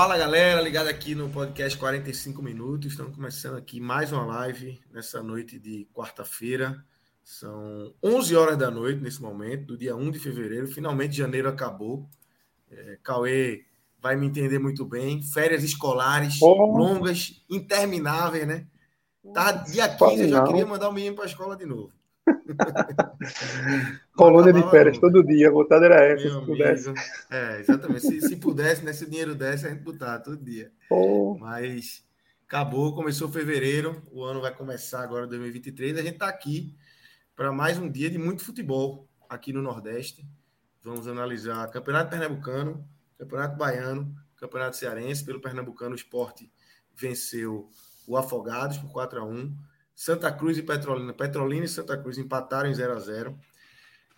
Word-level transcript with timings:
Fala 0.00 0.16
galera, 0.16 0.62
ligado 0.62 0.86
aqui 0.86 1.14
no 1.14 1.28
podcast 1.28 1.76
45 1.78 2.40
minutos. 2.42 2.92
Estamos 2.92 3.14
começando 3.14 3.58
aqui 3.58 3.78
mais 3.78 4.10
uma 4.10 4.24
live 4.24 4.80
nessa 4.90 5.22
noite 5.22 5.58
de 5.58 5.86
quarta-feira. 5.92 6.82
São 7.22 7.92
11 8.02 8.34
horas 8.34 8.56
da 8.56 8.70
noite 8.70 8.98
nesse 9.02 9.20
momento, 9.20 9.66
do 9.66 9.76
dia 9.76 9.94
1 9.94 10.10
de 10.10 10.18
fevereiro. 10.18 10.66
Finalmente 10.68 11.14
janeiro 11.14 11.50
acabou. 11.50 12.08
É, 12.70 12.98
Cauê 13.02 13.66
vai 14.00 14.16
me 14.16 14.26
entender 14.26 14.58
muito 14.58 14.86
bem. 14.86 15.22
Férias 15.22 15.62
escolares 15.62 16.40
Oh. 16.40 16.78
longas, 16.78 17.44
intermináveis, 17.50 18.46
né? 18.46 18.66
Tá 19.34 19.52
dia 19.52 19.86
15, 19.86 20.22
eu 20.22 20.28
já 20.30 20.44
queria 20.44 20.64
mandar 20.64 20.88
o 20.88 20.94
menino 20.94 21.14
para 21.14 21.24
a 21.24 21.28
escola 21.28 21.54
de 21.54 21.66
novo. 21.66 21.92
Colônia 24.14 24.52
de 24.52 24.62
férias 24.70 24.98
todo 24.98 25.24
dia, 25.24 25.48
a 25.48 25.52
vontade 25.52 25.84
era 25.84 26.04
essa, 26.04 26.28
se 26.28 26.46
pudesse. 26.46 26.88
amigo. 26.88 27.04
É, 27.30 27.60
exatamente. 27.60 28.00
Se, 28.00 28.20
se 28.20 28.36
pudesse, 28.36 28.84
né? 28.84 28.92
Se 28.92 29.04
o 29.04 29.10
dinheiro 29.10 29.34
desse, 29.34 29.66
a 29.66 29.70
gente 29.70 29.82
botava 29.82 30.18
todo 30.18 30.36
dia. 30.36 30.70
Pô, 30.88 31.36
Mas 31.38 32.04
acabou, 32.46 32.94
começou 32.94 33.28
fevereiro, 33.28 34.02
o 34.10 34.24
ano 34.24 34.40
vai 34.40 34.54
começar 34.54 35.02
agora 35.02 35.26
2023. 35.26 35.98
A 35.98 36.02
gente 36.02 36.14
está 36.14 36.28
aqui 36.28 36.74
para 37.36 37.52
mais 37.52 37.78
um 37.78 37.90
dia 37.90 38.10
de 38.10 38.18
muito 38.18 38.44
futebol 38.44 39.08
aqui 39.28 39.52
no 39.52 39.62
Nordeste. 39.62 40.26
Vamos 40.82 41.06
analisar 41.06 41.70
Campeonato 41.70 42.10
Pernambucano, 42.10 42.84
Campeonato 43.18 43.56
Baiano, 43.56 44.14
Campeonato 44.36 44.76
Cearense. 44.76 45.24
Pelo 45.24 45.40
Pernambucano, 45.40 45.92
o 45.92 45.96
esporte 45.96 46.50
venceu 46.94 47.70
o 48.06 48.16
Afogados 48.16 48.78
por 48.78 48.90
4 48.90 49.20
a 49.20 49.24
1 49.24 49.56
Santa 50.00 50.32
Cruz 50.32 50.56
e 50.56 50.62
Petrolina. 50.62 51.12
Petrolina 51.12 51.66
e 51.66 51.68
Santa 51.68 51.94
Cruz 51.94 52.16
empataram 52.16 52.70
em 52.70 52.74
0 52.74 52.94
a 52.94 53.00
0 53.00 53.38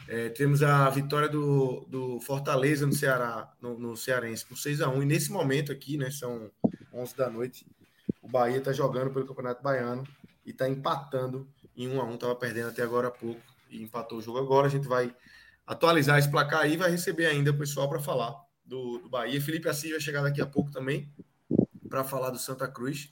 É, 0.06 0.28
temos 0.28 0.62
a 0.62 0.88
vitória 0.88 1.28
do, 1.28 1.84
do 1.88 2.20
Fortaleza 2.20 2.86
no 2.86 2.92
Ceará, 2.92 3.52
no, 3.60 3.76
no 3.76 3.96
Cearense, 3.96 4.46
por 4.46 4.56
6 4.56 4.80
a 4.80 4.88
1 4.88 5.02
E 5.02 5.06
nesse 5.06 5.32
momento 5.32 5.72
aqui, 5.72 5.98
né, 5.98 6.08
são 6.08 6.52
11 6.94 7.16
da 7.16 7.28
noite, 7.28 7.66
o 8.22 8.28
Bahia 8.28 8.58
está 8.58 8.72
jogando 8.72 9.12
pelo 9.12 9.26
Campeonato 9.26 9.60
Baiano 9.60 10.06
e 10.46 10.50
está 10.50 10.68
empatando 10.68 11.48
em 11.76 11.88
1 11.88 12.00
a 12.00 12.04
1 12.04 12.14
Estava 12.14 12.36
perdendo 12.36 12.68
até 12.68 12.84
agora 12.84 13.08
há 13.08 13.10
pouco 13.10 13.42
e 13.68 13.82
empatou 13.82 14.18
o 14.18 14.22
jogo 14.22 14.38
agora. 14.38 14.68
A 14.68 14.70
gente 14.70 14.86
vai 14.86 15.12
atualizar 15.66 16.16
esse 16.16 16.30
placar 16.30 16.60
aí, 16.60 16.76
vai 16.76 16.92
receber 16.92 17.26
ainda 17.26 17.50
o 17.50 17.58
pessoal 17.58 17.88
para 17.88 17.98
falar 17.98 18.40
do, 18.64 18.98
do 18.98 19.08
Bahia. 19.08 19.42
Felipe 19.42 19.68
Assis 19.68 19.90
vai 19.90 20.00
chegar 20.00 20.22
daqui 20.22 20.40
a 20.40 20.46
pouco 20.46 20.70
também 20.70 21.12
para 21.88 22.04
falar 22.04 22.30
do 22.30 22.38
Santa 22.38 22.68
Cruz, 22.68 23.10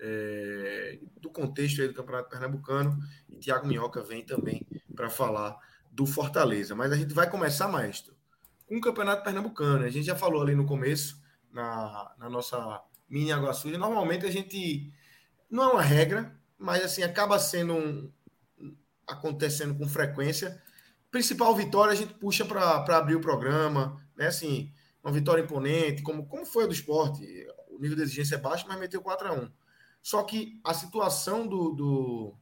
é, 0.00 0.98
do 1.20 1.30
contexto 1.30 1.86
do 1.86 1.94
Campeonato 1.94 2.28
Pernambucano. 2.28 2.98
E 3.28 3.36
Tiago 3.36 3.66
Minhoca 3.66 4.02
vem 4.02 4.24
também 4.24 4.66
para 4.94 5.10
falar 5.10 5.58
do 5.90 6.06
Fortaleza. 6.06 6.74
Mas 6.74 6.92
a 6.92 6.96
gente 6.96 7.14
vai 7.14 7.28
começar, 7.28 7.68
maestro, 7.68 8.14
com 8.66 8.76
o 8.76 8.80
Campeonato 8.80 9.24
Pernambucano. 9.24 9.84
A 9.84 9.90
gente 9.90 10.06
já 10.06 10.16
falou 10.16 10.42
ali 10.42 10.54
no 10.54 10.66
começo, 10.66 11.20
na, 11.52 12.14
na 12.18 12.28
nossa 12.28 12.82
mini 13.08 13.32
Água 13.32 13.52
Suja. 13.52 13.78
Normalmente 13.78 14.26
a 14.26 14.30
gente. 14.30 14.92
Não 15.50 15.64
é 15.64 15.72
uma 15.72 15.82
regra, 15.82 16.38
mas 16.58 16.84
assim, 16.84 17.02
acaba 17.02 17.38
sendo 17.38 17.72
um, 17.74 18.12
acontecendo 19.06 19.74
com 19.74 19.88
frequência. 19.88 20.62
Principal 21.10 21.54
vitória 21.56 21.92
a 21.92 21.96
gente 21.96 22.12
puxa 22.14 22.44
para 22.44 22.98
abrir 22.98 23.14
o 23.14 23.20
programa, 23.20 23.98
né? 24.14 24.26
Assim, 24.26 24.70
uma 25.02 25.10
vitória 25.10 25.42
imponente, 25.42 26.02
como, 26.02 26.26
como 26.26 26.44
foi 26.44 26.64
a 26.64 26.66
do 26.66 26.74
esporte. 26.74 27.24
O 27.70 27.80
nível 27.80 27.96
de 27.96 28.02
exigência 28.02 28.34
é 28.34 28.38
baixo, 28.38 28.66
mas 28.68 28.78
meteu 28.78 29.00
4 29.00 29.28
a 29.28 29.32
1 29.32 29.50
Só 30.02 30.22
que 30.22 30.60
a 30.64 30.72
situação 30.72 31.46
do, 31.46 31.72
do, 31.72 32.34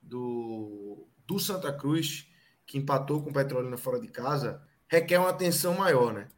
do, 0.00 1.08
do 1.26 1.38
Santa 1.38 1.72
Cruz, 1.72 2.28
que 2.66 2.78
empatou 2.78 3.22
com 3.22 3.30
o 3.30 3.32
Petrolina 3.32 3.76
fora 3.76 4.00
de 4.00 4.08
casa, 4.08 4.62
requer 4.88 5.18
uma 5.18 5.30
atenção 5.30 5.74
maior, 5.74 6.12
né? 6.12 6.28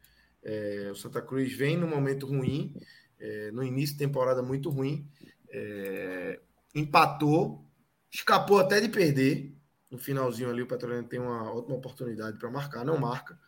É, 0.43 0.89
o 0.91 0.95
Santa 0.95 1.21
Cruz 1.21 1.55
vem 1.55 1.75
num 1.75 1.89
momento 1.89 2.27
ruim, 2.27 2.75
é, 3.19 3.51
no 3.51 3.63
início 3.63 3.95
de 3.95 3.99
temporada 3.99 4.43
muito 4.43 4.69
ruim, 4.69 5.09
é, 5.49 6.39
empatou, 6.73 7.65
escapou 8.11 8.59
até 8.59 8.79
de 8.79 8.89
perder. 8.89 9.55
No 9.89 9.97
finalzinho 9.97 10.49
ali, 10.49 10.61
o 10.61 10.67
Petrolina 10.67 11.03
tem 11.03 11.19
uma 11.19 11.51
ótima 11.51 11.75
oportunidade 11.75 12.37
para 12.37 12.51
marcar, 12.51 12.83
não 12.83 12.97
marca. 12.97 13.39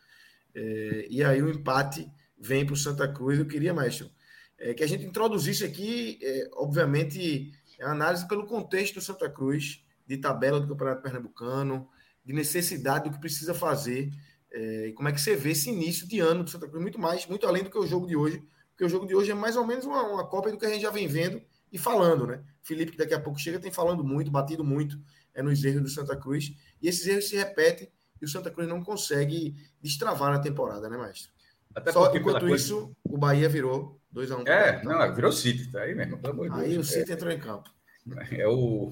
É, 0.55 1.07
e 1.09 1.23
aí 1.23 1.41
o 1.41 1.49
empate 1.49 2.09
vem 2.37 2.65
para 2.65 2.73
o 2.73 2.77
Santa 2.77 3.07
Cruz. 3.07 3.37
Eu 3.37 3.45
queria, 3.45 3.73
mestre, 3.73 4.09
é, 4.59 4.73
que 4.73 4.83
a 4.83 4.87
gente 4.87 5.05
introduzisse 5.05 5.63
aqui, 5.63 6.19
é, 6.21 6.49
obviamente, 6.53 7.51
a 7.81 7.91
análise 7.91 8.27
pelo 8.27 8.45
contexto 8.45 8.95
do 8.95 9.01
Santa 9.01 9.29
Cruz, 9.29 9.83
de 10.05 10.17
tabela 10.17 10.59
do 10.59 10.67
Campeonato 10.67 11.01
Pernambucano, 11.01 11.87
de 12.23 12.33
necessidade 12.33 13.09
do 13.09 13.13
que 13.13 13.19
precisa 13.21 13.53
fazer. 13.53 14.11
É, 14.51 14.91
como 14.95 15.09
é 15.09 15.11
que 15.11 15.21
você 15.21 15.35
vê 15.35 15.51
esse 15.51 15.69
início 15.69 16.07
de 16.07 16.19
ano 16.19 16.43
do 16.43 16.49
Santa 16.49 16.67
Cruz? 16.67 16.81
Muito 16.81 16.99
mais, 16.99 17.25
muito 17.27 17.45
além 17.45 17.63
do 17.63 17.69
que 17.69 17.77
o 17.77 17.85
jogo 17.85 18.07
de 18.07 18.15
hoje, 18.15 18.41
porque 18.69 18.85
o 18.85 18.89
jogo 18.89 19.05
de 19.05 19.15
hoje 19.15 19.31
é 19.31 19.33
mais 19.35 19.55
ou 19.55 19.65
menos 19.65 19.85
uma, 19.85 20.01
uma 20.03 20.27
cópia 20.27 20.51
do 20.51 20.57
que 20.57 20.65
a 20.65 20.69
gente 20.69 20.81
já 20.81 20.89
vem 20.91 21.07
vendo 21.07 21.41
e 21.71 21.77
falando, 21.77 22.25
né? 22.25 22.41
Felipe, 22.63 22.93
que 22.93 22.97
daqui 22.97 23.13
a 23.13 23.19
pouco 23.19 23.39
chega, 23.39 23.59
tem 23.59 23.71
falando 23.71 24.03
muito, 24.03 24.31
batido 24.31 24.63
muito 24.63 24.99
é, 25.33 25.41
nos 25.43 25.63
erros 25.63 25.81
do 25.81 25.89
Santa 25.89 26.15
Cruz, 26.15 26.53
e 26.81 26.87
esses 26.87 27.05
erros 27.05 27.27
se 27.27 27.35
repetem 27.35 27.89
e 28.21 28.25
o 28.25 28.27
Santa 28.27 28.49
Cruz 28.49 28.67
não 28.67 28.83
consegue 28.83 29.55
destravar 29.81 30.31
na 30.31 30.39
temporada, 30.39 30.89
né, 30.89 30.97
mestre? 30.97 31.31
Até 31.75 31.91
Só 31.91 32.15
enquanto 32.15 32.47
isso, 32.49 32.75
coisa- 32.75 32.95
o 33.03 33.17
Bahia 33.17 33.47
virou 33.47 33.96
2x1. 34.13 34.43
pro 34.43 34.51
É, 34.51 34.73
tá? 34.73 34.83
não, 34.83 35.15
virou 35.15 35.31
City, 35.31 35.71
tá 35.71 35.81
aí 35.81 35.93
mesmo, 35.95 36.17
pelo 36.17 36.33
amor 36.33 36.49
de 36.49 36.55
Aí 36.55 36.69
o 36.69 36.73
Deus. 36.75 36.87
City 36.89 37.11
entrou 37.11 37.31
em 37.31 37.39
campo. 37.39 37.69
É, 38.31 38.41
é 38.41 38.47
o. 38.47 38.91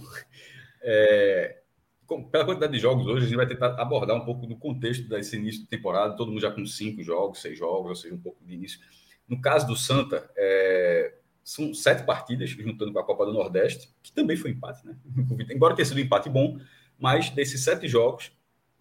é, 0.81 1.61
com- 2.05 2.23
pela 2.29 2.45
quantidade 2.45 2.73
de 2.73 2.79
jogos 2.79 3.07
hoje, 3.07 3.25
a 3.25 3.27
gente 3.27 3.37
vai 3.37 3.47
tentar 3.47 3.79
abordar 3.81 4.15
um 4.15 4.25
pouco 4.25 4.45
do 4.45 4.55
contexto 4.57 5.07
desse 5.07 5.35
início 5.35 5.61
de 5.61 5.67
temporada, 5.67 6.15
todo 6.15 6.29
mundo 6.31 6.41
já 6.41 6.51
com 6.51 6.65
cinco 6.65 7.01
jogos, 7.03 7.41
seis 7.41 7.57
jogos, 7.57 7.89
ou 7.89 7.95
seja, 7.95 8.13
um 8.15 8.19
pouco 8.21 8.43
de 8.45 8.53
início. 8.53 8.79
No 9.27 9.41
caso 9.41 9.65
do 9.65 9.75
Santa, 9.75 10.29
é, 10.35 11.15
são 11.43 11.73
sete 11.73 12.03
partidas, 12.05 12.49
juntando 12.49 12.91
com 12.93 12.99
a 12.99 13.05
Copa 13.05 13.25
do 13.25 13.33
Nordeste, 13.33 13.89
que 14.03 14.11
também 14.11 14.35
foi 14.37 14.51
empate, 14.51 14.85
né? 14.85 14.95
Embora 15.49 15.75
tenha 15.75 15.85
sido 15.85 15.97
um 15.97 16.01
empate 16.01 16.29
bom, 16.29 16.59
mas 16.99 17.29
desses 17.29 17.63
sete 17.63 17.87
jogos, 17.87 18.27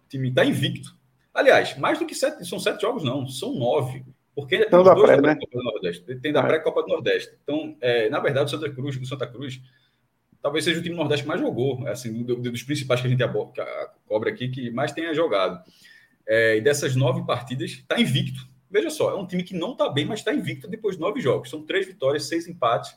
o 0.03 0.07
time 0.07 0.29
está 0.29 0.45
invicto. 0.45 0.95
Aliás, 1.33 1.77
mais 1.77 1.99
do 1.99 2.05
que 2.05 2.15
sete, 2.15 2.45
são 2.45 2.59
sete 2.59 2.81
jogos, 2.81 3.03
não, 3.03 3.27
são 3.27 3.53
nove. 3.55 4.05
Porque 4.35 4.55
ainda 4.55 4.67
tem 4.69 4.79
Então 4.79 4.81
os 4.81 4.85
da 4.85 4.93
dois 4.93 5.05
pré, 5.07 5.15
da 5.21 5.27
né? 5.29 5.35
Copa 5.39 5.57
do 5.57 5.63
Nordeste. 5.63 6.15
Tem 6.17 6.33
da 6.33 6.39
É. 6.41 6.47
pré-Copa 6.47 6.81
do 6.81 6.87
Nordeste. 6.89 7.37
Então, 7.43 7.77
é, 7.79 8.09
na 8.09 8.19
verdade, 8.19 8.47
o 8.47 8.49
Santa 8.49 8.69
Cruz, 8.69 8.97
o 8.97 9.05
Santa 9.05 9.25
Cruz 9.25 9.61
talvez 10.41 10.63
seja 10.65 10.79
o 10.79 10.83
time 10.83 10.93
do 10.93 10.99
Nordeste 10.99 11.23
que 11.23 11.27
mais 11.27 11.39
jogou, 11.41 11.87
assim, 11.87 12.23
do- 12.23 12.35
do- 12.35 12.51
dos 12.51 12.61
principais 12.63 13.01
que 13.01 13.07
a 13.07 13.09
gente 13.09 13.23
abo- 13.23 13.51
que 13.51 13.61
a- 13.61 13.89
cobra 14.05 14.29
aqui, 14.29 14.49
que 14.49 14.69
mais 14.69 14.91
tenha 14.91 15.13
jogado. 15.13 15.63
É, 16.27 16.57
e 16.57 16.61
dessas 16.61 16.95
nove 16.95 17.25
partidas, 17.25 17.71
está 17.71 17.99
invicto. 17.99 18.45
Veja 18.69 18.89
só, 18.89 19.11
é 19.11 19.15
um 19.15 19.25
time 19.25 19.41
que 19.43 19.55
não 19.55 19.71
está 19.71 19.87
bem, 19.89 20.05
mas 20.05 20.19
está 20.19 20.33
invicto 20.33 20.67
depois 20.67 20.95
de 20.95 21.01
nove 21.01 21.21
jogos. 21.21 21.49
São 21.49 21.63
três 21.65 21.85
vitórias, 21.87 22.27
seis 22.27 22.47
empates 22.47 22.93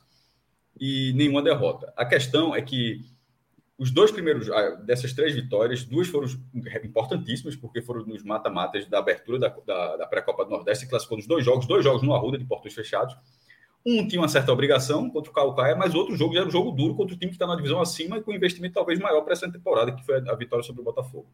e 0.81 1.13
nenhuma 1.15 1.41
derrota. 1.43 1.93
A 1.97 2.05
questão 2.05 2.55
é 2.55 2.61
que 2.63 3.01
os 3.79 3.93
dois 3.93 4.11
primeiros 4.11 4.51
ah, 4.51 4.71
dessas 4.85 5.13
três 5.13 5.35
vitórias, 5.35 5.85
duas 5.85 6.09
foram 6.09 6.29
importantíssimas, 6.83 7.55
porque 7.55 7.81
foram 7.81 8.05
nos 8.05 8.25
mata-matas 8.25 8.87
da 8.89 8.99
abertura 8.99 9.39
da, 9.39 9.49
da, 9.65 9.97
da 9.99 10.07
pré-Copa 10.07 10.45
do 10.45 10.51
Nordeste, 10.51 10.85
e 10.85 10.89
classificou 10.89 11.17
nos 11.17 11.27
dois 11.27 11.45
jogos, 11.45 11.67
dois 11.67 11.85
jogos 11.85 12.03
no 12.03 12.13
Arruda, 12.13 12.37
de 12.37 12.45
portões 12.45 12.75
fechados. 12.75 13.17
Um 13.87 14.07
tinha 14.09 14.21
uma 14.21 14.29
certa 14.29 14.53
obrigação 14.53 15.09
contra 15.09 15.31
o 15.31 15.35
Calcaia, 15.35 15.77
mas 15.77 15.95
outro 15.95 16.17
jogo 16.17 16.35
já 16.35 16.41
era 16.41 16.49
um 16.49 16.53
jogo 16.53 16.73
duro 16.73 16.97
contra 16.97 17.15
o 17.15 17.19
time 17.19 17.31
que 17.31 17.37
está 17.37 17.47
na 17.47 17.55
divisão 17.55 17.81
acima 17.81 18.19
e 18.19 18.21
com 18.21 18.33
investimento 18.33 18.75
talvez 18.75 18.99
maior 18.99 19.23
para 19.23 19.33
essa 19.33 19.51
temporada, 19.51 19.93
que 19.93 20.05
foi 20.05 20.17
a 20.17 20.35
vitória 20.35 20.65
sobre 20.65 20.83
o 20.83 20.85
Botafogo. 20.85 21.27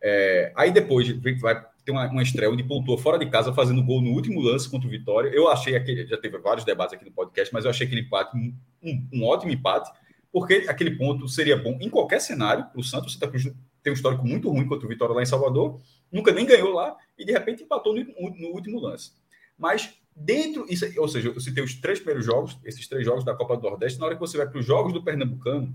É, 0.00 0.52
aí 0.56 0.70
depois 0.70 1.08
vai 1.40 1.64
ter 1.84 1.92
uma, 1.92 2.06
uma 2.08 2.22
estreia 2.22 2.50
onde 2.50 2.62
pontuou 2.62 2.98
fora 2.98 3.18
de 3.18 3.26
casa, 3.26 3.52
fazendo 3.52 3.82
gol 3.82 4.00
no 4.00 4.10
último 4.10 4.40
lance 4.40 4.68
contra 4.68 4.86
o 4.86 4.90
Vitória. 4.90 5.28
Eu 5.30 5.48
achei 5.48 5.76
aquele, 5.76 6.06
já 6.06 6.16
teve 6.16 6.38
vários 6.38 6.64
debates 6.64 6.94
aqui 6.94 7.04
no 7.04 7.12
podcast, 7.12 7.52
mas 7.54 7.64
eu 7.64 7.70
achei 7.70 7.86
aquele 7.86 8.02
empate 8.02 8.36
um, 8.36 8.54
um, 8.82 9.08
um 9.14 9.24
ótimo 9.24 9.52
empate, 9.52 9.90
porque 10.32 10.66
aquele 10.68 10.96
ponto 10.96 11.28
seria 11.28 11.56
bom 11.56 11.78
em 11.80 11.88
qualquer 11.88 12.20
cenário 12.20 12.66
para 12.66 12.80
o 12.80 12.84
Santos. 12.84 13.10
O 13.10 13.14
Santa 13.14 13.28
Cruz 13.28 13.44
tem 13.82 13.92
um 13.92 13.96
histórico 13.96 14.26
muito 14.26 14.50
ruim 14.50 14.66
contra 14.66 14.86
o 14.86 14.88
Vitória 14.88 15.14
lá 15.14 15.22
em 15.22 15.26
Salvador, 15.26 15.80
nunca 16.10 16.32
nem 16.32 16.46
ganhou 16.46 16.72
lá 16.72 16.96
e 17.18 17.24
de 17.24 17.32
repente 17.32 17.62
empatou 17.62 17.94
no, 17.94 18.04
no 18.04 18.48
último 18.48 18.80
lance. 18.80 19.12
Mas 19.56 19.94
dentro, 20.14 20.66
isso, 20.68 20.86
ou 21.00 21.08
seja, 21.08 21.28
eu 21.28 21.40
citei 21.40 21.62
os 21.62 21.74
três 21.74 21.98
primeiros 21.98 22.24
jogos, 22.24 22.58
esses 22.64 22.86
três 22.86 23.04
jogos 23.04 23.24
da 23.24 23.34
Copa 23.34 23.56
do 23.56 23.62
Nordeste, 23.62 23.98
na 23.98 24.06
hora 24.06 24.14
que 24.14 24.20
você 24.20 24.36
vai 24.36 24.48
para 24.48 24.58
os 24.58 24.66
jogos 24.66 24.92
do 24.92 25.02
Pernambucano, 25.02 25.74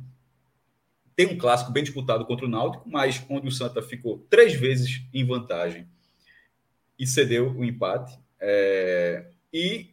tem 1.15 1.27
um 1.27 1.37
clássico 1.37 1.71
bem 1.71 1.83
disputado 1.83 2.25
contra 2.25 2.45
o 2.45 2.49
Náutico, 2.49 2.89
mas 2.89 3.23
onde 3.29 3.47
o 3.47 3.51
Santa 3.51 3.81
ficou 3.81 4.25
três 4.29 4.53
vezes 4.53 5.03
em 5.13 5.25
vantagem 5.25 5.87
e 6.97 7.05
cedeu 7.05 7.51
o 7.51 7.63
empate. 7.63 8.17
É, 8.39 9.27
e 9.53 9.92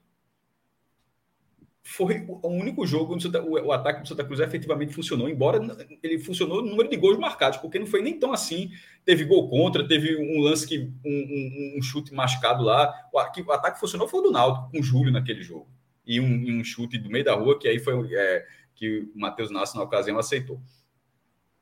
foi 1.83 2.27
o 2.29 2.49
único 2.49 2.87
jogo 2.87 3.15
onde 3.15 3.27
o, 3.27 3.73
ataque 3.73 4.03
do 4.03 4.09
Santa 4.09 4.25
Cruz 4.25 4.39
efetivamente 4.39 4.93
funcionou, 4.93 5.29
embora 5.29 5.59
ele 6.03 6.19
funcionou 6.19 6.63
no 6.63 6.71
número 6.71 6.91
de 6.91 6.97
gols 6.97 7.19
marcados, 7.19 7.59
porque 7.59 7.79
não 7.79 7.87
foi 7.87 8.03
nem 8.03 8.19
tão 8.19 8.33
assim. 8.33 8.71
Teve 9.05 9.25
gol 9.25 9.49
contra, 9.49 9.87
teve 9.87 10.17
um 10.17 10.41
lance 10.41 10.67
que 10.67 10.79
um, 10.79 10.91
um, 11.05 11.79
um 11.79 11.83
chute 11.83 12.13
mascado 12.13 12.63
lá. 12.63 12.93
O, 13.13 13.19
o, 13.19 13.53
ataque 13.53 13.81
funcionou 13.81 14.07
foi 14.07 14.21
o 14.21 14.25
do 14.25 14.31
Náutico, 14.31 14.71
com 14.71 14.81
o 14.81 14.83
Júlio 14.83 15.11
naquele 15.11 15.43
jogo. 15.43 15.69
E 16.07 16.21
um, 16.21 16.61
um, 16.61 16.65
chute 16.65 16.99
do 16.99 17.09
meio 17.09 17.25
da 17.25 17.35
rua, 17.35 17.59
que 17.59 17.67
aí 17.67 17.79
foi 17.79 18.15
é, 18.15 18.47
que 18.75 19.11
o 19.15 19.19
Matheus 19.19 19.51
Nassi, 19.51 19.77
na 19.77 19.83
ocasião, 19.83 20.19
aceitou. 20.19 20.61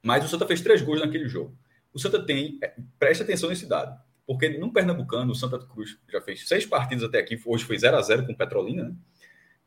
Mas 0.02 0.24
o 0.24 0.28
Santa 0.28 0.46
fez 0.46 0.60
três 0.60 0.82
gols 0.82 1.00
naquele 1.00 1.28
jogo. 1.28 1.56
O 1.92 1.98
Santa 1.98 2.24
tem, 2.24 2.58
é, 2.62 2.74
preste 2.98 3.22
atenção 3.22 3.48
nesse 3.48 3.66
dado, 3.66 3.98
porque 4.26 4.48
no 4.58 4.72
Pernambucano, 4.72 5.32
o 5.32 5.34
Santa 5.34 5.58
Cruz 5.58 5.98
já 6.08 6.20
fez 6.20 6.46
seis 6.46 6.66
partidas 6.66 7.04
até 7.04 7.18
aqui, 7.18 7.40
hoje 7.46 7.64
foi 7.64 7.78
0 7.78 7.96
a 7.96 8.02
0 8.02 8.26
com 8.26 8.32
o 8.32 8.36
Petrolina, 8.36 8.84
né? 8.84 8.94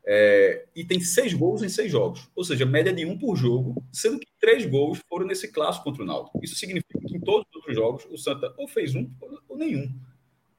É, 0.04 0.66
e 0.74 0.84
tem 0.84 1.00
seis 1.00 1.32
gols 1.32 1.62
em 1.62 1.68
seis 1.68 1.90
jogos, 1.90 2.28
ou 2.34 2.42
seja, 2.42 2.66
média 2.66 2.92
de 2.92 3.06
um 3.06 3.16
por 3.16 3.36
jogo, 3.36 3.84
sendo 3.92 4.18
que 4.18 4.26
três 4.40 4.66
gols 4.66 5.00
foram 5.08 5.26
nesse 5.26 5.50
clássico 5.52 5.84
contra 5.84 6.02
o 6.02 6.06
Náutico. 6.06 6.40
Isso 6.42 6.56
significa 6.56 6.98
que 6.98 7.16
em 7.16 7.20
todos 7.20 7.46
os 7.48 7.56
outros 7.56 7.74
jogos 7.74 8.04
o 8.10 8.18
Santa 8.18 8.52
ou 8.56 8.66
fez 8.66 8.94
um 8.94 9.08
ou 9.48 9.56
nenhum. 9.56 9.94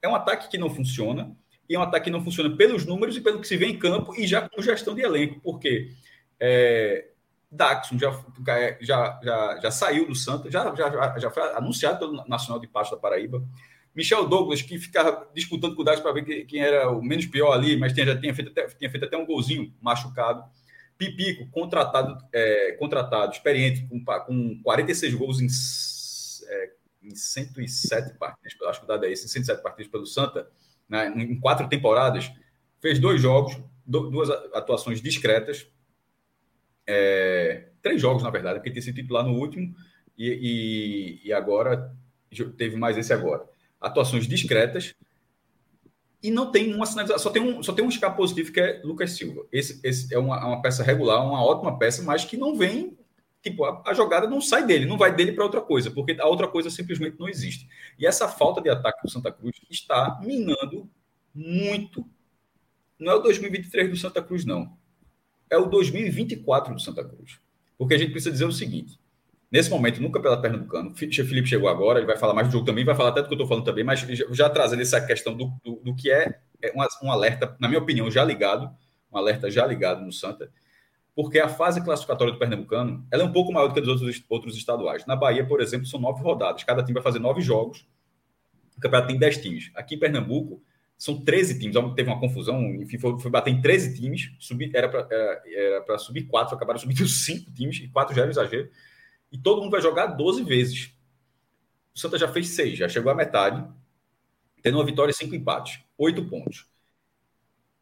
É 0.00 0.08
um 0.08 0.14
ataque 0.14 0.48
que 0.48 0.56
não 0.56 0.70
funciona, 0.70 1.36
e 1.68 1.74
é 1.74 1.78
um 1.78 1.82
ataque 1.82 2.04
que 2.04 2.10
não 2.10 2.22
funciona 2.22 2.54
pelos 2.56 2.86
números 2.86 3.16
e 3.16 3.20
pelo 3.20 3.40
que 3.40 3.48
se 3.48 3.56
vê 3.56 3.66
em 3.66 3.78
campo 3.78 4.14
e 4.14 4.26
já 4.26 4.48
com 4.48 4.62
gestão 4.62 4.94
de 4.94 5.02
elenco, 5.02 5.40
porque 5.40 5.90
é, 6.40 7.08
Daxon 7.50 7.98
já, 7.98 8.10
já, 8.80 9.20
já, 9.22 9.60
já 9.60 9.70
saiu 9.70 10.06
do 10.06 10.14
Santa, 10.14 10.50
já, 10.50 10.74
já, 10.74 11.18
já 11.18 11.30
foi 11.30 11.42
anunciado 11.54 11.98
pelo 11.98 12.26
Nacional 12.26 12.60
de 12.60 12.66
Pasto 12.66 12.94
da 12.94 13.00
Paraíba. 13.00 13.42
Michel 13.94 14.26
Douglas, 14.26 14.60
que 14.60 14.76
ficava 14.78 15.30
disputando 15.32 15.76
com 15.76 15.82
o 15.82 15.84
Dax 15.84 16.00
para 16.00 16.12
ver 16.12 16.44
quem 16.46 16.60
era 16.60 16.90
o 16.90 17.00
menos 17.00 17.26
pior 17.26 17.52
ali, 17.52 17.76
mas 17.76 17.92
tinha, 17.92 18.04
já 18.06 18.18
tinha 18.18 18.34
feito, 18.34 18.50
até, 18.50 18.66
tinha 18.66 18.90
feito 18.90 19.04
até 19.04 19.16
um 19.16 19.24
golzinho 19.24 19.72
machucado. 19.80 20.44
Pipico, 20.98 21.48
contratado, 21.50 22.18
é, 22.32 22.72
contratado 22.72 23.32
experiente, 23.32 23.86
com, 23.86 24.04
com 24.04 24.60
46 24.62 25.14
gols 25.14 25.40
em, 25.40 25.46
é, 26.48 26.70
em 27.02 27.14
107 27.14 28.16
partidas, 28.18 28.52
acho 28.68 28.80
que 28.80 28.84
o 28.84 28.88
dado 28.88 29.04
é 29.04 29.12
esse, 29.12 29.26
em 29.26 29.28
107 29.28 29.62
partidas 29.62 29.90
pelo 29.90 30.06
Santa, 30.06 30.48
né, 30.88 31.12
em 31.16 31.38
quatro 31.38 31.68
temporadas, 31.68 32.30
fez 32.80 32.98
dois 32.98 33.20
jogos, 33.20 33.60
duas 33.86 34.30
atuações 34.54 35.00
discretas, 35.00 35.66
é, 36.86 37.68
três 37.82 38.00
jogos, 38.00 38.22
na 38.22 38.30
verdade, 38.30 38.58
porque 38.58 38.70
tinha 38.70 38.82
sido 38.82 38.94
titular 38.94 39.24
no 39.24 39.34
último 39.34 39.74
e, 40.16 41.20
e, 41.22 41.28
e 41.28 41.32
agora 41.32 41.92
teve 42.56 42.76
mais 42.76 42.96
esse 42.96 43.12
agora 43.12 43.48
atuações 43.84 44.26
discretas 44.26 44.94
e 46.22 46.30
não 46.30 46.50
tem 46.50 46.74
uma 46.74 46.86
sinalização, 46.86 47.22
só 47.22 47.30
tem 47.30 47.42
um, 47.42 47.62
só 47.62 47.72
tem 47.74 47.84
um 47.84 47.88
escape 47.90 48.16
positivo 48.16 48.50
que 48.50 48.58
é 48.58 48.80
Lucas 48.82 49.10
Silva. 49.10 49.46
Esse, 49.52 49.78
esse 49.84 50.14
é 50.14 50.18
uma, 50.18 50.42
uma 50.46 50.62
peça 50.62 50.82
regular, 50.82 51.22
uma 51.22 51.44
ótima 51.44 51.78
peça, 51.78 52.02
mas 52.02 52.24
que 52.24 52.34
não 52.34 52.56
vem, 52.56 52.96
tipo, 53.42 53.62
a, 53.62 53.82
a 53.84 53.92
jogada 53.92 54.26
não 54.26 54.40
sai 54.40 54.66
dele, 54.66 54.86
não 54.86 54.96
vai 54.96 55.14
dele 55.14 55.32
para 55.32 55.44
outra 55.44 55.60
coisa, 55.60 55.90
porque 55.90 56.16
a 56.18 56.26
outra 56.26 56.48
coisa 56.48 56.70
simplesmente 56.70 57.20
não 57.20 57.28
existe. 57.28 57.68
E 57.98 58.06
essa 58.06 58.26
falta 58.26 58.62
de 58.62 58.70
ataque 58.70 59.02
do 59.02 59.10
Santa 59.10 59.30
Cruz 59.30 59.54
está 59.68 60.18
minando 60.24 60.88
muito. 61.34 62.08
Não 62.98 63.12
é 63.12 63.16
o 63.16 63.20
2023 63.20 63.90
do 63.90 63.96
Santa 63.96 64.22
Cruz, 64.22 64.46
não. 64.46 64.78
É 65.50 65.58
o 65.58 65.66
2024 65.66 66.74
do 66.74 66.80
Santa 66.80 67.04
Cruz. 67.04 67.38
Porque 67.76 67.92
a 67.92 67.98
gente 67.98 68.12
precisa 68.12 68.32
dizer 68.32 68.46
o 68.46 68.52
seguinte: 68.52 68.98
Nesse 69.50 69.70
momento, 69.70 70.02
no 70.02 70.10
Campeonato 70.10 70.42
Pernambucano, 70.42 70.90
o 70.90 70.94
Felipe 70.94 71.46
chegou 71.46 71.68
agora, 71.68 71.98
ele 71.98 72.06
vai 72.06 72.16
falar 72.16 72.34
mais 72.34 72.48
do 72.48 72.52
jogo 72.52 72.64
também, 72.64 72.84
vai 72.84 72.94
falar 72.94 73.10
até 73.10 73.22
do 73.22 73.28
que 73.28 73.34
eu 73.34 73.36
estou 73.36 73.46
falando 73.46 73.64
também, 73.64 73.84
mas 73.84 74.00
já 74.00 74.50
trazendo 74.50 74.82
essa 74.82 75.00
questão 75.00 75.36
do, 75.36 75.52
do, 75.64 75.76
do 75.76 75.94
que 75.94 76.10
é, 76.10 76.40
é 76.60 76.72
um, 76.72 77.06
um, 77.06 77.12
alerta, 77.12 77.56
na 77.60 77.68
minha 77.68 77.80
opinião, 77.80 78.10
já 78.10 78.24
ligado, 78.24 78.68
um 79.12 79.16
alerta 79.16 79.50
já 79.50 79.64
ligado 79.64 80.04
no 80.04 80.12
Santa, 80.12 80.50
porque 81.14 81.38
a 81.38 81.48
fase 81.48 81.84
classificatória 81.84 82.32
do 82.32 82.38
Pernambucano 82.38 83.06
ela 83.12 83.22
é 83.22 83.26
um 83.26 83.32
pouco 83.32 83.52
maior 83.52 83.68
do 83.68 83.74
que 83.74 83.80
dos 83.80 83.90
outros, 83.90 84.24
outros 84.28 84.56
estaduais. 84.56 85.06
Na 85.06 85.14
Bahia, 85.14 85.46
por 85.46 85.60
exemplo, 85.60 85.86
são 85.86 86.00
nove 86.00 86.20
rodadas, 86.20 86.64
cada 86.64 86.82
time 86.82 86.94
vai 86.94 87.02
fazer 87.02 87.20
nove 87.20 87.40
jogos, 87.40 87.86
o 88.76 88.80
campeonato 88.80 89.08
tem 89.08 89.18
dez 89.18 89.36
times. 89.36 89.70
Aqui 89.76 89.94
em 89.94 89.98
Pernambuco, 89.98 90.60
são 90.96 91.20
13 91.20 91.58
times, 91.58 91.76
teve 91.94 92.08
uma 92.08 92.18
confusão, 92.18 92.60
enfim, 92.76 92.98
foi, 92.98 93.18
foi 93.18 93.30
bater 93.30 93.50
em 93.50 93.60
13 93.60 93.94
times, 93.94 94.30
era 94.72 94.88
para 94.88 95.98
subir 95.98 96.24
quatro, 96.24 96.56
acabaram 96.56 96.78
subindo 96.78 97.06
cinco 97.06 97.52
times, 97.52 97.78
e 97.78 97.88
quatro 97.88 98.14
já 98.14 98.22
era 98.22 98.30
exagero 98.30 98.68
e 99.34 99.38
todo 99.38 99.60
mundo 99.60 99.72
vai 99.72 99.82
jogar 99.82 100.06
12 100.06 100.44
vezes. 100.44 100.94
O 101.92 101.98
Santa 101.98 102.16
já 102.16 102.28
fez 102.28 102.50
seis, 102.50 102.78
já 102.78 102.88
chegou 102.88 103.10
à 103.10 103.16
metade, 103.16 103.66
tendo 104.62 104.78
uma 104.78 104.86
vitória 104.86 105.10
e 105.10 105.14
cinco 105.14 105.34
empates, 105.34 105.80
oito 105.98 106.24
pontos. 106.24 106.68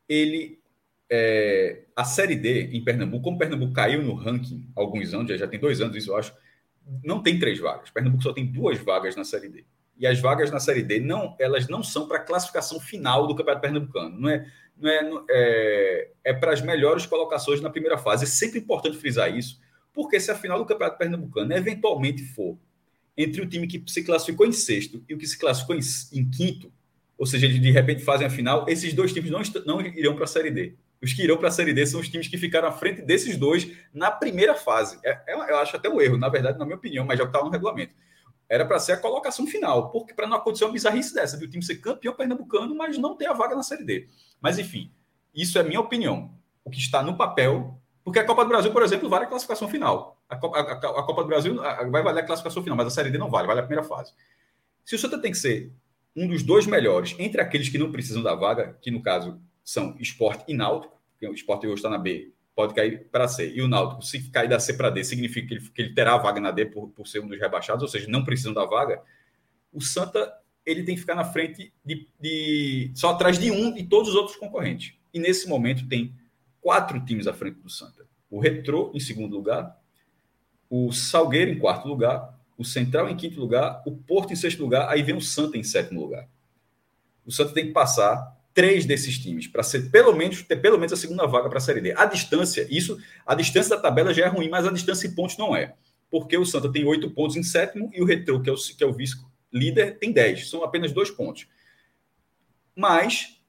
Ele. 0.08 0.58
É, 1.10 1.84
a 1.94 2.04
Série 2.04 2.36
D 2.36 2.68
em 2.72 2.82
Pernambuco, 2.82 3.24
como 3.24 3.36
Pernambuco 3.36 3.74
caiu 3.74 4.02
no 4.02 4.14
ranking 4.14 4.66
há 4.74 4.80
alguns 4.80 5.12
anos, 5.12 5.38
já, 5.38 5.46
tem 5.46 5.60
dois 5.60 5.78
anos 5.82 5.94
isso, 5.94 6.10
eu 6.10 6.16
acho, 6.16 6.34
não 7.04 7.22
tem 7.22 7.38
três 7.38 7.58
vagas. 7.58 7.90
Pernambuco 7.90 8.22
só 8.22 8.32
tem 8.32 8.46
duas 8.46 8.78
vagas 8.78 9.14
na 9.14 9.22
Série 9.22 9.50
D. 9.50 9.66
E 9.98 10.06
as 10.06 10.18
vagas 10.18 10.50
na 10.50 10.58
Série 10.58 10.82
D 10.82 11.00
não, 11.00 11.36
elas 11.38 11.68
não 11.68 11.82
são 11.82 12.08
para 12.08 12.16
a 12.16 12.24
classificação 12.24 12.80
final 12.80 13.26
do 13.26 13.36
Campeonato 13.36 13.60
Pernambucano. 13.60 14.18
Não 14.18 14.30
é, 14.30 14.50
não 14.74 14.88
é, 14.88 15.26
é, 15.30 16.10
é 16.24 16.32
para 16.32 16.54
as 16.54 16.62
melhores 16.62 17.04
colocações 17.04 17.60
na 17.60 17.68
primeira 17.68 17.98
fase. 17.98 18.24
É 18.24 18.26
sempre 18.26 18.58
importante 18.58 18.96
frisar 18.96 19.36
isso, 19.36 19.60
porque 19.92 20.18
se 20.18 20.30
a 20.30 20.34
final 20.34 20.58
do 20.58 20.66
Campeonato 20.66 20.98
Pernambucano 20.98 21.52
eventualmente 21.52 22.24
for 22.24 22.58
entre 23.16 23.42
o 23.42 23.48
time 23.48 23.66
que 23.66 23.82
se 23.86 24.02
classificou 24.02 24.46
em 24.46 24.52
sexto 24.52 25.04
e 25.08 25.14
o 25.14 25.18
que 25.18 25.26
se 25.26 25.38
classificou 25.38 25.76
em, 25.76 25.80
em 26.12 26.28
quinto, 26.30 26.72
ou 27.18 27.26
seja, 27.26 27.48
de 27.48 27.70
repente 27.70 28.02
fazem 28.02 28.26
a 28.26 28.30
final, 28.30 28.66
esses 28.68 28.92
dois 28.94 29.12
times 29.12 29.30
não, 29.30 29.40
não 29.66 29.80
irão 29.80 30.14
para 30.14 30.24
a 30.24 30.26
Série 30.26 30.50
D. 30.50 30.74
Os 31.02 31.12
que 31.12 31.22
irão 31.22 31.36
para 31.36 31.48
a 31.48 31.50
Série 31.50 31.74
D 31.74 31.84
são 31.84 32.00
os 32.00 32.08
times 32.08 32.28
que 32.28 32.38
ficaram 32.38 32.68
à 32.68 32.72
frente 32.72 33.02
desses 33.02 33.36
dois 33.36 33.68
na 33.92 34.10
primeira 34.10 34.54
fase. 34.54 34.98
É, 35.04 35.20
é, 35.26 35.34
eu 35.34 35.58
acho 35.58 35.76
até 35.76 35.88
um 35.88 36.00
erro, 36.00 36.16
na 36.16 36.28
verdade, 36.28 36.58
na 36.58 36.64
minha 36.64 36.76
opinião, 36.76 37.04
mas 37.04 37.18
já 37.18 37.24
estava 37.24 37.44
no 37.44 37.50
regulamento. 37.50 37.94
Era 38.48 38.64
para 38.64 38.78
ser 38.78 38.92
a 38.92 38.96
colocação 38.96 39.46
final, 39.46 39.90
porque 39.90 40.14
para 40.14 40.28
não 40.28 40.36
acontecer 40.36 40.64
uma 40.64 40.72
bizarrice 40.72 41.12
dessa, 41.12 41.36
de 41.36 41.44
o 41.44 41.50
time 41.50 41.62
ser 41.62 41.76
campeão 41.76 42.14
pernambucano, 42.14 42.74
mas 42.74 42.98
não 42.98 43.16
ter 43.16 43.26
a 43.26 43.32
vaga 43.32 43.56
na 43.56 43.62
Série 43.62 43.84
D. 43.84 44.08
Mas 44.40 44.58
enfim, 44.58 44.92
isso 45.34 45.58
é 45.58 45.62
minha 45.62 45.80
opinião. 45.80 46.32
O 46.64 46.70
que 46.70 46.78
está 46.78 47.02
no 47.02 47.16
papel 47.16 47.81
porque 48.04 48.18
a 48.18 48.24
Copa 48.24 48.44
do 48.44 48.48
Brasil, 48.48 48.72
por 48.72 48.82
exemplo, 48.82 49.08
vale 49.08 49.24
a 49.24 49.28
classificação 49.28 49.68
final. 49.68 50.20
A 50.28 50.36
Copa, 50.36 50.58
a, 50.58 50.72
a 50.72 51.02
Copa 51.02 51.22
do 51.22 51.28
Brasil 51.28 51.56
vai 51.90 52.02
valer 52.02 52.20
a 52.20 52.26
classificação 52.26 52.62
final, 52.62 52.76
mas 52.76 52.88
a 52.88 52.90
Série 52.90 53.10
D 53.10 53.18
não 53.18 53.30
vale, 53.30 53.46
vale 53.46 53.60
a 53.60 53.62
primeira 53.62 53.86
fase. 53.86 54.12
Se 54.84 54.94
o 54.94 54.98
Santa 54.98 55.20
tem 55.20 55.30
que 55.30 55.38
ser 55.38 55.72
um 56.16 56.26
dos 56.26 56.42
dois 56.42 56.66
melhores 56.66 57.14
entre 57.18 57.40
aqueles 57.40 57.68
que 57.68 57.78
não 57.78 57.92
precisam 57.92 58.22
da 58.22 58.34
vaga, 58.34 58.76
que 58.82 58.90
no 58.90 59.02
caso 59.02 59.40
são 59.64 59.96
esporte 59.98 60.44
e 60.48 60.54
náutico, 60.54 61.00
porque 61.12 61.28
o 61.28 61.34
esporte 61.34 61.66
hoje 61.66 61.76
está 61.76 61.88
na 61.88 61.98
B, 61.98 62.32
pode 62.54 62.74
cair 62.74 63.08
para 63.10 63.28
C, 63.28 63.52
e 63.54 63.62
o 63.62 63.68
náutico, 63.68 64.02
se 64.02 64.30
cair 64.30 64.48
da 64.48 64.58
C 64.58 64.74
para 64.74 64.90
D, 64.90 65.04
significa 65.04 65.48
que 65.48 65.54
ele, 65.54 65.70
que 65.70 65.82
ele, 65.82 65.94
terá 65.94 66.14
a 66.14 66.18
vaga 66.18 66.40
na 66.40 66.50
D 66.50 66.66
por, 66.66 66.88
por 66.88 67.06
ser 67.06 67.20
um 67.20 67.28
dos 67.28 67.38
rebaixados, 67.38 67.82
ou 67.82 67.88
seja, 67.88 68.06
não 68.08 68.24
precisam 68.24 68.52
da 68.52 68.64
vaga, 68.64 69.00
o 69.72 69.80
Santa 69.80 70.32
ele 70.64 70.82
tem 70.84 70.94
que 70.94 71.00
ficar 71.00 71.14
na 71.14 71.24
frente 71.24 71.72
de, 71.84 72.06
de 72.20 72.92
só 72.94 73.10
atrás 73.10 73.38
de 73.38 73.50
um 73.50 73.72
de 73.72 73.84
todos 73.84 74.10
os 74.10 74.14
outros 74.14 74.36
concorrentes. 74.36 74.94
E 75.12 75.18
nesse 75.18 75.48
momento 75.48 75.88
tem 75.88 76.14
quatro 76.62 77.04
times 77.04 77.26
à 77.26 77.34
frente 77.34 77.58
do 77.58 77.68
Santa. 77.68 78.06
O 78.30 78.40
Retrô 78.40 78.90
em 78.94 79.00
segundo 79.00 79.36
lugar, 79.36 79.78
o 80.70 80.90
Salgueiro 80.90 81.50
em 81.50 81.58
quarto 81.58 81.86
lugar, 81.86 82.38
o 82.56 82.64
Central 82.64 83.10
em 83.10 83.16
quinto 83.16 83.38
lugar, 83.38 83.82
o 83.84 83.92
Porto 83.92 84.32
em 84.32 84.36
sexto 84.36 84.62
lugar, 84.62 84.88
aí 84.88 85.02
vem 85.02 85.14
o 85.14 85.20
Santa 85.20 85.58
em 85.58 85.62
sétimo 85.62 86.00
lugar. 86.00 86.26
O 87.26 87.32
Santa 87.32 87.52
tem 87.52 87.66
que 87.66 87.72
passar 87.72 88.40
três 88.54 88.86
desses 88.86 89.18
times 89.18 89.46
para 89.46 89.62
ser 89.62 89.90
pelo 89.90 90.14
menos 90.14 90.42
ter 90.42 90.56
pelo 90.56 90.78
menos 90.78 90.92
a 90.92 90.96
segunda 90.96 91.26
vaga 91.26 91.48
para 91.48 91.58
a 91.58 91.60
Série 91.60 91.80
D. 91.80 91.92
A 91.96 92.06
distância, 92.06 92.66
isso, 92.70 92.98
a 93.26 93.34
distância 93.34 93.76
da 93.76 93.82
tabela 93.82 94.14
já 94.14 94.24
é 94.24 94.28
ruim, 94.28 94.48
mas 94.48 94.66
a 94.66 94.72
distância 94.72 95.06
em 95.06 95.14
pontos 95.14 95.36
não 95.36 95.54
é. 95.54 95.74
Porque 96.10 96.36
o 96.36 96.44
Santa 96.44 96.70
tem 96.70 96.84
oito 96.84 97.10
pontos 97.10 97.36
em 97.36 97.42
sétimo 97.42 97.90
e 97.92 98.00
o 98.00 98.04
Retrô, 98.04 98.40
que 98.40 98.48
é 98.48 98.52
o, 98.52 98.56
que 98.56 98.84
é 98.84 98.86
o 98.86 98.92
vice 98.92 99.16
líder, 99.52 99.98
tem 99.98 100.12
dez. 100.12 100.48
São 100.48 100.62
apenas 100.62 100.92
dois 100.92 101.10
pontos. 101.10 101.46
Mas 102.76 103.41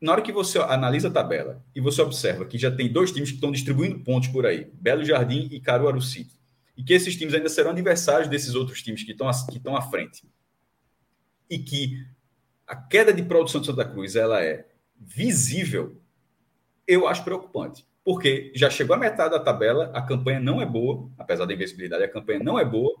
na 0.00 0.12
hora 0.12 0.22
que 0.22 0.32
você 0.32 0.58
analisa 0.58 1.08
a 1.08 1.10
tabela 1.10 1.62
e 1.74 1.80
você 1.80 2.00
observa 2.00 2.46
que 2.46 2.56
já 2.56 2.70
tem 2.70 2.90
dois 2.90 3.12
times 3.12 3.30
que 3.30 3.34
estão 3.34 3.52
distribuindo 3.52 4.00
pontos 4.00 4.28
por 4.28 4.46
aí, 4.46 4.70
Belo 4.74 5.04
Jardim 5.04 5.48
e 5.50 5.60
Caruaru 5.60 6.00
City, 6.00 6.40
e 6.76 6.82
que 6.82 6.94
esses 6.94 7.14
times 7.16 7.34
ainda 7.34 7.48
serão 7.48 7.70
adversários 7.70 8.28
desses 8.28 8.54
outros 8.54 8.82
times 8.82 9.02
que 9.02 9.12
estão, 9.12 9.30
que 9.50 9.58
estão 9.58 9.76
à 9.76 9.82
frente, 9.82 10.24
e 11.50 11.58
que 11.58 12.06
a 12.66 12.76
queda 12.76 13.12
de 13.12 13.22
produção 13.22 13.60
de 13.60 13.66
Santa 13.66 13.84
Cruz 13.84 14.16
ela 14.16 14.42
é 14.42 14.66
visível, 14.96 16.00
eu 16.86 17.06
acho 17.06 17.24
preocupante. 17.24 17.84
Porque 18.02 18.50
já 18.54 18.70
chegou 18.70 18.96
a 18.96 18.98
metade 18.98 19.32
da 19.32 19.40
tabela, 19.40 19.90
a 19.94 20.00
campanha 20.00 20.40
não 20.40 20.62
é 20.62 20.66
boa, 20.66 21.10
apesar 21.18 21.44
da 21.44 21.52
invencibilidade, 21.52 22.02
a 22.02 22.08
campanha 22.08 22.38
não 22.38 22.58
é 22.58 22.64
boa, 22.64 22.96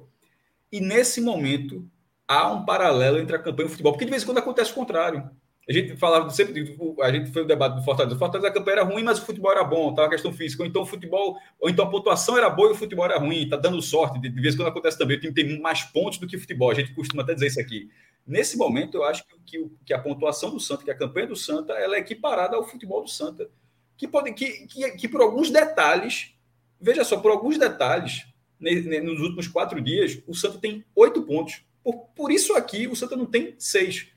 E 0.70 0.80
nesse 0.80 1.20
momento 1.20 1.88
há 2.28 2.52
um 2.52 2.64
paralelo 2.64 3.18
entre 3.18 3.34
a 3.34 3.38
campanha 3.38 3.66
e 3.66 3.68
o 3.68 3.70
futebol, 3.70 3.92
porque 3.92 4.04
de 4.04 4.10
vez 4.10 4.22
em 4.22 4.26
quando 4.26 4.38
acontece 4.38 4.70
o 4.70 4.74
contrário. 4.74 5.28
A 5.70 5.72
gente 5.72 5.96
falava 5.96 6.28
sempre, 6.30 6.76
a 7.00 7.12
gente 7.12 7.30
foi 7.30 7.42
o 7.42 7.46
debate 7.46 7.76
do 7.76 7.84
Fortaleza. 7.84 8.16
O 8.16 8.18
Fortaleza 8.18 8.48
a 8.48 8.52
campanha 8.52 8.78
era 8.78 8.84
ruim, 8.84 9.04
mas 9.04 9.20
o 9.20 9.24
futebol 9.24 9.52
era 9.52 9.62
bom, 9.62 9.94
tá? 9.94 10.06
A 10.06 10.08
questão 10.08 10.32
física. 10.32 10.64
Ou 10.64 10.68
então 10.68 10.82
o 10.82 10.86
futebol, 10.86 11.38
ou 11.60 11.70
então 11.70 11.84
a 11.84 11.88
pontuação 11.88 12.36
era 12.36 12.50
boa 12.50 12.70
e 12.70 12.72
o 12.72 12.74
futebol 12.74 13.04
era 13.04 13.20
ruim, 13.20 13.48
tá 13.48 13.56
dando 13.56 13.80
sorte. 13.80 14.18
De, 14.18 14.28
de 14.28 14.40
vez 14.40 14.54
em 14.54 14.56
quando 14.58 14.66
acontece 14.66 14.98
também, 14.98 15.16
o 15.16 15.20
time 15.20 15.32
tem 15.32 15.60
mais 15.60 15.84
pontos 15.84 16.18
do 16.18 16.26
que 16.26 16.34
o 16.34 16.40
futebol. 16.40 16.72
A 16.72 16.74
gente 16.74 16.92
costuma 16.92 17.22
até 17.22 17.34
dizer 17.34 17.46
isso 17.46 17.60
aqui. 17.60 17.88
Nesse 18.26 18.56
momento, 18.56 18.96
eu 18.96 19.04
acho 19.04 19.24
que, 19.24 19.38
que, 19.46 19.70
que 19.86 19.94
a 19.94 20.00
pontuação 20.00 20.50
do 20.50 20.58
Santa, 20.58 20.82
que 20.82 20.90
a 20.90 20.96
campanha 20.96 21.28
do 21.28 21.36
Santa, 21.36 21.72
ela 21.74 21.94
é 21.94 22.00
equiparada 22.00 22.56
ao 22.56 22.66
futebol 22.66 23.04
do 23.04 23.08
Santa. 23.08 23.48
Que, 23.96 24.08
pode, 24.08 24.32
que, 24.32 24.66
que, 24.66 24.90
que 24.90 25.08
por 25.08 25.20
alguns 25.20 25.50
detalhes, 25.52 26.34
veja 26.80 27.04
só, 27.04 27.16
por 27.18 27.30
alguns 27.30 27.56
detalhes, 27.56 28.26
nos 28.58 29.20
últimos 29.20 29.46
quatro 29.46 29.80
dias, 29.80 30.20
o 30.26 30.34
Santa 30.34 30.58
tem 30.58 30.84
oito 30.96 31.22
pontos. 31.22 31.62
Por, 31.84 32.08
por 32.16 32.32
isso 32.32 32.54
aqui, 32.54 32.88
o 32.88 32.96
Santa 32.96 33.14
não 33.14 33.26
tem 33.26 33.54
seis 33.56 34.10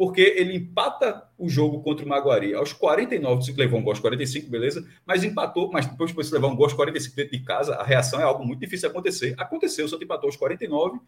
porque 0.00 0.22
ele 0.22 0.56
empata 0.56 1.28
o 1.36 1.46
jogo 1.46 1.82
contra 1.82 2.06
o 2.06 2.08
Maguari 2.08 2.54
aos 2.54 2.72
49, 2.72 3.42
se 3.42 3.52
levou 3.52 3.78
um 3.78 3.82
gol 3.82 3.92
aos 3.92 4.00
45, 4.00 4.48
beleza, 4.48 4.82
mas 5.04 5.22
empatou, 5.22 5.70
mas 5.70 5.84
depois 5.86 6.10
de 6.14 6.32
levar 6.32 6.48
um 6.48 6.56
gol 6.56 6.64
aos 6.64 6.72
45 6.72 7.14
dentro 7.14 7.32
de 7.32 7.44
casa, 7.44 7.74
a 7.74 7.84
reação 7.84 8.18
é 8.18 8.22
algo 8.22 8.42
muito 8.42 8.60
difícil 8.60 8.88
de 8.88 8.92
acontecer. 8.92 9.34
Aconteceu, 9.36 9.84
o 9.84 9.88
Santos 9.90 10.02
empatou 10.02 10.28
aos 10.28 10.36
49 10.36 10.98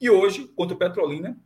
e 0.00 0.10
hoje, 0.10 0.48
contra 0.56 0.74
o 0.74 0.76
Petrolina, 0.76 1.38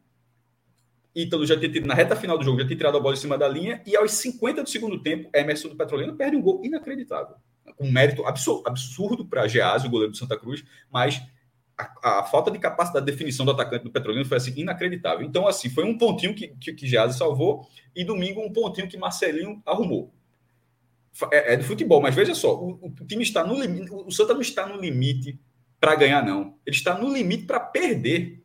Ítalo 1.14 1.44
já 1.44 1.58
tinha 1.58 1.70
tido, 1.70 1.86
na 1.86 1.92
reta 1.92 2.16
final 2.16 2.38
do 2.38 2.44
jogo, 2.44 2.58
já 2.58 2.66
tinha 2.66 2.78
tirado 2.78 2.96
a 2.96 3.00
bola 3.00 3.14
em 3.14 3.18
cima 3.18 3.36
da 3.36 3.46
linha 3.46 3.82
e 3.84 3.94
aos 3.94 4.12
50 4.12 4.62
do 4.62 4.70
segundo 4.70 5.02
tempo, 5.02 5.28
Emerson 5.34 5.68
do 5.68 5.76
Petrolina 5.76 6.14
perde 6.14 6.38
um 6.38 6.40
gol 6.40 6.64
inacreditável. 6.64 7.36
Um 7.78 7.92
mérito 7.92 8.24
absurdo, 8.24 9.26
para 9.26 9.46
Geazi, 9.46 9.86
o 9.86 9.90
goleiro 9.90 10.12
do 10.12 10.16
Santa 10.16 10.38
Cruz, 10.38 10.64
mas 10.90 11.20
a, 11.78 12.18
a, 12.18 12.24
falta 12.24 12.50
de 12.50 12.58
capacidade 12.58 13.06
de 13.06 13.12
definição 13.12 13.46
do 13.46 13.52
atacante 13.52 13.84
do 13.84 13.90
Petrolino 13.90 14.24
foi 14.24 14.36
assim, 14.36 14.52
inacreditável. 14.56 15.24
Então, 15.24 15.46
assim, 15.46 15.70
foi 15.70 15.84
um 15.84 15.96
pontinho 15.96 16.34
que, 16.34 16.48
que, 16.48 16.72
que 16.72 17.12
salvou 17.12 17.68
e 17.94 18.04
domingo 18.04 18.40
um 18.40 18.52
pontinho 18.52 18.88
que 18.88 18.98
Marcelinho 18.98 19.62
arrumou. 19.64 20.12
É, 21.30 21.54
é 21.54 21.56
de 21.56 21.64
futebol, 21.64 22.00
mas 22.00 22.14
veja 22.14 22.34
só, 22.34 22.54
o, 22.54 22.86
o, 22.86 23.06
time 23.06 23.22
está 23.22 23.44
no 23.44 23.58
limite, 23.60 23.90
o 23.90 24.10
Santa 24.10 24.34
não 24.34 24.40
está 24.40 24.66
no 24.66 24.80
limite 24.80 25.40
para 25.80 25.94
ganhar, 25.94 26.24
não. 26.24 26.58
Ele 26.66 26.76
está 26.76 26.98
no 26.98 27.12
limite 27.12 27.44
para 27.44 27.60
perder. 27.60 28.42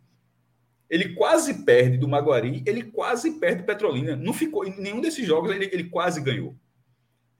Ele 0.89 1.15
quase 1.15 1.65
perde 1.65 1.97
do 1.97 2.07
Maguari, 2.07 2.63
ele 2.67 2.83
quase 2.83 3.39
perde 3.39 3.63
do 3.63 3.65
Petrolina. 3.65 4.15
Não 4.15 4.33
ficou 4.33 4.63
em 4.63 4.79
nenhum 4.79 5.01
desses 5.01 5.25
jogos 5.25 5.51
ele, 5.51 5.65
ele 5.71 5.85
quase 5.85 6.21
ganhou. 6.21 6.55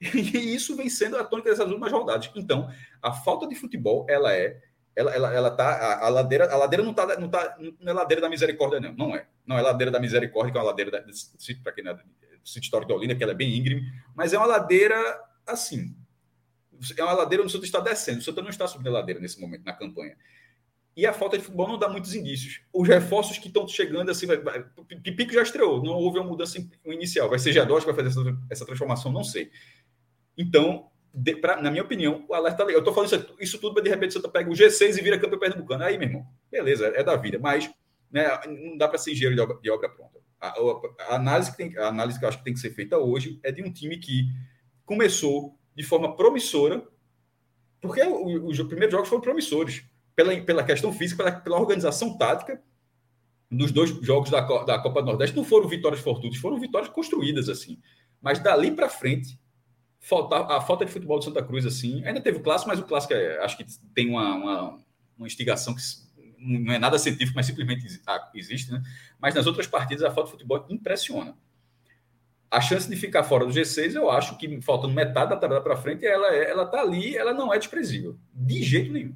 E 0.12 0.54
isso 0.54 0.76
vem 0.76 0.88
sendo 0.88 1.16
a 1.16 1.24
tônica 1.24 1.50
dessas 1.50 1.68
últimas 1.68 1.92
rodadas. 1.92 2.30
Então, 2.34 2.68
a 3.00 3.12
falta 3.12 3.46
de 3.46 3.54
futebol, 3.54 4.04
ela 4.08 4.34
é 4.34 4.60
ela, 4.96 5.14
ela, 5.14 5.34
ela 5.34 5.50
tá, 5.50 5.68
a, 5.68 6.06
a, 6.06 6.08
ladeira, 6.08 6.52
a 6.52 6.56
ladeira 6.56 6.84
não 6.84 6.94
tá, 6.94 7.18
não 7.18 7.28
tá, 7.28 7.56
não 7.58 7.90
é 7.90 7.92
ladeira 7.92 8.20
da 8.20 8.28
misericórdia, 8.28 8.80
não, 8.80 8.92
não 8.92 9.16
é. 9.16 9.26
Não 9.46 9.58
é 9.58 9.62
ladeira 9.62 9.90
da 9.90 10.00
misericórdia, 10.00 10.52
que 10.52 10.58
é 10.58 10.60
uma 10.60 10.68
ladeira 10.68 10.90
para 11.62 11.72
quem 11.72 11.86
é 11.88 11.98
sítio 12.44 12.66
histórico 12.66 12.92
de 12.92 12.98
Olinda, 12.98 13.14
que 13.14 13.22
ela 13.22 13.32
é 13.32 13.36
bem 13.36 13.56
íngreme, 13.56 13.82
mas 14.14 14.32
é 14.32 14.38
uma 14.38 14.46
ladeira 14.46 14.96
assim. 15.46 15.96
É 16.96 17.02
uma 17.02 17.12
ladeira 17.12 17.42
onde 17.42 17.50
o 17.50 17.52
Santos 17.52 17.68
está 17.68 17.80
descendo. 17.80 18.18
O 18.18 18.22
Santos 18.22 18.42
não 18.42 18.50
está 18.50 18.66
subindo 18.66 18.88
a 18.88 18.92
ladeira 18.92 19.20
nesse 19.20 19.40
momento, 19.40 19.64
na 19.64 19.72
campanha. 19.72 20.16
E 20.96 21.06
a 21.06 21.12
falta 21.12 21.36
de 21.36 21.44
futebol 21.44 21.66
não 21.66 21.78
dá 21.78 21.88
muitos 21.88 22.14
indícios. 22.14 22.60
Os 22.72 22.86
reforços 22.86 23.38
que 23.38 23.48
estão 23.48 23.66
chegando, 23.66 24.10
assim, 24.10 24.26
vai, 24.26 24.36
vai, 24.36 24.64
Pipico 25.02 25.32
já 25.32 25.42
estreou, 25.42 25.82
não 25.82 25.94
houve 25.94 26.18
uma 26.18 26.28
mudança 26.28 26.58
inicial. 26.84 27.28
Vai 27.28 27.38
ser 27.38 27.52
Jadó 27.52 27.80
que 27.80 27.86
vai 27.86 27.94
fazer 27.94 28.08
essa, 28.08 28.38
essa 28.50 28.66
transformação, 28.66 29.10
não 29.10 29.24
sei. 29.24 29.50
Então, 30.36 30.90
de, 31.14 31.36
pra, 31.36 31.62
na 31.62 31.70
minha 31.70 31.84
opinião, 31.84 32.24
o 32.28 32.34
alerta 32.34 32.64
legal. 32.64 32.80
Eu 32.80 32.84
tô 32.84 32.92
falando 32.92 33.12
isso, 33.14 33.36
isso 33.38 33.58
tudo 33.60 33.74
para 33.74 33.84
de 33.84 33.90
repente 33.90 34.14
você 34.14 34.28
pega 34.28 34.50
o 34.50 34.52
G6 34.52 34.98
e 34.98 35.00
vira 35.00 35.18
campeão 35.18 35.38
pernambucano. 35.38 35.84
Aí, 35.84 35.96
meu 35.96 36.08
irmão, 36.08 36.26
beleza, 36.50 36.88
é 36.88 37.04
da 37.04 37.14
vida, 37.14 37.38
mas 37.38 37.70
né, 38.10 38.28
não 38.48 38.76
dá 38.76 38.88
para 38.88 38.98
ser 38.98 39.12
engenheiro 39.12 39.36
de 39.36 39.40
obra, 39.40 39.58
de 39.62 39.70
obra 39.70 39.88
pronta. 39.88 40.18
A, 40.40 40.48
a, 40.48 41.12
a, 41.12 41.14
análise 41.14 41.52
que 41.52 41.56
tem, 41.56 41.78
a 41.78 41.86
análise 41.86 42.18
que 42.18 42.24
eu 42.24 42.28
acho 42.28 42.38
que 42.38 42.44
tem 42.44 42.52
que 42.52 42.58
ser 42.58 42.70
feita 42.70 42.98
hoje 42.98 43.38
é 43.44 43.52
de 43.52 43.62
um 43.62 43.72
time 43.72 43.96
que 43.96 44.26
começou 44.84 45.56
de 45.74 45.84
forma 45.84 46.16
promissora, 46.16 46.86
porque 47.80 48.02
os 48.02 48.60
primeiros 48.62 48.92
jogos 48.92 49.08
foram 49.08 49.22
promissores, 49.22 49.84
pela, 50.16 50.36
pela 50.40 50.64
questão 50.64 50.92
física, 50.92 51.22
pela, 51.22 51.40
pela 51.40 51.60
organização 51.60 52.16
tática 52.18 52.60
dos 53.50 53.70
dois 53.70 53.90
jogos 54.02 54.30
da, 54.30 54.40
da 54.40 54.78
Copa 54.80 55.00
do 55.00 55.06
Nordeste. 55.06 55.36
Não 55.36 55.44
foram 55.44 55.68
vitórias 55.68 56.00
fortuitas, 56.00 56.40
foram 56.40 56.58
vitórias 56.58 56.90
construídas 56.90 57.48
assim. 57.48 57.78
Mas 58.20 58.38
dali 58.40 58.70
para 58.72 58.88
frente, 58.88 59.38
a 60.10 60.60
falta 60.60 60.84
de 60.84 60.92
futebol 60.92 61.18
do 61.18 61.24
Santa 61.24 61.42
Cruz, 61.42 61.64
assim, 61.64 62.04
ainda 62.04 62.20
teve 62.20 62.38
o 62.38 62.42
clássico, 62.42 62.68
mas 62.68 62.78
o 62.78 62.84
clássico 62.84 63.14
é, 63.14 63.42
acho 63.42 63.56
que 63.56 63.64
tem 63.94 64.10
uma, 64.10 64.34
uma, 64.34 64.78
uma, 65.16 65.26
instigação 65.26 65.74
que 65.74 65.82
não 66.38 66.72
é 66.72 66.78
nada 66.78 66.98
científico, 66.98 67.34
mas 67.34 67.46
simplesmente 67.46 67.86
existe, 68.34 68.70
né? 68.70 68.82
Mas 69.18 69.34
nas 69.34 69.46
outras 69.46 69.66
partidas 69.66 70.04
a 70.04 70.10
falta 70.10 70.26
de 70.26 70.32
futebol 70.32 70.66
impressiona. 70.68 71.34
A 72.50 72.60
chance 72.60 72.88
de 72.88 72.96
ficar 72.96 73.24
fora 73.24 73.46
do 73.46 73.52
G6, 73.52 73.94
eu 73.94 74.10
acho 74.10 74.36
que 74.36 74.60
faltando 74.60 74.92
metade 74.92 75.30
da 75.30 75.36
tabela 75.36 75.62
para 75.62 75.76
frente, 75.76 76.06
ela 76.06 76.32
é, 76.34 76.50
ela 76.50 76.66
tá 76.66 76.80
ali, 76.80 77.16
ela 77.16 77.32
não 77.32 77.52
é 77.52 77.58
desprezível, 77.58 78.16
de 78.32 78.62
jeito 78.62 78.92
nenhum. 78.92 79.14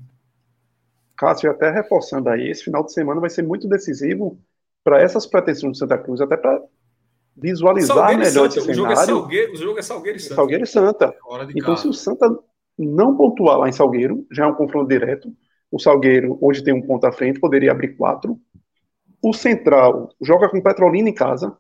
Cássio, 1.16 1.50
até 1.50 1.71
reforçando 1.71 2.30
aí, 2.30 2.49
esse 2.49 2.64
final 2.64 2.83
de 2.83 2.92
semana 2.92 3.21
vai 3.21 3.28
ser 3.28 3.42
muito 3.42 3.68
decisivo 3.68 4.40
para 4.83 5.02
essas 5.02 5.26
pretensões 5.26 5.73
do 5.73 5.78
Santa 5.78 5.99
Cruz, 5.99 6.21
até 6.21 6.37
para 6.37 6.62
visualizar 7.40 7.97
Salgueiro 7.97 8.23
melhor 8.23 8.47
esse 8.47 8.61
cenário. 8.61 8.73
O 8.73 8.75
jogo 8.75 8.92
é 8.92 8.97
Salgueiro, 8.97 9.52
o 9.52 9.57
jogo 9.57 9.78
é 9.78 9.83
Salgueiro 9.83 10.16
e 10.16 10.21
Santa. 10.21 10.35
Salgueiro 10.35 10.64
e 10.64 10.66
Santa. 10.66 11.14
Então, 11.54 11.76
se 11.76 11.88
o 11.88 11.92
Santa 11.92 12.38
não 12.78 13.16
pontuar 13.16 13.59
lá 13.59 13.68
em 13.68 13.73
Salgueiro, 13.73 14.26
já 14.30 14.45
é 14.45 14.47
um 14.47 14.54
confronto 14.54 14.88
direto. 14.88 15.33
O 15.71 15.78
Salgueiro 15.78 16.38
hoje 16.40 16.62
tem 16.62 16.75
um 16.75 16.83
ponto 16.83 17.07
à 17.07 17.12
frente, 17.12 17.40
poderia 17.40 17.73
abrir 17.73 17.97
quatro. 17.97 18.38
O 19.23 19.33
Central 19.33 20.11
joga 20.21 20.49
com 20.49 20.61
Petrolina 20.61 21.09
em 21.09 21.14
casa, 21.14 21.57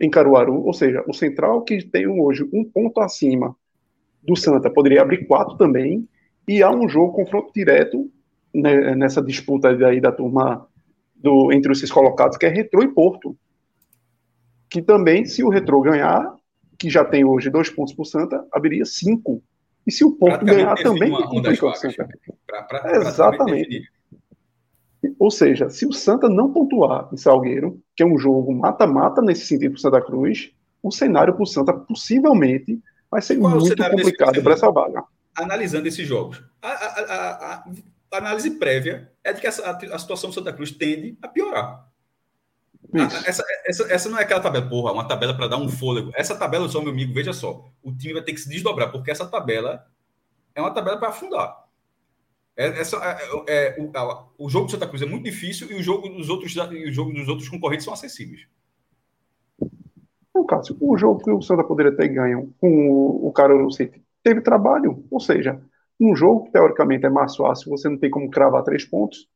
em 0.00 0.10
Caruaru, 0.10 0.64
ou 0.64 0.72
seja, 0.72 1.04
o 1.06 1.12
Central 1.12 1.62
que 1.62 1.84
tem 1.84 2.06
hoje 2.06 2.48
um 2.52 2.64
ponto 2.64 3.00
acima 3.00 3.56
do 4.22 4.36
Santa 4.36 4.70
poderia 4.70 5.02
abrir 5.02 5.26
quatro 5.26 5.56
também. 5.56 6.08
E 6.48 6.62
há 6.62 6.70
um 6.70 6.88
jogo 6.88 7.12
confronto 7.12 7.52
direto 7.54 8.10
né, 8.52 8.94
nessa 8.94 9.22
disputa 9.22 9.68
aí 9.68 10.00
da 10.00 10.10
turma 10.10 10.66
do, 11.14 11.52
entre 11.52 11.72
esses 11.72 11.92
colocados, 11.92 12.36
que 12.36 12.46
é 12.46 12.48
Retro 12.48 12.82
e 12.82 12.88
Porto 12.88 13.36
que 14.70 14.80
também, 14.80 15.26
se 15.26 15.42
o 15.42 15.48
Retrô 15.48 15.80
ganhar, 15.80 16.32
que 16.78 16.88
já 16.88 17.04
tem 17.04 17.24
hoje 17.24 17.50
dois 17.50 17.68
pontos 17.68 17.92
o 17.98 18.04
Santa, 18.04 18.46
abriria 18.52 18.84
cinco. 18.84 19.42
E 19.86 19.90
se 19.90 20.04
o 20.04 20.12
Porto 20.12 20.44
ganhar 20.44 20.76
também, 20.76 21.10
tem 21.10 21.28
pontos 21.28 21.58
para 21.58 21.68
o 21.68 21.74
Santa. 21.74 22.08
Pra, 22.46 22.62
pra, 22.62 22.96
Exatamente. 22.96 23.90
Ou 25.18 25.30
seja, 25.30 25.68
se 25.68 25.86
o 25.86 25.92
Santa 25.92 26.28
não 26.28 26.52
pontuar 26.52 27.08
em 27.12 27.16
Salgueiro, 27.16 27.82
que 27.96 28.02
é 28.02 28.06
um 28.06 28.18
jogo 28.18 28.54
mata-mata 28.54 29.20
nesse 29.20 29.46
sentido 29.46 29.72
para 29.72 29.78
o 29.78 29.80
Santa 29.80 30.00
Cruz, 30.02 30.52
o 30.82 30.90
cenário 30.90 31.34
para 31.34 31.42
o 31.42 31.46
Santa 31.46 31.72
possivelmente 31.72 32.78
vai 33.10 33.20
ser 33.20 33.36
Qual 33.36 33.58
muito 33.58 33.76
complicado 33.76 34.42
para 34.42 34.52
essa 34.52 34.70
vaga. 34.70 35.02
Analisando 35.34 35.88
esses 35.88 36.06
jogos, 36.06 36.42
a, 36.62 36.68
a, 36.68 36.74
a, 36.74 37.64
a, 38.12 38.16
análise 38.18 38.50
prévia 38.52 39.10
é 39.24 39.32
de 39.32 39.40
que 39.40 39.46
a 39.46 39.98
situação 39.98 40.30
do 40.30 40.34
Santa 40.34 40.52
Cruz 40.52 40.70
tende 40.70 41.16
a 41.20 41.28
piorar. 41.28 41.90
Ah, 42.94 43.22
essa, 43.26 43.44
essa, 43.64 43.92
essa 43.92 44.08
não 44.08 44.18
é 44.18 44.22
aquela 44.22 44.40
tabela, 44.40 44.68
porra, 44.68 44.92
uma 44.92 45.06
tabela 45.06 45.34
para 45.34 45.48
dar 45.48 45.58
um 45.58 45.68
fôlego. 45.68 46.10
Essa 46.14 46.36
tabela, 46.36 46.68
só 46.68 46.80
meu 46.80 46.90
amigo, 46.90 47.12
veja 47.12 47.32
só, 47.32 47.70
o 47.82 47.92
time 47.92 48.14
vai 48.14 48.22
ter 48.22 48.32
que 48.32 48.40
se 48.40 48.48
desdobrar, 48.48 48.90
porque 48.90 49.10
essa 49.10 49.26
tabela 49.26 49.86
é 50.54 50.60
uma 50.60 50.72
tabela 50.72 50.98
para 50.98 51.08
afundar. 51.08 51.64
É, 52.56 52.66
essa, 52.80 52.96
é, 52.96 53.76
é, 53.76 53.80
o, 53.80 53.90
a, 53.96 54.28
o 54.38 54.50
jogo 54.50 54.66
do 54.66 54.72
Santa 54.72 54.86
Cruz 54.86 55.02
é 55.02 55.06
muito 55.06 55.24
difícil 55.24 55.70
e 55.70 55.74
o 55.74 55.82
jogo 55.82 56.08
dos 56.08 56.28
outros, 56.28 56.54
o 56.56 56.92
jogo 56.92 57.12
dos 57.12 57.28
outros 57.28 57.48
concorrentes 57.48 57.84
são 57.84 57.94
acessíveis. 57.94 58.46
Não, 60.34 60.44
Cássio, 60.44 60.76
o 60.80 60.96
jogo 60.96 61.22
que 61.22 61.30
o 61.30 61.42
Santa 61.42 61.64
poderia 61.64 61.96
ter 61.96 62.08
ganho 62.08 62.52
com 62.60 62.90
o, 62.90 63.28
o 63.28 63.48
no 63.48 63.70
City 63.70 64.02
teve 64.22 64.40
trabalho, 64.40 65.04
ou 65.10 65.20
seja, 65.20 65.60
um 65.98 66.14
jogo 66.14 66.44
que 66.44 66.52
teoricamente 66.52 67.06
é 67.06 67.10
mais 67.10 67.36
fácil, 67.36 67.70
você 67.70 67.88
não 67.88 67.98
tem 67.98 68.10
como 68.10 68.30
cravar 68.30 68.62
três 68.62 68.84
pontos, 68.84 69.28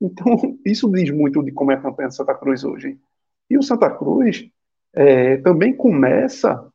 então, 0.00 0.36
isso 0.64 0.90
diz 0.90 1.10
muito 1.10 1.42
de 1.42 1.52
como 1.52 1.72
é 1.72 1.74
a 1.74 1.80
campanha 1.80 2.08
do 2.08 2.14
Santa 2.14 2.34
Cruz 2.34 2.64
hoje. 2.64 2.98
E 3.48 3.58
o 3.58 3.62
Santa 3.62 3.90
Cruz 3.90 4.48
é, 4.94 5.38
também 5.38 5.74
começa, 5.74 6.66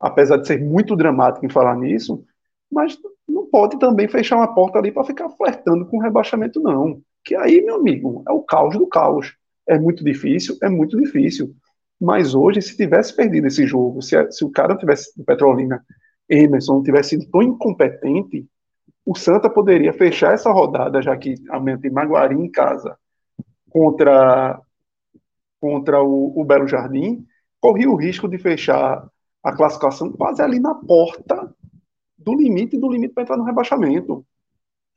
apesar 0.00 0.38
de 0.38 0.46
ser 0.46 0.62
muito 0.62 0.96
dramático 0.96 1.44
em 1.44 1.50
falar 1.50 1.76
nisso, 1.76 2.24
mas 2.70 2.98
não 3.28 3.46
pode 3.46 3.78
também 3.78 4.08
fechar 4.08 4.36
uma 4.36 4.54
porta 4.54 4.78
ali 4.78 4.90
para 4.90 5.04
ficar 5.04 5.28
flertando 5.30 5.86
com 5.86 5.98
o 5.98 6.02
rebaixamento, 6.02 6.60
não. 6.60 7.00
Que 7.24 7.34
aí, 7.34 7.60
meu 7.60 7.76
amigo, 7.76 8.22
é 8.28 8.32
o 8.32 8.42
caos 8.42 8.76
do 8.76 8.86
caos. 8.86 9.34
É 9.68 9.78
muito 9.78 10.04
difícil, 10.04 10.56
é 10.62 10.68
muito 10.68 10.96
difícil. 10.96 11.54
Mas 12.00 12.34
hoje, 12.34 12.62
se 12.62 12.76
tivesse 12.76 13.14
perdido 13.14 13.46
esse 13.46 13.66
jogo, 13.66 14.02
se, 14.02 14.30
se 14.30 14.44
o 14.44 14.50
cara 14.50 14.76
tivesse, 14.76 15.10
o 15.18 15.24
Petrolina, 15.24 15.84
Emerson, 16.28 16.82
tivesse 16.82 17.10
sido 17.10 17.30
tão 17.30 17.42
incompetente, 17.42 18.46
o 19.06 19.14
Santa 19.14 19.48
poderia 19.48 19.92
fechar 19.92 20.34
essa 20.34 20.50
rodada, 20.50 21.00
já 21.00 21.16
que 21.16 21.36
amanhã 21.48 21.78
tem 21.78 21.92
Maguari 21.92 22.34
em 22.34 22.50
casa 22.50 22.98
contra, 23.70 24.60
contra 25.60 26.02
o, 26.02 26.40
o 26.40 26.44
Belo 26.44 26.66
Jardim, 26.66 27.24
corria 27.60 27.88
o 27.88 27.94
risco 27.94 28.28
de 28.28 28.36
fechar 28.36 29.08
a 29.44 29.52
classificação 29.54 30.10
quase 30.10 30.42
ali 30.42 30.58
na 30.58 30.74
porta 30.74 31.54
do 32.18 32.34
limite 32.34 32.76
do 32.76 32.90
limite 32.90 33.14
para 33.14 33.22
entrar 33.22 33.36
no 33.36 33.44
rebaixamento. 33.44 34.26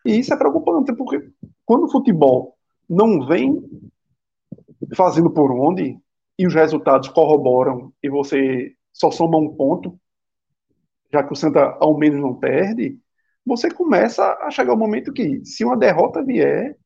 E 0.04 0.18
isso 0.18 0.34
é 0.34 0.38
preocupante, 0.38 0.92
porque 0.96 1.30
quando 1.64 1.84
o 1.84 1.92
futebol 1.92 2.58
não 2.90 3.28
vem 3.28 3.64
fazendo 4.96 5.30
por 5.30 5.52
onde 5.52 6.00
e 6.38 6.48
os 6.48 6.56
resultados 6.56 7.10
corroboram 7.10 7.94
e 8.02 8.10
você 8.10 8.74
só 8.92 9.12
soma 9.12 9.38
um 9.38 9.54
ponto, 9.56 10.00
já 11.14 11.24
que 11.24 11.32
o 11.32 11.36
Santa 11.36 11.78
ao 11.80 11.96
menos 11.96 12.20
não 12.20 12.34
perde, 12.34 12.98
você 13.46 13.70
começa 13.70 14.24
a 14.42 14.52
chegar 14.52 14.74
o 14.74 14.78
momento 14.78 15.14
que, 15.14 15.44
se 15.46 15.66
uma 15.66 15.78
derrota 15.78 16.24
vier, 16.24 16.78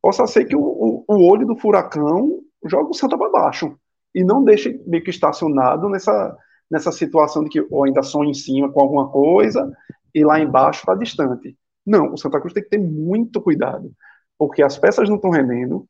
possa 0.00 0.26
ser 0.26 0.44
que 0.44 0.56
o, 0.56 0.60
o, 0.60 1.04
o 1.08 1.28
olho 1.28 1.46
do 1.46 1.56
furacão 1.56 2.42
joga 2.64 2.90
o 2.90 2.94
Santa 2.94 3.16
para 3.16 3.30
baixo 3.30 3.78
e 4.14 4.24
não 4.24 4.42
deixe 4.42 4.82
meio 4.86 5.02
que 5.02 5.10
estacionado 5.10 5.88
nessa, 5.88 6.36
nessa 6.70 6.90
situação 6.92 7.44
de 7.44 7.50
que 7.50 7.66
ou 7.70 7.84
ainda 7.84 8.02
sonha 8.02 8.30
em 8.30 8.34
cima 8.34 8.70
com 8.70 8.80
alguma 8.80 9.08
coisa 9.10 9.70
e 10.14 10.24
lá 10.24 10.40
embaixo 10.40 10.80
está 10.80 10.94
distante. 10.94 11.56
Não, 11.84 12.12
o 12.12 12.18
Santa 12.18 12.40
Cruz 12.40 12.52
tem 12.52 12.62
que 12.62 12.70
ter 12.70 12.78
muito 12.78 13.40
cuidado, 13.40 13.92
porque 14.36 14.62
as 14.62 14.78
peças 14.78 15.08
não 15.08 15.16
estão 15.16 15.30
rendendo. 15.30 15.88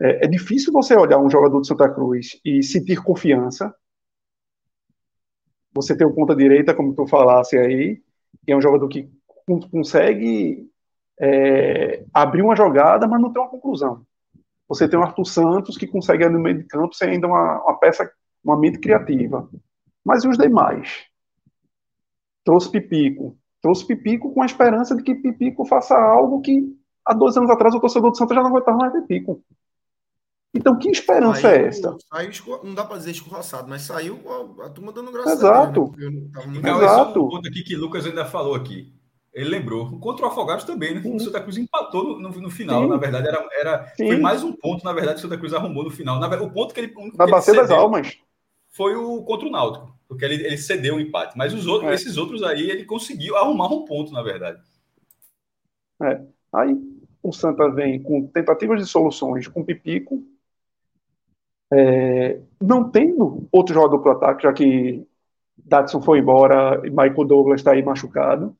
É, 0.00 0.26
é 0.26 0.28
difícil 0.28 0.72
você 0.72 0.94
olhar 0.94 1.18
um 1.18 1.30
jogador 1.30 1.60
de 1.60 1.66
Santa 1.66 1.88
Cruz 1.88 2.38
e 2.44 2.62
sentir 2.62 3.02
confiança. 3.02 3.74
Você 5.74 5.96
tem 5.96 6.06
o 6.06 6.14
ponta 6.14 6.34
direita, 6.34 6.74
como 6.74 6.94
tu 6.94 7.06
falasse 7.06 7.58
aí, 7.58 8.00
que 8.44 8.52
é 8.52 8.56
um 8.56 8.60
jogador 8.60 8.88
que 8.88 9.08
consegue 9.70 10.68
é, 11.20 12.04
abrir 12.12 12.42
uma 12.42 12.56
jogada, 12.56 13.06
mas 13.06 13.20
não 13.20 13.32
tem 13.32 13.42
uma 13.42 13.50
conclusão. 13.50 14.04
Você 14.68 14.88
tem 14.88 14.98
o 14.98 15.02
Arthur 15.02 15.24
Santos, 15.24 15.76
que 15.76 15.86
consegue 15.86 16.24
ali 16.24 16.34
no 16.34 16.40
meio 16.40 16.58
de 16.58 16.64
campo 16.64 16.94
ser 16.94 17.08
ainda 17.08 17.26
uma, 17.26 17.62
uma 17.62 17.78
peça, 17.78 18.10
uma 18.44 18.58
mente 18.58 18.78
criativa. 18.78 19.48
Mas 20.04 20.24
e 20.24 20.28
os 20.28 20.36
demais? 20.36 21.06
Trouxe 22.44 22.70
Pipico. 22.70 23.36
Trouxe 23.62 23.86
Pipico 23.86 24.32
com 24.32 24.42
a 24.42 24.46
esperança 24.46 24.94
de 24.94 25.02
que 25.02 25.14
Pipico 25.14 25.64
faça 25.64 25.96
algo 25.96 26.40
que 26.40 26.76
há 27.04 27.14
dois 27.14 27.36
anos 27.36 27.50
atrás 27.50 27.74
o 27.74 27.80
torcedor 27.80 28.10
do 28.10 28.16
Santos 28.16 28.34
já 28.34 28.42
não 28.42 28.50
aguentava 28.50 28.78
mais 28.78 28.92
Pipico. 28.92 29.42
Então, 30.56 30.78
que 30.78 30.88
esperança 30.88 31.42
saiu, 31.42 31.64
é 31.64 31.68
essa? 31.68 31.96
Saiu, 32.08 32.30
não 32.64 32.74
dá 32.74 32.84
para 32.84 32.96
dizer 32.96 33.10
escorraçado, 33.10 33.68
mas 33.68 33.82
saiu 33.82 34.20
a, 34.60 34.66
a 34.66 34.70
turma 34.70 34.92
dando 34.92 35.12
graça 35.12 35.32
Exato. 35.32 35.92
né? 35.96 36.70
Exato. 36.70 37.24
Um 37.24 37.28
ponto 37.28 37.48
aqui 37.48 37.62
que 37.62 37.76
Lucas 37.76 38.06
ainda 38.06 38.24
falou 38.24 38.54
aqui. 38.54 38.92
Ele 39.36 39.50
lembrou. 39.50 39.98
Contra 40.00 40.24
o 40.24 40.28
Afogados 40.28 40.64
também, 40.64 40.94
né? 40.94 41.02
O 41.04 41.20
Santa 41.20 41.42
Cruz 41.42 41.58
empatou 41.58 42.18
no, 42.18 42.20
no, 42.20 42.40
no 42.40 42.50
final. 42.50 42.84
Sim. 42.84 42.88
Na 42.88 42.96
verdade, 42.96 43.28
era, 43.28 43.48
era 43.52 43.92
foi 43.94 44.16
mais 44.16 44.42
um 44.42 44.50
ponto, 44.52 44.82
na 44.82 44.94
verdade, 44.94 45.20
que 45.20 45.26
o 45.26 45.28
Santa 45.28 45.38
Cruz 45.38 45.52
arrumou 45.52 45.84
no 45.84 45.90
final. 45.90 46.18
Na, 46.18 46.26
o 46.40 46.50
ponto 46.50 46.72
que 46.72 46.80
ele. 46.80 46.94
Na 47.14 47.26
Bacia 47.26 47.52
das 47.52 47.70
Almas. 47.70 48.16
Foi 48.70 48.94
o 48.96 49.22
contra 49.24 49.46
o 49.46 49.50
Náutico, 49.50 49.94
porque 50.08 50.24
ele, 50.24 50.46
ele 50.46 50.56
cedeu 50.56 50.94
o 50.94 50.96
um 50.96 51.00
empate. 51.00 51.36
Mas 51.36 51.52
os 51.52 51.66
outros, 51.66 51.90
é. 51.90 51.94
esses 51.94 52.16
outros 52.16 52.42
aí, 52.42 52.70
ele 52.70 52.84
conseguiu 52.84 53.36
arrumar 53.36 53.68
um 53.68 53.84
ponto, 53.84 54.10
na 54.10 54.22
verdade. 54.22 54.58
É. 56.02 56.20
Aí 56.54 56.74
o 57.22 57.32
Santa 57.32 57.68
vem 57.70 58.02
com 58.02 58.26
tentativas 58.28 58.80
de 58.80 58.86
soluções 58.86 59.48
com 59.48 59.64
Pipico, 59.64 60.22
é, 61.72 62.40
não 62.60 62.90
tendo 62.90 63.48
outro 63.50 63.74
jogador 63.74 63.98
para 64.00 64.12
o 64.12 64.16
ataque, 64.16 64.42
já 64.44 64.52
que 64.52 65.06
Datsun 65.56 66.00
foi 66.00 66.20
embora 66.20 66.80
e 66.84 66.90
Michael 66.90 67.24
Douglas 67.24 67.60
está 67.60 67.72
aí 67.72 67.82
machucado. 67.82 68.56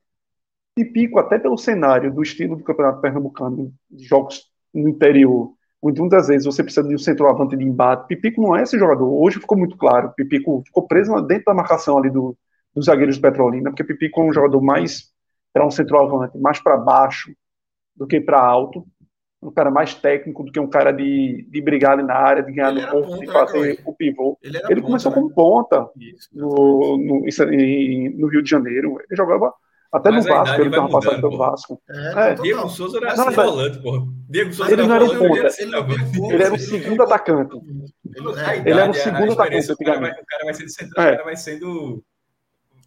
Pipico, 0.74 1.18
até 1.18 1.38
pelo 1.38 1.56
cenário 1.56 2.12
do 2.12 2.22
estilo 2.22 2.56
do 2.56 2.64
Campeonato 2.64 3.00
Pernambucano, 3.00 3.72
de 3.90 4.04
jogos 4.04 4.50
no 4.74 4.88
interior, 4.88 5.52
muitas 5.82 6.28
vezes 6.28 6.44
você 6.44 6.62
precisa 6.62 6.86
de 6.86 6.94
um 6.94 6.98
centroavante 6.98 7.56
de 7.56 7.64
embate. 7.64 8.08
Pipico 8.08 8.42
não 8.42 8.56
é 8.56 8.62
esse 8.62 8.78
jogador. 8.78 9.08
Hoje 9.08 9.40
ficou 9.40 9.56
muito 9.56 9.76
claro. 9.76 10.12
Pipico 10.14 10.62
ficou 10.66 10.86
preso 10.86 11.18
dentro 11.22 11.46
da 11.46 11.54
marcação 11.54 11.98
ali 11.98 12.10
do, 12.10 12.36
dos 12.74 12.86
zagueiros 12.86 13.16
do 13.16 13.22
Petrolina, 13.22 13.70
porque 13.70 13.84
Pipico 13.84 14.20
é 14.20 14.24
um 14.24 14.32
jogador 14.32 14.60
mais 14.60 15.10
para 15.52 15.66
um 15.66 15.70
centroavante, 15.70 16.36
mais 16.38 16.60
para 16.60 16.76
baixo 16.76 17.32
do 17.94 18.06
que 18.06 18.20
para 18.20 18.40
alto. 18.40 18.86
Um 19.42 19.50
cara 19.50 19.70
mais 19.70 19.94
técnico 19.94 20.42
do 20.42 20.50
que 20.50 20.58
um 20.58 20.68
cara 20.68 20.90
de, 20.92 21.46
de 21.50 21.60
brigar 21.60 21.92
ali 21.92 22.02
na 22.02 22.14
área, 22.14 22.42
de 22.42 22.52
ganhar 22.52 22.70
ele 22.70 22.80
no 22.80 22.90
corpo, 22.90 23.18
de 23.18 23.26
fazer 23.26 23.76
né, 23.76 23.82
o 23.84 23.94
pivô. 23.94 24.38
Ele, 24.42 24.56
ele 24.56 24.64
ponta, 24.66 24.82
começou 24.82 25.10
né? 25.12 25.14
como 25.14 25.30
ponta 25.30 25.88
Isso, 25.96 26.28
no, 26.32 26.96
no, 26.96 27.20
no 27.20 28.26
Rio 28.28 28.42
de 28.42 28.50
Janeiro. 28.50 28.98
Ele 28.98 29.16
jogava 29.16 29.52
até 29.92 30.10
Mas 30.10 30.26
no 30.26 30.32
Vasco, 30.32 30.60
ele 30.60 30.70
tava 30.70 30.88
passando 30.88 31.20
pelo 31.20 31.38
Vasco. 31.38 31.82
É, 31.88 32.30
é. 32.30 32.34
Diego 32.34 32.68
Souza 32.68 32.98
era 32.98 33.12
assim, 33.12 33.30
volante, 33.30 33.78
pô. 33.78 34.08
Diego 34.28 34.52
Souza 34.52 34.72
ele 34.72 34.82
não 34.82 34.94
era 34.94 35.04
um 35.04 35.18
ponta. 35.18 35.48
Ele, 35.58 36.42
era 36.42 36.54
o 36.54 36.58
segundo 36.58 37.02
atacante. 37.02 37.56
Ele, 38.64 38.80
era 38.80 38.90
o 38.90 38.94
segundo 38.94 39.32
atacante. 39.32 39.72
O 39.72 39.76
cara, 39.78 40.00
vai, 40.00 40.10
o 40.10 40.26
cara 40.26 40.44
vai 40.44 40.54
sendo 40.54 40.70
central, 40.70 41.06
é. 41.06 41.08
o 41.08 41.12
cara 41.12 41.24
vai 41.24 41.36
sendo. 41.36 42.04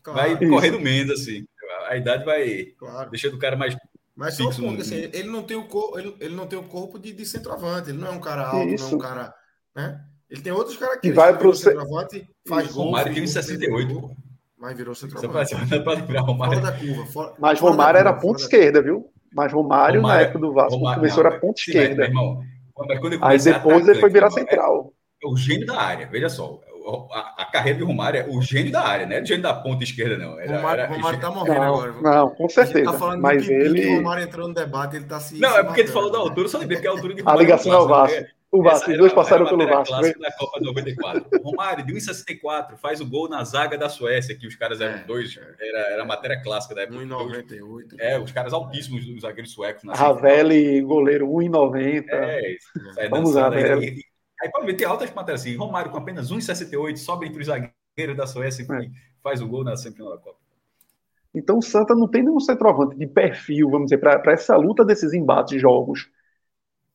Vai 0.06 0.38
correndo 0.38 0.80
menos, 0.80 1.22
assim. 1.22 1.46
A 1.88 1.96
idade 1.96 2.26
vai 2.26 2.74
deixando 3.10 3.36
o 3.36 3.40
cara 3.40 3.56
mais. 3.56 3.76
Mas 4.20 4.34
só 4.34 4.50
um 4.50 4.54
ponto, 4.54 4.82
assim, 4.82 5.10
ele 5.14 5.30
não 5.30 5.44
tem 5.44 5.56
o 5.56 5.64
corpo, 5.64 5.98
ele, 5.98 6.14
ele 6.20 6.36
não 6.36 6.46
tem 6.46 6.60
o 6.60 6.64
corpo 6.64 7.00
de, 7.00 7.14
de 7.14 7.26
centroavante, 7.26 7.90
ele 7.90 8.00
não 8.00 8.10
é 8.10 8.12
um 8.12 8.20
cara 8.20 8.50
alto, 8.50 8.68
Isso. 8.68 8.84
não 8.84 8.92
é 8.92 8.96
um 8.96 9.00
cara. 9.00 9.34
Né? 9.74 10.02
Ele 10.30 10.42
tem 10.42 10.52
outras 10.52 10.76
características. 10.76 11.14
E 11.14 11.32
vai 11.32 11.38
pro 11.40 11.56
centroavante, 11.56 12.30
faz 12.46 12.70
gol. 12.74 12.90
O 12.90 12.92
Mário 12.92 13.14
tem 13.14 13.26
68, 13.26 13.94
pô. 13.94 14.12
Mas 14.58 14.76
virou 14.76 14.94
centroavante. 14.94 15.56
Fora 15.56 16.60
da 16.60 16.72
curva. 16.74 17.06
Fora, 17.06 17.34
Mas 17.40 17.62
Romário 17.62 17.98
era 17.98 18.12
ponta 18.12 18.42
esquerda, 18.42 18.82
viu? 18.82 19.10
Mas 19.34 19.54
Romário, 19.54 20.02
Romário, 20.02 20.22
na 20.22 20.28
época 20.28 20.40
do 20.40 20.54
Vasco, 20.54 20.76
Romário, 20.76 21.00
começou 21.00 21.24
não, 21.24 21.32
era 21.32 21.40
ponta 21.40 21.62
esquerda. 21.62 22.04
Irmão, 22.04 22.44
Aí 23.22 23.40
depois 23.42 23.88
ele 23.88 24.02
foi 24.02 24.10
virar 24.10 24.28
é 24.28 24.32
central. 24.32 24.94
É 25.24 25.28
o 25.30 25.38
gênio 25.38 25.66
da 25.66 25.80
área, 25.80 26.10
veja 26.10 26.28
só. 26.28 26.60
A, 27.12 27.44
a, 27.44 27.46
carreira 27.46 27.78
de 27.78 27.84
Romário 27.84 28.20
é 28.20 28.28
o 28.28 28.42
gênio 28.42 28.72
da 28.72 28.82
área, 28.82 29.06
não 29.06 29.16
é 29.16 29.22
o 29.22 29.26
gênio 29.26 29.44
da 29.44 29.54
ponta 29.54 29.84
esquerda, 29.84 30.18
não. 30.18 30.40
Era, 30.40 30.58
Romário, 30.58 30.84
era, 30.84 30.94
Romário 30.94 31.20
tá 31.20 31.32
morrendo 31.32 31.60
não, 31.60 31.76
agora. 31.76 31.94
Não, 32.02 32.30
com 32.30 32.50
certeza. 32.50 32.92
Tá 32.92 33.18
mas 33.18 33.48
ele. 33.48 33.88
O 33.88 33.96
Romário 33.98 34.24
entrou 34.24 34.48
no 34.48 34.54
debate, 34.54 34.96
ele 34.96 35.06
tá 35.06 35.20
se. 35.20 35.40
Não, 35.40 35.58
é 35.58 35.64
porque 35.64 35.82
ele 35.82 35.90
falou 35.90 36.12
da 36.12 36.18
altura, 36.18 36.48
só 36.48 36.58
lembrei 36.58 36.80
que 36.80 36.88
é 36.88 36.90
a 36.90 36.94
altura 36.94 37.14
de 37.14 37.22
Romário. 37.22 37.40
A 37.40 37.44
ligação 37.44 37.72
ao 37.74 37.88
Vasco. 37.88 38.26
O 38.52 38.64
Vasco, 38.64 38.90
os 38.90 38.98
dois 38.98 39.14
passaram 39.14 39.46
pelo 39.46 39.68
Vasco. 39.68 39.94
Clássica 39.94 40.20
da 40.20 40.32
Copa 40.32 40.60
94. 40.60 41.30
Romário, 41.44 41.86
de 41.86 41.94
1,64, 41.94 42.78
faz 42.78 43.00
o 43.00 43.06
gol 43.06 43.30
na 43.30 43.44
zaga 43.44 43.78
da 43.78 43.88
Suécia, 43.88 44.36
que 44.36 44.48
os 44.48 44.56
caras 44.56 44.82
eram 44.82 44.96
é, 44.96 45.04
dois, 45.04 45.38
era, 45.60 45.80
era 45.92 46.02
a 46.02 46.06
matéria 46.06 46.42
clássica 46.42 46.74
da 46.74 46.82
época. 46.82 46.98
1,98. 46.98 47.96
É, 48.00 48.18
os 48.20 48.32
caras 48.32 48.52
altíssimos 48.52 49.06
dos 49.06 49.22
zagueiros 49.22 49.52
suecos. 49.52 49.84
Ravelli, 49.88 50.82
goleiro 50.82 51.28
1,90. 51.28 52.06
É, 52.10 52.56
isso. 52.56 52.68
Vamos 53.12 53.36
lá, 53.36 53.50
Aí, 53.50 54.04
aí 54.42 54.50
pode 54.52 54.66
ver, 54.66 54.76
tem 54.76 54.88
altas 54.88 55.14
matérias 55.14 55.42
assim, 55.42 55.56
Romário 55.56 55.92
com 55.92 55.98
apenas 55.98 56.32
1,68, 56.32 56.98
sobe 56.98 57.28
entre 57.28 57.42
os 57.42 57.48
zagueiros 57.48 58.18
da 58.18 58.28
Suécia 58.28 58.64
e 58.64 58.86
é. 58.86 58.90
faz 59.22 59.42
o 59.42 59.48
gol 59.48 59.64
na 59.64 59.76
semifinal 59.76 60.12
da 60.12 60.18
Copa. 60.18 60.38
Então 61.34 61.60
o 61.60 61.62
Santa 61.62 61.94
não 61.96 62.08
tem 62.08 62.24
nenhum 62.24 62.40
centroavante 62.40 62.98
de 62.98 63.06
perfil, 63.06 63.70
vamos 63.70 63.86
dizer, 63.86 64.00
para 64.00 64.32
essa 64.32 64.56
luta 64.56 64.84
desses 64.84 65.14
embates 65.14 65.54
de 65.54 65.60
jogos 65.60 66.10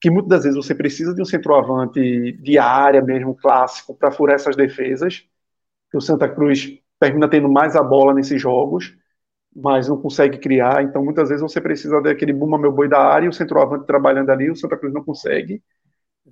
que 0.05 0.11
muitas 0.11 0.29
das 0.29 0.43
vezes 0.45 0.57
você 0.57 0.75
precisa 0.75 1.15
de 1.15 1.23
um 1.23 1.25
centroavante 1.25 2.33
de 2.33 2.59
área 2.59 3.01
mesmo, 3.01 3.35
clássico, 3.35 3.95
para 3.95 4.11
furar 4.11 4.35
essas 4.35 4.55
defesas, 4.55 5.27
que 5.91 5.97
o 5.97 6.01
Santa 6.01 6.29
Cruz 6.29 6.79
termina 7.01 7.27
tendo 7.27 7.49
mais 7.49 7.75
a 7.75 7.83
bola 7.83 8.13
nesses 8.13 8.39
jogos, 8.39 8.95
mas 9.57 9.89
não 9.89 9.97
consegue 9.97 10.37
criar, 10.37 10.83
então 10.83 11.03
muitas 11.03 11.31
vezes 11.31 11.41
você 11.41 11.59
precisa 11.59 12.03
daquele 12.03 12.35
bumba 12.35 12.59
meu 12.59 12.71
boi 12.71 12.87
da 12.87 12.99
área, 13.01 13.25
e 13.25 13.31
o 13.31 13.33
centroavante 13.33 13.87
trabalhando 13.87 14.29
ali, 14.29 14.51
o 14.51 14.57
Santa 14.57 14.77
Cruz 14.77 14.93
não 14.93 15.03
consegue. 15.03 15.63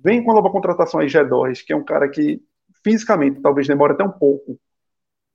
Vem 0.03 0.23
com 0.23 0.31
a 0.31 0.33
nova 0.35 0.51
contratação 0.51 0.99
aí, 0.99 1.07
G2, 1.07 1.63
que 1.65 1.71
é 1.71 1.75
um 1.75 1.83
cara 1.83 2.09
que 2.09 2.43
fisicamente 2.83 3.41
talvez 3.41 3.67
demore 3.67 3.93
até 3.93 4.03
um 4.03 4.11
pouco 4.11 4.59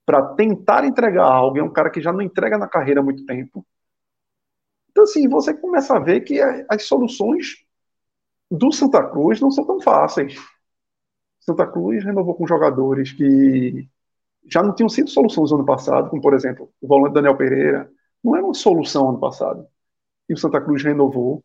para 0.04 0.22
tentar 0.34 0.84
entregar 0.84 1.24
algo, 1.24 1.58
é 1.58 1.62
um 1.62 1.72
cara 1.72 1.90
que 1.90 2.00
já 2.00 2.12
não 2.12 2.22
entrega 2.22 2.58
na 2.58 2.68
carreira 2.68 3.00
há 3.00 3.02
muito 3.02 3.24
tempo. 3.26 3.64
Então, 4.90 5.04
assim, 5.04 5.28
você 5.28 5.54
começa 5.54 5.96
a 5.96 5.98
ver 5.98 6.20
que 6.22 6.40
as 6.68 6.82
soluções 6.84 7.64
do 8.50 8.72
Santa 8.72 9.02
Cruz 9.08 9.40
não 9.40 9.50
são 9.50 9.64
tão 9.66 9.80
fáceis. 9.80 10.34
Santa 11.40 11.66
Cruz 11.66 12.04
renovou 12.04 12.34
com 12.34 12.46
jogadores 12.46 13.12
que 13.12 13.88
já 14.50 14.62
não 14.62 14.74
tinham 14.74 14.88
sido 14.88 15.10
soluções 15.10 15.50
no 15.50 15.58
ano 15.58 15.66
passado, 15.66 16.10
como 16.10 16.22
por 16.22 16.34
exemplo 16.34 16.70
o 16.80 16.88
volante 16.88 17.14
Daniel 17.14 17.36
Pereira, 17.36 17.90
não 18.22 18.34
era 18.34 18.44
uma 18.44 18.54
solução 18.54 19.08
ano 19.10 19.20
passado. 19.20 19.66
E 20.28 20.34
o 20.34 20.36
Santa 20.36 20.60
Cruz 20.60 20.82
renovou. 20.82 21.44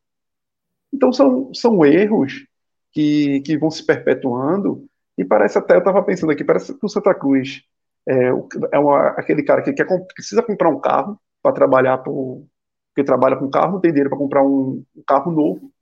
Então 0.92 1.12
são, 1.12 1.54
são 1.54 1.86
erros 1.86 2.46
que, 2.93 3.41
que 3.41 3.58
vão 3.58 3.71
se 3.71 3.86
perpetuando. 3.86 4.86
E 5.17 5.25
parece 5.25 5.58
até, 5.58 5.75
eu 5.75 5.79
estava 5.79 6.03
pensando 6.03 6.32
aqui, 6.32 6.43
parece 6.43 6.73
que 6.73 6.86
o 6.86 6.89
Santa 6.89 7.13
Cruz 7.13 7.63
é, 8.08 8.29
é 8.71 8.79
uma, 8.79 9.10
aquele 9.10 9.43
cara 9.43 9.62
que 9.62 9.73
quer, 9.73 9.86
precisa 10.13 10.41
comprar 10.41 10.69
um 10.69 10.79
carro 10.79 11.19
para 11.41 11.53
trabalhar, 11.53 11.97
por, 11.99 12.45
porque 12.89 13.06
trabalha 13.06 13.36
com 13.36 13.49
carro, 13.49 13.73
não 13.73 13.82
tem 13.82 13.91
dinheiro 13.91 14.10
para 14.10 14.19
comprar 14.19 14.43
um, 14.43 14.84
um 14.95 15.03
carro 15.06 15.32
novo 15.32 15.73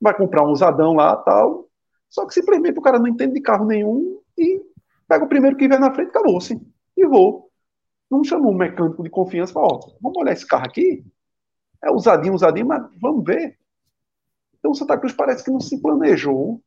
vai 0.00 0.14
comprar 0.14 0.44
um 0.44 0.50
usadão 0.50 0.94
lá 0.94 1.16
tal. 1.16 1.68
Só 2.08 2.26
que 2.26 2.34
simplesmente 2.34 2.78
o 2.78 2.82
cara 2.82 2.98
não 2.98 3.08
entende 3.08 3.34
de 3.34 3.40
carro 3.40 3.66
nenhum 3.66 4.20
e 4.36 4.60
pega 5.06 5.24
o 5.24 5.28
primeiro 5.28 5.56
que 5.56 5.68
vem 5.68 5.78
na 5.78 5.92
frente, 5.92 6.08
acabou-se. 6.08 6.60
E 6.96 7.06
vou. 7.06 7.50
Não 8.10 8.24
chamou 8.24 8.52
um 8.52 8.56
mecânico 8.56 9.02
de 9.02 9.10
confiança 9.10 9.52
para, 9.52 9.62
ó, 9.62 9.80
vamos 10.00 10.18
olhar 10.18 10.32
esse 10.32 10.46
carro 10.46 10.64
aqui. 10.64 11.04
É 11.82 11.90
usadinho, 11.90 12.34
usadinho, 12.34 12.66
mas 12.66 12.82
vamos 13.00 13.24
ver. 13.24 13.58
Então 14.68 14.72
o 14.72 14.74
Santa 14.74 14.98
Cruz 14.98 15.14
parece 15.14 15.42
que 15.42 15.50
não 15.50 15.60
se 15.60 15.80
planejou 15.80 16.60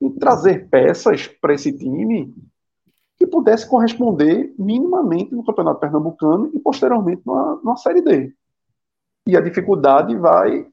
em 0.00 0.10
trazer 0.10 0.70
peças 0.70 1.26
para 1.26 1.52
esse 1.52 1.70
time 1.70 2.34
que 3.18 3.26
pudesse 3.26 3.68
corresponder 3.68 4.54
minimamente 4.58 5.34
no 5.34 5.44
Campeonato 5.44 5.78
Pernambucano 5.78 6.50
e 6.54 6.58
posteriormente 6.58 7.20
numa, 7.26 7.56
numa 7.56 7.76
Série 7.76 8.00
D. 8.00 8.34
E 9.26 9.36
a 9.36 9.40
dificuldade 9.42 10.16
vai 10.16 10.66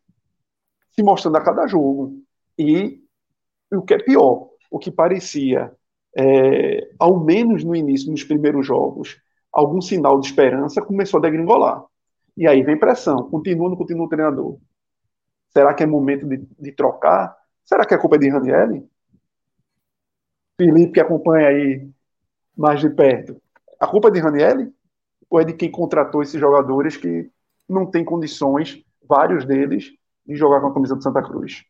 se 0.92 1.04
mostrando 1.04 1.36
a 1.36 1.42
cada 1.42 1.68
jogo. 1.68 2.18
E 2.58 3.04
o 3.74 3.82
que 3.82 3.96
é 3.96 3.98
pior, 4.02 4.48
o 4.72 4.80
que 4.80 4.89
parecia, 4.89 5.74
é, 6.18 6.92
ao 6.98 7.20
menos 7.20 7.62
no 7.62 7.76
início, 7.76 8.10
nos 8.10 8.24
primeiros 8.24 8.65
jogos, 8.65 9.18
algum 9.52 9.82
sinal 9.82 10.18
de 10.22 10.28
esperança, 10.28 10.82
começou 10.82 11.18
a 11.18 11.22
degringolar. 11.24 11.84
E 12.38 12.48
aí 12.48 12.63
vem 12.63 12.80
pressão, 12.80 13.30
continua 13.30 13.65
ou 13.65 13.70
não 13.72 13.78
continua 13.78 14.06
o 14.06 14.10
treinador? 14.10 14.58
Será 15.50 15.74
que 15.74 15.84
é 15.84 15.86
momento 15.86 16.28
de, 16.28 16.38
de 16.60 16.72
trocar? 16.72 17.36
Será 17.64 17.86
que 17.86 17.94
é 17.94 17.98
culpa 17.98 18.18
de 18.18 18.30
Ranielli? 18.30 18.88
Felipe, 20.58 20.94
que 20.94 21.00
acompanha 21.00 21.48
aí 21.48 21.90
mais 22.56 22.80
de 22.82 22.90
perto. 22.90 23.42
A 23.80 23.88
culpa 23.88 24.10
é 24.10 24.12
de 24.12 24.20
Ranielli? 24.20 24.74
Ou 25.30 25.40
é 25.40 25.44
de 25.44 25.54
quem 25.54 25.70
contratou 25.70 26.22
esses 26.22 26.40
jogadores 26.40 26.98
que 26.98 27.30
não 27.68 27.86
tem 27.86 28.04
condições, 28.04 28.84
vários 29.08 29.46
deles, 29.46 29.92
de 30.26 30.36
jogar 30.36 30.60
com 30.60 30.68
a 30.68 30.74
camisa 30.74 30.96
do 30.96 31.04
Santa 31.04 31.22
Cruz? 31.22 31.64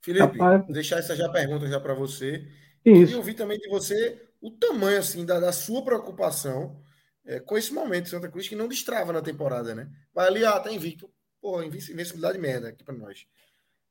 Felipe, 0.00 0.38
Rapaz. 0.38 0.66
deixar 0.66 0.98
essa 0.98 1.14
já 1.14 1.28
pergunta 1.28 1.66
já 1.66 1.80
para 1.80 1.94
você. 1.94 2.46
Isso. 2.84 3.12
E 3.12 3.16
ouvir 3.16 3.34
também 3.34 3.58
de 3.58 3.68
você 3.68 4.20
o 4.40 4.50
tamanho 4.50 4.98
assim 4.98 5.24
da, 5.24 5.38
da 5.38 5.52
sua 5.52 5.84
preocupação 5.84 6.80
é, 7.24 7.38
com 7.38 7.56
esse 7.56 7.72
momento 7.72 8.04
de 8.04 8.10
Santa 8.10 8.28
Cruz 8.28 8.48
que 8.48 8.56
não 8.56 8.66
destrava 8.66 9.12
na 9.12 9.22
temporada, 9.22 9.74
né? 9.74 9.88
Vai 10.12 10.26
ali, 10.26 10.44
ah, 10.44 10.58
tá 10.58 10.72
invicto. 10.72 11.08
Porra, 11.42 11.66
invencibilidade 11.66 12.38
merda 12.38 12.68
aqui 12.68 12.84
para 12.84 12.94
nós. 12.94 13.26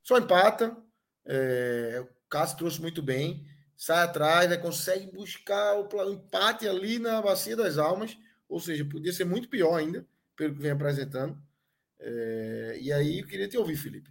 Só 0.01 0.17
empata. 0.17 0.75
É, 1.25 2.01
o 2.01 2.29
Cássio 2.29 2.57
trouxe 2.57 2.81
muito 2.81 3.03
bem. 3.03 3.45
Sai 3.75 4.05
atrás, 4.05 4.49
né, 4.49 4.55
consegue 4.55 5.11
buscar 5.11 5.75
o 5.77 6.13
empate 6.13 6.67
ali 6.67 6.97
na 6.97 7.21
Bacia 7.21 7.55
das 7.57 7.77
Almas. 7.77 8.17
Ou 8.47 8.59
seja, 8.59 8.85
podia 8.85 9.11
ser 9.11 9.25
muito 9.25 9.49
pior 9.49 9.75
ainda, 9.75 10.07
pelo 10.35 10.55
que 10.55 10.61
vem 10.61 10.71
apresentando. 10.71 11.37
É, 11.99 12.77
e 12.79 12.91
aí 12.93 13.19
eu 13.19 13.27
queria 13.27 13.49
te 13.49 13.57
ouvir, 13.57 13.75
Felipe. 13.75 14.09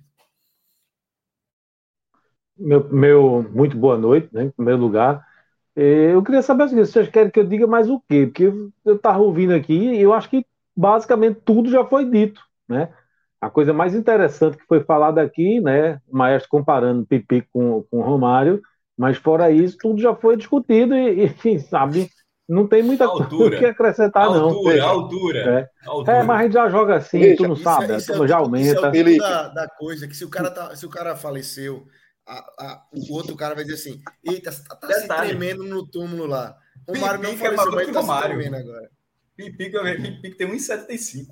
Meu, 2.58 2.86
meu, 2.92 3.42
muito 3.50 3.74
boa 3.74 3.96
noite, 3.96 4.28
né, 4.32 4.44
em 4.44 4.50
primeiro 4.50 4.78
lugar. 4.78 5.26
É, 5.74 6.12
eu 6.12 6.22
queria 6.22 6.42
saber 6.42 6.68
se 6.68 6.74
vocês 6.74 7.08
querem 7.08 7.30
que 7.30 7.40
eu 7.40 7.46
diga 7.46 7.66
mais 7.66 7.88
o 7.88 8.00
quê? 8.00 8.26
Porque 8.26 8.52
eu 8.84 8.96
estava 8.96 9.18
ouvindo 9.18 9.54
aqui 9.54 9.72
e 9.72 10.00
eu 10.00 10.12
acho 10.12 10.28
que 10.28 10.44
basicamente 10.76 11.40
tudo 11.42 11.70
já 11.70 11.86
foi 11.86 12.04
dito, 12.04 12.42
né? 12.68 12.92
A 13.40 13.48
coisa 13.48 13.72
mais 13.72 13.94
interessante 13.94 14.58
que 14.58 14.66
foi 14.66 14.84
falada 14.84 15.22
aqui, 15.22 15.60
né, 15.60 15.98
o 16.06 16.16
Maestro 16.16 16.50
comparando 16.50 17.06
Pipi 17.06 17.46
com, 17.52 17.82
com 17.90 18.02
Romário, 18.02 18.60
mas 18.96 19.16
fora 19.16 19.50
isso, 19.50 19.78
tudo 19.78 20.00
já 20.00 20.14
foi 20.14 20.36
discutido 20.36 20.94
e, 20.94 21.24
e 21.44 21.58
sabe, 21.58 22.10
não 22.46 22.66
tem 22.66 22.82
muita 22.82 23.08
coisa 23.08 23.56
que 23.56 23.64
acrescentar, 23.64 24.24
altura, 24.24 24.40
não. 24.40 24.48
Altura, 24.48 24.84
altura, 24.84 25.38
é. 25.84 25.88
altura. 25.88 26.16
É, 26.16 26.22
mas 26.22 26.40
a 26.40 26.42
gente 26.42 26.52
já 26.52 26.68
joga 26.68 26.96
assim, 26.96 27.20
Veja, 27.20 27.36
tu 27.36 27.48
não 27.48 27.56
sabe, 27.56 27.92
é, 27.92 27.96
isso 27.96 28.24
é, 28.24 28.28
já 28.28 28.36
aumenta. 28.36 28.90
Isso 28.90 29.14
é 29.14 29.16
da, 29.16 29.48
da, 29.48 29.68
coisa, 29.68 30.06
que 30.06 30.16
se 30.16 30.24
o 30.24 30.28
cara, 30.28 30.50
tá, 30.50 30.74
se 30.76 30.84
o 30.84 30.90
cara 30.90 31.16
faleceu, 31.16 31.86
a, 32.26 32.38
a, 32.58 32.82
o 32.92 33.14
outro 33.14 33.36
cara 33.36 33.54
vai 33.54 33.64
dizer 33.64 33.76
assim, 33.76 34.02
eita, 34.22 34.50
tá, 34.52 34.74
tá 34.76 34.92
se 34.92 35.08
tremendo 35.08 35.64
no 35.64 35.86
túmulo 35.86 36.26
lá. 36.26 36.56
O 36.86 36.92
Romário 36.92 37.22
não 37.22 37.36
faleceu, 37.36 37.72
mas 37.72 37.88
tá 37.90 38.02
se 38.02 38.22
tremendo 38.22 38.56
agora. 38.56 38.90
Pipi, 39.36 39.70
Pipi 39.70 40.36
tem 40.36 40.46
1,75. 40.46 41.28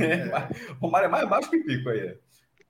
É. 0.00 0.48
o 0.80 0.90
Mário 0.90 1.06
é 1.06 1.08
mais 1.08 1.28
baixo 1.28 1.50
que 1.50 1.58
Pico 1.58 1.88
aí. 1.88 2.16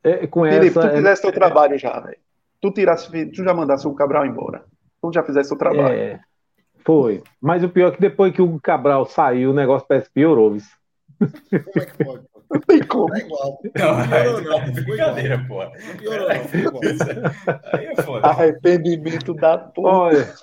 É, 0.02 0.26
com 0.26 0.44
Felipe, 0.44 0.66
essa, 0.66 0.80
tu 0.80 0.86
é- 0.86 0.96
fizesse 0.96 1.20
é... 1.20 1.30
teu 1.30 1.32
trabalho 1.32 1.78
já, 1.78 1.98
velho. 2.00 2.18
Tu 2.60 2.70
tirasse, 2.70 3.26
tu 3.26 3.44
já 3.44 3.52
mandasse 3.52 3.86
o 3.86 3.94
Cabral 3.94 4.26
embora. 4.26 4.64
Tu 5.02 5.12
já 5.12 5.22
fizesse 5.22 5.52
o 5.52 5.58
trabalho. 5.58 5.94
É, 5.94 6.20
foi. 6.84 7.22
Mas 7.40 7.62
o 7.62 7.68
pior 7.68 7.88
é 7.88 7.90
que 7.92 8.00
depois 8.00 8.32
que 8.32 8.40
o 8.40 8.60
Cabral 8.60 9.06
saiu, 9.06 9.50
o 9.50 9.54
negócio 9.54 9.86
parece 9.88 10.06
que 10.08 10.14
piorou, 10.14 10.52
viu? 10.52 10.62
Como 11.18 11.62
é 11.76 11.86
que 11.86 12.04
pode? 12.04 12.24
Não 12.50 12.60
tem 12.60 12.80
como. 12.84 13.14
É 13.14 13.18
igual. 13.18 13.58
Não, 13.64 14.08
piorou, 14.08 14.40
não. 14.42 14.66
não. 14.66 14.72
Brincadeira, 14.72 15.44
pô. 15.48 15.64
Não 15.64 15.96
piorou, 15.98 16.28
não. 16.28 16.44
Foi 16.44 16.60
igual. 16.60 16.82
Aí 17.72 17.86
é 17.86 18.02
foda. 18.02 18.26
Arrependimento 18.28 19.34
da 19.34 19.58
porra. 19.58 19.92
Olha, 19.92 20.34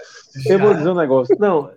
eu 0.45 0.59
vou 0.59 0.73
dizer 0.73 0.89
um 0.89 0.95
negócio. 0.95 1.35
Não, 1.39 1.71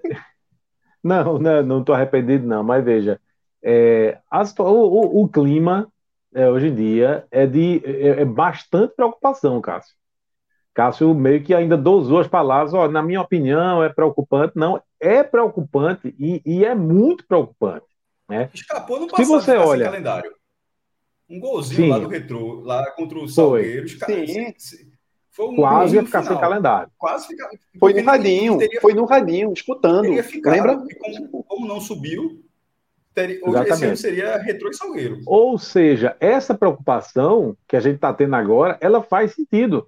não, 1.03 1.39
não, 1.39 1.63
não 1.63 1.85
tô 1.85 1.93
arrependido, 1.93 2.47
não. 2.47 2.65
Mas 2.65 2.85
veja, 2.85 3.21
é, 3.69 4.19
o, 4.61 4.63
o, 4.63 5.23
o, 5.25 5.29
clima 5.29 5.89
é, 6.33 6.49
hoje 6.49 6.69
em 6.69 6.75
dia 6.75 7.27
é 7.33 7.45
de 7.47 7.83
é, 7.85 8.21
é, 8.21 8.25
bastante 8.25 8.95
preocupação, 8.95 9.61
Cássio. 9.61 9.97
Cássio 10.73 11.13
meio 11.13 11.43
que 11.43 11.53
ainda 11.53 11.77
dosou 11.77 12.21
as 12.21 12.29
palavras, 12.29 12.73
ó, 12.73 12.87
na 12.87 13.03
minha 13.03 13.21
opinião 13.21 13.83
é 13.83 13.89
preocupante. 13.89 14.53
Não, 14.55 14.81
é 15.01 15.25
preocupante 15.25 16.15
e, 16.17 16.41
e 16.47 16.65
é 16.65 16.77
muito 16.77 17.27
preocupante. 17.27 17.87
Né? 18.29 18.51
Escapou 18.55 19.01
no 19.01 19.09
passado 19.09 19.25
Se 19.25 19.33
você 19.33 19.57
olha, 19.57 19.87
calendário. 19.87 20.33
Um 21.29 21.41
golzinho 21.41 21.83
sim, 21.83 21.91
lá 21.91 21.99
do 21.99 22.07
retrô, 22.07 22.61
lá 22.61 22.89
contra 22.93 23.19
o 23.19 23.27
Salgueiros. 23.27 23.99
Sim. 23.99 24.55
Foi 25.33 25.49
um 25.49 25.57
quase 25.57 25.97
ia 25.97 26.05
ficar 26.05 26.23
final. 26.23 26.35
sem 26.35 26.41
calendário. 26.41 26.93
Quase 26.97 27.27
ficar. 27.27 27.51
Foi 27.81 27.93
no 27.93 28.05
radinho, 28.05 28.59
teria, 28.59 28.81
foi 28.81 28.95
no 28.95 29.05
radinho, 29.05 29.53
escutando. 29.53 30.09
Lembra? 30.45 30.79
Como, 30.79 31.45
como, 31.45 31.67
não 31.67 31.81
subiu, 31.81 32.46
teria, 33.17 33.41
hoje 33.43 33.71
esse 33.71 33.85
ano 33.87 33.97
seria 33.97 34.43
e 34.47 34.75
salgueiro. 34.75 35.21
Ou 35.27 35.59
seja, 35.59 36.15
essa 36.21 36.55
preocupação 36.55 37.57
que 37.67 37.75
a 37.75 37.81
gente 37.81 37.97
está 37.97 38.13
tendo 38.13 38.37
agora, 38.37 38.77
ela 38.79 39.03
faz 39.03 39.35
sentido. 39.35 39.87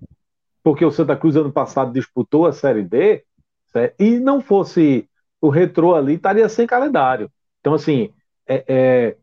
Porque 0.62 0.84
o 0.84 0.90
Santa 0.90 1.14
Cruz 1.14 1.36
ano 1.36 1.52
passado 1.52 1.92
disputou 1.92 2.46
a 2.46 2.52
Série 2.52 2.82
D 2.82 3.22
certo? 3.70 3.94
e 4.00 4.18
não 4.18 4.40
fosse 4.40 5.06
o 5.40 5.50
retrô 5.50 5.94
ali, 5.94 6.14
estaria 6.14 6.48
sem 6.48 6.66
calendário. 6.66 7.30
Então, 7.60 7.74
assim, 7.74 8.10
é, 8.46 8.64
é, 8.66 9.16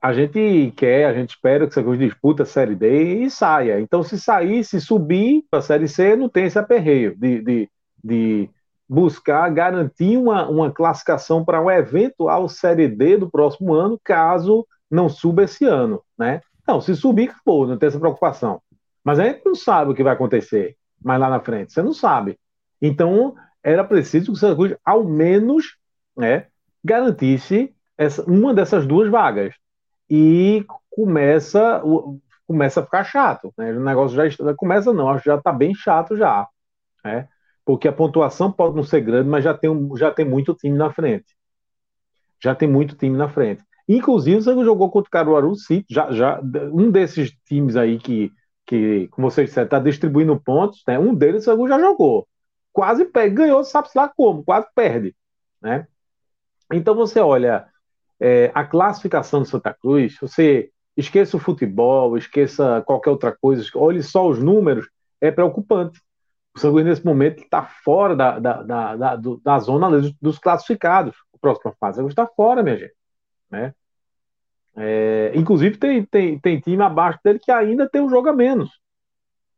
a 0.00 0.12
gente 0.12 0.72
quer, 0.76 1.06
a 1.06 1.12
gente 1.12 1.30
espera 1.30 1.66
que 1.66 1.72
o 1.72 1.74
Santa 1.74 1.86
Cruz 1.86 1.98
disputa 1.98 2.44
a 2.44 2.46
Série 2.46 2.76
D 2.76 3.24
e 3.24 3.30
saia. 3.30 3.80
Então, 3.80 4.02
se 4.04 4.18
sair, 4.18 4.64
se 4.64 4.80
subir 4.80 5.44
para 5.50 5.58
a 5.58 5.62
Série 5.62 5.88
C, 5.88 6.14
não 6.14 6.28
tem 6.28 6.44
esse 6.44 6.58
aperreio 6.58 7.16
de, 7.16 7.42
de, 7.42 7.68
de 8.02 8.50
buscar 8.92 9.48
garantir 9.50 10.16
uma, 10.16 10.48
uma 10.48 10.68
classificação 10.68 11.44
para 11.44 11.62
um 11.62 11.70
eventual 11.70 12.48
Série 12.48 12.88
D 12.88 13.18
do 13.18 13.30
próximo 13.30 13.72
ano, 13.72 14.00
caso 14.02 14.66
não 14.90 15.08
suba 15.08 15.44
esse 15.44 15.64
ano, 15.64 16.02
né? 16.18 16.40
Não, 16.66 16.80
se 16.80 16.96
subir, 16.96 17.32
pô, 17.44 17.64
não 17.68 17.78
tem 17.78 17.86
essa 17.86 18.00
preocupação. 18.00 18.60
Mas 19.04 19.20
a 19.20 19.24
gente 19.26 19.46
não 19.46 19.54
sabe 19.54 19.92
o 19.92 19.94
que 19.94 20.02
vai 20.02 20.14
acontecer 20.14 20.76
mais 21.00 21.20
lá 21.20 21.30
na 21.30 21.38
frente, 21.38 21.72
você 21.72 21.80
não 21.80 21.92
sabe. 21.92 22.36
Então, 22.82 23.36
era 23.62 23.84
preciso 23.84 24.26
que 24.26 24.32
o 24.32 24.36
Santa 24.36 24.56
Cruz, 24.56 24.76
ao 24.84 25.04
menos, 25.04 25.76
né, 26.16 26.46
garantisse 26.84 27.72
essa, 27.96 28.28
uma 28.28 28.52
dessas 28.52 28.84
duas 28.88 29.08
vagas. 29.08 29.54
E 30.10 30.66
começa, 30.90 31.80
começa 32.44 32.80
a 32.80 32.84
ficar 32.84 33.04
chato, 33.04 33.54
né? 33.56 33.72
O 33.72 33.84
negócio 33.84 34.16
já 34.16 34.54
começa 34.56 34.92
não, 34.92 35.08
acho 35.10 35.22
que 35.22 35.30
já 35.30 35.36
está 35.36 35.52
bem 35.52 35.72
chato 35.76 36.16
já, 36.16 36.48
né? 37.04 37.28
Porque 37.70 37.86
a 37.86 37.92
pontuação 37.92 38.50
pode 38.50 38.74
não 38.74 38.82
ser 38.82 39.00
grande, 39.00 39.28
mas 39.28 39.44
já 39.44 39.54
tem, 39.54 39.70
já 39.96 40.10
tem 40.10 40.24
muito 40.24 40.52
time 40.54 40.76
na 40.76 40.92
frente. 40.92 41.36
Já 42.42 42.52
tem 42.52 42.68
muito 42.68 42.96
time 42.96 43.16
na 43.16 43.28
frente. 43.28 43.62
Inclusive, 43.88 44.42
você 44.42 44.64
jogou 44.64 44.90
contra 44.90 45.06
o 45.06 45.12
Caruaru 45.12 45.54
City, 45.54 45.86
já, 45.88 46.10
já, 46.10 46.40
um 46.72 46.90
desses 46.90 47.30
times 47.46 47.76
aí 47.76 47.96
que, 48.00 48.32
que 48.66 49.06
como 49.12 49.30
vocês 49.30 49.50
disseram, 49.50 49.66
está 49.66 49.78
distribuindo 49.78 50.40
pontos, 50.40 50.82
né? 50.84 50.98
um 50.98 51.14
deles 51.14 51.44
você 51.44 51.68
já 51.68 51.78
jogou. 51.78 52.26
Quase 52.72 53.04
perde, 53.04 53.36
ganhou, 53.36 53.62
sabe-se 53.62 53.96
lá 53.96 54.08
como, 54.08 54.42
quase 54.42 54.66
perde. 54.74 55.14
Né? 55.62 55.86
Então 56.72 56.96
você 56.96 57.20
olha 57.20 57.68
é, 58.18 58.50
a 58.52 58.64
classificação 58.64 59.42
do 59.42 59.48
Santa 59.48 59.72
Cruz, 59.72 60.16
você 60.20 60.72
esqueça 60.96 61.36
o 61.36 61.40
futebol, 61.40 62.16
esqueça 62.16 62.82
qualquer 62.84 63.10
outra 63.10 63.30
coisa, 63.40 63.64
olhe 63.76 64.02
só 64.02 64.28
os 64.28 64.40
números, 64.40 64.90
é 65.20 65.30
preocupante. 65.30 66.00
O 66.54 66.58
São 66.58 66.70
Luís, 66.70 66.84
nesse 66.84 67.04
momento, 67.04 67.42
está 67.42 67.62
fora 67.62 68.16
da, 68.16 68.38
da, 68.38 68.62
da, 68.62 68.96
da, 68.96 69.16
da 69.16 69.58
zona 69.58 69.88
dos 70.20 70.38
classificados. 70.38 71.14
A 71.34 71.38
próxima 71.38 71.74
fase 71.78 72.04
está 72.06 72.26
fora, 72.26 72.62
minha 72.62 72.76
gente. 72.76 72.94
Né? 73.50 73.74
É, 74.76 75.32
inclusive, 75.34 75.76
tem, 75.76 76.04
tem, 76.04 76.38
tem 76.38 76.60
time 76.60 76.82
abaixo 76.82 77.18
dele 77.22 77.38
que 77.38 77.50
ainda 77.50 77.88
tem 77.88 78.00
um 78.00 78.10
jogo 78.10 78.28
a 78.28 78.32
menos. 78.32 78.70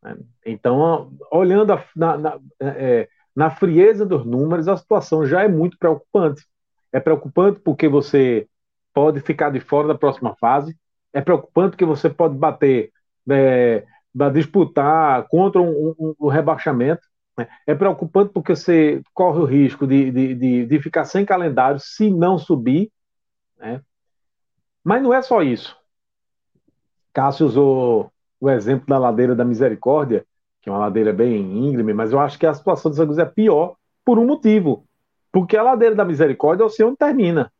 Né? 0.02 0.16
Então, 0.44 1.12
olhando 1.30 1.72
a, 1.72 1.84
na, 1.94 2.18
na, 2.18 2.40
é, 2.60 3.08
na 3.34 3.50
frieza 3.50 4.04
dos 4.04 4.24
números, 4.24 4.68
a 4.68 4.76
situação 4.76 5.26
já 5.26 5.42
é 5.42 5.48
muito 5.48 5.78
preocupante. 5.78 6.44
É 6.92 7.00
preocupante 7.00 7.60
porque 7.60 7.88
você 7.88 8.46
pode 8.92 9.20
ficar 9.20 9.50
de 9.50 9.60
fora 9.60 9.88
da 9.88 9.94
próxima 9.94 10.36
fase. 10.36 10.76
É 11.12 11.20
preocupante 11.20 11.70
porque 11.70 11.84
você 11.84 12.10
pode 12.10 12.34
bater 12.36 12.92
é, 13.30 13.84
da 14.14 14.28
disputar 14.28 15.26
contra 15.28 15.60
um, 15.60 15.94
um, 15.98 16.14
um 16.20 16.28
rebaixamento. 16.28 17.02
Né? 17.36 17.48
É 17.66 17.74
preocupante 17.74 18.32
porque 18.32 18.54
você 18.54 19.02
corre 19.14 19.40
o 19.40 19.44
risco 19.44 19.86
de, 19.86 20.10
de, 20.10 20.34
de, 20.34 20.66
de 20.66 20.80
ficar 20.80 21.04
sem 21.04 21.24
calendário 21.24 21.80
se 21.80 22.10
não 22.10 22.38
subir. 22.38 22.90
Né? 23.58 23.80
Mas 24.84 25.02
não 25.02 25.14
é 25.14 25.22
só 25.22 25.42
isso. 25.42 25.76
Cássio 27.12 27.46
usou 27.46 28.12
o 28.40 28.50
exemplo 28.50 28.86
da 28.86 28.98
ladeira 28.98 29.34
da 29.34 29.44
Misericórdia, 29.44 30.26
que 30.60 30.68
é 30.68 30.72
uma 30.72 30.78
ladeira 30.78 31.12
bem 31.12 31.68
íngreme, 31.68 31.92
mas 31.92 32.12
eu 32.12 32.18
acho 32.18 32.38
que 32.38 32.46
a 32.46 32.54
situação 32.54 32.90
dos 32.90 32.98
Angus 32.98 33.18
é 33.18 33.24
pior 33.24 33.76
por 34.04 34.18
um 34.18 34.26
motivo. 34.26 34.86
Porque 35.30 35.56
a 35.56 35.62
ladeira 35.62 35.94
da 35.94 36.04
Misericórdia 36.04 36.62
é 36.62 36.66
o 36.66 36.70
seu 36.70 36.88
onde 36.88 36.96
termina. 36.96 37.52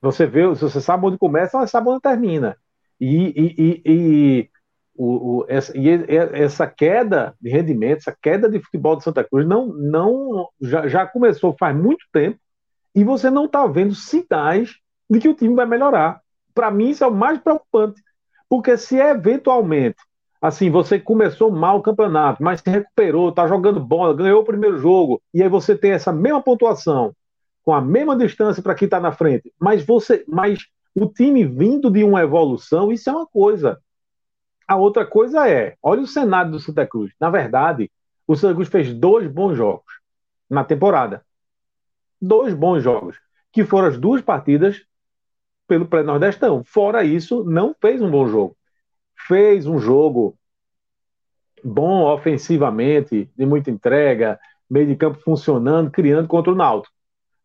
Você 0.00 0.26
vê, 0.26 0.54
se 0.54 0.62
você 0.62 0.80
sabe 0.80 1.06
onde 1.06 1.18
começa, 1.18 1.58
você 1.58 1.66
sabe 1.68 1.88
onde 1.88 2.00
termina. 2.00 2.56
E, 3.00 3.54
e, 3.56 3.82
e, 3.84 4.50
o, 4.98 5.38
o, 5.38 5.44
essa, 5.48 5.72
e 5.78 5.88
essa 6.32 6.66
queda 6.66 7.32
de 7.40 7.48
rendimento, 7.48 7.98
essa 7.98 8.16
queda 8.20 8.50
de 8.50 8.60
futebol 8.60 8.96
de 8.96 9.04
Santa 9.04 9.22
Cruz 9.22 9.46
não, 9.46 9.68
não 9.68 10.48
já, 10.60 10.88
já 10.88 11.06
começou 11.06 11.56
faz 11.56 11.76
muito 11.76 12.04
tempo 12.12 12.36
e 12.92 13.04
você 13.04 13.30
não 13.30 13.44
está 13.44 13.64
vendo 13.68 13.94
sinais 13.94 14.74
de 15.08 15.20
que 15.20 15.28
o 15.28 15.34
time 15.34 15.54
vai 15.54 15.66
melhorar. 15.66 16.20
Para 16.52 16.68
mim, 16.72 16.90
isso 16.90 17.04
é 17.04 17.06
o 17.06 17.14
mais 17.14 17.38
preocupante. 17.38 18.02
Porque 18.48 18.76
se 18.76 18.96
eventualmente, 18.96 19.98
assim, 20.42 20.68
você 20.68 20.98
começou 20.98 21.48
mal 21.48 21.78
o 21.78 21.82
campeonato, 21.82 22.42
mas 22.42 22.60
se 22.60 22.68
recuperou, 22.68 23.28
está 23.28 23.46
jogando 23.46 23.78
bola, 23.78 24.16
ganhou 24.16 24.40
o 24.40 24.44
primeiro 24.44 24.78
jogo, 24.78 25.22
e 25.32 25.40
aí 25.42 25.48
você 25.48 25.76
tem 25.76 25.92
essa 25.92 26.12
mesma 26.12 26.42
pontuação, 26.42 27.14
com 27.62 27.72
a 27.72 27.80
mesma 27.80 28.16
distância 28.16 28.62
para 28.62 28.74
quem 28.74 28.86
está 28.86 28.98
na 28.98 29.12
frente, 29.12 29.52
mas 29.60 29.84
você, 29.84 30.24
mas 30.26 30.60
o 30.94 31.06
time 31.06 31.44
vindo 31.44 31.90
de 31.90 32.02
uma 32.02 32.22
evolução, 32.22 32.90
isso 32.90 33.08
é 33.08 33.12
uma 33.12 33.26
coisa. 33.26 33.78
A 34.68 34.76
outra 34.76 35.06
coisa 35.06 35.48
é, 35.48 35.76
olha 35.82 36.02
o 36.02 36.06
cenário 36.06 36.52
do 36.52 36.60
Santa 36.60 36.86
Cruz. 36.86 37.10
Na 37.18 37.30
verdade, 37.30 37.90
o 38.26 38.36
Santa 38.36 38.54
Cruz 38.54 38.68
fez 38.68 38.92
dois 38.92 39.26
bons 39.26 39.56
jogos 39.56 40.00
na 40.48 40.62
temporada. 40.62 41.24
Dois 42.20 42.52
bons 42.52 42.82
jogos, 42.82 43.18
que 43.50 43.64
foram 43.64 43.88
as 43.88 43.98
duas 43.98 44.20
partidas 44.20 44.84
pelo 45.66 45.86
pré-nordestão. 45.86 46.62
Fora 46.64 47.02
isso, 47.02 47.44
não 47.44 47.74
fez 47.80 48.02
um 48.02 48.10
bom 48.10 48.28
jogo. 48.28 48.56
Fez 49.26 49.66
um 49.66 49.78
jogo 49.78 50.36
bom 51.64 52.04
ofensivamente, 52.04 53.30
de 53.36 53.46
muita 53.46 53.70
entrega, 53.70 54.38
meio 54.68 54.86
de 54.86 54.96
campo 54.96 55.18
funcionando, 55.20 55.90
criando 55.90 56.28
contra 56.28 56.52
o 56.52 56.56
Náutico. 56.56 56.94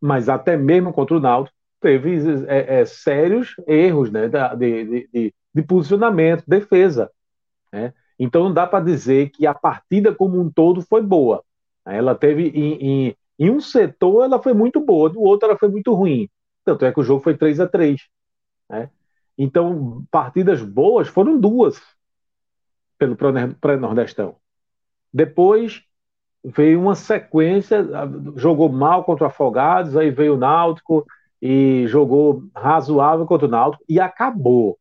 Mas 0.01 0.27
até 0.27 0.57
mesmo 0.57 0.91
contra 0.91 1.15
o 1.15 1.19
Náutico, 1.19 1.55
teve 1.79 2.17
é, 2.47 2.81
é, 2.81 2.86
sérios 2.86 3.55
erros 3.67 4.09
né, 4.12 4.27
de, 4.27 4.86
de, 4.86 5.09
de, 5.13 5.33
de 5.54 5.62
posicionamento, 5.62 6.44
defesa. 6.48 7.12
Né? 7.72 7.94
Então 8.18 8.44
não 8.44 8.54
dá 8.54 8.66
para 8.68 8.84
dizer 8.84 9.30
que 9.30 9.46
a 9.46 9.54
partida 9.54 10.13
como 10.13 10.39
um 10.39 10.52
todo 10.52 10.82
foi 10.82 11.02
boa. 11.02 11.44
Ela 11.86 12.16
teve 12.16 12.48
em, 12.50 12.74
em, 12.74 13.16
em, 13.39 13.50
um 13.50 13.60
setor 13.60 14.24
ela 14.24 14.42
foi 14.42 14.54
muito 14.54 14.80
boa, 14.80 15.10
do 15.10 15.22
outro 15.22 15.50
ela 15.50 15.58
foi 15.58 15.70
muito 15.70 15.94
ruim. 15.94 16.30
Tanto 16.63 16.86
é 16.86 16.92
que 16.92 17.00
o 17.00 17.04
jogo 17.04 17.22
foi 17.22 17.36
3 17.36 17.60
a 17.60 17.68
3 17.68 18.02
né? 18.70 18.89
Então, 19.38 20.06
partidas 20.12 20.62
boas 20.62 21.08
foram 21.08 21.39
duas 21.39 21.82
pelo 22.98 23.16
pré-nordestão. 23.16 24.36
Depois 25.12 25.84
veio 26.44 26.80
uma 26.80 26.96
sequência, 26.96 27.86
jogou 28.36 28.70
mal 28.70 29.04
contra 29.04 29.26
o 29.26 29.28
Afogados, 29.28 29.96
aí 29.96 30.12
veio 30.12 30.36
o 30.36 30.38
Náutico 30.38 31.06
e 31.42 31.86
jogou 31.88 32.44
razoável 32.56 33.26
contra 33.26 33.48
o 33.48 33.52
Náutico 33.52 33.84
e 33.88 34.00
acabou. 34.00 34.78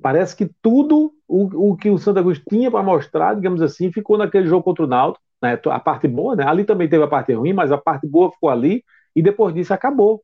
Parece 0.00 0.36
que 0.36 0.50
tudo 0.62 1.12
o, 1.26 1.70
o 1.70 1.76
que 1.76 1.90
o 1.90 1.98
Santa 1.98 2.22
Cruz 2.22 2.40
tinha 2.48 2.70
para 2.70 2.82
mostrar, 2.82 3.34
digamos 3.34 3.60
assim, 3.60 3.92
ficou 3.92 4.16
naquele 4.16 4.46
jogo 4.46 4.62
contra 4.62 4.84
o 4.84 4.88
Náutico. 4.88 5.24
Né? 5.42 5.58
A 5.66 5.80
parte 5.80 6.08
boa, 6.08 6.34
né? 6.34 6.44
ali 6.46 6.64
também 6.64 6.88
teve 6.88 7.04
a 7.04 7.08
parte 7.08 7.32
ruim, 7.32 7.52
mas 7.52 7.70
a 7.70 7.78
parte 7.78 8.06
boa 8.06 8.30
ficou 8.32 8.50
ali 8.50 8.84
e 9.14 9.22
depois 9.22 9.54
disso 9.54 9.72
acabou. 9.74 10.22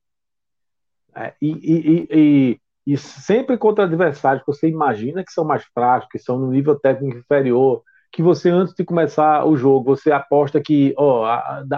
É, 1.14 1.32
e, 1.40 1.50
e, 1.50 2.08
e, 2.10 2.60
e, 2.86 2.96
sempre 2.96 3.56
contra 3.56 3.84
adversários 3.84 4.44
que 4.44 4.52
você 4.52 4.68
imagina 4.68 5.24
que 5.24 5.32
são 5.32 5.44
mais 5.44 5.64
fracos, 5.72 6.08
que 6.10 6.18
são 6.18 6.38
no 6.38 6.50
nível 6.50 6.78
técnico 6.78 7.18
inferior, 7.18 7.82
que 8.10 8.22
você 8.22 8.50
antes 8.50 8.74
de 8.74 8.84
começar 8.84 9.44
o 9.44 9.56
jogo, 9.56 9.96
você 9.96 10.10
aposta 10.10 10.60
que, 10.60 10.92
ó, 10.96 11.24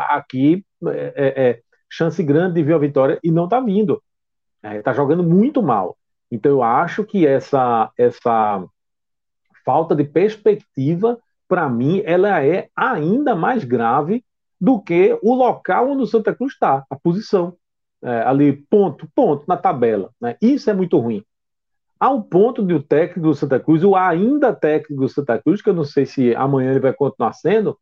aqui 0.09 0.65
é, 0.87 1.13
é, 1.17 1.49
é 1.49 1.61
chance 1.91 2.23
grande 2.23 2.55
de 2.55 2.63
vir 2.63 2.75
a 2.75 2.79
vitória 2.79 3.19
e 3.23 3.31
não 3.31 3.45
está 3.45 3.61
vindo. 3.61 4.03
É, 4.63 4.83
jogando 4.95 5.23
muito 5.23 5.63
mal. 5.63 5.97
Então 6.31 6.51
eu 6.51 6.63
acho 6.63 7.05
que 7.05 7.27
essa, 7.27 7.91
essa 7.97 8.65
falta 9.65 9.95
de 9.95 10.05
perspectiva, 10.05 11.19
para 11.49 11.69
mim, 11.69 12.03
ela 12.05 12.45
é 12.45 12.69
ainda 12.75 13.35
mais 13.35 13.65
grave 13.65 14.25
do 14.61 14.81
que 14.81 15.19
o 15.23 15.35
local 15.35 15.91
onde 15.91 16.03
o 16.03 16.07
Santa 16.07 16.35
Cruz 16.35 16.53
está, 16.53 16.85
a 16.89 16.97
posição 16.97 17.57
é, 18.03 18.23
ali 18.23 18.53
ponto, 18.53 19.09
ponto 19.15 19.45
na 19.47 19.57
tabela. 19.57 20.11
Né? 20.21 20.37
Isso 20.41 20.71
é 20.71 20.75
muito 20.75 20.99
ruim. 20.99 21.23
Ao 21.99 22.23
ponto 22.23 22.65
de 22.65 22.75
o 22.75 22.83
técnico 22.83 23.29
do 23.29 23.35
Santa 23.35 23.59
Cruz, 23.59 23.83
o 23.83 23.97
ainda 23.97 24.55
técnico 24.55 25.03
do 25.03 25.09
Santa 25.09 25.41
Cruz, 25.41 25.63
que 25.63 25.71
eu 25.71 25.75
não 25.75 25.85
sei 25.85 26.05
se 26.05 26.35
amanhã 26.35 26.71
ele 26.71 26.81
vai 26.81 26.93
continuar 26.93 27.33
sendo, 27.33 27.79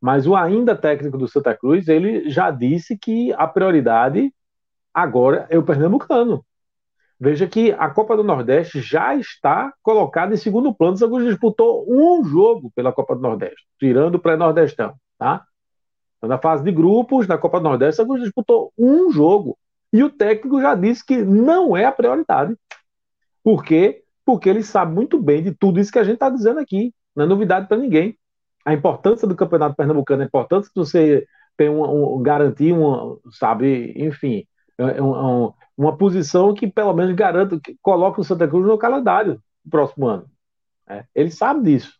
mas 0.00 0.26
o 0.26 0.34
ainda 0.34 0.74
técnico 0.74 1.18
do 1.18 1.28
Santa 1.28 1.54
Cruz, 1.54 1.88
ele 1.88 2.30
já 2.30 2.50
disse 2.50 2.96
que 2.96 3.32
a 3.34 3.46
prioridade 3.46 4.32
agora 4.92 5.46
é 5.50 5.58
o 5.58 5.62
Pernambucano. 5.62 6.45
Veja 7.18 7.46
que 7.46 7.72
a 7.72 7.88
Copa 7.88 8.16
do 8.16 8.22
Nordeste 8.22 8.80
já 8.80 9.14
está 9.14 9.72
colocada 9.82 10.34
em 10.34 10.36
segundo 10.36 10.74
plano. 10.74 10.94
O 10.94 10.96
Santa 10.98 11.24
disputou 11.24 11.86
um 11.88 12.24
jogo 12.24 12.70
pela 12.74 12.92
Copa 12.92 13.14
do 13.16 13.22
Nordeste, 13.22 13.66
tirando 13.78 14.16
o 14.16 14.18
pré-nordestão, 14.18 14.94
tá? 15.18 15.44
Na 16.22 16.38
fase 16.38 16.62
de 16.62 16.72
grupos, 16.72 17.26
na 17.26 17.38
Copa 17.38 17.58
do 17.58 17.64
Nordeste, 17.64 17.96
Santa 17.96 18.08
Cruz 18.08 18.22
disputou 18.22 18.72
um 18.76 19.10
jogo. 19.10 19.56
E 19.92 20.02
o 20.02 20.10
técnico 20.10 20.60
já 20.60 20.74
disse 20.74 21.04
que 21.04 21.16
não 21.16 21.76
é 21.76 21.86
a 21.86 21.92
prioridade. 21.92 22.54
Por 23.42 23.64
quê? 23.64 24.02
Porque 24.24 24.48
ele 24.48 24.62
sabe 24.62 24.92
muito 24.92 25.18
bem 25.18 25.42
de 25.42 25.54
tudo 25.54 25.80
isso 25.80 25.92
que 25.92 25.98
a 25.98 26.04
gente 26.04 26.14
está 26.14 26.28
dizendo 26.28 26.60
aqui. 26.60 26.92
Não 27.14 27.24
é 27.24 27.28
novidade 27.28 27.66
para 27.66 27.78
ninguém. 27.78 28.18
A 28.64 28.74
importância 28.74 29.26
do 29.26 29.36
Campeonato 29.36 29.76
Pernambucano, 29.76 30.22
a 30.22 30.26
importância 30.26 30.68
de 30.68 30.78
você 30.78 31.26
ter 31.56 31.70
um, 31.70 32.16
um 32.16 32.22
garantir 32.22 32.72
uma, 32.72 33.16
sabe, 33.30 33.94
enfim, 33.96 34.44
é, 34.76 34.98
é 34.98 35.02
um, 35.02 35.46
um, 35.46 35.52
uma 35.76 35.96
posição 35.96 36.54
que 36.54 36.66
pelo 36.66 36.94
menos 36.94 37.14
garanta, 37.14 37.60
que 37.60 37.76
coloque 37.82 38.20
o 38.20 38.24
Santa 38.24 38.48
Cruz 38.48 38.66
no 38.66 38.78
calendário 38.78 39.42
do 39.64 39.70
próximo 39.70 40.06
ano. 40.06 40.30
É, 40.88 41.04
ele 41.14 41.30
sabe 41.30 41.64
disso. 41.64 41.94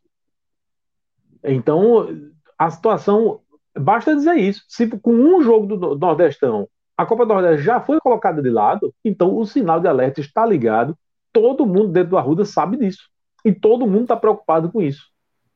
Então, 1.44 2.32
a 2.58 2.70
situação 2.70 3.40
Basta 3.78 4.14
dizer 4.14 4.36
isso. 4.36 4.64
Se 4.68 4.88
com 4.98 5.12
um 5.12 5.42
jogo 5.42 5.76
do 5.76 5.94
Nordestão 5.96 6.68
a 6.96 7.04
Copa 7.04 7.26
do 7.26 7.34
Nordeste 7.34 7.62
já 7.62 7.78
foi 7.78 8.00
colocada 8.00 8.40
de 8.40 8.48
lado, 8.48 8.94
então 9.04 9.36
o 9.36 9.44
sinal 9.44 9.78
de 9.78 9.86
alerta 9.86 10.18
está 10.18 10.46
ligado. 10.46 10.96
Todo 11.30 11.66
mundo 11.66 11.88
dentro 11.88 12.10
do 12.10 12.18
Arruda 12.18 12.46
sabe 12.46 12.78
disso. 12.78 13.10
E 13.44 13.52
todo 13.52 13.86
mundo 13.86 14.04
está 14.04 14.16
preocupado 14.16 14.72
com 14.72 14.80
isso. 14.80 15.04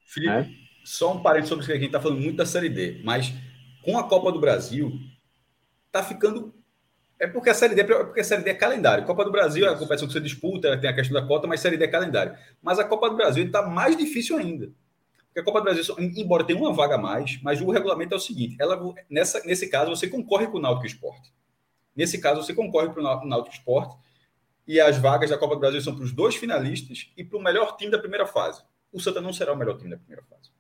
Felipe, 0.05 0.33
é? 0.33 0.49
só 0.85 1.15
um 1.15 1.23
parênteses 1.23 1.49
sobre 1.49 1.63
isso 1.63 1.73
aqui. 1.73 1.79
A 1.79 1.81
gente 1.81 1.89
está 1.89 2.01
falando 2.01 2.21
muito 2.21 2.37
da 2.37 2.45
Série 2.45 2.69
D, 2.69 3.01
mas 3.03 3.33
com 3.83 3.99
a 3.99 4.05
Copa 4.07 4.31
do 4.31 4.39
Brasil, 4.39 4.93
está 5.87 6.03
ficando. 6.03 6.55
É 7.21 7.27
porque 7.27 7.51
a 7.51 7.55
Série 7.55 7.75
D, 7.75 7.83
é 7.83 7.85
porque 7.85 8.21
a 8.21 8.25
Série 8.25 8.43
D 8.43 8.49
é 8.49 8.55
calendário. 8.55 9.05
Copa 9.05 9.23
do 9.27 9.31
Brasil 9.31 9.67
é 9.67 9.69
a 9.69 9.77
competição 9.77 10.09
que 10.09 10.15
você 10.15 10.21
disputa, 10.21 10.81
tem 10.81 10.89
a 10.89 10.95
questão 10.95 11.21
da 11.21 11.29
cota, 11.29 11.47
mas 11.47 11.61
Série 11.61 11.77
D 11.77 11.85
é 11.85 11.89
calendário. 11.89 12.35
Mas 12.63 12.79
a 12.79 12.85
Copa 12.85 13.11
do 13.11 13.17
Brasil 13.17 13.45
está 13.45 13.61
mais 13.61 13.95
difícil 13.95 14.39
ainda. 14.39 14.73
Porque 15.27 15.41
a 15.41 15.45
Copa 15.45 15.61
do 15.61 15.65
Brasil, 15.65 15.95
embora 15.99 16.45
tenha 16.45 16.59
uma 16.59 16.73
vaga 16.73 16.95
a 16.95 16.99
mais, 16.99 17.39
mas 17.43 17.61
o 17.61 17.71
regulamento 17.71 18.15
é 18.15 18.17
o 18.17 18.21
seguinte: 18.21 18.57
ela, 18.59 18.81
nessa, 19.11 19.45
nesse 19.45 19.69
caso, 19.69 19.91
você 19.91 20.09
concorre 20.09 20.47
com 20.47 20.57
o 20.57 20.61
Náutico 20.61 20.87
Esporte. 20.87 21.31
Nesse 21.95 22.19
caso, 22.19 22.43
você 22.43 22.55
concorre 22.55 22.89
para 22.89 23.03
o 23.03 23.27
Náutico 23.29 23.55
Esporte 23.55 23.95
e 24.67 24.81
as 24.81 24.97
vagas 24.97 25.29
da 25.29 25.37
Copa 25.37 25.57
do 25.57 25.61
Brasil 25.61 25.83
são 25.83 25.95
para 25.95 26.05
os 26.05 26.13
dois 26.13 26.37
finalistas 26.37 27.13
e 27.19 27.23
para 27.23 27.37
o 27.37 27.43
melhor 27.43 27.77
time 27.77 27.91
da 27.91 27.99
primeira 27.99 28.27
fase. 28.27 28.63
O 28.91 28.99
Santa 28.99 29.21
não 29.21 29.33
será 29.33 29.53
o 29.53 29.57
melhor 29.57 29.77
time 29.77 29.91
da 29.91 29.99
primeira 29.99 30.23
fase. 30.23 30.51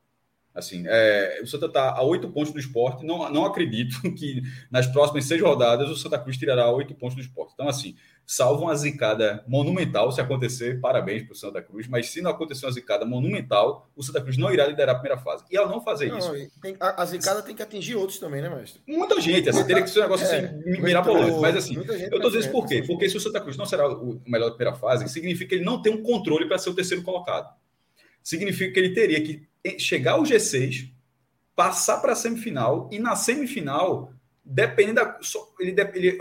Assim, 0.55 0.85
é, 0.87 1.41
o 1.43 1.47
Santa 1.47 1.67
está 1.67 1.91
a 1.91 2.03
oito 2.03 2.29
pontos 2.29 2.53
do 2.53 2.59
esporte. 2.59 3.05
Não, 3.05 3.31
não 3.31 3.45
acredito 3.45 4.01
que 4.15 4.43
nas 4.71 4.87
próximas 4.87 5.25
seis 5.25 5.41
rodadas 5.41 5.89
o 5.89 5.97
Santa 5.97 6.19
Cruz 6.19 6.37
tirará 6.37 6.71
oito 6.73 6.95
pontos 6.95 7.15
do 7.15 7.23
esporte. 7.23 7.53
Então, 7.55 7.69
assim, 7.69 7.95
salvo 8.27 8.63
uma 8.63 8.75
zicada 8.77 9.45
monumental, 9.47 10.11
se 10.11 10.21
acontecer, 10.21 10.81
parabéns 10.81 11.23
para 11.23 11.33
o 11.33 11.37
Santa 11.37 11.63
Cruz, 11.63 11.89
mas 11.89 12.11
se 12.11 12.21
não 12.21 12.31
acontecer 12.31 12.67
uma 12.67 12.73
zicada 12.73 13.05
monumental, 13.05 13.89
o 13.97 14.03
Santa 14.03 14.21
Cruz 14.21 14.37
não 14.37 14.53
irá 14.53 14.67
liderar 14.67 14.97
a 14.97 14.99
primeira 14.99 15.21
fase. 15.21 15.45
E 15.51 15.57
ao 15.57 15.69
não 15.69 15.81
fazer 15.81 16.09
não, 16.09 16.19
isso. 16.19 16.61
Tem, 16.61 16.77
a, 16.81 17.03
a, 17.03 17.07
zicada 17.07 17.43
tem 17.43 17.55
que 17.55 17.63
atingir 17.63 17.97
outros 17.97 18.19
também, 18.19 18.43
né, 18.43 18.49
mestre? 18.49 18.81
Muita 18.87 19.21
gente, 19.21 19.49
assim, 19.49 19.65
teria 19.65 19.83
que 19.83 19.91
ser 19.91 20.01
um 20.01 20.03
negócio 20.03 20.27
é, 20.27 20.45
assim, 20.45 20.81
mirabolante. 20.81 21.41
Mas 21.41 21.57
assim, 21.57 21.77
eu 21.77 21.83
estou 21.83 22.31
dizendo 22.31 22.53
por 22.53 22.67
quê? 22.67 22.83
Porque 22.87 23.09
se 23.09 23.17
o 23.17 23.21
Santa 23.21 23.41
Cruz 23.41 23.57
não 23.57 23.67
será 23.67 23.89
o 23.89 24.21
melhor 24.27 24.51
da 24.51 24.57
primeira 24.57 24.79
fase, 24.79 25.09
significa 25.09 25.49
que 25.49 25.55
ele 25.57 25.65
não 25.65 25.81
tem 25.81 25.93
um 25.93 26.03
controle 26.03 26.47
para 26.47 26.59
ser 26.59 26.71
o 26.71 26.75
terceiro 26.75 27.03
colocado. 27.03 27.53
Significa 28.23 28.73
que 28.73 28.79
ele 28.79 28.95
teria 28.95 29.23
que 29.23 29.47
chegar 29.79 30.13
ao 30.13 30.23
G6, 30.23 30.91
passar 31.55 31.99
para 31.99 32.13
a 32.13 32.17
semifinal, 32.17 32.89
e 32.93 32.99
na 32.99 33.17
semifinal, 33.17 34.13
depende 34.45 34.93
da. 34.93 35.19
Ele, 35.59 35.75
ele, 35.95 36.19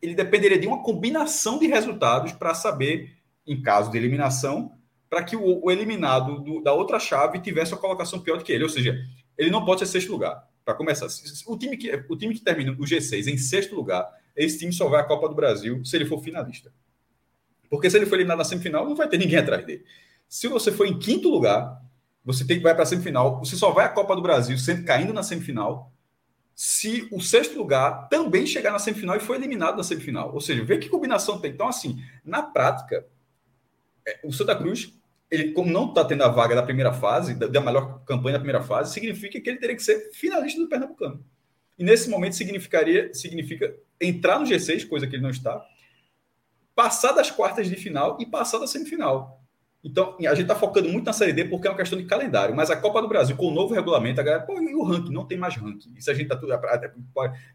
ele 0.00 0.14
dependeria 0.14 0.58
de 0.58 0.66
uma 0.66 0.82
combinação 0.82 1.58
de 1.58 1.66
resultados 1.66 2.32
para 2.32 2.54
saber, 2.54 3.16
em 3.46 3.60
caso 3.62 3.90
de 3.90 3.96
eliminação, 3.96 4.72
para 5.08 5.22
que 5.22 5.36
o, 5.36 5.64
o 5.64 5.70
eliminado 5.70 6.40
do, 6.40 6.62
da 6.62 6.72
outra 6.72 6.98
chave 6.98 7.40
tivesse 7.40 7.72
uma 7.72 7.80
colocação 7.80 8.20
pior 8.20 8.38
do 8.38 8.44
que 8.44 8.52
ele. 8.52 8.64
Ou 8.64 8.70
seja, 8.70 8.98
ele 9.36 9.50
não 9.50 9.64
pode 9.64 9.80
ser 9.80 9.86
sexto 9.86 10.10
lugar. 10.10 10.48
Para 10.64 10.74
começar, 10.74 11.06
o 11.46 11.58
time, 11.58 11.76
que, 11.76 12.04
o 12.08 12.16
time 12.16 12.34
que 12.34 12.40
termina 12.40 12.72
o 12.72 12.84
G6 12.84 13.26
em 13.26 13.36
sexto 13.36 13.74
lugar, 13.74 14.08
esse 14.36 14.58
time 14.58 14.72
só 14.72 14.88
vai 14.88 15.00
à 15.00 15.04
Copa 15.04 15.28
do 15.28 15.34
Brasil 15.34 15.84
se 15.84 15.96
ele 15.96 16.06
for 16.06 16.22
finalista. 16.22 16.72
Porque 17.68 17.90
se 17.90 17.96
ele 17.96 18.06
for 18.06 18.14
eliminado 18.14 18.38
na 18.38 18.44
semifinal, 18.44 18.86
não 18.86 18.94
vai 18.94 19.08
ter 19.08 19.18
ninguém 19.18 19.38
atrás 19.38 19.64
dele. 19.66 19.84
Se 20.32 20.48
você 20.48 20.72
for 20.72 20.86
em 20.86 20.98
quinto 20.98 21.28
lugar, 21.28 21.78
você 22.24 22.42
tem 22.42 22.56
que 22.56 22.62
vai 22.62 22.72
para 22.72 22.84
a 22.84 22.86
semifinal. 22.86 23.38
Você 23.40 23.54
só 23.54 23.70
vai 23.70 23.84
à 23.84 23.90
Copa 23.90 24.16
do 24.16 24.22
Brasil 24.22 24.56
sempre 24.56 24.82
caindo 24.82 25.12
na 25.12 25.22
semifinal 25.22 25.92
se 26.54 27.06
o 27.12 27.20
sexto 27.20 27.58
lugar 27.58 28.08
também 28.08 28.46
chegar 28.46 28.72
na 28.72 28.78
semifinal 28.78 29.14
e 29.14 29.20
foi 29.20 29.36
eliminado 29.36 29.76
na 29.76 29.82
semifinal. 29.82 30.32
Ou 30.32 30.40
seja, 30.40 30.64
vê 30.64 30.78
que 30.78 30.88
combinação 30.88 31.38
tem. 31.38 31.50
Então, 31.50 31.68
assim, 31.68 32.02
na 32.24 32.42
prática, 32.42 33.06
é, 34.08 34.20
o 34.24 34.32
Santa 34.32 34.56
Cruz 34.56 34.94
ele, 35.30 35.52
como 35.52 35.70
não 35.70 35.90
está 35.90 36.02
tendo 36.02 36.24
a 36.24 36.28
vaga 36.28 36.54
da 36.54 36.62
primeira 36.62 36.94
fase, 36.94 37.34
da, 37.34 37.46
da 37.46 37.60
melhor 37.60 38.02
campanha 38.06 38.32
da 38.32 38.42
primeira 38.42 38.62
fase, 38.62 38.94
significa 38.94 39.38
que 39.38 39.50
ele 39.50 39.58
teria 39.58 39.76
que 39.76 39.82
ser 39.82 40.12
finalista 40.14 40.58
do 40.58 40.66
Pernambucano. 40.66 41.22
E 41.78 41.84
nesse 41.84 42.08
momento 42.08 42.36
significaria, 42.36 43.12
significa 43.12 43.76
entrar 44.00 44.38
no 44.38 44.46
G6, 44.46 44.88
coisa 44.88 45.06
que 45.06 45.14
ele 45.14 45.22
não 45.22 45.28
está, 45.28 45.62
passar 46.74 47.12
das 47.12 47.30
quartas 47.30 47.68
de 47.68 47.76
final 47.76 48.16
e 48.18 48.24
passar 48.24 48.58
da 48.58 48.66
semifinal. 48.66 49.41
Então, 49.84 50.16
a 50.20 50.34
gente 50.34 50.42
está 50.42 50.54
focando 50.54 50.88
muito 50.88 51.06
na 51.06 51.12
Série 51.12 51.32
D 51.32 51.46
porque 51.46 51.66
é 51.66 51.70
uma 51.70 51.76
questão 51.76 51.98
de 51.98 52.04
calendário, 52.04 52.54
mas 52.54 52.70
a 52.70 52.76
Copa 52.76 53.02
do 53.02 53.08
Brasil, 53.08 53.36
com 53.36 53.48
o 53.48 53.50
novo 53.50 53.74
regulamento, 53.74 54.20
a 54.20 54.24
galera, 54.24 54.44
pô, 54.44 54.60
e 54.60 54.74
o 54.76 54.84
ranking? 54.84 55.12
Não 55.12 55.26
tem 55.26 55.36
mais 55.36 55.56
ranking. 55.56 55.92
Isso 55.96 56.08
a 56.08 56.14
gente 56.14 56.28
tá 56.28 56.36
tudo. 56.36 56.52
Até, 56.52 56.92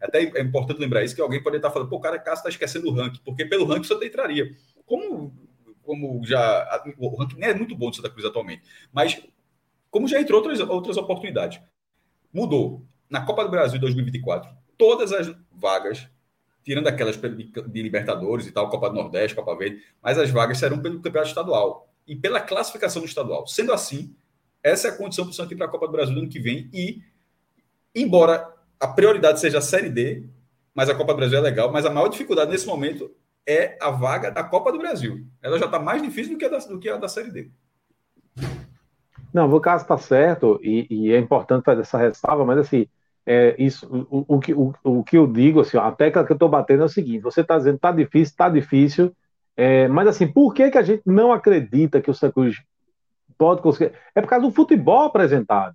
até 0.00 0.22
é 0.22 0.42
importante 0.42 0.78
lembrar 0.78 1.02
isso, 1.02 1.14
que 1.14 1.22
alguém 1.22 1.42
pode 1.42 1.56
estar 1.56 1.70
falando, 1.70 1.88
pô, 1.88 1.96
o 1.96 2.00
cara 2.00 2.18
Cássio 2.18 2.40
está 2.40 2.48
esquecendo 2.50 2.88
o 2.88 2.92
ranking, 2.92 3.20
porque 3.24 3.46
pelo 3.46 3.64
ranking 3.64 3.88
você 3.88 4.06
entraria. 4.06 4.54
Como, 4.84 5.32
como 5.82 6.20
já. 6.26 6.84
O 6.98 7.16
ranking 7.16 7.38
nem 7.38 7.48
é 7.48 7.54
muito 7.54 7.74
bom 7.74 7.88
do 7.88 7.96
Santa 7.96 8.10
Cruz 8.10 8.26
atualmente, 8.26 8.62
mas 8.92 9.22
como 9.90 10.06
já 10.06 10.20
entrou 10.20 10.38
outras, 10.42 10.60
outras 10.60 10.98
oportunidades. 10.98 11.60
Mudou. 12.32 12.86
Na 13.08 13.24
Copa 13.24 13.42
do 13.42 13.50
Brasil 13.50 13.80
2024, 13.80 14.50
todas 14.76 15.14
as 15.14 15.34
vagas 15.50 16.06
tirando 16.62 16.88
aquelas 16.88 17.16
de 17.16 17.82
Libertadores 17.82 18.46
e 18.46 18.52
tal, 18.52 18.68
Copa 18.68 18.90
do 18.90 18.96
Nordeste, 18.96 19.34
Copa 19.34 19.56
Verde, 19.56 19.82
mas 20.02 20.18
as 20.18 20.28
vagas 20.28 20.58
serão 20.58 20.78
pelo 20.78 21.00
campeonato 21.00 21.30
estadual 21.30 21.87
e 22.08 22.16
pela 22.16 22.40
classificação 22.40 23.02
do 23.02 23.06
estadual. 23.06 23.46
Sendo 23.46 23.72
assim, 23.72 24.16
essa 24.62 24.88
é 24.88 24.90
a 24.90 24.96
condição 24.96 25.24
para 25.24 25.30
o 25.30 25.34
Santos 25.34 25.52
ir 25.52 25.56
para 25.56 25.66
a 25.66 25.70
Copa 25.70 25.86
do 25.86 25.92
Brasil 25.92 26.14
no 26.14 26.22
ano 26.22 26.28
que 26.28 26.40
vem. 26.40 26.68
E, 26.72 27.02
embora 27.94 28.52
a 28.80 28.88
prioridade 28.88 29.40
seja 29.40 29.58
a 29.58 29.62
Série 29.62 29.90
D, 29.90 30.24
mas 30.74 30.88
a 30.88 30.94
Copa 30.94 31.12
do 31.12 31.16
Brasil 31.16 31.38
é 31.38 31.42
legal, 31.42 31.70
mas 31.70 31.84
a 31.84 31.90
maior 31.90 32.08
dificuldade 32.08 32.50
nesse 32.50 32.66
momento 32.66 33.10
é 33.46 33.76
a 33.80 33.90
vaga 33.90 34.30
da 34.30 34.42
Copa 34.44 34.72
do 34.72 34.78
Brasil. 34.78 35.26
Ela 35.42 35.58
já 35.58 35.66
está 35.66 35.78
mais 35.78 36.02
difícil 36.02 36.32
do 36.32 36.38
que 36.38 36.48
da, 36.48 36.58
do 36.58 36.78
que 36.78 36.88
a 36.88 36.96
da 36.96 37.08
Série 37.08 37.30
D. 37.30 37.50
Não, 39.32 39.50
o 39.52 39.60
caso 39.60 39.82
está 39.82 39.98
certo, 39.98 40.58
e, 40.62 40.86
e, 40.90 41.12
é 41.12 41.18
importante 41.18 41.64
fazer 41.64 41.82
essa 41.82 41.98
ressalva, 41.98 42.44
mas 42.44 42.58
assim, 42.58 42.86
é, 43.26 43.54
isso, 43.58 43.86
o, 44.10 44.36
o, 44.36 44.40
que, 44.40 44.54
o, 44.54 44.74
o 44.82 45.04
que 45.04 45.18
eu 45.18 45.26
digo, 45.26 45.60
assim, 45.60 45.76
a 45.76 45.92
tecla 45.92 46.24
que 46.24 46.32
eu 46.32 46.34
estou 46.34 46.48
batendo 46.48 46.82
é 46.82 46.86
o 46.86 46.88
seguinte: 46.88 47.20
você 47.20 47.42
está 47.42 47.58
dizendo 47.58 47.76
está 47.76 47.92
difícil, 47.92 48.32
está 48.32 48.48
difícil, 48.48 49.14
é, 49.60 49.88
mas 49.88 50.06
assim, 50.06 50.28
por 50.28 50.54
que, 50.54 50.70
que 50.70 50.78
a 50.78 50.82
gente 50.82 51.02
não 51.04 51.32
acredita 51.32 52.00
que 52.00 52.08
o 52.08 52.14
Santa 52.14 52.32
Cruz 52.32 52.62
pode 53.36 53.60
conseguir? 53.60 53.92
É 54.14 54.20
por 54.20 54.28
causa 54.28 54.46
do 54.46 54.54
futebol 54.54 55.02
apresentado. 55.02 55.74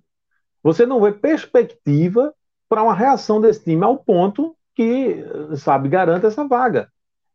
Você 0.62 0.86
não 0.86 1.02
vê 1.02 1.12
perspectiva 1.12 2.34
para 2.66 2.82
uma 2.82 2.94
reação 2.94 3.42
desse 3.42 3.62
time 3.62 3.84
ao 3.84 3.98
ponto 3.98 4.56
que, 4.74 5.22
sabe, 5.56 5.90
garanta 5.90 6.28
essa 6.28 6.48
vaga. 6.48 6.88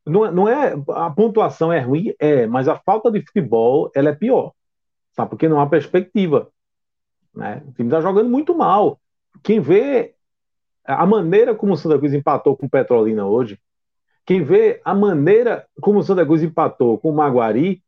Não, 0.03 0.31
não 0.31 0.49
é 0.49 0.73
a 0.89 1.11
pontuação 1.11 1.71
é 1.71 1.81
ruim, 1.81 2.15
é, 2.17 2.47
mas 2.47 2.67
a 2.67 2.79
falta 2.79 3.11
de 3.11 3.21
futebol 3.21 3.91
ela 3.93 4.09
é 4.09 4.15
pior, 4.15 4.53
sabe? 5.15 5.29
Porque 5.29 5.47
não 5.47 5.61
há 5.61 5.67
perspectiva. 5.67 6.49
Né? 7.31 7.61
O 7.67 7.71
time 7.73 7.89
está 7.89 8.01
jogando 8.01 8.27
muito 8.27 8.57
mal. 8.57 8.99
Quem 9.43 9.59
vê 9.59 10.15
a 10.83 11.05
maneira 11.05 11.53
como 11.53 11.73
o 11.73 11.77
Santa 11.77 11.99
Cruz 11.99 12.11
empatou 12.11 12.57
com 12.57 12.65
o 12.65 12.69
Petrolina 12.69 13.27
hoje, 13.27 13.59
quem 14.29 14.43
vê 14.43 14.79
a 14.85 14.93
maneira 14.93 15.65
como 15.81 15.97
o 15.97 16.03
Santa 16.03 16.23
Cruz 16.23 16.43
empatou 16.43 16.99
com 16.99 17.09
o 17.09 17.15
Maguari, 17.15 17.81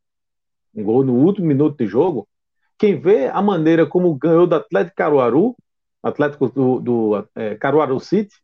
um 0.73 0.83
gol 0.83 1.03
no 1.03 1.13
último 1.13 1.45
minuto 1.45 1.77
de 1.77 1.85
jogo, 1.85 2.27
quem 2.79 2.99
vê 2.99 3.27
a 3.27 3.43
maneira 3.43 3.85
como 3.85 4.15
ganhou 4.15 4.47
do 4.47 4.55
Atlético 4.55 4.95
Caruaru, 4.95 5.55
Atlético 6.01 6.49
do, 6.49 6.79
do 6.79 7.27
é, 7.35 7.53
Caruaru 7.53 7.99
City, 7.99 8.35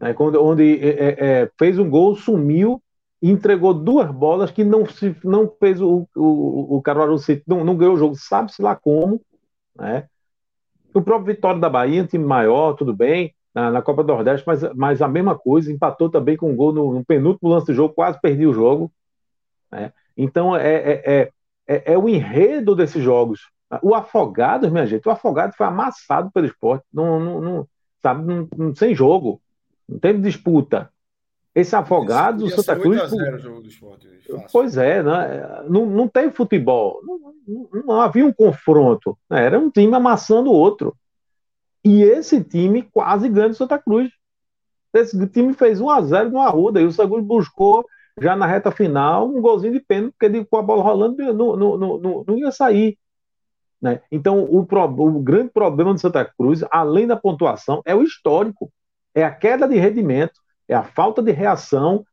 né, 0.00 0.16
onde, 0.18 0.38
onde 0.38 0.78
é, 0.78 0.88
é, 0.88 1.26
é, 1.42 1.50
fez 1.58 1.78
um 1.78 1.90
gol, 1.90 2.16
sumiu 2.16 2.82
e 3.20 3.30
entregou 3.30 3.74
duas 3.74 4.10
bolas 4.10 4.50
que 4.50 4.64
não, 4.64 4.86
se, 4.86 5.14
não 5.22 5.46
fez 5.60 5.78
o, 5.78 6.08
o, 6.16 6.78
o 6.78 6.80
Caruaru 6.80 7.18
City, 7.18 7.42
não, 7.46 7.62
não 7.62 7.76
ganhou 7.76 7.96
o 7.96 7.98
jogo, 7.98 8.14
sabe-se 8.16 8.62
lá 8.62 8.74
como. 8.74 9.20
Né? 9.76 10.08
O 10.94 11.02
próprio 11.02 11.34
Vitória 11.34 11.60
da 11.60 11.68
Bahia, 11.68 12.02
um 12.02 12.06
time 12.06 12.24
maior, 12.24 12.72
tudo 12.72 12.96
bem, 12.96 13.34
na, 13.58 13.70
na, 13.72 13.82
Copa 13.82 14.04
do 14.04 14.12
Nordeste, 14.12 14.46
mas, 14.46 14.62
mas 14.74 15.02
a 15.02 15.08
mesma 15.08 15.36
coisa, 15.36 15.72
empatou 15.72 16.08
também 16.08 16.36
com 16.36 16.50
um 16.50 16.56
gol 16.56 16.72
no, 16.72 16.94
no 16.94 17.04
penúltimo 17.04 17.50
lance 17.50 17.66
do 17.66 17.74
jogo, 17.74 17.94
quase 17.94 18.20
perdi 18.20 18.46
o 18.46 18.52
jogo. 18.52 18.90
Né? 19.70 19.92
Então 20.16 20.56
é, 20.56 20.74
é, 20.74 21.02
é, 21.04 21.32
é, 21.66 21.92
é 21.94 21.98
o 21.98 22.08
enredo 22.08 22.76
desses 22.76 23.02
jogos. 23.02 23.50
O 23.82 23.94
Afogados, 23.94 24.70
minha 24.70 24.86
gente, 24.86 25.06
o 25.06 25.10
Afogados 25.10 25.56
foi 25.56 25.66
amassado 25.66 26.30
pelo 26.30 26.46
esporte, 26.46 26.84
não, 26.92 27.20
não, 27.20 27.40
não 27.40 27.68
sabe, 28.00 28.48
não, 28.56 28.74
sem 28.74 28.94
jogo, 28.94 29.42
não 29.88 29.98
teve 29.98 30.20
disputa. 30.20 30.90
Esse 31.54 31.74
Afogados, 31.74 32.44
o 32.44 32.50
Santa 32.50 32.78
Cruz. 32.78 33.02
Esporte, 33.02 34.08
pois 34.52 34.76
é, 34.76 35.02
né? 35.02 35.64
não, 35.68 35.84
não 35.84 36.06
teve 36.06 36.30
futebol, 36.30 37.00
não, 37.02 37.34
não, 37.46 37.82
não 37.84 38.00
havia 38.00 38.24
um 38.24 38.32
confronto, 38.32 39.18
né? 39.28 39.44
era 39.44 39.58
um 39.58 39.68
time 39.68 39.94
amassando 39.94 40.50
o 40.50 40.54
outro. 40.54 40.96
E 41.88 42.02
esse 42.02 42.44
time 42.44 42.82
quase 42.82 43.30
ganha 43.30 43.48
do 43.48 43.54
Santa 43.54 43.78
Cruz. 43.78 44.10
Esse 44.92 45.26
time 45.28 45.54
fez 45.54 45.80
1 45.80 45.88
a 45.88 46.02
0 46.02 46.30
no 46.30 46.38
Arruda 46.38 46.82
e 46.82 46.84
o 46.84 46.92
Santa 46.92 47.08
buscou 47.22 47.82
já 48.20 48.36
na 48.36 48.44
reta 48.44 48.70
final 48.70 49.26
um 49.26 49.40
golzinho 49.40 49.72
de 49.72 49.80
pênalti, 49.80 50.14
porque 50.18 50.44
com 50.44 50.58
a 50.58 50.62
bola 50.62 50.82
rolando 50.82 51.16
não, 51.32 51.56
não, 51.56 51.78
não, 51.78 52.24
não 52.26 52.36
ia 52.36 52.52
sair. 52.52 52.98
Né? 53.80 54.02
Então, 54.12 54.44
o, 54.44 54.66
pro, 54.66 54.84
o 54.84 55.18
grande 55.22 55.48
problema 55.48 55.94
do 55.94 55.98
Santa 56.00 56.26
Cruz, 56.26 56.62
além 56.70 57.06
da 57.06 57.16
pontuação, 57.16 57.80
é 57.86 57.94
o 57.94 58.02
histórico. 58.02 58.70
É 59.14 59.24
a 59.24 59.34
queda 59.34 59.66
de 59.66 59.78
rendimento, 59.78 60.38
é 60.68 60.74
a 60.74 60.82
falta 60.82 61.22
de 61.22 61.32
reação, 61.32 62.04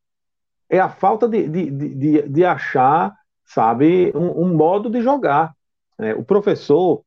é 0.70 0.80
a 0.80 0.88
falta 0.88 1.28
de, 1.28 1.50
de, 1.50 1.70
de, 1.70 2.22
de 2.30 2.46
achar, 2.46 3.14
sabe, 3.44 4.14
um, 4.16 4.44
um 4.44 4.56
modo 4.56 4.90
de 4.90 5.02
jogar. 5.02 5.54
Né? 6.00 6.16
O 6.16 6.24
professor, 6.24 7.04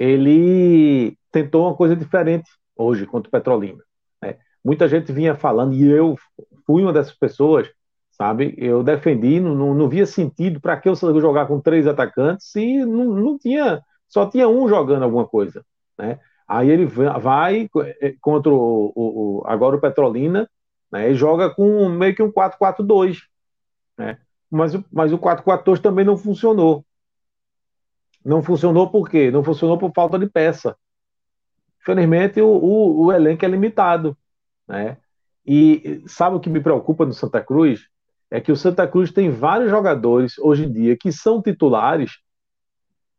ele 0.00 1.14
tentou 1.30 1.66
uma 1.66 1.76
coisa 1.76 1.94
diferente 1.94 2.50
hoje 2.74 3.04
contra 3.04 3.28
o 3.28 3.30
Petrolina. 3.30 3.84
Né? 4.22 4.38
Muita 4.64 4.88
gente 4.88 5.12
vinha 5.12 5.34
falando, 5.34 5.74
e 5.74 5.86
eu 5.86 6.16
fui 6.66 6.82
uma 6.82 6.92
dessas 6.92 7.12
pessoas, 7.12 7.70
sabe? 8.10 8.54
Eu 8.56 8.82
defendi, 8.82 9.38
não, 9.38 9.54
não, 9.54 9.74
não 9.74 9.88
via 9.90 10.06
sentido 10.06 10.58
para 10.58 10.78
que 10.80 10.88
eu 10.88 10.96
jogar 10.96 11.46
com 11.46 11.60
três 11.60 11.86
atacantes 11.86 12.50
se 12.50 12.82
não, 12.86 13.04
não 13.14 13.38
tinha, 13.38 13.82
só 14.08 14.24
tinha 14.24 14.48
um 14.48 14.66
jogando 14.66 15.02
alguma 15.02 15.26
coisa, 15.26 15.62
né? 15.98 16.18
Aí 16.48 16.68
ele 16.68 16.84
vai 16.84 17.68
é, 18.00 18.14
contra 18.20 18.50
o, 18.50 18.92
o, 18.96 19.42
agora 19.46 19.76
o 19.76 19.80
Petrolina 19.80 20.50
né, 20.90 21.10
e 21.10 21.14
joga 21.14 21.48
com 21.48 21.88
meio 21.88 22.12
que 22.12 22.22
um 22.22 22.32
4-4-2. 22.32 23.18
Né? 23.96 24.18
Mas, 24.50 24.72
mas 24.90 25.12
o 25.12 25.18
4-4-2 25.18 25.80
também 25.80 26.04
não 26.04 26.16
funcionou. 26.16 26.84
Não 28.24 28.42
funcionou 28.42 28.90
por 28.90 29.08
quê? 29.08 29.30
Não 29.30 29.42
funcionou 29.42 29.78
por 29.78 29.92
falta 29.94 30.18
de 30.18 30.28
peça. 30.28 30.76
Infelizmente, 31.80 32.40
o, 32.40 32.48
o, 32.48 33.04
o 33.04 33.12
elenco 33.12 33.44
é 33.44 33.48
limitado. 33.48 34.16
Né? 34.68 34.98
E 35.46 36.02
sabe 36.06 36.36
o 36.36 36.40
que 36.40 36.50
me 36.50 36.60
preocupa 36.60 37.06
no 37.06 37.12
Santa 37.12 37.42
Cruz? 37.42 37.88
É 38.30 38.40
que 38.40 38.52
o 38.52 38.56
Santa 38.56 38.86
Cruz 38.86 39.10
tem 39.10 39.30
vários 39.30 39.70
jogadores 39.70 40.38
hoje 40.38 40.64
em 40.64 40.72
dia 40.72 40.96
que 40.96 41.10
são 41.10 41.42
titulares, 41.42 42.18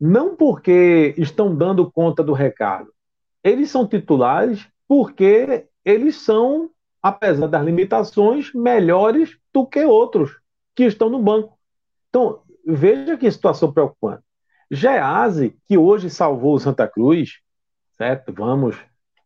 não 0.00 0.34
porque 0.34 1.14
estão 1.18 1.54
dando 1.54 1.90
conta 1.90 2.22
do 2.22 2.32
recado. 2.32 2.90
Eles 3.44 3.70
são 3.70 3.86
titulares 3.86 4.66
porque 4.88 5.66
eles 5.84 6.16
são, 6.16 6.70
apesar 7.02 7.46
das 7.48 7.64
limitações, 7.64 8.52
melhores 8.54 9.36
do 9.52 9.66
que 9.66 9.84
outros 9.84 10.38
que 10.74 10.84
estão 10.84 11.10
no 11.10 11.20
banco. 11.20 11.58
Então, 12.08 12.42
veja 12.66 13.16
que 13.16 13.30
situação 13.30 13.72
preocupante. 13.72 14.22
Gease, 14.72 15.54
que 15.66 15.76
hoje 15.76 16.08
salvou 16.08 16.54
o 16.54 16.58
Santa 16.58 16.88
Cruz, 16.88 17.40
certo? 17.90 18.32
Vamos. 18.32 18.74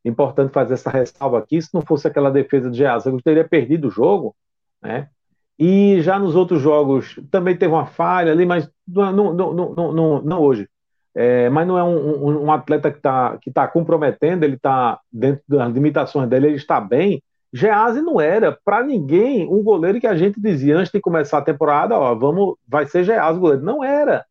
Importante 0.05 0.53
fazer 0.53 0.75
essa 0.75 0.91
ressalva 0.91 1.39
aqui. 1.39 1.63
Se 1.63 1.73
não 1.73 1.83
fosse 1.83 2.09
aquela 2.09 2.31
defesa 2.31 2.69
de 2.69 2.79
Geasa, 2.79 3.11
eu 3.11 3.23
teria 3.23 3.47
perdido 3.47 3.87
o 3.87 3.91
jogo, 3.91 4.35
né? 4.83 5.09
E 5.57 6.01
já 6.03 6.19
nos 6.19 6.35
outros 6.35 6.61
jogos 6.61 7.19
também 7.31 7.57
teve 7.57 7.73
uma 7.73 7.87
falha 7.87 8.33
ali, 8.33 8.45
mas 8.45 8.69
não, 8.87 9.13
não, 9.13 9.53
não, 9.55 9.93
não, 9.93 10.23
não 10.23 10.41
hoje. 10.43 10.69
É, 11.15 11.49
mas 11.49 11.67
não 11.67 11.79
é 11.79 11.85
um, 11.85 12.27
um, 12.27 12.45
um 12.45 12.53
atleta 12.53 12.91
que 12.91 12.99
está 12.99 13.39
que 13.41 13.51
tá 13.51 13.67
comprometendo, 13.67 14.45
ele 14.45 14.57
está 14.57 15.01
dentro 15.11 15.43
das 15.49 15.73
limitações 15.73 16.29
dele, 16.29 16.49
ele 16.49 16.57
está 16.57 16.81
bem. 16.81 17.23
Gease 17.53 18.03
não 18.03 18.21
era 18.21 18.59
para 18.65 18.83
ninguém 18.83 19.49
um 19.49 19.63
goleiro 19.63 20.01
que 20.01 20.07
a 20.07 20.17
gente 20.17 20.41
dizia 20.41 20.77
antes 20.77 20.93
de 20.93 21.01
começar 21.01 21.39
a 21.39 21.43
temporada, 21.43 21.97
ó, 21.97 22.15
vamos, 22.15 22.57
vai 22.69 22.85
ser 22.87 23.05
Gease 23.05 23.39
o 23.39 23.41
goleiro. 23.41 23.65
Não 23.65 23.83
era. 23.83 24.27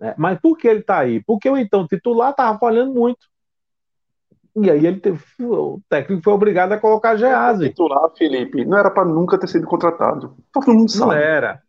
É, 0.00 0.14
mas 0.16 0.40
por 0.40 0.56
que 0.56 0.66
ele 0.66 0.80
está 0.80 0.98
aí? 0.98 1.22
Porque 1.22 1.48
o 1.48 1.56
então 1.56 1.86
titular 1.86 2.30
estava 2.30 2.58
falhando 2.58 2.94
muito. 2.94 3.28
E 4.56 4.70
aí 4.70 4.84
ele 4.84 4.98
teve, 4.98 5.22
o 5.40 5.80
técnico 5.88 6.22
foi 6.22 6.32
obrigado 6.32 6.72
a 6.72 6.78
colocar 6.78 7.16
Gease. 7.16 7.68
Titular, 7.68 8.10
Felipe, 8.16 8.64
não 8.64 8.78
era 8.78 8.90
para 8.90 9.04
nunca 9.04 9.38
ter 9.38 9.46
sido 9.46 9.66
contratado. 9.66 10.36
Todo 10.52 10.72
mundo 10.72 10.90
sabe. 10.90 11.12
Não 11.12 11.20
era. 11.20 11.62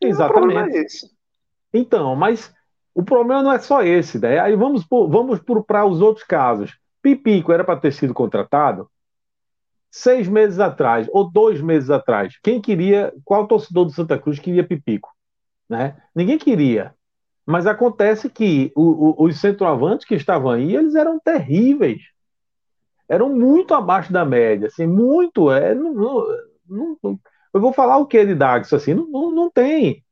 Exatamente. 0.00 0.76
É 0.76 1.78
então, 1.78 2.14
mas 2.14 2.52
o 2.94 3.02
problema 3.02 3.42
não 3.42 3.52
é 3.52 3.58
só 3.58 3.82
esse, 3.82 4.18
né? 4.18 4.38
Aí 4.38 4.54
vamos 4.54 4.84
vamos 4.88 5.40
para 5.66 5.86
os 5.86 6.00
outros 6.00 6.26
casos. 6.26 6.76
Pipico 7.00 7.52
era 7.52 7.64
para 7.64 7.80
ter 7.80 7.92
sido 7.92 8.12
contratado 8.12 8.88
seis 9.90 10.28
meses 10.28 10.58
atrás 10.58 11.08
ou 11.12 11.30
dois 11.30 11.60
meses 11.60 11.88
atrás. 11.88 12.38
Quem 12.42 12.60
queria? 12.60 13.14
Qual 13.24 13.46
torcedor 13.46 13.86
do 13.86 13.92
Santa 13.92 14.18
Cruz 14.18 14.38
queria 14.38 14.66
Pipico? 14.66 15.16
né? 15.68 15.96
Ninguém 16.14 16.38
queria. 16.38 16.94
Mas 17.46 17.66
acontece 17.66 18.28
que 18.28 18.72
o, 18.74 19.22
o, 19.22 19.24
os 19.26 19.40
centroavantes 19.40 20.04
que 20.04 20.16
estavam 20.16 20.50
aí, 20.50 20.74
eles 20.74 20.96
eram 20.96 21.20
terríveis. 21.20 22.02
Eram 23.08 23.28
muito 23.28 23.72
abaixo 23.72 24.12
da 24.12 24.24
média, 24.24 24.66
assim, 24.66 24.86
muito. 24.86 25.50
É, 25.52 25.72
não, 25.72 25.94
não, 25.94 26.98
não, 27.00 27.20
eu 27.54 27.60
vou 27.60 27.72
falar 27.72 27.98
o 27.98 28.06
que 28.06 28.24
de 28.24 28.34
Dax, 28.34 28.72
assim, 28.72 28.94
não, 28.94 29.30
não, 29.30 29.50
tem. 29.50 30.02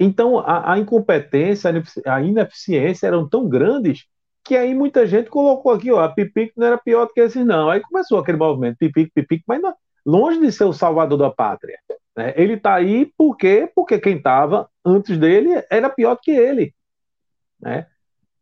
Então, 0.00 0.38
a, 0.38 0.72
a, 0.72 0.78
incompetência, 0.78 1.70
a 2.06 2.22
ineficiência 2.22 3.06
eram 3.06 3.28
tão 3.28 3.48
grandes 3.48 4.06
que 4.44 4.56
aí 4.56 4.74
muita 4.74 5.06
gente 5.06 5.28
colocou 5.28 5.72
aqui, 5.72 5.92
ó, 5.92 6.00
a 6.00 6.08
Pipic 6.08 6.52
não 6.56 6.66
era 6.66 6.78
pior 6.78 7.06
do 7.06 7.12
que 7.12 7.20
esses, 7.20 7.44
não. 7.44 7.68
Aí 7.68 7.80
começou 7.80 8.18
aquele 8.18 8.38
movimento, 8.38 8.78
Pipic, 8.78 9.12
Pipic, 9.14 9.42
mas 9.46 9.60
não, 9.60 9.74
longe 10.06 10.40
de 10.40 10.50
ser 10.50 10.64
o 10.64 10.72
salvador 10.72 11.18
da 11.18 11.30
pátria. 11.30 11.78
Né? 12.16 12.32
Ele 12.34 12.54
está 12.54 12.74
aí 12.74 13.12
porque, 13.16 13.70
porque 13.74 13.98
quem 13.98 14.16
estava 14.16 14.68
antes 14.84 15.18
dele 15.18 15.62
era 15.70 15.90
pior 15.90 16.14
do 16.14 16.20
que 16.22 16.30
ele. 16.30 16.74
Né? 17.60 17.86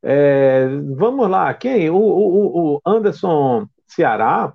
É, 0.03 0.69
vamos 0.97 1.29
lá, 1.29 1.53
quem? 1.55 1.91
O, 1.91 1.97
o, 1.97 2.75
o 2.77 2.81
Anderson 2.87 3.69
Ceará, 3.87 4.53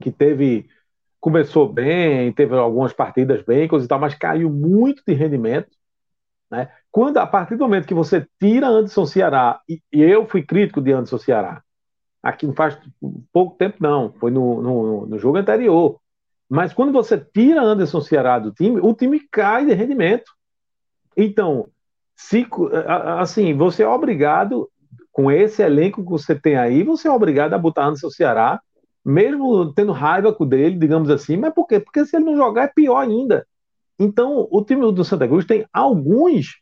que 0.00 0.10
teve 0.10 0.68
começou 1.20 1.70
bem, 1.70 2.32
teve 2.32 2.54
algumas 2.56 2.92
partidas 2.92 3.42
bem, 3.42 3.68
coisa 3.68 3.84
e 3.84 3.88
tal, 3.88 3.98
mas 3.98 4.14
caiu 4.14 4.50
muito 4.50 5.02
de 5.06 5.14
rendimento. 5.14 5.68
Né? 6.50 6.70
Quando, 6.90 7.18
a 7.18 7.26
partir 7.26 7.56
do 7.56 7.64
momento 7.64 7.86
que 7.86 7.94
você 7.94 8.26
tira 8.40 8.68
Anderson 8.68 9.04
Ceará, 9.04 9.60
e, 9.68 9.82
e 9.92 10.00
eu 10.02 10.26
fui 10.26 10.42
crítico 10.42 10.80
de 10.80 10.92
Anderson 10.92 11.18
Ceará, 11.18 11.62
aqui 12.22 12.46
não 12.46 12.54
faz 12.54 12.78
pouco 13.32 13.56
tempo, 13.56 13.76
não, 13.80 14.12
foi 14.12 14.30
no, 14.30 14.62
no, 14.62 15.06
no 15.06 15.18
jogo 15.18 15.38
anterior. 15.38 16.00
Mas 16.48 16.72
quando 16.72 16.92
você 16.92 17.18
tira 17.18 17.60
Anderson 17.60 18.00
Ceará 18.00 18.38
do 18.38 18.52
time, 18.52 18.80
o 18.80 18.94
time 18.94 19.20
cai 19.30 19.66
de 19.66 19.74
rendimento. 19.74 20.32
Então, 21.16 21.68
se, 22.18 22.44
assim, 23.20 23.54
você 23.54 23.84
é 23.84 23.88
obrigado, 23.88 24.68
com 25.12 25.30
esse 25.30 25.62
elenco 25.62 26.02
que 26.02 26.10
você 26.10 26.34
tem 26.34 26.56
aí, 26.56 26.82
você 26.82 27.06
é 27.06 27.10
obrigado 27.12 27.54
a 27.54 27.58
botar 27.58 27.86
Anderson 27.86 28.10
Ceará, 28.10 28.60
mesmo 29.04 29.72
tendo 29.72 29.92
raiva 29.92 30.32
com 30.32 30.44
dele, 30.44 30.76
digamos 30.76 31.10
assim, 31.10 31.36
mas 31.36 31.54
por 31.54 31.66
quê? 31.66 31.78
Porque 31.78 32.04
se 32.04 32.16
ele 32.16 32.24
não 32.24 32.36
jogar 32.36 32.64
é 32.64 32.72
pior 32.74 32.98
ainda. 32.98 33.46
Então, 33.98 34.48
o 34.50 34.64
time 34.64 34.92
do 34.92 35.04
Santa 35.04 35.28
Cruz 35.28 35.46
tem 35.46 35.64
alguns 35.72 36.60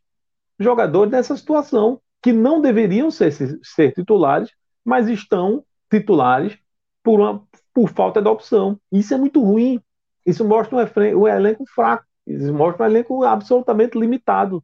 jogadores 0.60 1.10
nessa 1.10 1.34
situação 1.36 2.00
que 2.22 2.32
não 2.32 2.60
deveriam 2.60 3.10
ser, 3.10 3.32
ser 3.62 3.92
titulares, 3.92 4.50
mas 4.84 5.08
estão 5.08 5.64
titulares 5.90 6.56
por, 7.02 7.18
uma, 7.18 7.42
por 7.72 7.88
falta 7.88 8.20
de 8.20 8.28
opção. 8.28 8.78
Isso 8.92 9.14
é 9.14 9.16
muito 9.16 9.42
ruim. 9.42 9.80
Isso 10.24 10.44
mostra 10.44 10.76
um, 10.76 11.20
um 11.20 11.28
elenco 11.28 11.64
fraco. 11.74 12.04
Isso 12.26 12.52
mostra 12.52 12.84
um 12.84 12.90
elenco 12.90 13.24
absolutamente 13.24 13.98
limitado. 13.98 14.62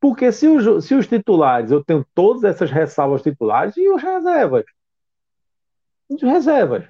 Porque 0.00 0.30
se 0.30 0.46
os, 0.46 0.84
se 0.84 0.94
os 0.94 1.06
titulares, 1.06 1.70
eu 1.70 1.84
tenho 1.84 2.06
todas 2.14 2.44
essas 2.44 2.70
ressalvas 2.70 3.22
titulares, 3.22 3.76
e 3.76 3.88
os 3.88 4.02
reservas? 4.02 4.64
Os 6.08 6.22
reservas. 6.22 6.84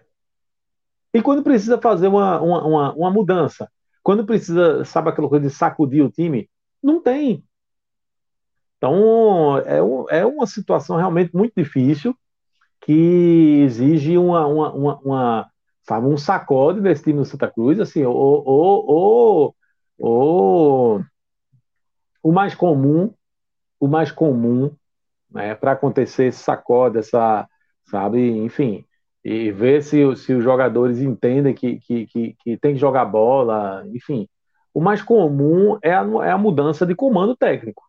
E 1.12 1.22
quando 1.22 1.42
precisa 1.42 1.80
fazer 1.80 2.08
uma, 2.08 2.40
uma, 2.40 2.66
uma, 2.66 2.94
uma 2.94 3.10
mudança, 3.10 3.70
quando 4.02 4.26
precisa, 4.26 4.84
sabe 4.84 5.08
aquela 5.08 5.28
coisa 5.28 5.48
de 5.48 5.54
sacudir 5.54 6.04
o 6.04 6.10
time, 6.10 6.48
não 6.82 7.02
tem. 7.02 7.44
Então, 8.76 9.58
é, 9.58 10.18
é 10.20 10.26
uma 10.26 10.46
situação 10.46 10.96
realmente 10.96 11.34
muito 11.34 11.52
difícil 11.56 12.16
que 12.80 13.62
exige 13.64 14.16
uma, 14.16 14.46
uma, 14.46 14.72
uma, 14.72 14.98
uma 15.00 15.50
sabe, 15.82 16.06
um 16.06 16.16
sacode 16.16 16.80
desse 16.80 17.02
time 17.02 17.18
do 17.18 17.24
Santa 17.24 17.50
Cruz, 17.50 17.80
assim, 17.80 18.04
ou, 18.04 18.14
ou, 18.14 18.86
ou, 18.86 19.56
ou 19.98 21.04
o 22.22 22.32
mais 22.32 22.54
comum, 22.54 23.12
o 23.80 23.88
mais 23.88 24.10
comum, 24.10 24.70
né, 25.30 25.54
para 25.54 25.72
acontecer 25.72 26.26
esse 26.26 26.38
sacode, 26.38 26.98
essa, 26.98 27.48
sabe, 27.84 28.30
enfim, 28.38 28.84
e 29.24 29.50
ver 29.50 29.82
se, 29.82 30.16
se 30.16 30.32
os 30.32 30.42
jogadores 30.42 31.00
entendem 31.00 31.54
que, 31.54 31.78
que, 31.80 32.06
que, 32.06 32.36
que 32.38 32.56
tem 32.56 32.74
que 32.74 32.80
jogar 32.80 33.04
bola, 33.04 33.84
enfim. 33.88 34.28
O 34.72 34.80
mais 34.80 35.02
comum 35.02 35.78
é 35.82 35.92
a, 35.92 36.06
é 36.24 36.30
a 36.30 36.38
mudança 36.38 36.86
de 36.86 36.94
comando 36.94 37.36
técnico, 37.36 37.82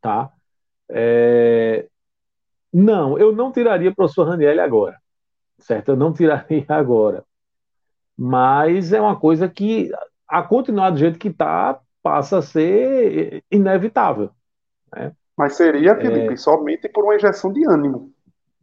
tá? 0.00 0.30
É... 0.88 1.88
Não, 2.72 3.18
eu 3.18 3.34
não 3.34 3.50
tiraria 3.50 3.90
o 3.90 3.94
professor 3.94 4.28
Raniel 4.28 4.62
agora, 4.62 4.98
certo? 5.58 5.90
Eu 5.90 5.96
não 5.96 6.12
tiraria 6.12 6.64
agora. 6.68 7.24
Mas 8.16 8.92
é 8.92 9.00
uma 9.00 9.18
coisa 9.18 9.48
que, 9.48 9.90
a 10.28 10.42
continuar 10.42 10.90
do 10.90 10.98
jeito 10.98 11.18
que 11.18 11.28
está, 11.28 11.80
passa 12.06 12.38
a 12.38 12.42
ser 12.42 13.42
inevitável. 13.50 14.30
Né? 14.94 15.10
Mas 15.36 15.56
seria, 15.56 15.96
Felipe, 15.96 16.34
é... 16.34 16.36
somente 16.36 16.88
por 16.88 17.02
uma 17.02 17.16
injeção 17.16 17.52
de 17.52 17.68
ânimo. 17.68 18.12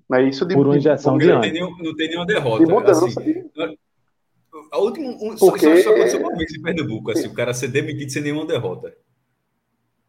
Não 0.09 0.17
é 0.17 0.23
isso 0.23 0.45
de, 0.45 0.55
por 0.55 0.65
uma 0.65 0.77
injeção 0.77 1.17
de, 1.17 1.25
de 1.25 1.31
ânimo. 1.31 1.43
Não 1.43 1.51
tem, 1.51 1.53
nenhum, 1.53 1.77
não 1.83 1.95
tem 1.95 2.07
nenhuma 2.07 2.25
derrota. 2.25 2.65
De 2.65 2.71
mudança 2.71 3.05
assim, 3.05 3.21
de... 3.21 3.77
A 4.71 4.77
última, 4.77 5.09
um, 5.09 5.35
Porque... 5.35 5.77
só, 5.77 5.83
só 5.83 5.89
aconteceu 5.89 6.19
uma 6.21 6.35
vez 6.37 6.53
em 6.53 6.61
Pernambuco, 6.61 7.11
assim, 7.11 7.27
o 7.27 7.33
cara 7.33 7.53
ser 7.53 7.67
demitido 7.67 8.11
sem 8.11 8.21
nenhuma 8.21 8.45
derrota. 8.45 8.95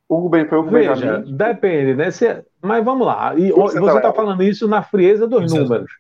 Hugo 0.09 0.29
Ben 0.29 0.47
foi 0.47 0.59
o 0.59 0.63
Veja, 0.63 1.19
depende, 1.27 1.95
né? 1.95 2.13
Se, 2.13 2.45
mas 2.63 2.85
vamos 2.85 3.05
lá. 3.05 3.35
E, 3.37 3.51
você 3.51 3.79
está 3.79 4.13
falando 4.13 4.45
isso 4.45 4.69
na 4.69 4.81
frieza 4.81 5.27
dos 5.27 5.53
números, 5.53 5.91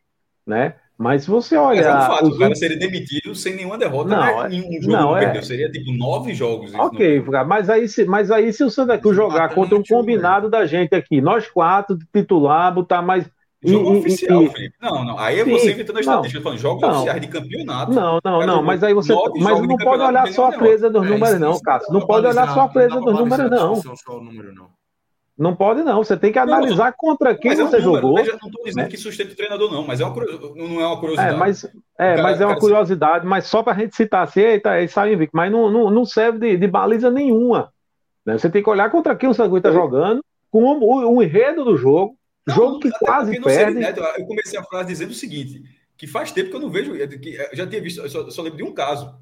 né? 0.46 0.76
Mas 0.96 1.24
se 1.24 1.30
você 1.30 1.56
olhar. 1.56 1.82
Mas 1.82 1.86
é 1.86 1.98
um 1.98 2.16
fato, 2.16 2.26
os... 2.28 2.36
o 2.36 2.38
cara 2.38 2.54
seria 2.54 2.78
demitido 2.78 3.34
sem 3.34 3.56
nenhuma 3.56 3.76
derrota, 3.76 4.10
não, 4.10 4.42
né? 4.42 4.48
Nenhum 4.48 4.80
jogo 4.80 4.92
não, 4.92 5.16
é... 5.16 5.42
Seria 5.42 5.70
tipo 5.70 5.92
nove 5.92 6.34
jogos. 6.34 6.72
Ok, 6.74 7.24
não... 7.26 7.44
mas, 7.46 7.68
aí, 7.68 7.88
se, 7.88 8.04
mas 8.04 8.30
aí 8.30 8.52
se 8.52 8.62
o 8.62 8.70
Santa 8.70 8.96
Cruz 8.96 9.16
jogar 9.16 9.52
contra 9.54 9.76
um 9.76 9.82
combinado 9.82 10.48
da 10.48 10.66
gente 10.66 10.94
aqui, 10.94 11.20
nós 11.20 11.48
quatro, 11.48 11.98
titular, 12.12 12.72
botar 12.72 13.02
mais 13.02 13.28
Jogo 13.66 13.94
e, 13.94 13.98
oficial, 13.98 14.42
e, 14.42 14.50
Felipe. 14.50 14.76
Não, 14.80 15.04
não. 15.04 15.18
Aí 15.18 15.40
é 15.40 15.44
você 15.44 15.72
inventando 15.72 15.96
a 15.96 16.00
estatística, 16.00 16.42
falando 16.42 16.58
jogos 16.58 16.82
não, 16.82 16.90
oficiais 16.90 17.20
de 17.20 17.28
campeonato. 17.28 17.92
Não, 17.92 18.20
não, 18.22 18.46
não. 18.46 18.62
Mas 18.62 18.82
aí 18.82 18.92
você. 18.92 19.14
Mas 19.40 19.60
não 19.60 19.76
pode 19.78 20.02
olhar 20.02 20.28
só 20.28 20.48
a 20.48 20.52
presa 20.52 20.90
dos 20.90 21.08
números, 21.08 21.40
não, 21.40 21.58
Cássio. 21.60 21.92
Não 21.92 22.06
pode 22.06 22.26
olhar 22.26 22.52
só 22.52 22.60
a 22.60 22.68
presa 22.68 23.00
dos 23.00 23.14
números, 23.14 23.50
não. 23.50 23.82
Não 23.82 24.83
pode, 25.56 25.82
não. 25.82 26.02
Você 26.02 26.16
tem 26.16 26.30
que 26.32 26.38
analisar 26.38 26.94
contra 26.96 27.34
quem 27.34 27.56
você 27.56 27.80
jogou. 27.80 28.18
Eu 28.18 28.38
não 28.40 28.48
estou 28.48 28.64
dizendo 28.64 28.88
que 28.88 28.96
sustenta 28.96 29.32
o 29.32 29.36
treinador, 29.36 29.70
não, 29.70 29.84
mas 29.84 30.00
é 30.00 30.04
uma, 30.04 30.14
não 30.54 30.80
é 30.80 30.86
uma 30.86 30.98
curiosidade. 31.00 31.34
É, 31.34 31.38
mas 31.38 31.64
é, 31.98 32.22
mas 32.22 32.40
é 32.40 32.46
uma 32.46 32.58
curiosidade, 32.58 33.26
mas 33.26 33.46
só 33.46 33.62
para 33.62 33.72
a 33.72 33.78
gente 33.78 33.96
citar 33.96 34.22
assim, 34.22 34.40
eita, 34.40 34.70
aí 34.70 34.88
sai 34.88 35.12
invicto. 35.12 35.36
Mas 35.36 35.50
não, 35.50 35.70
não, 35.70 35.90
não 35.90 36.04
serve 36.04 36.38
de, 36.38 36.56
de 36.56 36.66
baliza 36.66 37.10
nenhuma. 37.10 37.72
Né? 38.24 38.38
Você 38.38 38.48
tem 38.48 38.62
que 38.62 38.70
olhar 38.70 38.90
contra 38.90 39.16
quem 39.16 39.28
o 39.28 39.34
Sangui 39.34 39.58
está 39.58 39.70
jogando, 39.70 40.24
com 40.50 40.62
o, 40.62 41.16
o 41.16 41.22
enredo 41.22 41.64
do 41.64 41.76
jogo, 41.76 42.16
não, 42.46 42.54
Jogo 42.54 42.80
que 42.80 42.90
quase 42.90 43.40
perde. 43.40 43.80
Né? 43.80 43.94
Eu 44.18 44.26
comecei 44.26 44.58
a 44.58 44.62
frase 44.62 44.88
dizendo 44.88 45.10
o 45.10 45.14
seguinte: 45.14 45.62
que 45.96 46.06
faz 46.06 46.30
tempo 46.30 46.50
que 46.50 46.56
eu 46.56 46.60
não 46.60 46.70
vejo. 46.70 46.92
Que 47.18 47.34
eu 47.34 47.56
já 47.56 47.66
tinha 47.66 47.80
visto, 47.80 48.00
eu 48.00 48.10
só, 48.10 48.20
eu 48.20 48.30
só 48.30 48.42
lembro 48.42 48.58
de 48.58 48.64
um 48.64 48.72
caso. 48.72 49.14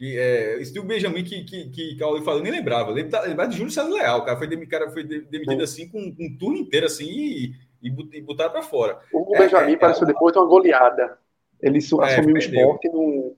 Que 0.00 0.18
é, 0.18 0.58
esse 0.62 0.78
o 0.78 0.82
Benjamin 0.82 1.22
que, 1.22 1.44
que, 1.44 1.68
que 1.68 1.96
Cauê 1.96 2.22
falou, 2.22 2.40
eu 2.40 2.44
nem 2.44 2.52
lembrava. 2.52 2.90
Lembrava 2.90 3.48
de 3.48 3.58
Júlio 3.58 3.70
César 3.70 3.90
Leal. 3.90 4.20
O 4.20 4.24
cara 4.24 4.38
foi, 4.38 4.66
cara 4.66 4.90
foi 4.90 5.04
demitido 5.04 5.62
assim, 5.62 5.86
com 5.86 6.00
um 6.18 6.38
turno 6.38 6.56
inteiro 6.56 6.86
assim 6.86 7.06
e, 7.06 7.54
e 7.82 8.22
botaram 8.22 8.50
para 8.50 8.62
fora. 8.62 8.98
O 9.12 9.36
é, 9.36 9.40
Benjamin 9.40 9.72
é, 9.72 9.74
apareceu 9.74 10.04
é, 10.04 10.06
depois 10.06 10.32
de 10.32 10.38
uma 10.38 10.46
goleada. 10.46 11.18
Ele 11.60 11.76
é, 11.76 12.04
assumiu 12.04 12.34
o 12.34 12.38
esporte 12.38 12.88
no. 12.88 13.36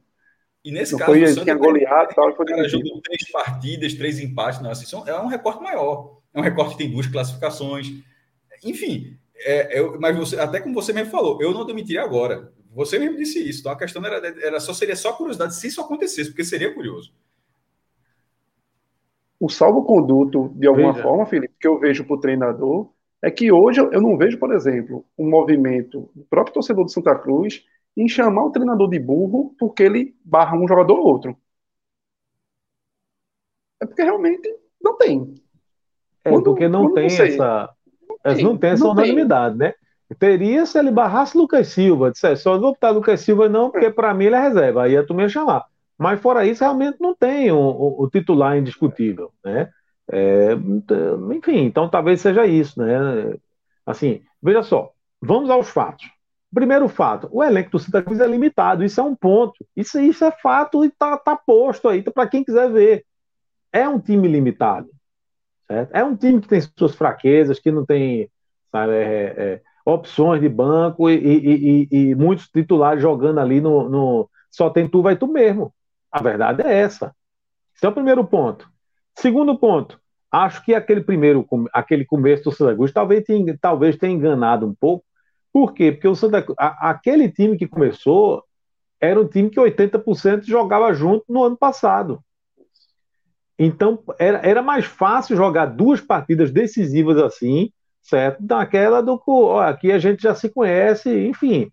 E 0.65 0.71
nesse 0.71 0.93
não 0.93 1.01
caso, 1.01 1.11
foi, 1.11 1.25
o 1.25 1.27
Santos 1.27 1.43
tinha 1.43 1.57
goleado, 1.57 2.15
tal, 2.15 2.37
foi 2.37 2.47
cara 2.47 2.69
jogou 2.69 3.03
três 3.03 3.29
partidas, 3.33 3.95
três 3.95 4.21
empates, 4.21 4.63
não, 4.63 4.71
assim, 4.71 4.87
é 5.09 5.19
um 5.19 5.27
recorte 5.27 5.61
maior. 5.61 6.21
É 6.33 6.39
um 6.39 6.43
recorte 6.43 6.77
que 6.77 6.79
tem 6.79 6.93
duas 6.93 7.09
classificações 7.09 7.93
enfim, 8.65 9.19
é, 9.37 9.79
eu, 9.79 9.99
mas 10.01 10.17
você, 10.17 10.39
até 10.39 10.61
como 10.61 10.75
você 10.75 10.93
mesmo 10.93 11.11
falou, 11.11 11.41
eu 11.43 11.53
não 11.53 11.67
demitiria 11.67 12.03
agora. 12.03 12.53
Você 12.75 12.99
mesmo 12.99 13.17
disse 13.17 13.39
isso. 13.47 13.61
Então 13.61 13.73
a 13.73 13.77
questão 13.77 14.05
era, 14.05 14.27
era 14.41 14.61
só 14.61 14.73
seria 14.73 14.97
só 14.97 15.13
curiosidade 15.13 15.55
se 15.55 15.67
isso 15.67 15.81
acontecesse, 15.81 16.31
porque 16.31 16.45
seria 16.45 16.73
curioso. 16.73 17.13
O 19.39 19.49
salvo-conduto, 19.49 20.53
de 20.55 20.67
alguma 20.67 20.93
Veja. 20.93 21.03
forma, 21.03 21.27
Felipe, 21.27 21.55
que 21.59 21.67
eu 21.67 21.79
vejo 21.79 22.05
para 22.05 22.15
o 22.15 22.21
treinador, 22.21 22.91
é 23.21 23.31
que 23.31 23.53
hoje 23.53 23.81
eu 23.81 24.01
não 24.01 24.17
vejo, 24.17 24.39
por 24.39 24.53
exemplo, 24.53 25.05
um 25.19 25.29
movimento 25.29 26.11
do 26.15 26.25
próprio 26.25 26.55
torcedor 26.55 26.85
do 26.85 26.91
Santa 26.91 27.15
Cruz 27.15 27.65
em 27.97 28.09
chamar 28.09 28.45
o 28.45 28.51
treinador 28.51 28.89
de 28.89 28.99
burro 28.99 29.55
porque 29.59 29.83
ele 29.83 30.17
barra 30.25 30.57
um 30.57 30.67
jogador 30.67 30.99
ou 30.99 31.07
outro. 31.07 31.37
É 33.81 33.87
porque 33.87 34.03
realmente 34.03 34.49
não 34.81 34.97
tem. 34.97 35.35
É, 36.25 36.31
quando, 36.31 36.45
porque 36.45 36.69
não 36.69 36.95
tem 36.95 37.07
essa, 37.07 37.69
eles 38.25 38.43
não 38.43 38.57
têm 38.57 38.71
essa 38.71 38.85
não 38.85 38.93
unanimidade, 38.93 39.59
tem. 39.59 39.69
né? 39.69 39.75
Teria 40.19 40.67
se 40.67 40.79
ele 40.79 40.91
barrasse 40.91 41.37
Lucas 41.37 41.69
Silva, 41.69 42.11
dissesse, 42.11 42.43
só 42.43 42.55
não 42.55 42.61
vou 42.61 42.73
botar 42.73 42.91
Lucas 42.91 43.21
Silva 43.21 43.49
não, 43.49 43.71
porque 43.71 43.91
para 43.91 44.13
mim 44.15 44.27
ele 44.27 44.37
é 44.37 44.41
reserva, 44.41 44.85
aí 44.85 44.97
a 44.97 45.05
turma 45.05 45.23
ia 45.23 45.29
chamar. 45.29 45.65
Mas 45.99 46.21
fora 46.21 46.45
isso, 46.45 46.65
realmente 46.65 47.01
não 47.01 47.15
tem 47.15 47.51
o, 47.53 48.09
titular 48.11 48.57
indiscutível, 48.57 49.33
né? 49.45 49.71
É, 50.11 50.53
enfim, 51.35 51.59
então 51.65 51.89
talvez 51.89 52.21
seja 52.21 52.47
isso, 52.47 52.81
né? 52.81 53.35
Assim, 53.87 54.23
veja 54.43 54.63
só, 54.63 54.93
vamos 55.21 55.51
aos 55.51 55.69
fatos. 55.69 56.11
Primeiro 56.53 56.89
fato, 56.89 57.29
o 57.33 57.43
elenco 57.43 57.71
do 57.71 57.79
Santa 57.79 58.03
Cruz 58.03 58.21
é 58.21 58.27
limitado, 58.27 58.85
isso 58.85 59.01
é 59.01 59.05
um 59.05 59.15
ponto. 59.15 59.65
Isso, 59.77 59.99
isso 60.01 60.25
é 60.25 60.31
fato 60.31 60.85
e 60.85 60.91
tá, 60.91 61.17
tá 61.17 61.35
posto 61.37 61.89
aí 61.89 62.03
para 62.03 62.29
quem 62.29 62.45
quiser 62.45 62.71
ver. 62.71 63.07
É 63.73 63.89
um 63.89 63.99
time 63.99 64.29
limitado. 64.29 64.91
Certo? 65.67 65.95
É 65.95 66.05
um 66.05 66.15
time 66.15 66.41
que 66.41 66.49
tem 66.49 66.61
suas 66.61 66.95
fraquezas, 66.95 67.59
que 67.59 67.71
não 67.71 67.87
tem 67.87 68.29
sabe, 68.73 68.95
é, 68.95 69.35
é, 69.37 69.63
opções 69.85 70.41
de 70.41 70.49
banco 70.49 71.11
e, 71.11 71.15
e, 71.15 71.89
e, 71.91 72.11
e, 72.11 72.15
muitos 72.15 72.49
titulares 72.49 73.03
jogando 73.03 73.41
ali 73.41 73.61
no, 73.61 73.89
no, 73.89 74.31
Só 74.51 74.71
tem 74.71 74.89
tu, 74.89 75.03
vai 75.03 75.17
tu 75.17 75.27
mesmo. 75.27 75.73
A 76.11 76.23
verdade 76.23 76.63
é 76.63 76.73
essa. 76.73 77.15
Esse 77.75 77.87
é 77.87 77.89
o 77.89 77.93
primeiro 77.93 78.25
ponto. 78.25 78.69
Segundo 79.15 79.59
ponto, 79.59 80.01
acho 80.31 80.65
que 80.65 80.75
aquele 80.75 81.03
primeiro, 81.03 81.47
aquele 81.73 82.05
começo 82.05 82.45
do 82.45 82.53
Santa 82.53 82.75
Cruz 82.75 82.93
talvez 82.93 83.25
tenha, 83.25 83.57
talvez 83.61 83.97
tenha 83.97 84.15
enganado 84.15 84.67
um 84.67 84.75
pouco. 84.75 85.05
Por 85.53 85.75
quê? 85.75 85.93
Porque 85.93 86.09
o 86.09 86.15
Santa 86.15 86.45
a, 86.59 86.91
aquele 86.91 87.31
time 87.31 87.57
que 87.57 87.67
começou 87.67 88.43
era 89.01 89.21
um 89.21 89.27
time 89.27 89.51
que 89.51 89.61
80% 89.61 90.45
jogava 90.45 90.95
junto 90.95 91.25
no 91.29 91.43
ano 91.45 91.57
passado. 91.57 92.23
Então, 93.59 94.03
era, 94.19 94.39
era 94.39 94.63
mais 94.63 94.85
fácil 94.85 95.37
jogar 95.37 95.67
duas 95.67 96.01
partidas 96.01 96.51
decisivas 96.51 97.19
assim, 97.19 97.71
certo? 98.03 98.43
Daquela 98.43 99.03
do 99.03 99.21
ó, 99.27 99.61
aqui 99.61 99.93
a 99.93 99.99
gente 99.99 100.23
já 100.23 100.35
se 100.35 100.49
conhece, 100.49 101.11
enfim. 101.27 101.71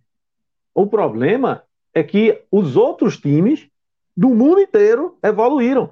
O 0.74 0.88
problema 0.88 1.64
é 1.94 2.04
que 2.04 2.44
os 2.52 2.76
outros 2.76 3.18
times 3.18 3.68
do 4.16 4.30
mundo 4.30 4.62
inteiro 4.62 5.18
evoluíram. 5.24 5.92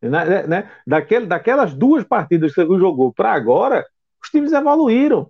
Né, 0.00 0.24
né? 0.24 0.46
né? 0.46 0.70
Daquele, 0.86 1.26
daquelas 1.26 1.74
duas 1.74 2.02
partidas 2.04 2.54
que 2.54 2.64
você 2.64 2.78
jogou 2.78 3.12
para 3.12 3.32
agora, 3.32 3.86
os 4.22 4.30
times 4.30 4.52
evoluíram. 4.52 5.28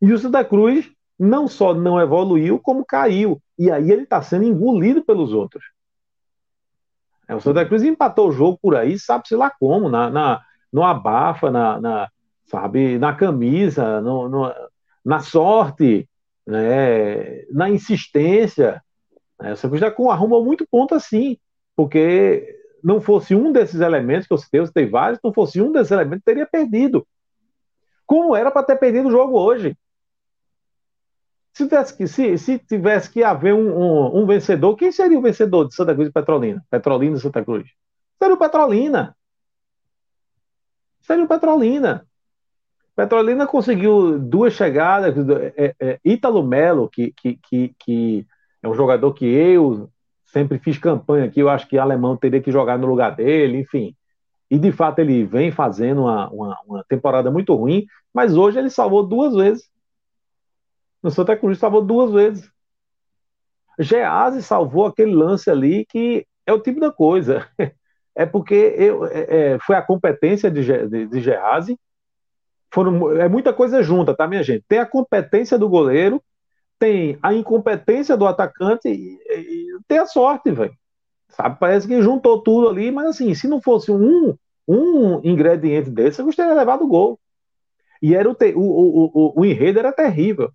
E 0.00 0.12
o 0.12 0.18
Santa 0.18 0.44
Cruz 0.44 0.90
não 1.18 1.48
só 1.48 1.74
não 1.74 2.00
evoluiu, 2.00 2.58
como 2.58 2.84
caiu. 2.84 3.40
E 3.58 3.70
aí 3.70 3.90
ele 3.90 4.02
está 4.02 4.22
sendo 4.22 4.44
engolido 4.44 5.02
pelos 5.02 5.32
outros. 5.32 5.64
É, 7.28 7.34
o 7.34 7.40
Santa 7.40 7.64
Cruz 7.64 7.82
empatou 7.82 8.28
o 8.28 8.32
jogo 8.32 8.58
por 8.62 8.76
aí, 8.76 8.98
sabe-se 8.98 9.34
lá 9.34 9.50
como, 9.50 9.88
na, 9.88 10.08
na, 10.10 10.42
no 10.72 10.84
abafa, 10.84 11.50
na, 11.50 11.80
na, 11.80 12.08
sabe, 12.46 12.98
na 12.98 13.14
camisa, 13.14 14.00
no, 14.00 14.28
no, 14.28 14.52
na 15.04 15.20
sorte, 15.20 16.08
né, 16.46 17.44
na 17.50 17.68
insistência. 17.68 18.82
Né? 19.40 19.52
O 19.52 19.56
Santa 19.56 19.68
Cruz 19.68 19.80
já 19.80 20.12
arrumou 20.12 20.44
muito 20.44 20.66
ponto 20.70 20.94
assim, 20.94 21.36
porque 21.74 22.56
não 22.82 23.00
fosse 23.00 23.34
um 23.34 23.52
desses 23.52 23.80
elementos 23.80 24.26
que 24.26 24.32
eu 24.32 24.38
citei, 24.38 24.60
eu 24.60 24.66
citei 24.66 24.86
vários, 24.86 25.20
não 25.22 25.32
fosse 25.32 25.60
um 25.60 25.72
desses 25.72 25.90
elementos, 25.90 26.24
teria 26.24 26.46
perdido. 26.46 27.06
Como 28.06 28.36
era 28.36 28.50
para 28.50 28.62
ter 28.62 28.76
perdido 28.76 29.08
o 29.08 29.10
jogo 29.10 29.38
hoje? 29.38 29.76
Se 31.52 31.64
tivesse 31.64 31.96
que, 31.96 32.06
se, 32.06 32.38
se 32.38 32.58
tivesse 32.58 33.10
que 33.10 33.24
haver 33.24 33.54
um, 33.54 33.76
um, 33.76 34.22
um, 34.22 34.26
vencedor, 34.26 34.76
quem 34.76 34.92
seria 34.92 35.18
o 35.18 35.22
vencedor 35.22 35.66
de 35.66 35.74
Santa 35.74 35.94
Cruz 35.94 36.08
e 36.08 36.12
Petrolina? 36.12 36.64
Petrolina 36.70 37.16
e 37.16 37.20
Santa 37.20 37.42
Cruz? 37.44 37.68
Seria 38.18 38.34
o 38.34 38.38
Petrolina. 38.38 39.16
Seria 41.00 41.24
o 41.24 41.28
Petrolina. 41.28 42.06
Petrolina 42.96 43.46
conseguiu 43.46 44.18
duas 44.18 44.54
chegadas. 44.54 45.14
É, 45.56 45.74
é, 45.78 46.00
Ítalo 46.04 46.42
Melo, 46.42 46.88
que, 46.88 47.12
que, 47.12 47.36
que, 47.36 47.74
que 47.78 48.26
é 48.62 48.68
um 48.68 48.74
jogador 48.74 49.12
que 49.12 49.26
eu 49.26 49.90
sempre 50.24 50.58
fiz 50.58 50.78
campanha 50.78 51.26
aqui, 51.26 51.40
eu 51.40 51.48
acho 51.48 51.68
que 51.68 51.76
o 51.76 51.80
alemão 51.80 52.16
teria 52.16 52.42
que 52.42 52.50
jogar 52.50 52.78
no 52.78 52.86
lugar 52.86 53.14
dele, 53.14 53.58
enfim. 53.58 53.94
E 54.50 54.58
de 54.58 54.72
fato 54.72 54.98
ele 54.98 55.24
vem 55.24 55.50
fazendo 55.50 56.02
uma, 56.02 56.28
uma, 56.30 56.58
uma 56.66 56.84
temporada 56.88 57.30
muito 57.30 57.54
ruim, 57.54 57.86
mas 58.12 58.36
hoje 58.36 58.58
ele 58.58 58.70
salvou 58.70 59.06
duas 59.06 59.34
vezes 59.34 59.68
no 61.06 61.10
Santa 61.12 61.36
Cruz 61.36 61.58
salvou 61.58 61.82
duas 61.82 62.10
vezes. 62.12 62.50
Gease 63.78 64.42
salvou 64.42 64.86
aquele 64.86 65.14
lance 65.14 65.48
ali 65.48 65.86
que 65.86 66.26
é 66.44 66.52
o 66.52 66.60
tipo 66.60 66.80
da 66.80 66.92
coisa. 66.92 67.46
É 68.18 68.24
porque 68.24 68.54
eu, 68.54 69.04
é, 69.04 69.26
é 69.28 69.58
foi 69.58 69.76
a 69.76 69.82
competência 69.82 70.50
de, 70.50 70.62
de, 70.88 71.06
de 71.06 71.20
Gease. 71.20 71.78
Foram, 72.76 73.10
é 73.18 73.26
muita 73.26 73.54
coisa 73.54 73.82
junta, 73.82 74.14
tá, 74.14 74.28
minha 74.28 74.42
gente? 74.42 74.62
Tem 74.68 74.78
a 74.78 74.84
competência 74.84 75.56
do 75.58 75.66
goleiro, 75.66 76.22
tem 76.78 77.18
a 77.22 77.32
incompetência 77.32 78.18
do 78.18 78.26
atacante 78.26 78.86
e, 78.86 79.18
e 79.30 79.78
tem 79.88 79.96
a 79.98 80.04
sorte, 80.04 80.50
velho. 80.50 80.76
Sabe? 81.30 81.56
Parece 81.58 81.88
que 81.88 82.02
juntou 82.02 82.42
tudo 82.42 82.68
ali, 82.68 82.90
mas 82.90 83.06
assim, 83.06 83.34
se 83.34 83.48
não 83.48 83.62
fosse 83.62 83.90
um, 83.90 84.36
um 84.68 85.20
ingrediente 85.24 85.88
desse, 85.88 86.20
eu 86.20 86.26
gostaria 86.26 86.52
de 86.52 86.58
levar 86.58 86.78
o 86.82 86.86
gol. 86.86 87.18
E 88.02 88.14
era 88.14 88.28
o, 88.28 88.36
o, 88.36 88.60
o, 88.60 89.10
o, 89.14 89.40
o 89.40 89.44
enredo 89.46 89.78
era 89.78 89.90
terrível. 89.90 90.52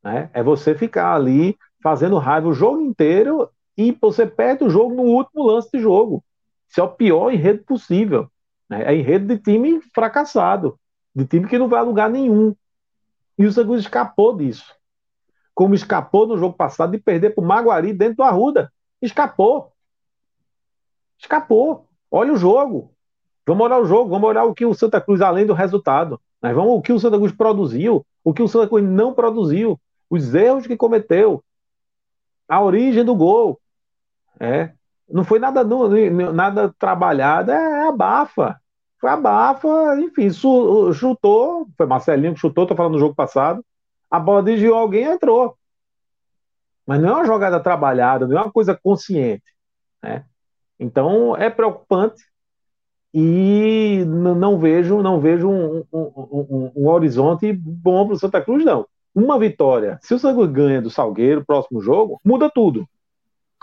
Né? 0.00 0.30
É 0.32 0.44
você 0.44 0.76
ficar 0.76 1.12
ali 1.12 1.58
fazendo 1.82 2.18
raiva 2.18 2.46
o 2.46 2.54
jogo 2.54 2.82
inteiro 2.82 3.50
e 3.76 3.90
você 4.00 4.24
perde 4.24 4.62
o 4.62 4.70
jogo 4.70 4.94
no 4.94 5.02
último 5.02 5.42
lance 5.42 5.68
de 5.74 5.80
jogo. 5.80 6.22
Isso 6.68 6.80
é 6.80 6.84
o 6.84 6.88
pior 6.88 7.32
enredo 7.32 7.64
possível. 7.64 8.30
Né? 8.70 8.84
É 8.84 8.94
enredo 8.94 9.26
de 9.26 9.42
time 9.42 9.80
fracassado, 9.92 10.78
de 11.18 11.26
time 11.26 11.48
que 11.48 11.58
não 11.58 11.68
vai 11.68 11.80
a 11.80 11.82
lugar 11.82 12.08
nenhum. 12.08 12.54
E 13.36 13.44
o 13.44 13.50
Santos 13.50 13.80
escapou 13.80 14.36
disso. 14.36 14.72
Como 15.52 15.74
escapou 15.74 16.28
no 16.28 16.38
jogo 16.38 16.56
passado 16.56 16.92
de 16.92 16.98
perder 16.98 17.34
para 17.34 17.42
o 17.42 17.46
Maguari 17.46 17.92
dentro 17.92 18.18
do 18.18 18.22
Arruda. 18.22 18.72
Escapou. 19.02 19.72
Escapou. 21.18 21.88
Olha 22.08 22.32
o 22.32 22.36
jogo. 22.36 22.94
Vamos 23.44 23.64
olhar 23.64 23.78
o 23.80 23.84
jogo, 23.84 24.10
vamos 24.10 24.28
olhar 24.28 24.44
o 24.44 24.54
que 24.54 24.64
o 24.64 24.74
Santa 24.74 25.00
Cruz, 25.00 25.20
além 25.20 25.44
do 25.44 25.54
resultado. 25.54 26.20
Né? 26.40 26.52
Vamos 26.52 26.78
o 26.78 26.82
que 26.82 26.92
o 26.92 27.00
Santa 27.00 27.16
Cruz 27.16 27.32
produziu, 27.32 28.06
o 28.22 28.32
que 28.32 28.42
o 28.42 28.46
Santa 28.46 28.68
Cruz 28.68 28.84
não 28.84 29.12
produziu 29.12 29.80
os 30.08 30.32
erros 30.34 30.68
que 30.68 30.76
cometeu, 30.76 31.42
a 32.48 32.62
origem 32.62 33.04
do 33.04 33.16
gol. 33.16 33.60
É. 34.38 34.72
Não 35.08 35.24
foi 35.24 35.40
nada, 35.40 35.64
nada 36.32 36.72
trabalhado, 36.78 37.50
é 37.50 37.88
abafa. 37.88 38.60
Foi 39.00 39.10
abafa, 39.10 40.00
enfim, 40.00 40.30
chutou, 40.30 41.68
foi 41.76 41.86
Marcelinho 41.86 42.34
que 42.34 42.40
chutou, 42.40 42.66
tô 42.66 42.74
falando 42.74 42.94
do 42.94 42.98
jogo 42.98 43.14
passado. 43.14 43.64
A 44.10 44.18
bola 44.18 44.42
desviou 44.42 44.76
alguém 44.76 45.04
entrou. 45.04 45.56
Mas 46.86 47.00
não 47.00 47.10
é 47.10 47.12
uma 47.14 47.26
jogada 47.26 47.60
trabalhada, 47.60 48.26
não 48.26 48.38
é 48.38 48.42
uma 48.42 48.52
coisa 48.52 48.74
consciente. 48.74 49.44
Né? 50.02 50.24
Então 50.80 51.36
é 51.36 51.48
preocupante 51.50 52.22
e 53.12 54.04
não 54.06 54.58
vejo, 54.58 55.00
não 55.02 55.20
vejo 55.20 55.48
um, 55.48 55.84
um, 55.92 56.02
um, 56.16 56.72
um 56.76 56.88
horizonte 56.88 57.52
bom 57.52 58.06
para 58.06 58.14
o 58.14 58.18
Santa 58.18 58.40
Cruz, 58.40 58.64
não 58.64 58.86
uma 59.18 59.38
vitória, 59.38 59.98
se 60.02 60.14
o 60.14 60.18
Santos 60.18 60.48
ganha 60.50 60.80
do 60.80 60.90
Salgueiro, 60.90 61.44
próximo 61.44 61.80
jogo, 61.80 62.20
muda 62.24 62.48
tudo. 62.48 62.88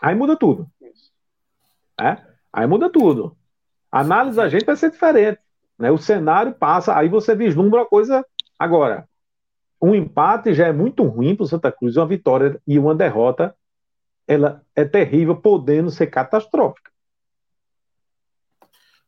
Aí 0.01 0.13
muda 0.13 0.35
tudo. 0.35 0.67
É? 1.99 2.17
Aí 2.51 2.67
muda 2.67 2.89
tudo. 2.89 3.37
A 3.95 4.01
análise 4.01 4.35
da 4.35 4.49
gente 4.49 4.65
vai 4.65 4.75
ser 4.75 4.91
diferente. 4.91 5.39
Né? 5.79 5.89
O 5.89 5.97
cenário 5.97 6.53
passa, 6.53 6.93
aí 6.97 7.07
você 7.07 7.33
vislumbra 7.33 7.83
a 7.83 7.85
coisa. 7.85 8.25
Agora, 8.59 9.07
um 9.81 9.95
empate 9.95 10.53
já 10.53 10.67
é 10.67 10.73
muito 10.73 11.01
ruim 11.03 11.33
para 11.33 11.45
o 11.45 11.47
Santa 11.47 11.71
Cruz, 11.71 11.95
uma 11.95 12.05
vitória 12.05 12.61
e 12.67 12.77
uma 12.77 12.93
derrota, 12.93 13.55
ela 14.27 14.61
é 14.75 14.83
terrível, 14.83 15.37
podendo 15.37 15.89
ser 15.89 16.07
catastrófica. 16.07 16.91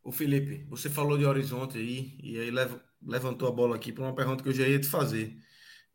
O 0.02 0.10
Felipe, 0.10 0.66
você 0.70 0.90
falou 0.90 1.18
de 1.18 1.26
horizonte 1.26 1.78
aí, 1.78 2.18
e 2.24 2.40
aí 2.40 2.50
levantou 3.02 3.50
a 3.50 3.52
bola 3.52 3.76
aqui 3.76 3.92
para 3.92 4.06
uma 4.06 4.16
pergunta 4.16 4.42
que 4.42 4.48
eu 4.48 4.54
já 4.54 4.66
ia 4.66 4.80
te 4.80 4.88
fazer 4.88 5.38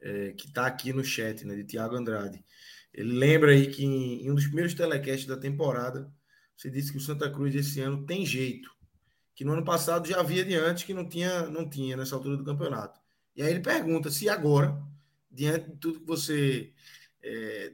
é, 0.03 0.33
que 0.33 0.49
está 0.49 0.67
aqui 0.67 0.93
no 0.93 1.03
chat, 1.03 1.47
né, 1.47 1.55
de 1.55 1.65
Tiago 1.65 1.97
Andrade. 1.97 2.45
Ele 2.93 3.15
lembra 3.15 3.53
aí 3.53 3.69
que 3.69 3.87
em, 3.87 4.27
em, 4.27 4.31
um 4.31 4.35
dos 4.35 4.45
primeiros 4.45 4.75
telecasts 4.75 5.27
da 5.27 5.39
temporada, 5.39 6.13
você 6.55 6.71
disse 6.71 6.93
que 6.93 6.99
o 6.99 7.01
Santa 7.01 7.31
Cruz 7.31 7.55
esse 7.55 7.81
ano 7.81 8.05
tem 8.05 8.27
jeito, 8.27 8.71
que 9.35 9.45
no 9.45 9.53
ano 9.53 9.65
passado 9.65 10.07
já 10.07 10.21
havia 10.21 10.45
de 10.45 10.55
antes 10.55 10.85
que 10.85 10.95
não 10.95 11.09
tinha, 11.09 11.47
não 11.47 11.69
tinha 11.69 11.97
nessa 11.97 12.15
altura 12.15 12.37
do 12.37 12.45
campeonato. 12.45 13.01
E 13.35 13.43
aí 13.43 13.51
ele 13.51 13.61
pergunta 13.61 14.11
se 14.11 14.29
agora, 14.29 14.77
diante 15.31 15.71
de 15.71 15.77
tudo 15.77 16.01
que 16.01 16.07
você 16.07 16.73
é, 17.23 17.73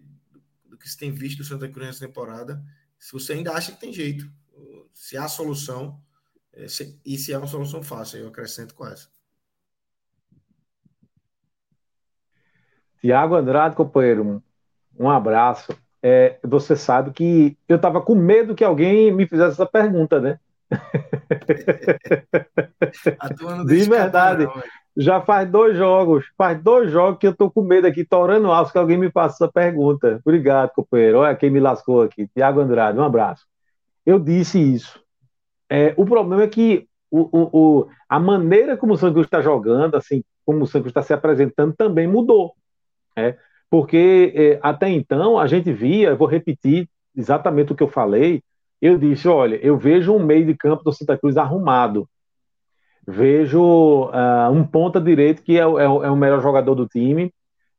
do 0.65 0.77
que 0.77 0.89
se 0.89 0.97
tem 0.97 1.11
visto 1.11 1.39
do 1.39 1.45
Santa 1.45 1.69
Cruz 1.69 1.87
nessa 1.87 2.07
temporada, 2.07 2.63
se 2.99 3.13
você 3.13 3.33
ainda 3.33 3.53
acha 3.53 3.73
que 3.73 3.81
tem 3.81 3.93
jeito, 3.93 4.31
se 4.93 5.17
há 5.17 5.29
solução, 5.29 6.01
é, 6.53 6.69
se, 6.69 7.01
e 7.05 7.17
se 7.17 7.33
é 7.33 7.39
uma 7.39 7.47
solução 7.47 7.83
fácil, 7.83 8.19
eu 8.19 8.29
acrescento 8.29 8.75
com 8.75 8.87
essa. 8.87 9.09
Tiago 13.01 13.37
Andrade, 13.37 13.77
companheiro, 13.77 14.43
um 14.99 15.09
abraço. 15.09 15.77
É, 16.03 16.39
você 16.45 16.77
sabe 16.77 17.13
que 17.13 17.57
eu 17.69 17.77
estava 17.77 18.01
com 18.01 18.15
medo 18.15 18.55
que 18.55 18.65
alguém 18.65 19.13
me 19.13 19.27
fizesse 19.27 19.53
essa 19.53 19.67
pergunta, 19.67 20.21
né? 20.21 20.41
De 23.67 23.85
verdade. 23.89 24.49
Já 24.97 25.21
faz 25.21 25.49
dois 25.49 25.77
jogos, 25.77 26.25
faz 26.37 26.61
dois 26.61 26.91
jogos 26.91 27.19
que 27.21 27.27
eu 27.27 27.37
tô 27.37 27.49
com 27.51 27.63
medo 27.63 27.87
aqui, 27.87 28.05
torando 28.05 28.51
alto, 28.51 28.73
que 28.73 28.79
alguém 28.79 28.99
me 28.99 29.11
faça 29.11 29.45
essa 29.45 29.53
pergunta. 29.53 30.21
Obrigado, 30.25 30.73
companheiro. 30.73 31.19
Olha 31.19 31.37
quem 31.37 31.51
me 31.51 31.61
lascou 31.61 32.03
aqui. 32.03 32.27
Tiago 32.35 32.61
Andrade, 32.61 32.99
um 32.99 33.05
abraço. 33.05 33.47
Eu 34.05 34.19
disse 34.19 34.59
isso. 34.59 35.01
É, 35.71 35.95
o 35.97 36.05
problema 36.05 36.43
é 36.43 36.49
que 36.49 36.89
o, 37.11 37.21
o, 37.21 37.49
o, 37.53 37.89
a 38.09 38.19
maneira 38.19 38.77
como 38.77 38.95
o 38.95 38.97
Santos 38.97 39.25
está 39.25 39.41
jogando, 39.41 39.97
assim, 39.97 40.25
como 40.45 40.65
o 40.65 40.67
Santos 40.67 40.89
está 40.89 41.03
se 41.03 41.13
apresentando, 41.13 41.75
também 41.77 42.07
mudou. 42.09 42.55
É, 43.17 43.37
porque 43.71 44.33
é, 44.35 44.59
até 44.63 44.89
então 44.89 45.39
a 45.39 45.47
gente 45.47 45.73
via, 45.73 46.15
vou 46.15 46.27
repetir 46.27 46.89
exatamente 47.15 47.73
o 47.73 47.75
que 47.77 47.83
eu 47.83 47.89
falei, 47.89 48.43
eu 48.81 48.99
disse, 48.99 49.29
olha, 49.29 49.57
eu 49.57 49.77
vejo 49.77 50.15
um 50.15 50.25
meio 50.25 50.47
de 50.47 50.55
campo 50.55 50.85
do 50.85 50.93
Santa 50.93 51.19
Cruz 51.19 51.37
arrumado. 51.37 52.09
Vejo 53.07 53.61
uh, 53.61 54.51
um 54.53 54.65
ponta 54.65 55.01
direito 55.01 55.43
que 55.43 55.59
é, 55.59 55.63
é, 55.63 55.85
é, 55.85 55.89
o 56.11 56.17
melhor 56.17 56.43
jogador 56.43 56.75
do 56.75 56.87
time. 56.87 57.33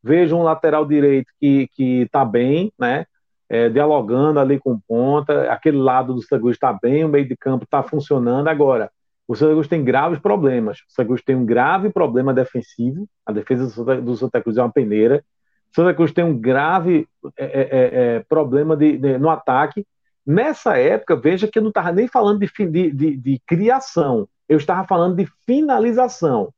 Vejo 0.04 0.36
um 0.36 0.43
lateral 0.43 0.86
direito 0.86 1.32
que 1.39 1.70
está 1.78 2.26
bem, 2.26 2.72
né? 2.80 3.06
É, 3.47 3.70
dialogando 3.70 4.39
ali 4.39 4.60
com 4.60 4.80
ponta. 4.88 5.52
Aquele 5.52 5.78
lado 5.78 6.14
do 6.14 6.22
Santa 6.22 6.39
Cruz 6.39 6.56
está 6.56 6.74
bem, 6.74 7.04
o 7.04 7.10
meio 7.10 7.28
de 7.28 7.36
campo 7.38 7.64
está 7.64 7.84
funcionando. 7.84 8.47
Agora, 8.47 8.91
o 9.28 9.36
Santa 9.36 9.54
Cruz 9.54 9.68
tem 9.68 9.84
graves 9.84 10.20
problemas. 10.20 10.80
O 10.80 10.91
Santa 10.91 11.06
Cruz 11.06 11.22
tem 11.22 11.36
um 11.36 11.45
grave 11.45 11.91
problema 11.91 12.34
defensivo. 12.34 13.08
A 13.24 13.32
defesa 13.32 13.66
do 13.66 13.70
Santa, 13.70 14.02
do 14.02 14.18
Santa 14.18 14.41
Cruz 14.41 14.58
é 14.58 14.64
uma 14.64 14.72
peneira. 14.72 15.24
O 15.72 15.76
Santa 15.76 15.93
Cruz 15.93 16.12
tem 16.12 16.24
um 16.24 16.36
grave 16.36 17.08
é, 17.38 17.45
é, 17.45 17.62
é, 17.62 18.16
é 18.16 18.26
problema 18.28 18.76
de, 18.76 18.97
de, 18.97 19.20
no 19.20 19.30
ataque. 19.30 19.86
Nessa 20.30 20.77
época, 20.77 21.15
veja 21.15 21.47
que 21.47 21.57
eu 21.57 21.63
não 21.63 21.69
estava 21.69 21.91
nem 21.91 22.07
falando 22.07 22.39
de, 22.39 22.91
de, 22.91 23.17
de 23.17 23.41
criação, 23.47 24.30
eu 24.47 24.57
estava 24.57 24.88
falando 24.88 25.15
de 25.15 25.27
finalização. 25.43 26.53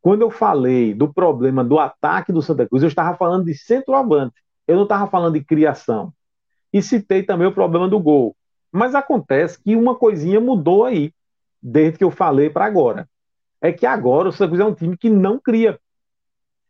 Quando 0.00 0.22
eu 0.22 0.32
falei 0.32 0.92
do 0.92 1.14
problema 1.14 1.62
do 1.62 1.78
ataque 1.78 2.32
do 2.32 2.42
Santa 2.42 2.66
Cruz, 2.66 2.82
eu 2.82 2.88
estava 2.88 3.16
falando 3.16 3.44
de 3.44 3.54
centroavante. 3.54 4.34
Eu 4.66 4.74
não 4.74 4.82
estava 4.82 5.08
falando 5.08 5.34
de 5.34 5.44
criação. 5.44 6.12
E 6.72 6.82
citei 6.82 7.22
também 7.22 7.46
o 7.46 7.54
problema 7.54 7.88
do 7.88 8.00
gol. 8.00 8.34
Mas 8.72 8.96
acontece 8.96 9.62
que 9.62 9.76
uma 9.76 9.94
coisinha 9.94 10.40
mudou 10.40 10.84
aí, 10.84 11.12
desde 11.62 11.98
que 11.98 12.02
eu 12.04 12.10
falei 12.10 12.50
para 12.50 12.64
agora. 12.64 13.08
É 13.60 13.70
que 13.70 13.86
agora 13.86 14.28
o 14.28 14.32
Santa 14.32 14.48
Cruz 14.48 14.60
é 14.60 14.64
um 14.64 14.74
time 14.74 14.96
que 14.96 15.08
não 15.08 15.38
cria. 15.38 15.78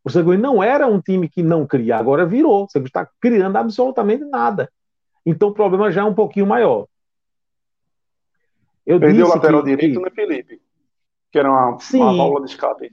O 0.05 0.11
Santa 0.11 0.27
Cruz 0.27 0.39
não 0.39 0.63
era 0.63 0.87
um 0.87 1.01
time 1.01 1.27
que 1.27 1.43
não 1.43 1.67
cria, 1.67 1.97
agora 1.97 2.27
virou. 2.27 2.65
O 2.65 2.69
Santa 2.69 2.81
Cruz 2.81 2.91
está 2.91 3.09
criando 3.19 3.57
absolutamente 3.57 4.27
nada. 4.27 4.71
Então 5.25 5.49
o 5.49 5.55
problema 5.55 5.91
já 5.91 6.03
é 6.03 6.05
um 6.05 6.15
pouquinho 6.15 6.47
maior. 6.47 6.87
Eu 8.87 9.01
Perdeu 9.01 9.27
o 9.27 9.29
lateral 9.31 9.63
que, 9.63 9.71
direito, 9.71 10.01
né, 10.01 10.11
Felipe? 10.11 10.61
Que 11.33 11.39
era 11.39 11.51
uma, 11.51 11.79
uma 11.95 12.17
válvula 12.17 12.45
de 12.45 12.51
escape. 12.51 12.93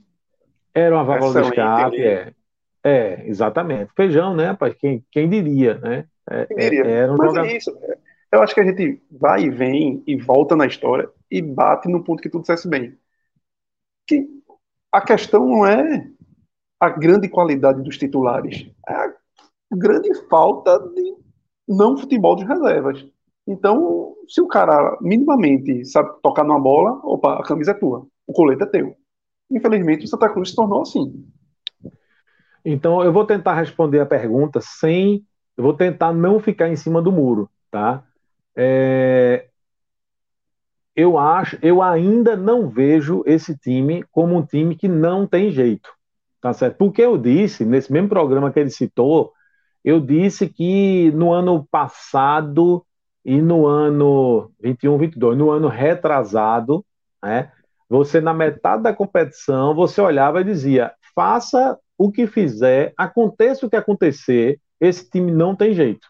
Era 0.74 0.94
uma 0.96 1.04
válvula 1.04 1.30
Excelente, 1.30 1.54
de 1.54 1.60
escape, 1.60 2.02
é. 2.02 2.34
É, 2.84 3.28
exatamente. 3.28 3.92
Feijão, 3.94 4.34
né, 4.34 4.46
rapaz? 4.46 4.74
Quem, 4.74 5.04
quem 5.10 5.28
diria, 5.28 5.78
né? 5.78 6.06
É, 6.28 6.46
quem 6.46 6.56
diria? 6.56 6.84
É, 6.84 7.10
um 7.10 7.16
Mas 7.16 7.28
jogador... 7.28 7.48
é 7.48 7.56
isso. 7.56 7.78
Eu 8.32 8.42
acho 8.42 8.54
que 8.54 8.60
a 8.60 8.64
gente 8.64 9.02
vai 9.10 9.42
e 9.42 9.50
vem 9.50 10.02
e 10.06 10.16
volta 10.16 10.56
na 10.56 10.66
história 10.66 11.08
e 11.30 11.42
bate 11.42 11.88
no 11.88 12.02
ponto 12.02 12.22
que 12.22 12.30
tu 12.30 12.40
dissesse 12.40 12.66
bem. 12.66 12.98
Que 14.06 14.26
a 14.90 15.02
questão 15.02 15.46
não 15.46 15.66
é 15.66 16.08
a 16.80 16.88
grande 16.88 17.28
qualidade 17.28 17.82
dos 17.82 17.98
titulares, 17.98 18.66
é 18.88 18.94
a 18.94 19.14
grande 19.70 20.12
falta 20.28 20.78
de 20.78 21.14
não 21.68 21.96
futebol 21.96 22.36
de 22.36 22.44
reservas. 22.44 23.04
Então, 23.46 24.14
se 24.28 24.40
o 24.40 24.46
cara 24.46 24.96
minimamente 25.00 25.84
sabe 25.84 26.10
tocar 26.22 26.44
numa 26.44 26.60
bola, 26.60 27.00
opa, 27.02 27.40
a 27.40 27.42
camisa 27.42 27.72
é 27.72 27.74
tua, 27.74 28.06
o 28.26 28.32
colete 28.32 28.62
é 28.62 28.66
teu. 28.66 28.96
Infelizmente, 29.50 30.04
o 30.04 30.08
Santa 30.08 30.28
Cruz 30.28 30.50
se 30.50 30.56
tornou 30.56 30.82
assim. 30.82 31.24
Então, 32.64 33.02
eu 33.02 33.12
vou 33.12 33.26
tentar 33.26 33.54
responder 33.54 34.00
a 34.00 34.06
pergunta 34.06 34.60
sem. 34.62 35.24
Eu 35.56 35.64
vou 35.64 35.74
tentar 35.74 36.12
não 36.12 36.38
ficar 36.38 36.68
em 36.68 36.76
cima 36.76 37.02
do 37.02 37.12
muro, 37.12 37.50
tá? 37.70 38.04
É, 38.56 39.48
eu 40.94 41.18
acho, 41.18 41.58
eu 41.62 41.82
ainda 41.82 42.36
não 42.36 42.68
vejo 42.68 43.22
esse 43.26 43.56
time 43.56 44.04
como 44.10 44.36
um 44.36 44.44
time 44.44 44.76
que 44.76 44.88
não 44.88 45.26
tem 45.26 45.50
jeito, 45.50 45.90
tá 46.40 46.52
certo? 46.52 46.76
Porque 46.76 47.02
eu 47.02 47.16
disse 47.16 47.64
nesse 47.64 47.90
mesmo 47.92 48.08
programa 48.08 48.52
que 48.52 48.60
ele 48.60 48.70
citou, 48.70 49.32
eu 49.84 50.00
disse 50.00 50.48
que 50.48 51.10
no 51.12 51.32
ano 51.32 51.66
passado 51.70 52.84
e 53.24 53.40
no 53.40 53.66
ano 53.66 54.50
21, 54.60 54.98
22, 54.98 55.38
no 55.38 55.50
ano 55.50 55.68
retrasado, 55.68 56.84
né, 57.22 57.50
você 57.88 58.20
na 58.20 58.34
metade 58.34 58.82
da 58.82 58.94
competição, 58.94 59.74
você 59.74 60.00
olhava 60.00 60.40
e 60.40 60.44
dizia: 60.44 60.92
faça 61.14 61.78
o 61.98 62.10
que 62.10 62.26
fizer, 62.26 62.92
aconteça 62.96 63.66
o 63.66 63.70
que 63.70 63.76
acontecer, 63.76 64.60
esse 64.80 65.08
time 65.08 65.30
não 65.30 65.54
tem 65.54 65.74
jeito. 65.74 66.08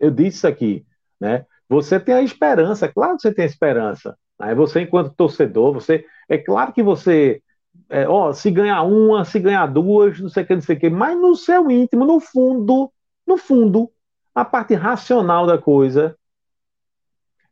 Eu 0.00 0.10
disse 0.10 0.38
isso 0.38 0.46
aqui, 0.46 0.84
né? 1.20 1.44
Você 1.68 2.00
tem 2.00 2.14
a 2.14 2.22
esperança, 2.22 2.86
é 2.86 2.88
claro 2.88 3.16
que 3.16 3.22
você 3.22 3.32
tem 3.32 3.44
a 3.44 3.48
esperança. 3.48 4.16
Né? 4.40 4.54
Você, 4.54 4.80
enquanto 4.80 5.14
torcedor, 5.14 5.72
você. 5.72 6.04
É 6.28 6.38
claro 6.38 6.72
que 6.72 6.82
você. 6.82 7.42
É, 7.90 8.08
ó, 8.08 8.32
se 8.32 8.50
ganhar 8.50 8.82
uma, 8.82 9.24
se 9.24 9.38
ganhar 9.38 9.66
duas, 9.66 10.18
não 10.20 10.28
sei 10.28 10.42
o 10.42 10.46
que, 10.46 10.54
não 10.54 10.60
sei 10.62 10.76
o 10.76 10.80
que, 10.80 10.90
mas 10.90 11.18
no 11.18 11.34
seu 11.36 11.70
íntimo, 11.70 12.04
no 12.04 12.20
fundo, 12.20 12.90
no 13.28 13.36
fundo, 13.36 13.90
a 14.34 14.44
parte 14.44 14.74
racional 14.74 15.46
da 15.46 15.58
coisa, 15.58 16.16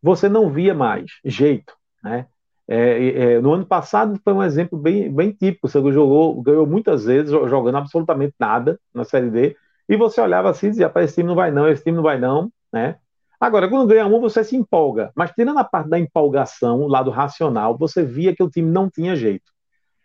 você 0.03 0.29
não 0.29 0.51
via 0.51 0.75
mais 0.75 1.05
jeito, 1.25 1.75
né? 2.03 2.27
É, 2.69 3.35
é, 3.35 3.41
no 3.41 3.53
ano 3.53 3.65
passado 3.65 4.19
foi 4.25 4.33
um 4.33 4.43
exemplo 4.43 4.77
bem, 4.77 5.13
bem 5.13 5.31
típico. 5.31 5.69
Você 5.69 5.79
jogou, 5.93 6.43
ganhou 6.43 6.67
muitas 6.67 7.05
vezes 7.05 7.31
jogando 7.31 7.77
absolutamente 7.77 8.35
nada 8.41 8.81
na 8.93 9.05
Série 9.05 9.31
D, 9.31 9.57
e 9.89 9.97
você 9.97 10.21
olhava 10.21 10.51
assim 10.51 10.69
e 10.69 10.71
dizia: 10.71 10.91
esse 10.97 11.15
time 11.15 11.29
não 11.29 11.37
vai 11.37 11.51
não, 11.51 11.69
esse 11.69 11.85
time 11.85 11.97
não 11.97 12.03
vai 12.03 12.19
não, 12.19 12.51
né? 12.73 12.97
Agora, 13.39 13.69
quando 13.69 13.87
ganha 13.89 14.07
um, 14.07 14.21
você 14.21 14.43
se 14.43 14.57
empolga, 14.57 15.13
mas 15.15 15.31
tirando 15.33 15.59
a 15.59 15.65
parte 15.65 15.91
da 15.91 15.99
empolgação, 15.99 16.81
o 16.81 16.89
lado 16.89 17.11
racional, 17.11 17.77
você 17.77 18.03
via 18.03 18.35
que 18.35 18.43
o 18.43 18.49
time 18.49 18.71
não 18.71 18.89
tinha 18.89 19.15
jeito. 19.15 19.53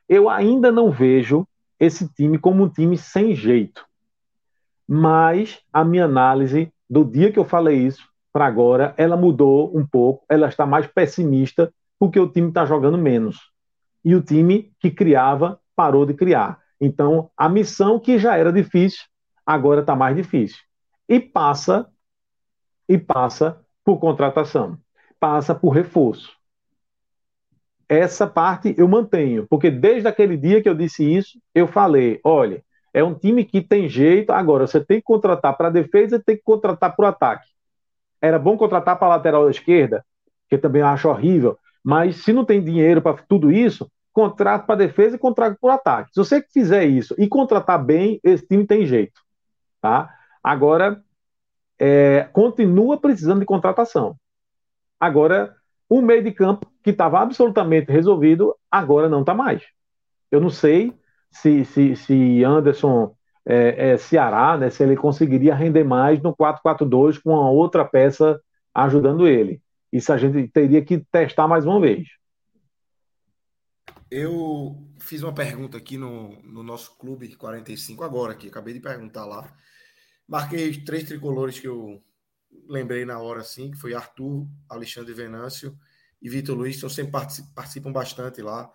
Eu 0.08 0.30
ainda 0.30 0.70
não 0.70 0.92
vejo 0.92 1.48
esse 1.80 2.08
time 2.14 2.38
como 2.38 2.64
um 2.64 2.70
time 2.70 2.98
sem 2.98 3.34
jeito, 3.34 3.86
mas 4.94 5.62
a 5.72 5.86
minha 5.86 6.04
análise 6.04 6.70
do 6.90 7.06
dia 7.06 7.32
que 7.32 7.40
eu 7.40 7.46
falei 7.46 7.78
isso 7.78 8.06
para 8.30 8.46
agora, 8.46 8.94
ela 8.98 9.16
mudou 9.16 9.72
um 9.74 9.88
pouco, 9.88 10.26
ela 10.28 10.50
está 10.50 10.66
mais 10.66 10.86
pessimista, 10.86 11.74
porque 11.98 12.20
o 12.20 12.28
time 12.28 12.50
está 12.50 12.66
jogando 12.66 12.98
menos. 12.98 13.38
E 14.04 14.14
o 14.14 14.22
time 14.22 14.70
que 14.82 14.92
criava 14.92 15.58
parou 15.78 16.06
de 16.06 16.14
criar. 16.14 16.60
Então, 16.78 17.32
a 17.38 17.48
missão 17.48 18.02
que 18.02 18.20
já 18.20 18.36
era 18.36 18.52
difícil, 18.52 19.06
agora 19.46 19.80
está 19.80 19.96
mais 19.96 20.14
difícil. 20.14 20.60
E 21.08 21.22
passa 21.22 21.88
e 22.86 22.98
passa 22.98 23.62
por 23.86 23.98
contratação, 23.98 24.78
passa 25.22 25.56
por 25.56 25.70
reforço. 25.70 26.36
Essa 27.88 28.28
parte 28.28 28.76
eu 28.78 28.90
mantenho, 28.90 29.48
porque 29.50 29.72
desde 29.72 30.10
aquele 30.10 30.36
dia 30.36 30.62
que 30.62 30.68
eu 30.68 30.76
disse 30.76 31.10
isso, 31.10 31.40
eu 31.56 31.66
falei, 31.66 32.20
olha, 32.26 32.62
é 32.94 33.04
um 33.04 33.14
time 33.14 33.46
que 33.46 33.62
tem 33.62 33.88
jeito, 33.88 34.32
agora 34.32 34.68
você 34.68 34.84
tem 34.84 34.98
que 34.98 35.06
contratar 35.06 35.56
para 35.56 35.68
a 35.68 35.72
defesa 35.72 36.18
e 36.18 36.24
tem 36.24 36.36
que 36.36 36.44
contratar 36.44 36.96
para 36.96 37.06
o 37.06 37.08
ataque. 37.08 37.48
Era 38.22 38.38
bom 38.38 38.58
contratar 38.58 38.98
para 38.98 39.08
a 39.08 39.18
lateral 39.18 39.50
esquerda, 39.50 40.06
que 40.50 40.58
também 40.58 40.82
acho 40.82 41.10
horrível, 41.10 41.58
mas 41.84 42.18
se 42.18 42.34
não 42.34 42.46
tem 42.46 42.64
dinheiro 42.64 43.02
para 43.02 43.18
tudo 43.24 43.52
isso, 43.52 43.90
contrato 44.14 44.66
para 44.66 44.76
defesa 44.76 45.16
e 45.16 45.20
contrato 45.20 45.58
para 45.60 45.76
ataque. 45.76 46.12
Se 46.14 46.20
você 46.20 46.42
fizer 46.42 46.86
isso 46.86 47.16
e 47.18 47.28
contratar 47.28 47.84
bem, 47.84 48.20
esse 48.24 48.46
time 48.46 48.66
tem 48.68 48.86
jeito. 48.86 49.22
Tá? 49.82 50.14
Agora, 50.44 51.02
é, 51.80 52.30
continua 52.34 53.00
precisando 53.00 53.40
de 53.40 53.46
contratação. 53.46 54.16
Agora, 55.00 55.56
o 55.90 56.02
meio 56.02 56.24
de 56.24 56.32
campo, 56.32 56.68
que 56.84 56.92
estava 56.92 57.20
absolutamente 57.20 57.92
resolvido, 57.92 58.56
agora 58.70 59.10
não 59.10 59.22
está 59.22 59.34
mais. 59.34 59.64
Eu 60.30 60.40
não 60.40 60.50
sei 60.50 60.94
se, 61.32 61.66
se, 61.66 61.96
se 61.96 62.44
Anderson 62.44 63.16
é, 63.46 63.92
é, 63.92 63.98
Ceará, 63.98 64.58
né, 64.58 64.70
se 64.70 64.84
ele 64.84 64.96
conseguiria 64.96 65.56
render 65.56 65.84
mais 65.84 66.22
no 66.22 66.36
4-4-2 66.36 67.22
com 67.22 67.32
uma 67.32 67.50
outra 67.50 67.86
peça 67.86 68.42
ajudando 68.74 69.28
ele. 69.28 69.62
Isso 69.92 70.14
a 70.14 70.18
gente 70.18 70.48
teria 70.50 70.84
que 70.84 71.00
testar 71.12 71.48
mais 71.48 71.66
uma 71.66 71.80
vez. 71.80 72.08
Eu 74.10 74.78
fiz 75.00 75.24
uma 75.24 75.34
pergunta 75.34 75.78
aqui 75.78 75.98
no, 75.98 76.42
no 76.44 76.64
nosso 76.64 76.98
clube 76.98 77.34
45 77.36 78.04
agora, 78.04 78.34
aqui, 78.34 78.48
acabei 78.48 78.74
de 78.74 78.80
perguntar 78.80 79.26
lá. 79.26 79.52
Marquei 80.28 80.84
três 80.84 81.06
tricolores 81.06 81.60
que 81.60 81.68
eu 81.68 82.02
lembrei 82.68 83.06
na 83.06 83.20
hora, 83.20 83.42
assim, 83.42 83.72
que 83.72 83.78
foi 83.78 83.94
Arthur, 83.94 84.48
Alexandre 84.70 85.14
Venâncio 85.14 85.78
e 86.22 86.30
Vitor 86.30 86.56
Luiz, 86.56 86.78
então 86.78 86.90
sempre 86.90 87.12
participam 87.56 87.92
bastante 87.92 88.42
lá. 88.42 88.72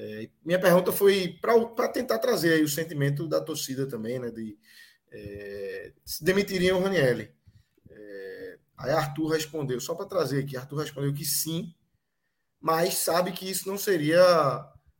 É, 0.00 0.30
minha 0.44 0.60
pergunta 0.60 0.92
foi 0.92 1.36
para 1.40 1.88
tentar 1.88 2.20
trazer 2.20 2.62
o 2.62 2.68
sentimento 2.68 3.26
da 3.26 3.40
torcida 3.40 3.84
também, 3.84 4.20
né? 4.20 4.30
De 4.30 4.56
é, 5.10 5.92
se 6.04 6.22
demitiriam 6.22 6.78
o 6.78 6.82
Ranielli. 6.82 7.34
É, 7.90 8.58
aí 8.76 8.92
Arthur 8.92 9.32
respondeu, 9.32 9.80
só 9.80 9.96
para 9.96 10.06
trazer 10.06 10.44
aqui, 10.44 10.56
Arthur 10.56 10.82
respondeu 10.82 11.12
que 11.12 11.24
sim, 11.24 11.74
mas 12.60 12.94
sabe 12.94 13.32
que 13.32 13.50
isso 13.50 13.68
não 13.68 13.76
seria 13.76 14.22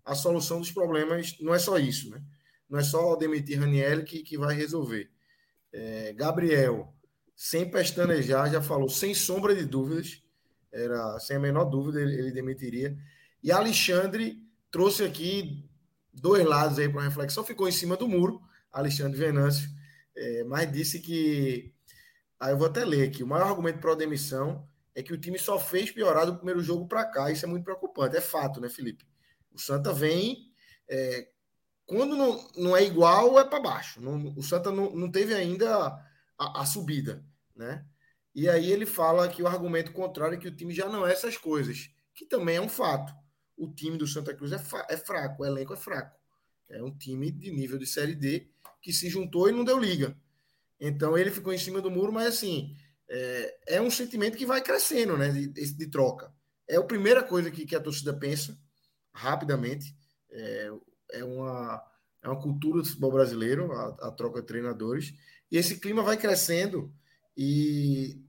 a 0.04 0.14
solução 0.16 0.58
dos 0.58 0.72
problemas, 0.72 1.36
não 1.40 1.54
é 1.54 1.60
só 1.60 1.78
isso, 1.78 2.10
né? 2.10 2.20
Não 2.68 2.76
é 2.76 2.82
só 2.82 3.14
demitir 3.14 3.60
Ranielli 3.60 4.02
que, 4.02 4.24
que 4.24 4.36
vai 4.36 4.56
resolver. 4.56 5.08
É, 5.72 6.12
Gabriel, 6.12 6.92
sem 7.36 7.70
pestanejar, 7.70 8.50
já 8.50 8.60
falou, 8.60 8.88
sem 8.88 9.14
sombra 9.14 9.54
de 9.54 9.64
dúvidas, 9.64 10.20
era 10.72 11.20
sem 11.20 11.36
a 11.36 11.40
menor 11.40 11.66
dúvida 11.66 12.00
ele, 12.00 12.14
ele 12.18 12.32
demitiria. 12.32 12.98
E 13.40 13.52
Alexandre 13.52 14.47
trouxe 14.70 15.04
aqui 15.04 15.68
dois 16.12 16.44
lados 16.44 16.78
aí 16.78 16.88
para 16.88 17.02
reflexão, 17.02 17.44
ficou 17.44 17.68
em 17.68 17.72
cima 17.72 17.96
do 17.96 18.08
muro, 18.08 18.40
Alexandre 18.72 19.18
Venâncio, 19.18 19.68
é, 20.16 20.44
mas 20.44 20.70
disse 20.70 21.00
que. 21.00 21.72
Aí 22.40 22.52
eu 22.52 22.58
vou 22.58 22.68
até 22.68 22.84
ler 22.84 23.08
aqui. 23.08 23.22
O 23.22 23.26
maior 23.26 23.48
argumento 23.48 23.80
para 23.80 23.92
a 23.92 23.96
demissão 23.96 24.68
é 24.94 25.02
que 25.02 25.12
o 25.12 25.18
time 25.18 25.38
só 25.38 25.58
fez 25.58 25.90
piorar 25.90 26.26
do 26.26 26.36
primeiro 26.36 26.62
jogo 26.62 26.86
para 26.86 27.04
cá. 27.04 27.30
Isso 27.30 27.44
é 27.44 27.48
muito 27.48 27.64
preocupante. 27.64 28.16
É 28.16 28.20
fato, 28.20 28.60
né, 28.60 28.68
Felipe? 28.68 29.04
O 29.52 29.58
Santa 29.58 29.92
vem. 29.92 30.52
É, 30.88 31.28
quando 31.86 32.16
não, 32.16 32.48
não 32.56 32.76
é 32.76 32.84
igual, 32.84 33.38
é 33.40 33.44
para 33.44 33.60
baixo. 33.60 34.00
Não, 34.00 34.34
o 34.36 34.42
Santa 34.42 34.70
não, 34.70 34.90
não 34.94 35.10
teve 35.10 35.34
ainda 35.34 36.02
a, 36.38 36.60
a, 36.62 36.66
subida, 36.66 37.24
né? 37.56 37.84
E 38.34 38.48
aí 38.48 38.70
ele 38.70 38.86
fala 38.86 39.28
que 39.28 39.42
o 39.42 39.46
argumento 39.46 39.92
contrário 39.92 40.36
é 40.36 40.38
que 40.38 40.48
o 40.48 40.54
time 40.54 40.74
já 40.74 40.88
não 40.88 41.06
é 41.06 41.12
essas 41.12 41.36
coisas, 41.36 41.90
que 42.14 42.26
também 42.26 42.56
é 42.56 42.60
um 42.60 42.68
fato. 42.68 43.12
O 43.58 43.68
time 43.68 43.98
do 43.98 44.06
Santa 44.06 44.32
Cruz 44.32 44.52
é, 44.52 44.62
é 44.88 44.96
fraco, 44.96 45.42
o 45.42 45.46
elenco 45.46 45.74
é 45.74 45.76
fraco. 45.76 46.16
É 46.68 46.82
um 46.82 46.96
time 46.96 47.30
de 47.30 47.50
nível 47.50 47.78
de 47.78 47.86
Série 47.86 48.14
D 48.14 48.48
que 48.80 48.92
se 48.92 49.10
juntou 49.10 49.48
e 49.48 49.52
não 49.52 49.64
deu 49.64 49.78
liga. 49.78 50.16
Então 50.80 51.18
ele 51.18 51.30
ficou 51.30 51.52
em 51.52 51.58
cima 51.58 51.80
do 51.80 51.90
muro, 51.90 52.12
mas 52.12 52.28
assim, 52.28 52.76
é, 53.08 53.58
é 53.66 53.82
um 53.82 53.90
sentimento 53.90 54.36
que 54.36 54.46
vai 54.46 54.62
crescendo, 54.62 55.16
né? 55.16 55.30
De, 55.30 55.48
de, 55.48 55.86
troca. 55.88 56.32
É 56.68 56.76
a 56.76 56.82
primeira 56.82 57.22
coisa 57.22 57.50
que, 57.50 57.66
que 57.66 57.74
a 57.74 57.80
torcida 57.80 58.12
pensa 58.12 58.56
rapidamente. 59.12 59.96
É, 60.30 60.70
é, 61.12 61.24
uma, 61.24 61.82
é 62.22 62.28
uma 62.28 62.40
cultura 62.40 62.82
do 62.82 62.86
futebol 62.86 63.12
brasileiro, 63.12 63.72
a, 63.72 64.08
a 64.08 64.10
troca 64.12 64.40
de 64.40 64.46
treinadores. 64.46 65.14
E 65.50 65.56
esse 65.56 65.80
clima 65.80 66.02
vai 66.02 66.16
crescendo. 66.16 66.92
E 67.36 68.22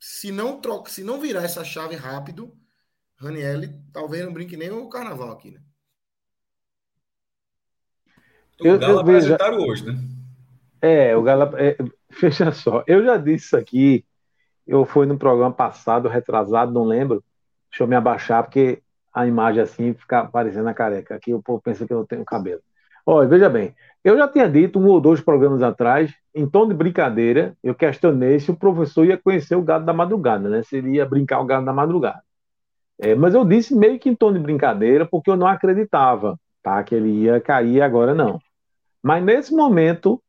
se 0.00 0.32
não 0.32 0.60
troca, 0.60 0.90
se 0.90 1.04
não 1.04 1.20
virar 1.20 1.44
essa 1.44 1.64
chave 1.64 1.94
rápido, 1.94 2.57
Raniel 3.18 3.62
talvez 3.92 4.24
não 4.24 4.32
brinque 4.32 4.56
nem 4.56 4.70
o 4.70 4.88
carnaval 4.88 5.32
aqui, 5.32 5.50
né? 5.50 5.60
O 8.60 8.78
Galo 8.78 9.00
apresentaram 9.00 9.58
hoje, 9.58 9.86
né? 9.86 9.98
É, 10.80 11.16
o 11.16 11.22
Galo. 11.22 11.56
É, 11.56 11.76
veja 12.20 12.52
só, 12.52 12.82
eu 12.86 13.04
já 13.04 13.16
disse 13.16 13.46
isso 13.46 13.56
aqui. 13.56 14.04
Eu 14.66 14.84
fui 14.84 15.06
no 15.06 15.18
programa 15.18 15.52
passado, 15.52 16.08
retrasado, 16.08 16.72
não 16.72 16.84
lembro. 16.84 17.24
Deixa 17.70 17.84
eu 17.84 17.88
me 17.88 17.96
abaixar, 17.96 18.42
porque 18.44 18.82
a 19.12 19.26
imagem 19.26 19.62
assim 19.62 19.94
fica 19.94 20.24
parecendo 20.26 20.68
a 20.68 20.74
careca. 20.74 21.14
Aqui 21.14 21.32
o 21.32 21.42
povo 21.42 21.60
pensa 21.60 21.86
que 21.86 21.92
eu 21.92 22.04
tenho 22.04 22.24
cabelo. 22.24 22.60
Olha, 23.06 23.26
veja 23.26 23.48
bem, 23.48 23.74
eu 24.04 24.16
já 24.16 24.28
tinha 24.28 24.48
dito 24.48 24.78
um 24.78 24.86
ou 24.86 25.00
dois 25.00 25.20
programas 25.20 25.62
atrás, 25.62 26.14
em 26.34 26.46
tom 26.46 26.68
de 26.68 26.74
brincadeira, 26.74 27.56
eu 27.64 27.74
questionei 27.74 28.38
se 28.38 28.50
o 28.50 28.56
professor 28.56 29.06
ia 29.06 29.16
conhecer 29.16 29.56
o 29.56 29.62
gado 29.62 29.86
da 29.86 29.94
madrugada, 29.94 30.48
né? 30.48 30.62
Se 30.62 30.76
ele 30.76 30.96
ia 30.96 31.06
brincar 31.06 31.40
o 31.40 31.46
gado 31.46 31.64
da 31.64 31.72
madrugada. 31.72 32.22
É, 33.00 33.14
mas 33.14 33.34
eu 33.34 33.44
disse 33.44 33.74
meio 33.74 33.98
que 33.98 34.08
em 34.08 34.14
tom 34.14 34.32
de 34.32 34.38
brincadeira, 34.38 35.06
porque 35.06 35.30
eu 35.30 35.36
não 35.36 35.46
acreditava, 35.46 36.38
tá? 36.62 36.82
Que 36.82 36.94
ele 36.94 37.10
ia 37.10 37.40
cair 37.40 37.80
agora, 37.80 38.14
não. 38.14 38.40
Mas 39.02 39.22
nesse 39.24 39.54
momento, 39.54 40.20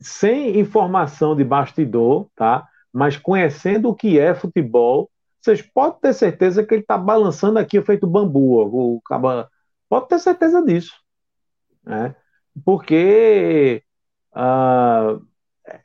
sem 0.00 0.58
informação 0.58 1.34
de 1.34 1.42
bastidor, 1.42 2.28
tá? 2.36 2.66
Mas 2.92 3.16
conhecendo 3.16 3.88
o 3.88 3.94
que 3.94 4.18
é 4.18 4.34
futebol, 4.34 5.10
vocês 5.40 5.60
podem 5.60 6.00
ter 6.00 6.14
certeza 6.14 6.64
que 6.64 6.74
ele 6.74 6.82
está 6.82 6.96
balançando 6.96 7.58
aqui 7.58 7.82
feito 7.82 8.06
bambu. 8.06 8.60
O 8.62 9.00
caba... 9.02 9.50
Pode 9.88 10.08
ter 10.08 10.18
certeza 10.18 10.64
disso. 10.64 10.94
Né? 11.84 12.14
Porque, 12.64 13.82
ah, 14.32 15.18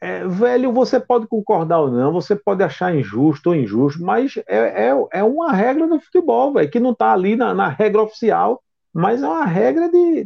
é, 0.01 0.27
velho, 0.27 0.73
você 0.73 0.99
pode 0.99 1.27
concordar 1.27 1.79
ou 1.79 1.89
não, 1.89 2.11
você 2.11 2.35
pode 2.35 2.63
achar 2.63 2.93
injusto 2.93 3.49
ou 3.49 3.55
injusto, 3.55 4.03
mas 4.03 4.35
é, 4.47 4.89
é, 4.89 5.07
é 5.11 5.23
uma 5.23 5.53
regra 5.53 5.87
do 5.87 5.99
futebol, 5.99 6.53
velho, 6.53 6.69
que 6.69 6.79
não 6.79 6.91
está 6.91 7.13
ali 7.13 7.35
na, 7.35 7.53
na 7.53 7.69
regra 7.69 8.01
oficial, 8.01 8.61
mas 8.93 9.23
é 9.23 9.27
uma 9.27 9.45
regra 9.45 9.89
de, 9.89 10.25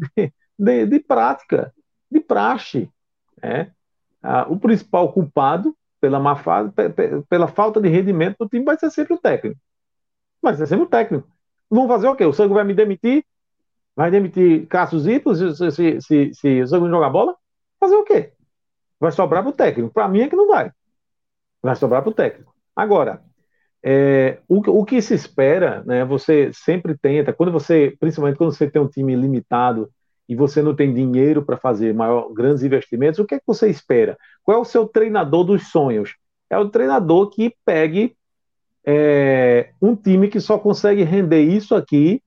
de, 0.58 0.86
de 0.88 1.00
prática, 1.00 1.72
de 2.12 2.20
praxe. 2.20 2.90
Né? 3.42 3.72
Ah, 4.22 4.48
o 4.50 4.58
principal 4.58 5.12
culpado 5.14 5.76
pela 6.02 6.20
má 6.20 6.36
fase, 6.36 6.72
pela 7.30 7.48
falta 7.48 7.80
de 7.80 7.90
rendimento 7.90 8.38
do 8.40 8.50
time 8.50 8.66
vai 8.66 8.78
ser 8.78 8.90
sempre 8.90 9.14
o 9.14 9.18
técnico. 9.18 9.60
Vai 10.42 10.56
ser 10.56 10.68
sempre 10.68 10.86
o 10.86 10.90
técnico. 10.90 11.28
Vão 11.70 11.88
fazer 11.88 12.08
o 12.08 12.16
quê? 12.16 12.26
O 12.26 12.34
Sangue 12.34 12.54
vai 12.54 12.64
me 12.64 12.74
demitir? 12.74 13.24
Vai 13.96 14.12
demitir 14.12 14.68
Cássio 14.68 15.00
Zito 15.00 15.34
se, 15.36 15.72
se, 15.72 16.02
se, 16.02 16.34
se 16.34 16.62
o 16.62 16.68
Sangue 16.68 16.86
não 16.86 16.98
jogar 16.98 17.10
bola? 17.10 17.36
Fazer 17.80 17.96
o 17.96 18.04
quê? 18.04 18.33
Vai 19.04 19.12
sobrar 19.12 19.44
para 19.44 19.50
o 19.50 19.54
técnico. 19.54 19.94
Para 19.94 20.08
mim 20.08 20.22
é 20.22 20.30
que 20.30 20.36
não 20.36 20.48
vai. 20.48 20.72
Vai 21.62 21.76
sobrar 21.76 22.02
para 22.02 22.10
o 22.10 22.14
técnico. 22.14 22.56
Agora, 22.74 23.22
é, 23.84 24.40
o, 24.48 24.60
o, 24.80 24.86
que 24.86 25.02
se 25.02 25.14
espera, 25.14 25.84
né, 25.86 26.06
você 26.06 26.52
sempre 26.54 26.98
tenta, 26.98 27.34
quando 27.34 27.52
você, 27.52 27.98
principalmente 28.00 28.38
quando 28.38 28.54
você 28.54 28.72
tem 28.72 28.82
um 28.82 28.88
time 28.88 29.14
limitado 29.14 29.92
e 30.30 30.38
você 30.38 30.62
não 30.62 30.74
tem 30.74 30.94
dinheiro 30.94 31.44
para 31.44 31.58
fazer 31.58 31.94
maior, 31.94 32.32
grandes 32.32 32.64
investimentos, 32.64 33.20
o 33.20 33.26
que 33.26 33.36
é 33.36 33.40
que 33.40 33.46
você 33.46 33.68
espera? 33.68 34.18
Qual 34.42 34.58
é 34.58 34.62
o 34.62 34.64
seu 34.64 34.88
treinador 34.88 35.44
dos 35.44 35.70
sonhos? 35.70 36.16
É 36.50 36.58
o 36.58 36.70
treinador 36.70 37.30
que 37.30 37.54
pegue 37.66 38.16
é, 38.86 39.72
um 39.82 39.98
time 39.98 40.30
que 40.30 40.40
só 40.40 40.58
consegue 40.58 41.04
render 41.04 41.42
isso 41.42 41.76
aqui, 41.76 42.24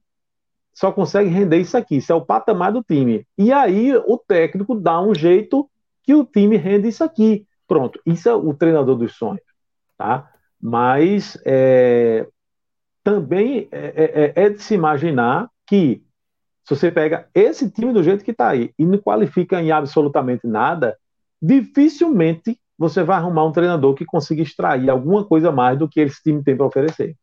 só 0.75 0.93
consegue 0.93 1.31
render 1.31 1.57
isso 1.57 1.75
aqui, 1.75 1.97
isso 1.97 2.13
é 2.13 2.15
o 2.15 2.27
patamar 2.27 2.71
do 2.71 2.83
time. 2.83 3.27
E 3.39 3.51
aí 3.51 3.97
o 3.97 4.19
técnico 4.19 4.75
dá 4.75 5.01
um 5.01 5.15
jeito 5.15 5.67
que 6.07 6.15
o 6.15 6.25
time 6.25 6.57
rende 6.57 6.89
isso 6.89 7.03
aqui. 7.03 7.47
Pronto, 7.67 8.01
isso 8.07 8.29
é 8.29 8.35
o 8.35 8.55
treinador 8.55 8.97
dos 8.97 9.15
sonhos, 9.17 9.43
tá? 9.99 10.33
Mas 10.61 11.37
é, 11.45 12.27
também 13.03 13.69
é, 13.73 14.33
é, 14.37 14.45
é 14.45 14.51
de 14.51 14.63
se 14.63 14.75
imaginar 14.75 15.51
que 15.67 16.03
se 16.65 16.75
você 16.75 16.91
pega 16.91 17.29
esse 17.35 17.71
time 17.71 17.93
do 17.93 18.03
jeito 18.03 18.25
que 18.25 18.31
está 18.31 18.49
aí 18.49 18.73
e 18.79 18.87
não 18.87 18.99
qualifica 18.99 19.61
em 19.61 19.71
absolutamente 19.71 20.47
nada, 20.47 20.97
dificilmente 21.43 22.59
você 22.79 23.03
vai 23.03 23.17
arrumar 23.17 23.45
um 23.45 23.53
treinador 23.53 23.95
que 23.95 24.05
consiga 24.05 24.43
extrair 24.43 24.91
alguma 24.91 25.25
coisa 25.25 25.51
mais 25.51 25.79
do 25.79 25.89
que 25.89 26.01
esse 26.01 26.23
time 26.23 26.43
tem 26.43 26.57
para 26.57 26.67
oferecer. 26.67 27.17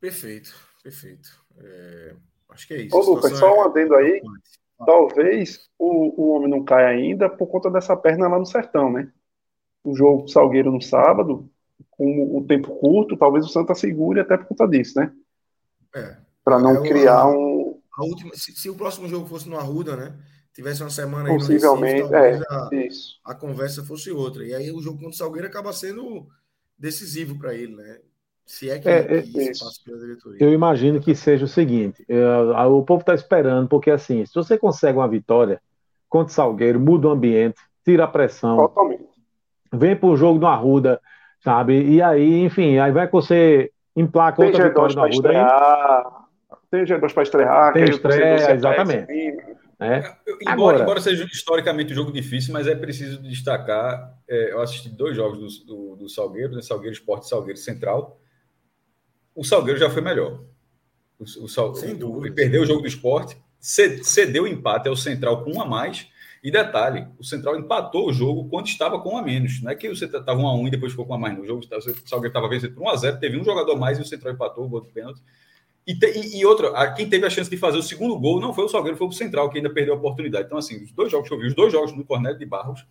Perfeito, 0.00 0.54
perfeito. 0.82 1.28
É, 1.58 2.14
acho 2.50 2.66
que 2.66 2.74
é 2.74 2.82
isso. 2.82 2.96
Ô, 2.96 3.14
Lucas, 3.14 3.38
só 3.38 3.54
um 3.54 3.62
é 3.62 3.66
adendo 3.66 3.94
aí. 3.94 4.20
Talvez 4.84 5.68
o, 5.78 6.22
o 6.22 6.30
homem 6.30 6.48
não 6.48 6.64
caia 6.64 6.88
ainda 6.88 7.28
por 7.28 7.46
conta 7.46 7.70
dessa 7.70 7.96
perna 7.96 8.28
lá 8.28 8.38
no 8.38 8.46
sertão, 8.46 8.90
né? 8.92 9.12
O 9.84 9.94
jogo 9.94 10.28
Salgueiro 10.28 10.72
no 10.72 10.80
sábado, 10.80 11.50
com 11.90 12.38
o 12.38 12.44
tempo 12.46 12.74
curto, 12.76 13.16
talvez 13.16 13.44
o 13.44 13.48
Santa 13.48 13.74
segure 13.74 14.20
até 14.20 14.36
por 14.36 14.46
conta 14.46 14.66
disso, 14.66 14.98
né? 14.98 15.12
É, 15.94 16.16
para 16.44 16.58
não 16.58 16.84
é, 16.84 16.88
criar 16.88 17.26
um. 17.26 17.80
Última, 17.98 18.34
se, 18.34 18.52
se, 18.52 18.70
o 18.70 18.74
próximo 18.74 19.06
jogo 19.08 19.26
fosse 19.26 19.48
no 19.48 19.58
Arruda, 19.58 19.94
né? 19.96 20.16
Tivesse 20.54 20.82
uma 20.82 20.90
semana 20.90 21.28
aí 21.28 21.36
Possivelmente, 21.36 22.02
no 22.02 22.08
Recife, 22.08 22.44
é, 22.50 22.54
a, 22.54 22.86
isso. 22.86 23.20
a 23.24 23.34
conversa 23.34 23.84
fosse 23.84 24.10
outra. 24.10 24.44
E 24.44 24.54
aí 24.54 24.72
o 24.72 24.80
jogo 24.80 24.96
contra 24.96 25.10
o 25.10 25.16
Salgueiro 25.16 25.46
acaba 25.46 25.72
sendo 25.72 26.26
decisivo 26.78 27.38
para 27.38 27.54
ele, 27.54 27.76
né? 27.76 28.00
Se 28.50 28.68
é 28.68 28.80
que, 28.80 28.88
é, 28.88 28.98
é 28.98 29.18
isso 29.20 29.64
passa 29.64 29.80
pela 29.84 29.96
diretoria. 29.96 30.38
Eu 30.40 30.52
imagino 30.52 31.00
que 31.00 31.14
seja 31.14 31.44
o 31.44 31.48
seguinte: 31.48 32.04
eu, 32.08 32.50
o 32.76 32.82
povo 32.82 33.00
está 33.00 33.14
esperando, 33.14 33.68
porque 33.68 33.92
assim, 33.92 34.26
se 34.26 34.34
você 34.34 34.58
consegue 34.58 34.98
uma 34.98 35.06
vitória 35.06 35.62
contra 36.08 36.32
o 36.32 36.34
Salgueiro, 36.34 36.80
muda 36.80 37.06
o 37.06 37.12
ambiente, 37.12 37.60
tira 37.84 38.04
a 38.04 38.08
pressão. 38.08 38.56
Totalmente. 38.56 39.04
Vem 39.72 39.94
para 39.94 40.08
o 40.08 40.16
jogo 40.16 40.40
no 40.40 40.48
Arruda, 40.48 41.00
sabe? 41.44 41.80
E 41.92 42.02
aí, 42.02 42.42
enfim, 42.42 42.76
aí 42.78 42.90
vai 42.90 43.06
que 43.06 43.12
você 43.12 43.70
emplaca 43.94 44.44
outra 44.44 44.66
vitória 44.66 44.96
no 44.96 45.02
Arruda. 45.04 45.28
Aí, 45.30 46.56
tem 46.72 46.84
G2 46.84 47.14
para 47.14 47.22
estrear. 47.22 47.72
Tem 47.72 47.84
estreia, 47.84 48.52
exatamente. 48.52 49.12
É. 49.78 49.98
Embora, 49.98 50.52
Agora, 50.52 50.82
embora 50.82 51.00
seja 51.00 51.24
historicamente 51.24 51.92
um 51.92 51.96
jogo 51.96 52.10
difícil, 52.10 52.52
mas 52.52 52.66
é 52.66 52.74
preciso 52.74 53.22
destacar. 53.22 54.12
É, 54.28 54.50
eu 54.50 54.60
assisti 54.60 54.88
dois 54.88 55.14
jogos 55.14 55.60
do, 55.60 55.66
do, 55.66 55.96
do 55.96 56.08
Salgueiro, 56.08 56.56
né, 56.56 56.62
Salgueiro 56.62 56.94
Esporte 56.94 57.26
e 57.26 57.28
Salgueiro 57.28 57.56
Central. 57.56 58.18
O 59.34 59.44
Salgueiro 59.44 59.78
já 59.78 59.88
foi 59.90 60.02
melhor. 60.02 60.40
O, 61.18 61.24
o, 61.44 61.48
Sal, 61.48 61.72
o, 61.72 62.24
ele 62.24 62.34
perdeu 62.34 62.62
o 62.62 62.66
jogo 62.66 62.82
do 62.82 62.88
esporte, 62.88 63.36
cedeu 63.58 64.44
o 64.44 64.48
empate 64.48 64.88
ao 64.88 64.96
Central 64.96 65.44
com 65.44 65.56
um 65.56 65.62
a 65.62 65.66
mais. 65.66 66.08
E 66.42 66.50
detalhe, 66.50 67.06
o 67.18 67.24
Central 67.24 67.58
empatou 67.58 68.08
o 68.08 68.12
jogo 68.12 68.48
quando 68.48 68.66
estava 68.66 68.98
com 68.98 69.14
um 69.14 69.18
a 69.18 69.22
menos. 69.22 69.62
Não 69.62 69.70
é 69.70 69.74
que 69.74 69.88
você 69.88 70.06
estava 70.06 70.40
um 70.40 70.46
a 70.46 70.54
um 70.54 70.66
e 70.66 70.70
depois 70.70 70.92
ficou 70.92 71.04
com 71.04 71.12
um 71.12 71.16
a 71.16 71.18
mais 71.18 71.36
no 71.36 71.46
jogo. 71.46 71.62
O 71.62 72.08
Salgueiro 72.08 72.28
estava 72.28 72.48
vencendo 72.48 72.74
por 72.74 72.82
1 72.84 72.88
a 72.88 72.96
0 72.96 73.20
teve 73.20 73.38
um 73.38 73.44
jogador 73.44 73.72
a 73.72 73.76
mais 73.76 73.98
e 73.98 74.02
o 74.02 74.06
Central 74.06 74.32
empatou 74.32 74.64
o 74.64 74.68
gol 74.68 74.80
de 74.80 74.88
pênalti. 74.88 75.20
E, 75.86 75.94
te, 75.94 76.06
e, 76.06 76.40
e 76.40 76.46
outra, 76.46 76.92
quem 76.92 77.08
teve 77.08 77.26
a 77.26 77.30
chance 77.30 77.50
de 77.50 77.56
fazer 77.58 77.76
o 77.76 77.82
segundo 77.82 78.18
gol 78.18 78.40
não 78.40 78.54
foi 78.54 78.64
o 78.64 78.68
Salgueiro, 78.68 78.96
foi 78.96 79.08
o 79.08 79.12
Central, 79.12 79.50
que 79.50 79.58
ainda 79.58 79.68
perdeu 79.68 79.92
a 79.92 79.96
oportunidade. 79.98 80.46
Então, 80.46 80.56
assim, 80.56 80.82
os 80.82 80.92
dois 80.92 81.10
jogos 81.10 81.28
que 81.28 81.34
eu 81.34 81.38
vi, 81.38 81.48
os 81.48 81.54
dois 81.54 81.70
jogos 81.70 81.94
no 81.94 82.04
Cornélio 82.04 82.38
de 82.38 82.46
Barros, 82.46 82.86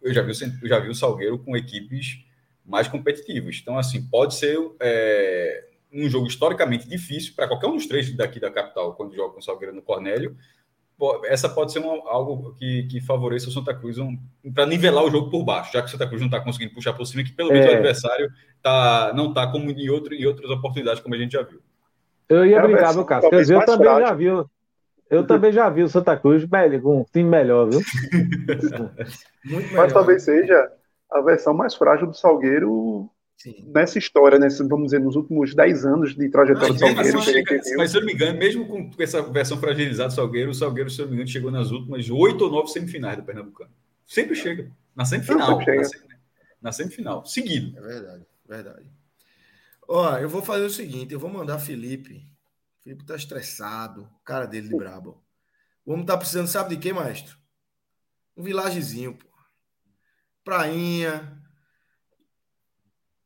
eu 0.00 0.14
já 0.14 0.22
vi, 0.22 0.32
eu 0.62 0.68
já 0.68 0.78
vi 0.78 0.88
o 0.88 0.94
Salgueiro 0.94 1.38
com 1.38 1.56
equipes 1.56 2.24
mais 2.68 2.86
competitivas. 2.86 3.58
Então, 3.60 3.78
assim, 3.78 4.02
pode 4.02 4.34
ser 4.34 4.58
é, 4.78 5.64
um 5.92 6.08
jogo 6.08 6.26
historicamente 6.26 6.86
difícil 6.86 7.32
para 7.34 7.48
qualquer 7.48 7.66
um 7.66 7.74
dos 7.74 7.86
três 7.86 8.14
daqui 8.14 8.38
da 8.38 8.50
capital, 8.50 8.94
quando 8.94 9.16
joga 9.16 9.32
com 9.32 9.40
o 9.40 9.42
Salgueiro 9.42 9.74
no 9.74 9.82
Cornélio. 9.82 10.36
Essa 11.24 11.48
pode 11.48 11.72
ser 11.72 11.78
uma, 11.78 11.92
algo 12.10 12.52
que, 12.54 12.82
que 12.84 13.00
favoreça 13.00 13.48
o 13.48 13.52
Santa 13.52 13.72
Cruz 13.72 13.98
um, 13.98 14.18
para 14.52 14.66
nivelar 14.66 15.04
o 15.04 15.10
jogo 15.10 15.30
por 15.30 15.44
baixo, 15.44 15.72
já 15.72 15.80
que 15.80 15.86
o 15.86 15.90
Santa 15.90 16.08
Cruz 16.08 16.20
não 16.20 16.26
está 16.26 16.40
conseguindo 16.40 16.74
puxar 16.74 16.92
por 16.92 17.06
cima, 17.06 17.22
que 17.22 17.32
pelo 17.32 17.52
menos 17.52 17.66
é. 17.66 17.70
o 17.70 17.74
adversário 17.74 18.30
tá, 18.60 19.12
não 19.14 19.28
está 19.28 19.46
como 19.46 19.70
em, 19.70 19.88
outro, 19.88 20.12
em 20.12 20.26
outras 20.26 20.50
oportunidades, 20.50 21.00
como 21.00 21.14
a 21.14 21.18
gente 21.18 21.32
já 21.32 21.42
viu. 21.42 21.60
Eu 22.28 22.44
ia 22.44 22.60
brincar, 22.60 22.92
meu 22.94 23.04
Cássio. 23.04 23.30
Eu 23.32 23.64
também 23.64 24.00
já 24.00 24.12
vi. 24.12 24.26
Eu 25.10 25.26
também 25.26 25.52
já 25.52 25.70
vi 25.70 25.82
o 25.82 25.88
Santa 25.88 26.16
Cruz 26.16 26.44
com 26.82 27.00
um 27.00 27.04
time 27.10 27.30
melhor, 27.30 27.70
viu? 27.70 27.80
Muito 28.12 28.44
melhor. 29.68 29.72
Mas 29.72 29.92
talvez 29.92 30.22
seja 30.24 30.70
a 31.10 31.20
versão 31.20 31.54
mais 31.54 31.74
frágil 31.74 32.06
do 32.06 32.14
Salgueiro 32.14 33.10
Sim. 33.36 33.70
nessa 33.72 33.98
história, 33.98 34.38
nesse, 34.38 34.66
vamos 34.66 34.86
dizer, 34.86 35.00
nos 35.00 35.14
últimos 35.14 35.54
10 35.54 35.86
anos 35.86 36.14
de 36.14 36.28
trajetória 36.28 36.74
do 36.74 36.78
Salgueiro. 36.78 37.18
Assim, 37.18 37.32
chega, 37.32 37.60
mas 37.76 37.90
se 37.90 37.96
eu 37.96 38.00
não 38.00 38.06
me 38.06 38.12
engano, 38.12 38.38
mesmo 38.38 38.66
com 38.66 38.90
essa 38.98 39.22
versão 39.22 39.58
fragilizada 39.58 40.08
do 40.08 40.14
Salgueiro, 40.14 40.50
o 40.50 40.54
Salgueiro, 40.54 40.90
se 40.90 41.00
eu 41.00 41.04
não 41.04 41.10
me 41.10 41.16
engano, 41.16 41.30
chegou 41.30 41.50
nas 41.50 41.70
últimas 41.70 42.10
oito 42.10 42.44
ou 42.44 42.50
nove 42.50 42.68
semifinais 42.68 43.16
do 43.16 43.22
Pernambucano. 43.22 43.70
Sempre 44.06 44.34
chega. 44.34 44.70
Na 44.96 45.04
semifinal. 45.04 45.50
Não, 45.50 45.58
na, 45.58 45.82
na 46.60 46.72
semifinal. 46.72 47.24
Seguido. 47.24 47.78
É 47.78 47.80
verdade, 47.80 48.26
verdade. 48.46 48.90
Ó, 49.86 50.18
eu 50.18 50.28
vou 50.28 50.42
fazer 50.42 50.64
o 50.64 50.70
seguinte, 50.70 51.14
eu 51.14 51.20
vou 51.20 51.30
mandar 51.30 51.58
Felipe. 51.58 52.26
Felipe 52.82 53.04
tá 53.04 53.14
estressado, 53.14 54.08
cara 54.24 54.46
dele 54.46 54.68
de 54.68 54.76
brabo. 54.76 55.22
O 55.86 55.92
homem 55.92 56.04
tá 56.04 56.16
precisando, 56.16 56.48
sabe 56.48 56.70
de 56.70 56.76
quê, 56.76 56.92
maestro? 56.92 57.38
Um 58.36 58.42
vilagezinho, 58.42 59.14
pô. 59.14 59.27
Prainha. 60.48 61.30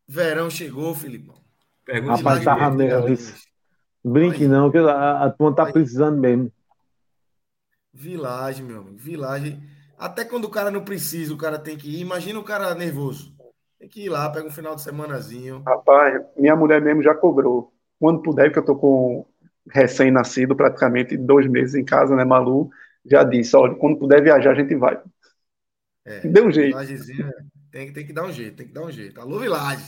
Verão 0.08 0.50
chegou, 0.50 0.92
Filipão. 0.92 1.36
Pergunta 1.84 2.16
Rapaz, 2.16 2.44
tava 2.44 2.68
mesmo. 2.72 3.36
Brinque 4.04 4.48
não, 4.48 4.72
que 4.72 4.78
a, 4.78 5.26
a 5.26 5.30
turma 5.30 5.54
tá 5.54 5.70
precisando 5.70 6.18
mesmo. 6.18 6.50
Vilagem, 7.94 8.66
meu 8.66 8.80
amigo. 8.80 8.96
Vilagem. 8.96 9.62
Até 9.96 10.24
quando 10.24 10.46
o 10.46 10.50
cara 10.50 10.68
não 10.68 10.82
precisa, 10.82 11.32
o 11.32 11.36
cara 11.36 11.60
tem 11.60 11.76
que 11.76 11.88
ir. 11.88 12.00
Imagina 12.00 12.40
o 12.40 12.44
cara 12.44 12.74
nervoso. 12.74 13.32
Tem 13.78 13.88
que 13.88 14.06
ir 14.06 14.08
lá, 14.08 14.28
pega 14.28 14.48
um 14.48 14.50
final 14.50 14.74
de 14.74 14.82
semanazinho. 14.82 15.62
Rapaz, 15.64 16.20
minha 16.36 16.56
mulher 16.56 16.82
mesmo 16.82 17.04
já 17.04 17.14
cobrou. 17.14 17.72
Quando 18.00 18.20
puder, 18.20 18.46
porque 18.46 18.58
eu 18.58 18.64
tô 18.64 18.74
com 18.74 19.24
recém-nascido, 19.70 20.56
praticamente 20.56 21.16
dois 21.16 21.46
meses 21.46 21.76
em 21.76 21.84
casa, 21.84 22.16
né, 22.16 22.24
Malu? 22.24 22.68
Já 23.06 23.22
disse, 23.22 23.54
olha, 23.54 23.76
quando 23.76 23.96
puder 23.96 24.20
viajar, 24.20 24.50
a 24.50 24.54
gente 24.56 24.74
vai. 24.74 25.00
É, 26.04 26.20
Deu 26.26 26.46
um 26.46 26.52
jeito. 26.52 26.76
Tem, 27.70 27.92
tem 27.92 28.06
que 28.06 28.12
dar 28.12 28.26
um 28.26 28.32
jeito, 28.32 28.56
tem 28.56 28.66
que 28.66 28.72
dar 28.72 28.84
um 28.84 28.90
jeito. 28.90 29.20
Alô, 29.20 29.38
Vilagem. 29.38 29.86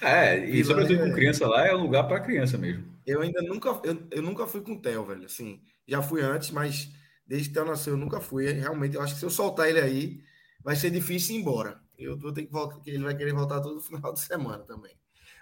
É, 0.00 0.38
e 0.48 0.62
sobretudo 0.64 1.00
com 1.00 1.12
criança 1.12 1.46
lá, 1.46 1.66
é 1.66 1.74
um 1.74 1.82
lugar 1.82 2.06
para 2.06 2.20
criança 2.20 2.56
mesmo. 2.56 2.96
Eu 3.06 3.20
ainda 3.20 3.42
nunca, 3.42 3.68
eu, 3.84 4.06
eu 4.10 4.22
nunca 4.22 4.46
fui 4.46 4.60
com 4.60 4.72
o 4.72 4.80
Theo, 4.80 5.04
velho. 5.04 5.26
Assim, 5.26 5.60
já 5.86 6.00
fui 6.00 6.22
antes, 6.22 6.50
mas 6.50 6.90
desde 7.26 7.48
que 7.48 7.52
o 7.52 7.62
Theo 7.62 7.70
nasceu, 7.70 7.94
eu 7.94 7.98
nunca 7.98 8.20
fui. 8.20 8.50
Realmente, 8.52 8.94
eu 8.94 9.02
acho 9.02 9.14
que 9.14 9.20
se 9.20 9.26
eu 9.26 9.30
soltar 9.30 9.68
ele 9.68 9.80
aí, 9.80 10.22
vai 10.62 10.76
ser 10.76 10.90
difícil 10.90 11.36
ir 11.36 11.40
embora. 11.40 11.80
Eu 11.98 12.16
vou 12.16 12.32
ter 12.32 12.44
que 12.44 12.52
voltar, 12.52 12.80
ele 12.86 13.02
vai 13.02 13.16
querer 13.16 13.32
voltar 13.32 13.60
todo 13.60 13.80
final 13.82 14.12
de 14.12 14.20
semana 14.20 14.64
também. 14.64 14.96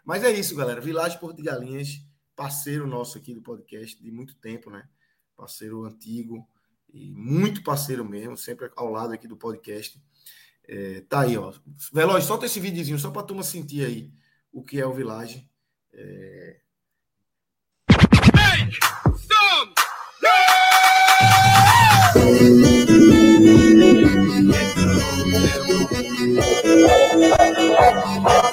Mas 0.05 0.25
é 0.25 0.33
isso, 0.33 0.57
galera. 0.57 0.81
Vilagem 0.81 1.19
Porto 1.19 1.37
de 1.37 1.43
Galinhas, 1.43 2.01
parceiro 2.35 2.87
nosso 2.87 3.19
aqui 3.19 3.35
do 3.35 3.43
podcast 3.43 4.03
de 4.03 4.11
muito 4.11 4.35
tempo, 4.37 4.71
né? 4.71 4.89
Parceiro 5.37 5.85
antigo 5.85 6.49
e 6.93 7.13
muito 7.13 7.63
parceiro 7.63 8.05
mesmo, 8.05 8.37
sempre 8.37 8.71
ao 8.77 8.91
lado 8.91 9.13
aqui 9.13 9.27
do 9.29 9.37
podcast. 9.37 10.01
É, 10.69 11.03
tá 11.09 11.21
aí, 11.21 11.37
ó. 11.37 11.53
Veloz, 11.93 12.25
solta 12.25 12.47
esse 12.47 12.59
videozinho 12.59 12.99
só 12.99 13.11
para 13.11 13.23
turma 13.23 13.43
sentir 13.43 13.85
aí 13.85 14.13
o 14.53 14.63
que 14.63 14.81
é 14.81 14.87
o 14.87 14.93
Village. 14.93 15.49
É... 15.93 16.61
Hey, 18.35 18.71
É 28.29 28.46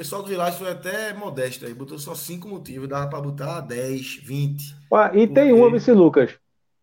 pessoal 0.00 0.22
do 0.22 0.30
Village 0.30 0.56
foi 0.56 0.70
até 0.70 1.12
modesto 1.12 1.66
aí. 1.66 1.74
Botou 1.74 1.98
só 1.98 2.14
cinco 2.14 2.48
motivos. 2.48 2.88
Dava 2.88 3.06
para 3.10 3.20
botar 3.20 3.60
10, 3.60 4.20
20. 4.24 4.76
Ah, 4.90 5.10
e 5.12 5.26
tem 5.26 5.52
uma, 5.52 5.70
Vice 5.70 5.92
Lucas. 5.92 6.30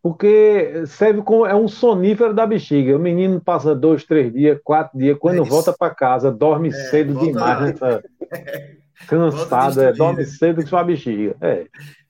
Porque 0.03 0.85
serve 0.85 1.23
como 1.23 1.43
é 1.43 1.55
um 1.55 1.67
sonífero 1.67 2.31
da 2.31 2.45
bexiga. 2.45 2.95
O 2.95 2.99
menino 2.99 3.41
passa 3.41 3.73
dois, 3.73 4.03
três 4.03 4.31
dias, 4.31 4.59
quatro 4.63 4.99
dias. 4.99 5.17
Quando 5.19 5.43
é 5.43 5.49
volta 5.49 5.73
para 5.73 5.95
casa, 5.95 6.31
dorme 6.31 6.69
é, 6.69 6.71
cedo 6.71 7.19
demais. 7.19 7.75
Cansado, 9.09 9.81
é, 9.81 9.91
dorme 9.93 10.23
cedo 10.23 10.61
com 10.61 10.67
sua 10.67 10.83
bexiga. 10.83 11.35
É. 11.41 11.65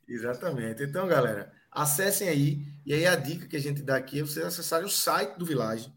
Exatamente. 0.10 0.84
Então, 0.84 1.08
galera, 1.08 1.54
acessem 1.72 2.28
aí. 2.28 2.60
E 2.86 2.94
aí 2.94 3.08
a 3.08 3.16
dica 3.16 3.48
que 3.48 3.56
a 3.56 3.62
gente 3.62 3.82
dá 3.82 3.96
aqui 3.96 4.20
é 4.20 4.24
vocês 4.24 4.46
acessarem 4.46 4.86
o 4.86 4.90
site 4.90 5.38
do 5.38 5.46
Village, 5.46 5.90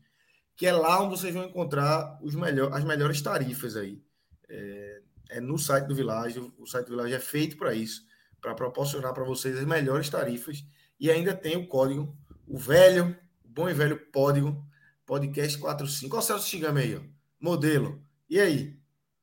que 0.56 0.68
é 0.68 0.72
lá 0.72 1.02
onde 1.02 1.18
vocês 1.18 1.34
vão 1.34 1.44
encontrar 1.44 2.16
os 2.22 2.36
melhor, 2.36 2.72
as 2.72 2.84
melhores 2.84 3.20
tarifas 3.20 3.76
aí. 3.76 4.00
É, 4.48 4.99
é 5.30 5.40
no 5.40 5.58
site 5.58 5.86
do 5.86 5.94
Village. 5.94 6.40
O 6.58 6.66
site 6.66 6.86
do 6.86 6.90
Village 6.90 7.14
é 7.14 7.18
feito 7.18 7.56
para 7.56 7.74
isso, 7.74 8.02
para 8.40 8.54
proporcionar 8.54 9.12
para 9.14 9.24
vocês 9.24 9.56
as 9.56 9.64
melhores 9.64 10.08
tarifas. 10.08 10.64
E 10.98 11.10
ainda 11.10 11.34
tem 11.34 11.56
o 11.56 11.66
código, 11.66 12.14
o 12.46 12.58
velho, 12.58 13.16
o 13.44 13.48
bom 13.48 13.68
e 13.68 13.74
velho 13.74 14.00
código, 14.12 14.62
podcast 15.06 15.56
45. 15.58 16.14
Olha 16.14 16.22
o 16.22 16.26
Celso 16.26 16.48
Shigami 16.48 16.80
aí, 16.80 16.96
ó. 16.96 17.00
modelo. 17.40 18.02
E 18.28 18.38
aí, 18.38 18.78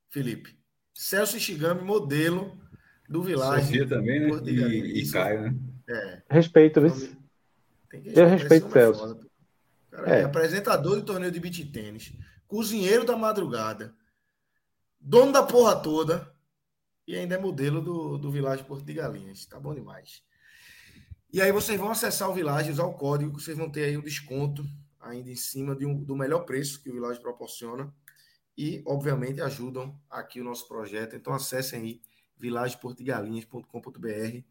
Felipe? 0.10 0.58
Celso 0.94 1.40
Shigami, 1.40 1.82
modelo 1.82 2.58
do 3.08 3.22
Village. 3.22 3.68
Sofia 3.68 3.88
também, 3.88 4.20
né? 4.20 4.42
E, 4.46 5.04
e 5.04 5.12
Caio, 5.12 5.42
né? 5.42 5.56
É. 5.90 6.22
Respeito, 6.30 6.82
viu? 6.82 7.18
Eu 8.06 8.28
respeito 8.28 8.68
o 8.68 8.72
Celso. 8.72 9.20
Cara, 9.92 10.16
é. 10.16 10.22
é. 10.22 10.24
apresentador 10.24 10.98
de 10.98 11.06
torneio 11.06 11.32
de 11.32 11.40
beat 11.40 11.72
tênis, 11.72 12.14
cozinheiro 12.48 13.06
da 13.06 13.16
madrugada, 13.16 13.94
dono 15.08 15.32
da 15.32 15.42
porra 15.42 15.82
toda 15.82 16.30
e 17.08 17.16
ainda 17.16 17.36
é 17.36 17.38
modelo 17.38 17.82
do, 17.82 18.18
do 18.18 18.30
Village 18.30 18.66
Porto 18.66 18.84
de 18.84 18.94
Galinhas. 18.94 19.46
Tá 19.46 19.58
bom 19.58 19.74
demais. 19.74 20.22
E 21.32 21.42
aí 21.42 21.50
vocês 21.50 21.80
vão 21.80 21.90
acessar 21.90 22.30
o 22.30 22.34
Village, 22.34 22.72
usar 22.72 22.84
o 22.84 22.94
código, 22.94 23.34
que 23.34 23.42
vocês 23.42 23.58
vão 23.58 23.70
ter 23.70 23.86
aí 23.86 23.98
um 23.98 24.02
desconto 24.02 24.66
ainda 25.00 25.30
em 25.30 25.36
cima 25.36 25.74
de 25.74 25.86
um, 25.86 26.04
do 26.04 26.14
melhor 26.14 26.42
preço 26.42 26.82
que 26.82 26.90
o 26.90 26.94
Village 26.94 27.22
proporciona. 27.22 27.94
E, 28.58 28.84
obviamente, 28.86 29.40
ajudam 29.40 29.98
aqui 30.10 30.42
o 30.42 30.44
nosso 30.44 30.68
projeto. 30.68 31.16
Então 31.16 31.34
acessem 31.34 31.80
aí 31.80 32.02
villageportigalinhas.com.br 32.38 34.44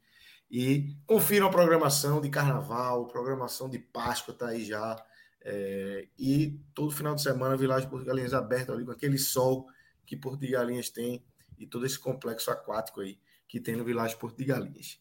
e 0.50 0.96
confiram 1.06 1.48
a 1.48 1.50
programação 1.50 2.20
de 2.20 2.30
carnaval, 2.30 3.08
programação 3.08 3.68
de 3.68 3.78
Páscoa 3.78 4.32
está 4.32 4.48
aí 4.48 4.64
já. 4.64 5.04
É, 5.42 6.08
e 6.18 6.58
todo 6.72 6.90
final 6.90 7.14
de 7.14 7.20
semana, 7.20 7.58
Village 7.58 7.88
Porto 7.88 8.06
Galinhas 8.06 8.32
aberto 8.32 8.72
ali 8.72 8.86
com 8.86 8.92
aquele 8.92 9.18
sol 9.18 9.68
que 10.06 10.16
Porto 10.16 10.40
de 10.40 10.48
Galinhas 10.48 10.88
tem 10.88 11.22
e 11.58 11.66
todo 11.66 11.84
esse 11.84 11.98
complexo 11.98 12.50
aquático 12.50 13.00
aí 13.00 13.18
que 13.48 13.60
tem 13.60 13.76
no 13.76 13.84
Vilagem 13.84 14.16
Porto 14.16 14.38
de 14.38 14.44
Galinhas. 14.44 15.00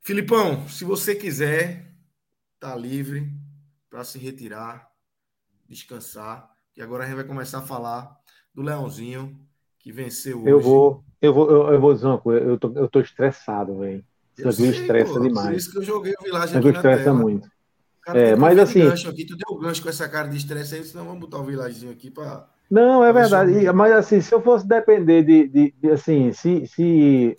Filipão, 0.00 0.68
se 0.68 0.84
você 0.84 1.14
quiser, 1.14 1.94
tá 2.58 2.74
livre 2.74 3.30
para 3.88 4.04
se 4.04 4.18
retirar, 4.18 4.90
descansar, 5.68 6.50
que 6.72 6.80
agora 6.80 7.04
a 7.04 7.06
gente 7.06 7.16
vai 7.16 7.24
começar 7.24 7.58
a 7.58 7.66
falar 7.66 8.18
do 8.54 8.62
Leãozinho 8.62 9.38
que 9.78 9.92
venceu 9.92 10.40
hoje. 10.40 10.50
Eu 10.50 10.60
vou, 10.60 11.04
eu 11.20 11.34
vou, 11.34 11.50
eu, 11.50 11.72
eu 11.72 11.80
vou 11.80 11.94
dizer 11.94 12.06
uma 12.06 12.18
coisa, 12.18 12.44
eu 12.44 12.58
tô, 12.58 12.72
eu 12.74 12.88
tô 12.88 13.00
estressado, 13.00 13.78
velho. 13.78 14.04
Isso 14.38 14.48
aqui 14.48 14.62
estressa 14.70 15.14
pô, 15.14 15.20
demais. 15.20 15.46
Por 15.46 15.54
isso 15.56 15.72
que 15.72 15.78
eu 15.78 15.82
joguei 15.82 16.14
o 16.18 16.22
Vilagem 16.22 16.58
aqui 16.58 16.68
estressa 16.68 17.12
muito. 17.12 17.50
É, 18.14 18.36
mas 18.36 18.58
assim. 18.58 18.82
Aqui, 18.86 19.24
tu 19.24 19.36
deu 19.36 19.58
gancho 19.58 19.82
com 19.82 19.88
essa 19.88 20.08
cara 20.08 20.28
de 20.28 20.36
estresse 20.36 20.74
aí, 20.74 20.84
senão 20.84 21.04
vamos 21.04 21.20
botar 21.20 21.38
o 21.38 21.44
Vilagezinho 21.44 21.92
aqui 21.92 22.10
para 22.10 22.48
não, 22.70 23.04
é 23.04 23.12
verdade. 23.12 23.70
Mas 23.72 23.92
assim, 23.92 24.20
se 24.20 24.32
eu 24.32 24.40
fosse 24.40 24.66
depender 24.66 25.24
de, 25.24 25.48
de, 25.48 25.74
de 25.76 25.90
assim, 25.90 26.32
se, 26.32 26.68
se, 26.68 27.36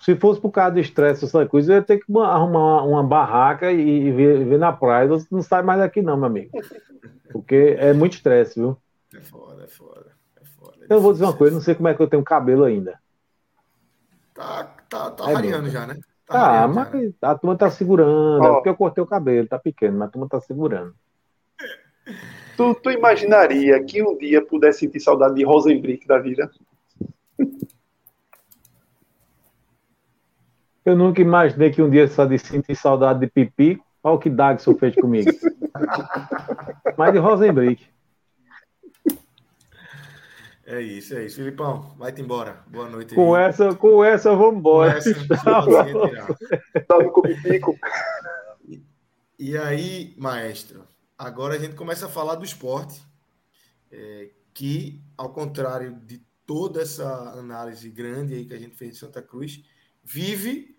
se 0.00 0.16
fosse 0.16 0.40
por 0.40 0.50
causa 0.50 0.72
do 0.72 0.80
estresse, 0.80 1.26
essa 1.26 1.44
coisa, 1.44 1.72
eu 1.72 1.76
ia 1.76 1.82
ter 1.82 1.98
que 1.98 2.18
arrumar 2.18 2.84
uma 2.84 3.02
barraca 3.04 3.70
e, 3.70 4.10
ver, 4.10 4.46
ver 4.46 4.58
na 4.58 4.72
praia. 4.72 5.08
Você 5.08 5.26
não 5.30 5.42
sai 5.42 5.62
mais 5.62 5.78
daqui, 5.78 6.00
não, 6.00 6.16
meu 6.16 6.24
amigo. 6.26 6.50
Porque 7.30 7.76
é 7.78 7.92
muito 7.92 8.14
estresse, 8.14 8.58
viu? 8.58 8.78
É 9.14 9.20
foda, 9.20 9.64
é 9.64 9.68
foda. 9.68 10.06
É 10.40 10.44
foda 10.46 10.86
é 10.88 10.94
eu 10.94 11.00
vou 11.00 11.12
dizer 11.12 11.24
uma 11.24 11.36
coisa, 11.36 11.54
não 11.54 11.60
sei 11.60 11.74
como 11.74 11.88
é 11.88 11.94
que 11.94 12.00
eu 12.00 12.08
tenho 12.08 12.24
cabelo 12.24 12.64
ainda. 12.64 12.98
Tá, 14.32 14.64
tá, 14.88 15.10
tá 15.10 15.30
é 15.30 15.34
rareando 15.34 15.68
já, 15.68 15.86
né? 15.86 15.98
Tá, 16.30 16.62
ah, 16.62 16.68
mas 16.68 16.88
já, 16.88 16.96
né? 16.96 17.12
a 17.22 17.34
turma 17.34 17.56
tá 17.56 17.68
segurando. 17.68 18.40
Oh. 18.40 18.46
É 18.46 18.52
porque 18.52 18.68
eu 18.68 18.76
cortei 18.76 19.02
o 19.02 19.06
cabelo, 19.06 19.48
tá 19.48 19.58
pequeno, 19.58 19.98
mas 19.98 20.08
a 20.08 20.12
turma 20.12 20.28
tá 20.28 20.40
segurando. 20.40 20.94
Tu, 22.56 22.74
tu 22.76 22.90
imaginaria 22.90 23.82
que 23.82 24.00
um 24.00 24.16
dia 24.16 24.40
pudesse 24.44 24.80
sentir 24.80 25.00
saudade 25.00 25.34
de 25.34 25.44
Rosenbrick 25.44 26.06
da 26.06 26.18
vida? 26.18 26.48
Eu 30.84 30.96
nunca 30.96 31.20
imaginei 31.20 31.70
que 31.70 31.82
um 31.82 31.90
dia 31.90 32.06
só 32.06 32.24
de 32.24 32.38
sentir 32.38 32.76
saudade 32.76 33.18
de 33.20 33.26
pipi. 33.26 33.82
Olha 34.02 34.14
o 34.14 34.18
que 34.18 34.30
Dagson 34.30 34.76
fez 34.76 34.94
comigo. 34.94 35.30
Mas 36.96 37.12
de 37.12 37.18
Rosenbrick. 37.18 37.84
É 40.70 40.80
isso, 40.80 41.14
é 41.14 41.24
isso. 41.26 41.36
Filipão, 41.36 41.94
vai-te 41.98 42.22
embora. 42.22 42.62
Boa 42.68 42.88
noite. 42.88 43.14
Com 43.14 43.34
aí. 43.34 43.44
essa, 43.44 43.74
com 43.74 44.04
essa, 44.04 44.34
vamos 44.34 44.60
embora. 44.60 44.98
E 49.38 49.56
aí, 49.56 50.14
maestro, 50.18 50.84
Agora 51.20 51.54
a 51.54 51.58
gente 51.58 51.74
começa 51.74 52.06
a 52.06 52.08
falar 52.08 52.36
do 52.36 52.46
esporte, 52.46 52.98
é, 53.90 54.30
que, 54.54 55.04
ao 55.18 55.34
contrário 55.34 55.94
de 56.06 56.18
toda 56.46 56.80
essa 56.80 57.06
análise 57.38 57.90
grande 57.90 58.32
aí 58.32 58.46
que 58.46 58.54
a 58.54 58.58
gente 58.58 58.74
fez 58.74 58.94
de 58.94 59.00
Santa 59.00 59.20
Cruz, 59.20 59.62
vive 60.02 60.78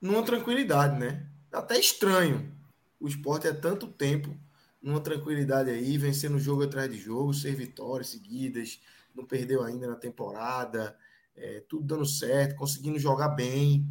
numa 0.00 0.22
tranquilidade, 0.22 0.96
né? 0.96 1.26
Até 1.50 1.76
estranho. 1.76 2.54
O 3.00 3.08
esporte 3.08 3.48
é 3.48 3.52
tanto 3.52 3.88
tempo 3.88 4.32
numa 4.80 5.00
tranquilidade 5.00 5.70
aí, 5.70 5.98
vencendo 5.98 6.38
jogo 6.38 6.62
atrás 6.62 6.88
de 6.88 6.96
jogo, 6.96 7.34
seis 7.34 7.58
vitórias 7.58 8.10
seguidas, 8.10 8.80
não 9.14 9.24
perdeu 9.24 9.62
ainda 9.62 9.86
na 9.86 9.96
temporada, 9.96 10.96
é, 11.36 11.62
tudo 11.68 11.84
dando 11.84 12.06
certo, 12.06 12.56
conseguindo 12.56 12.98
jogar 12.98 13.28
bem. 13.28 13.86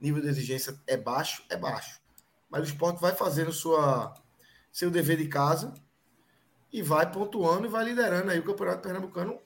Nível 0.00 0.22
de 0.22 0.28
exigência 0.28 0.78
é 0.86 0.96
baixo, 0.96 1.44
é 1.48 1.56
baixo. 1.56 2.00
Mas 2.50 2.62
o 2.62 2.64
esporte 2.72 3.00
vai 3.00 3.14
fazendo 3.14 3.52
sua, 3.52 4.14
seu 4.70 4.90
dever 4.90 5.16
de 5.16 5.28
casa 5.28 5.72
e 6.72 6.82
vai 6.82 7.10
pontuando 7.10 7.66
e 7.66 7.70
vai 7.70 7.84
liderando 7.84 8.30
aí 8.30 8.38
o 8.38 8.44
Campeonato 8.44 8.82
Pernambucano 8.82 9.38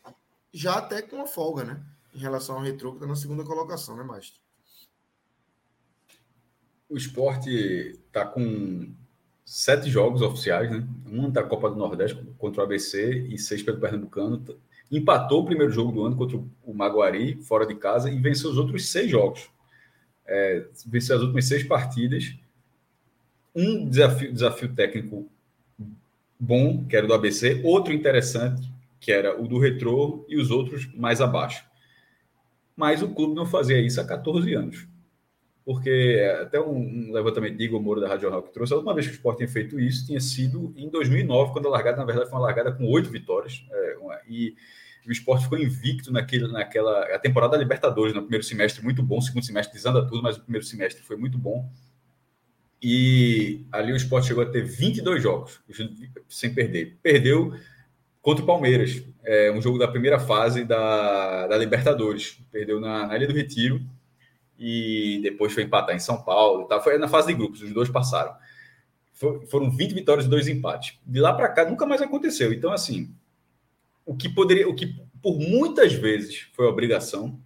já 0.52 0.76
até 0.76 1.02
com 1.02 1.16
uma 1.16 1.26
folga, 1.26 1.64
né? 1.64 1.82
Em 2.14 2.18
relação 2.18 2.56
ao 2.56 2.62
Retro, 2.62 2.92
que 2.92 2.96
está 2.96 3.06
na 3.06 3.16
segunda 3.16 3.44
colocação, 3.44 3.96
né, 3.96 4.02
Mastro? 4.02 4.40
O 6.88 6.96
esporte 6.96 7.50
está 7.50 8.24
com 8.24 8.94
sete 9.44 9.90
jogos 9.90 10.22
oficiais, 10.22 10.70
né? 10.70 10.86
Um 11.06 11.30
da 11.30 11.42
Copa 11.42 11.68
do 11.68 11.76
Nordeste 11.76 12.24
contra 12.38 12.62
o 12.62 12.64
ABC 12.64 13.26
e 13.28 13.36
seis 13.38 13.62
pelo 13.62 13.80
Pernambucano. 13.80 14.44
Empatou 14.90 15.42
o 15.42 15.44
primeiro 15.44 15.72
jogo 15.72 15.92
do 15.92 16.04
ano 16.04 16.16
contra 16.16 16.36
o 16.36 16.74
Maguari, 16.74 17.42
fora 17.42 17.66
de 17.66 17.74
casa, 17.74 18.10
e 18.10 18.18
venceu 18.18 18.50
os 18.50 18.58
outros 18.58 18.90
seis 18.90 19.10
jogos. 19.10 19.50
É, 20.26 20.66
venceu 20.86 21.16
as 21.16 21.22
últimas 21.22 21.46
seis 21.46 21.64
partidas. 21.64 22.34
Um 23.54 23.88
desafio, 23.88 24.32
desafio 24.32 24.74
técnico 24.74 25.28
bom, 26.38 26.84
que 26.84 26.96
era 26.96 27.06
o 27.06 27.08
do 27.08 27.14
ABC, 27.14 27.60
outro 27.64 27.92
interessante, 27.92 28.70
que 29.00 29.10
era 29.10 29.40
o 29.40 29.48
do 29.48 29.58
Retrô, 29.58 30.24
e 30.28 30.36
os 30.36 30.50
outros 30.50 30.92
mais 30.94 31.20
abaixo. 31.20 31.64
Mas 32.76 33.02
o 33.02 33.08
clube 33.08 33.34
não 33.34 33.46
fazia 33.46 33.80
isso 33.80 34.00
há 34.00 34.06
14 34.06 34.52
anos. 34.54 34.86
Porque 35.66 36.24
até 36.40 36.60
um, 36.60 37.10
levantamento 37.12 37.56
de 37.56 37.64
Igor 37.64 37.82
Moura 37.82 38.00
da 38.00 38.06
Rádio 38.06 38.30
Rock 38.30 38.52
trouxe, 38.52 38.72
a 38.72 38.76
última 38.76 38.94
vez 38.94 39.08
que 39.08 39.14
o 39.14 39.16
Sport 39.16 39.38
tinha 39.38 39.48
feito 39.48 39.80
isso 39.80 40.06
tinha 40.06 40.20
sido 40.20 40.72
em 40.76 40.88
2009, 40.88 41.52
quando 41.52 41.66
a 41.66 41.70
largada, 41.72 41.96
na 41.96 42.04
verdade, 42.04 42.30
foi 42.30 42.38
uma 42.38 42.46
largada 42.46 42.70
com 42.70 42.86
oito 42.86 43.10
vitórias. 43.10 43.66
É, 43.68 43.96
uma, 44.00 44.16
e 44.28 44.54
o 45.04 45.10
esporte 45.10 45.42
ficou 45.42 45.58
invicto 45.58 46.12
naquele, 46.12 46.46
naquela 46.46 47.12
a 47.12 47.18
temporada 47.18 47.56
da 47.56 47.58
Libertadores, 47.58 48.14
no 48.14 48.22
primeiro 48.22 48.44
semestre, 48.44 48.80
muito 48.80 49.02
bom. 49.02 49.20
Segundo 49.20 49.44
semestre 49.44 49.74
desanda 49.74 50.06
tudo, 50.06 50.22
mas 50.22 50.36
o 50.36 50.40
primeiro 50.40 50.64
semestre 50.64 51.02
foi 51.02 51.16
muito 51.16 51.36
bom. 51.36 51.68
E 52.80 53.66
ali 53.72 53.92
o 53.92 53.96
esporte 53.96 54.28
chegou 54.28 54.44
a 54.44 54.46
ter 54.46 54.62
22 54.62 55.20
jogos 55.20 55.60
sem 56.28 56.54
perder. 56.54 56.96
Perdeu 57.02 57.52
contra 58.22 58.44
o 58.44 58.46
Palmeiras, 58.46 59.02
é, 59.24 59.50
um 59.50 59.60
jogo 59.60 59.78
da 59.78 59.88
primeira 59.88 60.20
fase 60.20 60.64
da, 60.64 61.48
da 61.48 61.58
Libertadores. 61.58 62.38
Perdeu 62.52 62.78
na, 62.78 63.08
na 63.08 63.16
Ilha 63.16 63.26
do 63.26 63.34
Retiro 63.34 63.84
e 64.58 65.20
depois 65.22 65.52
foi 65.52 65.64
empatar 65.64 65.94
em 65.94 66.00
São 66.00 66.22
Paulo. 66.22 66.66
Tá? 66.66 66.80
Foi 66.80 66.98
na 66.98 67.08
fase 67.08 67.28
de 67.28 67.34
grupos, 67.34 67.62
os 67.62 67.72
dois 67.72 67.88
passaram. 67.88 68.34
For, 69.12 69.46
foram 69.46 69.70
20 69.70 69.92
vitórias 69.92 70.26
e 70.26 70.28
dois 70.28 70.48
empates. 70.48 70.98
De 71.06 71.20
lá 71.20 71.32
para 71.32 71.48
cá 71.48 71.68
nunca 71.68 71.86
mais 71.86 72.02
aconteceu. 72.02 72.52
Então, 72.52 72.72
assim, 72.72 73.10
o 74.04 74.14
que 74.14 74.28
poderia, 74.28 74.68
o 74.68 74.74
que 74.74 74.94
por 75.22 75.38
muitas 75.38 75.92
vezes 75.92 76.48
foi 76.52 76.66
obrigação, 76.66 77.38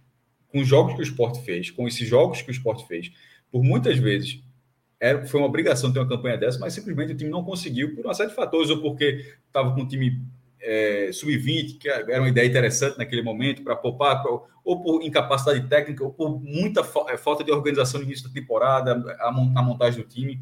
com 0.49 0.59
os 0.59 0.67
jogos 0.67 0.93
que 0.93 0.99
o 0.99 1.03
esporte 1.03 1.41
fez, 1.43 1.71
com 1.71 1.87
esses 1.87 2.07
jogos 2.07 2.41
que 2.41 2.49
o 2.49 2.51
esporte 2.51 2.85
fez, 2.87 3.11
por 3.51 3.63
muitas 3.63 3.97
vezes 3.97 4.43
era, 4.99 5.25
foi 5.25 5.39
uma 5.39 5.47
obrigação 5.47 5.91
ter 5.91 5.99
uma 5.99 6.07
campanha 6.07 6.37
dessa, 6.37 6.59
mas 6.59 6.73
simplesmente 6.73 7.13
o 7.13 7.17
time 7.17 7.31
não 7.31 7.43
conseguiu 7.43 7.95
por 7.95 8.05
uma 8.05 8.13
série 8.13 8.29
de 8.29 8.35
fatores, 8.35 8.69
ou 8.69 8.81
porque 8.81 9.25
estava 9.47 9.73
com 9.73 9.81
um 9.81 9.87
time 9.87 10.21
é, 10.61 11.09
sub-20, 11.11 11.77
que 11.79 11.89
era 11.89 12.19
uma 12.19 12.29
ideia 12.29 12.47
interessante 12.47 12.97
naquele 12.97 13.21
momento 13.21 13.63
para 13.63 13.75
poupar, 13.75 14.21
pra, 14.21 14.31
ou 14.63 14.81
por 14.81 15.01
incapacidade 15.03 15.67
técnica, 15.67 16.03
ou 16.03 16.13
por 16.13 16.39
muita 16.39 16.81
é, 17.09 17.17
falta 17.17 17.43
de 17.43 17.51
organização 17.51 17.99
no 17.99 18.05
início 18.05 18.27
da 18.27 18.33
temporada, 18.33 18.93
a, 19.19 19.27
a, 19.29 19.61
montagem 19.63 20.01
do 20.01 20.07
time. 20.07 20.39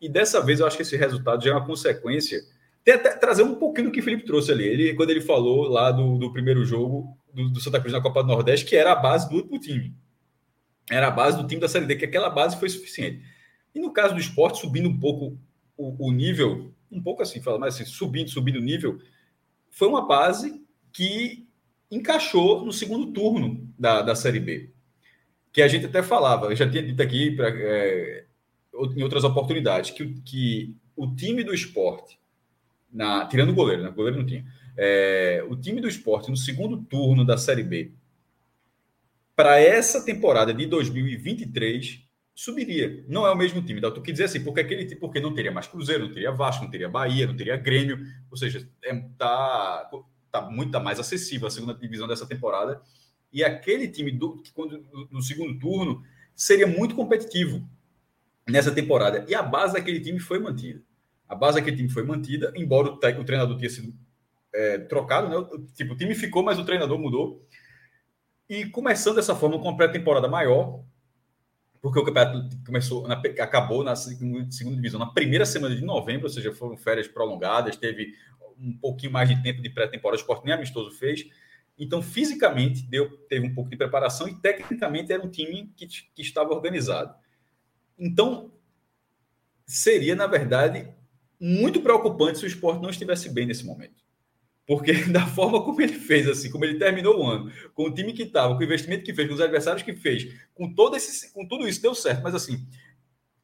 E 0.00 0.08
dessa 0.08 0.40
vez 0.40 0.60
eu 0.60 0.66
acho 0.66 0.76
que 0.76 0.82
esse 0.82 0.96
resultado 0.96 1.42
já 1.42 1.50
é 1.50 1.54
uma 1.54 1.66
consequência. 1.66 2.40
Tem 2.84 2.94
até 2.94 3.14
trazer 3.16 3.42
um 3.42 3.54
pouquinho 3.54 3.88
do 3.88 3.92
que 3.92 4.00
o 4.00 4.02
Felipe 4.02 4.24
trouxe 4.24 4.52
ali. 4.52 4.64
Ele, 4.64 4.94
quando 4.94 5.10
ele 5.10 5.20
falou 5.20 5.68
lá 5.68 5.90
do, 5.90 6.18
do 6.18 6.32
primeiro 6.32 6.64
jogo 6.64 7.16
do, 7.32 7.50
do, 7.50 7.60
Santa 7.60 7.80
Cruz 7.80 7.92
na 7.92 8.00
Copa 8.00 8.22
do 8.22 8.28
Nordeste, 8.28 8.66
que 8.66 8.76
era 8.76 8.92
a 8.92 8.96
base 8.96 9.28
do 9.28 9.36
último 9.36 9.58
time. 9.58 9.94
Era 10.90 11.08
a 11.08 11.10
base 11.10 11.36
do 11.36 11.46
time 11.46 11.60
da 11.60 11.68
Série 11.68 11.86
D, 11.86 11.96
que 11.96 12.04
aquela 12.04 12.30
base 12.30 12.58
foi 12.58 12.68
suficiente. 12.68 13.22
E 13.74 13.78
no 13.78 13.92
caso 13.92 14.14
do 14.14 14.20
esporte, 14.20 14.60
subindo 14.60 14.88
um 14.88 14.98
pouco 14.98 15.38
o, 15.76 16.08
o 16.08 16.12
nível, 16.12 16.74
um 16.90 17.00
pouco 17.00 17.22
assim, 17.22 17.40
fala, 17.40 17.58
mas 17.58 17.74
assim, 17.74 17.84
subindo, 17.84 18.28
subindo 18.30 18.56
o 18.56 18.62
nível, 18.62 18.98
foi 19.70 19.88
uma 19.88 20.06
base 20.06 20.62
que 20.92 21.46
encaixou 21.90 22.64
no 22.64 22.72
segundo 22.72 23.12
turno 23.12 23.68
da, 23.78 24.02
da 24.02 24.14
Série 24.14 24.40
B. 24.40 24.70
Que 25.52 25.62
a 25.62 25.68
gente 25.68 25.86
até 25.86 26.02
falava, 26.02 26.46
eu 26.46 26.56
já 26.56 26.68
tinha 26.68 26.82
dito 26.82 27.02
aqui 27.02 27.32
pra, 27.32 27.48
é, 27.48 28.24
em 28.96 29.02
outras 29.02 29.24
oportunidades, 29.24 29.90
que, 29.90 30.14
que 30.22 30.76
o 30.96 31.14
time 31.14 31.42
do 31.42 31.54
esporte, 31.54 32.18
na, 32.92 33.26
tirando 33.26 33.50
o 33.50 33.54
goleiro, 33.54 33.82
né? 33.82 33.88
O 33.88 33.94
goleiro 33.94 34.18
não 34.18 34.26
tinha. 34.26 34.44
É, 34.76 35.44
o 35.48 35.56
time 35.56 35.80
do 35.80 35.88
esporte 35.88 36.30
no 36.30 36.36
segundo 36.36 36.82
turno 36.82 37.24
da 37.24 37.36
Série 37.36 37.62
B, 37.62 37.92
para 39.34 39.58
essa 39.58 40.04
temporada 40.04 40.52
de 40.52 40.66
2023, 40.66 42.02
subiria. 42.40 43.04
Não 43.06 43.26
é 43.26 43.30
o 43.30 43.36
mesmo 43.36 43.60
time. 43.60 43.78
Então, 43.78 43.92
tu 43.92 44.00
quer 44.00 44.12
dizer 44.12 44.24
assim, 44.24 44.42
porque 44.42 44.60
aquele 44.60 44.96
porque 44.96 45.20
não 45.20 45.34
teria 45.34 45.52
mais 45.52 45.66
Cruzeiro, 45.66 46.06
não 46.06 46.12
teria 46.12 46.32
Vasco, 46.32 46.64
não 46.64 46.70
teria 46.70 46.88
Bahia, 46.88 47.26
não 47.26 47.36
teria 47.36 47.54
Grêmio, 47.54 47.98
ou 48.30 48.36
seja, 48.36 48.66
é, 48.82 48.94
tá, 49.18 49.90
tá 50.32 50.40
muito 50.50 50.72
tá 50.72 50.80
mais 50.80 50.98
acessível 50.98 51.48
a 51.48 51.50
segunda 51.50 51.74
divisão 51.74 52.08
dessa 52.08 52.26
temporada. 52.26 52.80
E 53.30 53.44
aquele 53.44 53.86
time 53.88 54.10
do 54.10 54.40
que 54.40 54.52
quando 54.54 54.82
no 55.10 55.20
segundo 55.20 55.58
turno 55.58 56.02
seria 56.34 56.66
muito 56.66 56.94
competitivo 56.94 57.68
nessa 58.48 58.72
temporada. 58.72 59.22
E 59.28 59.34
a 59.34 59.42
base 59.42 59.74
daquele 59.74 60.00
time 60.00 60.18
foi 60.18 60.38
mantida. 60.38 60.82
A 61.28 61.34
base 61.34 61.58
daquele 61.58 61.76
time 61.76 61.90
foi 61.90 62.04
mantida, 62.04 62.54
embora 62.56 62.88
o, 62.88 62.94
o 62.94 63.24
treinador 63.24 63.58
tenha 63.58 63.68
sido 63.68 63.94
é, 64.54 64.78
trocado, 64.78 65.28
né? 65.28 65.66
Tipo, 65.74 65.92
o 65.92 65.96
time 65.96 66.14
ficou, 66.14 66.42
mas 66.42 66.58
o 66.58 66.64
treinador 66.64 66.98
mudou. 66.98 67.46
E 68.48 68.64
começando 68.64 69.16
dessa 69.16 69.36
forma 69.36 69.58
com 69.58 69.68
uma 69.68 69.76
pré-temporada 69.76 70.26
maior, 70.26 70.82
porque 71.80 71.98
o 71.98 72.04
campeonato 72.04 72.48
começou, 72.64 73.08
na, 73.08 73.14
acabou 73.14 73.82
na 73.82 73.96
segunda, 73.96 74.44
divisão 74.44 75.00
na 75.00 75.06
primeira 75.06 75.46
semana 75.46 75.74
de 75.74 75.82
novembro, 75.82 76.26
ou 76.26 76.30
seja, 76.32 76.52
foram 76.52 76.76
férias 76.76 77.08
prolongadas, 77.08 77.76
teve 77.76 78.14
um 78.58 78.76
pouquinho 78.76 79.12
mais 79.12 79.28
de 79.28 79.42
tempo 79.42 79.62
de 79.62 79.70
pré-temporada, 79.70 80.18
o 80.18 80.20
esporte 80.20 80.44
nem 80.44 80.54
amistoso 80.54 80.90
fez. 80.92 81.24
Então, 81.78 82.02
fisicamente, 82.02 82.82
deu, 82.82 83.16
teve 83.26 83.46
um 83.46 83.54
pouco 83.54 83.70
de 83.70 83.76
preparação 83.76 84.28
e, 84.28 84.34
tecnicamente, 84.34 85.10
era 85.10 85.24
um 85.24 85.30
time 85.30 85.72
que, 85.74 85.86
que 85.86 86.20
estava 86.20 86.52
organizado. 86.52 87.14
Então, 87.98 88.52
seria, 89.64 90.14
na 90.14 90.26
verdade, 90.26 90.86
muito 91.40 91.80
preocupante 91.80 92.38
se 92.38 92.44
o 92.44 92.48
esporte 92.48 92.82
não 92.82 92.90
estivesse 92.90 93.30
bem 93.30 93.46
nesse 93.46 93.64
momento. 93.64 94.04
Porque 94.70 94.92
da 95.10 95.26
forma 95.26 95.64
como 95.64 95.82
ele 95.82 95.94
fez, 95.94 96.28
assim, 96.28 96.48
como 96.48 96.64
ele 96.64 96.78
terminou 96.78 97.18
o 97.18 97.26
ano, 97.26 97.50
com 97.74 97.86
o 97.86 97.92
time 97.92 98.12
que 98.12 98.22
estava, 98.22 98.54
com 98.54 98.60
o 98.60 98.64
investimento 98.64 99.02
que 99.02 99.12
fez, 99.12 99.26
com 99.26 99.34
os 99.34 99.40
adversários 99.40 99.82
que 99.82 99.92
fez, 99.92 100.32
com 100.54 100.72
todo 100.72 100.94
esse, 100.94 101.32
com 101.32 101.44
tudo 101.44 101.66
isso 101.66 101.82
deu 101.82 101.92
certo. 101.92 102.22
Mas 102.22 102.36
assim, 102.36 102.64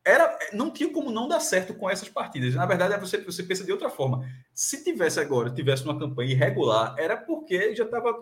era, 0.05 0.39
não 0.53 0.71
tinha 0.71 0.89
como 0.89 1.11
não 1.11 1.27
dar 1.27 1.41
certo 1.41 1.75
com 1.75 1.91
essas 1.91 2.09
partidas. 2.09 2.55
Na 2.55 2.65
verdade, 2.65 2.95
é 2.95 2.99
você, 3.01 3.19
você 3.23 3.43
pensa 3.43 3.65
de 3.65 3.73
outra 3.73 3.91
forma. 3.91 4.25
Se 4.55 4.85
tivesse 4.85 5.19
agora, 5.19 5.51
tivesse 5.51 5.83
uma 5.83 5.99
campanha 5.99 6.31
irregular, 6.31 6.95
era 6.97 7.17
porque 7.17 7.75
já 7.75 7.83
estava 7.83 8.15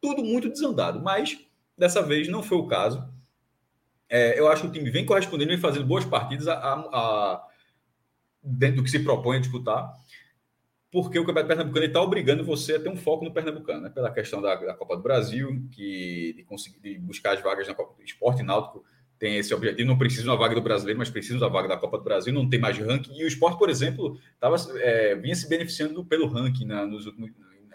tudo 0.00 0.22
muito 0.22 0.48
desandado. 0.48 1.02
Mas 1.02 1.36
dessa 1.76 2.00
vez 2.00 2.28
não 2.28 2.44
foi 2.44 2.58
o 2.58 2.68
caso. 2.68 3.12
É, 4.08 4.38
eu 4.38 4.46
acho 4.46 4.62
que 4.62 4.68
o 4.68 4.72
time 4.72 4.88
vem 4.88 5.04
correspondendo, 5.04 5.48
vem 5.50 5.58
fazendo 5.58 5.84
boas 5.84 6.04
partidas 6.04 6.46
a, 6.46 6.54
a, 6.54 6.74
a, 6.74 7.46
dentro 8.40 8.76
do 8.76 8.84
que 8.84 8.90
se 8.90 9.00
propõe 9.00 9.38
a 9.38 9.40
disputar 9.40 9.92
porque 10.90 11.18
o 11.18 11.24
Campeonato 11.24 11.48
Pernambucano 11.48 11.86
está 11.86 12.02
obrigando 12.02 12.44
você 12.44 12.74
a 12.74 12.80
ter 12.80 12.88
um 12.88 12.96
foco 12.96 13.24
no 13.24 13.32
Pernambucano, 13.32 13.82
né? 13.82 13.90
pela 13.90 14.10
questão 14.10 14.42
da, 14.42 14.54
da, 14.56 14.74
Copa 14.74 14.96
do 14.96 15.02
Brasil, 15.02 15.64
que 15.70 16.34
de 16.36 16.42
conseguir 16.42 16.80
de 16.80 16.98
buscar 16.98 17.34
as 17.34 17.42
vagas 17.42 17.68
na 17.68 17.74
Copa 17.74 17.94
do 17.96 18.02
Esporte 18.02 18.42
Náutico 18.42 18.84
tem 19.20 19.36
esse 19.36 19.52
objetivo, 19.52 19.86
não 19.86 19.98
precisa 19.98 20.22
de 20.22 20.28
uma 20.30 20.36
vaga 20.36 20.54
do 20.54 20.62
brasileiro, 20.62 20.98
mas 20.98 21.10
precisa 21.10 21.38
da 21.38 21.46
vaga 21.46 21.68
da 21.68 21.76
Copa 21.76 21.98
do 21.98 22.04
Brasil, 22.04 22.32
não 22.32 22.48
tem 22.48 22.58
mais 22.58 22.78
ranking. 22.78 23.14
E 23.14 23.22
o 23.22 23.28
esporte, 23.28 23.58
por 23.58 23.68
exemplo, 23.68 24.18
tava, 24.40 24.56
é, 24.78 25.14
vinha 25.14 25.34
se 25.34 25.46
beneficiando 25.46 26.02
pelo 26.06 26.26
ranking 26.26 26.64
né, 26.64 26.86
nos 26.86 27.04
últimos, 27.04 27.30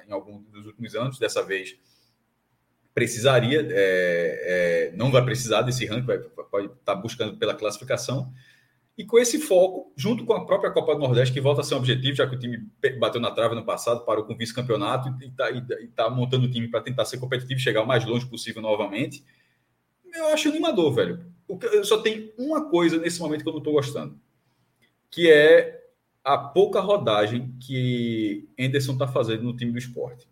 em 0.08 0.12
alguns 0.12 0.44
dos 0.48 0.66
últimos 0.66 0.96
anos, 0.96 1.20
dessa 1.20 1.44
vez 1.44 1.78
precisaria, 2.96 3.62
é, 3.62 4.88
é, 4.90 4.92
não 4.96 5.12
vai 5.12 5.24
precisar 5.24 5.62
desse 5.62 5.86
ranking, 5.86 6.08
vai, 6.08 6.18
pode 6.18 6.66
estar 6.66 6.80
tá 6.84 6.96
buscando 6.96 7.38
pela 7.38 7.54
classificação, 7.54 8.34
e 8.98 9.04
com 9.04 9.20
esse 9.20 9.40
foco, 9.40 9.92
junto 9.96 10.26
com 10.26 10.34
a 10.34 10.46
própria 10.46 10.72
Copa 10.72 10.94
do 10.94 11.00
Nordeste, 11.00 11.34
que 11.34 11.42
volta 11.42 11.62
a 11.62 11.64
ser 11.64 11.76
um 11.76 11.80
objetivo, 11.80 12.16
já 12.16 12.28
que 12.28 12.36
o 12.36 12.40
time 12.40 12.70
bateu 12.98 13.20
na 13.20 13.30
trave 13.30 13.54
no 13.54 13.66
passado, 13.66 14.06
parou 14.06 14.24
com 14.24 14.38
vice-campeonato 14.38 15.10
e 15.22 15.26
está 15.26 15.50
tá 15.96 16.10
montando 16.10 16.46
o 16.46 16.52
time 16.52 16.70
para 16.70 16.82
tentar 16.82 17.04
ser 17.04 17.18
competitivo 17.18 17.60
e 17.60 17.64
chegar 17.64 17.82
o 17.82 17.88
mais 17.88 18.06
longe 18.06 18.26
possível 18.26 18.62
novamente. 18.62 19.24
Eu 20.14 20.28
acho 20.28 20.48
animador, 20.48 20.94
velho. 20.94 21.26
Eu 21.74 21.84
só 21.84 22.02
tem 22.02 22.34
uma 22.38 22.70
coisa 22.70 22.98
nesse 22.98 23.20
momento 23.20 23.44
que 23.44 23.50
eu 23.50 23.54
não 23.54 23.60
estou 23.60 23.74
gostando, 23.74 24.18
que 25.12 25.30
é 25.30 25.84
a 26.24 26.38
pouca 26.38 26.80
rodagem 26.80 27.54
que 27.60 28.48
Anderson 28.58 28.94
está 28.94 29.08
fazendo 29.08 29.44
no 29.44 29.56
time 29.56 29.74
do 29.74 29.78
esporte. 29.78 30.28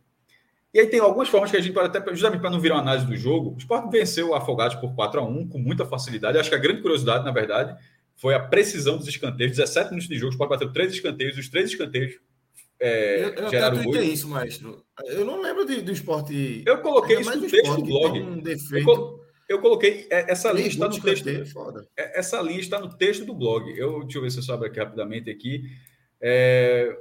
E 0.73 0.79
aí 0.79 0.87
tem 0.87 0.99
algumas 0.99 1.29
formas 1.29 1.51
que 1.51 1.57
a 1.57 1.61
gente 1.61 1.73
pode 1.73 1.95
até, 1.95 1.99
justamente 2.11 2.41
para 2.41 2.49
não 2.49 2.59
virar 2.59 2.75
uma 2.75 2.81
análise 2.81 3.05
do 3.05 3.15
jogo, 3.15 3.53
o 3.53 3.57
Sport 3.57 3.91
venceu 3.91 4.29
o 4.29 4.33
Afogados 4.33 4.75
por 4.77 4.95
4 4.95 5.19
a 5.19 5.23
1 5.23 5.49
com 5.49 5.59
muita 5.59 5.85
facilidade. 5.85 6.37
Acho 6.37 6.49
que 6.49 6.55
a 6.55 6.59
grande 6.59 6.81
curiosidade, 6.81 7.23
na 7.23 7.31
verdade, 7.31 7.77
foi 8.15 8.33
a 8.33 8.39
precisão 8.39 8.97
dos 8.97 9.07
escanteios. 9.07 9.57
17 9.57 9.89
minutos 9.89 10.07
de 10.07 10.17
jogo, 10.17 10.29
o 10.29 10.33
Sport 10.33 10.49
bateu 10.49 10.71
três 10.71 10.93
escanteios, 10.93 11.37
os 11.37 11.49
três 11.49 11.69
escanteios 11.69 12.19
é, 12.83 13.23
eu, 13.23 13.29
eu 13.29 13.49
geraram 13.49 13.77
até 13.77 13.85
gol. 13.85 13.95
isso, 14.01 14.27
maestro. 14.27 14.85
Eu 15.05 15.23
não 15.23 15.41
lembro 15.41 15.65
de, 15.65 15.81
do 15.81 15.93
esporte. 15.93 16.63
Eu 16.65 16.81
coloquei 16.81 17.17
isso 17.17 17.33
no 17.33 17.49
texto 17.49 17.75
do 17.75 17.85
blog. 17.85 18.19
Um 18.19 18.43
eu, 18.45 19.25
eu, 19.47 19.61
coloquei. 19.61 20.05
É, 20.09 20.29
essa 20.29 20.51
linha 20.51 20.67
está 20.67 20.89
no 20.89 21.01
texto. 21.01 21.29
É, 21.95 22.19
essa 22.19 22.41
linha 22.41 22.59
está 22.59 22.79
no 22.81 22.93
texto 22.93 23.23
do 23.23 23.33
blog. 23.33 23.69
Eu, 23.77 24.01
deixa 24.03 24.17
eu 24.17 24.21
ver 24.21 24.31
se 24.31 24.39
eu 24.39 24.43
sobe 24.43 24.67
aqui 24.67 24.79
rapidamente 24.79 25.29
aqui. 25.29 25.63
É, 26.19 26.93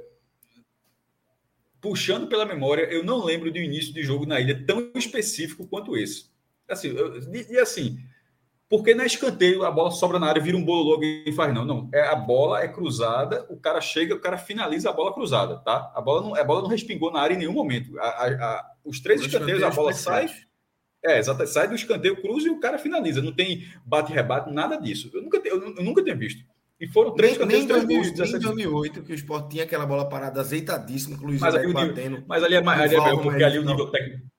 puxando 1.81 2.27
pela 2.27 2.45
memória, 2.45 2.83
eu 2.83 3.03
não 3.03 3.21
lembro 3.21 3.51
do 3.51 3.57
início 3.57 3.93
de 3.93 4.03
jogo 4.03 4.25
na 4.25 4.39
ilha 4.39 4.65
tão 4.65 4.89
específico 4.95 5.67
quanto 5.67 5.97
esse. 5.97 6.31
Assim, 6.65 6.95
eu, 6.95 7.19
e 7.33 7.57
assim, 7.57 7.97
porque 8.69 8.95
na 8.95 9.05
escanteio 9.05 9.63
a 9.63 9.71
bola 9.71 9.91
sobra 9.91 10.19
na 10.19 10.27
área, 10.27 10.41
vira 10.41 10.57
um 10.57 10.63
bolo 10.63 10.83
logo 10.83 11.03
e 11.03 11.31
faz 11.33 11.53
não. 11.53 11.65
Não, 11.65 11.89
é 11.93 12.01
a 12.01 12.15
bola 12.15 12.61
é 12.61 12.67
cruzada, 12.67 13.45
o 13.49 13.57
cara 13.57 13.79
chega, 13.81 14.15
o 14.15 14.19
cara 14.19 14.37
finaliza 14.37 14.89
a 14.89 14.93
bola 14.93 15.13
cruzada, 15.13 15.57
tá? 15.57 15.91
A 15.95 16.01
bola 16.01 16.21
não, 16.21 16.35
a 16.35 16.43
bola 16.43 16.61
não 16.61 16.69
respingou 16.69 17.11
na 17.11 17.19
área 17.19 17.35
em 17.35 17.37
nenhum 17.37 17.53
momento. 17.53 17.97
A, 17.99 18.07
a, 18.07 18.27
a, 18.27 18.71
os 18.83 18.99
três 18.99 19.21
escanteios, 19.21 19.61
a 19.63 19.69
bola 19.69 19.93
sai. 19.93 20.27
É, 21.05 21.19
exato, 21.19 21.45
sai 21.45 21.67
do 21.67 21.75
escanteio, 21.75 22.21
cruza 22.21 22.47
e 22.47 22.51
o 22.51 22.59
cara 22.59 22.77
finaliza. 22.77 23.21
Não 23.21 23.33
tem 23.33 23.67
bate-rebate, 23.85 24.51
nada 24.51 24.77
disso. 24.77 25.11
Eu 25.13 25.21
nunca, 25.21 25.41
eu, 25.43 25.75
eu 25.75 25.83
nunca 25.83 26.01
tinha 26.01 26.15
visto. 26.15 26.43
E 26.79 26.87
foram 26.87 27.13
três 27.13 27.33
escanteios, 27.33 27.65
três 27.65 28.31
gols. 28.31 28.33
em 28.33 28.39
2008, 28.39 29.03
que 29.03 29.11
o 29.11 29.15
Sport 29.15 29.51
tinha 29.51 29.63
aquela 29.63 29.85
bola 29.85 30.07
parada 30.07 30.39
azeitadíssima, 30.39 31.15
inclusive 31.15 31.41
mas, 31.41 31.55
ali, 31.55 31.73
batendo. 31.73 32.23
Mas 32.25 32.43
ali 32.43 32.55
é 32.55 32.61
mais, 32.61 32.81
ali 32.81 32.95
é 32.95 33.21
porque 33.21 33.43
ali 33.43 33.59
o 33.59 33.65
nível 33.65 33.91
técnico 33.91 34.33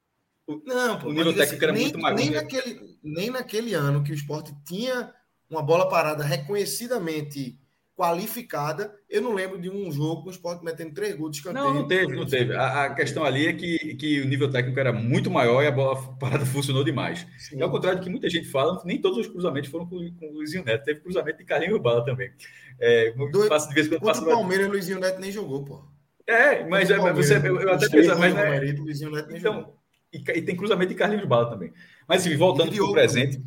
não, 0.47 0.99
pô, 0.99 1.09
o 1.09 1.13
nível 1.13 1.33
técnico 1.33 1.55
assim, 1.55 1.65
era 1.65 1.73
nem, 1.73 1.83
muito 1.85 1.99
mais. 1.99 2.17
Nem 2.17 2.31
naquele, 2.31 2.94
nem 3.05 3.31
naquele 3.31 3.75
ano 3.75 4.03
que 4.03 4.11
o 4.11 4.15
esporte 4.15 4.55
tinha 4.65 5.13
uma 5.49 5.63
bola 5.63 5.89
parada 5.89 6.25
reconhecidamente 6.25 7.59
qualificada, 7.97 8.93
eu 9.09 9.23
não 9.23 9.33
lembro 9.33 9.61
de 9.61 9.71
um 9.71 9.91
jogo 9.93 10.23
com 10.23 10.29
o 10.29 10.33
esporte 10.33 10.65
metendo 10.65 10.93
três 10.93 11.15
gols 11.15 11.31
de 11.31 11.37
escanteio. 11.39 11.65
Não, 11.65 11.75
não 11.75 11.87
teve, 11.87 12.17
não 12.17 12.27
teve. 12.27 12.53
A, 12.55 12.85
a, 12.85 12.95
questão 12.95 13.25
ali 13.25 13.47
é 13.47 13.53
que, 13.53 13.95
que 13.95 14.21
o 14.21 14.27
nível 14.27 14.51
técnico 14.51 14.81
era 14.81 14.93
muito 14.93 15.31
maior 15.31 15.63
e 15.63 15.69
a 15.69 15.71
bola 15.71 15.97
parada 16.19 16.45
funcionou 16.45 16.83
demais. 16.83 17.25
Sim. 17.39 17.63
ao 17.63 17.71
contrário 17.71 18.01
do 18.01 18.05
que 18.05 18.11
muita 18.11 18.29
gente 18.29 18.49
fala, 18.49 18.83
nem 18.85 19.01
todos 19.01 19.19
os 19.19 19.29
cruzamentos 19.29 19.71
foram 19.71 19.87
com, 19.87 19.97
com 20.17 20.27
o 20.27 20.33
Luizinho 20.35 20.65
Neto. 20.65 20.85
Teve 20.85 21.01
cruzamento 21.01 21.39
de 21.39 21.45
Carlinhos 21.45 21.81
Bala 21.81 22.05
também. 22.05 22.33
É, 22.81 23.13
Do, 23.13 23.49
passa 23.49 23.69
de 23.69 23.75
vez 23.75 23.87
quando 23.87 24.01
passa. 24.01 24.23
O 24.23 24.27
Palmeiras, 24.27 24.67
o 24.67 24.71
Luizinho 24.71 24.99
Neto 24.99 25.21
nem 25.21 25.31
jogou, 25.31 25.65
pô. 25.65 25.85
É, 26.27 26.65
mas 26.65 26.91
é, 26.91 26.97
você, 27.13 27.37
eu, 27.37 27.61
eu 27.61 27.73
até 27.75 27.89
pensava, 27.89 28.19
mas 28.19 28.35
né, 28.35 28.61
nem 28.61 29.39
então. 29.39 29.75
E, 30.13 30.19
e 30.19 30.43
tem 30.43 30.57
cruzamento 30.57 30.89
de 30.89 30.97
Carlinhos 30.97 31.27
Bala 31.27 31.51
também. 31.51 31.73
Mas, 32.09 32.27
enfim, 32.27 32.37
voltando 32.37 32.73
para 32.73 32.85
o 32.85 32.93
presente, 32.93 33.43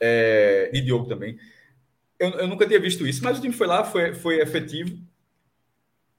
é, 0.00 0.70
e 0.72 0.80
Diogo 0.80 1.06
também. 1.06 1.38
Eu, 2.18 2.30
eu, 2.30 2.48
nunca 2.48 2.66
tinha 2.66 2.80
visto 2.80 3.06
isso, 3.06 3.22
mas 3.22 3.38
o 3.38 3.40
time 3.40 3.54
foi 3.54 3.66
lá, 3.66 3.84
foi, 3.84 4.14
foi 4.14 4.40
efetivo. 4.40 4.98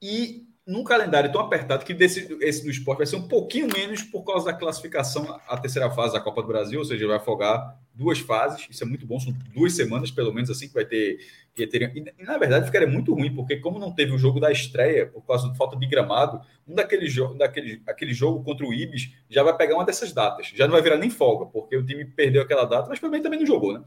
E 0.00 0.46
num 0.70 0.84
calendário 0.84 1.32
tão 1.32 1.40
apertado 1.40 1.84
que 1.84 1.92
desse, 1.92 2.36
esse 2.40 2.62
do 2.62 2.70
esporte 2.70 2.98
vai 2.98 3.06
ser 3.06 3.16
um 3.16 3.26
pouquinho 3.26 3.66
menos 3.74 4.02
por 4.04 4.22
causa 4.22 4.46
da 4.46 4.54
classificação 4.54 5.40
à 5.48 5.58
terceira 5.58 5.90
fase 5.90 6.12
da 6.12 6.20
Copa 6.20 6.42
do 6.42 6.46
Brasil, 6.46 6.78
ou 6.78 6.84
seja, 6.84 7.08
vai 7.08 7.16
afogar 7.16 7.76
duas 7.92 8.20
fases. 8.20 8.68
Isso 8.70 8.84
é 8.84 8.86
muito 8.86 9.04
bom, 9.04 9.18
são 9.18 9.32
duas 9.52 9.74
semanas, 9.74 10.12
pelo 10.12 10.32
menos, 10.32 10.48
assim, 10.48 10.68
que 10.68 10.74
vai 10.74 10.84
ter. 10.84 11.18
Que 11.52 11.66
ter 11.66 11.92
e, 11.96 12.22
na 12.22 12.38
verdade, 12.38 12.66
ficaria 12.66 12.86
muito 12.86 13.12
ruim, 13.12 13.34
porque 13.34 13.56
como 13.56 13.80
não 13.80 13.92
teve 13.92 14.12
o 14.12 14.18
jogo 14.18 14.38
da 14.38 14.52
estreia, 14.52 15.06
por 15.06 15.26
causa 15.26 15.48
da 15.48 15.54
falta 15.56 15.76
de 15.76 15.86
gramado, 15.88 16.40
um 16.68 16.74
daquele, 16.74 17.08
jo 17.08 17.34
daquele 17.34 17.82
aquele 17.88 18.14
jogo 18.14 18.44
contra 18.44 18.64
o 18.64 18.72
Ibis 18.72 19.12
já 19.28 19.42
vai 19.42 19.56
pegar 19.56 19.74
uma 19.74 19.84
dessas 19.84 20.12
datas. 20.12 20.52
Já 20.54 20.66
não 20.66 20.72
vai 20.72 20.82
virar 20.82 20.98
nem 20.98 21.10
folga, 21.10 21.46
porque 21.46 21.76
o 21.76 21.84
time 21.84 22.04
perdeu 22.04 22.42
aquela 22.42 22.64
data, 22.64 22.88
mas 22.88 23.00
também, 23.00 23.20
também 23.20 23.40
não 23.40 23.46
jogou, 23.46 23.72
né? 23.74 23.84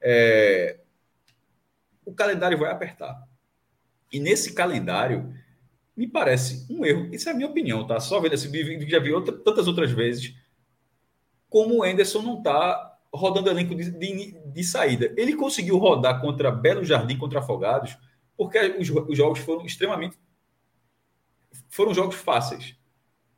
É... 0.00 0.80
O 2.04 2.12
calendário 2.12 2.58
vai 2.58 2.72
apertar. 2.72 3.16
E 4.12 4.18
nesse 4.18 4.54
calendário 4.54 5.32
me 5.96 6.06
parece 6.06 6.66
um 6.70 6.84
erro. 6.84 7.08
Isso 7.12 7.28
é 7.28 7.32
a 7.32 7.34
minha 7.34 7.48
opinião, 7.48 7.86
tá? 7.86 7.98
Só 7.98 8.20
vendo 8.20 8.34
esse 8.34 8.48
vídeo, 8.48 8.88
já 8.88 8.98
vi 8.98 9.12
outra, 9.12 9.36
tantas 9.36 9.66
outras 9.66 9.90
vezes, 9.90 10.34
como 11.48 11.80
o 11.80 11.86
Enderson 11.86 12.20
não 12.22 12.38
está 12.38 12.98
rodando 13.12 13.48
elenco 13.48 13.74
de, 13.74 13.90
de, 13.90 14.32
de, 14.52 14.64
saída. 14.64 15.14
Ele 15.16 15.34
conseguiu 15.34 15.78
rodar 15.78 16.20
contra 16.20 16.50
Belo 16.50 16.84
Jardim, 16.84 17.16
contra 17.16 17.38
Afogados, 17.38 17.96
porque 18.36 18.58
os, 18.78 18.90
os 18.90 19.16
jogos 19.16 19.38
foram 19.38 19.64
extremamente. 19.64 20.18
Foram 21.70 21.94
jogos 21.94 22.16
fáceis. 22.16 22.76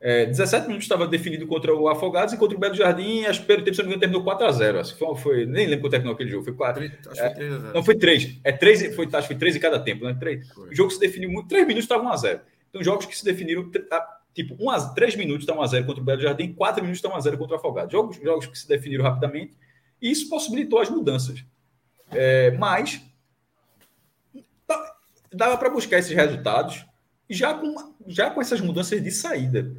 É, 0.01 0.26
17 0.26 0.68
minutos 0.68 0.84
estava 0.84 1.09
definido 1.09 1.44
contra 1.46 1.74
o 1.74 1.88
Afogados 1.88 2.32
e 2.32 2.36
contra 2.36 2.57
o 2.57 2.61
Belo 2.61 2.74
Jardim, 2.74 3.24
acho 3.24 3.40
que 3.40 3.46
pelo 3.46 3.64
tempo, 3.64 3.74
se 3.74 3.82
não 3.82 3.88
me 3.88 3.96
engano, 3.96 4.12
terminou 4.12 4.38
4x0. 4.38 4.80
Acho 4.80 4.92
que 4.92 4.99
foi, 4.99 5.16
foi, 5.16 5.46
nem 5.46 5.66
lembro 5.66 5.84
quanto 5.84 5.90
terminou 5.90 6.14
aquele 6.14 6.30
jogo. 6.30 6.44
Foi 6.44 6.55
4. 6.55 6.84
acho 6.84 6.92
que 6.92 7.03
foi 7.03 7.30
3 7.34 7.53
é, 7.53 7.72
Não, 7.74 7.82
foi 7.82 7.96
3. 7.96 8.40
É 8.44 8.53
3, 8.53 8.94
foi, 8.94 9.07
acho 9.07 9.20
que 9.22 9.26
foi 9.26 9.36
3 9.36 9.57
em 9.57 9.61
cada 9.61 9.80
tempo, 9.80 10.05
né? 10.05 10.16
3. 10.18 10.51
O 10.57 10.74
jogo 10.74 10.90
se 10.92 11.01
definiu 11.01 11.30
muito. 11.30 11.49
3 11.49 11.66
minutos 11.66 11.84
estava 11.84 12.05
1x0. 12.05 12.40
Então, 12.68 12.82
jogos 12.82 13.07
que 13.07 13.16
se 13.16 13.24
definiram, 13.24 13.68
tipo, 14.32 14.57
1 14.61 14.70
a, 14.70 14.88
3 14.90 15.16
minutos 15.16 15.49
está 15.49 15.55
1x0 15.55 15.84
contra 15.84 16.03
o 16.03 16.05
Belo 16.05 16.20
Jardim, 16.20 16.53
4 16.53 16.82
minutos 16.82 17.05
está 17.05 17.18
1x0 17.18 17.36
contra 17.36 17.57
o 17.57 17.59
Afogados. 17.59 17.90
Jogos, 17.90 18.16
jogos 18.22 18.46
que 18.46 18.59
se 18.59 18.68
definiram 18.68 19.03
rapidamente 19.03 19.57
e 20.01 20.11
isso 20.12 20.28
possibilitou 20.28 20.78
as 20.78 20.88
mudanças. 20.88 21.44
É, 22.12 22.53
mas 22.53 23.03
dava 25.32 25.57
para 25.57 25.70
buscar 25.70 25.99
esses 25.99 26.14
resultados 26.14 26.86
já 27.28 27.53
com, 27.53 27.94
já 28.07 28.30
com 28.30 28.40
essas 28.40 28.61
mudanças 28.61 29.03
de 29.03 29.11
saída. 29.11 29.70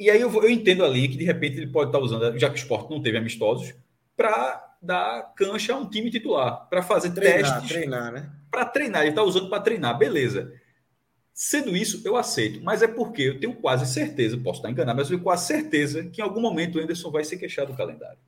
E 0.00 0.08
aí 0.08 0.18
eu, 0.18 0.32
eu 0.32 0.48
entendo 0.48 0.82
ali 0.82 1.06
que 1.08 1.18
de 1.18 1.24
repente 1.24 1.58
ele 1.58 1.66
pode 1.66 1.90
estar 1.90 1.98
usando, 1.98 2.38
já 2.38 2.48
que 2.48 2.54
o 2.54 2.56
esporte 2.56 2.90
não 2.90 3.02
teve 3.02 3.18
amistosos, 3.18 3.74
para 4.16 4.76
dar 4.80 5.34
cancha 5.36 5.74
a 5.74 5.76
um 5.76 5.90
time 5.90 6.10
titular, 6.10 6.66
para 6.70 6.82
fazer 6.82 7.10
treinar, 7.10 7.52
testes. 7.52 7.68
Treinar, 7.68 8.10
né? 8.10 8.30
Para 8.50 8.64
treinar, 8.64 9.02
ele 9.02 9.10
está 9.10 9.22
usando 9.22 9.50
para 9.50 9.62
treinar, 9.62 9.98
beleza. 9.98 10.54
Sendo 11.34 11.76
isso, 11.76 12.00
eu 12.02 12.16
aceito, 12.16 12.62
mas 12.62 12.80
é 12.80 12.88
porque 12.88 13.22
eu 13.22 13.38
tenho 13.38 13.54
quase 13.54 13.84
certeza, 13.92 14.38
posso 14.38 14.60
estar 14.60 14.70
enganado, 14.70 14.96
mas 14.96 15.10
eu 15.10 15.16
tenho 15.16 15.22
quase 15.22 15.46
certeza 15.46 16.02
que 16.04 16.22
em 16.22 16.24
algum 16.24 16.40
momento 16.40 16.78
o 16.78 16.82
Anderson 16.82 17.10
vai 17.10 17.22
ser 17.22 17.36
queixado 17.36 17.72
do 17.72 17.76
calendário. 17.76 18.18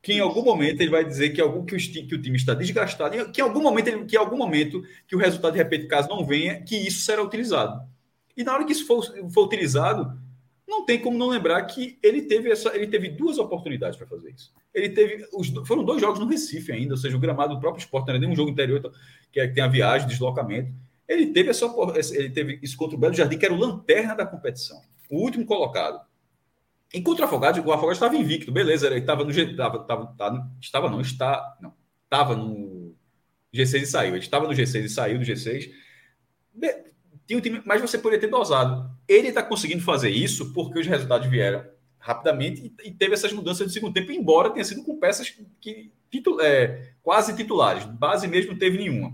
Que 0.00 0.12
em 0.12 0.20
algum 0.20 0.44
momento 0.44 0.80
ele 0.80 0.90
vai 0.90 1.04
dizer 1.04 1.30
que, 1.30 1.40
algum, 1.40 1.64
que, 1.64 1.74
o, 1.74 1.78
que 1.78 2.14
o 2.14 2.22
time 2.22 2.36
está 2.36 2.54
desgastado, 2.54 3.32
que 3.32 3.40
em 3.40 3.44
algum 3.44 3.60
momento, 3.60 3.88
ele, 3.88 4.04
que 4.04 4.14
em 4.14 4.20
algum 4.20 4.36
momento, 4.36 4.84
que 5.08 5.16
o 5.16 5.18
resultado 5.18 5.54
de 5.54 5.58
repente, 5.58 5.88
caso 5.88 6.08
não 6.08 6.24
venha, 6.24 6.62
que 6.62 6.76
isso 6.76 7.00
será 7.00 7.20
utilizado. 7.22 7.84
E 8.36 8.44
na 8.44 8.54
hora 8.54 8.64
que 8.64 8.72
isso 8.72 8.86
for, 8.86 9.04
for 9.32 9.46
utilizado, 9.46 10.16
não 10.66 10.84
tem 10.84 11.00
como 11.00 11.18
não 11.18 11.28
lembrar 11.28 11.62
que 11.64 11.98
ele 12.02 12.22
teve 12.22 12.50
essa, 12.50 12.74
ele 12.74 12.86
teve 12.86 13.10
duas 13.10 13.38
oportunidades 13.38 13.96
para 13.96 14.06
fazer 14.06 14.30
isso. 14.30 14.52
Ele 14.72 14.88
teve 14.90 15.26
os, 15.32 15.48
foram 15.66 15.84
dois 15.84 16.00
jogos 16.00 16.18
no 16.18 16.26
Recife 16.26 16.72
ainda, 16.72 16.94
ou 16.94 16.98
seja, 16.98 17.16
o 17.16 17.20
gramado 17.20 17.54
do 17.54 17.60
próprio 17.60 17.82
esporte 17.82 18.06
não 18.06 18.14
era 18.14 18.20
nem 18.20 18.30
um 18.30 18.36
jogo 18.36 18.50
interior 18.50 18.78
então, 18.78 18.92
que, 19.30 19.40
é, 19.40 19.48
que 19.48 19.54
tem 19.54 19.62
a 19.62 19.68
viagem, 19.68 20.08
deslocamento. 20.08 20.72
Ele 21.06 21.26
teve 21.26 21.50
essa 21.50 21.66
ele 22.12 22.30
teve 22.30 22.58
isso 22.62 22.76
contra 22.76 22.96
o 22.96 22.98
Belo 22.98 23.14
Jardim, 23.14 23.36
que 23.36 23.44
era 23.44 23.54
o 23.54 23.58
lanterna 23.58 24.14
da 24.14 24.24
competição, 24.24 24.80
o 25.10 25.18
último 25.18 25.44
colocado. 25.44 26.00
Em 26.94 27.02
contra 27.02 27.24
o 27.24 27.28
Afogados, 27.28 27.58
o 27.64 27.72
Afogados 27.72 27.96
estava 27.96 28.16
invicto, 28.16 28.52
beleza, 28.52 28.86
ele 28.86 28.98
estava 28.98 29.24
no 29.24 29.30
estava, 29.30 29.82
estava, 29.82 30.50
estava 30.60 30.90
não, 30.90 31.00
está, 31.00 31.56
não, 31.60 31.74
estava 32.04 32.36
no 32.36 32.94
G6 33.52 33.82
e 33.82 33.86
saiu. 33.86 34.10
Ele 34.14 34.18
estava 34.18 34.46
no 34.46 34.54
G6 34.54 34.84
e 34.84 34.88
saiu 34.88 35.18
do 35.18 35.24
G6 35.24 35.70
tinha 37.26 37.38
um 37.38 37.42
time, 37.42 37.62
mas 37.64 37.80
você 37.80 37.98
poderia 37.98 38.20
ter 38.20 38.30
dosado. 38.30 38.90
Ele 39.08 39.28
está 39.28 39.42
conseguindo 39.42 39.82
fazer 39.82 40.10
isso 40.10 40.52
porque 40.52 40.78
os 40.78 40.86
resultados 40.86 41.28
vieram 41.28 41.64
rapidamente 41.98 42.74
e, 42.84 42.90
teve 42.90 43.14
essas 43.14 43.32
mudanças 43.32 43.66
de 43.66 43.72
segundo 43.72 43.94
tempo, 43.94 44.10
embora 44.10 44.50
tenha 44.50 44.64
sido 44.64 44.82
com 44.82 44.98
peças 44.98 45.32
que 45.60 45.92
é, 46.40 46.92
quase 47.02 47.34
titulares. 47.36 47.84
Base 47.84 48.26
mesmo 48.26 48.52
não 48.52 48.58
teve 48.58 48.76
nenhuma. 48.76 49.12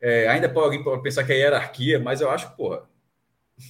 É, 0.00 0.28
ainda 0.28 0.48
pode 0.48 0.76
alguém 0.76 1.02
pensar 1.02 1.24
que 1.24 1.32
é 1.32 1.36
hierarquia, 1.36 1.98
mas 1.98 2.22
eu 2.22 2.30
acho, 2.30 2.56
porra, 2.56 2.88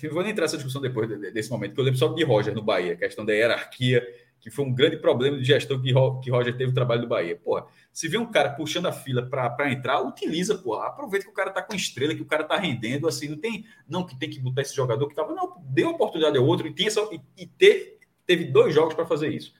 eu 0.02 0.14
vou 0.14 0.22
nem 0.22 0.30
entrar 0.30 0.44
nessa 0.44 0.56
discussão 0.56 0.80
depois 0.80 1.08
desse 1.32 1.50
momento, 1.50 1.74
que 1.74 1.80
eu 1.80 1.84
lembro 1.84 1.98
só 1.98 2.08
de 2.08 2.22
Roger 2.22 2.54
no 2.54 2.62
Bahia, 2.62 2.96
questão 2.96 3.24
da 3.24 3.32
hierarquia, 3.32 4.06
que 4.40 4.50
foi 4.50 4.64
um 4.64 4.72
grande 4.72 4.96
problema 4.96 5.36
de 5.36 5.44
gestão 5.44 5.80
que, 5.80 5.92
que 6.22 6.30
Roger 6.30 6.56
teve 6.56 6.68
no 6.68 6.74
trabalho 6.74 7.02
do 7.02 7.08
Bahia. 7.08 7.36
Porra, 7.36 7.66
se 7.92 8.08
vê 8.08 8.16
um 8.16 8.26
cara 8.26 8.50
puxando 8.50 8.86
a 8.86 8.92
fila 8.92 9.22
para 9.22 9.70
entrar, 9.70 10.00
utiliza, 10.00 10.56
pô. 10.56 10.74
Aproveita 10.74 11.26
que 11.26 11.30
o 11.30 11.34
cara 11.34 11.50
tá 11.50 11.60
com 11.60 11.74
estrela, 11.74 12.14
que 12.14 12.22
o 12.22 12.26
cara 12.26 12.44
tá 12.44 12.56
rendendo, 12.56 13.06
assim, 13.06 13.28
não 13.28 13.36
tem. 13.36 13.66
Não 13.86 14.06
que 14.06 14.18
tem 14.18 14.30
que 14.30 14.40
botar 14.40 14.62
esse 14.62 14.74
jogador 14.74 15.06
que 15.08 15.14
tava. 15.14 15.34
Não, 15.34 15.56
deu 15.60 15.90
oportunidade 15.90 16.38
ao 16.38 16.46
outro 16.46 16.66
e, 16.66 16.72
tem 16.72 16.86
essa, 16.86 17.00
e, 17.12 17.20
e 17.36 17.46
ter, 17.46 17.98
teve 18.26 18.44
dois 18.46 18.74
jogos 18.74 18.94
para 18.94 19.04
fazer 19.04 19.28
isso. 19.28 19.52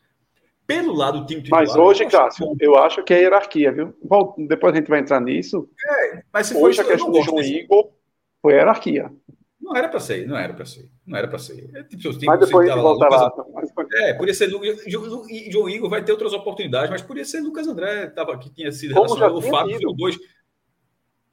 Pelo 0.67 0.95
lado 0.95 1.21
do 1.21 1.27
time 1.27 1.43
titular. 1.43 1.67
Mas 1.67 1.77
hoje, 1.77 2.07
Cássio, 2.07 2.57
eu 2.59 2.77
acho 2.77 3.03
que 3.03 3.13
é 3.13 3.21
hierarquia, 3.21 3.73
viu? 3.73 3.95
Bom, 4.03 4.35
depois 4.39 4.73
a 4.73 4.77
gente 4.79 4.89
vai 4.89 5.01
entrar 5.01 5.21
nisso. 5.21 5.69
É, 5.87 6.23
mas 6.33 6.47
se 6.47 6.57
hoje 6.57 6.81
a 6.81 6.85
questão 6.85 7.11
do 7.11 7.21
João. 7.23 7.43
Igor 7.43 7.91
foi 8.41 8.55
hierarquia. 8.55 9.13
Não 9.61 9.77
era 9.77 9.89
para 9.89 10.01
ser, 10.01 10.27
não 10.27 10.37
era 10.37 10.55
para 10.55 10.65
ser, 10.65 10.89
não 11.07 11.19
era 11.19 11.29
para 11.29 11.39
ser. 11.39 11.71
É, 11.75 11.83
tipo, 11.83 12.03
mas 12.25 12.41
depois 12.41 12.67
gente 12.67 12.81
volta 12.81 13.09
lá. 13.09 13.33
Mas... 13.53 13.71
É, 13.95 14.15
podia 14.15 14.33
ser 14.33 14.47
Lucas. 14.47 14.83
João 14.87 15.69
Igor 15.69 15.91
vai 15.91 16.03
ter 16.03 16.13
outras 16.13 16.33
oportunidades, 16.33 16.89
mas 16.91 17.03
podia 17.03 17.25
ser 17.25 17.41
Lucas 17.41 17.69
André, 17.69 18.07
tava, 18.09 18.39
que 18.39 18.49
tinha 18.51 18.73
sido 18.73 18.95
Como 18.95 19.15
relacionado. 19.15 19.37
O 19.37 19.43
Fábio 19.43 19.93
dois. 19.93 20.17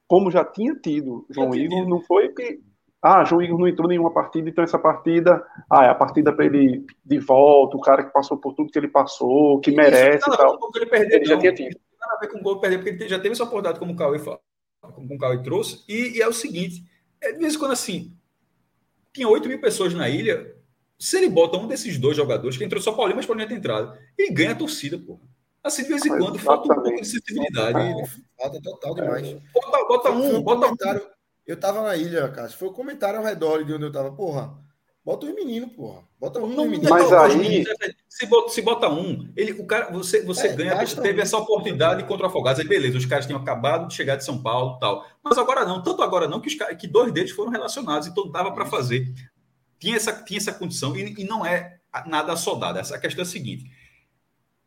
Como 0.05 0.31
já 0.31 0.43
tinha 0.43 0.75
tido 0.75 1.25
João 1.29 1.51
tinha 1.51 1.65
Igor, 1.65 1.79
tido. 1.79 1.89
não 1.89 2.01
foi 2.01 2.29
que 2.29 2.61
Ah, 3.01 3.23
João 3.23 3.41
Igor 3.41 3.59
não 3.59 3.67
entrou 3.67 3.87
em 3.87 3.91
nenhuma 3.91 4.11
partida, 4.11 4.49
então 4.49 4.63
essa 4.63 4.79
partida, 4.79 5.45
ah, 5.69 5.85
é 5.85 5.89
a 5.89 5.95
partida 5.95 6.33
para 6.33 6.45
ele 6.45 6.85
de 7.05 7.19
volta, 7.19 7.77
o 7.77 7.81
cara 7.81 8.03
que 8.03 8.11
passou 8.11 8.37
por 8.37 8.53
tudo 8.53 8.71
que 8.71 8.77
ele 8.77 8.87
passou, 8.89 9.59
que 9.61 9.71
merece 9.71 10.29
e 10.29 10.37
tal. 10.37 10.57
Ele, 10.75 10.85
perder, 10.85 11.15
ele 11.15 11.25
já 11.25 11.37
tinha 11.37 11.53
tido. 11.53 11.67
Não 11.67 11.71
tem 11.71 11.99
nada 11.99 12.15
a 12.15 12.19
ver 12.19 12.27
com 12.27 12.39
o 12.39 12.41
gol 12.41 12.59
perder, 12.59 12.77
porque 12.77 12.89
ele 12.89 13.09
já 13.09 13.19
teve 13.19 13.33
essa 13.33 13.43
oportunidade, 13.43 13.79
como 13.79 13.93
o 13.93 13.95
Cauê, 13.95 14.19
como 14.81 15.15
o 15.15 15.17
Cauê 15.17 15.41
trouxe, 15.43 15.83
e, 15.87 16.17
e, 16.17 16.21
é 16.21 16.27
o 16.27 16.33
seguinte, 16.33 16.83
é, 17.21 17.31
de 17.31 17.39
vez 17.39 17.55
em 17.55 17.59
quando 17.59 17.71
assim, 17.71 18.15
tinha 19.13 19.27
8 19.27 19.47
mil 19.47 19.59
pessoas 19.59 19.93
na 19.93 20.09
ilha, 20.09 20.55
se 20.99 21.17
ele 21.17 21.29
bota 21.29 21.57
um 21.57 21.67
desses 21.67 21.97
dois 21.97 22.17
jogadores, 22.17 22.57
que 22.57 22.63
entrou 22.63 22.81
só 22.81 22.91
Paulinho, 22.91 23.17
mas 23.17 23.25
Paulinho 23.25 23.47
tem 23.47 23.57
entrado, 23.57 23.97
ele 24.17 24.33
ganha 24.33 24.51
a 24.51 24.55
torcida, 24.55 24.97
pô. 24.97 25.19
Assim, 25.63 25.83
de 25.83 25.89
vez 25.89 26.05
em 26.05 26.09
quando, 26.09 26.39
falta 26.39 26.71
um 26.71 26.75
pouco 26.75 27.01
de 27.01 27.05
sensibilidade. 27.05 27.77
Falta 28.37 28.61
total 28.61 28.95
demais. 28.95 29.33
Bota, 29.53 29.85
bota 29.85 30.11
um, 30.11 30.41
bota 30.41 30.67
um. 30.67 31.01
Eu 31.45 31.57
tava 31.57 31.81
na 31.83 31.95
ilha, 31.95 32.29
cara. 32.29 32.49
Foi 32.49 32.69
o 32.69 32.71
um 32.71 32.73
comentário 32.73 33.19
ao 33.19 33.25
redor 33.25 33.65
de 33.65 33.73
onde 33.73 33.83
eu 33.83 33.91
tava. 33.91 34.11
Porra, 34.11 34.57
bota 35.07 35.25
os 35.25 35.33
meninos, 35.33 35.71
porra. 35.71 36.03
Bota 36.19 36.41
um 36.41 36.53
não, 36.53 36.65
menino. 36.65 36.89
Mas 36.89 37.13
aí... 37.13 37.63
Se 38.09 38.25
bota, 38.25 38.49
se 38.49 38.61
bota 38.61 38.89
um, 38.89 39.31
ele, 39.37 39.53
o 39.53 39.65
cara, 39.65 39.89
você, 39.89 40.21
você 40.21 40.47
é, 40.47 40.53
ganha, 40.53 40.85
teve 40.85 41.21
essa 41.21 41.37
oportunidade 41.37 42.03
contra 42.03 42.25
o 42.25 42.29
Afogados. 42.29 42.59
Aí, 42.59 42.67
beleza, 42.67 42.97
os 42.97 43.05
caras 43.05 43.25
tinham 43.25 43.39
acabado 43.39 43.87
de 43.87 43.93
chegar 43.93 44.17
de 44.17 44.25
São 44.25 44.41
Paulo 44.41 44.77
tal. 44.79 45.07
Mas 45.23 45.37
agora 45.37 45.63
não, 45.63 45.81
tanto 45.81 46.01
agora 46.01 46.27
não, 46.27 46.41
que, 46.41 46.49
os, 46.49 46.55
que 46.77 46.87
dois 46.87 47.13
deles 47.13 47.31
foram 47.31 47.51
relacionados, 47.51 48.07
então 48.07 48.29
dava 48.29 48.51
para 48.51 48.65
fazer. 48.65 49.13
Tinha 49.79 49.95
essa, 49.95 50.11
tinha 50.23 50.39
essa 50.39 50.51
condição 50.51 50.97
e, 50.97 51.21
e 51.21 51.23
não 51.23 51.45
é 51.45 51.77
nada 52.07 52.35
soldado. 52.35 52.79
Essa 52.79 52.99
questão 52.99 53.21
é 53.23 53.27
a 53.27 53.29
seguinte: 53.29 53.71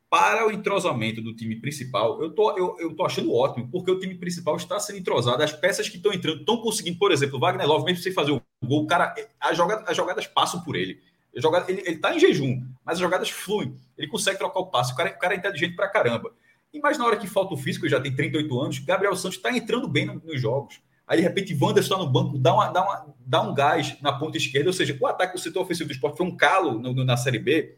para 0.08 0.46
o 0.46 0.52
entrosamento 0.52 1.20
do 1.20 1.34
time 1.34 1.56
principal, 1.60 2.22
eu 2.22 2.32
tô, 2.32 2.56
eu, 2.56 2.76
eu 2.78 2.96
tô 2.96 3.04
achando 3.04 3.34
ótimo, 3.34 3.68
porque 3.70 3.90
o 3.90 3.98
time 3.98 4.14
principal 4.14 4.56
está 4.56 4.80
sendo 4.80 5.00
entrosado, 5.00 5.42
as 5.42 5.52
peças 5.52 5.88
que 5.88 5.96
estão 5.96 6.12
entrando 6.12 6.40
estão 6.40 6.56
conseguindo, 6.58 6.98
por 6.98 7.12
exemplo, 7.12 7.36
o 7.36 7.40
Wagner 7.40 7.66
Love, 7.66 7.84
mesmo 7.84 8.02
sem 8.02 8.12
fazer 8.12 8.30
o 8.30 8.40
gol, 8.62 8.84
o 8.84 8.86
cara, 8.86 9.14
as 9.40 9.56
jogadas, 9.56 9.88
as 9.88 9.96
jogadas 9.96 10.26
passam 10.26 10.60
por 10.62 10.76
ele. 10.76 11.00
Jogada, 11.36 11.70
ele, 11.70 11.82
ele 11.86 11.98
tá 11.98 12.14
em 12.14 12.18
jejum, 12.18 12.62
mas 12.84 12.94
as 12.94 13.00
jogadas 13.00 13.30
fluem. 13.30 13.76
Ele 13.96 14.08
consegue 14.08 14.38
trocar 14.38 14.60
o 14.60 14.66
passe. 14.66 14.92
O 14.92 14.96
cara, 14.96 15.10
o 15.10 15.18
cara 15.18 15.34
é 15.34 15.36
inteligente 15.36 15.76
pra 15.76 15.88
caramba. 15.88 16.32
E 16.72 16.80
mais 16.80 16.98
na 16.98 17.06
hora 17.06 17.16
que 17.16 17.26
falta 17.26 17.54
o 17.54 17.56
físico, 17.56 17.88
já 17.88 18.00
tem 18.00 18.14
38 18.14 18.60
anos, 18.60 18.78
Gabriel 18.80 19.14
Santos 19.16 19.36
está 19.36 19.50
entrando 19.56 19.88
bem 19.88 20.06
nos 20.06 20.40
jogos. 20.40 20.80
Aí, 21.06 21.16
de 21.18 21.22
repente, 21.22 21.56
Wanderson 21.60 21.94
está 21.94 21.98
no 21.98 22.08
banco, 22.08 22.38
dá, 22.38 22.54
uma, 22.54 22.68
dá, 22.68 22.82
uma, 22.82 23.14
dá 23.26 23.42
um 23.42 23.54
gás 23.54 24.00
na 24.00 24.12
ponta 24.12 24.36
esquerda. 24.36 24.68
Ou 24.68 24.72
seja, 24.72 24.96
o 25.00 25.06
ataque 25.06 25.34
do 25.34 25.40
setor 25.40 25.62
ofensivo 25.62 25.88
do 25.88 25.92
esporte 25.92 26.16
foi 26.16 26.26
um 26.26 26.36
calo 26.36 26.78
no, 26.78 26.92
no, 26.92 27.04
na 27.04 27.16
Série 27.16 27.38
B 27.38 27.76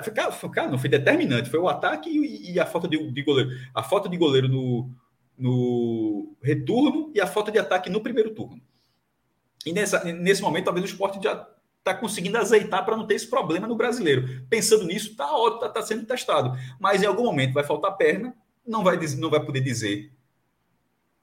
foi, 0.00 0.12
foi, 0.32 0.50
cara, 0.50 0.70
não 0.70 0.78
foi 0.78 0.88
determinante, 0.88 1.50
foi 1.50 1.58
o 1.58 1.68
ataque 1.68 2.08
e, 2.08 2.52
e 2.52 2.60
a 2.60 2.64
falta 2.64 2.86
de, 2.86 3.10
de, 3.10 3.22
goleiro. 3.22 3.50
A 3.74 3.82
falta 3.82 4.08
de 4.08 4.16
goleiro 4.16 4.48
no, 4.48 4.88
no 5.36 6.36
retorno 6.40 7.10
e 7.12 7.20
a 7.20 7.26
falta 7.26 7.50
de 7.50 7.58
ataque 7.58 7.90
no 7.90 8.00
primeiro 8.00 8.30
turno. 8.30 8.62
E 9.66 9.72
nessa, 9.72 10.02
nesse 10.04 10.42
momento, 10.42 10.64
talvez 10.64 10.84
o 10.84 10.88
esporte 10.88 11.22
já 11.22 11.48
está 11.78 11.94
conseguindo 11.94 12.38
azeitar 12.38 12.84
para 12.84 12.96
não 12.96 13.06
ter 13.06 13.14
esse 13.14 13.28
problema 13.28 13.66
no 13.66 13.76
brasileiro. 13.76 14.46
Pensando 14.48 14.84
nisso, 14.84 15.10
está 15.10 15.32
ótimo, 15.32 15.56
está 15.56 15.68
tá 15.68 15.82
sendo 15.82 16.06
testado. 16.06 16.56
Mas 16.78 17.02
em 17.02 17.06
algum 17.06 17.24
momento 17.24 17.54
vai 17.54 17.64
faltar 17.64 17.96
perna, 17.96 18.34
não 18.66 18.84
vai, 18.84 18.98
não 19.18 19.30
vai 19.30 19.44
poder 19.44 19.60
dizer 19.60 20.12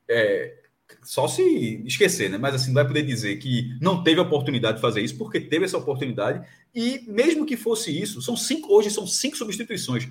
é, 0.09 0.55
só 1.03 1.27
se 1.27 1.83
esquecer, 1.85 2.29
né? 2.29 2.37
Mas 2.37 2.55
assim, 2.55 2.73
vai 2.73 2.85
poder 2.85 3.03
dizer 3.03 3.37
que 3.37 3.77
não 3.79 4.03
teve 4.03 4.19
oportunidade 4.19 4.77
de 4.77 4.81
fazer 4.81 5.01
isso, 5.01 5.17
porque 5.17 5.39
teve 5.39 5.65
essa 5.65 5.77
oportunidade. 5.77 6.45
E 6.73 7.03
mesmo 7.07 7.45
que 7.45 7.55
fosse 7.55 7.97
isso, 7.97 8.21
são 8.21 8.35
cinco, 8.35 8.73
hoje 8.73 8.89
são 8.89 9.05
cinco 9.05 9.37
substituições. 9.37 10.09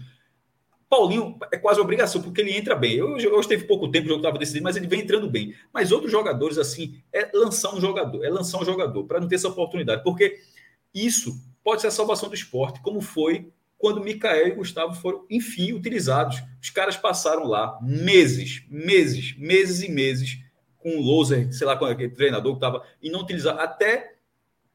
Paulinho 0.88 1.36
é 1.52 1.58
quase 1.58 1.80
obrigação, 1.80 2.22
porque 2.22 2.40
ele 2.40 2.56
entra 2.56 2.74
bem. 2.74 3.02
Hoje, 3.02 3.28
hoje 3.28 3.48
teve 3.48 3.64
pouco 3.64 3.90
tempo, 3.90 4.06
o 4.06 4.08
jogo 4.08 4.20
estava 4.20 4.38
decidido, 4.38 4.64
mas 4.64 4.76
ele 4.76 4.86
vem 4.86 5.00
entrando 5.00 5.28
bem. 5.28 5.54
Mas 5.72 5.92
outros 5.92 6.10
jogadores, 6.10 6.56
assim, 6.56 7.00
é 7.12 7.30
lançar 7.34 7.74
um 7.74 7.80
jogador, 7.80 8.24
é 8.24 8.30
lançar 8.30 8.58
um 8.58 8.64
jogador 8.64 9.04
para 9.04 9.20
não 9.20 9.28
ter 9.28 9.34
essa 9.34 9.48
oportunidade. 9.48 10.02
Porque 10.02 10.38
isso 10.94 11.38
pode 11.62 11.82
ser 11.82 11.88
a 11.88 11.90
salvação 11.90 12.28
do 12.28 12.34
esporte, 12.34 12.80
como 12.80 13.00
foi 13.00 13.52
quando 13.76 14.00
Mikael 14.00 14.48
e 14.48 14.52
Gustavo 14.52 14.94
foram, 14.94 15.24
enfim, 15.30 15.72
utilizados. 15.72 16.42
Os 16.60 16.70
caras 16.70 16.96
passaram 16.96 17.44
lá 17.46 17.78
meses, 17.80 18.64
meses, 18.68 19.36
meses 19.38 19.82
e 19.82 19.90
meses 19.90 20.38
com 20.78 20.96
o 20.96 21.02
Loser, 21.02 21.52
sei 21.52 21.66
lá, 21.66 21.76
com 21.76 21.84
aquele 21.84 22.10
treinador 22.10 22.52
que 22.52 22.58
estava, 22.58 22.84
e 23.02 23.10
não 23.10 23.20
utilizar, 23.20 23.58
até 23.58 24.14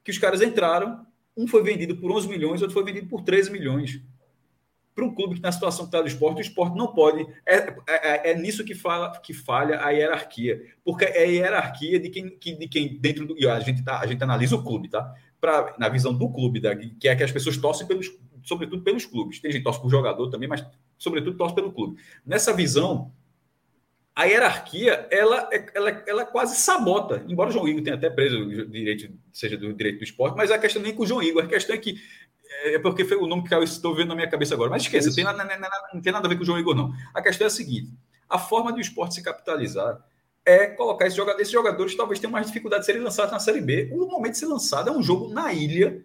que 0.03 0.11
os 0.11 0.17
caras 0.17 0.41
entraram, 0.41 1.05
um 1.35 1.47
foi 1.47 1.63
vendido 1.63 1.95
por 1.97 2.11
11 2.11 2.27
milhões, 2.27 2.61
outro 2.61 2.73
foi 2.73 2.83
vendido 2.83 3.07
por 3.07 3.23
13 3.23 3.51
milhões. 3.51 4.01
Para 4.95 5.05
um 5.05 5.13
clube 5.13 5.35
que 5.35 5.41
na 5.41 5.51
situação 5.51 5.85
que 5.85 5.89
está 5.89 6.01
do 6.01 6.07
esporte, 6.07 6.37
o 6.37 6.41
esporte 6.41 6.77
não 6.77 6.93
pode. 6.93 7.25
É, 7.45 7.55
é, 7.55 7.73
é, 7.87 8.31
é, 8.31 8.37
nisso 8.37 8.63
que, 8.63 8.75
fala, 8.75 9.11
que 9.19 9.33
falha 9.33 9.83
a 9.83 9.89
hierarquia. 9.89 10.61
Porque 10.83 11.05
é 11.05 11.23
a 11.23 11.27
hierarquia 11.27 11.99
de 11.99 12.09
quem, 12.09 12.37
de 12.37 12.67
quem 12.67 12.97
dentro 12.99 13.25
do. 13.25 13.49
A 13.49 13.59
gente, 13.59 13.83
tá, 13.83 13.99
a 13.99 14.05
gente 14.05 14.23
analisa 14.23 14.55
o 14.55 14.63
clube, 14.63 14.89
tá? 14.89 15.13
Pra, 15.41 15.75
na 15.77 15.89
visão 15.89 16.13
do 16.13 16.29
clube, 16.29 16.59
da, 16.59 16.75
que 16.75 17.07
é 17.07 17.15
que 17.15 17.23
as 17.23 17.31
pessoas 17.31 17.57
torcem 17.57 17.87
pelos, 17.87 18.09
sobretudo 18.43 18.83
pelos 18.83 19.05
clubes. 19.05 19.39
Tem 19.39 19.51
gente 19.51 19.61
que 19.61 19.65
torce 19.65 19.81
por 19.81 19.89
jogador 19.89 20.29
também, 20.29 20.47
mas 20.47 20.65
sobretudo 20.97 21.37
torce 21.37 21.55
pelo 21.55 21.71
clube. 21.71 21.99
Nessa 22.25 22.53
visão, 22.53 23.11
a 24.15 24.25
hierarquia 24.25 25.07
ela, 25.09 25.49
é, 25.51 25.65
ela, 25.73 26.03
ela 26.05 26.25
quase 26.25 26.55
sabota, 26.55 27.25
embora 27.27 27.49
o 27.49 27.51
João 27.51 27.67
Igor 27.67 27.81
tenha 27.81 27.95
até 27.95 28.09
preso 28.09 28.37
o 28.39 28.65
direito, 28.67 29.11
seja 29.31 29.57
do 29.57 29.73
direito 29.73 29.97
do 29.97 30.03
esporte, 30.03 30.37
mas 30.37 30.51
a 30.51 30.59
questão 30.59 30.81
nem 30.81 30.93
com 30.93 31.03
o 31.03 31.05
João 31.05 31.23
Igor, 31.23 31.43
a 31.43 31.47
questão 31.47 31.75
é 31.75 31.79
que 31.79 31.95
é 32.63 32.79
porque 32.79 33.05
foi 33.05 33.17
o 33.17 33.27
nome 33.27 33.47
que 33.47 33.53
eu 33.53 33.63
estou 33.63 33.95
vendo 33.95 34.09
na 34.09 34.15
minha 34.15 34.29
cabeça 34.29 34.53
agora. 34.53 34.69
Mas 34.69 34.83
esqueça, 34.83 35.13
tem 35.13 35.23
nada, 35.23 35.45
não 35.93 36.01
tem 36.01 36.13
nada 36.13 36.27
a 36.27 36.29
ver 36.29 36.35
com 36.35 36.43
o 36.43 36.45
João 36.45 36.59
Igor, 36.59 36.75
não. 36.75 36.91
A 37.13 37.21
questão 37.21 37.45
é 37.45 37.47
a 37.47 37.51
seguinte: 37.51 37.91
a 38.29 38.39
forma 38.39 38.71
do 38.71 38.79
esporte 38.79 39.15
se 39.15 39.23
capitalizar 39.23 40.03
é 40.45 40.67
colocar 40.67 41.05
esses 41.05 41.15
jogadores, 41.15 41.41
esses 41.41 41.53
jogadores 41.53 41.95
talvez 41.95 42.19
tenham 42.19 42.31
mais 42.31 42.47
dificuldade 42.47 42.81
de 42.81 42.85
serem 42.85 43.01
lançados 43.01 43.31
na 43.31 43.39
Série 43.39 43.61
B. 43.61 43.89
O 43.93 44.07
momento 44.07 44.33
de 44.33 44.39
ser 44.39 44.47
lançado 44.47 44.89
é 44.89 44.91
um 44.91 45.01
jogo 45.01 45.33
na 45.33 45.53
ilha, 45.53 46.03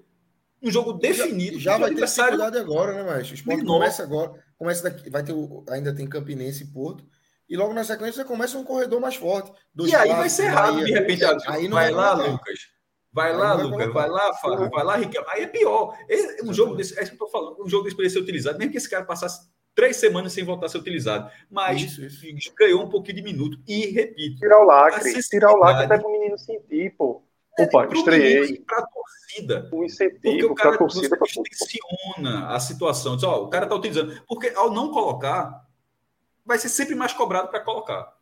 um 0.62 0.70
jogo 0.70 0.92
definido. 0.92 1.58
Já, 1.58 1.72
já 1.72 1.78
vai 1.78 1.94
ter 1.94 2.04
dificuldade 2.04 2.58
agora, 2.58 2.92
né, 2.94 3.02
mas 3.02 3.30
O 3.30 3.34
esporte 3.34 3.64
começa 3.64 4.02
agora, 4.02 4.32
começa 4.56 4.82
daqui, 4.82 5.10
vai 5.10 5.22
ter 5.22 5.34
ainda 5.70 5.94
tem 5.94 6.08
Campinense 6.08 6.64
e 6.64 6.66
Porto. 6.66 7.04
E 7.48 7.56
logo 7.56 7.72
na 7.72 7.82
sequência 7.82 8.24
começa 8.24 8.58
um 8.58 8.64
corredor 8.64 9.00
mais 9.00 9.16
forte. 9.16 9.50
e 9.78 9.94
aí 9.94 10.10
vai 10.10 10.28
ser 10.28 10.44
errado, 10.44 10.84
de 10.84 10.92
repente. 10.92 11.24
Aí 11.46 11.66
não 11.66 11.76
vai 11.76 11.90
lá, 11.90 12.12
Lucas. 12.12 12.77
Vai 13.18 13.36
lá, 13.36 13.56
vai 13.56 13.64
Lucas. 13.64 13.92
Vai 13.92 14.08
lá, 14.08 14.32
Fábio. 14.34 14.70
Vai 14.70 14.84
lá, 14.84 14.96
Ricardo. 14.96 15.26
Aí 15.30 15.42
é 15.42 15.46
pior. 15.48 15.92
Um 16.44 16.54
jogo 16.54 16.76
desse, 16.76 16.96
é 16.96 17.02
isso 17.02 17.10
que 17.10 17.16
eu 17.20 17.26
tô 17.26 17.28
falando. 17.28 17.60
Um 17.60 17.68
jogo 17.68 17.82
desse 17.82 17.96
poderia 17.96 18.12
ser 18.12 18.20
utilizado, 18.20 18.56
mesmo 18.56 18.70
que 18.70 18.78
esse 18.78 18.88
cara 18.88 19.04
passasse 19.04 19.50
três 19.74 19.96
semanas 19.96 20.32
sem 20.32 20.44
voltar 20.44 20.66
a 20.66 20.68
ser 20.68 20.78
utilizado. 20.78 21.28
Mas 21.50 21.82
isso, 21.82 22.04
isso. 22.04 22.54
ganhou 22.56 22.80
um 22.80 22.88
pouquinho 22.88 23.16
de 23.16 23.22
minuto. 23.22 23.58
E 23.66 23.86
repito. 23.86 24.38
Tirar 24.38 24.60
o 24.60 24.64
lacre. 24.64 25.20
Tirar 25.20 25.52
o 25.52 25.56
lacre 25.56 25.84
até 25.86 25.98
para 25.98 26.08
o 26.08 26.12
menino 26.12 26.38
sentir, 26.38 26.94
pô. 26.96 27.24
É, 27.58 27.64
Opa, 27.64 27.88
estreiei. 27.92 28.60
Para 28.60 28.78
a 28.78 28.86
torcida. 28.86 29.68
Um 29.72 29.82
incentivo 29.82 30.20
porque 30.22 30.44
o 30.46 30.54
cara 30.54 30.78
torcida, 30.78 31.18
distensiona 31.18 32.50
a 32.50 32.60
situação. 32.60 33.16
Diz, 33.16 33.24
ó, 33.24 33.42
o 33.42 33.48
cara 33.48 33.64
está 33.64 33.74
utilizando. 33.74 34.22
Porque 34.28 34.52
ao 34.54 34.70
não 34.70 34.92
colocar, 34.92 35.66
vai 36.46 36.56
ser 36.56 36.68
sempre 36.68 36.94
mais 36.94 37.12
cobrado 37.12 37.48
para 37.48 37.58
colocar. 37.58 38.16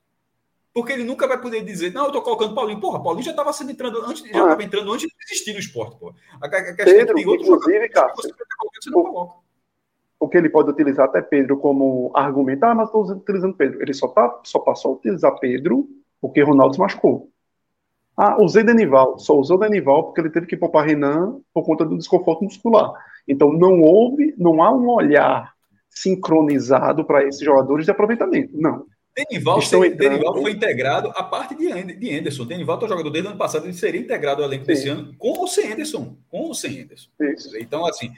Porque 0.76 0.92
ele 0.92 1.04
nunca 1.04 1.26
vai 1.26 1.40
poder 1.40 1.64
dizer, 1.64 1.90
não, 1.94 2.02
eu 2.02 2.06
estou 2.08 2.20
colocando 2.20 2.54
Paulinho. 2.54 2.78
Porra, 2.78 3.02
Paulinho 3.02 3.24
já 3.24 3.30
estava 3.30 3.50
sendo 3.50 3.70
entrando 3.70 3.98
antes, 4.04 4.20
já 4.20 4.28
estava 4.28 4.60
ah. 4.60 4.62
entrando 4.62 4.92
antes 4.92 5.08
de 5.08 5.14
existir 5.30 5.54
no 5.54 5.58
esporte, 5.58 5.98
pô. 5.98 6.12
A, 6.38 6.46
a 6.46 6.50
questão 6.50 6.84
Pedro, 6.84 7.00
é 7.00 7.06
que 7.06 7.14
tem 7.14 7.26
outro 7.26 7.46
inclusive, 7.46 7.88
cara, 7.88 8.12
você, 8.14 8.28
você 8.28 8.90
não 8.90 9.00
o, 9.00 9.04
coloca. 9.04 9.34
O 10.20 10.28
que 10.28 10.36
ele 10.36 10.50
pode 10.50 10.68
utilizar 10.68 11.06
até 11.06 11.22
Pedro 11.22 11.56
como 11.56 12.12
argumento, 12.14 12.62
ah, 12.64 12.74
mas 12.74 12.88
estou 12.88 13.10
utilizando 13.10 13.56
Pedro. 13.56 13.80
Ele 13.80 13.94
só, 13.94 14.06
tá, 14.08 14.38
só 14.44 14.58
passou 14.58 14.92
a 14.92 14.94
utilizar 14.96 15.38
Pedro 15.38 15.88
porque 16.20 16.42
Ronaldo 16.42 16.74
se 16.74 16.80
machucou. 16.80 17.30
Ah, 18.14 18.36
usei 18.38 18.62
Denival. 18.62 19.18
Só 19.18 19.34
usou 19.34 19.58
Denival 19.58 20.04
porque 20.04 20.20
ele 20.20 20.30
teve 20.30 20.44
que 20.44 20.58
poupar 20.58 20.84
Renan 20.84 21.40
por 21.54 21.64
conta 21.64 21.86
do 21.86 21.96
desconforto 21.96 22.44
muscular. 22.44 22.92
Então 23.26 23.50
não 23.50 23.80
houve, 23.80 24.34
não 24.36 24.62
há 24.62 24.70
um 24.70 24.90
olhar 24.90 25.54
sincronizado 25.88 27.02
para 27.06 27.24
esses 27.24 27.40
jogadores 27.40 27.86
de 27.86 27.92
aproveitamento. 27.92 28.52
Não. 28.60 28.84
Denival, 29.16 29.62
entrando... 29.62 29.96
Denival 29.96 30.42
foi 30.42 30.50
integrado 30.50 31.08
a 31.16 31.22
parte 31.22 31.54
de, 31.54 31.94
de 31.94 32.18
Anderson. 32.18 32.44
Denival 32.44 32.78
é 32.84 32.88
jogador 32.88 33.08
desde 33.08 33.28
o 33.28 33.30
ano 33.30 33.38
passado, 33.38 33.64
ele 33.64 33.72
seria 33.72 33.98
integrado 33.98 34.42
ao 34.42 34.48
elenco 34.48 34.66
Sim. 34.66 34.72
desse 34.72 34.88
ano 34.90 35.14
com 35.16 35.38
ou 35.38 35.48
sem 35.48 35.72
Anderson. 35.72 36.18
Com 36.28 36.40
ou 36.40 36.54
sem 36.54 36.82
Anderson. 36.82 37.08
Isso. 37.18 37.56
Então, 37.56 37.86
assim, 37.86 38.12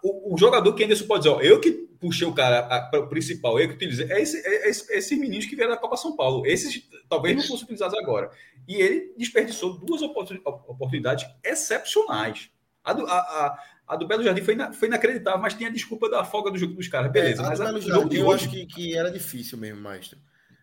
o, 0.00 0.34
o, 0.34 0.38
jogador 0.38 0.72
que 0.74 0.84
Anderson 0.84 1.06
pode 1.06 1.24
dizer, 1.24 1.34
ó, 1.34 1.40
eu 1.40 1.58
que 1.58 1.72
puxei 1.98 2.24
o 2.24 2.32
cara 2.32 2.62
para 2.88 3.00
o 3.00 3.08
principal, 3.08 3.58
eu 3.58 3.66
que 3.66 3.74
utilizei, 3.74 4.06
é, 4.12 4.22
esse, 4.22 4.36
é, 4.46 4.68
esse, 4.68 4.92
é 4.92 4.98
esses 4.98 5.18
meninos 5.18 5.44
que 5.44 5.56
vieram 5.56 5.72
da 5.72 5.76
Copa 5.76 5.96
São 5.96 6.14
Paulo. 6.14 6.46
Esses 6.46 6.88
talvez 7.08 7.34
não 7.34 7.42
fossem 7.42 7.64
utilizados 7.64 7.98
agora. 7.98 8.30
E 8.68 8.76
ele 8.76 9.12
desperdiçou 9.18 9.76
duas 9.76 10.02
oportunidades 10.02 11.26
excepcionais. 11.42 12.48
A, 12.84 12.92
do, 12.92 13.04
a, 13.06 13.18
a 13.18 13.58
a 13.88 13.96
do 13.96 14.06
Belo 14.06 14.22
Jardim 14.22 14.42
foi, 14.42 14.52
ina, 14.52 14.70
foi 14.70 14.86
inacreditável, 14.86 15.40
mas 15.40 15.54
tinha 15.54 15.70
a 15.70 15.72
desculpa 15.72 16.10
da 16.10 16.22
folga 16.22 16.50
do 16.50 16.58
jogo 16.58 16.74
dos 16.74 16.88
caras. 16.88 17.10
Beleza. 17.10 17.42
É, 17.42 17.46
a 17.46 17.48
mas 17.48 17.58
do 17.58 17.64
Belo 17.64 17.80
Jardim 17.80 18.16
eu 18.18 18.30
acho 18.30 18.50
que, 18.50 18.66
que 18.66 18.94
era 18.94 19.10
difícil 19.10 19.56
mesmo, 19.56 19.80
Maestro. 19.80 20.18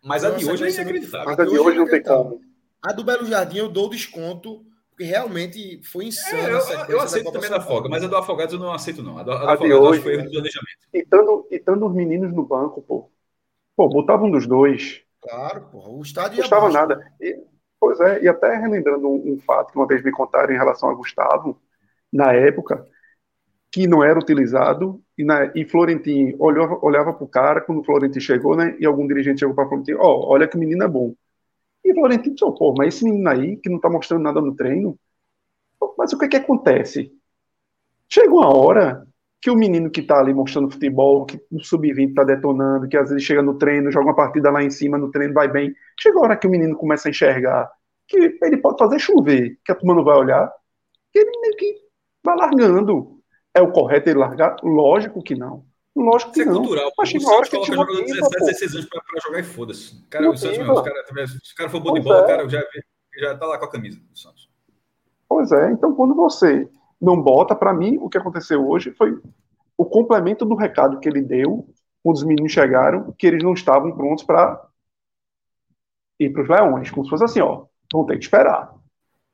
Mas 0.06 0.24
a 0.24 0.30
de 0.30 0.48
hoje 0.48 0.64
é 0.64 0.70
inacreditável. 0.70 1.26
Mas 1.26 1.38
a 1.38 1.44
de 1.44 1.58
hoje 1.58 1.78
não 1.78 1.88
tem 1.88 2.02
como. 2.02 2.40
A 2.82 2.92
do 2.92 3.04
Belo 3.04 3.26
Jardim 3.26 3.58
eu 3.58 3.68
dou 3.68 3.90
desconto, 3.90 4.64
porque 4.90 5.04
realmente 5.04 5.80
foi 5.84 6.06
insano. 6.06 6.38
É, 6.38 6.52
eu, 6.52 6.96
eu 6.96 7.00
aceito 7.00 7.32
também 7.32 7.50
da 7.50 7.60
folga, 7.60 7.88
mas 7.88 8.04
a 8.04 8.06
do 8.06 8.16
Afogados 8.16 8.54
eu 8.54 8.60
não 8.60 8.72
aceito, 8.72 9.02
não. 9.02 9.18
A 9.18 9.22
do, 9.22 9.32
a 9.32 9.38
do 9.38 9.48
a 9.48 9.52
Afogados 9.54 9.88
hoje, 9.88 10.02
foi 10.02 10.14
erro 10.14 10.22
de 10.22 10.30
planejamento. 10.30 10.78
E 10.94 10.98
estando, 10.98 11.48
e 11.50 11.56
estando 11.56 11.86
os 11.86 11.94
meninos 11.94 12.32
no 12.32 12.44
banco, 12.44 12.80
pô. 12.82 13.10
Pô, 13.76 13.88
botava 13.88 14.24
um 14.24 14.30
dos 14.30 14.46
dois. 14.46 15.02
Claro, 15.20 15.68
pô. 15.72 15.98
O 15.98 16.02
estádio 16.02 16.36
Não 16.36 16.42
custava 16.42 16.70
nada. 16.70 17.12
E, 17.20 17.38
Pois 17.78 18.00
é, 18.00 18.22
e 18.22 18.28
até 18.28 18.56
relembrando 18.56 19.06
um, 19.06 19.34
um 19.34 19.38
fato 19.38 19.70
que 19.70 19.78
uma 19.78 19.86
vez 19.86 20.02
me 20.02 20.10
contaram 20.10 20.52
em 20.52 20.56
relação 20.56 20.88
a 20.88 20.94
Gustavo, 20.94 21.60
na 22.12 22.32
época, 22.32 22.86
que 23.76 23.86
não 23.86 24.02
era 24.02 24.18
utilizado, 24.18 25.02
e, 25.18 25.22
na, 25.22 25.52
e 25.54 25.62
Florentino 25.66 26.34
olhava, 26.38 26.78
olhava 26.80 27.12
para 27.12 27.24
o 27.24 27.28
cara, 27.28 27.60
quando 27.60 27.80
o 27.80 27.84
Florentino 27.84 28.22
chegou, 28.22 28.56
né, 28.56 28.74
e 28.80 28.86
algum 28.86 29.06
dirigente 29.06 29.40
chegou 29.40 29.54
para 29.54 29.68
Florentino, 29.68 29.98
ó, 30.00 30.14
oh, 30.14 30.32
olha 30.32 30.48
que 30.48 30.56
menino 30.56 30.82
é 30.82 30.88
bom. 30.88 31.14
E 31.84 31.92
Florentino 31.92 32.34
disse, 32.34 32.58
pô, 32.58 32.72
mas 32.74 32.94
esse 32.94 33.04
menino 33.04 33.28
aí, 33.28 33.58
que 33.58 33.68
não 33.68 33.76
está 33.76 33.90
mostrando 33.90 34.22
nada 34.22 34.40
no 34.40 34.56
treino, 34.56 34.98
mas 35.98 36.10
o 36.14 36.18
que 36.18 36.26
que 36.26 36.38
acontece? 36.38 37.12
Chega 38.08 38.32
uma 38.32 38.48
hora 38.48 39.06
que 39.42 39.50
o 39.50 39.54
menino 39.54 39.90
que 39.90 40.00
está 40.00 40.20
ali 40.20 40.32
mostrando 40.32 40.70
futebol, 40.70 41.26
que 41.26 41.38
no 41.52 41.62
sub-20 41.62 42.08
está 42.08 42.24
detonando, 42.24 42.88
que 42.88 42.96
às 42.96 43.10
vezes 43.10 43.24
chega 43.24 43.42
no 43.42 43.58
treino, 43.58 43.92
joga 43.92 44.06
uma 44.06 44.16
partida 44.16 44.50
lá 44.50 44.62
em 44.62 44.70
cima, 44.70 44.96
no 44.96 45.10
treino 45.10 45.34
vai 45.34 45.48
bem, 45.48 45.74
chega 46.00 46.18
a 46.18 46.22
hora 46.22 46.36
que 46.38 46.46
o 46.46 46.50
menino 46.50 46.74
começa 46.76 47.08
a 47.08 47.10
enxergar 47.10 47.70
que 48.08 48.16
ele 48.42 48.56
pode 48.56 48.78
fazer 48.78 48.98
chover, 48.98 49.58
que 49.62 49.70
a 49.70 49.74
turma 49.74 49.94
não 49.94 50.04
vai 50.04 50.16
olhar, 50.16 50.50
que 51.12 51.18
ele 51.18 51.30
meio 51.40 51.56
que 51.56 51.74
vai 52.24 52.36
largando. 52.36 53.15
É 53.56 53.62
o 53.62 53.72
correto 53.72 54.10
ele 54.10 54.18
largar? 54.18 54.56
Lógico 54.62 55.22
que 55.22 55.34
não. 55.34 55.64
Lógico 55.96 56.32
que 56.32 56.40
Isso 56.40 56.48
é 56.48 56.52
não. 56.52 56.60
cultural. 56.60 56.92
Mas 56.98 57.08
chega 57.08 57.24
uma 57.24 57.36
hora 57.36 57.48
que 57.48 57.64
jogador 57.64 58.04
de 58.04 58.12
17, 58.12 58.44
16 58.44 58.74
anos 58.74 58.86
pra, 58.86 59.00
pra 59.00 59.20
jogar 59.20 59.40
e 59.40 59.42
foda-se. 59.42 60.06
Cara, 60.10 60.30
o 60.30 60.36
Santos, 60.36 60.58
mesmo, 60.58 60.82
cara, 60.82 61.26
se 61.26 61.52
o 61.52 61.56
cara 61.56 61.70
for 61.70 61.80
bom 61.80 61.94
de 61.94 62.00
bola, 62.00 62.18
é. 62.18 62.22
o 62.22 62.26
cara 62.26 62.48
já, 62.48 62.62
já 63.18 63.38
tá 63.38 63.46
lá 63.46 63.58
com 63.58 63.64
a 63.64 63.70
camisa 63.70 63.98
do 63.98 64.18
Santos. 64.18 64.50
Pois 65.26 65.50
é, 65.52 65.70
então 65.72 65.94
quando 65.94 66.14
você 66.14 66.68
não 67.00 67.20
bota, 67.20 67.54
para 67.54 67.72
mim, 67.72 67.96
o 67.98 68.10
que 68.10 68.18
aconteceu 68.18 68.68
hoje 68.68 68.92
foi 68.92 69.18
o 69.76 69.84
complemento 69.86 70.44
do 70.44 70.54
recado 70.54 71.00
que 71.00 71.08
ele 71.08 71.22
deu 71.22 71.66
quando 72.02 72.16
os 72.16 72.24
meninos 72.24 72.52
chegaram, 72.52 73.12
que 73.18 73.26
eles 73.26 73.42
não 73.42 73.54
estavam 73.54 73.90
prontos 73.92 74.22
para 74.22 74.64
ir 76.20 76.30
para 76.30 76.42
os 76.42 76.48
leões, 76.48 76.90
como 76.90 77.04
se 77.04 77.10
fosse 77.10 77.24
assim, 77.24 77.40
ó, 77.40 77.64
vão 77.92 78.04
ter 78.04 78.18
que 78.18 78.24
esperar. 78.24 78.74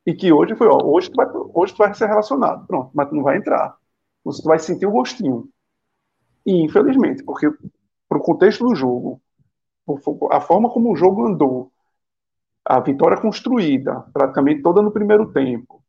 E 0.06 0.14
que 0.14 0.32
hoje 0.32 0.54
foi, 0.56 0.68
ó, 0.68 0.78
hoje 0.82 1.10
tu 1.10 1.16
vai, 1.16 1.26
hoje 1.54 1.74
tu 1.74 1.78
vai 1.78 1.92
ser 1.94 2.06
relacionado, 2.06 2.66
pronto, 2.66 2.90
mas 2.94 3.08
tu 3.08 3.14
não 3.14 3.22
vai 3.22 3.36
entrar. 3.36 3.76
Você 4.24 4.42
vai 4.42 4.58
sentir 4.58 4.86
o 4.86 4.92
gostinho. 4.92 5.48
E, 6.44 6.62
infelizmente, 6.62 7.22
porque 7.22 7.50
para 8.08 8.18
o 8.18 8.22
contexto 8.22 8.66
do 8.66 8.74
jogo, 8.74 9.20
a 10.30 10.40
forma 10.40 10.70
como 10.70 10.92
o 10.92 10.96
jogo 10.96 11.26
andou, 11.26 11.72
a 12.64 12.80
vitória 12.80 13.20
construída, 13.20 14.04
praticamente 14.12 14.62
toda 14.62 14.82
no 14.82 14.92
primeiro 14.92 15.32
tempo, 15.32 15.82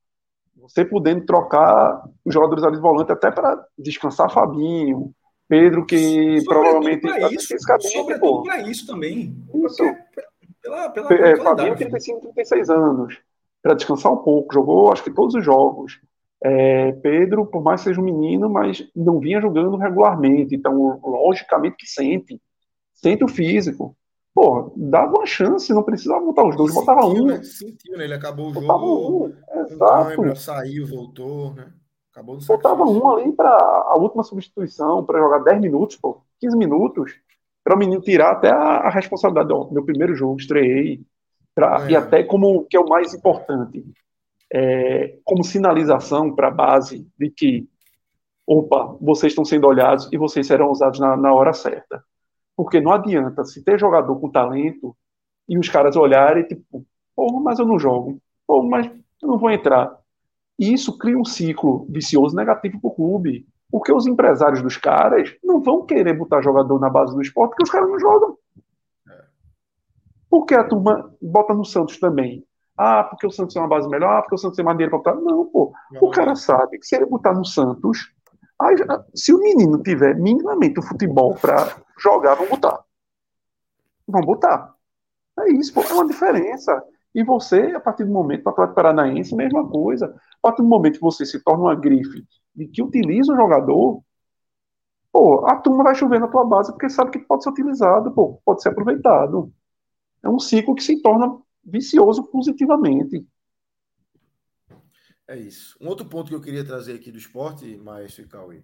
você 0.55 0.85
podendo 0.85 1.25
trocar 1.25 2.07
os 2.23 2.33
jogadores 2.33 2.63
ali 2.63 2.75
de 2.75 2.81
volante 2.81 3.11
até 3.11 3.29
para 3.29 3.65
descansar 3.77 4.31
Fabinho, 4.31 5.13
Pedro, 5.47 5.85
que 5.85 6.39
sobretudo 6.39 6.45
provavelmente. 6.45 7.01
Para 7.01 7.31
isso, 7.31 7.55
sobretudo 7.91 8.43
para 8.43 8.61
isso 8.61 8.87
também. 8.87 9.35
Isso. 9.53 9.83
Pela, 10.61 10.89
pela 10.89 11.13
é, 11.13 11.35
Fabinho, 11.35 11.75
35, 11.75 12.21
36 12.21 12.69
anos, 12.69 13.19
para 13.61 13.73
descansar 13.73 14.13
um 14.13 14.17
pouco, 14.17 14.53
jogou 14.53 14.91
acho 14.91 15.03
que 15.03 15.11
todos 15.11 15.35
os 15.35 15.43
jogos. 15.43 15.99
É, 16.45 16.91
Pedro, 16.93 17.45
por 17.45 17.63
mais 17.63 17.81
que 17.81 17.89
seja 17.89 18.01
um 18.01 18.03
menino, 18.03 18.49
mas 18.49 18.85
não 18.93 19.19
vinha 19.19 19.39
jogando 19.39 19.77
regularmente, 19.77 20.53
então 20.53 20.99
logicamente 21.01 21.77
que 21.77 21.87
sente, 21.87 22.41
sente 22.93 23.23
o 23.23 23.29
físico. 23.29 23.95
Pô, 24.35 24.73
dava 24.75 25.13
uma 25.13 25.25
chance, 25.25 25.71
não 25.71 25.83
precisava 25.83 26.25
botar 26.25 26.43
os 26.43 26.57
dois, 26.57 26.73
sentiu, 26.73 26.85
botava 26.85 27.07
um. 27.07 27.25
Né? 27.27 27.43
Sentiu, 27.43 27.97
né? 27.97 28.03
Ele 28.03 28.15
acabou 28.15 28.49
o 28.49 28.53
jogo. 28.53 29.27
Um, 29.27 29.61
exato. 29.61 30.35
saiu, 30.35 30.87
voltou, 30.87 31.53
né? 31.53 31.71
Acabou 32.11 32.37
do 32.37 32.45
Botava 32.45 32.83
um 32.83 33.09
ali 33.09 33.31
para 33.31 33.49
a 33.49 33.95
última 33.97 34.23
substituição, 34.23 35.03
para 35.03 35.19
jogar 35.19 35.39
10 35.39 35.61
minutos, 35.61 35.95
pô, 35.95 36.21
15 36.41 36.57
minutos, 36.57 37.11
para 37.63 37.75
o 37.75 37.77
menino 37.77 38.01
tirar 38.01 38.33
até 38.33 38.51
a, 38.51 38.55
a 38.55 38.89
responsabilidade. 38.89 39.51
Ó, 39.51 39.71
meu 39.71 39.83
primeiro 39.83 40.13
jogo, 40.13 40.39
estreiei. 40.39 41.01
Pra, 41.55 41.85
é. 41.85 41.91
E 41.91 41.95
até 41.95 42.23
como 42.23 42.65
que 42.65 42.75
é 42.75 42.79
o 42.79 42.87
mais 42.87 43.13
importante, 43.13 43.83
é, 44.53 45.17
como 45.23 45.43
sinalização 45.43 46.33
para 46.35 46.49
a 46.49 46.51
base 46.51 47.07
de 47.17 47.31
que, 47.31 47.67
opa, 48.45 48.95
vocês 49.01 49.31
estão 49.31 49.43
sendo 49.43 49.65
olhados 49.65 50.07
e 50.11 50.17
vocês 50.17 50.45
serão 50.45 50.69
usados 50.69 50.99
na, 50.99 51.17
na 51.17 51.33
hora 51.33 51.53
certa. 51.53 52.03
Porque 52.55 52.79
não 52.79 52.91
adianta 52.91 53.43
se 53.43 53.63
ter 53.63 53.79
jogador 53.79 54.15
com 54.19 54.29
talento 54.29 54.95
e 55.49 55.57
os 55.57 55.67
caras 55.69 55.95
olharem, 55.95 56.43
tipo, 56.43 56.85
porra, 57.15 57.39
mas 57.41 57.57
eu 57.57 57.65
não 57.65 57.79
jogo, 57.79 58.21
porra, 58.45 58.69
mas 58.69 58.91
eu 59.23 59.27
não 59.27 59.39
vou 59.39 59.49
entrar. 59.49 59.97
E 60.59 60.71
isso 60.71 60.95
cria 60.99 61.17
um 61.17 61.25
ciclo 61.25 61.87
vicioso 61.89 62.35
negativo 62.35 62.79
para 62.79 62.89
o 62.89 62.93
clube. 62.93 63.47
Porque 63.71 63.91
os 63.91 64.05
empresários 64.05 64.61
dos 64.61 64.77
caras 64.77 65.35
não 65.43 65.59
vão 65.59 65.83
querer 65.83 66.13
botar 66.13 66.43
jogador 66.43 66.79
na 66.79 66.91
base 66.91 67.15
do 67.15 67.21
esporte 67.23 67.51
porque 67.51 67.63
os 67.63 67.71
caras 67.71 67.89
não 67.89 67.99
jogam. 67.99 68.37
É. 69.09 69.23
Porque 70.29 70.53
a 70.53 70.63
turma 70.63 71.11
bota 71.19 71.55
no 71.55 71.65
Santos 71.65 71.99
também. 71.99 72.45
Ah, 72.77 73.03
porque 73.03 73.27
o 73.27 73.31
Santos 73.31 73.55
é 73.55 73.59
uma 73.59 73.67
base 73.67 73.87
melhor, 73.87 74.17
ah, 74.17 74.21
porque 74.21 74.35
o 74.35 74.37
Santos 74.37 74.55
tem 74.55 74.65
mais 74.65 74.77
dinheiro 74.77 74.99
para 74.99 75.13
botar. 75.13 75.21
Não, 75.21 75.45
pô. 75.45 75.73
O 76.01 76.09
cara 76.09 76.35
sabe 76.35 76.79
que 76.79 76.85
se 76.85 76.95
ele 76.95 77.05
botar 77.05 77.33
no 77.33 77.45
Santos, 77.45 78.11
aí, 78.59 78.75
se 79.13 79.33
o 79.33 79.39
menino 79.39 79.81
tiver 79.81 80.15
minimamente 80.15 80.79
o 80.79 80.83
futebol 80.83 81.35
para 81.35 81.75
jogar, 81.99 82.35
vão 82.35 82.47
botar. 82.47 82.83
Vão 84.07 84.21
botar. 84.21 84.73
É 85.39 85.49
isso, 85.51 85.73
pô. 85.73 85.81
É 85.81 85.93
uma 85.93 86.07
diferença. 86.07 86.83
E 87.13 87.23
você, 87.23 87.73
a 87.75 87.79
partir 87.79 88.05
do 88.05 88.11
momento, 88.11 88.43
para 88.43 88.65
o 88.65 88.73
Paranaense, 88.73 89.35
mesma 89.35 89.67
coisa. 89.67 90.07
A 90.07 90.41
partir 90.41 90.63
do 90.63 90.67
momento 90.67 90.95
que 90.95 91.01
você 91.01 91.25
se 91.25 91.43
torna 91.43 91.65
uma 91.65 91.75
grife 91.75 92.25
de 92.55 92.67
que 92.67 92.81
utiliza 92.81 93.33
o 93.33 93.35
jogador, 93.35 94.01
pô, 95.11 95.45
a 95.45 95.55
turma 95.57 95.83
vai 95.83 95.93
chover 95.93 96.19
na 96.19 96.27
tua 96.27 96.43
base 96.43 96.71
porque 96.71 96.89
sabe 96.89 97.11
que 97.11 97.19
pode 97.19 97.43
ser 97.43 97.51
utilizado, 97.51 98.11
pô, 98.11 98.41
pode 98.43 98.63
ser 98.63 98.69
aproveitado. 98.69 99.53
É 100.23 100.29
um 100.29 100.39
ciclo 100.39 100.73
que 100.73 100.83
se 100.83 101.01
torna 101.03 101.37
vicioso 101.63 102.23
positivamente. 102.23 103.25
É 105.27 105.37
isso. 105.37 105.77
Um 105.79 105.87
outro 105.87 106.05
ponto 106.05 106.27
que 106.27 106.35
eu 106.35 106.41
queria 106.41 106.65
trazer 106.65 106.93
aqui 106.93 107.11
do 107.11 107.17
esporte, 107.17 107.77
Maestro 107.77 108.23
e 108.23 108.27
Cauê, 108.27 108.63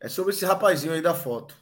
é 0.00 0.08
sobre 0.08 0.32
esse 0.32 0.44
rapazinho 0.44 0.92
aí 0.92 1.02
da 1.02 1.14
foto. 1.14 1.56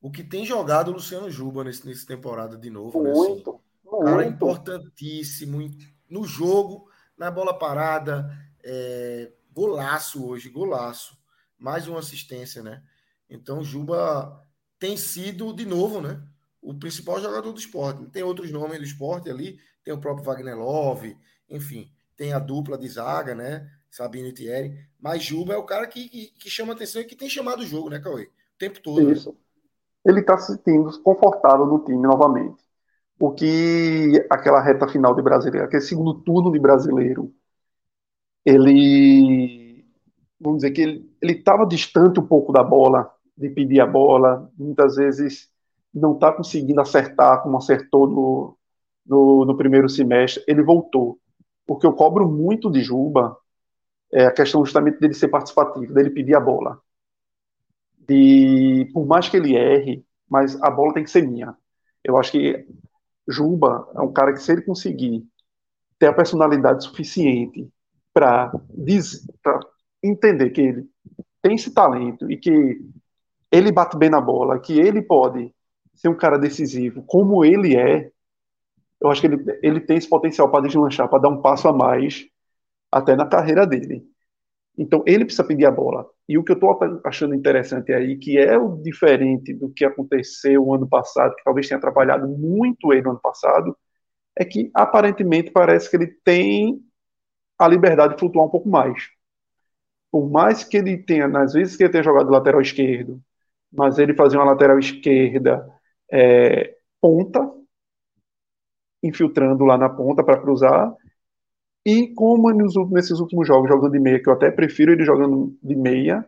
O 0.00 0.10
que 0.10 0.24
tem 0.24 0.44
jogado 0.44 0.88
o 0.88 0.94
Luciano 0.94 1.30
Juba 1.30 1.64
nesse, 1.64 1.86
nessa 1.86 2.06
temporada 2.06 2.56
de 2.56 2.70
novo. 2.70 3.02
Muito, 3.02 3.52
né? 3.52 3.58
assim. 3.58 4.04
Cara 4.04 4.26
importantíssimo 4.26 5.58
no 6.08 6.24
jogo, 6.24 6.90
na 7.16 7.30
bola 7.30 7.56
parada. 7.56 8.30
É, 8.62 9.32
golaço 9.52 10.26
hoje, 10.26 10.48
golaço. 10.48 11.16
Mais 11.58 11.88
uma 11.88 11.98
assistência, 11.98 12.62
né? 12.62 12.82
Então, 13.28 13.62
Juba 13.62 14.44
tem 14.78 14.96
sido, 14.96 15.52
de 15.52 15.66
novo, 15.66 16.00
né? 16.00 16.22
O 16.68 16.74
principal 16.74 17.18
jogador 17.18 17.50
do 17.50 17.58
esporte. 17.58 18.04
Tem 18.10 18.22
outros 18.22 18.52
nomes 18.52 18.76
do 18.76 18.84
esporte 18.84 19.30
ali, 19.30 19.58
tem 19.82 19.94
o 19.94 19.98
próprio 19.98 20.22
Wagner 20.22 20.54
Love, 20.54 21.16
enfim, 21.48 21.90
tem 22.14 22.34
a 22.34 22.38
dupla 22.38 22.76
de 22.76 22.86
zaga, 22.86 23.34
né? 23.34 23.66
Sabino 23.90 24.28
e 24.28 24.32
Thierry. 24.34 24.76
Mas 25.00 25.22
Juba 25.22 25.54
é 25.54 25.56
o 25.56 25.64
cara 25.64 25.86
que, 25.86 26.06
que, 26.06 26.26
que 26.38 26.50
chama 26.50 26.74
atenção 26.74 27.00
e 27.00 27.06
que 27.06 27.16
tem 27.16 27.30
chamado 27.30 27.60
o 27.60 27.66
jogo, 27.66 27.88
né, 27.88 27.98
Cauê? 27.98 28.24
O 28.24 28.58
tempo 28.58 28.82
todo. 28.82 29.02
Né? 29.02 29.14
Isso. 29.14 29.30
Né? 29.30 29.36
Ele 30.04 30.20
está 30.20 30.36
se 30.36 30.52
sentindo 30.52 31.00
confortável 31.00 31.64
no 31.64 31.82
time 31.86 32.02
novamente. 32.02 32.62
O 33.18 33.32
que 33.32 34.26
aquela 34.28 34.60
reta 34.60 34.86
final 34.86 35.14
de 35.14 35.22
brasileiro, 35.22 35.66
aquele 35.66 35.82
segundo 35.82 36.20
turno 36.20 36.52
de 36.52 36.58
brasileiro, 36.58 37.34
ele. 38.44 39.86
Vamos 40.38 40.58
dizer 40.58 40.72
que 40.72 40.82
ele 40.82 41.32
estava 41.32 41.66
distante 41.66 42.20
um 42.20 42.26
pouco 42.26 42.52
da 42.52 42.62
bola, 42.62 43.10
de 43.34 43.48
pedir 43.48 43.80
a 43.80 43.86
bola, 43.86 44.52
muitas 44.56 44.96
vezes 44.96 45.50
não 45.92 46.14
está 46.14 46.32
conseguindo 46.32 46.80
acertar 46.80 47.42
como 47.42 47.56
acertou 47.56 48.06
no, 48.06 48.58
no, 49.06 49.44
no, 49.44 49.56
primeiro 49.56 49.88
semestre, 49.88 50.42
ele 50.46 50.62
voltou. 50.62 51.18
Porque 51.66 51.86
eu 51.86 51.92
cobro 51.92 52.28
muito 52.28 52.70
de 52.70 52.80
Juba 52.82 53.36
é 54.12 54.26
a 54.26 54.32
questão 54.32 54.64
justamente 54.64 54.98
dele 54.98 55.14
ser 55.14 55.28
participativo, 55.28 55.92
dele 55.92 56.10
pedir 56.10 56.34
a 56.34 56.40
bola. 56.40 56.80
E 58.08 58.88
por 58.92 59.06
mais 59.06 59.28
que 59.28 59.36
ele 59.36 59.54
erre, 59.54 60.04
mas 60.28 60.60
a 60.62 60.70
bola 60.70 60.94
tem 60.94 61.04
que 61.04 61.10
ser 61.10 61.22
minha. 61.22 61.54
Eu 62.02 62.16
acho 62.16 62.32
que 62.32 62.66
Juba 63.26 63.86
é 63.94 64.00
um 64.00 64.12
cara 64.12 64.32
que 64.32 64.42
se 64.42 64.50
ele 64.50 64.62
conseguir 64.62 65.26
ter 65.98 66.06
a 66.06 66.12
personalidade 66.12 66.84
suficiente 66.84 67.68
para 68.12 68.50
entender 70.02 70.50
que 70.50 70.60
ele 70.60 70.90
tem 71.42 71.54
esse 71.54 71.72
talento 71.72 72.30
e 72.30 72.36
que 72.36 72.80
ele 73.50 73.72
bate 73.72 73.96
bem 73.96 74.10
na 74.10 74.20
bola, 74.20 74.58
que 74.58 74.78
ele 74.78 75.02
pode 75.02 75.54
ser 75.98 76.08
um 76.08 76.16
cara 76.16 76.38
decisivo 76.38 77.02
como 77.06 77.44
ele 77.44 77.76
é, 77.76 78.10
eu 79.00 79.10
acho 79.10 79.20
que 79.20 79.26
ele, 79.26 79.58
ele 79.62 79.80
tem 79.80 79.96
esse 79.96 80.08
potencial 80.08 80.50
para 80.50 80.66
deslanchar, 80.66 81.08
para 81.08 81.20
dar 81.20 81.28
um 81.28 81.40
passo 81.42 81.68
a 81.68 81.72
mais 81.72 82.26
até 82.90 83.14
na 83.16 83.26
carreira 83.26 83.66
dele. 83.66 84.04
Então 84.76 85.02
ele 85.06 85.24
precisa 85.24 85.44
pedir 85.46 85.66
a 85.66 85.70
bola. 85.70 86.06
E 86.28 86.38
o 86.38 86.44
que 86.44 86.52
eu 86.52 86.54
estou 86.54 86.78
achando 87.04 87.34
interessante 87.34 87.92
aí, 87.92 88.16
que 88.16 88.38
é 88.38 88.56
o 88.56 88.76
diferente 88.76 89.52
do 89.54 89.70
que 89.70 89.84
aconteceu 89.84 90.72
ano 90.72 90.88
passado, 90.88 91.34
que 91.34 91.44
talvez 91.44 91.66
tenha 91.68 91.78
atrapalhado 91.78 92.28
muito 92.28 92.92
ele 92.92 93.02
no 93.02 93.10
ano 93.10 93.20
passado, 93.20 93.76
é 94.36 94.44
que 94.44 94.70
aparentemente 94.74 95.50
parece 95.50 95.90
que 95.90 95.96
ele 95.96 96.06
tem 96.24 96.80
a 97.58 97.66
liberdade 97.66 98.14
de 98.14 98.20
flutuar 98.20 98.46
um 98.46 98.50
pouco 98.50 98.68
mais. 98.68 99.08
Por 100.10 100.30
mais 100.30 100.64
que 100.64 100.76
ele 100.76 100.96
tenha, 100.98 101.28
nas 101.28 101.52
vezes 101.54 101.76
que 101.76 101.82
ele 101.82 101.92
tenha 101.92 102.04
jogado 102.04 102.30
lateral 102.30 102.60
esquerdo, 102.60 103.20
mas 103.72 103.98
ele 103.98 104.14
fazia 104.14 104.38
uma 104.38 104.46
lateral 104.52 104.78
esquerda 104.78 105.66
é, 106.10 106.76
ponta, 107.00 107.50
infiltrando 109.02 109.64
lá 109.64 109.76
na 109.78 109.88
ponta 109.88 110.22
para 110.22 110.40
cruzar. 110.40 110.94
E 111.86 112.08
como 112.14 112.50
nesses 112.52 113.18
últimos 113.18 113.46
jogos 113.46 113.68
jogando 113.68 113.92
de 113.92 114.00
meia, 114.00 114.22
que 114.22 114.28
eu 114.28 114.34
até 114.34 114.50
prefiro 114.50 114.92
ele 114.92 115.04
jogando 115.04 115.56
de 115.62 115.74
meia, 115.74 116.26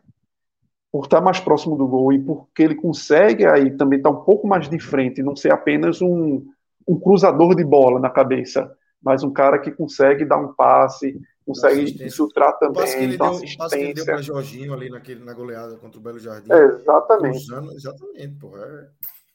por 0.93 1.05
estar 1.05 1.21
mais 1.21 1.39
próximo 1.39 1.77
do 1.77 1.87
gol 1.87 2.13
e 2.13 2.19
porque 2.19 2.63
ele 2.63 2.75
consegue 2.75 3.47
aí 3.47 3.77
também 3.77 3.99
estar 3.99 4.11
um 4.11 4.25
pouco 4.25 4.47
mais 4.47 4.69
de 4.69 4.79
frente, 4.79 5.23
não 5.23 5.37
ser 5.37 5.53
apenas 5.53 6.03
um, 6.03 6.45
um 6.87 6.99
cruzador 6.99 7.55
de 7.55 7.65
bola 7.65 8.01
na 8.01 8.11
cabeça, 8.11 8.71
mas 9.03 9.23
um 9.23 9.33
cara 9.33 9.59
que 9.59 9.71
consegue 9.71 10.25
dar 10.25 10.39
um 10.39 10.53
passe, 10.53 11.21
consegue 11.47 12.05
infiltrar 12.05 12.59
também, 12.59 12.73
o 12.73 12.75
passe 12.75 12.97
que 12.97 13.03
ele 13.05 13.17
deu, 13.17 13.19
passe 13.59 13.77
que 13.77 13.83
ele 13.83 13.95
deu 13.95 14.05
para 14.05 14.23
Jorginho 14.23 14.75
ali 14.75 14.91
naquele, 14.91 15.25
na 15.25 15.33
goleada 15.33 15.77
contra 15.77 15.99
o 15.99 16.03
Belo 16.03 16.19
Jardim. 16.19 16.53
É, 16.53 16.65
exatamente. 16.65 17.39
Usando, 17.39 17.73
exatamente, 17.73 18.35
porra. 18.37 18.65
É... 18.65 18.89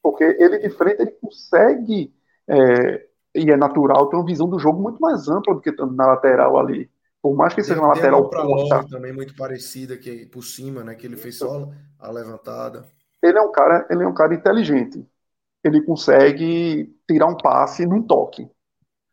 Porque 0.05 0.23
ele 0.23 0.59
de 0.59 0.69
frente, 0.69 1.01
ele 1.01 1.17
consegue, 1.19 2.13
é, 2.47 3.07
e 3.33 3.49
é 3.49 3.57
natural, 3.57 4.07
ter 4.07 4.15
uma 4.15 4.23
visão 4.23 4.47
do 4.47 4.59
jogo 4.59 4.79
muito 4.79 4.99
mais 4.99 5.27
ampla 5.27 5.55
do 5.55 5.59
que 5.59 5.71
na 5.71 6.05
lateral 6.05 6.59
ali. 6.59 6.91
Por 7.23 7.35
mais 7.35 7.55
que 7.55 7.63
seja 7.63 7.81
uma 7.81 7.87
lateral 7.87 8.29
curta. 8.29 8.87
também 8.87 9.11
muito 9.11 9.35
parecida 9.35 9.97
que 9.97 10.27
por 10.27 10.43
cima, 10.43 10.83
né, 10.83 10.93
que 10.93 11.07
ele 11.07 11.17
fez 11.17 11.39
só 11.39 11.71
a 11.97 12.11
levantada. 12.11 12.85
Ele 13.19 13.35
é 13.35 13.41
um 13.41 13.51
cara, 13.51 13.87
ele 13.89 14.03
é 14.03 14.07
um 14.07 14.13
cara 14.13 14.35
inteligente. 14.35 15.03
Ele 15.63 15.81
consegue 15.81 16.95
tirar 17.09 17.25
um 17.25 17.37
passe 17.37 17.83
num 17.83 18.03
toque. 18.03 18.47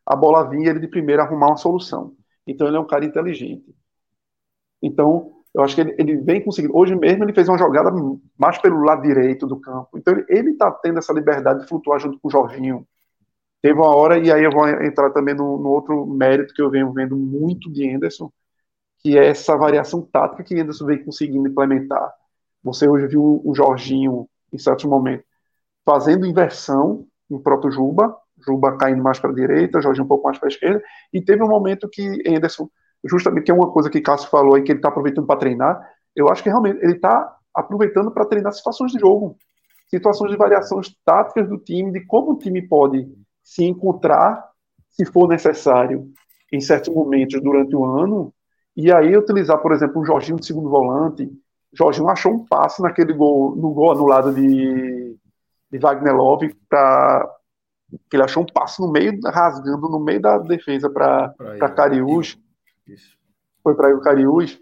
A 0.05 0.15
bola 0.15 0.47
vinha 0.47 0.69
ele 0.69 0.81
de 0.81 0.89
primeira 0.89 1.23
arrumar 1.23 1.47
uma 1.47 1.57
solução. 1.57 2.15
Então 2.47 2.67
ele 2.67 2.77
é 2.77 2.81
um 2.81 2.87
cara 2.87 3.07
inteligente. 3.07 3.75
Então, 4.83 5.32
eu 5.55 5.63
acho 5.63 5.75
que 5.75 5.81
ele, 5.83 5.95
ele 5.99 6.17
vem 6.17 6.43
conseguindo. 6.43 6.77
Hoje 6.77 6.95
mesmo 6.95 7.25
ele 7.25 7.33
fez 7.35 7.49
uma 7.49 7.59
jogada 7.59 7.91
mais 8.39 8.59
pelo 8.59 8.83
lado 8.83 9.03
direito 9.03 9.47
do 9.47 9.61
campo. 9.61 9.99
Então 9.99 10.15
ele 10.29 10.51
está 10.51 10.71
tendo 10.71 10.99
essa 10.99 11.13
liberdade 11.13 11.61
de 11.61 11.69
flutuar 11.69 12.01
junto 12.01 12.19
com 12.19 12.29
o 12.29 12.31
Jorginho. 12.31 12.87
Teve 13.61 13.79
uma 13.79 13.95
hora, 13.95 14.19
e 14.19 14.33
aí 14.33 14.43
eu 14.43 14.51
vou 14.51 14.69
entrar 14.69 15.11
também 15.11 15.35
no, 15.35 15.59
no 15.59 15.69
outro 15.69 16.05
mérito 16.07 16.53
que 16.53 16.63
eu 16.63 16.71
venho 16.71 16.93
vendo 16.93 17.17
muito 17.17 17.71
de 17.71 17.89
Anderson, 17.89 18.33
que 18.99 19.17
é 19.17 19.29
essa 19.29 19.57
variação 19.57 20.03
tática 20.03 20.43
que 20.43 20.59
Anderson 20.59 20.87
vem 20.87 21.05
conseguindo 21.05 21.49
implementar. 21.49 22.13
Você 22.65 22.89
hoje 22.89 23.07
viu 23.07 23.41
o 23.45 23.55
Jorginho, 23.55 24.29
em 24.53 24.59
certos 24.59 24.85
momentos, 24.85 25.27
fazendo 25.85 26.27
inversão 26.27 27.07
no 27.31 27.41
próprio 27.41 27.71
Juba, 27.71 28.17
Juba 28.45 28.77
caindo 28.77 29.03
mais 29.03 29.21
para 29.21 29.31
a 29.31 29.35
direita, 29.35 29.81
Jorginho 29.81 30.05
um 30.05 30.09
pouco 30.09 30.25
mais 30.25 30.39
para 30.39 30.49
a 30.49 30.51
esquerda, 30.51 30.83
e 31.13 31.21
teve 31.21 31.43
um 31.43 31.49
momento 31.49 31.89
que 31.89 32.23
Anderson, 32.27 32.69
justamente 33.09 33.45
que 33.45 33.51
é 33.51 33.55
uma 33.55 33.71
coisa 33.71 33.91
que 33.91 34.01
Cássio 34.01 34.31
falou 34.31 34.55
aí, 34.55 34.63
que 34.63 34.73
ele 34.73 34.79
está 34.79 34.89
aproveitando 34.89 35.27
para 35.27 35.39
treinar, 35.39 35.81
eu 36.15 36.29
acho 36.29 36.43
que 36.43 36.49
realmente 36.49 36.79
ele 36.83 36.95
está 36.95 37.37
aproveitando 37.55 38.11
para 38.11 38.25
treinar 38.25 38.53
situações 38.53 38.93
de 38.93 38.99
jogo, 38.99 39.37
situações 39.89 40.31
de 40.31 40.37
variações 40.37 40.95
táticas 41.05 41.49
do 41.49 41.59
time, 41.59 41.93
de 41.93 42.01
como 42.07 42.33
o 42.33 42.39
time 42.39 42.63
pode 42.63 43.07
se 43.43 43.65
encontrar, 43.65 44.49
se 44.91 45.05
for 45.05 45.29
necessário, 45.29 46.11
em 46.53 46.61
certos 46.61 46.95
momentos 46.95 47.41
durante 47.43 47.75
o 47.75 47.85
ano, 47.85 48.33
e 48.77 48.93
aí 48.93 49.17
utilizar, 49.17 49.59
por 49.59 49.73
exemplo, 49.73 50.01
o 50.01 50.05
Jorginho 50.05 50.39
de 50.39 50.47
segundo 50.47 50.71
volante. 50.71 51.31
Jorginho 51.73 52.09
achou 52.09 52.33
um 52.33 52.47
passe 52.47 52.83
naquele 52.83 53.13
gol, 53.13 53.57
no 53.57 53.73
gol 53.73 53.93
anulado 53.93 54.35
de, 54.35 55.17
de 55.71 55.79
Wagner 55.79 56.15
Love, 56.15 56.55
para 56.69 57.29
ele 58.13 58.23
achou 58.23 58.43
um 58.43 58.47
passe 58.47 58.81
no 58.81 58.91
meio, 58.91 59.19
rasgando 59.25 59.89
no 59.89 60.01
meio 60.01 60.21
da 60.21 60.39
defesa 60.39 60.89
para 60.89 61.35
Cariús. 61.75 62.39
Foi 63.63 63.75
para 63.75 63.95
o 63.95 64.01
Cariús. 64.01 64.59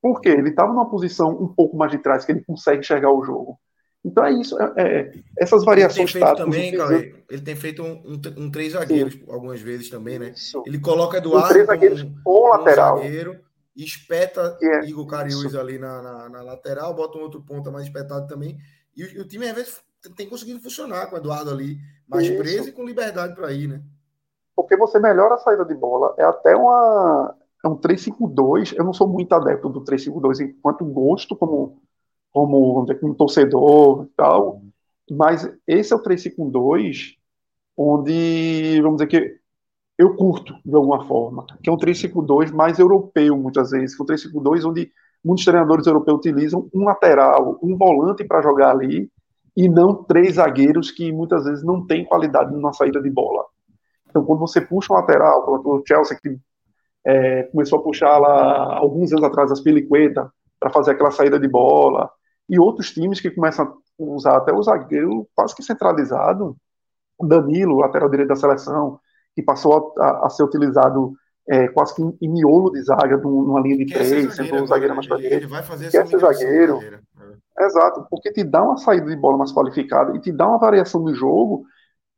Por 0.00 0.20
quê? 0.20 0.30
Ele 0.30 0.50
estava 0.50 0.72
numa 0.72 0.90
posição 0.90 1.30
um 1.30 1.48
pouco 1.48 1.76
mais 1.76 1.90
de 1.92 1.98
trás, 1.98 2.24
que 2.24 2.32
ele 2.32 2.44
consegue 2.44 2.80
enxergar 2.80 3.12
o 3.12 3.22
jogo. 3.22 3.58
Então 4.04 4.24
é 4.24 4.32
isso, 4.32 4.60
é, 4.60 4.72
é 4.76 5.12
essas 5.38 5.64
variações 5.64 6.12
ele 6.12 6.34
também, 6.34 6.76
cara, 6.76 6.96
ele 7.30 7.42
tem 7.42 7.54
feito 7.54 7.84
um, 7.84 8.02
um, 8.04 8.44
um 8.44 8.50
três 8.50 8.72
zagueiros 8.72 9.14
Sim. 9.14 9.24
algumas 9.28 9.60
vezes 9.60 9.88
também, 9.88 10.18
né? 10.18 10.30
Isso. 10.30 10.60
Ele 10.66 10.80
coloca 10.80 11.18
Eduardo 11.18 11.46
um 11.46 11.50
três 11.50 11.66
zagueiros 11.66 12.06
com, 12.24 12.48
lateral. 12.48 12.96
zagueiro, 12.96 13.40
espeta 13.76 14.58
é, 14.60 14.84
Igor 14.86 15.06
Cariús 15.06 15.54
ali 15.54 15.78
na, 15.78 16.02
na, 16.02 16.28
na, 16.28 16.42
lateral, 16.42 16.92
bota 16.94 17.16
um 17.16 17.22
outro 17.22 17.42
ponta 17.42 17.70
mais 17.70 17.86
espetado 17.86 18.26
também. 18.26 18.58
E 18.96 19.04
o, 19.04 19.22
o, 19.22 19.24
time 19.24 19.48
às 19.48 19.54
vezes 19.54 19.80
tem 20.16 20.28
conseguido 20.28 20.60
funcionar 20.60 21.06
com 21.06 21.14
o 21.14 21.18
Eduardo 21.18 21.50
ali 21.50 21.78
mais 22.08 22.26
isso. 22.26 22.36
preso 22.36 22.68
e 22.70 22.72
com 22.72 22.84
liberdade 22.84 23.36
para 23.36 23.52
ir, 23.52 23.68
né? 23.68 23.80
Porque 24.56 24.76
você 24.76 24.98
melhora 24.98 25.36
a 25.36 25.38
saída 25.38 25.64
de 25.64 25.74
bola, 25.74 26.12
é 26.18 26.24
até 26.24 26.56
uma 26.56 27.36
é 27.64 27.68
um 27.68 27.76
3-5-2. 27.76 28.74
Eu 28.76 28.84
não 28.84 28.92
sou 28.92 29.08
muito 29.08 29.32
adepto 29.32 29.68
do 29.68 29.82
3-5-2 29.82 30.40
enquanto 30.40 30.84
gosto 30.84 31.36
como 31.36 31.80
como, 32.32 32.86
como 32.98 33.14
torcedor 33.14 34.04
e 34.04 34.08
tal, 34.16 34.62
mas 35.10 35.48
esse 35.66 35.92
é 35.92 35.96
o 35.96 36.02
352 36.02 37.16
onde, 37.76 38.80
vamos 38.80 38.96
dizer 38.96 39.06
que 39.08 39.36
eu 39.98 40.16
curto 40.16 40.54
de 40.64 40.74
alguma 40.74 41.06
forma, 41.06 41.46
que 41.62 41.68
é 41.68 41.72
um 41.72 41.76
352 41.76 42.50
mais 42.50 42.78
europeu 42.78 43.36
muitas 43.36 43.70
vezes, 43.70 43.98
é 43.98 44.02
um 44.02 44.06
352 44.06 44.64
onde 44.64 44.90
muitos 45.24 45.44
treinadores 45.44 45.86
europeus 45.86 46.18
utilizam 46.18 46.68
um 46.74 46.84
lateral, 46.84 47.58
um 47.62 47.76
volante 47.76 48.24
para 48.24 48.42
jogar 48.42 48.70
ali 48.70 49.10
e 49.54 49.68
não 49.68 50.02
três 50.02 50.36
zagueiros 50.36 50.90
que 50.90 51.12
muitas 51.12 51.44
vezes 51.44 51.62
não 51.62 51.86
têm 51.86 52.04
qualidade 52.06 52.56
na 52.56 52.72
saída 52.72 53.00
de 53.02 53.10
bola. 53.10 53.44
Então, 54.08 54.24
quando 54.24 54.40
você 54.40 54.60
puxa 54.60 54.92
um 54.92 54.96
lateral, 54.96 55.44
o 55.46 55.82
Chelsea 55.86 56.18
que 56.20 56.38
é, 57.04 57.44
começou 57.44 57.78
a 57.78 57.82
puxar 57.82 58.18
lá 58.18 58.76
alguns 58.76 59.12
anos 59.12 59.24
atrás 59.24 59.50
as 59.50 59.60
Peliqueta 59.60 60.30
para 60.58 60.70
fazer 60.70 60.92
aquela 60.92 61.10
saída 61.10 61.38
de 61.38 61.48
bola, 61.48 62.10
e 62.48 62.58
outros 62.58 62.92
times 62.92 63.20
que 63.20 63.30
começam 63.30 63.66
a 63.66 63.72
usar 63.98 64.36
até 64.36 64.52
o 64.52 64.62
zagueiro 64.62 65.26
quase 65.34 65.54
que 65.54 65.62
centralizado. 65.62 66.56
Danilo, 67.20 67.78
lateral 67.78 68.08
direito 68.08 68.28
da 68.28 68.36
seleção, 68.36 68.98
que 69.34 69.42
passou 69.42 69.94
a, 69.98 70.26
a 70.26 70.30
ser 70.30 70.42
utilizado 70.42 71.12
é, 71.48 71.68
quase 71.68 71.94
que 71.94 72.02
em, 72.02 72.28
miolo 72.28 72.70
de 72.70 72.82
zaga, 72.82 73.16
numa 73.16 73.60
linha 73.60 73.76
de 73.76 73.92
três, 73.92 74.34
sendo 74.34 74.62
um 74.62 74.66
zagueiro 74.66 74.94
mais 74.94 75.06
para 75.06 75.16
direita. 75.16 75.36
Ele 75.36 75.46
vai 75.46 75.62
fazer 75.62 75.90
ser 75.90 76.18
zagueiro. 76.18 76.80
É. 76.82 77.64
Exato, 77.64 78.06
porque 78.10 78.32
te 78.32 78.42
dá 78.42 78.62
uma 78.62 78.76
saída 78.76 79.06
de 79.06 79.16
bola 79.16 79.36
mais 79.36 79.52
qualificada 79.52 80.16
e 80.16 80.20
te 80.20 80.32
dá 80.32 80.48
uma 80.48 80.58
variação 80.58 81.02
do 81.02 81.14
jogo 81.14 81.64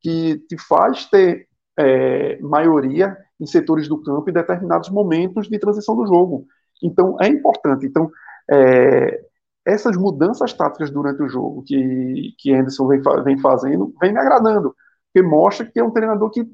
que 0.00 0.38
te 0.48 0.56
faz 0.58 1.06
ter 1.06 1.48
é, 1.78 2.38
maioria 2.40 3.16
em 3.44 3.46
setores 3.46 3.88
do 3.88 4.02
campo 4.02 4.28
em 4.28 4.32
determinados 4.32 4.90
momentos 4.90 5.48
de 5.48 5.58
transição 5.58 5.94
do 5.94 6.06
jogo. 6.06 6.46
Então, 6.82 7.16
é 7.20 7.28
importante. 7.28 7.86
Então, 7.86 8.10
é, 8.50 9.24
essas 9.64 9.96
mudanças 9.96 10.52
táticas 10.52 10.90
durante 10.90 11.22
o 11.22 11.28
jogo 11.28 11.62
que, 11.62 12.34
que 12.38 12.52
Anderson 12.52 12.86
vem, 12.88 13.00
vem 13.24 13.38
fazendo, 13.38 13.94
vem 14.00 14.12
me 14.12 14.18
agradando, 14.18 14.74
porque 15.06 15.26
mostra 15.26 15.64
que 15.64 15.78
é 15.78 15.84
um 15.84 15.90
treinador 15.90 16.30
que 16.30 16.46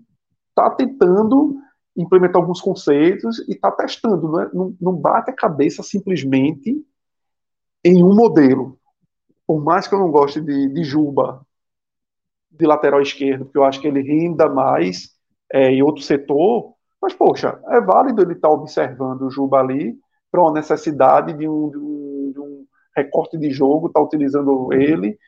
está 0.51 0.71
tentando 0.71 1.57
implementar 1.97 2.41
alguns 2.41 2.61
conceitos 2.61 3.41
e 3.49 3.53
está 3.53 3.71
testando, 3.73 4.29
não, 4.29 4.41
é? 4.41 4.51
não, 4.53 4.77
não 4.81 4.95
bate 4.95 5.31
a 5.31 5.35
cabeça 5.35 5.83
simplesmente 5.83 6.85
em 7.85 8.05
um 8.05 8.15
modelo. 8.15 8.79
Por 9.47 9.63
mais 9.63 9.89
que 9.89 9.95
eu 9.95 9.99
não 9.99 10.11
goste 10.11 10.41
de, 10.41 10.69
de 10.69 10.85
Juba, 10.85 11.45
de 12.51 12.67
lateral 12.67 13.01
esquerdo, 13.01 13.45
porque 13.45 13.59
eu 13.59 13.65
acho 13.65 13.81
que 13.81 13.89
ele 13.89 14.03
renda 14.03 14.49
mais 14.49 15.11
é, 15.53 15.71
em 15.71 15.83
outro 15.83 16.03
setor, 16.03 16.75
mas, 17.01 17.15
poxa, 17.15 17.61
é 17.69 17.81
válido 17.81 18.23
ele 18.23 18.33
estar 18.33 18.49
tá 18.49 18.55
observando 18.55 19.23
o 19.23 19.31
Juba 19.31 19.61
ali 19.61 19.97
para 20.31 20.41
uma 20.41 20.53
necessidade 20.53 21.33
de 21.33 21.49
um, 21.49 21.71
de 22.33 22.39
um 22.39 22.67
recorte 22.97 23.39
de 23.39 23.51
jogo, 23.51 23.89
está 23.89 24.01
utilizando 24.01 24.73
ele 24.73 25.19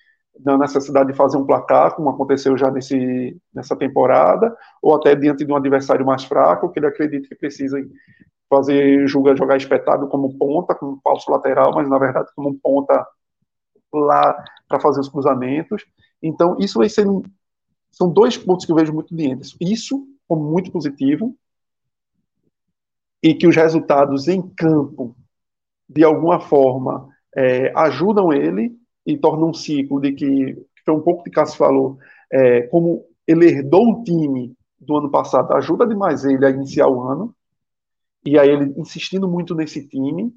na 0.41 0.57
necessidade 0.57 1.11
de 1.11 1.17
fazer 1.17 1.37
um 1.37 1.47
placar, 1.47 1.95
como 1.95 2.09
aconteceu 2.09 2.57
já 2.57 2.71
nesse, 2.71 3.37
nessa 3.55 3.77
temporada, 3.77 4.57
ou 4.83 4.95
até 4.95 5.15
diante 5.15 5.45
de 5.45 5.53
um 5.53 5.57
adversário 5.57 6.07
mais 6.07 6.25
fraco, 6.25 6.71
que 6.71 6.79
ele 6.79 6.87
acredita 6.87 7.29
que 7.29 7.35
precisa 7.35 7.79
fazer 8.49 9.07
jogar, 9.07 9.37
jogar 9.37 9.57
espetado 9.57 10.09
como 10.09 10.37
ponta, 10.37 10.75
como 10.75 11.01
falso 11.03 11.31
lateral, 11.31 11.73
mas 11.75 11.89
na 11.89 11.99
verdade 11.99 12.29
como 12.35 12.59
ponta 12.59 13.07
lá 13.93 14.43
para 14.69 14.81
fazer 14.81 15.01
os 15.01 15.09
cruzamentos. 15.09 15.85
Então, 16.23 16.57
isso 16.59 16.79
vai 16.79 16.89
ser. 16.89 17.07
São 17.91 18.11
dois 18.11 18.39
pontos 18.39 18.65
que 18.65 18.73
eu 18.73 18.77
vejo 18.77 18.93
muito 18.93 19.15
de 19.15 19.31
Anderson. 19.31 19.57
Isso 19.61 20.07
como 20.27 20.51
muito 20.51 20.71
positivo, 20.71 21.37
e 23.23 23.35
que 23.35 23.47
os 23.47 23.55
resultados 23.55 24.27
em 24.27 24.43
campo, 24.43 25.17
de 25.89 26.03
alguma 26.03 26.41
forma, 26.41 27.09
é, 27.37 27.73
ajudam 27.77 28.33
ele 28.33 28.77
e 29.07 29.17
tornam 29.17 29.51
um 29.51 29.55
ciclo 29.55 30.01
de 30.01 30.13
que, 30.13 30.55
que 30.55 30.83
foi 30.85 30.95
um 30.95 31.01
pouco 31.01 31.23
que 31.23 31.31
Cássio 31.31 31.57
falou, 31.57 31.99
é, 32.31 32.63
como 32.63 33.05
ele 33.27 33.47
herdou 33.47 33.89
um 33.89 34.03
time 34.03 34.55
do 34.79 34.97
ano 34.97 35.11
passado, 35.11 35.53
ajuda 35.55 35.87
demais 35.87 36.25
ele 36.25 36.45
a 36.45 36.51
iniciar 36.51 36.89
o 36.89 37.03
ano, 37.03 37.35
e 38.25 38.39
aí 38.39 38.49
ele 38.49 38.75
insistindo 38.77 39.29
muito 39.29 39.55
nesse 39.55 39.87
time, 39.87 40.33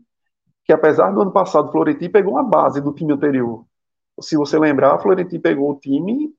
que 0.64 0.74
apesar 0.74 1.12
do 1.12 1.22
ano 1.22 1.32
passado, 1.32 1.70
o 1.70 1.72
Florentino 1.72 2.12
pegou 2.12 2.34
uma 2.34 2.44
base 2.44 2.82
do 2.82 2.94
time 2.94 3.14
anterior. 3.14 3.66
Se 4.22 4.36
você 4.36 4.57
lembrar, 4.57 4.95
o 4.95 4.99
Florentino 4.99 5.41
pegou 5.41 5.72
o 5.72 5.80
time, 5.80 6.34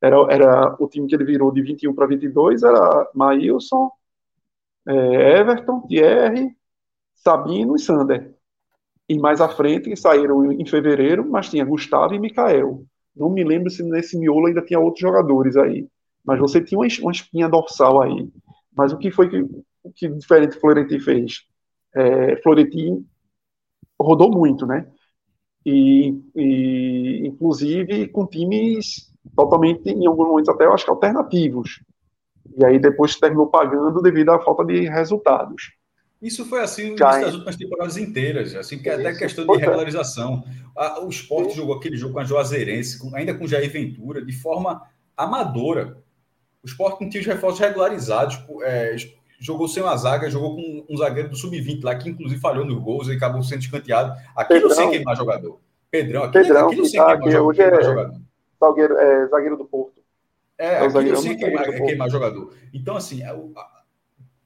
era, 0.00 0.16
era 0.30 0.76
o 0.78 0.88
time 0.88 1.06
que 1.06 1.14
ele 1.14 1.24
virou 1.24 1.52
de 1.52 1.62
21 1.62 1.94
para 1.94 2.06
22, 2.06 2.62
era 2.62 3.10
Maílson, 3.14 3.90
é, 4.86 5.38
Everton, 5.40 5.80
Thierry, 5.82 6.54
Sabino 7.14 7.76
e 7.76 7.78
Sander. 7.78 8.34
E 9.08 9.18
mais 9.18 9.40
à 9.40 9.48
frente, 9.48 9.94
saíram 9.96 10.50
em 10.52 10.66
fevereiro, 10.66 11.28
mas 11.28 11.50
tinha 11.50 11.64
Gustavo 11.64 12.14
e 12.14 12.18
Mikael. 12.18 12.84
Não 13.14 13.30
me 13.30 13.44
lembro 13.44 13.70
se 13.70 13.82
nesse 13.82 14.18
miolo 14.18 14.46
ainda 14.46 14.62
tinha 14.62 14.80
outros 14.80 15.00
jogadores 15.00 15.56
aí. 15.56 15.86
Mas 16.24 16.40
você 16.40 16.62
tinha 16.62 16.78
uma, 16.78 16.86
uma 17.02 17.12
espinha 17.12 17.48
dorsal 17.48 18.02
aí. 18.02 18.28
Mas 18.74 18.92
o 18.92 18.98
que 18.98 19.10
foi 19.10 19.28
que, 19.28 19.42
o 19.82 19.92
que 19.94 20.08
diferente 20.08 20.58
Florentino 20.58 21.00
fez? 21.02 21.42
É, 21.94 22.36
Florentino 22.42 23.04
rodou 24.00 24.30
muito, 24.30 24.66
né? 24.66 24.90
E, 25.64 26.18
e, 26.34 27.26
inclusive 27.26 28.08
com 28.08 28.26
times 28.26 29.12
totalmente, 29.34 29.88
em 29.88 30.06
alguns 30.06 30.28
momentos 30.28 30.48
até 30.48 30.66
eu 30.66 30.72
acho 30.72 30.84
que 30.84 30.90
alternativos. 30.90 31.82
E 32.56 32.64
aí 32.64 32.78
depois 32.78 33.16
terminou 33.16 33.46
pagando 33.46 34.02
devido 34.02 34.30
à 34.30 34.40
falta 34.40 34.64
de 34.64 34.80
resultados. 34.88 35.72
Isso 36.20 36.44
foi 36.46 36.60
assim 36.60 36.94
nas 36.94 37.34
últimas 37.34 37.56
temporadas 37.56 37.96
inteiras, 37.98 38.54
assim, 38.54 38.78
que 38.78 38.88
é 38.88 38.94
até 38.94 39.14
questão 39.14 39.46
de 39.46 39.58
regularização. 39.58 40.42
O 41.02 41.08
esporte 41.08 41.54
jogou 41.54 41.74
aquele 41.74 41.96
jogo 41.96 42.14
com 42.14 42.20
a 42.20 42.24
Juazeirense, 42.24 42.98
ainda 43.14 43.34
com 43.34 43.46
Jair 43.46 43.70
Ventura, 43.70 44.24
de 44.24 44.32
forma 44.32 44.82
amadora. 45.14 45.98
O 46.62 46.66
esporte 46.66 47.02
não 47.02 47.10
tinha 47.10 47.20
os 47.20 47.26
reforços 47.26 47.60
regularizados, 47.60 48.42
é, 48.62 48.96
jogou 49.38 49.68
sem 49.68 49.82
uma 49.82 49.94
zaga, 49.98 50.30
jogou 50.30 50.56
com 50.56 50.86
um 50.88 50.96
zagueiro 50.96 51.28
do 51.28 51.36
sub-20 51.36 51.84
lá, 51.84 51.94
que 51.94 52.08
inclusive 52.08 52.40
falhou 52.40 52.64
nos 52.64 52.82
gols 52.82 53.08
e 53.08 53.12
acabou 53.12 53.42
sendo 53.42 53.60
escanteado. 53.60 54.18
Aquilo 54.34 54.68
Pedrão. 54.68 54.76
sem 54.76 54.90
queimar 54.90 55.16
jogador. 55.16 55.60
Pedrão, 55.90 56.24
aquilo, 56.24 56.44
Pedrão, 56.44 56.68
aquilo 56.68 56.86
sem 56.86 56.98
tá, 56.98 57.18
queimar, 57.18 57.42
hoje 57.42 57.60
é 57.60 57.82
jogador. 57.82 58.20
Zagueiro, 58.58 58.96
é, 58.96 59.26
zagueiro 59.28 59.56
do 59.58 59.66
Porto. 59.66 59.93
É, 60.58 60.66
é 60.66 60.78
aquilo 60.86 61.16
sem 61.16 61.36
queimar, 61.36 61.64
queimar 61.64 62.10
jogador. 62.10 62.54
Então, 62.72 62.96
assim, 62.96 63.22
o, 63.26 63.52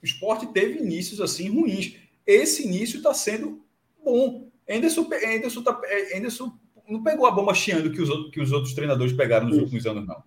o 0.02 0.04
esporte 0.04 0.46
teve 0.46 0.78
inícios 0.78 1.20
assim 1.20 1.48
ruins. 1.50 1.96
Esse 2.26 2.66
início 2.66 2.98
está 2.98 3.12
sendo 3.12 3.62
bom. 4.04 4.48
Anderson, 4.68 5.08
Anderson, 5.26 5.62
tá, 5.62 5.80
Anderson 6.14 6.52
não 6.88 7.02
pegou 7.02 7.26
a 7.26 7.30
bomba 7.30 7.54
chiando 7.54 7.92
que 7.92 8.00
os, 8.00 8.08
outros, 8.08 8.30
que 8.30 8.40
os 8.40 8.52
outros 8.52 8.74
treinadores 8.74 9.12
pegaram 9.12 9.46
nos 9.46 9.54
Isso. 9.54 9.64
últimos 9.64 9.86
anos, 9.86 10.06
não. 10.06 10.22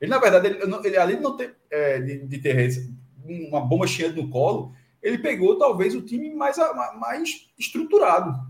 Ele, 0.00 0.10
na 0.10 0.18
verdade, 0.18 0.46
ele, 0.46 0.58
ele 0.84 0.96
além 0.96 1.16
de 1.16 1.22
não 1.22 1.36
ter, 1.36 1.56
é, 1.70 2.00
de, 2.00 2.18
de, 2.26 2.38
ter 2.38 2.72
uma 3.24 3.60
bomba 3.60 3.86
chiando 3.86 4.22
no 4.22 4.30
colo, 4.30 4.72
ele 5.02 5.18
pegou 5.18 5.58
talvez 5.58 5.94
o 5.94 6.02
time 6.02 6.32
mais, 6.34 6.56
mais 6.98 7.48
estruturado. 7.58 8.47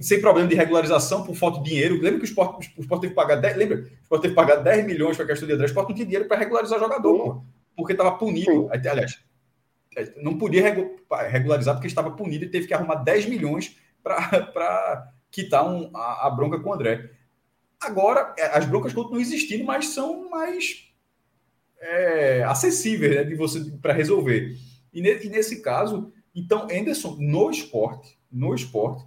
Sem 0.00 0.20
problema 0.20 0.48
de 0.48 0.54
regularização 0.54 1.24
por 1.24 1.34
falta 1.34 1.60
de 1.60 1.70
dinheiro. 1.70 1.94
Lembra 1.94 2.18
que 2.18 2.24
o 2.24 2.28
esporte, 2.28 2.72
o 2.76 2.80
esporte 2.80 3.02
teve 3.02 3.12
que 3.12 3.16
pagar 3.16 3.36
10, 3.36 3.56
lembra? 3.56 3.76
O 3.78 4.02
esporte 4.02 4.22
teve 4.22 4.34
que 4.34 4.40
pagar 4.40 4.56
10 4.56 4.86
milhões 4.86 5.16
para 5.16 5.24
a 5.24 5.28
questão 5.28 5.46
de 5.46 5.54
André. 5.54 5.66
O 5.66 5.68
esporte 5.68 5.88
não 5.88 5.94
tinha 5.94 6.06
dinheiro 6.06 6.28
para 6.28 6.38
regularizar 6.38 6.78
jogador. 6.78 7.18
Pô 7.18 7.42
porque 7.78 7.92
estava 7.92 8.18
punido. 8.18 8.68
Aliás, 8.72 9.22
não 10.16 10.36
podia 10.36 10.64
regularizar 11.28 11.76
porque 11.76 11.86
estava 11.86 12.10
punido 12.10 12.44
e 12.44 12.50
teve 12.50 12.66
que 12.66 12.74
arrumar 12.74 12.96
10 12.96 13.26
milhões 13.26 13.78
para 14.02 15.12
quitar 15.30 15.64
um, 15.64 15.88
a, 15.96 16.26
a, 16.26 16.30
bronca 16.30 16.58
com 16.58 16.70
o 16.70 16.74
André. 16.74 17.08
Agora, 17.80 18.34
é, 18.36 18.58
as 18.58 18.66
broncas 18.66 18.92
continuam 18.92 19.20
existindo, 19.20 19.64
mas 19.64 19.90
são 19.90 20.28
mais 20.28 20.92
é, 21.78 22.42
acessíveis 22.42 23.14
né, 23.14 23.22
de 23.22 23.36
você 23.36 23.60
para 23.80 23.92
resolver. 23.92 24.56
E, 24.92 25.00
ne, 25.00 25.24
e, 25.24 25.28
nesse 25.28 25.62
caso, 25.62 26.12
então, 26.34 26.64
Anderson, 26.64 27.16
no 27.20 27.48
esporte, 27.48 28.18
no 28.30 28.52
esporte, 28.56 29.06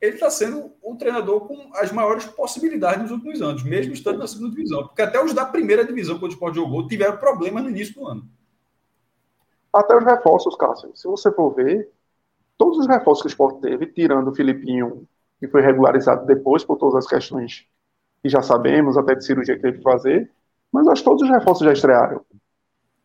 ele 0.00 0.14
está 0.14 0.30
sendo 0.30 0.72
o 0.82 0.96
treinador 0.96 1.46
com 1.46 1.70
as 1.74 1.92
maiores 1.92 2.24
possibilidades 2.24 3.02
nos 3.02 3.10
últimos 3.10 3.42
anos, 3.42 3.62
mesmo 3.62 3.92
estando 3.92 4.18
na 4.18 4.26
segunda 4.26 4.50
divisão. 4.50 4.86
Porque 4.86 5.02
até 5.02 5.22
os 5.22 5.34
da 5.34 5.44
primeira 5.44 5.84
divisão, 5.84 6.18
quando 6.18 6.30
o 6.30 6.34
Sport 6.34 6.54
jogou, 6.54 6.88
tiveram 6.88 7.18
problemas 7.18 7.62
no 7.62 7.70
início 7.70 7.94
do 7.94 8.06
ano. 8.06 8.26
Até 9.72 9.96
os 9.96 10.04
reforços, 10.04 10.56
Cássio. 10.56 10.90
Se 10.96 11.06
você 11.06 11.30
for 11.30 11.54
ver, 11.54 11.90
todos 12.56 12.78
os 12.78 12.86
reforços 12.86 13.22
que 13.22 13.28
o 13.28 13.30
Sport 13.30 13.60
teve, 13.60 13.86
tirando 13.86 14.28
o 14.28 14.34
Filipinho, 14.34 15.06
que 15.38 15.46
foi 15.46 15.60
regularizado 15.60 16.26
depois 16.26 16.64
por 16.64 16.76
todas 16.76 16.96
as 16.96 17.06
questões 17.06 17.66
que 18.22 18.28
já 18.28 18.42
sabemos, 18.42 18.96
até 18.96 19.14
de 19.14 19.24
cirurgia 19.24 19.56
que 19.56 19.62
teve 19.62 19.78
que 19.78 19.84
fazer, 19.84 20.30
mas 20.72 20.86
acho 20.88 21.02
que 21.02 21.08
todos 21.08 21.22
os 21.22 21.30
reforços 21.30 21.64
já 21.64 21.72
estrearam. 21.72 22.24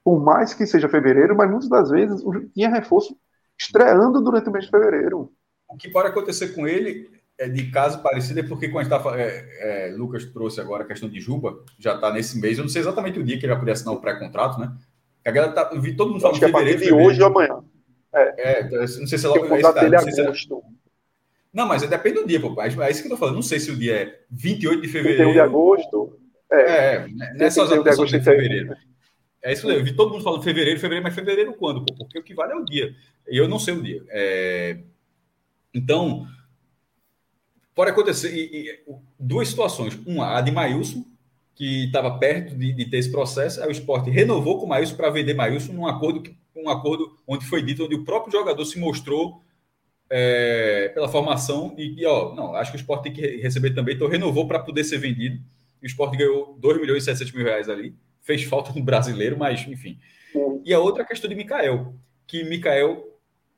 Por 0.03 0.19
mais 0.19 0.53
que 0.53 0.65
seja 0.65 0.87
fevereiro, 0.87 1.35
mas 1.35 1.49
muitas 1.49 1.69
das 1.69 1.89
vezes 1.89 2.23
tinha 2.53 2.69
reforço 2.69 3.17
estreando 3.57 4.21
durante 4.21 4.49
o 4.49 4.51
mês 4.51 4.65
de 4.65 4.71
fevereiro. 4.71 5.31
O 5.75 5.77
que 5.77 5.89
pode 5.89 6.07
acontecer 6.07 6.49
com 6.49 6.65
ele 6.65 7.09
é 7.37 7.49
de 7.49 7.69
caso 7.69 8.01
parecido, 8.01 8.39
é 8.39 8.43
porque 8.43 8.69
quando 8.69 8.93
a 8.93 8.97
gente 8.97 9.03
tá, 9.03 9.19
é, 9.19 9.89
é, 9.89 9.95
Lucas 9.95 10.23
trouxe 10.25 10.61
agora 10.61 10.83
a 10.83 10.87
questão 10.87 11.09
de 11.09 11.19
Juba, 11.19 11.59
já 11.77 11.95
está 11.95 12.11
nesse 12.13 12.39
mês, 12.39 12.57
eu 12.57 12.63
não 12.63 12.69
sei 12.69 12.81
exatamente 12.81 13.19
o 13.19 13.23
dia 13.23 13.37
que 13.37 13.45
ele 13.45 13.51
vai 13.51 13.59
poder 13.59 13.73
assinar 13.73 13.93
o 13.93 13.99
pré-contrato, 13.99 14.57
né? 14.57 14.71
A 15.25 15.31
galera 15.31 15.51
tá, 15.51 15.69
eu 15.73 15.81
vi 15.81 15.95
todo 15.95 16.11
mundo 16.11 16.21
falando 16.21 16.39
de 16.39 16.45
fevereiro. 16.45 16.79
De 16.79 16.93
hoje 16.93 17.21
ou 17.21 17.27
amanhã. 17.27 17.59
É, 18.13 18.61
é, 18.61 18.69
não 18.69 19.07
sei 19.07 19.17
se 19.17 19.25
é 19.25 19.29
logo. 19.29 19.45
O 19.45 19.73
dele 19.73 19.95
é 19.95 19.99
agosto. 19.99 20.63
Não, 21.51 21.67
mas 21.67 21.81
depende 21.81 22.21
do 22.21 22.27
dia, 22.27 22.39
pô. 22.39 22.55
É 22.61 22.67
isso 22.89 23.01
que 23.01 23.07
eu 23.07 23.11
tô 23.11 23.17
falando. 23.17 23.35
Não 23.35 23.41
sei 23.41 23.59
se 23.59 23.71
o 23.71 23.75
dia 23.75 23.95
é 23.95 24.19
28 24.31 24.81
de 24.81 24.87
fevereiro. 24.87 25.23
31 25.23 25.33
de 25.33 25.39
agosto. 25.39 26.19
É, 26.51 26.59
é 26.61 27.07
nessas 27.33 27.71
é 27.71 27.77
de, 27.77 27.83
de 27.83 28.21
fevereiro. 28.23 28.75
É 29.41 29.51
isso 29.51 29.67
aí. 29.67 29.77
Eu 29.77 29.83
vi 29.83 29.93
todo 29.93 30.11
mundo 30.11 30.23
falando 30.23 30.43
fevereiro, 30.43 30.79
fevereiro, 30.79 31.03
mas 31.03 31.15
fevereiro 31.15 31.53
quando? 31.53 31.83
Pô? 31.83 31.93
Porque 31.95 32.19
o 32.19 32.23
que 32.23 32.33
vale 32.33 32.53
é 32.53 32.55
o 32.55 32.63
dia. 32.63 32.95
E 33.27 33.37
eu 33.37 33.47
não 33.47 33.59
sei 33.59 33.73
o 33.73 33.81
dia. 33.81 34.03
É, 34.09 34.77
então, 35.75 36.25
pode 37.75 37.91
acontecer 37.91 38.33
e, 38.33 38.69
e, 38.69 38.79
duas 39.19 39.49
situações. 39.49 39.93
Uma, 40.05 40.37
a 40.37 40.41
de 40.41 40.49
Maílson, 40.49 41.05
que 41.53 41.85
estava 41.85 42.17
perto 42.17 42.55
de, 42.55 42.71
de, 42.71 42.85
ter 42.85 42.97
esse 42.97 43.11
processo, 43.11 43.61
aí 43.61 43.67
o 43.67 43.71
esporte 43.71 44.09
renovou 44.09 44.57
com 44.57 44.65
o 44.65 44.69
Maílson 44.69 44.95
para 44.95 45.09
vender 45.09 45.33
Maílson 45.33 45.73
num 45.73 45.85
acordo, 45.85 46.23
um 46.55 46.69
acordo 46.69 47.19
onde 47.27 47.45
foi 47.45 47.61
dito, 47.61 47.83
onde 47.83 47.95
o 47.95 48.05
próprio 48.05 48.31
jogador 48.31 48.63
se 48.63 48.79
mostrou 48.79 49.41
é, 50.09 50.89
pela 50.93 51.09
formação 51.09 51.75
e, 51.77 52.01
e, 52.01 52.05
ó, 52.05 52.33
não, 52.33 52.55
acho 52.55 52.71
que 52.71 52.77
o 52.77 52.79
esporte 52.79 53.03
tem 53.03 53.13
que 53.13 53.37
receber 53.37 53.71
também, 53.71 53.95
então 53.95 54.07
renovou 54.07 54.47
para 54.47 54.59
poder 54.59 54.85
ser 54.85 54.97
vendido. 54.97 55.41
O 55.83 55.85
esporte 55.85 56.17
ganhou 56.17 56.57
2 56.57 56.79
milhões 56.79 57.03
e 57.03 57.05
700 57.05 57.33
mil 57.33 57.43
reais 57.43 57.67
ali. 57.67 57.93
Fez 58.21 58.43
falta 58.43 58.71
no 58.73 58.81
brasileiro, 58.81 59.37
mas 59.37 59.67
enfim. 59.67 59.99
E 60.63 60.73
a 60.73 60.79
outra 60.79 61.03
é 61.03 61.05
a 61.05 61.07
questão 61.07 61.29
de 61.29 61.35
Mikael, 61.35 61.93
que 62.25 62.43
Mikael 62.43 63.14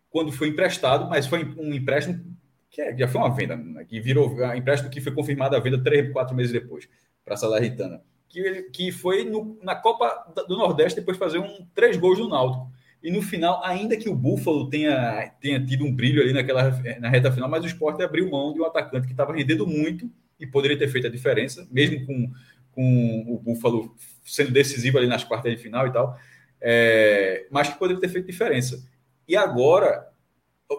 quando 0.09 0.31
foi 0.31 0.49
emprestado, 0.49 1.09
mas 1.09 1.27
foi 1.27 1.43
um 1.57 1.73
empréstimo 1.73 2.23
que 2.69 2.81
é, 2.81 2.95
já 2.95 3.07
foi 3.07 3.21
uma 3.21 3.33
venda, 3.33 3.55
né, 3.55 3.85
que 3.85 3.99
virou 3.99 4.29
um 4.29 4.53
empréstimo 4.53 4.89
que 4.89 5.01
foi 5.01 5.11
confirmado 5.11 5.55
a 5.55 5.59
venda 5.59 5.81
três, 5.81 6.11
quatro 6.11 6.35
meses 6.35 6.51
depois 6.51 6.87
para 7.23 7.33
a 7.33 7.37
Salernitana, 7.37 8.01
que, 8.29 8.63
que 8.73 8.91
foi 8.91 9.23
no, 9.23 9.57
na 9.63 9.75
Copa 9.75 10.31
do 10.47 10.57
Nordeste 10.57 10.99
depois 10.99 11.17
de 11.17 11.23
fazer 11.23 11.39
um 11.39 11.65
três 11.73 11.97
gols 11.97 12.19
no 12.19 12.29
Náutico. 12.29 12.71
E 13.01 13.11
no 13.11 13.21
final, 13.21 13.63
ainda 13.63 13.95
que 13.95 14.09
o 14.09 14.15
Búfalo 14.15 14.69
tenha, 14.69 15.31
tenha 15.39 15.63
tido 15.63 15.85
um 15.85 15.95
brilho 15.95 16.21
ali 16.21 16.33
naquela, 16.33 16.69
na 16.99 17.09
reta 17.09 17.31
final, 17.31 17.49
mas 17.49 17.63
o 17.63 17.67
Sport 17.67 18.01
abriu 18.01 18.29
mão 18.29 18.53
de 18.53 18.59
um 18.59 18.65
atacante 18.65 19.05
que 19.05 19.13
estava 19.13 19.33
rendendo 19.33 19.65
muito 19.65 20.09
e 20.39 20.45
poderia 20.45 20.77
ter 20.77 20.87
feito 20.87 21.07
a 21.07 21.09
diferença, 21.09 21.67
mesmo 21.71 22.05
com, 22.05 22.31
com 22.71 23.25
o 23.27 23.39
Búfalo 23.39 23.95
sendo 24.23 24.51
decisivo 24.51 24.97
ali 24.97 25.07
nas 25.07 25.23
quartas 25.23 25.51
de 25.51 25.57
final 25.57 25.87
e 25.87 25.91
tal, 25.91 26.17
é, 26.59 27.45
mas 27.49 27.69
que 27.69 27.79
poderia 27.79 28.01
ter 28.01 28.09
feito 28.09 28.25
diferença. 28.25 28.83
E 29.27 29.35
agora, 29.35 30.07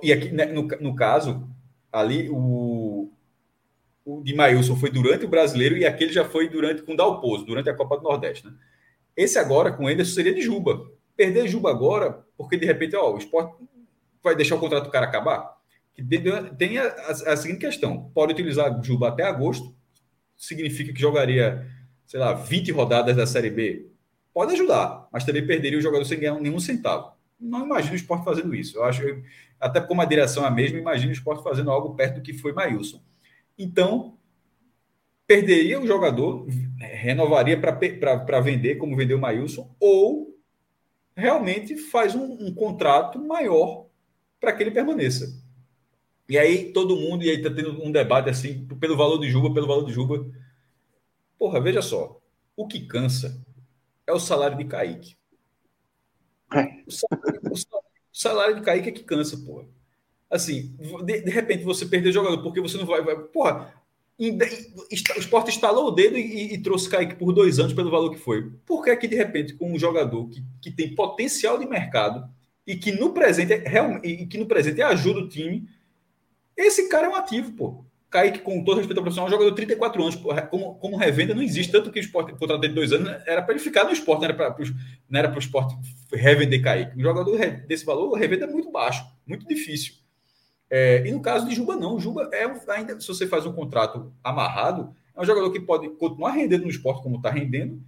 e 0.03 0.13
aqui 0.13 0.31
né, 0.31 0.47
no, 0.47 0.63
no 0.63 0.97
caso, 0.97 1.47
ali 1.93 2.29
o, 2.31 3.11
o 4.05 4.23
de 4.23 4.35
Mailson 4.35 4.75
foi 4.75 4.91
durante 4.91 5.27
o 5.27 5.29
brasileiro 5.29 5.77
e 5.77 5.85
aquele 5.85 6.13
já 6.13 6.25
foi 6.25 6.49
durante 6.49 6.83
com 6.83 6.97
Dalpozo, 6.97 7.45
durante 7.45 7.69
a 7.69 7.75
Copa 7.75 7.99
do 7.99 8.05
Nordeste. 8.05 8.47
Né? 8.47 8.55
Esse 9.15 9.39
agora, 9.39 9.73
com 9.73 9.85
o 9.85 10.05
seria 10.05 10.35
de 10.35 10.41
Juba. 10.41 10.91
Perder 11.15 11.47
Juba 11.47 11.71
agora, 11.71 12.25
porque 12.37 12.57
de 12.57 12.65
repente, 12.65 12.97
ó, 12.97 13.13
o 13.13 13.19
esporte 13.19 13.57
vai 14.23 14.35
deixar 14.35 14.55
o 14.55 14.61
contrato 14.61 14.85
do 14.85 14.91
cara 14.91 15.07
acabar? 15.07 15.59
Tem 16.57 16.79
a, 16.79 16.85
a, 16.85 17.11
a 17.33 17.37
seguinte 17.37 17.59
questão: 17.59 18.11
pode 18.15 18.33
utilizar 18.33 18.83
Juba 18.83 19.09
até 19.09 19.25
agosto, 19.25 19.75
significa 20.37 20.93
que 20.93 21.01
jogaria, 21.01 21.67
sei 22.07 22.21
lá, 22.21 22.33
20 22.33 22.71
rodadas 22.71 23.17
da 23.17 23.27
Série 23.27 23.51
B. 23.51 23.91
Pode 24.33 24.53
ajudar, 24.53 25.09
mas 25.13 25.25
também 25.25 25.45
perderia 25.45 25.79
o 25.79 25.83
jogador 25.83 26.05
sem 26.05 26.21
ganhar 26.21 26.39
nenhum 26.41 26.61
centavo 26.61 27.18
não 27.41 27.65
imagino 27.65 27.93
o 27.93 27.97
esporte 27.97 28.25
fazendo 28.25 28.55
isso. 28.55 28.79
Eu 28.79 28.85
acho, 28.85 29.03
até 29.61 29.81
como 29.81 30.01
a 30.01 30.05
direção 30.05 30.45
é 30.45 30.49
a 30.49 30.51
mesma, 30.51 30.79
imagino 30.79 31.11
o 31.11 31.15
esporte 31.15 31.43
fazendo 31.43 31.71
algo 31.71 31.95
perto 31.95 32.17
do 32.17 32.23
que 32.23 32.33
foi 32.33 32.53
Maílson. 32.53 33.03
Então, 33.57 34.19
perderia 35.27 35.81
o 35.81 35.87
jogador, 35.87 36.47
renovaria 36.79 37.61
para 37.61 38.41
vender, 38.41 38.77
como 38.77 38.97
vendeu 38.97 39.19
o 39.19 39.21
Maílson, 39.21 39.75
ou 39.79 40.35
realmente 41.15 41.77
faz 41.77 42.15
um, 42.15 42.47
um 42.47 42.55
contrato 42.55 43.19
maior 43.19 43.87
para 44.41 44.53
que 44.53 44.63
ele 44.63 44.71
permaneça. 44.71 45.43
E 46.29 46.39
aí 46.39 46.73
todo 46.73 46.97
mundo, 46.97 47.25
e 47.25 47.31
aí 47.31 47.37
está 47.37 47.51
tendo 47.51 47.83
um 47.83 47.91
debate 47.91 48.29
assim, 48.29 48.67
pelo 48.79 48.97
valor 48.97 49.19
de 49.19 49.31
Juba, 49.31 49.53
pelo 49.53 49.67
valor 49.67 49.85
de 49.85 49.93
Juba. 49.93 50.27
Porra, 51.39 51.61
veja 51.61 51.83
só, 51.83 52.21
o 52.57 52.67
que 52.67 52.87
cansa 52.87 53.43
é 54.07 54.13
o 54.13 54.21
salário 54.21 54.57
de 54.57 54.65
Kaique. 54.65 55.17
É. 56.53 56.83
O, 56.87 56.91
salário, 56.91 57.41
o, 57.51 57.57
salário, 58.13 58.55
de 58.57 58.63
Kaique 58.63 58.89
é 58.89 58.93
que 58.93 59.05
cansa, 59.05 59.37
porra. 59.39 59.67
Assim, 60.31 60.77
de, 61.05 61.23
de, 61.23 61.31
repente 61.31 61.65
você 61.65 61.87
perdeu 61.87 62.11
o 62.11 62.15
jogador 62.15 62.43
porque 62.43 62.61
você 62.61 62.77
não 62.77 62.87
vai. 62.87 63.03
vai 63.03 63.17
porra, 63.17 63.75
o 64.19 65.21
esporte 65.21 65.51
instalou 65.51 65.87
o 65.87 65.91
dedo 65.91 66.17
e, 66.17 66.55
e, 66.55 66.59
trouxe 66.59 66.89
Kaique 66.89 67.15
por 67.15 67.33
dois 67.33 67.59
anos 67.59 67.73
pelo 67.73 67.91
valor 67.91 68.11
que 68.11 68.19
foi. 68.19 68.51
Por 68.67 68.83
que, 68.83 68.91
é 68.91 68.97
que 68.97 69.07
de 69.07 69.17
repente, 69.17 69.55
com 69.55 69.73
um 69.73 69.79
jogador 69.79 70.29
que, 70.29 70.43
que 70.61 70.71
tem 70.71 70.95
potencial 70.95 71.59
de 71.59 71.67
mercado 71.67 72.29
e 72.67 72.77
que 72.77 72.93
no 72.93 73.13
presente 73.13 73.53
é, 73.53 74.01
e 74.05 74.27
que 74.27 74.37
no 74.37 74.47
presente 74.47 74.83
ajuda 74.83 75.21
o 75.21 75.29
time, 75.29 75.69
esse 76.57 76.89
cara 76.89 77.07
é 77.07 77.11
um 77.11 77.15
ativo, 77.15 77.53
pô. 77.53 77.85
Kaique, 78.11 78.39
com 78.39 78.65
todo 78.65 78.79
respeito 78.79 78.99
ao 78.99 79.03
profissional, 79.03 79.27
é 79.27 79.29
um 79.29 79.33
jogador 79.33 79.51
de 79.51 79.57
34 79.57 80.03
anos. 80.03 80.17
Como, 80.51 80.75
como 80.77 80.97
revenda, 80.97 81.35
não 81.35 81.43
existe. 81.43 81.71
Tanto 81.71 81.91
que 81.91 81.99
o 81.99 82.01
esporte, 82.01 82.33
contrato 82.33 82.63
de 82.63 82.69
dois 82.69 82.93
anos, 82.93 83.09
era 83.27 83.43
para 83.43 83.55
ele 83.55 83.63
ficar 83.63 83.85
no 83.85 83.93
esporte, 83.93 84.23
não 84.23 85.19
era 85.19 85.29
para 85.29 85.37
o 85.37 85.39
esporte 85.39 85.77
revender 86.13 86.63
Kaique. 86.63 86.99
Um 86.99 87.03
jogador 87.03 87.39
desse 87.67 87.85
valor, 87.85 88.13
revenda 88.15 88.47
é 88.47 88.49
muito 88.49 88.71
baixo, 88.71 89.05
muito 89.27 89.47
difícil. 89.47 89.95
É, 90.71 91.07
e 91.07 91.13
no 91.13 91.21
caso 91.21 91.47
de 91.47 91.55
Juba, 91.55 91.77
não. 91.77 92.01
Juba 92.01 92.31
é 92.33 92.45
ainda, 92.69 92.99
se 92.99 93.09
você 93.09 93.27
faz 93.27 93.45
um 93.45 93.53
contrato 93.53 94.11
amarrado, 94.25 94.95
é 95.15 95.21
um 95.21 95.25
jogador 95.25 95.51
que 95.51 95.61
pode 95.61 95.89
continuar 95.91 96.31
rendendo 96.31 96.63
no 96.63 96.71
esporte 96.71 97.03
como 97.03 97.17
está 97.17 97.31
rendendo. 97.31 97.83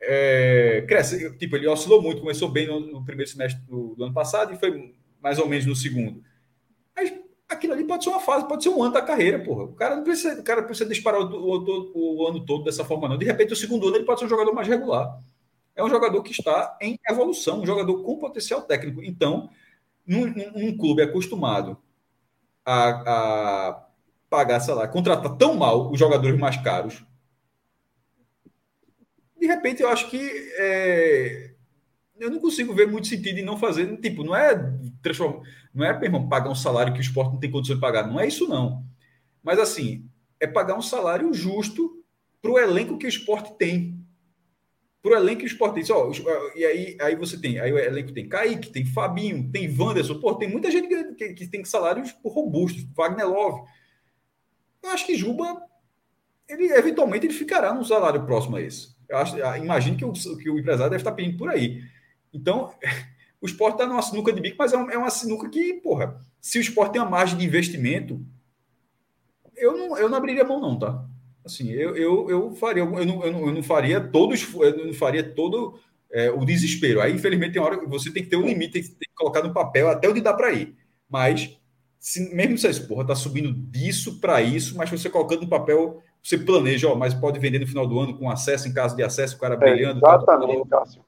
É, 0.00 0.84
cresce, 0.88 1.36
tipo, 1.36 1.56
ele 1.56 1.68
oscilou 1.68 2.00
muito, 2.00 2.22
começou 2.22 2.48
bem 2.48 2.66
no, 2.66 2.80
no 2.80 3.04
primeiro 3.04 3.30
semestre 3.30 3.60
do, 3.66 3.94
do 3.94 4.04
ano 4.04 4.14
passado 4.14 4.54
e 4.54 4.58
foi 4.58 4.94
mais 5.22 5.38
ou 5.38 5.46
menos 5.46 5.66
no 5.66 5.76
segundo 5.76 6.22
aquilo 7.60 7.74
ali 7.74 7.84
pode 7.84 8.02
ser 8.02 8.10
uma 8.10 8.20
fase, 8.20 8.48
pode 8.48 8.62
ser 8.62 8.70
um 8.70 8.82
ano 8.82 8.94
da 8.94 9.02
carreira, 9.02 9.38
porra. 9.38 9.64
O 9.64 9.74
cara 9.74 9.94
não 9.94 10.02
precisa, 10.02 10.40
o 10.40 10.42
cara 10.42 10.62
precisa 10.62 10.88
disparar 10.88 11.20
o, 11.20 11.24
o, 11.24 12.22
o, 12.22 12.26
ano 12.26 12.44
todo 12.44 12.64
dessa 12.64 12.84
forma, 12.84 13.08
não. 13.08 13.18
De 13.18 13.26
repente, 13.26 13.52
o 13.52 13.56
segundo 13.56 13.86
ano 13.86 13.96
ele 13.96 14.04
pode 14.04 14.18
ser 14.18 14.26
um 14.26 14.30
jogador 14.30 14.52
mais 14.52 14.66
regular. 14.66 15.20
É 15.76 15.84
um 15.84 15.90
jogador 15.90 16.22
que 16.22 16.32
está 16.32 16.76
em 16.80 16.98
evolução, 17.08 17.60
um 17.60 17.66
jogador 17.66 18.02
com 18.02 18.18
potencial 18.18 18.62
técnico. 18.62 19.02
Então, 19.04 19.50
num, 20.06 20.26
num 20.26 20.76
clube 20.76 21.02
acostumado 21.02 21.76
a, 22.64 22.88
a 22.88 23.86
pagar, 24.28 24.60
sei 24.60 24.74
lá, 24.74 24.88
contratar 24.88 25.36
tão 25.36 25.54
mal 25.54 25.90
os 25.90 25.98
jogadores 25.98 26.38
mais 26.38 26.56
caros, 26.56 27.04
de 29.38 29.46
repente 29.46 29.82
eu 29.82 29.88
acho 29.88 30.08
que 30.10 30.18
é, 30.58 31.49
eu 32.20 32.30
não 32.30 32.38
consigo 32.38 32.74
ver 32.74 32.86
muito 32.86 33.08
sentido 33.08 33.38
em 33.38 33.44
não 33.44 33.56
fazer. 33.56 33.96
Tipo, 33.98 34.22
não 34.22 34.36
é 34.36 34.54
transformar 35.02 35.42
não 35.72 35.84
é, 35.86 35.90
irmão, 36.02 36.28
pagar 36.28 36.50
um 36.50 36.54
salário 36.54 36.92
que 36.92 36.98
o 36.98 37.02
esporte 37.02 37.32
não 37.32 37.40
tem 37.40 37.50
condição 37.50 37.76
de 37.76 37.80
pagar. 37.80 38.06
Não 38.06 38.20
é 38.20 38.26
isso, 38.26 38.48
não. 38.48 38.84
Mas, 39.42 39.58
assim, 39.58 40.04
é 40.38 40.46
pagar 40.46 40.76
um 40.76 40.82
salário 40.82 41.32
justo 41.32 42.04
para 42.42 42.50
o 42.50 42.58
elenco 42.58 42.98
que 42.98 43.06
o 43.06 43.08
esporte 43.08 43.56
tem. 43.56 43.98
Para 45.02 45.12
o 45.12 45.14
elenco 45.14 45.38
que 45.38 45.44
o 45.44 45.46
esporte 45.46 45.74
tem. 45.74 45.96
Ó, 45.96 46.12
e 46.54 46.64
aí, 46.64 46.96
aí 47.00 47.14
você 47.14 47.40
tem. 47.40 47.58
Aí 47.60 47.72
o 47.72 47.78
elenco 47.78 48.12
tem 48.12 48.28
Kaique, 48.28 48.70
tem 48.70 48.84
Fabinho, 48.84 49.50
tem 49.50 49.74
Wanderson. 49.78 50.18
Pô, 50.18 50.34
tem 50.34 50.48
muita 50.48 50.70
gente 50.70 50.88
que, 50.88 51.14
que, 51.14 51.34
que 51.34 51.46
tem 51.46 51.64
salários 51.64 52.14
robustos. 52.24 52.84
Wagner 52.94 53.28
Love. 53.28 53.62
Eu 54.82 54.90
acho 54.90 55.06
que 55.06 55.14
Juba, 55.14 55.62
ele 56.48 56.64
eventualmente 56.72 57.26
ele 57.26 57.34
ficará 57.34 57.72
num 57.72 57.84
salário 57.84 58.24
próximo 58.24 58.56
a 58.56 58.60
esse. 58.60 58.96
Eu 59.08 59.18
acho, 59.18 59.36
imagino 59.56 59.96
que 59.96 60.04
o, 60.04 60.12
que 60.12 60.50
o 60.50 60.58
empresário 60.58 60.90
deve 60.90 61.00
estar 61.00 61.12
pedindo 61.12 61.38
por 61.38 61.48
aí. 61.48 61.82
Então, 62.32 62.72
o 63.40 63.46
esporte 63.46 63.74
está 63.74 63.86
numa 63.86 64.02
sinuca 64.02 64.32
de 64.32 64.40
bico, 64.40 64.56
mas 64.58 64.72
é, 64.72 64.76
é 64.76 64.98
uma 64.98 65.10
sinuca 65.10 65.48
que, 65.48 65.74
porra, 65.74 66.20
se 66.40 66.58
o 66.58 66.60
esporte 66.60 66.92
tem 66.92 67.00
uma 67.00 67.10
margem 67.10 67.38
de 67.38 67.44
investimento, 67.44 68.24
eu 69.56 69.76
não, 69.76 69.98
eu 69.98 70.08
não 70.08 70.16
abriria 70.16 70.44
mão, 70.44 70.60
não, 70.60 70.78
tá? 70.78 71.04
Assim, 71.44 71.70
eu, 71.70 71.96
eu, 71.96 72.30
eu 72.30 72.54
faria, 72.54 72.82
eu 72.82 72.90
não, 72.90 73.24
eu 73.24 73.32
não, 73.32 73.46
eu 73.46 73.52
não 73.52 73.62
faria 73.62 74.00
todo, 74.00 74.34
eu 74.34 74.86
não 74.86 74.92
faria 74.92 75.22
todo 75.22 75.78
é, 76.10 76.30
o 76.30 76.44
desespero. 76.44 77.00
Aí, 77.00 77.12
infelizmente, 77.12 77.52
tem 77.52 77.62
hora 77.62 77.78
que 77.78 77.86
você 77.86 78.12
tem 78.12 78.22
que 78.22 78.28
ter 78.28 78.36
um 78.36 78.46
limite, 78.46 78.72
tem 78.72 78.82
que, 78.82 78.88
tem 78.88 79.08
que 79.08 79.14
colocar 79.14 79.42
no 79.42 79.52
papel 79.52 79.88
até 79.88 80.08
onde 80.08 80.20
dá 80.20 80.34
para 80.34 80.52
ir. 80.52 80.76
Mas, 81.08 81.58
se, 81.98 82.34
mesmo 82.34 82.58
se 82.58 82.66
esse 82.66 82.86
porra 82.86 83.06
tá 83.06 83.14
subindo 83.14 83.52
disso 83.52 84.20
para 84.20 84.40
isso, 84.42 84.76
mas 84.76 84.90
você 84.90 85.08
colocando 85.08 85.42
no 85.42 85.48
papel, 85.48 86.02
você 86.22 86.36
planeja, 86.36 86.88
ó, 86.88 86.94
mas 86.94 87.14
pode 87.14 87.38
vender 87.38 87.58
no 87.58 87.66
final 87.66 87.86
do 87.86 87.98
ano 87.98 88.18
com 88.18 88.30
acesso 88.30 88.68
em 88.68 88.74
caso 88.74 88.94
de 88.94 89.02
acesso, 89.02 89.36
o 89.36 89.40
cara 89.40 89.54
é, 89.54 89.58
brilhando. 89.58 90.06
É, 90.06 90.08
exatamente, 90.08 90.68
Cássio. 90.68 91.04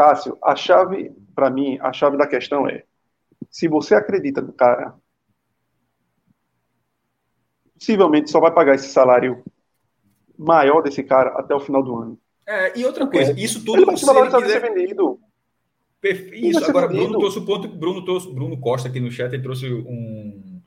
Cássio, 0.00 0.38
a 0.42 0.56
chave, 0.56 1.12
para 1.34 1.50
mim, 1.50 1.78
a 1.82 1.92
chave 1.92 2.16
da 2.16 2.26
questão 2.26 2.66
é: 2.66 2.84
se 3.50 3.68
você 3.68 3.94
acredita 3.94 4.40
no 4.40 4.50
cara, 4.50 4.94
possivelmente 7.74 8.30
só 8.30 8.40
vai 8.40 8.50
pagar 8.50 8.76
esse 8.76 8.88
salário 8.88 9.44
maior 10.38 10.80
desse 10.80 11.02
cara 11.02 11.38
até 11.38 11.54
o 11.54 11.60
final 11.60 11.82
do 11.82 11.94
ano. 11.96 12.18
É, 12.48 12.78
e 12.78 12.86
outra 12.86 13.06
coisa, 13.06 13.38
isso 13.38 13.62
tudo 13.62 13.82
ele 13.82 13.96
se 13.98 14.08
ele 14.08 14.30
quiser... 14.30 14.48
ser 14.48 14.72
vendido. 14.72 15.20
Isso, 16.02 16.64
agora 16.64 16.88
Bruno 16.88 17.18
trouxe 17.18 17.38
o 17.38 17.44
ponto, 17.44 17.68
Bruno, 17.68 18.02
trouxe, 18.02 18.32
Bruno 18.32 18.58
Costa 18.58 18.88
aqui 18.88 19.00
no 19.00 19.10
chat, 19.10 19.30
ele 19.34 19.42
trouxe 19.42 19.70
um, 19.70 20.62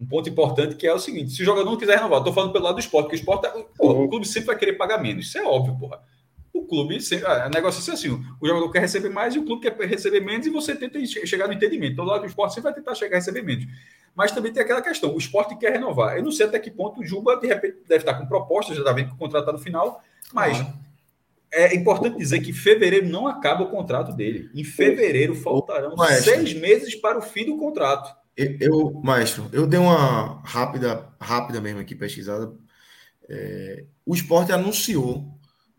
um 0.00 0.06
ponto 0.06 0.28
importante 0.28 0.76
que 0.76 0.86
é 0.86 0.94
o 0.94 0.98
seguinte: 1.00 1.32
se 1.32 1.42
o 1.42 1.44
jogador 1.44 1.68
não 1.68 1.76
quiser 1.76 1.96
renovar, 1.96 2.20
estou 2.20 2.32
falando 2.32 2.52
pelo 2.52 2.66
lado 2.66 2.76
do 2.76 2.80
esporte, 2.80 3.06
porque 3.06 3.16
o 3.16 3.18
esporte, 3.18 3.48
porra, 3.76 3.98
o 3.98 4.08
clube 4.08 4.24
sempre 4.24 4.46
vai 4.46 4.56
querer 4.56 4.74
pagar 4.74 5.02
menos. 5.02 5.26
Isso 5.26 5.38
é 5.38 5.42
óbvio, 5.42 5.76
porra 5.76 6.00
o 6.58 6.66
clube, 6.66 6.98
a 7.24 7.48
negócio 7.48 7.90
é 7.90 7.94
assim, 7.94 8.10
o 8.40 8.46
jogador 8.46 8.70
quer 8.70 8.80
receber 8.80 9.08
mais 9.08 9.34
e 9.34 9.38
o 9.38 9.44
clube 9.44 9.62
quer 9.62 9.76
receber 9.86 10.20
menos 10.20 10.46
e 10.46 10.50
você 10.50 10.74
tenta 10.74 10.98
chegar 11.06 11.46
no 11.46 11.52
entendimento. 11.52 11.96
Todo 11.96 12.08
lado 12.08 12.22
do 12.22 12.26
esporte 12.26 12.54
sempre 12.54 12.70
vai 12.70 12.74
tentar 12.74 12.94
chegar 12.94 13.16
a 13.16 13.18
receber 13.18 13.42
menos. 13.42 13.66
Mas 14.14 14.32
também 14.32 14.52
tem 14.52 14.62
aquela 14.62 14.80
questão, 14.80 15.14
o 15.14 15.18
esporte 15.18 15.56
quer 15.58 15.72
renovar. 15.72 16.16
Eu 16.16 16.24
não 16.24 16.32
sei 16.32 16.46
até 16.46 16.58
que 16.58 16.70
ponto 16.70 17.00
o 17.00 17.04
Juba, 17.04 17.38
de 17.38 17.46
repente, 17.46 17.78
deve 17.86 18.02
estar 18.02 18.14
com 18.14 18.26
proposta, 18.26 18.72
já 18.72 18.80
está 18.80 18.92
vendo 18.92 19.08
que 19.08 19.14
o 19.14 19.18
contrato 19.18 19.42
está 19.42 19.52
no 19.52 19.58
final, 19.58 20.02
mas 20.32 20.64
é 21.52 21.74
importante 21.74 22.18
dizer 22.18 22.40
que 22.40 22.50
em 22.50 22.54
fevereiro 22.54 23.08
não 23.08 23.26
acaba 23.26 23.64
o 23.64 23.70
contrato 23.70 24.12
dele. 24.12 24.50
Em 24.54 24.64
fevereiro 24.64 25.34
faltarão 25.34 25.94
maestro, 25.96 26.32
seis 26.32 26.54
meses 26.54 26.94
para 26.94 27.18
o 27.18 27.22
fim 27.22 27.44
do 27.44 27.56
contrato. 27.56 28.14
Eu, 28.36 28.56
eu, 28.60 29.00
maestro, 29.02 29.48
eu 29.52 29.66
dei 29.66 29.80
uma 29.80 30.42
rápida, 30.44 31.08
rápida 31.20 31.60
mesmo 31.60 31.80
aqui 31.80 31.94
pesquisada. 31.94 32.52
É, 33.28 33.84
o 34.04 34.14
esporte 34.14 34.52
anunciou 34.52 35.35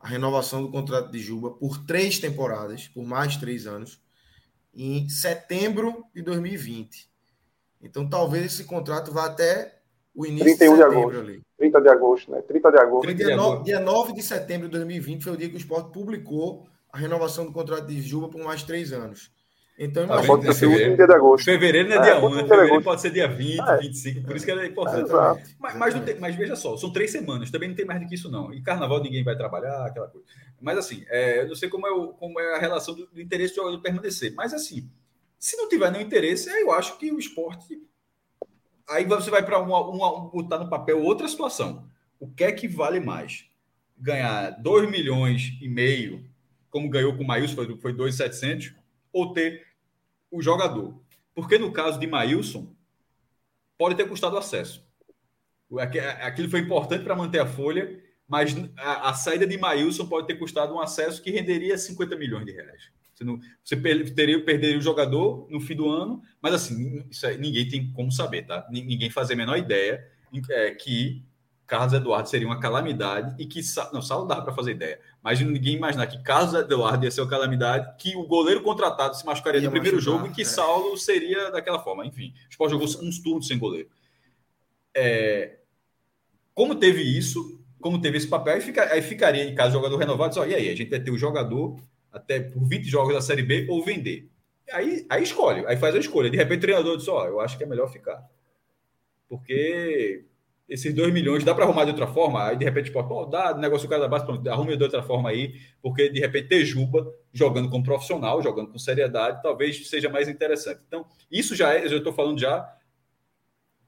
a 0.07 0.09
renovação 0.09 0.61
do 0.61 0.71
contrato 0.71 1.11
de 1.11 1.19
Juba 1.19 1.51
por 1.51 1.85
três 1.85 2.17
temporadas, 2.17 2.87
por 2.87 3.03
mais 3.03 3.35
três 3.35 3.67
anos, 3.67 4.01
em 4.73 5.09
setembro 5.09 6.05
de 6.15 6.21
2020. 6.21 7.09
Então, 7.81 8.09
talvez 8.09 8.45
esse 8.45 8.63
contrato 8.63 9.11
vá 9.11 9.25
até 9.25 9.81
o 10.15 10.25
início 10.25 10.45
31 10.45 10.55
de, 10.55 10.57
setembro 10.57 10.77
de 10.77 10.97
agosto. 10.97 11.19
ali. 11.19 11.41
30 11.57 11.81
de 11.81 11.89
agosto, 11.89 12.31
né? 12.31 12.41
30 12.41 12.71
de 12.71 12.77
agosto. 12.77 13.01
30 13.01 13.25
de 13.25 13.31
agosto. 13.33 13.63
Dia 13.65 13.79
9 13.81 14.13
de 14.13 14.23
setembro 14.23 14.69
de 14.69 14.77
2020 14.77 15.23
foi 15.25 15.33
o 15.33 15.37
dia 15.37 15.49
que 15.49 15.55
o 15.55 15.57
esporte 15.57 15.91
publicou 15.91 16.65
a 16.89 16.97
renovação 16.97 17.45
do 17.45 17.51
contrato 17.51 17.87
de 17.87 18.01
Juba 18.01 18.29
por 18.29 18.41
mais 18.41 18.63
três 18.63 18.93
anos. 18.93 19.29
Então, 19.77 20.05
imagina. 20.05 20.23
Ah, 20.23 20.27
pode 20.27 20.55
ser 20.55 20.65
o 20.65 20.71
último 20.71 20.95
dia 20.95 21.05
de 21.05 21.13
agosto. 21.13 21.45
Fevereiro 21.45 21.87
não 21.89 21.97
é, 21.97 21.99
é 21.99 22.01
dia 22.01 22.25
1, 22.25 22.35
né? 22.35 22.47
Fevereiro 22.47 22.81
pode 22.81 23.01
ser 23.01 23.11
dia 23.11 23.27
20, 23.27 23.59
é. 23.59 23.77
25, 23.77 24.25
por 24.25 24.35
isso 24.35 24.45
que 24.45 24.51
é 24.51 24.65
importante. 24.65 25.11
É, 25.11 25.43
mas, 25.59 25.75
mas, 25.75 25.93
tem, 26.03 26.19
mas, 26.19 26.35
veja 26.35 26.55
só, 26.55 26.75
são 26.75 26.91
três 26.91 27.11
semanas, 27.11 27.51
também 27.51 27.69
não 27.69 27.75
tem 27.75 27.85
mais 27.85 28.01
do 28.01 28.07
que 28.07 28.15
isso, 28.15 28.29
não. 28.31 28.51
E 28.51 28.61
carnaval 28.61 29.03
ninguém 29.03 29.23
vai 29.23 29.35
trabalhar, 29.35 29.85
aquela 29.85 30.07
coisa. 30.07 30.25
Mas 30.59 30.79
assim, 30.79 31.05
é, 31.09 31.41
eu 31.41 31.49
não 31.49 31.55
sei 31.55 31.69
como 31.69 31.85
é, 31.85 31.91
o, 31.91 32.07
como 32.13 32.39
é 32.39 32.55
a 32.55 32.59
relação 32.59 32.95
do, 32.95 33.05
do 33.05 33.21
interesse 33.21 33.53
do 33.53 33.57
jogador 33.57 33.79
permanecer. 33.79 34.33
Mas 34.33 34.51
assim, 34.51 34.89
se 35.37 35.55
não 35.57 35.69
tiver 35.69 35.91
nenhum 35.91 36.05
interesse, 36.05 36.49
aí 36.49 36.61
eu 36.61 36.71
acho 36.71 36.97
que 36.97 37.11
o 37.11 37.19
esporte. 37.19 37.79
Aí 38.89 39.05
você 39.05 39.29
vai 39.29 39.45
para 39.45 39.59
uma, 39.59 39.79
uma, 39.81 40.29
botar 40.29 40.57
no 40.57 40.69
papel 40.69 41.03
outra 41.03 41.27
situação. 41.27 41.87
O 42.19 42.27
que 42.27 42.43
é 42.43 42.51
que 42.51 42.67
vale 42.67 42.99
mais? 42.99 43.45
Ganhar 43.95 44.51
2 44.51 44.89
milhões 44.89 45.55
e 45.61 45.69
meio, 45.69 46.25
como 46.71 46.89
ganhou 46.89 47.15
com 47.15 47.23
o 47.23 47.27
Maílson, 47.27 47.55
foi, 47.55 47.77
foi 47.77 47.93
2,700, 47.93 48.73
ou 49.13 49.33
ter 49.33 49.66
o 50.31 50.41
jogador. 50.41 50.99
Porque 51.33 51.57
no 51.57 51.71
caso 51.71 51.99
de 51.99 52.07
Maílson, 52.07 52.73
pode 53.77 53.95
ter 53.95 54.07
custado 54.07 54.37
acesso. 54.37 54.85
Aquilo 56.21 56.49
foi 56.49 56.61
importante 56.61 57.03
para 57.03 57.15
manter 57.15 57.39
a 57.39 57.45
folha, 57.45 58.01
mas 58.27 58.55
a, 58.77 59.09
a, 59.09 59.13
saída 59.13 59.45
de 59.45 59.57
Maílson 59.57 60.07
pode 60.07 60.27
ter 60.27 60.35
custado 60.35 60.73
um 60.73 60.79
acesso 60.79 61.21
que 61.21 61.29
renderia 61.29 61.77
50 61.77 62.15
milhões 62.15 62.45
de 62.45 62.51
reais. 62.51 62.89
Você, 63.13 63.23
não, 63.23 63.39
você 63.63 63.75
teria, 64.13 64.43
perderia 64.43 64.77
o 64.77 64.81
jogador 64.81 65.47
no 65.49 65.59
fim 65.59 65.75
do 65.75 65.89
ano, 65.89 66.21
mas 66.41 66.53
assim, 66.53 67.03
aí, 67.23 67.37
ninguém 67.37 67.67
tem 67.67 67.91
como 67.91 68.11
saber, 68.11 68.45
tá? 68.45 68.67
Ninguém 68.71 69.09
faz 69.09 69.31
a 69.31 69.35
menor 69.35 69.57
ideia 69.57 70.05
é, 70.49 70.71
que 70.71 71.23
Carlos 71.67 71.91
Eduardo 71.91 72.29
seria 72.29 72.47
uma 72.47 72.59
calamidade 72.59 73.35
e 73.37 73.45
que. 73.45 73.59
Não, 73.91 74.01
Saulo 74.01 74.25
dava 74.25 74.41
para 74.41 74.53
fazer 74.53 74.71
ideia. 74.71 74.99
Mas 75.21 75.41
ninguém 75.41 75.75
imaginar 75.75 76.07
que 76.07 76.23
Carlos 76.23 76.53
Eduardo 76.53 77.03
ia 77.03 77.11
ser 77.11 77.19
uma 77.19 77.29
calamidade, 77.29 77.93
que 77.97 78.15
o 78.15 78.25
goleiro 78.25 78.61
contratado 78.61 79.17
se 79.17 79.25
machucaria 79.25 79.59
no 79.59 79.69
primeiro 79.69 79.97
machucar, 79.97 80.15
jogo 80.15 80.27
e 80.27 80.31
que 80.33 80.43
é. 80.43 80.45
Saulo 80.45 80.97
seria 80.97 81.51
daquela 81.51 81.79
forma. 81.79 82.05
Enfim, 82.05 82.33
o 82.47 82.49
Sport 82.49 82.71
jogou 82.71 82.87
uns 82.87 83.19
turnos 83.19 83.47
sem 83.47 83.59
goleiro. 83.59 83.89
É, 84.95 85.57
como 86.53 86.73
teve 86.73 87.03
isso, 87.03 87.61
como 87.81 87.99
teve 88.01 88.17
esse 88.17 88.27
papel, 88.27 88.55
aí, 88.55 88.61
fica, 88.61 88.91
aí 88.91 89.01
ficaria, 89.01 89.43
em 89.43 89.53
caso 89.53 89.71
do 89.71 89.75
jogador 89.75 89.97
renovado, 89.97 90.33
só, 90.33 90.47
e 90.47 90.55
aí, 90.55 90.69
a 90.69 90.75
gente 90.75 90.89
vai 90.89 90.99
ter 90.99 91.11
o 91.11 91.17
jogador 91.17 91.77
até 92.11 92.39
por 92.39 92.65
20 92.65 92.85
jogos 92.85 93.13
da 93.13 93.21
Série 93.21 93.43
B 93.43 93.67
ou 93.69 93.83
vender. 93.83 94.29
Aí, 94.71 95.05
aí 95.09 95.21
escolhe, 95.21 95.65
aí 95.67 95.77
faz 95.77 95.93
a 95.95 95.99
escolha. 95.99 96.29
De 96.29 96.37
repente 96.37 96.59
o 96.59 96.61
treinador 96.61 96.97
diz, 96.97 97.07
ó, 97.09 97.27
eu 97.27 97.41
acho 97.41 97.57
que 97.57 97.63
é 97.63 97.67
melhor 97.67 97.91
ficar. 97.91 98.25
Porque 99.29 100.25
esses 100.67 100.93
2 100.93 101.13
milhões 101.13 101.43
dá 101.43 101.55
para 101.55 101.63
arrumar 101.63 101.85
de 101.85 101.91
outra 101.91 102.07
forma? 102.07 102.43
Aí 102.43 102.57
de 102.57 102.65
repente, 102.65 102.91
pô, 102.91 103.25
dá 103.25 103.55
negócio 103.55 103.87
do 103.87 103.89
cara 103.89 104.01
da 104.01 104.07
base, 104.07 104.25
pronto, 104.25 104.47
arrume 104.49 104.75
de 104.75 104.83
outra 104.83 105.01
forma 105.01 105.29
aí, 105.29 105.53
porque 105.81 106.09
de 106.09 106.19
repente 106.19 106.49
ter 106.49 106.65
Juba 106.65 107.07
jogando 107.31 107.69
como 107.69 107.83
profissional, 107.83 108.41
jogando 108.41 108.71
com 108.71 108.77
seriedade, 108.77 109.41
talvez 109.41 109.87
seja 109.89 110.09
mais 110.09 110.27
interessante. 110.27 110.81
Então, 110.87 111.05
isso 111.31 111.55
já 111.55 111.73
é, 111.73 111.85
eu 111.85 111.97
estou 111.97 112.13
falando 112.13 112.39
já 112.39 112.73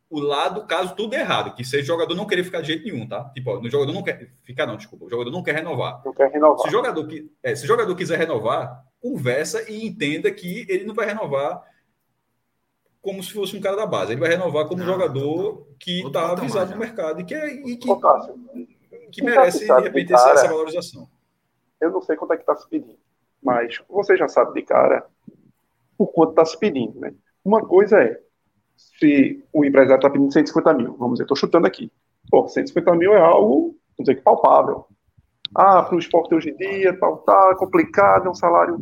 o 0.10 0.20
lado, 0.20 0.66
caso 0.66 0.96
tudo 0.96 1.14
errado, 1.14 1.54
que 1.54 1.64
seja 1.64 1.86
jogador 1.86 2.16
não 2.16 2.26
querer 2.26 2.44
ficar 2.44 2.62
de 2.62 2.68
jeito 2.68 2.84
nenhum, 2.84 3.08
tá? 3.08 3.30
Tipo, 3.30 3.52
ó, 3.52 3.60
o 3.60 3.70
jogador 3.70 3.94
não 3.94 4.02
quer 4.02 4.32
ficar, 4.44 4.66
não, 4.66 4.76
desculpa, 4.76 5.06
o 5.06 5.10
jogador 5.10 5.30
não 5.30 5.44
quer 5.44 5.54
renovar. 5.54 6.02
Não 6.04 6.14
quer 6.14 6.32
renovar. 6.32 6.60
Se 6.60 6.68
o 6.68 6.72
jogador, 6.72 7.08
é, 7.44 7.56
se 7.56 7.64
o 7.66 7.68
jogador 7.68 7.96
quiser 7.96 8.18
renovar, 8.18 8.84
conversa 9.00 9.70
e 9.70 9.86
entenda 9.86 10.32
que 10.32 10.66
ele 10.68 10.84
não 10.84 10.96
vai 10.96 11.06
renovar 11.06 11.62
como 13.02 13.24
se 13.24 13.32
fosse 13.34 13.56
um 13.56 13.62
cara 13.62 13.76
da 13.78 13.86
base. 13.86 14.12
Ele 14.12 14.20
vai 14.22 14.30
renovar 14.30 14.68
como 14.68 14.80
Não, 14.80 14.86
jogador 14.86 15.66
que 15.80 16.04
Outro 16.04 16.20
está 16.20 16.32
avisado 16.34 16.72
no 16.72 16.78
mercado 16.78 17.22
e 17.22 17.24
que, 17.24 17.34
é- 17.34 17.54
e 17.54 17.78
que, 17.78 17.96
Cássio, 18.00 18.34
que 19.12 19.22
quem 19.22 19.24
merece, 19.26 19.66
de 19.66 19.82
repente, 19.82 20.14
essa, 20.14 20.24
cara- 20.26 20.40
essa 20.40 20.48
valorização. 20.50 21.08
eu 21.82 21.92
não 21.92 22.02
sei 22.02 22.16
quanto 22.16 22.34
é 22.34 22.38
que 22.38 22.44
está 22.44 22.56
se 22.56 22.68
pedindo, 22.70 22.98
mas 23.42 23.82
você 23.90 24.18
já 24.18 24.28
sabe 24.28 24.54
de 24.54 24.64
cara 24.64 25.06
o 25.98 26.06
quanto 26.08 26.32
está 26.32 26.46
se 26.46 26.58
pedindo, 26.58 27.00
né? 27.00 27.14
Uma 27.44 27.62
coisa 27.66 28.02
é, 28.02 28.20
se 28.76 29.44
o 29.54 29.64
empresário 29.66 30.00
está 30.00 30.10
pedindo 30.10 30.32
150 30.32 30.74
mil, 30.74 30.96
vamos 30.98 31.14
dizer, 31.16 31.24
estou 31.24 31.38
chutando 31.38 31.68
aqui. 31.68 31.92
Pô, 32.30 32.48
150 32.48 32.94
mil 32.96 33.14
é 33.14 33.20
algo, 33.22 33.78
vamos 33.98 34.00
dizer, 34.00 34.16
que 34.16 34.22
palpável. 34.22 34.86
Ah, 35.56 35.82
para 35.82 35.96
o 35.96 36.00
esporte 36.00 36.36
hoje 36.36 36.52
em 36.52 36.56
dia, 36.58 36.98
tal, 37.00 37.18
tá 37.20 37.56
complicado, 37.56 38.28
é 38.28 38.30
um 38.30 38.36
salário 38.36 38.78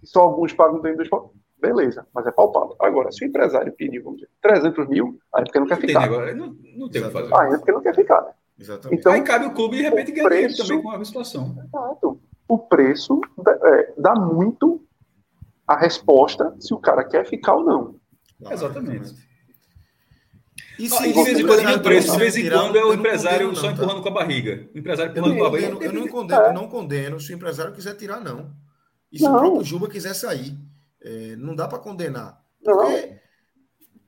que 0.00 0.06
só 0.06 0.22
alguns 0.22 0.52
pagam 0.52 0.80
dentro 0.80 0.96
do 0.98 1.02
esporte. 1.04 1.30
Beleza, 1.62 2.04
mas 2.12 2.26
é 2.26 2.32
palpável. 2.32 2.74
Agora, 2.80 3.12
se 3.12 3.24
o 3.24 3.28
empresário 3.28 3.72
pedir, 3.72 4.00
vamos 4.00 4.18
dizer, 4.20 4.30
300 4.42 4.88
mil, 4.88 5.18
aí 5.32 5.42
é 5.42 5.44
porque 5.44 5.60
não 5.60 5.66
quer 5.68 5.78
ficar. 5.80 6.10
não, 6.34 6.56
não 6.76 6.90
tem 6.90 7.00
o 7.02 7.06
que 7.06 7.10
fazer. 7.12 7.34
Aí 7.34 7.52
é 7.54 7.56
porque 7.56 7.72
não 7.72 7.80
quer 7.80 7.94
ficar, 7.94 8.20
né? 8.22 8.32
Exatamente. 8.58 9.00
Então, 9.00 9.12
Aí 9.12 9.22
cabe 9.22 9.46
o 9.46 9.54
clube 9.54 9.76
de 9.76 9.82
repente 9.84 10.10
o 10.10 10.14
ganhar 10.14 10.28
dinheiro 10.28 10.54
preço- 10.54 10.66
também 10.68 10.82
com 10.82 10.90
a 10.90 11.04
situação. 11.04 11.56
Exato. 11.64 12.20
O 12.48 12.58
preço 12.58 13.20
dá, 13.38 13.52
é, 13.62 13.94
dá 13.96 14.14
muito 14.16 14.84
a 15.66 15.76
resposta 15.76 16.54
se 16.60 16.74
o 16.74 16.78
cara 16.78 17.04
quer 17.04 17.24
ficar 17.26 17.54
ou 17.54 17.64
não. 17.64 17.94
Claro, 18.40 18.54
Exatamente. 18.56 19.14
E 20.78 20.88
Ah, 20.92 21.06
e 21.06 21.12
de 21.12 21.22
vez 21.22 21.38
em 21.38 21.46
quando 21.46 21.74
o 21.76 21.80
preço, 21.80 22.12
de 22.12 22.18
vez 22.18 22.36
em 22.36 22.50
quando 22.50 22.76
é 22.76 22.84
o 22.84 22.92
empresário 22.92 23.46
condeno, 23.48 23.56
só 23.56 23.68
não, 23.70 23.76
tá? 23.76 23.82
empurrando 23.82 24.02
com 24.02 24.08
a 24.08 24.12
barriga. 24.12 24.68
O 24.74 24.78
empresário 24.78 25.12
Eu 25.12 25.18
empurrando 25.18 25.38
com 25.38 25.44
a 25.46 25.50
barriga. 25.50 25.84
eu, 25.84 25.92
não 25.92 26.08
condeno, 26.08 26.40
É. 26.42 26.48
eu 26.48 26.52
não 26.52 26.68
condeno 26.68 27.20
se 27.20 27.32
o 27.32 27.36
empresário 27.36 27.72
quiser 27.72 27.94
tirar, 27.94 28.20
não. 28.20 28.50
E 29.12 29.18
se 29.18 29.24
Não. 29.24 29.36
o 29.36 29.38
próprio 29.40 29.64
Juba 29.64 29.88
quiser 29.88 30.14
sair. 30.14 30.56
É, 31.04 31.36
não 31.36 31.54
dá 31.54 31.66
para 31.68 31.78
condenar. 31.78 32.40
Não. 32.64 32.76
Porque 32.76 33.18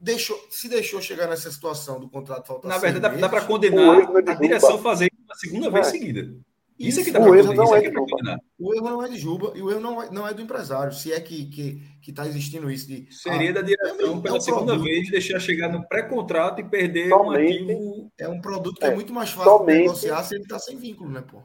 deixou, 0.00 0.38
se 0.50 0.68
deixou 0.68 1.00
chegar 1.00 1.26
nessa 1.28 1.50
situação 1.50 1.98
do 1.98 2.08
contrato 2.08 2.46
faltar 2.46 2.68
Na 2.70 2.78
verdade, 2.78 3.00
dá, 3.16 3.20
dá 3.22 3.28
para 3.28 3.40
meses, 3.40 3.48
condenar 3.48 4.00
é 4.16 4.22
de 4.22 4.30
a 4.30 4.34
direção 4.34 4.70
Juba. 4.72 4.82
fazer 4.82 5.06
isso 5.06 5.22
uma 5.24 5.34
segunda 5.36 5.70
vez 5.70 5.86
É. 5.86 5.90
seguida. 5.90 6.34
Isso 6.76 6.98
é 6.98 7.02
que 7.04 7.10
Isso, 7.10 7.18
dá 7.18 7.24
o 7.24 7.28
para 7.28 7.38
erro 7.38 7.46
condenar. 7.48 7.56
não 7.56 7.64
Isso 7.64 7.74
é 7.74 7.78
é 7.78 7.90
de 7.90 7.94
condenar. 7.96 8.38
O 8.58 8.74
erro 8.74 8.90
não 8.90 9.02
é 9.04 9.08
de 9.08 9.16
Juba 9.16 9.52
e 9.56 9.62
o 9.62 9.70
erro 9.70 9.80
não 9.80 10.02
é, 10.02 10.10
não 10.10 10.26
é 10.28 10.34
do 10.34 10.42
empresário. 10.42 10.92
Se 10.92 11.12
é 11.12 11.20
que 11.20 11.46
que 11.46 11.80
que 12.02 12.10
está 12.10 12.26
existindo 12.26 12.68
isso 12.70 12.88
de 12.88 13.06
Seria 13.14 13.50
ah, 13.50 13.52
da 13.54 13.62
direção 13.62 14.18
é 14.18 14.20
pela 14.20 14.36
um 14.36 14.40
segunda 14.40 14.72
produto. 14.72 14.84
vez 14.84 15.08
deixar 15.10 15.38
chegar 15.40 15.68
no 15.68 15.86
pré-contrato 15.86 16.60
e 16.60 16.64
perder 16.64 17.06
um 17.14 17.18
Somente- 17.18 17.54
ativo. 17.72 18.12
é 18.18 18.28
um 18.28 18.40
produto 18.40 18.78
que 18.78 18.84
é, 18.86 18.88
É, 18.88 18.94
muito 18.94 19.12
mais 19.12 19.30
fácil 19.30 19.52
de 19.52 19.58
somente- 19.58 19.78
negociar 19.82 20.22
se 20.24 20.34
ele 20.34 20.42
está 20.42 20.58
sem 20.58 20.76
vínculo, 20.76 21.10
né, 21.10 21.22
pô? 21.22 21.38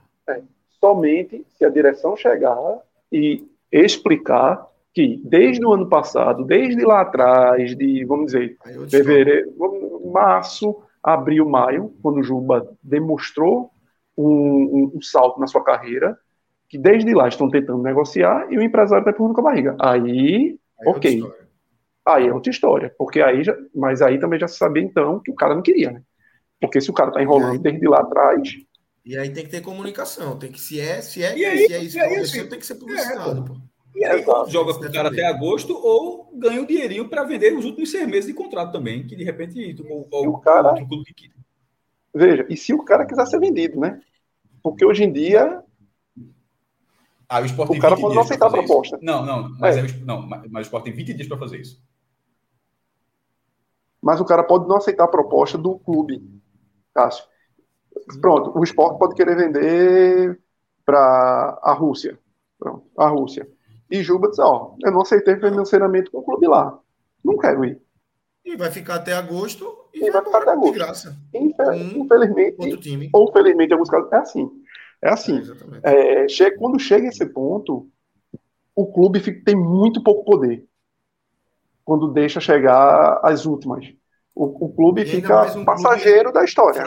Somente 0.79 1.45
se 1.57 1.63
a 1.65 1.69
direção 1.69 2.15
chegar 2.15 2.57
e 3.11 3.45
explicar 3.71 4.67
que 4.93 5.21
desde 5.25 5.65
o 5.65 5.73
ano 5.73 5.87
passado, 5.87 6.43
desde 6.45 6.83
lá 6.85 7.01
atrás, 7.01 7.75
de, 7.75 8.05
vamos 8.05 8.27
dizer, 8.27 8.57
Aí 8.65 8.75
fevereiro, 8.89 9.51
março, 10.11 10.81
abril, 11.03 11.47
maio, 11.47 11.93
quando 12.01 12.19
o 12.19 12.23
Juba 12.23 12.67
demonstrou 12.83 13.71
um, 14.17 14.25
um- 14.27 14.91
um 14.95 15.01
salto 15.01 15.39
na 15.39 15.47
sua 15.47 15.63
carreira, 15.63 16.17
que 16.69 16.77
desde 16.77 17.13
lá 17.13 17.27
estão 17.27 17.49
tentando 17.49 17.81
negociar 17.83 18.47
e 18.51 18.57
o 18.57 18.61
empresário 18.63 19.01
está 19.01 19.11
empurrando 19.11 19.35
com 19.35 19.41
a 19.41 19.43
barriga. 19.45 19.75
Aí, 19.81 20.57
Aí 20.79 20.95
é 20.95 20.97
ok. 20.97 21.05
história. 21.05 21.47
aí 22.05 22.27
é 22.27 22.33
outra 22.33 22.51
história, 22.51 22.93
porque 22.97 23.21
aí 23.21 23.43
já, 23.43 23.55
mas 23.75 24.01
aí 24.01 24.19
também 24.19 24.39
já 24.39 24.47
se 24.47 24.57
sabia 24.57 24.83
então 24.83 25.19
que 25.21 25.31
o 25.31 25.35
cara 25.35 25.55
não 25.55 25.61
queria, 25.61 25.91
né? 25.91 26.01
Porque 26.61 26.81
se 26.81 26.89
o 26.91 26.93
cara 26.93 27.09
está 27.09 27.21
enrolando 27.23 27.61
desde 27.61 27.87
lá 27.87 27.99
atrás, 28.01 28.49
E 29.05 29.17
aí 29.17 29.33
tem 29.33 29.43
que 29.45 29.49
ter 29.51 29.61
comunicação, 29.61 30.37
tem 30.39 30.51
que 30.51 30.59
se 30.59 30.79
é, 30.79 31.01
se 31.01 31.21
é, 31.23 31.29
aí- 31.47 31.57
se 31.57 31.73
é 31.73 31.79
isso 31.83 31.97
que 31.97 31.99
aí, 31.99 32.05
aconteceu, 32.05 32.43
assim, 32.43 32.49
tem 32.49 32.59
que 32.59 32.65
ser 32.65 32.75
publicitado, 32.75 33.41
é, 33.41 33.45
pô. 33.45 33.61
E 33.95 34.05
aí 34.05 34.21
Exato. 34.21 34.49
joga 34.49 34.73
com 34.73 34.85
o 34.85 34.91
cara 34.91 35.09
até 35.09 35.25
agosto 35.25 35.73
ou 35.75 36.31
ganha 36.35 36.61
o 36.61 36.65
dinheirinho 36.67 37.09
para 37.09 37.23
vender 37.23 37.53
os 37.57 37.65
últimos 37.65 37.91
seis 37.91 38.07
meses 38.07 38.27
de 38.27 38.33
contrato 38.33 38.71
também, 38.71 39.05
que 39.05 39.15
de 39.15 39.23
repente 39.23 39.75
o, 39.81 40.07
o 40.27 40.39
cara- 40.39 40.69
outro 40.71 40.87
clube 40.87 41.13
que 41.13 41.29
veja, 42.13 42.45
e 42.49 42.57
se 42.57 42.73
o 42.73 42.83
cara 42.83 43.05
quiser 43.05 43.25
ser 43.27 43.39
vendido, 43.39 43.79
né? 43.79 44.01
Porque 44.63 44.85
hoje 44.85 45.03
em 45.03 45.11
dia 45.13 45.63
Ah, 47.27 47.41
o 47.41 47.45
Sport 47.45 47.69
O 47.69 47.77
cara 47.77 47.95
20 47.95 48.01
pode 48.01 48.15
não 48.15 48.21
aceitar 48.23 48.47
a 48.47 48.49
proposta. 48.51 48.95
isso. 48.97 49.05
Não, 49.05 49.25
não, 49.25 49.49
mas, 49.59 49.77
É. 49.77 49.81
é 49.81 49.83
não, 50.03 50.21
mas 50.27 50.43
o 50.53 50.61
Sport 50.61 50.83
tem 50.85 50.93
20 50.93 51.13
dias 51.13 51.27
para 51.27 51.37
fazer 51.37 51.59
isso. 51.61 51.81
mas 54.01 54.19
o 54.21 54.25
cara 54.25 54.43
pode 54.43 54.67
não 54.67 54.77
aceitar 54.77 55.03
a 55.05 55.07
proposta 55.09 55.57
do 55.57 55.77
clube, 55.79 56.21
Cássio. 56.93 57.25
Pronto, 58.21 58.57
o 58.57 58.63
esporte 58.63 58.99
pode 58.99 59.15
querer 59.15 59.35
vender 59.35 60.39
para 60.85 61.59
a 61.63 61.73
Rússia. 61.73 62.19
Pronto, 62.59 62.85
a 62.97 63.07
Rússia. 63.09 63.47
E 63.89 64.03
Juba 64.03 64.29
diz, 64.29 64.39
ó, 64.39 64.75
eu 64.83 64.91
não 64.91 65.01
aceitei 65.01 65.35
financeiramente 65.37 66.11
com 66.11 66.19
o 66.19 66.23
clube 66.23 66.47
lá. 66.47 66.77
Não 67.23 67.37
quero 67.37 67.65
ir. 67.65 67.81
E 68.45 68.55
vai 68.55 68.71
ficar 68.71 68.95
até 68.95 69.13
agosto 69.13 69.85
e, 69.93 70.05
E 70.05 70.11
vai 70.11 70.23
ficar 70.23 70.37
até 70.37 70.45
de 70.45 70.51
agosto. 70.51 70.73
graça. 70.73 71.17
Infel- 71.33 71.71
Hum. 71.73 72.03
Infelizmente, 72.03 72.55
Outro 72.59 72.77
time. 72.77 73.09
ou 73.13 73.31
felizmente 73.31 73.71
em 73.71 73.73
alguns 73.73 73.89
casos, 73.89 74.09
é 74.11 74.17
assim. 74.17 74.49
É 75.01 75.07
É, 75.09 75.13
assim. 75.13 75.37
exatamente. 75.37 75.81
É, 75.85 76.27
chega, 76.29 76.57
quando 76.57 76.79
chega 76.79 77.07
esse 77.07 77.25
ponto, 77.25 77.89
o 78.75 78.87
clube 78.91 79.19
fica- 79.19 79.41
tem 79.45 79.55
muito 79.55 80.03
pouco 80.03 80.23
poder. 80.23 80.65
Quando 81.83 82.11
deixa 82.13 82.39
chegar 82.39 83.19
as 83.23 83.45
últimas. 83.45 83.85
O, 84.35 84.65
o 84.67 84.73
clube 84.73 85.05
fica 85.05 85.43
um 85.45 85.51
clube 85.51 85.65
passageiro 85.65 86.31
da 86.31 86.43
história. 86.43 86.83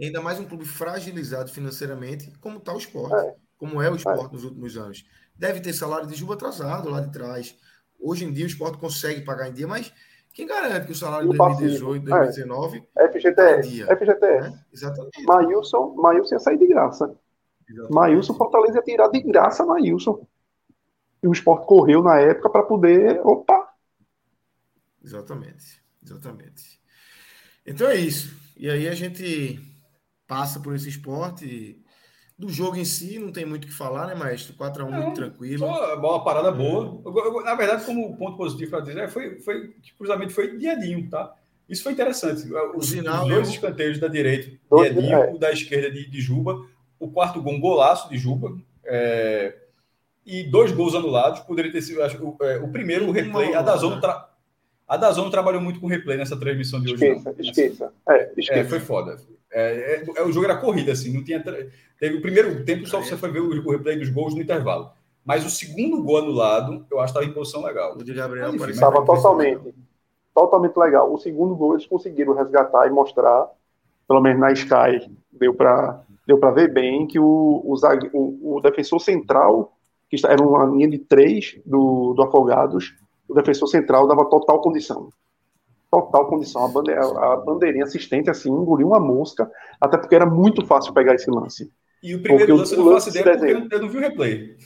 Ainda 0.00 0.20
mais 0.20 0.38
um 0.38 0.44
clube 0.44 0.64
fragilizado 0.64 1.50
financeiramente, 1.50 2.30
como 2.40 2.58
está 2.58 2.72
o 2.74 2.78
esporte, 2.78 3.14
É. 3.26 3.34
como 3.56 3.80
é 3.80 3.90
o 3.90 3.96
esporte 3.96 4.32
nos 4.32 4.44
últimos 4.44 4.76
anos. 4.76 5.04
Deve 5.36 5.60
ter 5.60 5.72
salário 5.72 6.06
de 6.06 6.14
Juba 6.14 6.34
atrasado 6.34 6.88
lá 6.88 7.00
de 7.00 7.12
trás. 7.12 7.56
Hoje 7.98 8.24
em 8.24 8.32
dia 8.32 8.44
o 8.44 8.48
esporte 8.48 8.78
consegue 8.78 9.22
pagar 9.22 9.48
em 9.48 9.52
dia, 9.52 9.66
mas 9.66 9.92
quem 10.32 10.46
garante 10.46 10.86
que 10.86 10.92
o 10.92 10.96
salário 10.96 11.28
de 11.28 11.34
o 11.34 11.38
passivo, 11.38 11.86
2018, 11.86 12.08
é. 12.08 12.18
2019 12.18 12.88
FGTS. 13.12 13.68
dia. 13.68 13.86
FGTS. 13.86 14.50
né? 14.50 14.64
Exatamente. 14.72 15.22
Maílson, 15.24 15.94
Maílson 15.94 16.34
ia 16.34 16.38
sair 16.40 16.58
de 16.58 16.66
graça. 16.66 17.16
Exatamente. 17.68 17.94
Maílson, 17.94 18.34
Fortaleza 18.34 18.78
ia 18.78 18.82
tirar 18.82 19.08
de 19.08 19.20
graça 19.22 19.64
Maílson. 19.64 20.26
E 21.22 21.28
o 21.28 21.32
esporte 21.32 21.66
correu 21.66 22.02
na 22.02 22.18
época 22.18 22.50
para 22.50 22.62
poder. 22.64 23.20
Opa! 23.24 23.68
Exatamente. 25.02 25.82
Exatamente. 26.02 26.80
Então 27.64 27.88
é 27.88 27.96
isso. 27.96 28.36
E 28.56 28.68
aí 28.68 28.88
a 28.88 28.94
gente 28.94 29.58
passa 30.26 30.60
por 30.60 30.74
esse 30.74 30.88
esporte. 30.88 31.82
Do 32.36 32.48
jogo 32.48 32.76
em 32.76 32.84
si, 32.84 33.18
não 33.18 33.30
tem 33.30 33.44
muito 33.46 33.64
o 33.64 33.68
que 33.68 33.72
falar, 33.72 34.08
né, 34.08 34.14
Maestro? 34.14 34.54
4x1 34.54 34.90
Não, 34.90 35.02
muito 35.02 35.14
tranquilo. 35.14 35.58
Só 35.60 35.94
uma 35.96 36.24
parada 36.24 36.50
boa. 36.50 37.00
Eu- 37.04 37.16
eu- 37.16 37.44
na 37.44 37.54
verdade, 37.54 37.84
como 37.84 38.16
ponto 38.16 38.36
positivo 38.36 38.72
para 38.72 38.80
dizer, 38.80 39.08
foi, 39.08 39.38
foi 39.38 39.68
que 39.80 39.92
o 39.92 39.96
cruzamento 39.98 40.32
foi 40.32 40.56
diadinho, 40.58 41.08
tá? 41.08 41.32
Isso 41.68 41.84
foi 41.84 41.92
interessante. 41.92 42.42
Os, 42.74 42.86
sinal, 42.88 43.22
os 43.22 43.28
dois 43.30 43.48
escanteios 43.48 43.98
da 44.00 44.08
direita, 44.08 44.50
diadinho, 44.70 45.12
é. 45.14 45.32
o 45.32 45.38
da 45.38 45.52
esquerda 45.52 45.90
de, 45.90 46.08
de 46.10 46.20
Juba, 46.20 46.60
o 46.98 47.08
quarto 47.08 47.40
gol, 47.40 47.54
um 47.54 47.60
golaço 47.60 48.08
de 48.10 48.18
Juba, 48.18 48.56
é, 48.84 49.54
e 50.26 50.42
dois 50.42 50.72
gols 50.72 50.94
anulados. 50.94 51.40
Poderia 51.40 51.70
ter 51.70 51.82
sido, 51.82 52.02
acho, 52.02 52.18
que 52.18 52.22
o, 52.24 52.36
é, 52.42 52.58
o 52.58 52.68
primeiro, 52.68 53.06
o 53.08 53.12
replay. 53.12 53.54
A 53.54 53.62
Dazon, 53.62 53.90
bola, 53.90 54.00
tra... 54.00 54.28
a 54.88 54.96
Dazon 54.96 55.30
trabalhou 55.30 55.60
muito 55.62 55.78
com 55.80 55.86
replay 55.86 56.18
nessa 56.18 56.36
transmissão 56.36 56.80
de 56.80 56.92
hoje. 56.92 57.06
Esqueça, 57.06 57.32
não. 57.32 57.44
esqueça. 57.44 57.92
É, 58.08 58.12
É, 58.14 58.32
esqueça. 58.36 58.68
foi 58.68 58.80
foda. 58.80 59.16
É, 59.54 60.02
é, 60.02 60.04
é, 60.16 60.22
o 60.24 60.32
jogo 60.32 60.46
era 60.46 60.56
corrida, 60.56 60.90
assim, 60.92 61.12
não 61.14 61.22
tinha. 61.22 61.40
Teve 61.98 62.16
o 62.16 62.20
primeiro 62.20 62.64
tempo, 62.64 62.86
só 62.86 63.00
você 63.00 63.16
foi 63.16 63.30
ver 63.30 63.40
o, 63.40 63.50
o 63.50 63.70
replay 63.70 63.96
dos 63.96 64.08
gols 64.08 64.34
no 64.34 64.42
intervalo. 64.42 64.90
Mas 65.24 65.46
o 65.46 65.48
segundo 65.50 66.02
gol 66.02 66.18
anulado, 66.18 66.84
eu 66.90 66.98
acho 67.00 67.12
que 67.12 67.18
estava 67.20 67.24
em 67.24 67.32
posição 67.32 67.62
legal. 67.64 67.96
O 67.96 68.02
de 68.04 68.12
Gabriel 68.12 68.48
Enfim, 68.48 68.58
parecia 68.58 68.74
Estava 68.74 68.98
impressão 69.02 69.36
legal. 69.36 69.54
totalmente, 69.62 69.74
totalmente 70.34 70.76
legal. 70.76 71.12
O 71.12 71.18
segundo 71.18 71.54
gol 71.54 71.74
eles 71.74 71.86
conseguiram 71.86 72.34
resgatar 72.34 72.86
e 72.86 72.90
mostrar, 72.90 73.48
pelo 74.08 74.20
menos 74.20 74.40
na 74.40 74.52
Sky, 74.52 75.08
deu 75.32 75.54
para 75.54 76.02
deu 76.26 76.38
para 76.38 76.50
ver 76.52 76.72
bem 76.72 77.06
que 77.06 77.18
o, 77.18 77.62
o, 77.64 77.76
zague- 77.76 78.10
o, 78.12 78.56
o 78.56 78.60
defensor 78.60 78.98
central, 78.98 79.76
que 80.08 80.16
era 80.26 80.42
uma 80.42 80.64
linha 80.64 80.88
de 80.88 80.98
três 80.98 81.58
do, 81.66 82.14
do 82.14 82.22
Afogados, 82.22 82.94
o 83.28 83.34
defensor 83.34 83.68
central 83.68 84.08
dava 84.08 84.24
total 84.24 84.60
condição. 84.62 85.10
Total 86.02 86.26
condição. 86.26 86.64
A, 86.64 86.68
bande, 86.68 86.92
a 86.92 87.36
bandeirinha 87.36 87.84
assistente, 87.84 88.30
assim, 88.30 88.50
engoliu 88.50 88.88
uma 88.88 89.00
mosca, 89.00 89.50
até 89.80 89.96
porque 89.96 90.14
era 90.14 90.26
muito 90.26 90.66
fácil 90.66 90.92
pegar 90.92 91.14
esse 91.14 91.30
lance. 91.30 91.70
E 92.02 92.14
o 92.14 92.22
primeiro 92.22 92.46
Porque 92.46 92.52
o- 92.52 92.56
lance 92.56 92.74
eu 92.74 92.80
o 92.80 92.84
não 92.84 92.92
lance 92.92 93.06
faço 93.06 93.18
ideia 93.18 93.38
porque 93.58 93.74
eu 93.74 93.80
não- 93.80 93.88
vi 93.88 93.96
o 93.96 94.00
replay. 94.00 94.56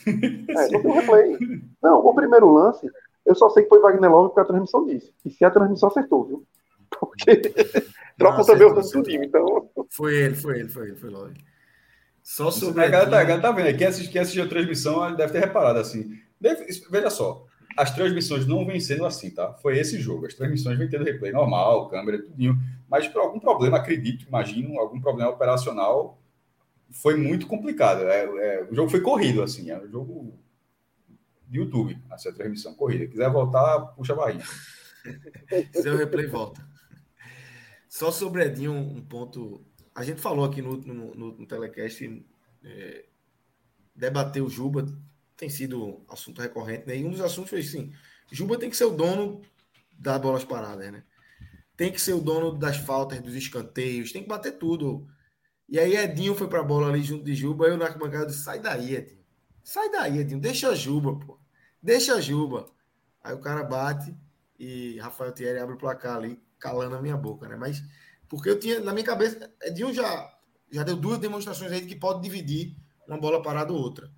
É, 0.48 0.68
não 0.70 0.82
tem 0.82 0.90
um 0.90 0.94
replay. 0.94 1.38
Não, 1.82 1.98
o 2.04 2.14
primeiro 2.14 2.52
lance, 2.52 2.88
eu 3.24 3.34
só 3.34 3.48
sei 3.50 3.62
que 3.62 3.68
foi 3.68 3.80
Wagner 3.80 4.10
Love 4.10 4.28
porque 4.30 4.40
a 4.40 4.44
transmissão 4.44 4.84
disse. 4.86 5.12
E 5.24 5.30
se 5.30 5.44
a 5.44 5.50
transmissão 5.50 5.88
acertou, 5.88 6.24
viu? 6.24 6.44
Porque 6.98 7.36
troca 8.16 8.38
Não, 8.38 8.44
também 8.44 8.66
o 8.66 8.72
lance 8.74 8.92
do 8.96 9.02
time. 9.02 9.26
Então, 9.26 9.68
Foi 9.90 10.16
ele, 10.16 10.34
foi 10.34 10.58
ele, 10.60 10.68
foi 10.68 10.86
ele, 10.88 10.96
foi 10.96 11.10
logo. 11.10 11.30
Só 12.22 12.50
sobre. 12.50 12.82
A 12.82 12.88
galera, 12.88 13.10
tá, 13.10 13.20
a 13.20 13.24
galera 13.24 13.42
tá 13.42 13.52
vendo, 13.52 13.76
quem 13.76 13.86
assistiu, 13.86 14.12
quem 14.12 14.20
assistiu 14.22 14.44
a 14.44 14.48
transmissão 14.48 15.14
deve 15.14 15.32
ter 15.32 15.40
reparado 15.40 15.78
assim. 15.78 16.10
Deve- 16.40 16.64
veja 16.90 17.10
só, 17.10 17.44
as 17.78 17.94
transmissões 17.94 18.44
não 18.44 18.66
vêm 18.66 18.80
sendo 18.80 19.06
assim, 19.06 19.30
tá? 19.30 19.54
Foi 19.54 19.78
esse 19.78 20.00
jogo. 20.00 20.26
As 20.26 20.34
transmissões 20.34 20.76
vêm 20.76 20.88
tendo 20.88 21.04
replay 21.04 21.30
normal, 21.30 21.88
câmera, 21.88 22.20
tudinho. 22.20 22.58
Mas 22.88 23.06
por 23.06 23.22
algum 23.22 23.38
problema, 23.38 23.76
acredito, 23.76 24.26
imagino, 24.26 24.80
algum 24.80 25.00
problema 25.00 25.30
operacional, 25.30 26.20
foi 26.90 27.16
muito 27.16 27.46
complicado. 27.46 28.02
É, 28.02 28.24
é, 28.24 28.68
o 28.68 28.74
jogo 28.74 28.90
foi 28.90 29.00
corrido, 29.00 29.44
assim, 29.44 29.70
é 29.70 29.78
um 29.78 29.88
jogo 29.88 30.34
de 31.46 31.58
YouTube, 31.58 31.96
essa 32.10 32.32
transmissão 32.32 32.74
corrida. 32.74 33.06
Quiser 33.06 33.30
voltar, 33.30 33.78
puxa 33.94 34.12
a 34.12 34.16
barriga. 34.16 34.44
Se 34.44 35.64
fizer 35.72 35.92
o 35.92 35.96
replay, 35.96 36.26
volta. 36.26 36.66
Só 37.88 38.10
sobre 38.10 38.44
Edinho, 38.44 38.72
um 38.72 39.00
ponto. 39.00 39.64
A 39.94 40.02
gente 40.02 40.20
falou 40.20 40.44
aqui 40.44 40.60
no, 40.60 40.78
no, 40.78 41.14
no, 41.14 41.38
no 41.38 41.46
telecast, 41.46 42.26
é, 42.64 43.04
debater 43.94 44.42
o 44.42 44.50
Juba 44.50 44.84
tem 45.38 45.48
sido 45.48 46.04
assunto 46.08 46.42
recorrente, 46.42 46.86
né? 46.86 46.96
E 46.98 47.04
um 47.04 47.10
dos 47.10 47.20
assuntos 47.20 47.50
foi 47.50 47.60
assim: 47.60 47.92
Juba 48.30 48.58
tem 48.58 48.68
que 48.68 48.76
ser 48.76 48.84
o 48.84 48.90
dono 48.90 49.40
das 49.96 50.20
bolas 50.20 50.44
paradas, 50.44 50.92
né? 50.92 51.04
Tem 51.76 51.92
que 51.92 52.00
ser 52.00 52.12
o 52.12 52.20
dono 52.20 52.58
das 52.58 52.76
faltas, 52.76 53.20
dos 53.20 53.34
escanteios, 53.34 54.12
tem 54.12 54.22
que 54.22 54.28
bater 54.28 54.58
tudo. 54.58 55.06
E 55.68 55.78
aí 55.78 55.96
Edinho 55.96 56.34
foi 56.34 56.48
pra 56.48 56.62
bola 56.62 56.88
ali 56.88 57.02
junto 57.02 57.24
de 57.24 57.34
Juba, 57.34 57.66
eu 57.68 57.76
na 57.76 57.86
arquibancada 57.86 58.26
disse, 58.26 58.42
sai 58.42 58.58
daí, 58.58 58.96
Edinho. 58.96 59.24
Sai 59.62 59.88
daí, 59.90 60.18
Edinho, 60.18 60.40
deixa 60.40 60.70
a 60.70 60.74
Juba, 60.74 61.16
pô. 61.18 61.38
Deixa 61.80 62.14
a 62.14 62.20
Juba. 62.20 62.66
Aí 63.22 63.32
o 63.34 63.40
cara 63.40 63.62
bate 63.62 64.16
e 64.58 64.98
Rafael 64.98 65.30
Thierry 65.30 65.60
abre 65.60 65.76
o 65.76 65.78
placar 65.78 66.16
ali, 66.16 66.42
calando 66.58 66.96
a 66.96 67.02
minha 67.02 67.16
boca, 67.16 67.46
né? 67.46 67.54
Mas 67.54 67.80
porque 68.28 68.50
eu 68.50 68.58
tinha, 68.58 68.80
na 68.80 68.92
minha 68.92 69.04
cabeça, 69.04 69.54
Edinho 69.62 69.94
já, 69.94 70.34
já 70.70 70.82
deu 70.82 70.96
duas 70.96 71.18
demonstrações 71.18 71.70
aí 71.70 71.82
de 71.82 71.86
que 71.86 71.96
pode 71.96 72.22
dividir 72.22 72.76
uma 73.06 73.18
bola 73.18 73.40
parada 73.40 73.72
ou 73.72 73.78
outra. 73.78 74.10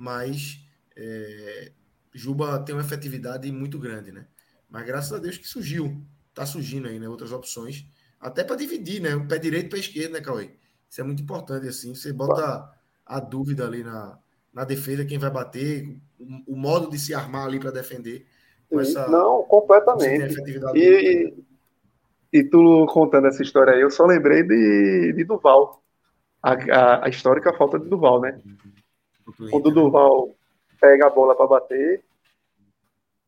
Mas 0.00 0.64
é, 0.96 1.72
Juba 2.14 2.58
tem 2.60 2.74
uma 2.74 2.80
efetividade 2.80 3.52
muito 3.52 3.78
grande, 3.78 4.10
né? 4.10 4.26
Mas 4.66 4.86
graças 4.86 5.12
a 5.12 5.18
Deus 5.18 5.36
que 5.36 5.46
surgiu, 5.46 6.02
tá 6.32 6.46
surgindo 6.46 6.88
aí, 6.88 6.98
né? 6.98 7.06
Outras 7.06 7.32
opções, 7.32 7.84
até 8.18 8.42
para 8.42 8.56
dividir, 8.56 9.02
né? 9.02 9.14
O 9.14 9.28
pé 9.28 9.36
direito 9.36 9.68
para 9.68 9.78
esquerda, 9.78 10.14
né, 10.14 10.24
Cauê? 10.24 10.52
Isso 10.88 11.02
é 11.02 11.04
muito 11.04 11.22
importante, 11.22 11.68
assim. 11.68 11.94
Você 11.94 12.14
bota 12.14 12.72
a 13.04 13.20
dúvida 13.20 13.66
ali 13.66 13.84
na, 13.84 14.18
na 14.54 14.64
defesa, 14.64 15.04
quem 15.04 15.18
vai 15.18 15.30
bater, 15.30 15.86
o, 16.18 16.54
o 16.54 16.56
modo 16.56 16.88
de 16.88 16.98
se 16.98 17.12
armar 17.12 17.44
ali 17.44 17.60
para 17.60 17.70
defender. 17.70 18.26
Essa, 18.70 19.06
Não, 19.06 19.42
completamente. 19.42 20.34
E, 20.76 21.34
e, 22.32 22.44
tu 22.44 22.86
contando 22.86 23.26
essa 23.26 23.42
história 23.42 23.74
aí, 23.74 23.82
eu 23.82 23.90
só 23.90 24.06
lembrei 24.06 24.44
de, 24.44 25.12
de 25.12 25.24
Duval. 25.24 25.82
A, 26.42 26.52
a, 26.52 27.06
a 27.06 27.08
histórica 27.10 27.52
falta 27.52 27.78
de 27.78 27.86
Duval, 27.86 28.22
né? 28.22 28.40
Quando 29.50 29.66
o 29.66 29.70
Duval 29.70 30.34
pega 30.80 31.06
a 31.06 31.10
bola 31.10 31.34
para 31.34 31.46
bater, 31.46 32.02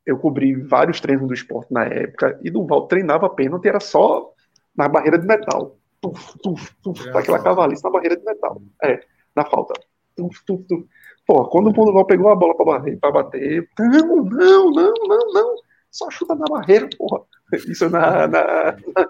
eu 0.04 0.18
cobri 0.18 0.54
vários 0.54 1.00
treinos 1.00 1.28
do 1.28 1.34
esporte 1.34 1.72
na 1.72 1.84
época, 1.84 2.38
e 2.42 2.50
Duval 2.50 2.86
treinava 2.86 3.30
pênalti, 3.30 3.68
era 3.68 3.80
só 3.80 4.32
na 4.76 4.88
barreira 4.88 5.18
de 5.18 5.26
metal. 5.26 5.76
Tuf, 6.00 6.38
tuf, 6.38 6.74
tuf, 6.82 7.08
é 7.08 7.16
aquela 7.16 7.42
cavalice 7.42 7.84
na 7.84 7.90
barreira 7.90 8.16
de 8.16 8.24
metal. 8.24 8.60
É, 8.82 9.00
na 9.36 9.44
falta. 9.44 9.74
Tuf, 10.16 10.44
tuf, 10.44 10.64
tuf. 10.66 10.84
Pô, 11.26 11.44
quando 11.46 11.68
o 11.68 11.72
Duval 11.72 12.04
pegou 12.04 12.30
a 12.30 12.36
bola 12.36 12.56
para 12.56 12.66
bater, 12.66 12.98
pra 12.98 13.12
bater, 13.12 13.68
não, 13.78 14.24
não, 14.24 14.70
não, 14.70 14.94
não, 15.06 15.32
não, 15.32 15.56
só 15.90 16.10
chuta 16.10 16.34
na 16.34 16.46
barreira, 16.46 16.88
porra. 16.98 17.24
Isso 17.68 17.88
na, 17.90 18.26
na, 18.26 18.72
na 18.96 19.08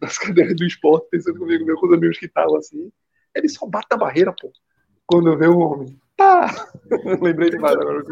nas 0.00 0.16
cadeiras 0.16 0.56
do 0.56 0.64
esporte, 0.64 1.08
pensando 1.10 1.38
comigo, 1.38 1.64
meu, 1.64 1.76
com 1.76 1.86
os 1.86 1.92
amigos 1.92 2.18
que 2.18 2.26
estavam 2.26 2.56
assim. 2.56 2.90
Ele 3.34 3.48
só 3.48 3.66
bate 3.66 3.88
na 3.90 3.96
barreira, 3.96 4.32
pô. 4.32 4.50
Quando 5.06 5.36
vê 5.36 5.46
o 5.46 5.58
homem. 5.58 6.00
Tá! 6.16 6.68
Lembrei 7.20 7.50
demais 7.50 7.74
agora. 7.74 8.02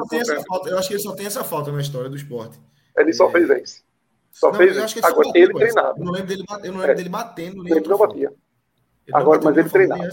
Eu 0.67 0.79
acho 0.79 0.89
que 0.89 0.95
ele 0.95 1.03
só 1.03 1.15
tem 1.15 1.27
essa 1.27 1.45
falta 1.45 1.71
na 1.71 1.81
história 1.81 2.09
do 2.09 2.17
esporte. 2.17 2.59
Ele 2.97 3.12
só 3.12 3.29
é... 3.29 3.33
fez 3.33 3.51
isso. 3.62 3.85
Só 4.31 4.51
não, 4.51 4.55
fez 4.55 4.77
isso. 4.77 5.05
Agora 5.05 5.29
ele, 5.35 5.45
ele 5.45 5.55
treinava. 5.55 5.95
Eu 5.99 6.05
não 6.05 6.12
lembro 6.12 6.29
dele, 6.29 6.45
eu 6.49 6.73
não 6.73 6.79
lembro 6.81 6.93
é. 6.93 6.95
dele 6.95 7.09
batendo. 7.09 7.69
Ele 7.69 7.89
não 7.89 7.99
batia. 7.99 8.29
Ele 8.29 9.17
Agora, 9.17 9.39
não 9.39 9.45
mas 9.47 9.57
ele 9.57 9.69
treinava. 9.69 10.09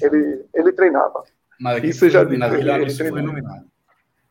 Ele, 0.00 0.44
ele 0.54 0.72
treinava. 0.72 1.24
Mas 1.60 1.84
isso 1.84 2.08
já 2.10 2.24
disse. 2.24 2.42
Ele, 2.42 3.10
treinava. 3.20 3.64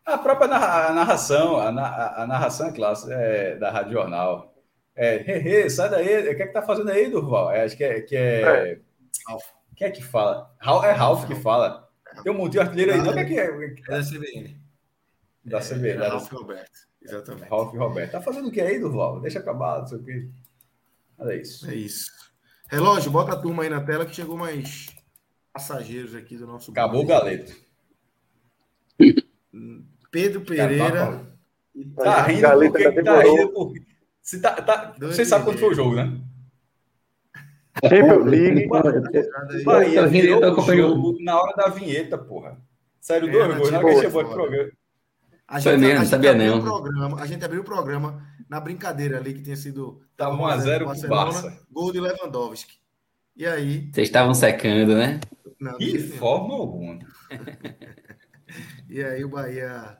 A 0.06 0.18
própria 0.18 0.48
narração, 0.48 1.58
a, 1.58 1.70
a, 1.70 2.24
a 2.24 2.28
narração 2.28 2.68
é 2.68 2.72
classe 2.72 3.12
é, 3.12 3.56
da 3.56 3.72
Rádio 3.72 3.94
Jornal. 3.94 4.54
É, 4.96 5.16
he, 5.16 5.64
he, 5.64 5.70
sai 5.70 5.90
daí, 5.90 6.30
o 6.30 6.36
que 6.36 6.44
é 6.44 6.48
que 6.48 6.54
tá 6.54 6.62
fazendo 6.62 6.90
aí, 6.90 7.10
Durval? 7.10 7.52
É, 7.52 7.64
acho 7.64 7.78
que 7.78 7.84
é. 7.84 8.02
Que 8.02 8.16
é, 8.16 8.42
é. 8.42 8.80
Quem 9.82 9.88
é 9.88 9.91
que 9.91 10.03
fala? 10.03 10.56
É 10.84 10.91
Ralph 10.91 11.26
que 11.26 11.34
fala. 11.34 11.90
Tem 12.22 12.32
um 12.32 12.38
monte 12.38 12.52
de 12.52 12.60
artilheiro 12.60 12.94
aí, 12.94 12.99
não? 12.99 13.10
O 13.10 13.14
que 13.14 13.20
é 13.20 13.26
que 13.26 13.40
é? 13.40 13.45
É 13.45 13.98
da 13.98 14.03
CBN. 14.03 14.62
Da 15.44 15.58
é, 15.58 15.62
CBN. 15.62 16.03
É, 16.03 16.08
Ralph 16.08 16.32
Roberto. 16.32 16.80
Exatamente. 17.02 17.49
Ralph 17.49 17.74
Roberto. 17.74 18.12
Tá 18.12 18.22
fazendo 18.22 18.49
o 18.49 18.52
que 18.52 18.62
aí, 18.62 18.80
Durval? 18.80 19.20
Deixa 19.22 19.40
acabar, 19.40 19.80
não 19.80 19.88
sei 19.88 19.98
o 19.98 20.03
quê. 20.03 20.30
Olha 21.18 21.36
isso. 21.36 21.68
É 21.68 21.74
isso. 21.74 22.12
Relógio, 22.70 23.10
bota 23.10 23.34
a 23.34 23.36
turma 23.36 23.64
aí 23.64 23.70
na 23.70 23.82
tela 23.82 24.06
que 24.06 24.16
chegou 24.16 24.38
mais 24.38 24.95
passageiros 25.52 26.14
aqui 26.14 26.38
do 26.38 26.45
nosso. 26.45 26.70
Acabou 26.70 27.02
o 27.02 27.08
galeto. 27.08 27.52
Pedro 30.12 30.41
Pereira. 30.41 31.26
Tá, 31.95 32.03
tá 32.03 32.22
rindo 32.22 32.48
porque 32.72 33.02
tá 33.02 33.24
rindo 33.24 33.49
porque. 33.49 33.82
Você, 34.22 34.40
tá, 34.40 34.62
tá, 34.62 34.95
você 34.99 35.26
sabe 35.26 35.44
quanto 35.44 35.60
foi 35.60 35.70
o 35.70 35.74
jogo, 35.74 35.95
né? 35.95 36.22
Champions 37.84 38.26
League. 38.26 38.68
Bahia 39.64 40.07
virou 40.07 40.41
o 40.41 40.76
jogo 40.76 41.18
na 41.22 41.41
hora 41.41 41.56
da 41.56 41.69
vinheta, 41.69 42.18
porra. 42.18 42.57
Sério, 42.99 43.30
é, 43.30 43.31
dois 43.31 43.57
gols, 43.57 43.72
na 43.72 43.80
hora 43.80 43.95
que 43.95 44.02
chegou 44.02 44.23
no 44.23 44.30
programa. 44.30 44.72
A 45.48 45.60
gente, 45.60 45.77
mesmo, 45.80 45.95
a, 45.95 45.99
gente 45.99 46.10
sabia 46.10 46.31
abriu 46.31 46.56
não. 46.56 46.61
Programa, 46.61 47.22
a 47.22 47.26
gente 47.26 47.43
abriu 47.43 47.61
o 47.61 47.64
programa 47.65 48.26
na 48.48 48.60
brincadeira 48.60 49.18
ali 49.18 49.34
que 49.34 49.41
tinha 49.41 49.57
sido. 49.57 50.02
Tava 50.15 50.38
1x0 50.38 50.85
com 50.85 51.06
o 51.06 51.10
Barça. 51.10 51.60
Gol 51.69 51.91
de 51.91 51.99
Lewandowski. 51.99 52.76
E 53.35 53.45
aí. 53.45 53.89
Vocês 53.91 54.07
estavam 54.07 54.34
secando, 54.34 54.95
né? 54.95 55.19
Não, 55.60 55.77
de 55.77 55.99
forma 55.99 56.53
alguma. 56.53 56.99
e 58.89 59.03
aí 59.03 59.23
o 59.26 59.30
Bahia. 59.30 59.98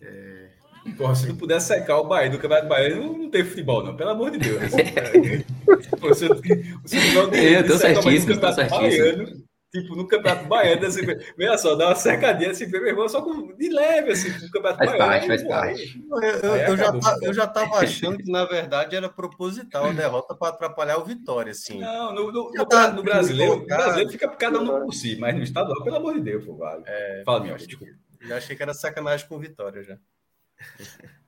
É... 0.00 0.48
Porra, 0.96 1.14
se 1.14 1.28
não 1.28 1.36
puder 1.36 1.60
secar 1.60 1.98
o 1.98 2.08
Bahia 2.08 2.30
do 2.30 2.38
Campeonato 2.38 2.68
Baiano, 2.68 3.16
não 3.16 3.30
tem 3.30 3.44
futebol, 3.44 3.84
não. 3.84 3.96
Pelo 3.96 4.10
amor 4.10 4.30
de 4.30 4.38
Deus. 4.38 4.62
você, 6.08 6.28
você 6.28 7.14
não 7.14 7.32
eu 7.34 7.66
tô 7.66 7.78
certíssimo, 7.78 8.40
tô 8.40 8.52
certíssimo. 8.52 9.42
Tipo, 9.72 9.96
no 9.96 10.06
Campeonato 10.06 10.46
Baiano, 10.48 10.84
assim, 10.84 11.00
veja 11.34 11.56
só, 11.56 11.74
dá 11.74 11.86
uma 11.86 11.94
secadinha 11.94 12.50
assim, 12.50 12.66
meu 12.66 12.86
irmão, 12.86 13.08
só 13.08 13.22
com, 13.22 13.56
de 13.56 13.70
leve, 13.70 14.12
assim, 14.12 14.28
no 14.28 14.50
Campeonato 14.50 14.76
faz 14.76 14.90
Baiano. 14.90 15.10
Parte, 15.10 15.26
faz 15.26 15.42
parte. 15.44 16.04
Eu, 16.10 16.20
eu, 16.20 16.56
eu 16.56 16.76
já, 16.76 16.92
eu 17.22 17.32
já 17.32 17.46
tava 17.46 17.76
achando 17.78 18.18
que, 18.18 18.30
na 18.30 18.44
verdade, 18.44 18.94
era 18.94 19.08
proposital 19.08 19.86
a 19.86 19.92
derrota 19.92 20.34
para 20.34 20.52
atrapalhar 20.52 20.98
o 20.98 21.04
Vitória, 21.06 21.52
assim. 21.52 21.80
Não, 21.80 22.14
no, 22.14 22.30
no, 22.30 22.52
no, 22.52 22.66
tá, 22.66 22.92
no 22.92 23.02
brasileiro, 23.02 23.60
no 23.60 23.66
brasileiro 23.66 24.10
fica 24.10 24.28
cada 24.28 24.60
um 24.60 24.84
por 24.84 24.92
si, 24.92 25.16
mas 25.16 25.34
no 25.34 25.42
estadual, 25.42 25.82
pelo 25.82 25.96
amor 25.96 26.16
de 26.16 26.20
Deus, 26.20 26.44
pô, 26.44 26.54
vale. 26.54 26.84
É, 26.86 27.22
Fala, 27.24 27.40
meu, 27.42 27.56
desculpa. 27.56 27.94
Já 28.20 28.36
achei 28.36 28.54
que 28.54 28.62
era 28.62 28.74
sacanagem 28.74 29.26
com 29.26 29.36
o 29.36 29.40
Vitória, 29.40 29.82
já. 29.82 29.96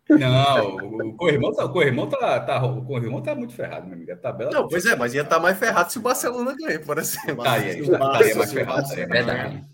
Não, 0.08 0.76
o 0.76 1.16
Corrimão 1.16 1.52
tá, 1.52 1.64
o 1.64 1.72
Corrimão 1.72 2.06
tá, 2.06 2.40
tá, 2.40 2.64
o 2.64 2.84
Corrimão 2.84 3.22
tá 3.22 3.34
muito 3.34 3.54
ferrado, 3.54 3.86
meu 3.86 3.94
amigo. 3.94 4.12
A 4.12 4.16
tabela 4.16 4.50
não, 4.50 4.68
pois 4.68 4.84
é, 4.84 4.94
mas 4.94 5.14
ia 5.14 5.22
estar 5.22 5.36
tá 5.36 5.40
mais 5.40 5.58
ferrado 5.58 5.90
se 5.90 5.98
o 5.98 6.02
Barcelona 6.02 6.54
ganhar, 6.54 6.80
por 6.80 6.98
exemplo. 6.98 7.42
Tá, 7.42 7.58
ia, 7.58 7.78
estaria 7.80 8.34
mais 8.36 8.52
ferrado. 8.52 8.92
É 8.92 9.06
verdade. 9.06 9.64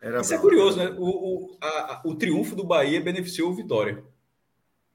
Era 0.00 0.20
Isso 0.20 0.34
é 0.34 0.38
curioso, 0.38 0.78
né? 0.78 0.94
O, 0.98 1.04
o, 1.04 1.58
a, 1.60 2.02
o 2.04 2.14
triunfo 2.14 2.56
do 2.56 2.64
Bahia 2.64 3.00
beneficiou 3.00 3.50
o 3.50 3.54
Vitória. 3.54 4.04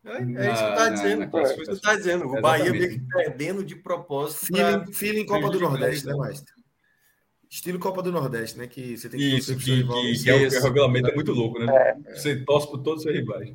É, 0.04 0.18
é 0.18 0.52
isso 0.52 0.64
que 0.64 0.70
está 0.70 0.90
dizendo. 0.90 1.38
é 1.38 1.44
isso 1.44 1.56
que 1.56 1.72
está 1.72 1.96
dizendo. 1.96 2.26
O 2.26 2.42
Bahia 2.42 2.72
meio 2.72 2.90
que 2.90 3.00
perdendo 3.00 3.64
de 3.64 3.76
propósito. 3.76 4.46
Feeling, 4.48 4.94
feeling 4.94 5.26
Copa 5.26 5.50
do 5.50 5.60
Nordeste, 5.60 6.06
né, 6.06 6.14
Maestro? 6.14 6.54
Estilo 7.50 7.80
Copa 7.80 8.02
do 8.02 8.12
Nordeste, 8.12 8.58
né? 8.58 8.68
Que 8.68 8.98
você 8.98 9.10
tem 9.10 9.20
que 9.20 9.38
Isso, 9.38 9.56
que, 9.58 9.84
que, 9.84 10.24
que, 10.24 10.30
é 10.30 10.36
o, 10.36 10.48
o 10.48 10.64
regulamento 10.64 11.10
é 11.10 11.16
muito 11.16 11.34
louco, 11.34 11.60
né? 11.60 11.66
É. 11.70 12.16
Você 12.16 12.38
torce 12.44 12.68
por 12.68 12.80
todos 12.80 13.00
os 13.00 13.04
seus 13.04 13.16
rivais. 13.16 13.54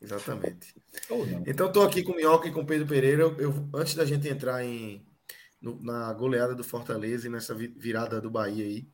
Exatamente. 0.00 0.74
Então, 1.46 1.66
estou 1.66 1.82
aqui 1.82 2.02
com 2.02 2.12
o 2.12 2.16
Minhoca 2.16 2.48
e 2.48 2.52
com 2.52 2.60
o 2.60 2.66
Pedro 2.66 2.86
Pereira. 2.86 3.22
Eu, 3.22 3.68
antes 3.74 3.94
da 3.94 4.04
gente 4.04 4.28
entrar 4.28 4.64
em, 4.64 5.04
no, 5.60 5.82
na 5.82 6.12
goleada 6.12 6.54
do 6.54 6.62
Fortaleza 6.62 7.26
e 7.26 7.30
nessa 7.30 7.54
virada 7.54 8.20
do 8.20 8.30
Bahia 8.30 8.64
aí, 8.64 8.86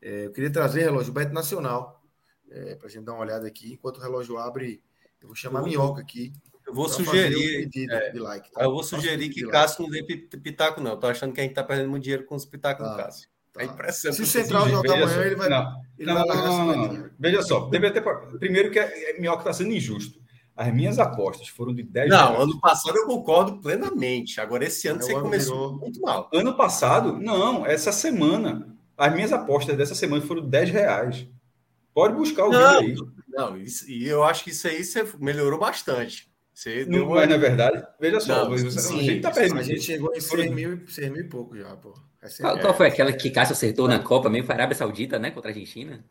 é, 0.00 0.26
eu 0.26 0.32
queria 0.32 0.50
trazer 0.50 0.80
relógio 0.80 1.12
Beto 1.12 1.34
Nacional 1.34 2.02
é, 2.50 2.74
para 2.74 2.86
a 2.86 2.90
gente 2.90 3.04
dar 3.04 3.12
uma 3.12 3.22
olhada 3.22 3.46
aqui. 3.46 3.72
Enquanto 3.74 3.98
o 3.98 4.00
relógio 4.00 4.38
abre, 4.38 4.82
eu 5.20 5.28
vou 5.28 5.36
chamar 5.36 5.60
eu 5.60 5.66
Minhoca 5.66 6.00
aqui. 6.00 6.32
Eu 6.66 6.74
vou 6.74 6.88
sugerir. 6.88 7.70
É, 7.90 8.10
de 8.10 8.18
like, 8.18 8.50
tá? 8.50 8.64
Eu 8.64 8.72
vou 8.72 8.82
sugerir 8.82 9.28
que 9.28 9.46
Cássio 9.46 9.84
não 9.84 9.90
dê 9.90 10.02
pitaco, 10.02 10.80
não. 10.80 10.94
Estou 10.94 11.10
achando 11.10 11.32
que 11.32 11.40
a 11.40 11.44
gente 11.44 11.52
está 11.52 11.62
perdendo 11.62 11.90
muito 11.90 12.02
dinheiro 12.02 12.24
com 12.24 12.34
os 12.34 12.44
pitacos 12.44 12.84
ah, 12.84 12.90
do 12.90 12.96
Cássio. 12.96 13.28
Tá. 13.52 13.62
É 13.62 13.92
Se 13.92 14.08
o 14.08 14.26
Central 14.26 14.68
jogar 14.68 14.94
amanhã, 14.94 15.22
ele 15.24 15.36
vai. 15.36 15.48
Não, 15.48 15.82
ele 15.98 16.12
não, 16.12 16.26
vai 16.26 16.36
não, 16.36 16.66
não, 16.66 16.92
não, 16.92 17.10
Veja 17.18 17.42
só, 17.42 17.68
deve 17.70 17.90
ter, 17.90 18.02
primeiro 18.38 18.70
que 18.70 18.78
a 18.78 19.18
Minhoca 19.18 19.42
está 19.42 19.52
sendo 19.52 19.72
injusto. 19.72 20.20
As 20.56 20.72
minhas 20.72 20.98
apostas 20.98 21.48
foram 21.48 21.74
de 21.74 21.82
10 21.82 22.08
Não, 22.08 22.16
reais. 22.16 22.40
ano 22.40 22.60
passado 22.60 22.96
eu 22.96 23.06
concordo 23.06 23.60
plenamente. 23.60 24.40
Agora, 24.40 24.64
esse 24.64 24.88
ano 24.88 25.02
você 25.02 25.12
começou 25.12 25.68
virou... 25.68 25.78
muito 25.78 26.00
mal. 26.00 26.30
Ano 26.32 26.56
passado, 26.56 27.18
não, 27.18 27.66
essa 27.66 27.92
semana. 27.92 28.74
As 28.96 29.12
minhas 29.12 29.32
apostas 29.32 29.76
dessa 29.76 29.94
semana 29.94 30.22
foram 30.22 30.48
10 30.48 30.70
reais. 30.70 31.28
Pode 31.92 32.14
buscar 32.14 32.46
o 32.46 32.50
não, 32.50 32.80
vídeo 32.80 33.04
aí. 33.04 33.24
Não, 33.28 33.56
isso, 33.58 33.90
e 33.90 34.08
eu 34.08 34.24
acho 34.24 34.44
que 34.44 34.50
isso 34.50 34.66
aí 34.66 34.82
você 34.82 35.06
melhorou 35.18 35.60
bastante. 35.60 36.30
Você 36.54 36.86
não, 36.86 37.06
uma... 37.06 37.16
Mas, 37.16 37.28
na 37.28 37.36
verdade, 37.36 37.86
veja 38.00 38.18
só, 38.18 38.44
não, 38.44 38.50
você, 38.50 38.70
sim, 38.80 39.00
a 39.00 39.02
gente 39.02 39.20
tá 39.20 39.30
perdendo. 39.30 39.60
A 39.60 39.62
gente 39.62 39.82
chegou 39.82 40.14
em 40.14 40.20
100 40.20 40.54
mil, 40.54 40.88
100 40.88 41.10
mil 41.10 41.20
e 41.20 41.28
pouco 41.28 41.54
já, 41.54 41.76
pô. 41.76 41.92
É 42.22 42.28
qual, 42.40 42.58
qual, 42.58 42.74
foi 42.74 42.86
aquela 42.88 43.12
que 43.12 43.30
Cássio 43.30 43.52
acertou 43.52 43.86
na 43.86 43.98
Copa, 43.98 44.30
meio 44.30 44.44
para 44.44 44.54
a 44.54 44.56
Arábia 44.58 44.74
Saudita, 44.74 45.18
né? 45.18 45.30
Contra 45.30 45.50
a 45.50 45.52
Argentina? 45.52 46.02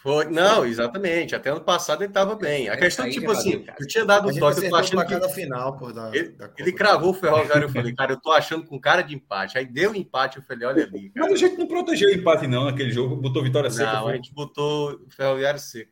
Foi, 0.00 0.26
não, 0.26 0.64
exatamente. 0.64 1.34
Até 1.34 1.50
ano 1.50 1.60
passado 1.60 2.02
ele 2.02 2.10
estava 2.10 2.36
bem. 2.36 2.68
A 2.68 2.76
questão, 2.76 3.10
tipo 3.10 3.32
assim, 3.32 3.64
eu 3.80 3.86
tinha 3.86 4.04
dado 4.04 4.28
o 4.28 4.38
toque, 4.38 4.64
eu 4.64 4.70
tô 4.70 4.76
achando 4.76 5.04
que. 5.04 5.28
Final, 5.28 5.76
pô, 5.76 5.92
da, 5.92 6.14
ele, 6.14 6.30
da 6.30 6.48
ele 6.56 6.72
cravou 6.72 7.10
o 7.10 7.14
Ferroviário, 7.14 7.64
eu 7.64 7.68
falei, 7.68 7.92
cara, 7.92 8.12
eu 8.12 8.20
tô 8.20 8.30
achando 8.30 8.64
com 8.64 8.80
cara 8.80 9.02
de 9.02 9.14
empate. 9.14 9.58
Aí 9.58 9.66
deu 9.66 9.94
empate, 9.94 10.36
eu 10.36 10.42
falei, 10.42 10.68
olha 10.68 10.84
ali. 10.84 11.10
Cara. 11.10 11.26
Mas 11.26 11.32
a 11.32 11.46
gente 11.46 11.58
não 11.58 11.66
protegeu 11.66 12.08
o 12.08 12.12
empate, 12.12 12.46
não, 12.46 12.64
naquele 12.64 12.92
jogo, 12.92 13.16
botou 13.16 13.42
vitória 13.42 13.70
seca. 13.70 13.92
Não, 13.92 14.02
foi? 14.04 14.12
a 14.12 14.16
gente 14.16 14.32
botou 14.32 14.92
o 14.92 15.10
Ferroviário 15.10 15.58
seco. 15.58 15.90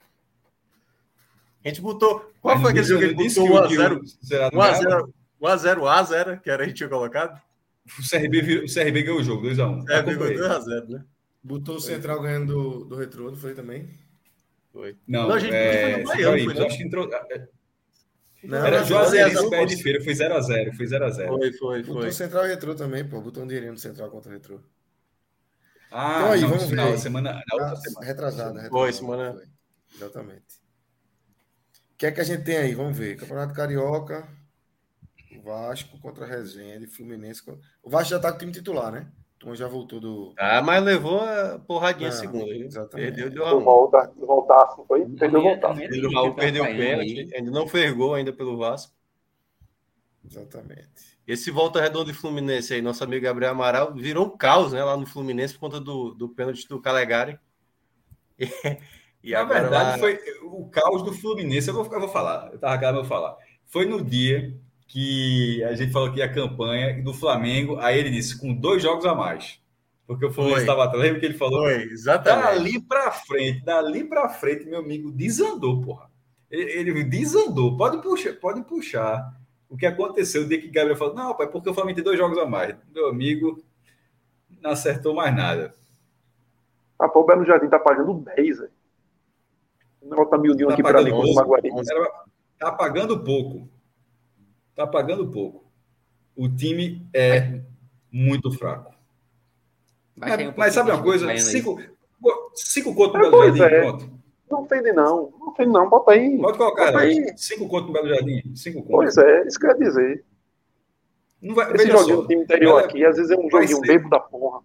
A 1.65 1.69
gente 1.69 1.81
botou. 1.81 2.33
Qual 2.41 2.61
foi 2.61 2.71
aquele 2.71 2.87
jogo 2.87 3.01
que 3.01 3.07
a 3.07 3.09
gente 3.09 3.41
botou 3.41 3.69
1x0? 3.69 4.01
1x0, 4.53 5.13
1x0, 5.43 5.79
A0, 5.81 6.41
que 6.41 6.49
era 6.49 6.63
a 6.63 6.67
gente 6.67 6.77
tinha 6.77 6.89
colocado? 6.89 7.41
O 7.99 8.09
CRB, 8.09 8.65
o 8.65 8.73
CRB 8.73 9.03
ganhou 9.03 9.19
o 9.19 9.25
jogo, 9.25 9.49
2x1. 9.49 9.83
O 9.83 9.85
CRB 9.85 10.15
ganhou 10.15 10.49
2x0, 10.49 10.89
né? 10.91 11.05
Botou 11.47 11.77
o 11.77 11.81
Central 11.81 12.21
ganhando 12.21 12.53
do, 12.53 12.85
do 12.87 12.97
Retro, 12.97 13.31
não 13.31 13.37
foi 13.37 13.55
também? 13.55 13.89
Foi. 14.73 14.97
Não, 15.07 15.29
não 15.29 15.37
a 15.37 15.39
gente 15.39 15.55
é... 15.55 15.93
foi 15.93 16.03
no 16.03 16.09
Baiano, 16.09 16.55
foi, 16.55 16.67
acho 16.67 16.77
que 16.77 16.83
entrou... 16.83 17.09
Não, 18.43 18.59
era 18.59 18.83
Juazeirense 18.83 19.49
pé 19.49 19.65
de 19.65 19.81
feira, 19.81 20.03
foi 20.03 20.13
0x0, 20.13 20.77
foi 20.77 20.87
0x0. 20.87 21.29
Foi, 21.29 21.53
foi, 21.53 21.85
foi. 21.85 21.95
Botou 21.95 22.13
Central 22.13 22.47
e 22.47 22.49
Retro 22.49 22.75
também, 22.75 23.09
pô. 23.09 23.21
Botou 23.21 23.45
um 23.45 23.47
dinheirinho 23.47 23.73
no 23.73 23.79
Central 23.79 24.11
contra 24.11 24.29
o 24.29 24.33
Retro. 24.33 24.63
Ah, 25.91 26.17
então 26.17 26.33
aí, 26.33 26.41
não, 26.41 26.49
vamos 26.49 26.65
ver. 26.65 26.99
Semana, 26.99 27.33
na 27.33 27.55
outra 27.55 27.73
ah, 27.73 27.77
semana. 27.77 28.07
Retrasada, 28.07 28.49
retrasada. 28.49 28.71
Foi, 28.71 28.93
semana. 28.93 29.33
Foi. 29.33 29.45
Exatamente. 29.95 30.61
O 31.93 31.97
que 31.97 32.07
é 32.07 32.13
que 32.13 32.21
a 32.21 32.25
gente 32.25 32.43
tem 32.43 32.57
aí? 32.57 32.75
Vamos 32.75 32.99
ver. 32.99 33.17
Campeonato 33.17 33.55
Carioca, 33.55 34.29
Vasco 35.43 35.99
contra 36.01 36.27
Resende, 36.27 36.87
Fluminense. 36.87 37.43
O 37.83 37.89
Vasco 37.89 38.11
já 38.11 38.19
tá 38.19 38.31
com 38.31 38.37
o 38.37 38.41
time 38.41 38.53
titular, 38.53 38.93
né? 38.93 39.07
Então 39.37 39.55
já 39.55 39.69
voltou 39.69 40.01
do. 40.01 40.35
Ah, 40.39 40.63
mas 40.63 40.83
levou 40.83 41.21
a 41.21 41.59
porradinha 41.59 42.09
não, 42.09 42.17
segunda. 42.17 42.55
Exatamente. 42.55 43.13
Perdeu, 43.13 43.31
deu 43.31 43.47
a 43.47 43.55
volta, 43.55 44.13
voltasse, 44.17 44.81
foi? 44.87 45.05
Perdeu 45.07 45.41
o 45.41 45.43
voltar. 45.43 45.77
O 45.77 46.13
Raul 46.13 46.35
perdeu 46.35 46.65
o 46.65 46.67
pênalti. 46.67 47.35
Ainda 47.35 47.51
não 47.51 47.69
fergou 47.69 48.15
ainda 48.15 48.33
pelo 48.33 48.57
Vasco. 48.57 48.95
Exatamente. 50.25 51.17
Esse 51.27 51.51
volta 51.51 51.81
redonda 51.81 52.13
de 52.13 52.19
Fluminense 52.19 52.73
aí, 52.73 52.81
nosso 52.81 53.05
amigo 53.05 53.25
Gabriel 53.25 53.53
Amaral, 53.53 53.95
virou 53.95 54.27
um 54.27 54.37
caos, 54.37 54.73
né? 54.73 54.83
Lá 54.83 54.97
no 54.97 55.07
Fluminense 55.07 55.55
por 55.55 55.61
conta 55.61 55.81
do, 55.81 56.15
do 56.15 56.29
pênalti 56.29 56.67
do 56.69 56.81
Calegari. 56.81 57.39
E, 59.25 59.31
e 59.31 59.33
Na 59.33 59.43
verdade, 59.43 59.91
lá... 59.91 59.99
foi 59.99 60.21
o 60.45 60.69
caos 60.69 61.03
do 61.03 61.13
Fluminense. 61.13 61.67
Eu 61.67 61.75
vou, 61.75 61.85
eu 61.93 61.99
vou 61.99 62.09
falar, 62.09 62.49
eu 62.53 62.61
tava 62.61 62.75
acabando 62.75 63.03
de 63.03 63.09
falar. 63.09 63.37
Foi 63.65 63.85
no 63.85 64.01
dia 64.01 64.57
que 64.87 65.63
a 65.65 65.75
gente 65.75 65.93
falou 65.93 66.13
que 66.13 66.23
a 66.23 66.33
campanha 66.33 67.03
do 67.03 67.13
Flamengo, 67.13 67.79
aí 67.79 67.99
ele 67.99 68.11
disse, 68.11 68.39
com 68.39 68.55
dois 68.55 68.83
jogos 68.83 69.05
a 69.05 69.15
mais. 69.15 69.61
Porque 70.07 70.25
o 70.25 70.31
Fluminense 70.31 70.61
estava 70.61 70.85
atrás, 70.85 71.03
lembra 71.03 71.19
que 71.19 71.27
ele 71.27 71.35
falou? 71.35 71.65
Foi, 71.65 71.83
exatamente. 71.83 72.45
Dali 72.45 72.81
para 72.81 73.11
frente, 73.11 73.65
dali 73.65 74.05
para 74.05 74.29
frente, 74.29 74.65
meu 74.65 74.79
amigo, 74.79 75.11
desandou, 75.11 75.81
porra. 75.81 76.09
Ele, 76.49 76.91
ele, 76.91 77.05
desandou, 77.05 77.77
pode 77.77 78.01
puxar, 78.01 78.33
pode 78.35 78.63
puxar. 78.63 79.35
O 79.69 79.77
que 79.77 79.85
aconteceu 79.85 80.43
o 80.43 80.49
dia 80.49 80.61
que 80.61 80.69
Gabriel 80.69 80.97
falou, 80.97 81.15
não, 81.15 81.35
pai, 81.35 81.49
porque 81.49 81.69
o 81.69 81.75
Flamengo 81.75 81.97
tem 81.97 82.05
dois 82.05 82.17
jogos 82.17 82.39
a 82.39 82.47
mais. 82.47 82.77
Meu 82.95 83.09
amigo, 83.09 83.61
não 84.63 84.71
acertou 84.71 85.13
mais 85.13 85.35
nada. 85.35 85.75
Ah, 86.97 87.09
pô, 87.09 87.21
o 87.21 87.27
Belo 87.27 87.45
Jardim 87.45 87.69
tá 87.69 87.81
pagando 87.81 88.15
10, 88.37 88.59
velho. 88.59 88.71
Nota 90.03 90.39
miudinho 90.39 90.69
tá 90.69 90.75
aqui 90.75 90.83
para 90.85 91.03
Maguari. 91.03 91.71
Tá 92.59 92.71
pagando 92.71 93.25
pouco. 93.25 93.69
Está 94.77 94.87
pagando 94.87 95.27
pouco. 95.31 95.65
O 96.37 96.51
time 96.51 97.09
é 97.15 97.63
muito 98.13 98.53
fraco. 98.53 98.95
Mas, 100.15 100.39
um 100.39 100.53
mas 100.55 100.75
sabe 100.75 100.91
uma 100.91 101.03
coisa? 101.03 101.35
Cinco, 101.39 101.81
cinco 102.55 102.95
contos 102.95 103.19
no 103.19 103.27
é, 103.27 103.31
Belo 103.31 103.57
Jardim, 103.57 103.75
é. 103.75 104.11
Não 104.51 104.65
ofende, 104.65 104.93
não. 104.93 105.33
Não 105.41 105.49
ofende, 105.49 105.73
não. 105.73 105.89
Bota 105.89 106.13
aí. 106.13 106.37
Pode 106.39 106.59
colocar, 106.59 106.93
Bota 106.93 106.99
aí. 106.99 107.33
Cinco 107.39 107.67
contos 107.69 107.87
no 107.87 107.93
Belo 107.95 108.09
Jardim. 108.11 108.55
Cinco 108.55 108.83
contos. 108.83 109.15
Pois 109.15 109.17
é, 109.17 109.47
isso 109.47 109.59
que 109.59 109.65
eu 109.65 109.71
ia 109.71 109.79
dizer. 109.79 110.25
Não 111.41 111.55
vai, 111.55 111.73
Esse 111.73 111.91
joguinho 111.91 112.17
do 112.17 112.29
time 112.29 112.43
interior 112.43 112.85
aqui, 112.85 113.03
às 113.03 113.17
vezes 113.17 113.31
é 113.31 113.37
um 113.37 113.51
joguinho 113.51 113.81
bebo 113.81 114.11
da 114.11 114.21
porra. 114.21 114.61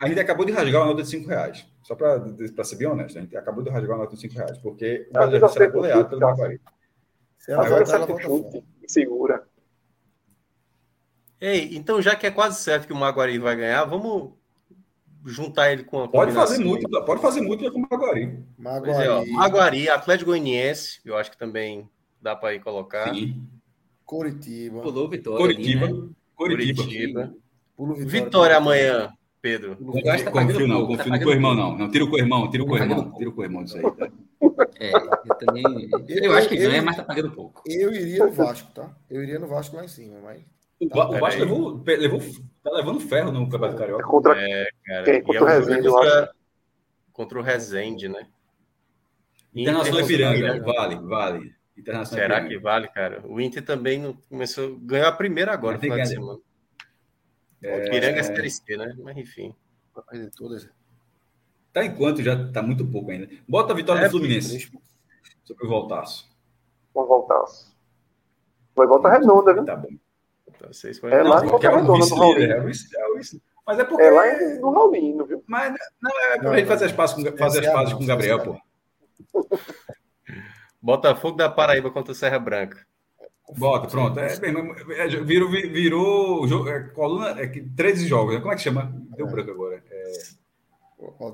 A 0.00 0.08
gente 0.08 0.18
acabou 0.18 0.44
de 0.44 0.50
rasgar 0.50 0.82
uma 0.82 0.88
nota 0.88 1.02
de 1.02 1.08
5 1.08 1.28
reais. 1.28 1.64
Só 1.84 1.94
para 1.94 2.64
ser 2.64 2.74
bem 2.74 2.88
honesto, 2.88 3.18
a 3.18 3.20
gente 3.20 3.36
acabou 3.36 3.62
de 3.62 3.70
rasgar 3.70 3.96
uma 3.96 4.02
nota 4.02 4.16
de 4.16 4.20
5 4.20 4.34
reais, 4.34 4.58
porque 4.58 5.06
o 5.10 5.12
Belo 5.12 5.30
Jardim 5.30 5.52
será 5.52 5.66
goleado 5.68 6.08
pelo 6.08 6.20
Maguari. 6.20 6.60
Agora 7.50 7.86
certo 7.86 8.18
chute 8.20 8.64
segura. 8.92 9.46
Ei, 11.40 11.70
então 11.76 12.00
já 12.00 12.14
que 12.14 12.26
é 12.26 12.30
quase 12.30 12.62
certo 12.62 12.86
que 12.86 12.92
o 12.92 12.96
Maguari 12.96 13.38
vai 13.38 13.56
ganhar, 13.56 13.84
vamos 13.84 14.32
juntar 15.24 15.72
ele 15.72 15.84
com 15.84 16.02
a 16.02 16.08
Pode 16.08 16.32
fazer 16.32 16.64
muito, 16.64 16.88
pode 17.04 17.20
fazer 17.20 17.40
muito 17.40 17.70
com 17.72 17.78
o 17.78 17.88
Maguari. 17.90 18.38
Maguari. 18.56 19.06
É, 19.06 19.10
ó, 19.10 19.24
Maguari, 19.26 19.88
Atlético 19.88 20.30
Goianiense, 20.30 21.00
eu 21.04 21.16
acho 21.16 21.30
que 21.30 21.38
também 21.38 21.88
dá 22.20 22.36
para 22.36 22.54
ir 22.54 22.60
colocar. 22.60 23.12
Sim. 23.12 23.44
Curitiba. 24.04 24.80
Pulou 24.80 25.08
Vitória. 25.08 25.38
Curitiba. 25.38 25.86
Ali, 25.86 25.94
né? 25.94 26.08
Curitiba. 26.34 26.82
Curitiba. 26.82 27.34
Vitória, 27.76 28.06
Vitória 28.06 28.56
amanhã, 28.56 29.12
Pedro. 29.42 29.76
Tá 30.04 30.30
confio 30.30 30.68
não, 30.68 30.86
confio 30.86 31.12
no 31.12 31.20
co-irmão 31.20 31.54
não. 31.54 31.76
Não, 31.76 31.90
tira 31.90 32.04
o 32.04 32.08
co-irmão, 32.08 32.48
tira 32.48 32.62
o 32.62 32.66
co-irmão, 32.66 33.12
tira 33.14 33.28
o 33.28 33.32
co-irmão 33.32 33.64
disso 33.64 33.76
aí. 33.76 33.90
Tá? 33.90 34.08
É, 34.78 34.92
eu 34.94 35.34
também. 35.34 35.90
Eu, 36.08 36.24
eu 36.24 36.34
acho 36.34 36.48
que 36.48 36.56
ganha, 36.56 36.80
mas 36.80 36.96
tá 36.96 37.02
pagando 37.02 37.32
pouco. 37.32 37.60
Eu 37.66 37.92
iria 37.92 38.24
no 38.24 38.32
Vasco, 38.32 38.70
tá? 38.72 38.88
Eu 39.10 39.20
iria 39.20 39.40
no 39.40 39.48
Vasco 39.48 39.76
lá 39.76 39.84
em 39.84 39.88
cima, 39.88 40.20
mas. 40.22 40.42
O, 40.80 40.88
tá, 40.88 41.08
o 41.10 41.18
Vasco 41.18 41.40
levou, 41.40 41.82
levou, 41.84 42.20
tá 42.62 42.70
levando 42.70 43.00
ferro 43.00 43.32
no 43.32 43.48
Campeonato 43.48 43.78
Carioca. 43.78 44.04
Contra, 44.04 44.40
é, 44.40 44.68
cara. 44.84 45.04
Quem? 45.04 45.22
Contra, 45.22 45.40
é 45.40 45.42
o 45.42 45.46
Resende, 45.46 45.88
contra, 45.88 46.32
contra 47.12 47.38
o 47.40 47.42
Resende, 47.42 48.08
né? 48.08 48.26
Internacional 49.54 50.00
Ipiranga, 50.02 50.62
vale, 50.62 50.96
vale. 50.96 51.54
Internacional 51.76 52.28
Será 52.28 52.48
que 52.48 52.58
vale, 52.58 52.88
cara? 52.88 53.22
O 53.24 53.40
Inter 53.40 53.64
também 53.64 53.98
não 53.98 54.12
começou, 54.28 54.76
ganhou 54.76 55.08
a 55.08 55.12
primeira 55.12 55.52
agora, 55.52 55.74
no 55.74 55.80
final 55.80 55.98
de 55.98 56.08
semana. 56.08 56.38
É... 57.62 57.76
O 57.76 57.86
Ipiranga 57.86 58.20
é 58.20 58.22
Série 58.22 58.50
C, 58.50 58.76
né? 58.76 58.94
Mas 58.98 59.16
enfim. 59.16 59.54
Vai 59.94 60.04
fazer 60.04 60.30
todas. 60.30 60.68
Tá 61.72 61.84
enquanto 61.84 62.22
já 62.22 62.50
tá 62.50 62.62
muito 62.62 62.86
pouco 62.86 63.10
ainda. 63.10 63.28
Bota 63.48 63.72
a 63.72 63.76
vitória 63.76 64.00
é, 64.00 64.04
do 64.04 64.10
Fluminense. 64.10 64.70
Sobre 65.44 65.66
o 65.66 65.68
Voltaço. 65.68 66.30
Com 66.92 67.02
o 67.02 67.06
Voltaço. 67.06 67.72
Vai 68.74 68.86
voltar 68.86 69.10
redonda, 69.10 69.52
viu? 69.52 69.64
Tá 69.64 69.76
bom. 69.76 69.88
Então, 70.48 70.72
vocês. 70.72 71.02
É 71.04 71.22
lá 71.22 71.44
em 71.44 71.48
Volta 71.48 71.70
Redonda, 71.70 72.06
no 72.06 72.14
Raulino. 72.16 72.52
É, 72.52 72.62
mas 73.66 73.78
é 73.78 73.84
porque... 73.84 74.02
É 74.02 74.10
lá 74.10 74.60
no 74.60 74.70
Raulino, 74.70 75.24
viu? 75.26 75.44
Mas 75.46 75.74
não, 76.00 76.10
é 76.10 76.38
pra 76.38 76.56
gente 76.56 76.66
fazer 76.66 76.86
as 76.86 76.92
pazes 76.92 77.14
com, 77.14 77.36
fazer 77.36 77.66
as 77.66 77.72
pazes 77.72 77.94
com 77.94 78.02
o 78.02 78.06
Gabriel, 78.06 78.42
pô. 78.42 78.58
Botafogo 80.80 81.36
da 81.36 81.48
Paraíba 81.48 81.90
contra 81.90 82.12
o 82.12 82.14
Serra 82.14 82.38
Branca. 82.38 82.84
Bota, 83.56 83.86
pronto. 83.88 84.18
É, 84.18 84.36
bem, 84.38 84.54
é, 84.96 85.06
virou, 85.08 85.50
virou 85.50 86.68
é, 86.68 86.80
coluna, 86.88 87.40
é, 87.40 87.46
13 87.46 88.06
jogos. 88.06 88.34
Né? 88.34 88.40
Como 88.40 88.52
é 88.52 88.56
que 88.56 88.62
chama? 88.62 88.92
Deu 89.16 89.26
branco 89.26 89.50
agora. 89.50 89.82
É... 89.90 90.12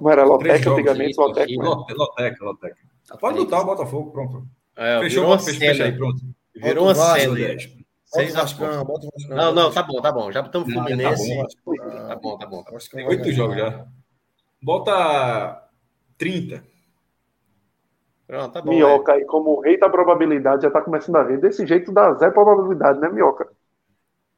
Não 0.00 0.10
era 0.10 0.24
Lotec 0.24 0.66
antigamente? 0.68 1.18
Lotec, 1.18 1.56
Lotec, 1.56 2.42
Lotec. 2.42 2.76
Pode 3.20 3.38
lutar 3.38 3.60
o 3.60 3.66
Botafogo, 3.66 4.10
pronto. 4.10 4.46
É, 4.76 5.00
Fechou, 5.00 5.28
o 5.28 5.38
fecha, 5.38 5.58
fecha 5.58 5.84
aí, 5.84 5.92
pronto. 5.92 6.20
Virou 6.54 6.84
uma 6.84 6.94
cena. 6.94 7.36
Seis 8.04 8.32
Vascão, 8.32 8.84
bota 8.84 9.06
o 9.06 9.10
Vascão. 9.10 9.36
Não, 9.36 9.54
não, 9.54 9.70
tá 9.70 9.82
bom, 9.82 10.00
tá 10.00 10.10
bom. 10.10 10.32
Já 10.32 10.40
estamos 10.40 10.72
Fluminense. 10.72 11.36
Tá 11.36 12.16
bom, 12.16 12.38
tá 12.38 12.46
bom. 12.46 12.62
Tá 12.62 12.70
bom. 12.70 12.78
Tem 12.90 13.06
oito 13.06 13.32
jogos 13.32 13.56
já. 13.56 13.86
Bota 14.62 15.68
30. 16.16 16.64
Pronto, 18.28 18.52
tá 18.52 18.60
bom. 18.60 18.70
Minhoca 18.70 19.14
aí, 19.14 19.24
como 19.24 19.56
o 19.56 19.60
rei 19.60 19.78
da 19.78 19.88
probabilidade, 19.88 20.62
já 20.62 20.70
tá 20.70 20.82
começando 20.82 21.16
a 21.16 21.22
ver. 21.22 21.40
Desse 21.40 21.66
jeito 21.66 21.90
dá 21.90 22.12
zero 22.12 22.34
probabilidade, 22.34 23.00
né, 23.00 23.08
Minhoca? 23.08 23.50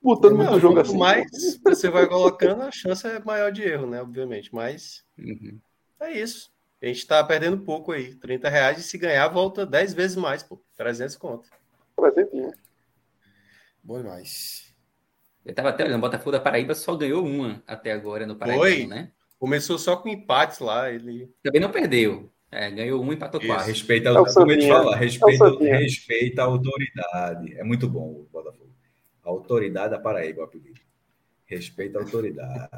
Botando 0.00 0.36
não, 0.36 0.44
muito 0.44 0.60
jogo 0.60 0.78
assim. 0.78 0.96
mais 0.96 1.26
você 1.62 1.90
vai 1.90 2.06
colocando, 2.06 2.62
a 2.62 2.70
chance 2.70 3.04
é 3.04 3.18
maior 3.18 3.50
de 3.50 3.64
erro, 3.64 3.88
né? 3.88 4.00
Obviamente. 4.00 4.54
Mas 4.54 5.04
uhum. 5.18 5.58
é 5.98 6.12
isso. 6.12 6.52
A 6.80 6.86
gente 6.86 7.04
tá 7.04 7.22
perdendo 7.24 7.58
pouco 7.64 7.90
aí. 7.90 8.14
30 8.14 8.48
reais 8.48 8.78
e 8.78 8.82
se 8.84 8.96
ganhar, 8.96 9.26
volta 9.26 9.66
10 9.66 9.92
vezes 9.92 10.16
mais, 10.16 10.44
pô. 10.44 10.62
300 10.76 11.16
conto. 11.16 11.48
300. 11.96 12.56
Bom 13.82 13.98
demais. 13.98 14.72
Eu 15.44 15.52
tava 15.52 15.70
até 15.70 15.82
olhando, 15.82 15.98
o 15.98 16.02
Botafogo 16.02 16.30
da 16.30 16.40
Paraíba 16.40 16.76
só 16.76 16.94
ganhou 16.94 17.24
uma 17.26 17.60
até 17.66 17.90
agora 17.90 18.24
no 18.24 18.36
Paraíba, 18.36 18.62
Foi. 18.62 18.86
né? 18.86 19.10
Começou 19.36 19.78
só 19.78 19.96
com 19.96 20.08
empates 20.08 20.60
lá. 20.60 20.90
Ele 20.92 21.28
também 21.42 21.60
não 21.60 21.72
perdeu. 21.72 22.30
É, 22.52 22.68
ganhou 22.70 23.02
um, 23.02 23.12
empatou 23.12 23.40
quatro. 23.40 23.66
Respeita, 23.66 24.10
é 24.10 24.34
como 24.34 24.50
ele 24.50 24.66
fala, 24.66 24.96
respeita, 24.96 25.44
é 25.60 25.76
respeita 25.76 26.42
a 26.42 26.46
autoridade. 26.46 27.56
É 27.56 27.62
muito 27.62 27.88
bom 27.88 28.10
o 28.10 28.28
Botafogo. 28.32 28.70
Autoridade 29.22 29.90
da 29.90 29.98
Paraíba, 30.00 30.40
o 30.40 30.44
apelido. 30.44 30.80
Respeita 31.46 31.98
a 31.98 32.02
autoridade. 32.02 32.68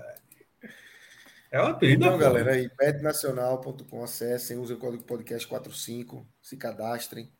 É 1.51 1.61
o 1.61 1.67
apelido. 1.67 2.05
Então, 2.05 2.19
galera, 2.19 2.53
aí, 2.53 2.69
petnacional.com, 2.69 4.03
acessem, 4.03 4.59
usem 4.59 4.77
o 4.77 4.79
código 4.79 5.05
podcast 5.05 5.47
45, 5.47 6.27
se 6.43 6.57
cadastrem. 6.57 7.31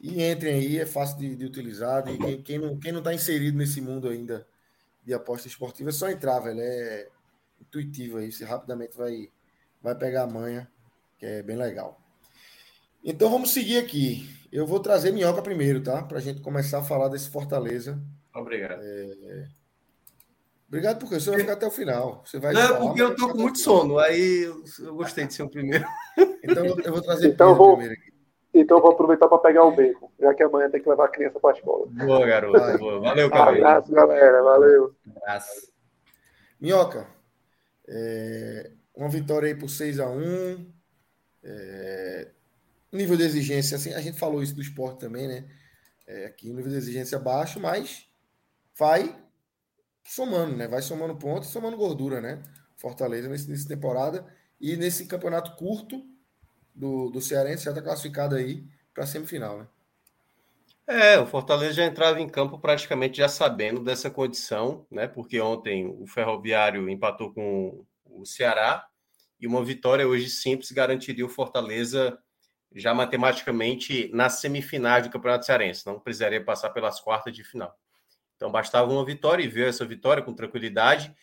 E 0.00 0.22
entrem 0.22 0.54
aí, 0.54 0.78
é 0.78 0.86
fácil 0.86 1.18
de, 1.18 1.36
de 1.36 1.44
utilizar. 1.44 2.08
E 2.08 2.16
quem, 2.16 2.42
quem, 2.42 2.58
não, 2.58 2.78
quem 2.78 2.92
não 2.92 3.00
está 3.00 3.12
inserido 3.12 3.58
nesse 3.58 3.82
mundo 3.82 4.08
ainda 4.08 4.46
de 5.04 5.12
aposta 5.12 5.46
esportiva, 5.46 5.90
é 5.90 5.92
só 5.92 6.08
entrar, 6.08 6.40
velho. 6.40 6.60
É 6.60 7.08
intuitivo 7.60 8.16
aí, 8.16 8.32
você 8.32 8.44
rapidamente 8.44 8.96
vai, 8.96 9.30
vai 9.82 9.94
pegar 9.94 10.22
a 10.22 10.26
manha. 10.26 10.70
Que 11.20 11.26
é 11.26 11.42
bem 11.42 11.56
legal. 11.56 12.00
Então 13.04 13.30
vamos 13.30 13.52
seguir 13.52 13.78
aqui. 13.78 14.26
Eu 14.50 14.66
vou 14.66 14.80
trazer 14.80 15.12
Minhoca 15.12 15.42
primeiro, 15.42 15.82
tá? 15.82 16.02
Para 16.02 16.18
a 16.18 16.20
gente 16.20 16.40
começar 16.40 16.78
a 16.78 16.82
falar 16.82 17.08
desse 17.08 17.28
Fortaleza. 17.28 18.00
Obrigado. 18.34 18.80
É... 18.82 19.46
Obrigado 20.66 20.98
porque 20.98 21.20
você 21.20 21.30
vai 21.30 21.40
ficar 21.40 21.52
até 21.52 21.66
o 21.66 21.70
final. 21.70 22.22
Você 22.24 22.38
vai 22.38 22.54
Não, 22.54 22.68
falar, 22.68 22.80
porque 22.80 23.02
eu 23.02 23.14
tô 23.14 23.28
com 23.28 23.38
muito 23.38 23.58
sono. 23.58 23.98
Aí 23.98 24.44
eu 24.78 24.94
gostei 24.94 25.26
de 25.26 25.34
ser 25.34 25.42
o 25.42 25.50
primeiro. 25.50 25.84
Então 26.42 26.64
eu 26.64 26.92
vou 26.92 27.02
trazer 27.02 27.28
então, 27.28 27.54
vou... 27.54 27.76
primeiro 27.76 28.00
aqui. 28.00 28.10
Então 28.54 28.78
eu 28.78 28.82
vou 28.82 28.92
aproveitar 28.92 29.28
para 29.28 29.38
pegar 29.38 29.64
o 29.64 29.76
beco, 29.76 30.12
já 30.18 30.34
que 30.34 30.42
amanhã 30.42 30.68
tem 30.70 30.82
que 30.82 30.88
levar 30.88 31.04
a 31.04 31.08
criança 31.08 31.38
para 31.38 31.50
a 31.50 31.52
escola. 31.52 31.86
Boa, 31.86 32.26
garoto. 32.26 32.78
Boa. 32.78 33.00
Valeu, 33.00 33.30
cara. 33.30 33.50
Abraço, 33.50 33.92
galera. 33.92 34.42
Valeu. 34.42 34.94
Abraço. 35.16 35.72
Minhoca, 36.60 37.06
é... 37.88 38.70
uma 38.96 39.08
vitória 39.08 39.48
aí 39.48 39.54
por 39.54 39.68
6 39.68 40.00
a 40.00 40.08
1 40.08 40.79
é... 41.42 42.28
Nível 42.92 43.16
de 43.16 43.22
exigência, 43.22 43.76
assim, 43.76 43.94
a 43.94 44.00
gente 44.00 44.18
falou 44.18 44.42
isso 44.42 44.54
do 44.54 44.60
esporte 44.60 44.98
também, 44.98 45.28
né? 45.28 45.48
É, 46.06 46.26
aqui, 46.26 46.52
nível 46.52 46.70
de 46.70 46.76
exigência 46.76 47.18
baixo, 47.20 47.60
mas 47.60 48.08
vai 48.76 49.16
somando, 50.04 50.56
né? 50.56 50.66
Vai 50.66 50.82
somando 50.82 51.14
pontos 51.16 51.50
somando 51.50 51.76
gordura, 51.76 52.20
né? 52.20 52.42
Fortaleza 52.76 53.28
nessa 53.28 53.68
temporada 53.68 54.26
e 54.60 54.76
nesse 54.76 55.06
campeonato 55.06 55.54
curto 55.54 56.04
do, 56.74 57.10
do 57.10 57.20
Cearense 57.20 57.64
já 57.64 57.70
está 57.70 57.82
classificado 57.82 58.34
aí 58.34 58.66
para 58.92 59.04
a 59.04 59.06
semifinal, 59.06 59.58
né? 59.58 59.66
É, 60.86 61.20
o 61.20 61.26
Fortaleza 61.26 61.74
já 61.74 61.84
entrava 61.84 62.20
em 62.20 62.28
campo 62.28 62.58
praticamente 62.58 63.18
já 63.18 63.28
sabendo 63.28 63.84
dessa 63.84 64.10
condição, 64.10 64.84
né? 64.90 65.06
Porque 65.06 65.40
ontem 65.40 65.86
o 65.86 66.06
Ferroviário 66.08 66.90
empatou 66.90 67.32
com 67.32 67.84
o 68.04 68.26
Ceará 68.26 68.89
e 69.40 69.46
uma 69.46 69.64
vitória 69.64 70.06
hoje 70.06 70.28
simples 70.28 70.70
garantiria 70.70 71.24
o 71.24 71.28
Fortaleza 71.28 72.18
já 72.72 72.94
matematicamente 72.94 74.10
na 74.12 74.28
semifinal 74.28 75.02
do 75.02 75.10
Campeonato 75.10 75.46
Cearense, 75.46 75.86
não 75.86 75.98
precisaria 75.98 76.44
passar 76.44 76.70
pelas 76.70 77.00
quartas 77.00 77.34
de 77.34 77.42
final. 77.42 77.74
Então 78.36 78.50
bastava 78.52 78.90
uma 78.90 79.04
vitória 79.04 79.42
e 79.42 79.48
veio 79.48 79.66
essa 79.66 79.84
vitória 79.84 80.22
com 80.22 80.32
tranquilidade 80.32 81.14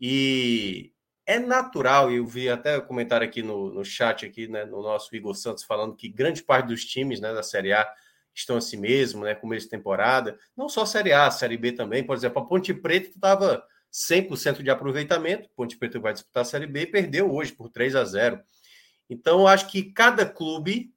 e 0.00 0.92
é 1.26 1.38
natural, 1.38 2.10
eu 2.10 2.26
vi 2.26 2.48
até 2.48 2.80
comentário 2.80 3.26
aqui 3.26 3.42
no, 3.42 3.72
no 3.72 3.84
chat, 3.84 4.26
aqui, 4.26 4.48
né, 4.48 4.64
no 4.64 4.82
nosso 4.82 5.14
Igor 5.14 5.34
Santos, 5.34 5.62
falando 5.62 5.94
que 5.94 6.08
grande 6.08 6.42
parte 6.42 6.66
dos 6.66 6.84
times 6.84 7.20
né, 7.20 7.32
da 7.32 7.42
Série 7.42 7.72
A 7.72 7.88
estão 8.34 8.56
assim 8.56 8.76
mesmo, 8.76 9.24
né, 9.24 9.34
começo 9.34 9.66
de 9.66 9.70
temporada. 9.70 10.38
Não 10.56 10.68
só 10.68 10.82
a 10.82 10.86
Série 10.86 11.12
A, 11.12 11.26
a 11.26 11.30
Série 11.30 11.56
B 11.56 11.72
também. 11.72 12.02
Por 12.02 12.16
exemplo, 12.16 12.42
a 12.42 12.46
Ponte 12.46 12.74
Preta 12.74 13.10
estava 13.10 13.64
100% 13.92 14.62
de 14.62 14.70
aproveitamento. 14.70 15.48
Ponte 15.56 15.76
Preta 15.76 15.98
vai 15.98 16.12
disputar 16.12 16.42
a 16.42 16.44
Série 16.44 16.66
B 16.66 16.82
e 16.82 16.86
perdeu 16.86 17.32
hoje 17.32 17.52
por 17.52 17.68
3 17.68 17.96
a 17.96 18.04
0. 18.04 18.40
Então, 19.08 19.46
acho 19.46 19.68
que 19.68 19.92
cada 19.92 20.24
clube 20.24 20.94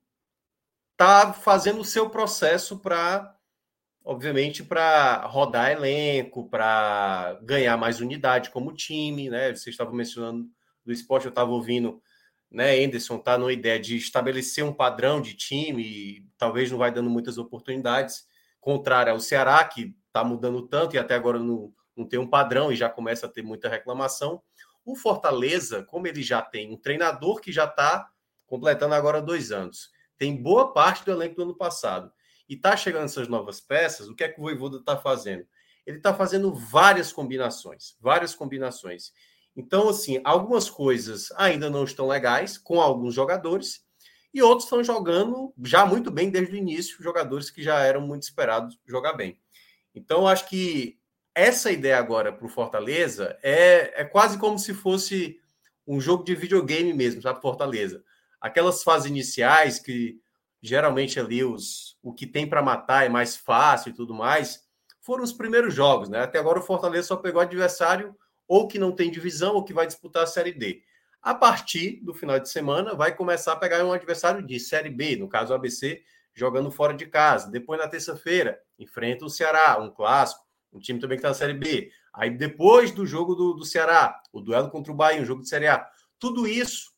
está 0.92 1.34
fazendo 1.34 1.82
o 1.82 1.86
seu 1.86 2.10
processo 2.10 2.80
para 2.80 3.36
obviamente, 4.04 4.64
para 4.64 5.26
rodar 5.28 5.72
elenco, 5.72 6.50
para 6.50 7.40
ganhar 7.42 7.78
mais 7.78 8.02
unidade 8.02 8.50
como 8.50 8.74
time, 8.74 9.30
né? 9.30 9.56
Você 9.56 9.70
estava 9.70 9.94
mencionando 9.94 10.46
do 10.86 10.92
esporte, 10.92 11.26
eu 11.26 11.30
estava 11.30 11.52
ouvindo, 11.52 12.02
né? 12.52 12.84
Anderson 12.84 13.18
tá 13.18 13.38
numa 13.38 13.54
ideia 13.54 13.80
de 13.80 13.96
estabelecer 13.96 14.64
um 14.64 14.74
padrão 14.74 15.22
de 15.22 15.34
time, 15.34 15.84
e 15.84 16.28
talvez 16.38 16.70
não 16.70 16.78
vai 16.78 16.92
dando 16.92 17.10
muitas 17.10 17.38
oportunidades, 17.38 18.28
contrário 18.60 19.14
ao 19.14 19.20
Ceará, 19.20 19.64
que 19.64 19.96
está 20.08 20.24
mudando 20.24 20.68
tanto 20.68 20.96
e 20.96 21.00
até 21.00 21.16
agora 21.16 21.40
não, 21.40 21.74
não 21.96 22.06
tem 22.08 22.20
um 22.20 22.28
padrão 22.28 22.72
e 22.72 22.76
já 22.76 22.90
começa 22.90 23.26
a 23.26 23.30
ter 23.30 23.42
muita 23.42 23.70
reclamação. 23.70 24.42
O 24.86 24.96
Fortaleza, 24.96 25.84
como 25.84 26.08
ele 26.08 26.22
já 26.22 26.42
tem 26.42 26.72
um 26.72 26.78
treinador 26.78 27.40
que 27.40 27.52
já 27.52 27.66
está 27.66 28.10
completando 28.46 28.94
agora 28.94 29.22
dois 29.22 29.52
anos, 29.52 29.92
tem 30.18 30.36
boa 30.36 30.74
parte 30.74 31.06
do 31.06 31.12
elenco 31.12 31.36
do 31.36 31.44
ano 31.44 31.56
passado 31.56 32.12
e 32.48 32.56
está 32.56 32.76
chegando 32.76 33.06
essas 33.06 33.28
novas 33.28 33.62
peças, 33.62 34.08
o 34.08 34.16
que 34.16 34.24
é 34.24 34.30
que 34.30 34.40
o 34.40 34.44
Voivoda 34.44 34.78
está 34.78 34.98
fazendo? 34.98 35.46
Ele 35.86 35.98
está 35.98 36.14
fazendo 36.14 36.54
várias 36.54 37.12
combinações, 37.12 37.96
várias 38.00 38.34
combinações. 38.36 39.12
Então, 39.56 39.90
assim, 39.90 40.20
algumas 40.24 40.70
coisas 40.70 41.32
ainda 41.36 41.70
não 41.70 41.84
estão 41.84 42.08
legais 42.08 42.58
com 42.58 42.82
alguns 42.82 43.14
jogadores 43.14 43.84
e 44.34 44.42
outros 44.42 44.66
estão 44.66 44.84
jogando 44.84 45.54
já 45.64 45.86
muito 45.86 46.10
bem 46.10 46.30
desde 46.30 46.56
o 46.56 46.58
início, 46.58 47.04
jogadores 47.04 47.52
que 47.52 47.62
já 47.62 47.80
eram 47.80 48.02
muito 48.02 48.24
esperados 48.24 48.80
jogar 48.86 49.14
bem. 49.14 49.40
Então, 49.94 50.28
acho 50.28 50.50
que 50.50 51.00
essa 51.36 51.72
ideia 51.72 51.98
agora 51.98 52.32
para 52.32 52.46
o 52.46 52.50
Fortaleza 52.50 53.38
é, 53.42 54.02
é 54.02 54.06
quase 54.06 54.38
como 54.38 54.58
se 54.60 54.74
fosse 54.74 55.40
um 55.88 56.00
jogo 56.00 56.24
de 56.24 56.36
videogame 56.36 56.94
mesmo, 56.94 57.22
sabe? 57.22 57.42
Fortaleza. 57.42 58.04
Aquelas 58.40 58.84
fases 58.84 59.10
iniciais 59.10 59.80
que 59.80 60.22
geralmente 60.62 61.20
ali 61.20 61.44
os, 61.44 61.98
o 62.02 62.14
que 62.14 62.26
tem 62.26 62.48
para 62.48 62.62
matar 62.62 63.06
é 63.06 63.10
mais 63.10 63.36
fácil 63.36 63.90
e 63.90 63.94
tudo 63.94 64.14
mais, 64.14 64.64
foram 65.02 65.22
os 65.22 65.34
primeiros 65.34 65.74
jogos, 65.74 66.08
né? 66.08 66.22
Até 66.22 66.40
agora 66.40 66.60
o 66.60 66.64
Fortaleza 66.64 67.10
só 67.10 67.18
pegou 67.18 67.42
adversário 67.42 68.16
ou 68.48 68.68
que 68.68 68.80
não 68.80 68.94
tem 68.94 69.12
divisão 69.12 69.56
ou 69.56 69.64
que 69.64 69.74
vai 69.74 69.86
disputar 69.86 70.24
a 70.24 70.28
Série 70.28 70.54
D. 70.54 70.82
A 71.22 71.34
partir 71.34 72.00
do 72.02 72.14
final 72.14 72.40
de 72.40 72.50
semana, 72.50 72.96
vai 72.96 73.14
começar 73.14 73.54
a 73.54 73.56
pegar 73.58 73.84
um 73.84 73.92
adversário 73.92 74.46
de 74.46 74.60
Série 74.60 74.90
B, 74.90 75.18
no 75.18 75.28
caso 75.28 75.52
o 75.52 75.56
ABC, 75.56 76.02
jogando 76.34 76.72
fora 76.72 76.94
de 76.94 77.06
casa. 77.06 77.52
Depois, 77.52 77.80
na 77.80 77.88
terça-feira, 77.88 78.60
enfrenta 78.80 79.26
o 79.26 79.30
Ceará, 79.30 79.78
um 79.80 79.90
clássico, 79.90 80.43
um 80.74 80.80
time 80.80 81.00
também 81.00 81.18
que 81.18 81.20
está 81.20 81.30
na 81.30 81.36
Série 81.36 81.54
B. 81.54 81.92
Aí, 82.14 82.30
depois 82.30 82.92
do 82.92 83.06
jogo 83.06 83.36
do, 83.36 83.54
do 83.54 83.66
Ceará, 83.66 84.22
o 84.32 84.42
duelo 84.42 84.70
contra 84.70 84.92
o 84.92 84.96
Bahia, 84.96 85.22
um 85.22 85.26
jogo 85.26 85.42
de 85.42 85.50
Série 85.50 85.68
A. 85.68 85.88
Tudo 86.20 86.48
isso 86.48 86.92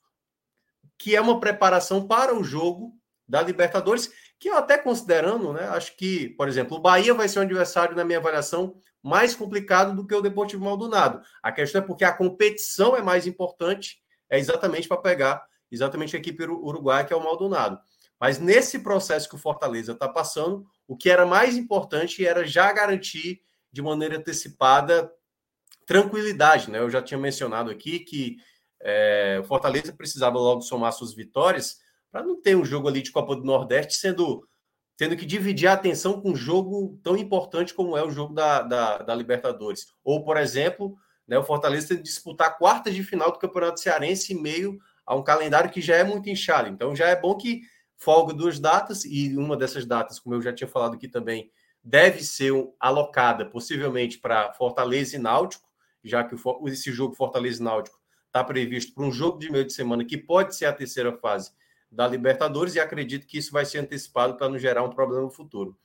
que 0.97 1.15
é 1.15 1.21
uma 1.21 1.39
preparação 1.39 2.07
para 2.07 2.35
o 2.35 2.43
jogo 2.43 2.93
da 3.27 3.41
Libertadores, 3.41 4.11
que 4.39 4.49
eu 4.49 4.55
até 4.55 4.77
considerando, 4.77 5.51
né, 5.51 5.67
acho 5.69 5.95
que, 5.97 6.29
por 6.29 6.47
exemplo, 6.47 6.77
o 6.77 6.79
Bahia 6.79 7.13
vai 7.13 7.27
ser 7.27 7.39
um 7.39 7.43
adversário, 7.43 7.95
na 7.95 8.03
minha 8.03 8.19
avaliação, 8.19 8.75
mais 9.01 9.35
complicado 9.35 9.95
do 9.95 10.05
que 10.05 10.15
o 10.15 10.21
Deportivo 10.21 10.63
Maldonado. 10.63 11.21
A 11.41 11.51
questão 11.51 11.81
é 11.81 11.85
porque 11.85 12.03
a 12.03 12.13
competição 12.13 12.95
é 12.95 13.01
mais 13.01 13.27
importante, 13.27 13.99
é 14.29 14.39
exatamente 14.39 14.87
para 14.87 14.97
pegar 14.97 15.45
exatamente 15.71 16.15
a 16.15 16.19
equipe 16.19 16.43
uruguaia, 16.43 17.03
que 17.03 17.13
é 17.13 17.15
o 17.15 17.23
Maldonado. 17.23 17.79
Mas 18.19 18.39
nesse 18.39 18.79
processo 18.79 19.27
que 19.27 19.35
o 19.35 19.39
Fortaleza 19.39 19.91
está 19.91 20.07
passando, 20.07 20.65
o 20.87 20.95
que 20.95 21.09
era 21.09 21.25
mais 21.25 21.57
importante 21.57 22.25
era 22.25 22.45
já 22.45 22.71
garantir 22.71 23.41
de 23.75 23.81
maneira 23.81 24.17
antecipada 24.17 25.11
tranquilidade. 25.85 26.71
Né? 26.71 26.79
Eu 26.79 26.89
já 26.89 27.01
tinha 27.01 27.17
mencionado 27.17 27.69
aqui 27.69 27.99
que 27.99 28.37
é, 28.81 29.37
o 29.43 29.43
Fortaleza 29.43 29.91
precisava 29.91 30.39
logo 30.39 30.61
somar 30.61 30.93
suas 30.93 31.13
vitórias 31.13 31.77
para 32.09 32.23
não 32.23 32.41
ter 32.41 32.55
um 32.55 32.63
jogo 32.63 32.87
ali 32.87 33.01
de 33.01 33.11
Copa 33.11 33.35
do 33.35 33.43
Nordeste 33.43 33.95
sendo 33.95 34.47
tendo 34.97 35.17
que 35.17 35.25
dividir 35.25 35.67
a 35.67 35.73
atenção 35.73 36.21
com 36.21 36.31
um 36.31 36.35
jogo 36.37 36.97
tão 37.03 37.17
importante 37.17 37.73
como 37.73 37.97
é 37.97 38.03
o 38.03 38.09
jogo 38.09 38.33
da, 38.33 38.61
da, 38.61 38.97
da 38.99 39.13
Libertadores. 39.13 39.87
Ou, 40.01 40.23
por 40.23 40.37
exemplo, 40.37 40.95
né, 41.27 41.37
o 41.37 41.43
Fortaleza 41.43 41.89
tem 41.89 41.97
que 41.97 42.03
disputar 42.03 42.57
quartas 42.57 42.95
de 42.95 43.03
final 43.03 43.29
do 43.29 43.37
Campeonato 43.37 43.81
Cearense 43.81 44.31
em 44.31 44.41
meio 44.41 44.79
a 45.05 45.13
um 45.13 45.21
calendário 45.21 45.69
que 45.69 45.81
já 45.81 45.97
é 45.97 46.03
muito 46.05 46.29
inchado. 46.29 46.69
Então 46.69 46.95
já 46.95 47.07
é 47.09 47.15
bom 47.19 47.35
que 47.35 47.63
folga 47.97 48.33
duas 48.33 48.57
datas, 48.57 49.03
e 49.03 49.35
uma 49.37 49.57
dessas 49.57 49.85
datas, 49.85 50.17
como 50.17 50.35
eu 50.35 50.41
já 50.41 50.53
tinha 50.53 50.67
falado 50.67 50.95
aqui 50.95 51.09
também, 51.09 51.51
deve 51.85 52.23
ser 52.23 52.51
alocada 52.79 53.45
possivelmente 53.45 54.17
para 54.17 54.51
Fortaleza 54.53 55.15
e 55.15 55.19
Náutico, 55.19 55.69
já 56.03 56.23
que 56.23 56.35
esse 56.65 56.91
jogo 56.91 57.13
Fortaleza 57.13 57.61
e 57.61 57.63
Náutico 57.63 57.99
está 58.25 58.43
previsto 58.43 58.93
para 58.95 59.05
um 59.05 59.11
jogo 59.11 59.37
de 59.37 59.51
meio 59.51 59.63
de 59.63 59.71
semana 59.71 60.03
que 60.03 60.17
pode 60.17 60.55
ser 60.55 60.65
a 60.65 60.73
terceira 60.73 61.15
fase 61.15 61.51
da 61.91 62.07
Libertadores 62.07 62.73
e 62.73 62.79
acredito 62.79 63.27
que 63.27 63.37
isso 63.37 63.51
vai 63.51 63.65
ser 63.65 63.77
antecipado 63.77 64.35
para 64.35 64.49
não 64.49 64.57
gerar 64.57 64.83
um 64.83 64.89
problema 64.89 65.21
no 65.21 65.29
futuro. 65.29 65.77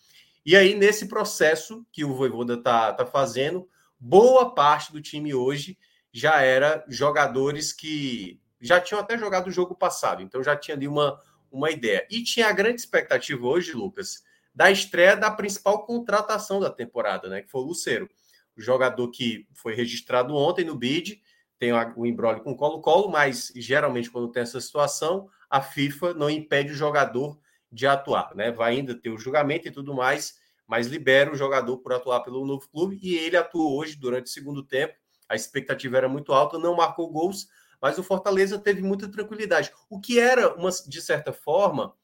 E 0.45 0.57
aí, 0.57 0.75
nesse 0.75 1.07
processo 1.07 1.87
que 1.93 2.03
o 2.03 2.15
Voivoda 2.15 2.55
está 2.55 2.95
tá 2.95 3.05
fazendo, 3.05 3.69
boa 3.99 4.55
parte 4.55 4.91
do 4.91 5.03
time 5.03 5.35
hoje 5.35 5.79
já 6.11 6.41
era 6.41 6.83
jogadores 6.89 7.75
que 7.75 8.41
já 8.59 8.81
tinham 8.81 9.01
até 9.01 9.19
jogado 9.19 9.49
o 9.49 9.53
jogo 9.53 9.75
passado, 9.75 10.23
então 10.23 10.43
já 10.43 10.57
tinha 10.57 10.75
ali 10.75 10.89
uma, 10.89 11.21
uma 11.53 11.71
ideia. 11.71 12.07
E 12.11 12.25
tinha 12.25 12.49
a 12.49 12.53
grande 12.53 12.81
expectativa 12.81 13.47
hoje, 13.47 13.73
Lucas, 13.73 14.25
da 14.61 14.71
estreia 14.71 15.17
da 15.17 15.31
principal 15.31 15.87
contratação 15.87 16.61
da 16.61 16.69
temporada, 16.69 17.31
né? 17.31 17.41
Que 17.41 17.51
foi 17.51 17.63
o 17.63 17.65
Lucero, 17.65 18.07
o 18.55 18.61
jogador 18.61 19.11
que 19.11 19.49
foi 19.55 19.75
registrado 19.75 20.37
ontem 20.37 20.67
no 20.67 20.77
BID, 20.77 21.19
tem 21.59 21.73
o 21.73 22.05
embrólio 22.05 22.43
com 22.43 22.55
Colo-Colo, 22.55 23.09
mas 23.09 23.51
geralmente 23.57 24.11
quando 24.11 24.31
tem 24.31 24.43
essa 24.43 24.61
situação, 24.61 25.31
a 25.49 25.63
FIFA 25.63 26.13
não 26.13 26.29
impede 26.29 26.73
o 26.73 26.77
jogador 26.77 27.41
de 27.73 27.87
atuar, 27.87 28.35
né? 28.35 28.53
Vai 28.53 28.75
ainda 28.75 28.95
ter 28.95 29.09
o 29.09 29.17
julgamento 29.17 29.67
e 29.67 29.71
tudo 29.71 29.95
mais, 29.95 30.39
mas 30.67 30.89
libera 30.89 31.33
o 31.33 31.37
jogador 31.37 31.79
por 31.79 31.95
atuar 31.95 32.21
pelo 32.21 32.45
novo 32.45 32.69
clube 32.69 33.01
e 33.03 33.17
ele 33.17 33.39
atuou 33.39 33.79
hoje 33.79 33.97
durante 33.97 34.27
o 34.27 34.31
segundo 34.31 34.63
tempo. 34.63 34.93
A 35.27 35.35
expectativa 35.35 35.97
era 35.97 36.09
muito 36.09 36.35
alta, 36.35 36.59
não 36.59 36.77
marcou 36.77 37.11
gols, 37.11 37.49
mas 37.81 37.97
o 37.97 38.03
Fortaleza 38.03 38.59
teve 38.59 38.83
muita 38.83 39.09
tranquilidade. 39.09 39.73
O 39.89 39.99
que 39.99 40.21
era, 40.21 40.55
uma, 40.55 40.69
de 40.71 41.01
certa 41.01 41.33
forma, 41.33 41.95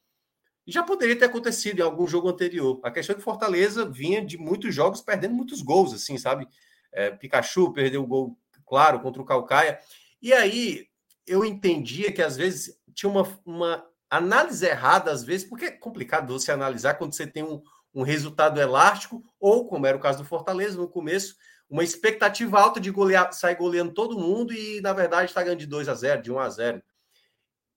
já 0.71 0.83
poderia 0.83 1.17
ter 1.17 1.25
acontecido 1.25 1.79
em 1.79 1.83
algum 1.83 2.07
jogo 2.07 2.27
anterior. 2.27 2.79
A 2.83 2.91
questão 2.91 3.13
é 3.13 3.17
que 3.17 3.23
Fortaleza 3.23 3.89
vinha 3.89 4.23
de 4.23 4.37
muitos 4.37 4.75
jogos 4.75 5.01
perdendo 5.01 5.33
muitos 5.33 5.61
gols, 5.61 5.93
assim, 5.93 6.17
sabe? 6.17 6.47
É, 6.91 7.11
Pikachu 7.11 7.71
perdeu 7.71 8.03
o 8.03 8.07
gol, 8.07 8.37
claro, 8.65 8.99
contra 8.99 9.21
o 9.21 9.25
Calcaia. 9.25 9.79
E 10.21 10.33
aí 10.33 10.87
eu 11.25 11.45
entendia 11.45 12.11
que 12.11 12.21
às 12.21 12.35
vezes 12.35 12.77
tinha 12.93 13.09
uma, 13.09 13.27
uma 13.45 13.85
análise 14.09 14.65
errada 14.65 15.11
às 15.11 15.23
vezes, 15.23 15.47
porque 15.47 15.65
é 15.65 15.71
complicado 15.71 16.33
você 16.33 16.51
analisar 16.51 16.95
quando 16.95 17.13
você 17.13 17.27
tem 17.27 17.43
um, 17.43 17.61
um 17.93 18.03
resultado 18.03 18.59
elástico, 18.59 19.23
ou, 19.39 19.67
como 19.67 19.85
era 19.85 19.97
o 19.97 20.01
caso 20.01 20.19
do 20.19 20.25
Fortaleza 20.25 20.77
no 20.77 20.87
começo, 20.87 21.35
uma 21.69 21.83
expectativa 21.83 22.59
alta 22.59 22.79
de 22.79 22.91
golear, 22.91 23.31
sair 23.33 23.55
goleando 23.55 23.93
todo 23.93 24.17
mundo 24.17 24.53
e, 24.53 24.79
na 24.81 24.93
verdade, 24.93 25.29
está 25.29 25.43
ganhando 25.43 25.59
de 25.59 25.67
2 25.67 25.89
a 25.89 25.93
0 25.93 26.21
de 26.21 26.31
1 26.31 26.39
a 26.39 26.49
0 26.49 26.83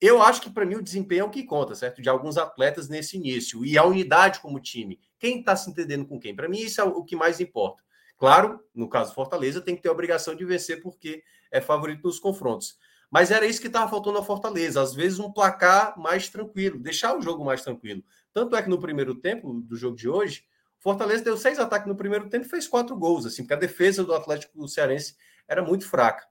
Eu 0.00 0.22
acho 0.22 0.40
que, 0.40 0.48
para 0.48 0.64
mim, 0.64 0.76
o 0.76 0.82
desempenho 0.82 1.22
é 1.22 1.24
o 1.24 1.30
que 1.30 1.44
conta, 1.44 1.74
certo? 1.74 2.00
De 2.00 2.08
alguns 2.08 2.38
atletas 2.38 2.88
nesse 2.88 3.16
início. 3.16 3.64
E 3.64 3.76
a 3.76 3.84
unidade 3.84 4.40
como 4.40 4.58
time. 4.58 4.98
Quem 5.18 5.40
está 5.40 5.54
se 5.54 5.68
entendendo 5.68 6.06
com 6.06 6.18
quem? 6.18 6.34
Para 6.34 6.48
mim, 6.48 6.58
isso 6.58 6.80
é 6.80 6.84
o 6.84 7.04
que 7.04 7.14
mais 7.14 7.38
importa. 7.38 7.82
Claro, 8.16 8.60
no 8.74 8.88
caso 8.88 9.14
Fortaleza, 9.14 9.60
tem 9.60 9.76
que 9.76 9.82
ter 9.82 9.88
a 9.88 9.92
obrigação 9.92 10.34
de 10.34 10.44
vencer 10.44 10.82
porque 10.82 11.22
é 11.50 11.60
favorito 11.60 12.02
nos 12.04 12.18
confrontos. 12.18 12.78
Mas 13.10 13.30
era 13.30 13.44
isso 13.44 13.60
que 13.60 13.66
estava 13.66 13.90
faltando 13.90 14.18
na 14.18 14.24
Fortaleza. 14.24 14.80
Às 14.80 14.94
vezes, 14.94 15.18
um 15.18 15.32
placar 15.32 15.98
mais 15.98 16.28
tranquilo, 16.28 16.78
deixar 16.78 17.16
o 17.16 17.20
jogo 17.20 17.44
mais 17.44 17.62
tranquilo. 17.62 18.02
Tanto 18.32 18.54
é 18.56 18.62
que 18.62 18.68
no 18.70 18.78
primeiro 18.78 19.14
tempo 19.14 19.52
do 19.52 19.76
jogo 19.76 19.96
de 19.96 20.08
hoje, 20.08 20.44
Fortaleza 20.78 21.24
deu 21.24 21.36
seis 21.36 21.58
ataques 21.58 21.88
no 21.88 21.96
primeiro 21.96 22.28
tempo 22.28 22.46
e 22.46 22.48
fez 22.48 22.66
quatro 22.66 22.96
gols, 22.96 23.26
assim, 23.26 23.42
porque 23.42 23.54
a 23.54 23.58
defesa 23.58 24.02
do 24.04 24.14
Atlético 24.14 24.66
Cearense 24.66 25.16
era 25.46 25.62
muito 25.62 25.86
fraca. 25.86 26.26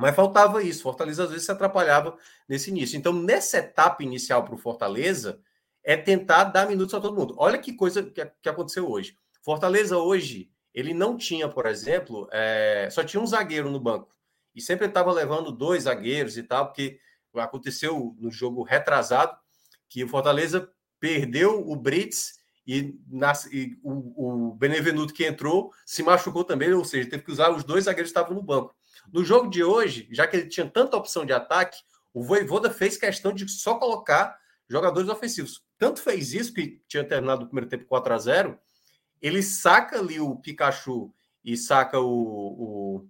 Mas 0.00 0.16
faltava 0.16 0.62
isso. 0.62 0.82
Fortaleza 0.82 1.24
às 1.24 1.30
vezes 1.30 1.44
se 1.44 1.52
atrapalhava 1.52 2.16
nesse 2.48 2.70
início. 2.70 2.96
Então, 2.96 3.12
nessa 3.12 3.58
etapa 3.58 4.02
inicial 4.02 4.44
para 4.44 4.54
o 4.54 4.58
Fortaleza, 4.58 5.40
é 5.82 5.96
tentar 5.96 6.44
dar 6.44 6.66
minutos 6.66 6.94
a 6.94 7.00
todo 7.00 7.16
mundo. 7.16 7.34
Olha 7.38 7.58
que 7.58 7.72
coisa 7.72 8.02
que, 8.02 8.24
que 8.42 8.48
aconteceu 8.48 8.90
hoje. 8.90 9.16
Fortaleza 9.42 9.96
hoje, 9.96 10.50
ele 10.74 10.92
não 10.92 11.16
tinha, 11.16 11.48
por 11.48 11.66
exemplo, 11.66 12.28
é, 12.32 12.88
só 12.90 13.02
tinha 13.02 13.20
um 13.20 13.26
zagueiro 13.26 13.70
no 13.70 13.80
banco. 13.80 14.14
E 14.54 14.60
sempre 14.60 14.86
estava 14.86 15.12
levando 15.12 15.52
dois 15.52 15.84
zagueiros 15.84 16.36
e 16.36 16.42
tal, 16.42 16.66
porque 16.66 16.98
aconteceu 17.34 18.16
no 18.18 18.30
jogo 18.30 18.62
retrasado 18.62 19.36
que 19.88 20.04
o 20.04 20.08
Fortaleza 20.08 20.68
perdeu 20.98 21.66
o 21.66 21.74
Brits 21.76 22.38
e, 22.66 22.98
nas, 23.08 23.46
e 23.46 23.78
o, 23.82 24.50
o, 24.50 24.54
Benevenuto 24.54 25.14
que 25.14 25.26
entrou 25.26 25.72
se 25.86 26.02
machucou 26.02 26.44
também, 26.44 26.72
ou 26.72 26.84
seja, 26.84 27.08
teve 27.08 27.22
que 27.22 27.32
usar 27.32 27.50
os 27.50 27.64
dois 27.64 27.84
zagueiros 27.84 28.12
que 28.12 28.18
estavam 28.18 28.36
no 28.36 28.42
banco. 28.42 28.74
No 29.12 29.24
jogo 29.24 29.48
de 29.48 29.62
hoje, 29.62 30.08
já 30.10 30.26
que 30.26 30.36
ele 30.36 30.48
tinha 30.48 30.68
tanta 30.68 30.96
opção 30.96 31.24
de 31.24 31.32
ataque, 31.32 31.78
o 32.12 32.22
Voivoda 32.22 32.70
fez 32.70 32.96
questão 32.96 33.32
de 33.32 33.48
só 33.48 33.74
colocar 33.74 34.38
jogadores 34.68 35.08
ofensivos. 35.08 35.64
Tanto 35.78 36.00
fez 36.00 36.32
isso 36.32 36.52
que 36.52 36.82
tinha 36.86 37.04
terminado 37.04 37.44
o 37.44 37.46
primeiro 37.46 37.68
tempo 37.68 37.86
4 37.86 38.14
a 38.14 38.18
0 38.18 38.58
ele 39.20 39.42
saca 39.42 39.98
ali 39.98 40.18
o 40.18 40.36
Pikachu 40.36 41.12
e 41.44 41.56
saca 41.56 42.00
o, 42.00 42.06
o 42.08 43.08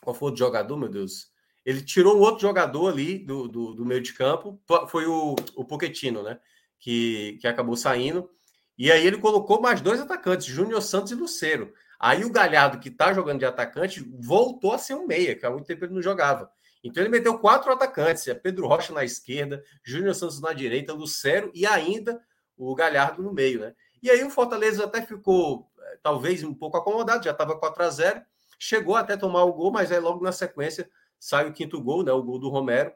qual 0.00 0.14
foi 0.14 0.32
o 0.32 0.36
jogador, 0.36 0.76
meu 0.76 0.88
Deus? 0.88 1.28
Ele 1.64 1.82
tirou 1.82 2.16
um 2.16 2.20
outro 2.20 2.40
jogador 2.40 2.88
ali 2.88 3.18
do, 3.18 3.48
do, 3.48 3.74
do 3.74 3.84
meio 3.84 4.00
de 4.00 4.12
campo, 4.12 4.60
foi 4.88 5.06
o, 5.06 5.34
o 5.54 5.64
Pochettino, 5.64 6.22
né? 6.22 6.38
Que, 6.78 7.38
que 7.40 7.46
acabou 7.48 7.76
saindo. 7.76 8.30
E 8.76 8.92
aí 8.92 9.06
ele 9.06 9.18
colocou 9.18 9.60
mais 9.60 9.80
dois 9.80 10.00
atacantes, 10.00 10.46
Júnior 10.46 10.80
Santos 10.82 11.12
e 11.12 11.14
Luceiro. 11.14 11.74
Aí 11.98 12.24
o 12.24 12.30
Galhardo, 12.30 12.78
que 12.78 12.90
tá 12.90 13.12
jogando 13.12 13.40
de 13.40 13.44
atacante, 13.44 14.00
voltou 14.20 14.72
a 14.72 14.78
ser 14.78 14.94
um 14.94 15.06
meia, 15.06 15.34
que 15.34 15.44
há 15.44 15.50
muito 15.50 15.66
tempo 15.66 15.84
ele 15.84 15.94
não 15.94 16.02
jogava. 16.02 16.50
Então 16.82 17.02
ele 17.02 17.10
meteu 17.10 17.38
quatro 17.38 17.72
atacantes: 17.72 18.26
é 18.28 18.34
Pedro 18.34 18.68
Rocha 18.68 18.92
na 18.92 19.04
esquerda, 19.04 19.62
Júnior 19.82 20.14
Santos 20.14 20.40
na 20.40 20.52
direita, 20.52 20.92
Lucero 20.92 21.50
e 21.54 21.66
ainda 21.66 22.20
o 22.56 22.74
Galhardo 22.74 23.22
no 23.22 23.32
meio, 23.32 23.60
né? 23.60 23.74
E 24.02 24.10
aí 24.10 24.22
o 24.22 24.30
Fortaleza 24.30 24.84
até 24.84 25.02
ficou, 25.02 25.68
eh, 25.80 25.98
talvez, 26.02 26.44
um 26.44 26.54
pouco 26.54 26.76
acomodado, 26.76 27.24
já 27.24 27.32
estava 27.32 27.58
4 27.58 27.82
a 27.82 27.90
0 27.90 28.22
chegou 28.58 28.96
até 28.96 29.16
tomar 29.16 29.44
o 29.44 29.52
gol, 29.52 29.70
mas 29.70 29.92
aí 29.92 30.00
logo 30.00 30.22
na 30.22 30.32
sequência 30.32 30.90
sai 31.18 31.48
o 31.48 31.52
quinto 31.52 31.80
gol, 31.80 32.02
né? 32.02 32.12
O 32.12 32.22
gol 32.22 32.38
do 32.38 32.48
Romero. 32.48 32.92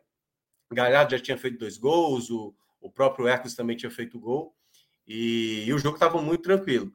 Galhardo 0.72 1.12
já 1.12 1.22
tinha 1.22 1.38
feito 1.38 1.58
dois 1.58 1.76
gols, 1.76 2.30
o, 2.30 2.54
o 2.80 2.90
próprio 2.90 3.28
Hércules 3.28 3.54
também 3.54 3.76
tinha 3.76 3.90
feito 3.90 4.18
gol. 4.18 4.54
E, 5.06 5.64
e 5.66 5.72
o 5.72 5.78
jogo 5.78 5.96
estava 5.96 6.20
muito 6.20 6.42
tranquilo. 6.42 6.92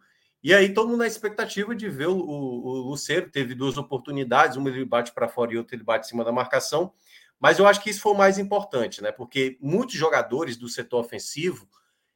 E 0.47 0.53
aí 0.53 0.73
todo 0.73 0.87
mundo 0.87 0.99
na 0.99 1.07
expectativa 1.07 1.75
de 1.75 1.89
ver 1.89 2.07
o, 2.07 2.15
o, 2.15 2.67
o 2.67 2.71
Luceiro, 2.91 3.29
teve 3.29 3.53
duas 3.53 3.77
oportunidades, 3.77 4.55
uma 4.55 4.69
ele 4.69 4.85
bate 4.85 5.11
para 5.11 5.27
fora 5.27 5.51
e 5.51 5.57
outra 5.57 5.75
ele 5.75 5.83
bate 5.83 6.05
em 6.05 6.09
cima 6.09 6.23
da 6.23 6.31
marcação. 6.31 6.93
Mas 7.37 7.59
eu 7.59 7.67
acho 7.67 7.83
que 7.83 7.89
isso 7.89 7.99
foi 7.99 8.13
o 8.13 8.17
mais 8.17 8.37
importante, 8.37 9.03
né? 9.03 9.11
Porque 9.11 9.57
muitos 9.59 9.95
jogadores 9.95 10.55
do 10.55 10.69
setor 10.69 11.01
ofensivo, 11.01 11.67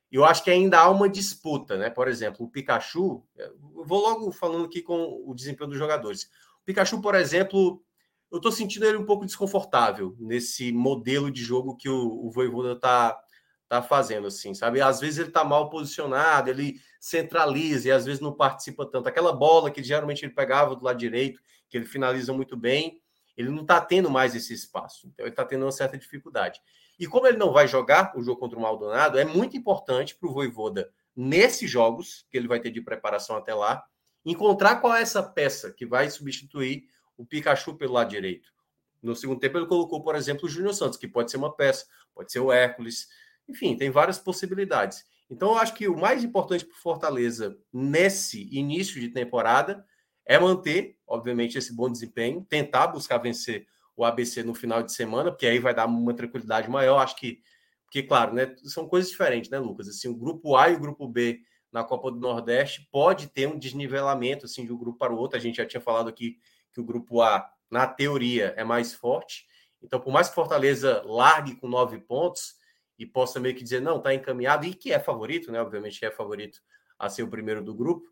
eu 0.09 0.23
acho 0.23 0.45
que 0.45 0.49
ainda 0.49 0.79
há 0.79 0.89
uma 0.89 1.09
disputa, 1.09 1.75
né? 1.75 1.89
Por 1.89 2.07
exemplo, 2.07 2.45
o 2.45 2.49
Pikachu, 2.49 3.21
eu 3.35 3.83
vou 3.83 3.99
logo 3.99 4.31
falando 4.31 4.63
aqui 4.63 4.81
com 4.81 5.21
o 5.25 5.35
desempenho 5.35 5.69
dos 5.69 5.77
jogadores. 5.77 6.23
O 6.61 6.63
Pikachu, 6.63 7.01
por 7.01 7.15
exemplo, 7.15 7.83
eu 8.31 8.37
estou 8.37 8.53
sentindo 8.53 8.85
ele 8.85 8.95
um 8.95 9.05
pouco 9.05 9.25
desconfortável 9.25 10.15
nesse 10.17 10.71
modelo 10.71 11.29
de 11.29 11.43
jogo 11.43 11.75
que 11.75 11.89
o, 11.89 12.25
o 12.25 12.31
Voivoda 12.31 12.71
está 12.71 13.21
tá 13.71 13.81
fazendo, 13.81 14.27
assim, 14.27 14.53
sabe? 14.53 14.81
Às 14.81 14.99
vezes 14.99 15.17
ele 15.17 15.29
está 15.29 15.45
mal 15.45 15.69
posicionado, 15.69 16.49
ele 16.49 16.81
centraliza 16.99 17.87
e 17.87 17.91
às 17.91 18.05
vezes 18.05 18.19
não 18.19 18.33
participa 18.33 18.85
tanto. 18.85 19.07
Aquela 19.07 19.31
bola 19.31 19.71
que 19.71 19.81
geralmente 19.81 20.25
ele 20.25 20.33
pegava 20.33 20.75
do 20.75 20.83
lado 20.83 20.97
direito, 20.97 21.39
que 21.69 21.77
ele 21.77 21.85
finaliza 21.85 22.33
muito 22.33 22.57
bem, 22.57 23.01
ele 23.37 23.49
não 23.49 23.61
está 23.61 23.79
tendo 23.79 24.09
mais 24.09 24.35
esse 24.35 24.53
espaço. 24.53 25.07
Então 25.07 25.25
ele 25.25 25.31
está 25.31 25.45
tendo 25.45 25.63
uma 25.63 25.71
certa 25.71 25.97
dificuldade. 25.97 26.59
E 26.99 27.07
como 27.07 27.25
ele 27.25 27.37
não 27.37 27.53
vai 27.53 27.65
jogar 27.65 28.11
o 28.17 28.21
jogo 28.21 28.41
contra 28.41 28.59
o 28.59 28.61
Maldonado, 28.61 29.17
é 29.17 29.23
muito 29.23 29.55
importante 29.55 30.17
para 30.17 30.27
o 30.27 30.33
Voivoda, 30.33 30.91
nesses 31.15 31.71
jogos 31.71 32.25
que 32.29 32.35
ele 32.35 32.49
vai 32.49 32.59
ter 32.59 32.71
de 32.71 32.81
preparação 32.81 33.37
até 33.37 33.53
lá, 33.53 33.85
encontrar 34.25 34.81
qual 34.81 34.93
é 34.93 35.01
essa 35.01 35.23
peça 35.23 35.71
que 35.71 35.85
vai 35.85 36.09
substituir 36.09 36.83
o 37.15 37.25
Pikachu 37.25 37.77
pelo 37.77 37.93
lado 37.93 38.09
direito. 38.09 38.51
No 39.01 39.15
segundo 39.15 39.39
tempo, 39.39 39.57
ele 39.57 39.65
colocou, 39.65 40.03
por 40.03 40.13
exemplo, 40.13 40.45
o 40.45 40.49
Júnior 40.49 40.73
Santos, 40.73 40.97
que 40.97 41.07
pode 41.07 41.31
ser 41.31 41.37
uma 41.37 41.55
peça, 41.55 41.85
pode 42.13 42.33
ser 42.33 42.41
o 42.41 42.51
Hércules, 42.51 43.07
enfim, 43.51 43.77
tem 43.77 43.89
várias 43.89 44.17
possibilidades. 44.17 45.03
Então, 45.29 45.51
eu 45.51 45.57
acho 45.57 45.73
que 45.73 45.87
o 45.87 45.97
mais 45.97 46.23
importante 46.23 46.65
para 46.65 46.75
o 46.75 46.81
Fortaleza 46.81 47.57
nesse 47.71 48.49
início 48.55 48.99
de 48.99 49.09
temporada 49.09 49.85
é 50.25 50.37
manter, 50.37 50.97
obviamente, 51.07 51.57
esse 51.57 51.73
bom 51.73 51.89
desempenho, 51.89 52.45
tentar 52.49 52.87
buscar 52.87 53.17
vencer 53.17 53.65
o 53.95 54.03
ABC 54.03 54.43
no 54.43 54.53
final 54.53 54.83
de 54.83 54.93
semana, 54.93 55.31
porque 55.31 55.45
aí 55.45 55.59
vai 55.59 55.73
dar 55.73 55.85
uma 55.85 56.13
tranquilidade 56.13 56.69
maior. 56.69 56.97
Acho 56.97 57.15
que, 57.15 57.39
porque, 57.85 58.03
claro, 58.03 58.33
né, 58.33 58.55
são 58.63 58.87
coisas 58.87 59.09
diferentes, 59.09 59.49
né, 59.49 59.59
Lucas? 59.59 59.87
Assim, 59.87 60.07
o 60.07 60.15
grupo 60.15 60.55
A 60.55 60.69
e 60.69 60.75
o 60.75 60.79
grupo 60.79 61.07
B 61.07 61.41
na 61.71 61.83
Copa 61.83 62.11
do 62.11 62.19
Nordeste 62.19 62.87
pode 62.91 63.27
ter 63.27 63.47
um 63.47 63.57
desnivelamento 63.57 64.45
assim, 64.45 64.65
de 64.65 64.73
um 64.73 64.77
grupo 64.77 64.97
para 64.97 65.13
o 65.13 65.17
outro. 65.17 65.37
A 65.37 65.41
gente 65.41 65.57
já 65.57 65.65
tinha 65.65 65.79
falado 65.79 66.09
aqui 66.09 66.37
que 66.73 66.81
o 66.81 66.83
grupo 66.83 67.21
A, 67.21 67.49
na 67.69 67.87
teoria, 67.87 68.53
é 68.57 68.63
mais 68.63 68.93
forte. 68.93 69.45
Então, 69.81 69.99
por 69.99 70.11
mais 70.11 70.29
que 70.29 70.35
Fortaleza 70.35 71.01
largue 71.05 71.55
com 71.55 71.67
nove 71.67 71.99
pontos, 71.99 72.55
e 73.01 73.05
possa 73.05 73.39
meio 73.39 73.55
que 73.55 73.63
dizer, 73.63 73.81
não, 73.81 73.97
está 73.97 74.13
encaminhado, 74.13 74.63
e 74.63 74.75
que 74.75 74.93
é 74.93 74.99
favorito, 74.99 75.51
né? 75.51 75.59
Obviamente 75.59 76.05
é 76.05 76.11
favorito 76.11 76.61
a 76.99 77.09
ser 77.09 77.23
o 77.23 77.27
primeiro 77.27 77.63
do 77.63 77.73
grupo. 77.73 78.07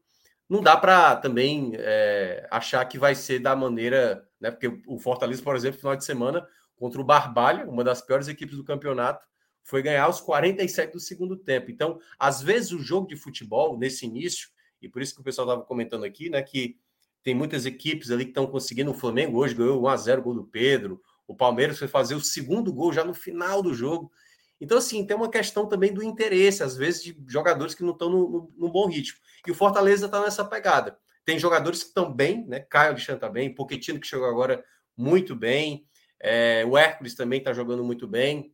Não 0.49 0.63
dá 0.63 0.75
para 0.75 1.15
também 1.15 1.73
é, 1.75 2.47
achar 2.49 2.83
que 2.85 2.97
vai 2.97 3.13
ser 3.13 3.37
da 3.37 3.55
maneira, 3.55 4.27
né? 4.41 4.49
Porque 4.49 4.81
o 4.87 4.97
Fortaleza, 4.97 5.43
por 5.43 5.55
exemplo, 5.55 5.79
final 5.79 5.95
de 5.95 6.03
semana, 6.03 6.43
contra 6.75 6.99
o 6.99 7.03
Barbalha, 7.03 7.69
uma 7.69 7.83
das 7.83 8.01
piores 8.01 8.27
equipes 8.27 8.57
do 8.57 8.63
campeonato, 8.63 9.23
foi 9.63 9.83
ganhar 9.83 10.09
os 10.09 10.19
47 10.21 10.93
do 10.93 10.99
segundo 10.99 11.37
tempo. 11.37 11.69
Então, 11.69 11.99
às 12.17 12.41
vezes, 12.41 12.71
o 12.71 12.79
jogo 12.79 13.07
de 13.07 13.15
futebol, 13.15 13.77
nesse 13.77 14.07
início, 14.07 14.49
e 14.81 14.89
por 14.89 15.03
isso 15.03 15.13
que 15.13 15.21
o 15.21 15.23
pessoal 15.23 15.47
estava 15.47 15.63
comentando 15.63 16.03
aqui, 16.03 16.31
né? 16.31 16.41
Que 16.41 16.79
tem 17.21 17.35
muitas 17.35 17.67
equipes 17.67 18.09
ali 18.09 18.23
que 18.23 18.31
estão 18.31 18.47
conseguindo. 18.47 18.89
O 18.89 18.95
Flamengo 18.95 19.37
hoje 19.37 19.53
ganhou 19.53 19.79
1x0 19.83 20.19
gol 20.19 20.33
do 20.33 20.45
Pedro. 20.45 20.99
O 21.27 21.35
Palmeiras 21.35 21.77
foi 21.77 21.87
fazer 21.87 22.15
o 22.15 22.21
segundo 22.21 22.73
gol 22.73 22.91
já 22.91 23.03
no 23.03 23.13
final 23.13 23.61
do 23.61 23.71
jogo. 23.71 24.11
Então, 24.59 24.77
assim, 24.77 25.05
tem 25.05 25.15
uma 25.15 25.29
questão 25.29 25.67
também 25.67 25.93
do 25.93 26.03
interesse, 26.03 26.63
às 26.63 26.75
vezes, 26.75 27.03
de 27.03 27.17
jogadores 27.27 27.73
que 27.73 27.83
não 27.83 27.93
estão 27.93 28.09
no, 28.09 28.29
no, 28.29 28.53
no 28.57 28.69
bom 28.69 28.87
ritmo. 28.87 29.19
E 29.47 29.51
o 29.51 29.55
Fortaleza 29.55 30.07
está 30.07 30.21
nessa 30.21 30.43
pegada. 30.43 30.97
Tem 31.23 31.39
jogadores 31.39 31.81
que 31.81 31.89
estão 31.89 32.11
bem, 32.11 32.45
né? 32.45 32.59
Caio 32.59 32.89
Alexandre 32.89 33.15
está 33.15 33.29
bem, 33.29 33.53
Poquetino 33.53 33.99
que 33.99 34.07
chegou 34.07 34.27
agora 34.27 34.63
muito 34.97 35.35
bem, 35.35 35.87
é, 36.19 36.65
o 36.65 36.77
Hércules 36.77 37.15
também 37.15 37.39
está 37.39 37.53
jogando 37.53 37.83
muito 37.83 38.07
bem, 38.07 38.53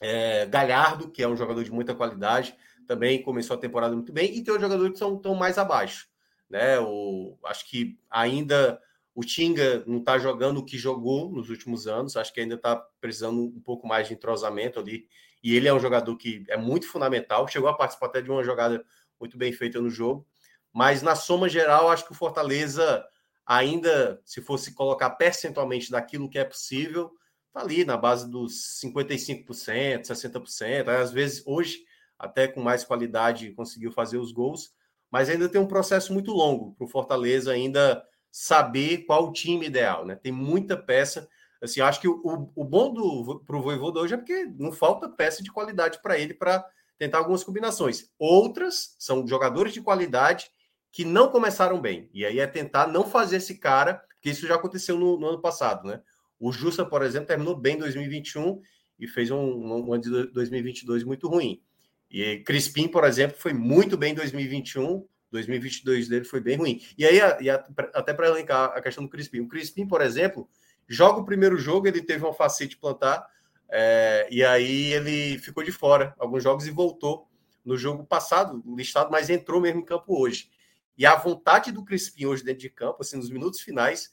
é, 0.00 0.44
Galhardo, 0.46 1.10
que 1.10 1.22
é 1.22 1.28
um 1.28 1.36
jogador 1.36 1.64
de 1.64 1.72
muita 1.72 1.94
qualidade, 1.94 2.54
também 2.86 3.22
começou 3.22 3.56
a 3.56 3.60
temporada 3.60 3.94
muito 3.94 4.12
bem, 4.12 4.36
e 4.36 4.42
tem 4.42 4.54
os 4.54 4.60
jogadores 4.60 4.92
que 4.92 4.98
são, 4.98 5.16
estão 5.16 5.34
mais 5.34 5.56
abaixo. 5.56 6.08
Né? 6.48 6.78
O, 6.80 7.38
acho 7.44 7.68
que 7.68 7.98
ainda 8.10 8.80
o 9.14 9.24
Tinga 9.24 9.82
não 9.86 9.98
está 9.98 10.18
jogando 10.18 10.58
o 10.58 10.64
que 10.64 10.76
jogou 10.76 11.30
nos 11.30 11.48
últimos 11.48 11.86
anos, 11.86 12.16
acho 12.16 12.32
que 12.32 12.40
ainda 12.40 12.56
está 12.56 12.76
precisando 13.00 13.40
um 13.40 13.60
pouco 13.60 13.86
mais 13.86 14.08
de 14.08 14.14
entrosamento 14.14 14.78
ali 14.78 15.06
e 15.42 15.56
ele 15.56 15.68
é 15.68 15.74
um 15.74 15.80
jogador 15.80 16.16
que 16.16 16.44
é 16.48 16.56
muito 16.56 16.86
fundamental, 16.88 17.48
chegou 17.48 17.68
a 17.68 17.76
participar 17.76 18.06
até 18.06 18.20
de 18.20 18.30
uma 18.30 18.44
jogada 18.44 18.84
muito 19.18 19.36
bem 19.36 19.52
feita 19.52 19.80
no 19.80 19.90
jogo, 19.90 20.26
mas 20.72 21.02
na 21.02 21.14
soma 21.14 21.48
geral, 21.48 21.90
acho 21.90 22.04
que 22.04 22.12
o 22.12 22.16
Fortaleza 22.16 23.04
ainda, 23.44 24.20
se 24.24 24.40
fosse 24.40 24.74
colocar 24.74 25.10
percentualmente 25.10 25.90
daquilo 25.90 26.30
que 26.30 26.38
é 26.38 26.44
possível, 26.44 27.10
tá 27.52 27.60
ali 27.60 27.84
na 27.84 27.96
base 27.96 28.30
dos 28.30 28.80
55%, 28.80 30.02
60%, 30.02 30.88
às 30.88 31.10
vezes 31.10 31.42
hoje 31.46 31.84
até 32.18 32.46
com 32.46 32.60
mais 32.60 32.84
qualidade 32.84 33.52
conseguiu 33.52 33.90
fazer 33.90 34.18
os 34.18 34.30
gols, 34.30 34.72
mas 35.10 35.28
ainda 35.28 35.48
tem 35.48 35.60
um 35.60 35.66
processo 35.66 36.12
muito 36.12 36.30
longo 36.32 36.74
para 36.74 36.84
o 36.84 36.88
Fortaleza 36.88 37.50
ainda 37.50 38.04
saber 38.30 38.98
qual 39.06 39.28
o 39.28 39.32
time 39.32 39.66
ideal, 39.66 40.06
né? 40.06 40.14
Tem 40.14 40.30
muita 40.30 40.76
peça 40.76 41.28
Assim, 41.62 41.80
acho 41.80 42.00
que 42.00 42.08
o, 42.08 42.50
o 42.54 42.64
bom 42.64 42.92
do 42.92 43.40
pro 43.46 43.60
Voivoda 43.60 44.00
hoje 44.00 44.14
é 44.14 44.16
porque 44.16 44.46
não 44.58 44.72
falta 44.72 45.08
peça 45.08 45.42
de 45.42 45.52
qualidade 45.52 46.00
para 46.00 46.18
ele 46.18 46.32
para 46.32 46.64
tentar 46.98 47.18
algumas 47.18 47.44
combinações. 47.44 48.10
Outras 48.18 48.94
são 48.98 49.26
jogadores 49.26 49.72
de 49.72 49.82
qualidade 49.82 50.50
que 50.92 51.04
não 51.04 51.28
começaram 51.28 51.80
bem. 51.80 52.08
E 52.12 52.24
aí 52.24 52.40
é 52.40 52.46
tentar 52.46 52.86
não 52.86 53.04
fazer 53.04 53.36
esse 53.36 53.58
cara, 53.58 54.02
que 54.20 54.30
isso 54.30 54.46
já 54.46 54.56
aconteceu 54.56 54.98
no, 54.98 55.18
no 55.18 55.28
ano 55.28 55.40
passado, 55.40 55.86
né? 55.86 56.00
O 56.38 56.50
Justa, 56.52 56.84
por 56.84 57.02
exemplo, 57.02 57.28
terminou 57.28 57.54
bem 57.54 57.76
em 57.76 57.78
2021 57.78 58.60
e 58.98 59.06
fez 59.06 59.30
um, 59.30 59.38
um 59.38 59.92
ano 59.92 60.02
de 60.02 60.26
2022 60.32 61.04
muito 61.04 61.28
ruim. 61.28 61.62
E 62.10 62.38
Crispim, 62.38 62.88
por 62.88 63.04
exemplo, 63.04 63.36
foi 63.38 63.52
muito 63.52 63.96
bem 63.96 64.12
em 64.12 64.16
2021, 64.16 65.06
2022 65.30 66.08
dele 66.08 66.24
foi 66.24 66.40
bem 66.40 66.56
ruim. 66.56 66.80
E 66.98 67.04
aí, 67.04 67.18
e 67.40 67.48
até 67.48 68.12
para 68.12 68.28
elencar 68.28 68.72
a 68.74 68.80
questão 68.80 69.04
do 69.04 69.10
Crispim. 69.10 69.40
O 69.40 69.48
Crispim, 69.48 69.86
por 69.86 70.00
exemplo, 70.00 70.48
joga 70.90 71.20
o 71.20 71.24
primeiro 71.24 71.56
jogo, 71.56 71.86
ele 71.86 72.02
teve 72.02 72.24
uma 72.24 72.34
facete 72.34 72.76
plantar, 72.76 73.24
é, 73.70 74.26
e 74.28 74.44
aí 74.44 74.92
ele 74.92 75.38
ficou 75.38 75.62
de 75.62 75.70
fora 75.70 76.12
alguns 76.18 76.42
jogos 76.42 76.66
e 76.66 76.70
voltou 76.72 77.28
no 77.64 77.76
jogo 77.76 78.04
passado, 78.04 78.60
listado, 78.76 79.08
mas 79.08 79.30
entrou 79.30 79.60
mesmo 79.60 79.80
em 79.80 79.84
campo 79.84 80.20
hoje. 80.20 80.50
E 80.98 81.06
a 81.06 81.14
vontade 81.14 81.70
do 81.70 81.84
Crispim 81.84 82.26
hoje 82.26 82.42
dentro 82.42 82.60
de 82.60 82.68
campo, 82.68 82.98
assim, 83.02 83.16
nos 83.16 83.30
minutos 83.30 83.60
finais, 83.60 84.12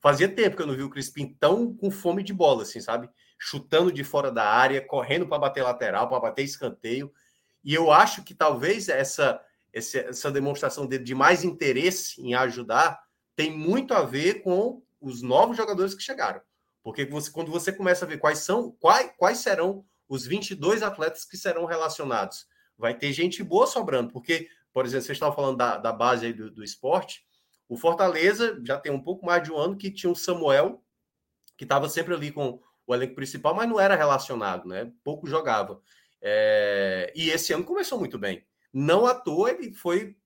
fazia 0.00 0.28
tempo 0.28 0.54
que 0.54 0.62
eu 0.62 0.66
não 0.66 0.76
vi 0.76 0.82
o 0.82 0.90
Crispim 0.90 1.34
tão 1.40 1.74
com 1.74 1.90
fome 1.90 2.22
de 2.22 2.34
bola, 2.34 2.62
assim, 2.62 2.80
sabe? 2.80 3.08
Chutando 3.38 3.90
de 3.90 4.04
fora 4.04 4.30
da 4.30 4.44
área, 4.44 4.86
correndo 4.86 5.26
para 5.26 5.38
bater 5.38 5.62
lateral, 5.62 6.08
para 6.10 6.20
bater 6.20 6.44
escanteio. 6.44 7.10
E 7.64 7.72
eu 7.72 7.90
acho 7.90 8.22
que 8.22 8.34
talvez 8.34 8.90
essa, 8.90 9.40
essa 9.72 10.30
demonstração 10.30 10.86
dele 10.86 11.04
de 11.04 11.14
mais 11.14 11.42
interesse 11.42 12.20
em 12.20 12.34
ajudar 12.34 13.00
tem 13.34 13.56
muito 13.56 13.94
a 13.94 14.02
ver 14.02 14.42
com 14.42 14.82
os 15.00 15.22
novos 15.22 15.56
jogadores 15.56 15.94
que 15.94 16.02
chegaram. 16.02 16.40
Porque 16.82 17.04
você, 17.04 17.30
quando 17.30 17.50
você 17.50 17.72
começa 17.72 18.04
a 18.04 18.08
ver 18.08 18.18
quais 18.18 18.38
são, 18.38 18.72
quais, 18.80 19.12
quais 19.16 19.38
serão 19.38 19.84
os 20.08 20.26
22 20.26 20.82
atletas 20.82 21.24
que 21.24 21.36
serão 21.36 21.64
relacionados, 21.66 22.46
vai 22.76 22.96
ter 22.96 23.12
gente 23.12 23.42
boa 23.42 23.66
sobrando. 23.66 24.12
Porque, 24.12 24.48
por 24.72 24.86
exemplo, 24.86 25.04
vocês 25.04 25.16
estavam 25.16 25.34
falando 25.34 25.56
da, 25.56 25.76
da 25.76 25.92
base 25.92 26.32
do, 26.32 26.50
do 26.50 26.64
esporte, 26.64 27.26
o 27.68 27.76
Fortaleza 27.76 28.58
já 28.64 28.78
tem 28.78 28.90
um 28.90 29.02
pouco 29.02 29.26
mais 29.26 29.42
de 29.42 29.52
um 29.52 29.56
ano 29.58 29.76
que 29.76 29.90
tinha 29.90 30.10
o 30.10 30.16
Samuel, 30.16 30.82
que 31.56 31.64
estava 31.64 31.88
sempre 31.88 32.14
ali 32.14 32.32
com 32.32 32.60
o 32.86 32.94
elenco 32.94 33.14
principal, 33.14 33.54
mas 33.54 33.68
não 33.68 33.78
era 33.78 33.94
relacionado, 33.94 34.66
né? 34.66 34.90
Pouco 35.04 35.26
jogava. 35.26 35.80
É... 36.22 37.12
E 37.14 37.28
esse 37.28 37.52
ano 37.52 37.64
começou 37.64 37.98
muito 37.98 38.18
bem. 38.18 38.46
Não 38.72 39.04
à 39.04 39.14
toa, 39.14 39.50
ele 39.50 39.74
foi 39.74 40.16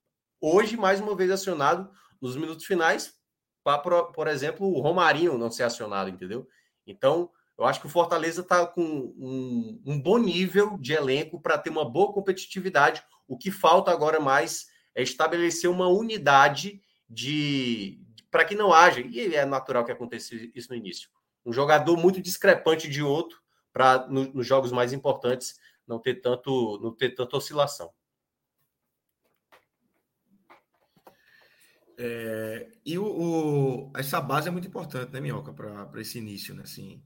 hoje 0.40 0.77
mais 0.77 1.01
uma 1.01 1.16
vez 1.16 1.31
acionado 1.31 1.90
nos 2.20 2.36
minutos 2.36 2.65
finais, 2.65 3.15
para, 3.62 4.05
por 4.05 4.26
exemplo, 4.26 4.66
o 4.66 4.80
Romarinho 4.80 5.39
não 5.39 5.51
ser 5.51 5.62
acionado, 5.64 6.10
entendeu? 6.10 6.47
Então, 6.86 7.30
eu 7.59 7.64
acho 7.64 7.80
que 7.80 7.86
o 7.86 7.90
Fortaleza 7.90 8.40
está 8.40 8.66
com 8.66 8.82
um, 8.82 9.80
um, 9.86 10.01
bom 10.01 10.18
nível 10.18 10.76
de 10.78 10.93
elenco 10.93 11.40
para 11.40 11.59
ter 11.59 11.70
uma 11.70 11.89
boa 11.89 12.12
competitividade. 12.12 13.02
O 13.28 13.36
que 13.36 13.51
falta 13.51 13.90
agora 13.90 14.18
mais 14.18 14.66
é 14.94 15.02
estabelecer 15.02 15.70
uma 15.70 15.89
unidade 15.89 16.82
de 17.09 18.01
para 18.30 18.47
que 18.47 18.55
não 18.55 18.72
haja, 18.72 19.02
e 19.02 19.34
é 19.34 19.44
natural 19.44 19.84
que 19.84 19.93
aconteça 19.93 20.34
isso 20.55 20.70
no 20.70 20.76
início, 20.76 21.10
um 21.44 21.52
jogador 21.52 21.98
muito 21.98 22.20
discrepante 22.20 22.89
de 22.89 23.02
outro 23.02 23.39
para 23.70 24.06
no, 24.09 24.24
nos 24.32 24.47
jogos 24.47 24.72
mais 24.72 24.93
importantes 24.94 25.59
não 25.86 25.98
ter 25.98 26.14
tanto 26.14 26.78
não 26.82 26.94
ter 26.94 27.10
tanta 27.10 27.36
oscilação. 27.36 27.93
É, 31.98 32.70
e 32.85 32.98
o, 32.98 33.05
o, 33.05 33.93
essa 33.97 34.20
base 34.20 34.48
é 34.48 34.51
muito 34.51 34.69
importante, 34.69 35.12
né, 35.12 35.20
Minhoca, 35.20 35.52
para 35.52 36.01
esse 36.01 36.19
início, 36.19 36.55
né? 36.55 36.62
Assim, 36.62 37.02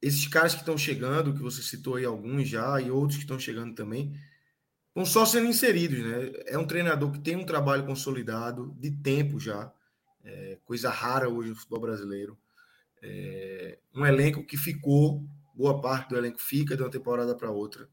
esses 0.00 0.26
caras 0.26 0.54
que 0.54 0.60
estão 0.60 0.78
chegando, 0.78 1.34
que 1.34 1.42
você 1.42 1.62
citou 1.62 1.96
aí 1.96 2.04
alguns 2.04 2.48
já, 2.48 2.80
e 2.80 2.90
outros 2.90 3.16
que 3.16 3.24
estão 3.24 3.38
chegando 3.38 3.74
também, 3.74 4.14
vão 4.94 5.04
só 5.04 5.26
sendo 5.26 5.46
inseridos, 5.46 5.98
né? 5.98 6.32
É 6.46 6.58
um 6.58 6.66
treinador 6.66 7.12
que 7.12 7.20
tem 7.20 7.36
um 7.36 7.44
trabalho 7.44 7.84
consolidado 7.84 8.74
de 8.78 8.90
tempo 8.90 9.38
já, 9.38 9.72
é, 10.24 10.58
coisa 10.64 10.90
rara 10.90 11.28
hoje 11.28 11.50
no 11.50 11.56
futebol 11.56 11.80
brasileiro. 11.80 12.38
É, 13.02 13.78
um 13.94 14.06
elenco 14.06 14.44
que 14.44 14.56
ficou, 14.56 15.24
boa 15.54 15.80
parte 15.80 16.10
do 16.10 16.16
elenco 16.16 16.40
fica 16.40 16.76
de 16.76 16.82
uma 16.82 16.90
temporada 16.90 17.34
para 17.34 17.50
outra. 17.50 17.88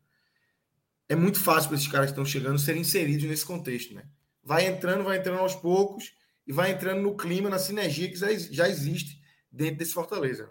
É 1.09 1.15
muito 1.15 1.39
fácil 1.39 1.69
para 1.69 1.77
esses 1.77 1.87
caras 1.87 2.07
que 2.07 2.11
estão 2.11 2.25
chegando 2.25 2.59
serem 2.59 2.81
inseridos 2.81 3.27
nesse 3.27 3.45
contexto, 3.45 3.93
né? 3.93 4.03
Vai 4.47 4.65
entrando, 4.65 5.03
vai 5.03 5.17
entrando 5.17 5.39
aos 5.39 5.55
poucos 5.55 6.13
e 6.47 6.53
vai 6.53 6.71
entrando 6.71 7.01
no 7.01 7.17
clima, 7.17 7.49
na 7.49 7.59
sinergia 7.59 8.09
que 8.09 8.15
já 8.15 8.69
existe 8.69 9.19
dentro 9.51 9.79
desse 9.79 9.91
Fortaleza. 9.91 10.49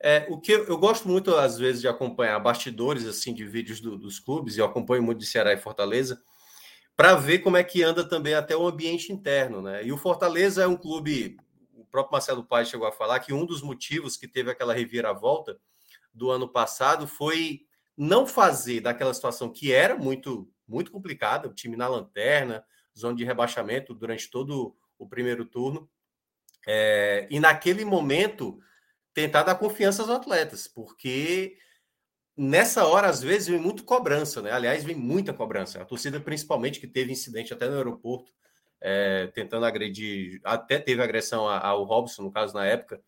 É, 0.00 0.26
o 0.28 0.40
que 0.40 0.50
eu, 0.50 0.64
eu, 0.64 0.76
gosto 0.76 1.06
muito, 1.06 1.32
às 1.36 1.56
vezes, 1.56 1.80
de 1.80 1.86
acompanhar 1.86 2.36
bastidores 2.40 3.06
assim 3.06 3.32
de 3.32 3.44
vídeos 3.44 3.80
do, 3.80 3.96
dos 3.96 4.18
clubes, 4.18 4.56
e 4.56 4.58
eu 4.58 4.64
acompanho 4.64 5.04
muito 5.04 5.20
de 5.20 5.26
Ceará 5.26 5.52
e 5.52 5.56
Fortaleza, 5.56 6.20
para 6.96 7.14
ver 7.14 7.38
como 7.38 7.56
é 7.56 7.62
que 7.62 7.80
anda 7.84 8.02
também 8.02 8.34
até 8.34 8.56
o 8.56 8.66
ambiente 8.66 9.12
interno. 9.12 9.62
Né? 9.62 9.86
E 9.86 9.92
o 9.92 9.96
Fortaleza 9.96 10.64
é 10.64 10.66
um 10.66 10.76
clube, 10.76 11.36
o 11.74 11.84
próprio 11.84 12.14
Marcelo 12.14 12.42
Paes 12.42 12.68
chegou 12.68 12.88
a 12.88 12.92
falar 12.92 13.20
que 13.20 13.32
um 13.32 13.46
dos 13.46 13.62
motivos 13.62 14.16
que 14.16 14.26
teve 14.26 14.50
aquela 14.50 14.74
reviravolta 14.74 15.56
do 16.12 16.28
ano 16.28 16.48
passado 16.48 17.06
foi 17.06 17.60
não 17.96 18.26
fazer 18.26 18.80
daquela 18.80 19.14
situação 19.14 19.48
que 19.48 19.70
era 19.70 19.94
muito, 19.94 20.50
muito 20.66 20.90
complicada, 20.90 21.46
o 21.46 21.54
time 21.54 21.76
na 21.76 21.86
lanterna, 21.86 22.64
zona 22.96 23.16
de 23.16 23.24
rebaixamento 23.24 23.94
durante 23.94 24.30
todo 24.30 24.76
o 24.98 25.06
primeiro 25.06 25.44
turno. 25.44 25.88
É, 26.66 27.26
e 27.30 27.40
naquele 27.40 27.84
momento 27.84 28.60
tentar 29.12 29.42
dar 29.42 29.56
confiança 29.56 30.02
aos 30.02 30.10
atletas, 30.10 30.66
porque 30.66 31.56
nessa 32.36 32.86
hora, 32.86 33.08
às 33.08 33.20
vezes, 33.20 33.48
vem 33.48 33.58
muito 33.58 33.84
cobrança, 33.84 34.40
né? 34.40 34.50
Aliás, 34.52 34.84
vem 34.84 34.96
muita 34.96 35.32
cobrança. 35.32 35.80
A 35.80 35.84
torcida, 35.84 36.20
principalmente, 36.20 36.80
que 36.80 36.86
teve 36.86 37.12
incidente 37.12 37.52
até 37.52 37.68
no 37.68 37.76
aeroporto, 37.76 38.32
é, 38.80 39.28
tentando 39.28 39.64
agredir, 39.64 40.40
até 40.44 40.78
teve 40.78 41.02
agressão 41.02 41.48
ao 41.48 41.84
Robson, 41.84 42.22
no 42.22 42.32
caso, 42.32 42.54
na 42.54 42.64
época. 42.64 43.00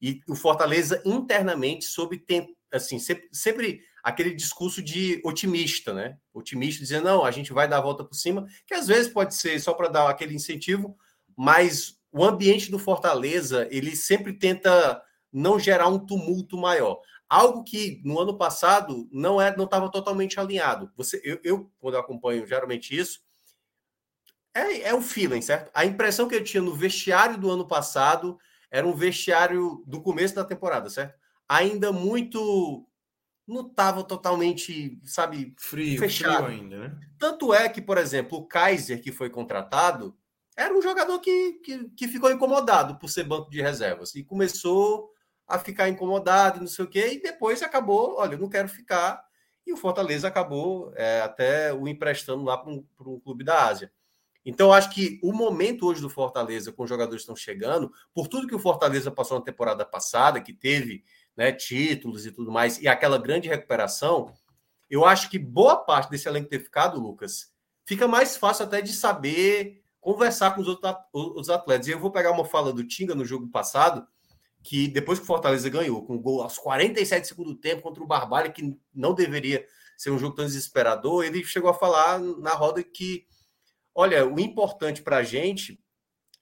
E 0.00 0.20
o 0.28 0.34
Fortaleza 0.34 1.00
internamente 1.04 1.84
soube 1.84 2.18
ter, 2.18 2.46
assim, 2.72 2.98
sempre, 2.98 3.28
sempre, 3.32 3.84
aquele 4.02 4.34
discurso 4.34 4.82
de 4.82 5.20
otimista, 5.24 5.94
né? 5.94 6.18
Otimista, 6.34 6.82
dizendo, 6.82 7.04
não, 7.04 7.24
a 7.24 7.30
gente 7.30 7.52
vai 7.52 7.68
dar 7.68 7.78
a 7.78 7.82
volta 7.82 8.04
por 8.04 8.14
cima, 8.14 8.46
que 8.66 8.74
às 8.74 8.86
vezes 8.88 9.12
pode 9.12 9.34
ser 9.34 9.60
só 9.60 9.72
para 9.72 9.88
dar 9.88 10.08
aquele 10.08 10.34
incentivo, 10.34 10.96
mas 11.36 11.98
o 12.10 12.24
ambiente 12.24 12.70
do 12.70 12.78
Fortaleza, 12.78 13.68
ele 13.70 13.94
sempre 13.94 14.32
tenta 14.32 15.02
não 15.32 15.58
gerar 15.58 15.88
um 15.88 15.98
tumulto 15.98 16.58
maior. 16.58 17.00
Algo 17.28 17.64
que 17.64 18.02
no 18.04 18.18
ano 18.18 18.36
passado 18.36 19.08
não 19.10 19.40
é, 19.40 19.56
não 19.56 19.64
estava 19.64 19.90
totalmente 19.90 20.38
alinhado. 20.38 20.92
Você, 20.96 21.20
eu, 21.24 21.40
eu, 21.42 21.72
quando 21.78 21.96
acompanho 21.96 22.46
geralmente 22.46 22.94
isso, 22.94 23.20
é, 24.54 24.82
é 24.82 24.94
um 24.94 25.00
feeling, 25.00 25.40
certo? 25.40 25.70
A 25.72 25.86
impressão 25.86 26.28
que 26.28 26.34
eu 26.34 26.44
tinha 26.44 26.62
no 26.62 26.74
vestiário 26.74 27.38
do 27.38 27.50
ano 27.50 27.66
passado 27.66 28.38
era 28.70 28.86
um 28.86 28.94
vestiário 28.94 29.82
do 29.86 30.02
começo 30.02 30.34
da 30.34 30.44
temporada, 30.44 30.90
certo? 30.90 31.18
Ainda 31.48 31.90
muito 31.90 32.86
não 33.52 33.66
estava 33.66 34.02
totalmente, 34.02 34.98
sabe, 35.04 35.54
frio, 35.58 35.98
fechado 35.98 36.44
frio 36.44 36.46
ainda, 36.46 36.78
né? 36.78 37.00
Tanto 37.18 37.52
é 37.52 37.68
que, 37.68 37.80
por 37.80 37.98
exemplo, 37.98 38.38
o 38.38 38.46
Kaiser 38.46 39.00
que 39.02 39.12
foi 39.12 39.28
contratado 39.28 40.16
era 40.56 40.76
um 40.76 40.82
jogador 40.82 41.18
que, 41.20 41.52
que, 41.64 41.88
que 41.90 42.08
ficou 42.08 42.30
incomodado 42.30 42.98
por 42.98 43.08
ser 43.08 43.24
banco 43.24 43.50
de 43.50 43.60
reservas 43.60 44.14
e 44.14 44.22
começou 44.22 45.10
a 45.46 45.58
ficar 45.58 45.88
incomodado, 45.88 46.60
não 46.60 46.66
sei 46.66 46.84
o 46.84 46.88
quê, 46.88 47.12
e 47.14 47.22
depois 47.22 47.62
acabou, 47.62 48.16
olha, 48.18 48.34
eu 48.34 48.38
não 48.38 48.48
quero 48.48 48.68
ficar, 48.68 49.22
e 49.66 49.72
o 49.72 49.76
Fortaleza 49.76 50.28
acabou 50.28 50.92
é, 50.96 51.20
até 51.20 51.72
o 51.72 51.86
emprestando 51.86 52.44
lá 52.44 52.56
para 52.58 52.72
um, 52.72 52.84
um, 53.00 53.20
clube 53.20 53.44
da 53.44 53.66
Ásia. 53.66 53.92
Então, 54.44 54.72
acho 54.72 54.90
que 54.90 55.20
o 55.22 55.32
momento 55.32 55.86
hoje 55.86 56.00
do 56.00 56.10
Fortaleza, 56.10 56.72
com 56.72 56.82
os 56.82 56.88
jogadores 56.88 57.20
que 57.20 57.22
estão 57.22 57.36
chegando, 57.36 57.92
por 58.12 58.26
tudo 58.26 58.48
que 58.48 58.54
o 58.54 58.58
Fortaleza 58.58 59.10
passou 59.10 59.38
na 59.38 59.44
temporada 59.44 59.84
passada, 59.84 60.40
que 60.40 60.52
teve 60.52 61.04
né, 61.36 61.52
títulos 61.52 62.26
e 62.26 62.32
tudo 62.32 62.52
mais, 62.52 62.80
e 62.80 62.88
aquela 62.88 63.18
grande 63.18 63.48
recuperação, 63.48 64.32
eu 64.90 65.04
acho 65.04 65.30
que 65.30 65.38
boa 65.38 65.76
parte 65.76 66.10
desse 66.10 66.28
elenco 66.28 66.48
ter 66.48 66.60
ficado, 66.60 67.00
Lucas, 67.00 67.50
fica 67.84 68.06
mais 68.06 68.36
fácil 68.36 68.64
até 68.64 68.80
de 68.80 68.92
saber 68.92 69.82
conversar 70.00 70.54
com 70.54 70.60
os 70.60 70.68
outros 70.68 71.48
atletas. 71.48 71.86
E 71.86 71.92
eu 71.92 71.98
vou 71.98 72.10
pegar 72.10 72.32
uma 72.32 72.44
fala 72.44 72.72
do 72.72 72.86
Tinga 72.86 73.14
no 73.14 73.24
jogo 73.24 73.48
passado, 73.48 74.06
que 74.62 74.88
depois 74.88 75.18
que 75.18 75.24
o 75.24 75.26
Fortaleza 75.26 75.68
ganhou, 75.70 76.04
com 76.04 76.20
gol 76.20 76.42
aos 76.42 76.58
47 76.58 77.26
segundos 77.26 77.54
do 77.54 77.60
tempo 77.60 77.82
contra 77.82 78.02
o 78.02 78.06
Barbalha, 78.06 78.50
que 78.50 78.76
não 78.92 79.14
deveria 79.14 79.66
ser 79.96 80.10
um 80.10 80.18
jogo 80.18 80.34
tão 80.34 80.44
desesperador, 80.44 81.24
ele 81.24 81.44
chegou 81.44 81.70
a 81.70 81.74
falar 81.74 82.18
na 82.18 82.50
roda 82.50 82.82
que, 82.82 83.24
olha, 83.94 84.26
o 84.26 84.40
importante 84.40 85.02
para 85.02 85.18
a 85.18 85.22
gente 85.22 85.80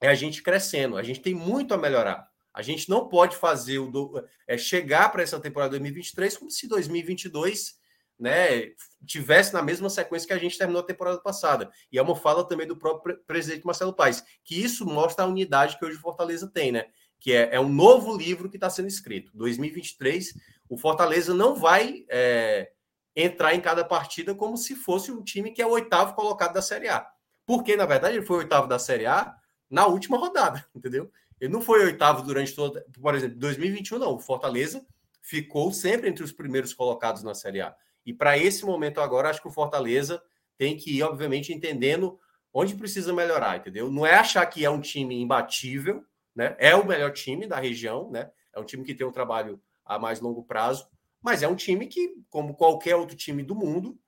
é 0.01 0.09
a 0.09 0.15
gente 0.15 0.43
crescendo, 0.43 0.97
a 0.97 1.03
gente 1.03 1.21
tem 1.21 1.35
muito 1.35 1.75
a 1.75 1.79
melhorar. 1.79 2.30
A 2.53 2.63
gente 2.63 2.89
não 2.89 3.09
pode 3.09 3.37
fazer 3.37 3.79
o 3.79 3.91
do, 3.91 4.25
é, 4.47 4.59
chegar 4.59 5.11
para 5.11 5.23
essa 5.23 5.39
temporada 5.39 5.71
2023 5.71 6.37
como 6.37 6.51
se 6.51 6.69
2022 6.69 7.79
né, 8.19 8.73
tivesse 9.07 9.53
na 9.55 9.63
mesma 9.63 9.89
sequência 9.89 10.27
que 10.27 10.35
a 10.35 10.39
gente 10.39 10.59
terminou 10.59 10.83
a 10.83 10.87
temporada 10.87 11.19
passada. 11.21 11.71
E 11.91 11.99
é 11.99 12.03
uma 12.03 12.17
fala 12.17 12.47
também 12.47 12.67
do 12.67 12.77
próprio 12.77 13.19
presidente 13.27 13.65
Marcelo 13.65 13.95
Paes, 13.95 14.23
que 14.45 14.61
isso 14.61 14.85
mostra 14.85 15.25
a 15.25 15.29
unidade 15.29 15.79
que 15.79 15.85
hoje 15.85 15.97
o 15.97 16.01
Fortaleza 16.01 16.47
tem, 16.47 16.73
né? 16.73 16.87
que 17.21 17.33
é, 17.33 17.51
é 17.53 17.61
um 17.61 17.69
novo 17.69 18.17
livro 18.17 18.49
que 18.49 18.57
está 18.57 18.71
sendo 18.71 18.89
escrito. 18.89 19.31
2023, 19.35 20.35
o 20.69 20.79
Fortaleza 20.79 21.35
não 21.35 21.55
vai 21.55 22.05
é, 22.09 22.73
entrar 23.15 23.55
em 23.55 23.61
cada 23.61 23.85
partida 23.85 24.35
como 24.35 24.57
se 24.57 24.75
fosse 24.75 25.13
um 25.13 25.23
time 25.23 25.53
que 25.53 25.61
é 25.61 25.67
o 25.67 25.71
oitavo 25.71 26.15
colocado 26.15 26.55
da 26.55 26.63
Série 26.63 26.89
A. 26.89 27.07
Porque, 27.47 27.77
na 27.77 27.85
verdade, 27.85 28.17
ele 28.17 28.27
foi 28.27 28.39
oitavo 28.39 28.67
da 28.67 28.79
Série 28.79 29.07
A 29.07 29.37
na 29.69 29.87
última 29.87 30.17
rodada, 30.17 30.67
entendeu? 30.75 31.13
Ele 31.41 31.53
não 31.53 31.63
foi 31.63 31.85
oitavo 31.85 32.23
durante 32.23 32.55
toda. 32.55 32.85
Por 33.01 33.15
exemplo, 33.15 33.39
2021, 33.39 33.99
não. 33.99 34.15
O 34.15 34.21
Fortaleza 34.21 34.85
ficou 35.23 35.73
sempre 35.73 36.09
entre 36.09 36.23
os 36.23 36.33
primeiros 36.33 36.75
colocados 36.75 37.23
na 37.23 37.35
Série 37.35 37.61
A. 37.61 37.75
E 38.05 38.13
para 38.13 38.37
esse 38.37 38.65
momento 38.65 39.01
agora, 39.01 39.31
acho 39.31 39.41
que 39.41 39.49
o 39.49 39.53
Fortaleza 39.53 40.23
tem 40.59 40.77
que 40.77 40.99
ir, 40.99 41.03
obviamente, 41.03 41.53
entendendo 41.53 42.19
onde 42.53 42.75
precisa 42.75 43.13
melhorar, 43.13 43.59
entendeu? 43.59 43.91
Não 43.91 44.05
é 44.05 44.15
achar 44.15 44.45
que 44.47 44.65
é 44.65 44.71
um 44.71 44.81
time 44.81 45.21
imbatível, 45.21 46.05
né? 46.35 46.57
É 46.59 46.75
o 46.75 46.87
melhor 46.87 47.13
time 47.13 47.47
da 47.47 47.59
região, 47.59 48.11
né? 48.11 48.31
É 48.53 48.61
um 48.61 48.65
time 48.65 48.85
que 48.85 48.95
tem 48.95 49.07
um 49.07 49.13
trabalho 49.13 49.61
a 49.85 49.99
mais 49.99 50.21
longo 50.21 50.43
prazo, 50.43 50.89
mas 51.23 51.43
é 51.43 51.49
um 51.49 51.55
time 51.55 51.87
que, 51.87 52.15
como 52.29 52.55
qualquer 52.55 52.97
outro 52.97 53.17
time 53.17 53.43
do 53.43 53.55
mundo, 53.55 53.99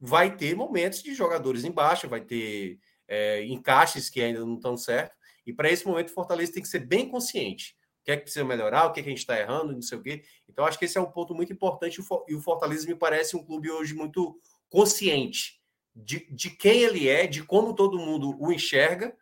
vai 0.00 0.34
ter 0.34 0.56
momentos 0.56 1.02
de 1.02 1.14
jogadores 1.14 1.64
embaixo, 1.64 2.08
vai 2.08 2.20
ter 2.22 2.78
é, 3.06 3.44
encaixes 3.44 4.08
que 4.08 4.22
ainda 4.22 4.40
não 4.40 4.54
estão 4.54 4.76
certos. 4.76 5.16
E 5.50 5.52
para 5.52 5.70
esse 5.70 5.86
momento, 5.86 6.10
o 6.10 6.12
Fortaleza 6.12 6.52
tem 6.52 6.62
que 6.62 6.68
ser 6.68 6.80
bem 6.80 7.08
consciente. 7.08 7.76
O 8.00 8.04
que 8.04 8.12
é 8.12 8.16
que 8.16 8.22
precisa 8.22 8.44
melhorar, 8.44 8.86
o 8.86 8.92
que, 8.92 9.00
é 9.00 9.02
que 9.02 9.08
a 9.08 9.12
gente 9.12 9.18
está 9.18 9.38
errando, 9.38 9.72
não 9.72 9.82
sei 9.82 9.98
o 9.98 10.02
quê. 10.02 10.22
Então, 10.48 10.64
acho 10.64 10.78
que 10.78 10.86
esse 10.86 10.96
é 10.96 11.00
um 11.00 11.10
ponto 11.10 11.34
muito 11.34 11.52
importante. 11.52 12.00
E 12.28 12.34
o 12.34 12.40
Fortaleza 12.40 12.86
me 12.86 12.94
parece 12.94 13.36
um 13.36 13.44
clube 13.44 13.70
hoje 13.70 13.94
muito 13.94 14.40
consciente 14.70 15.60
de, 15.94 16.26
de 16.32 16.50
quem 16.50 16.82
ele 16.82 17.08
é, 17.08 17.26
de 17.26 17.42
como 17.42 17.74
todo 17.74 17.98
mundo 17.98 18.36
o 18.40 18.52
enxerga, 18.52 19.14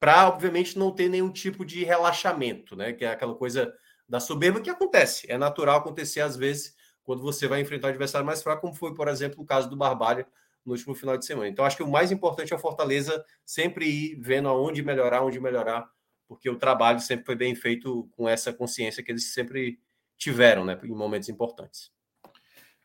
para, 0.00 0.28
obviamente, 0.28 0.78
não 0.78 0.90
ter 0.90 1.08
nenhum 1.08 1.30
tipo 1.30 1.64
de 1.64 1.84
relaxamento, 1.84 2.74
né? 2.74 2.92
Que 2.92 3.04
é 3.04 3.10
aquela 3.10 3.34
coisa 3.34 3.72
da 4.08 4.18
soberba 4.18 4.60
que 4.60 4.70
acontece. 4.70 5.30
É 5.30 5.36
natural 5.36 5.78
acontecer, 5.78 6.20
às 6.20 6.36
vezes, 6.36 6.74
quando 7.04 7.22
você 7.22 7.46
vai 7.46 7.60
enfrentar 7.60 7.88
um 7.88 7.90
adversário 7.90 8.26
mais 8.26 8.42
fraco, 8.42 8.62
como 8.62 8.74
foi, 8.74 8.94
por 8.94 9.08
exemplo, 9.08 9.42
o 9.42 9.46
caso 9.46 9.68
do 9.68 9.76
Barbalha 9.76 10.26
no 10.64 10.72
último 10.72 10.94
final 10.94 11.16
de 11.16 11.24
semana. 11.24 11.48
Então, 11.48 11.64
acho 11.64 11.76
que 11.76 11.82
o 11.82 11.90
mais 11.90 12.12
importante 12.12 12.52
é 12.52 12.56
o 12.56 12.58
Fortaleza 12.58 13.24
sempre 13.44 13.86
ir 13.86 14.20
vendo 14.20 14.48
aonde 14.48 14.82
melhorar, 14.82 15.22
onde 15.22 15.40
melhorar, 15.40 15.90
porque 16.28 16.48
o 16.48 16.58
trabalho 16.58 17.00
sempre 17.00 17.24
foi 17.24 17.34
bem 17.34 17.54
feito 17.54 18.08
com 18.12 18.28
essa 18.28 18.52
consciência 18.52 19.02
que 19.02 19.10
eles 19.10 19.32
sempre 19.32 19.80
tiveram, 20.16 20.64
né, 20.64 20.78
em 20.84 20.94
momentos 20.94 21.28
importantes. 21.28 21.90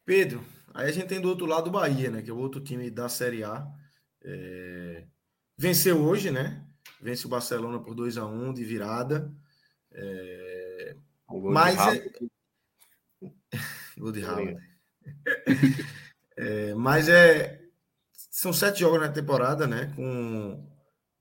Pedro, 0.05 0.43
aí 0.73 0.89
a 0.89 0.91
gente 0.91 1.07
tem 1.07 1.19
do 1.19 1.29
outro 1.29 1.45
lado 1.45 1.67
o 1.67 1.71
Bahia, 1.71 2.09
né, 2.09 2.21
que 2.21 2.29
é 2.29 2.33
o 2.33 2.37
outro 2.37 2.61
time 2.61 2.89
da 2.89 3.09
Série 3.09 3.43
A. 3.43 3.67
É... 4.23 5.03
Venceu 5.57 6.01
hoje, 6.01 6.31
né? 6.31 6.65
Vence 7.01 7.25
o 7.25 7.29
Barcelona 7.29 7.79
por 7.79 7.93
2 7.93 8.17
a 8.17 8.25
1 8.25 8.53
de 8.53 8.63
virada. 8.63 9.31
É... 9.91 10.95
Mas 11.29 11.77
é... 11.79 12.09
Gol 13.97 14.11
de 14.11 14.21
rabo. 14.21 14.59
é, 16.37 16.73
mas 16.73 17.07
é 17.07 17.64
são 18.35 18.51
sete 18.51 18.81
jogos 18.81 18.99
na 18.99 19.07
temporada, 19.07 19.65
né? 19.65 19.93
Com 19.95 20.61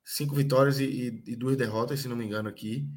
cinco 0.05 0.35
vitórias 0.35 0.81
e, 0.81 0.85
e, 0.85 1.23
e, 1.29 1.37
duas 1.37 1.57
derrotas, 1.57 2.01
se 2.01 2.09
não 2.09 2.17
me 2.17 2.25
engano, 2.25 2.49
aqui. 2.49 2.89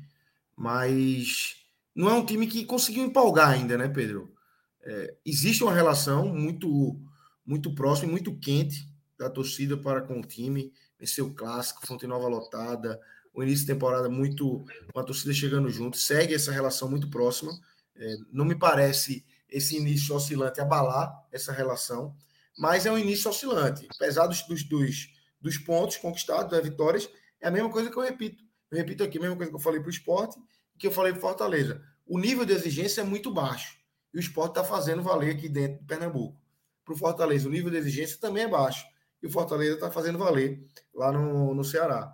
Mas 0.56 1.58
não 1.94 2.10
é 2.10 2.14
um 2.14 2.26
time 2.26 2.48
que 2.48 2.66
conseguiu 2.66 3.06
empolgar 3.06 3.50
ainda, 3.50 3.78
né, 3.78 3.88
Pedro? 3.88 4.34
É, 4.82 5.16
existe 5.24 5.64
uma 5.64 5.72
relação 5.72 6.30
muito, 6.30 7.00
muito 7.46 7.76
próxima 7.76 8.08
e 8.08 8.12
muito 8.12 8.36
quente 8.40 8.92
da 9.20 9.30
torcida 9.30 9.78
para 9.78 10.02
com 10.02 10.20
o 10.20 10.26
time. 10.26 10.74
Venceu 11.00 11.28
o 11.28 11.36
clássico, 11.36 11.86
Fonte 11.86 12.08
Nova 12.08 12.28
lotada, 12.28 13.00
o 13.36 13.44
início 13.44 13.68
de 13.68 13.72
temporada 13.72 14.10
muito 14.10 14.66
com 14.92 15.00
a 15.00 15.04
torcida 15.04 15.32
chegando 15.32 15.70
junto. 15.70 15.96
Segue 15.96 16.34
essa 16.34 16.52
relação 16.52 16.90
muito 16.90 17.08
próxima. 17.08 17.52
É, 17.96 18.16
não 18.32 18.46
me 18.46 18.56
parece 18.56 19.24
esse 19.48 19.78
início 19.78 20.16
oscilante 20.16 20.60
abalar 20.60 21.14
essa 21.32 21.52
relação 21.52 22.16
mas 22.58 22.86
é 22.86 22.92
um 22.92 22.98
início 22.98 23.30
oscilante. 23.30 23.88
Apesar 23.96 24.28
dos, 24.28 24.42
dos, 24.44 25.10
dos 25.40 25.58
pontos 25.58 25.98
conquistados, 25.98 26.52
das 26.52 26.64
vitórias, 26.64 27.10
é 27.40 27.48
a 27.48 27.52
mesma 27.52 27.70
coisa 27.70 27.90
que 27.90 27.98
eu 27.98 28.04
repito. 28.04 28.44
Eu 28.72 28.78
repito 28.78 29.04
aqui 29.04 29.18
a 29.18 29.22
mesma 29.22 29.36
coisa 29.36 29.52
que 29.52 29.56
eu 29.56 29.62
falei 29.62 29.80
para 29.80 29.88
o 29.88 29.92
esporte 29.92 30.38
que 30.78 30.88
eu 30.88 30.92
falei 30.92 31.12
para 31.12 31.22
Fortaleza. 31.22 31.82
O 32.06 32.20
nível 32.20 32.46
de 32.46 32.54
exigência 32.54 33.02
é 33.02 33.04
muito 33.04 33.34
baixo. 33.34 33.78
E 34.14 34.18
o 34.18 34.20
esporte 34.20 34.52
está 34.52 34.64
fazendo 34.64 35.04
valer 35.04 35.36
aqui 35.36 35.50
dentro 35.50 35.80
de 35.80 35.86
Pernambuco. 35.86 36.40
Para 36.86 36.94
o 36.94 36.98
Fortaleza, 36.98 37.48
o 37.48 37.52
nível 37.52 37.70
de 37.70 37.78
exigência 37.78 38.18
também 38.20 38.44
é 38.44 38.48
baixo. 38.48 38.86
E 39.22 39.28
o 39.28 39.30
Fortaleza 39.30 39.74
está 39.74 39.92
fazendo 39.92 40.18
valer 40.18 40.66
lá 40.94 41.12
no, 41.12 41.54
no 41.54 41.64
Ceará. 41.64 42.14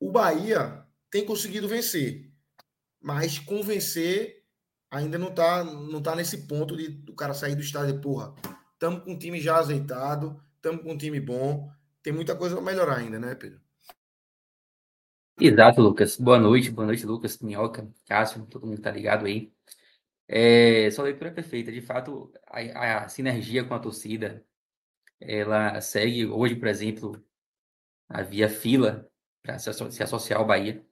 O 0.00 0.10
Bahia 0.10 0.84
tem 1.10 1.24
conseguido 1.24 1.68
vencer. 1.68 2.30
Mas 3.00 3.38
convencer 3.38 4.44
ainda 4.90 5.18
não 5.18 5.28
está 5.28 5.64
não 5.64 6.00
tá 6.00 6.14
nesse 6.14 6.46
ponto 6.46 6.76
de 6.76 7.02
o 7.10 7.14
cara 7.14 7.34
sair 7.34 7.54
do 7.54 7.62
estádio 7.62 8.00
porra, 8.00 8.34
Estamos 8.82 9.04
com 9.04 9.12
um 9.12 9.16
time 9.16 9.40
já 9.40 9.58
azeitado, 9.58 10.42
estamos 10.56 10.82
com 10.82 10.90
um 10.90 10.98
time 10.98 11.20
bom. 11.20 11.70
Tem 12.02 12.12
muita 12.12 12.34
coisa 12.34 12.56
para 12.56 12.64
melhorar 12.64 12.96
ainda, 12.96 13.16
né, 13.16 13.32
Pedro? 13.36 13.60
Exato, 15.40 15.80
Lucas. 15.80 16.16
Boa 16.16 16.36
noite, 16.36 16.68
boa 16.68 16.84
noite, 16.84 17.06
Lucas, 17.06 17.38
Minhoca, 17.38 17.88
Cássio, 18.08 18.44
todo 18.46 18.66
mundo 18.66 18.78
está 18.78 18.90
ligado 18.90 19.26
aí. 19.26 19.52
É, 20.26 20.90
sua 20.90 21.04
leitura 21.04 21.30
é 21.30 21.32
perfeita. 21.32 21.70
De 21.70 21.80
fato, 21.80 22.32
a, 22.44 23.04
a, 23.04 23.08
sinergia 23.08 23.62
com 23.62 23.72
a 23.72 23.78
torcida, 23.78 24.44
ela 25.20 25.80
segue. 25.80 26.26
Hoje, 26.26 26.56
por 26.56 26.66
exemplo, 26.66 27.24
havia 28.08 28.48
fila 28.48 29.08
para 29.44 29.60
se, 29.60 29.72
se, 29.92 30.02
associar 30.02 30.40
ao 30.40 30.46
Bahia, 30.46 30.84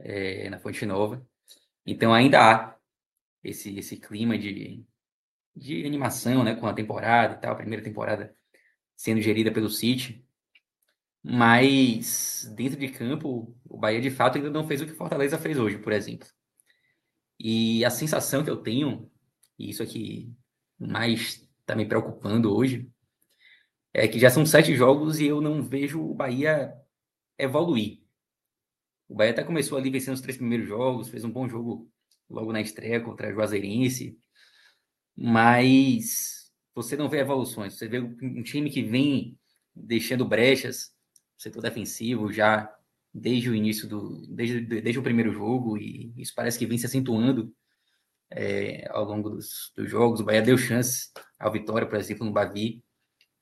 é, 0.00 0.50
na 0.50 0.58
Fonte 0.58 0.84
Nova. 0.84 1.24
Então, 1.86 2.12
ainda 2.12 2.40
há 2.40 2.76
esse, 3.44 3.78
esse 3.78 3.96
clima 3.98 4.36
de, 4.36 4.84
de 5.54 5.84
animação, 5.84 6.42
né, 6.42 6.54
com 6.54 6.66
a 6.66 6.74
temporada 6.74 7.34
e 7.34 7.40
tal, 7.40 7.52
a 7.52 7.56
primeira 7.56 7.82
temporada 7.82 8.34
sendo 8.96 9.20
gerida 9.20 9.52
pelo 9.52 9.68
City. 9.68 10.24
Mas 11.22 12.52
dentro 12.56 12.78
de 12.78 12.88
campo, 12.88 13.56
o 13.64 13.78
Bahia 13.78 14.00
de 14.00 14.10
fato 14.10 14.38
ainda 14.38 14.50
não 14.50 14.66
fez 14.66 14.80
o 14.80 14.86
que 14.86 14.92
o 14.92 14.96
Fortaleza 14.96 15.38
fez 15.38 15.58
hoje, 15.58 15.78
por 15.78 15.92
exemplo. 15.92 16.26
E 17.38 17.84
a 17.84 17.90
sensação 17.90 18.42
que 18.44 18.50
eu 18.50 18.56
tenho, 18.56 19.10
e 19.58 19.70
isso 19.70 19.82
aqui 19.82 20.32
mais 20.78 21.48
está 21.60 21.76
me 21.76 21.86
preocupando 21.86 22.54
hoje, 22.54 22.90
é 23.94 24.08
que 24.08 24.18
já 24.18 24.30
são 24.30 24.46
sete 24.46 24.74
jogos 24.74 25.20
e 25.20 25.26
eu 25.26 25.40
não 25.40 25.62
vejo 25.62 26.00
o 26.00 26.14
Bahia 26.14 26.74
evoluir. 27.38 28.02
O 29.08 29.14
Bahia 29.14 29.32
até 29.32 29.44
começou 29.44 29.76
ali 29.76 29.90
vencendo 29.90 30.14
os 30.14 30.20
três 30.20 30.36
primeiros 30.36 30.66
jogos, 30.66 31.08
fez 31.08 31.24
um 31.24 31.30
bom 31.30 31.48
jogo 31.48 31.90
logo 32.28 32.52
na 32.52 32.60
estreia 32.60 33.00
contra 33.00 33.28
a 33.28 33.32
Juazeirense, 33.32 34.18
mas 35.16 36.50
você 36.74 36.96
não 36.96 37.08
vê 37.08 37.18
evoluções. 37.18 37.74
Você 37.74 37.88
vê 37.88 38.00
um 38.00 38.42
time 38.42 38.70
que 38.70 38.82
vem 38.82 39.38
deixando 39.74 40.26
brechas 40.26 40.92
setor 41.38 41.62
defensivo 41.62 42.32
já 42.32 42.72
desde 43.12 43.50
o 43.50 43.54
início 43.54 43.88
do 43.88 44.24
desde, 44.28 44.60
desde 44.60 44.98
o 44.98 45.02
primeiro 45.02 45.32
jogo 45.32 45.76
e 45.76 46.12
isso 46.16 46.32
parece 46.34 46.58
que 46.58 46.66
vem 46.66 46.78
se 46.78 46.86
acentuando 46.86 47.52
é, 48.30 48.88
ao 48.90 49.04
longo 49.04 49.30
dos, 49.30 49.72
dos, 49.76 49.90
jogos. 49.90 50.20
O 50.20 50.24
Bahia 50.24 50.40
deu 50.40 50.56
chance 50.56 51.10
ao 51.38 51.52
Vitória, 51.52 51.86
por 51.86 51.98
exemplo, 51.98 52.24
no 52.24 52.32
Bavi, 52.32 52.82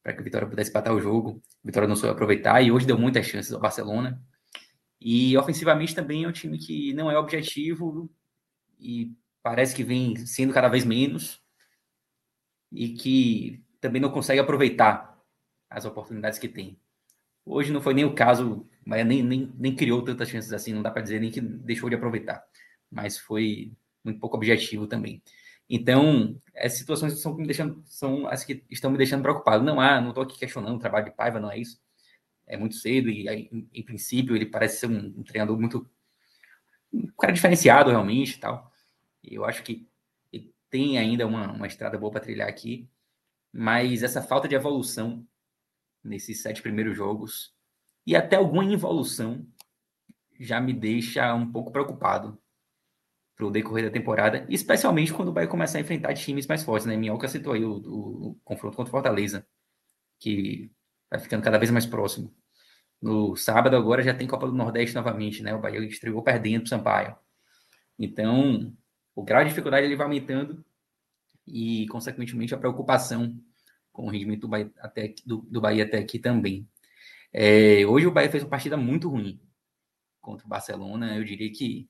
para 0.02 0.12
que 0.12 0.20
o 0.20 0.24
Vitória 0.24 0.48
pudesse 0.48 0.70
empatar 0.70 0.94
o 0.94 1.00
jogo. 1.00 1.42
O 1.62 1.66
Vitória 1.66 1.88
não 1.88 1.94
soube 1.94 2.12
aproveitar 2.12 2.60
e 2.62 2.72
hoje 2.72 2.86
deu 2.86 2.98
muitas 2.98 3.26
chances 3.26 3.52
ao 3.52 3.60
Barcelona. 3.60 4.20
E 5.00 5.36
ofensivamente 5.36 5.94
também 5.94 6.24
é 6.24 6.28
um 6.28 6.32
time 6.32 6.58
que 6.58 6.92
não 6.94 7.10
é 7.10 7.18
objetivo 7.18 8.10
e 8.78 9.12
parece 9.42 9.74
que 9.74 9.84
vem 9.84 10.16
sendo 10.26 10.52
cada 10.52 10.68
vez 10.68 10.84
menos 10.84 11.40
e 12.72 12.90
que 12.90 13.62
também 13.80 14.00
não 14.00 14.10
consegue 14.10 14.40
aproveitar 14.40 15.18
as 15.68 15.84
oportunidades 15.84 16.38
que 16.38 16.48
tem. 16.48 16.78
Hoje 17.44 17.72
não 17.72 17.80
foi 17.80 17.94
nem 17.94 18.04
o 18.04 18.14
caso, 18.14 18.68
mas 18.84 19.04
nem, 19.06 19.22
nem, 19.22 19.52
nem 19.56 19.74
criou 19.74 20.02
tantas 20.02 20.28
chances 20.28 20.52
assim, 20.52 20.72
não 20.72 20.82
dá 20.82 20.90
para 20.90 21.02
dizer 21.02 21.20
nem 21.20 21.30
que 21.30 21.40
deixou 21.40 21.88
de 21.88 21.96
aproveitar, 21.96 22.44
mas 22.90 23.18
foi 23.18 23.72
muito 24.04 24.20
pouco 24.20 24.36
objetivo 24.36 24.86
também. 24.86 25.22
Então, 25.72 26.36
essas 26.52 26.78
situações 26.80 27.20
são, 27.20 27.36
me 27.36 27.46
deixando, 27.46 27.80
são 27.86 28.26
as 28.26 28.44
que 28.44 28.64
estão 28.68 28.90
me 28.90 28.98
deixando 28.98 29.22
preocupado. 29.22 29.62
Não 29.64 29.80
há, 29.80 30.00
não 30.00 30.08
estou 30.08 30.24
aqui 30.24 30.36
questionando 30.36 30.74
o 30.74 30.80
trabalho 30.80 31.04
de 31.04 31.12
Paiva, 31.12 31.38
não 31.38 31.50
é 31.50 31.58
isso. 31.58 31.80
É 32.44 32.56
muito 32.56 32.74
cedo 32.74 33.08
e, 33.08 33.28
em, 33.72 33.82
princípio, 33.84 34.34
ele 34.34 34.46
parece 34.46 34.80
ser 34.80 34.86
um, 34.88 35.14
um 35.18 35.22
treinador 35.22 35.56
muito. 35.58 35.88
um 36.92 37.06
cara 37.18 37.32
diferenciado 37.32 37.90
realmente 37.90 38.36
e 38.36 38.40
tal. 38.40 38.72
Eu 39.22 39.44
acho 39.44 39.62
que 39.62 39.88
tem 40.70 40.98
ainda 40.98 41.26
uma, 41.26 41.52
uma 41.52 41.66
estrada 41.66 41.98
boa 41.98 42.12
para 42.12 42.20
trilhar 42.20 42.48
aqui, 42.48 42.88
mas 43.52 44.02
essa 44.02 44.22
falta 44.22 44.48
de 44.48 44.54
evolução 44.54 45.26
nesses 46.02 46.40
sete 46.40 46.62
primeiros 46.62 46.96
jogos 46.96 47.52
e 48.06 48.16
até 48.16 48.36
alguma 48.36 48.64
involução 48.64 49.46
já 50.38 50.60
me 50.60 50.72
deixa 50.72 51.34
um 51.34 51.50
pouco 51.50 51.70
preocupado 51.70 52.40
para 53.36 53.46
o 53.46 53.50
decorrer 53.50 53.84
da 53.84 53.90
temporada, 53.90 54.46
especialmente 54.48 55.12
quando 55.12 55.32
vai 55.32 55.46
começar 55.46 55.78
a 55.78 55.80
enfrentar 55.80 56.14
times 56.14 56.46
mais 56.46 56.62
fortes, 56.62 56.86
né? 56.86 56.96
Minhoca 56.96 57.28
citou 57.28 57.52
aí 57.52 57.64
o, 57.64 57.72
o, 57.72 58.30
o 58.30 58.34
confronto 58.44 58.76
contra 58.76 58.90
o 58.90 58.92
Fortaleza, 58.92 59.46
que 60.18 60.70
vai 61.10 61.18
ficando 61.18 61.42
cada 61.42 61.58
vez 61.58 61.70
mais 61.70 61.86
próximo. 61.86 62.34
No 63.00 63.34
sábado 63.36 63.76
agora 63.76 64.02
já 64.02 64.12
tem 64.12 64.26
Copa 64.26 64.46
do 64.46 64.52
Nordeste 64.52 64.94
novamente, 64.94 65.42
né? 65.42 65.54
O 65.54 65.60
Bahia 65.60 65.80
estreou 65.86 66.22
perdendo 66.22 66.60
para 66.60 66.66
o 66.66 66.68
Sampaio. 66.68 67.16
Então, 67.98 68.74
o 69.20 69.22
grau 69.22 69.42
de 69.42 69.50
dificuldade 69.50 69.86
ele 69.86 69.96
vai 69.96 70.06
aumentando 70.06 70.64
e, 71.46 71.86
consequentemente, 71.88 72.54
a 72.54 72.58
preocupação 72.58 73.38
com 73.92 74.06
o 74.06 74.10
rendimento 74.10 74.42
do 74.42 74.48
Bahia 74.48 74.72
até, 74.78 75.14
do, 75.26 75.42
do 75.42 75.60
Bahia 75.60 75.84
até 75.84 75.98
aqui 75.98 76.18
também. 76.18 76.66
É, 77.30 77.84
hoje 77.86 78.06
o 78.06 78.10
Bahia 78.10 78.30
fez 78.30 78.42
uma 78.42 78.48
partida 78.48 78.78
muito 78.78 79.10
ruim 79.10 79.38
contra 80.22 80.46
o 80.46 80.48
Barcelona. 80.48 81.16
Eu 81.16 81.24
diria 81.24 81.52
que 81.52 81.86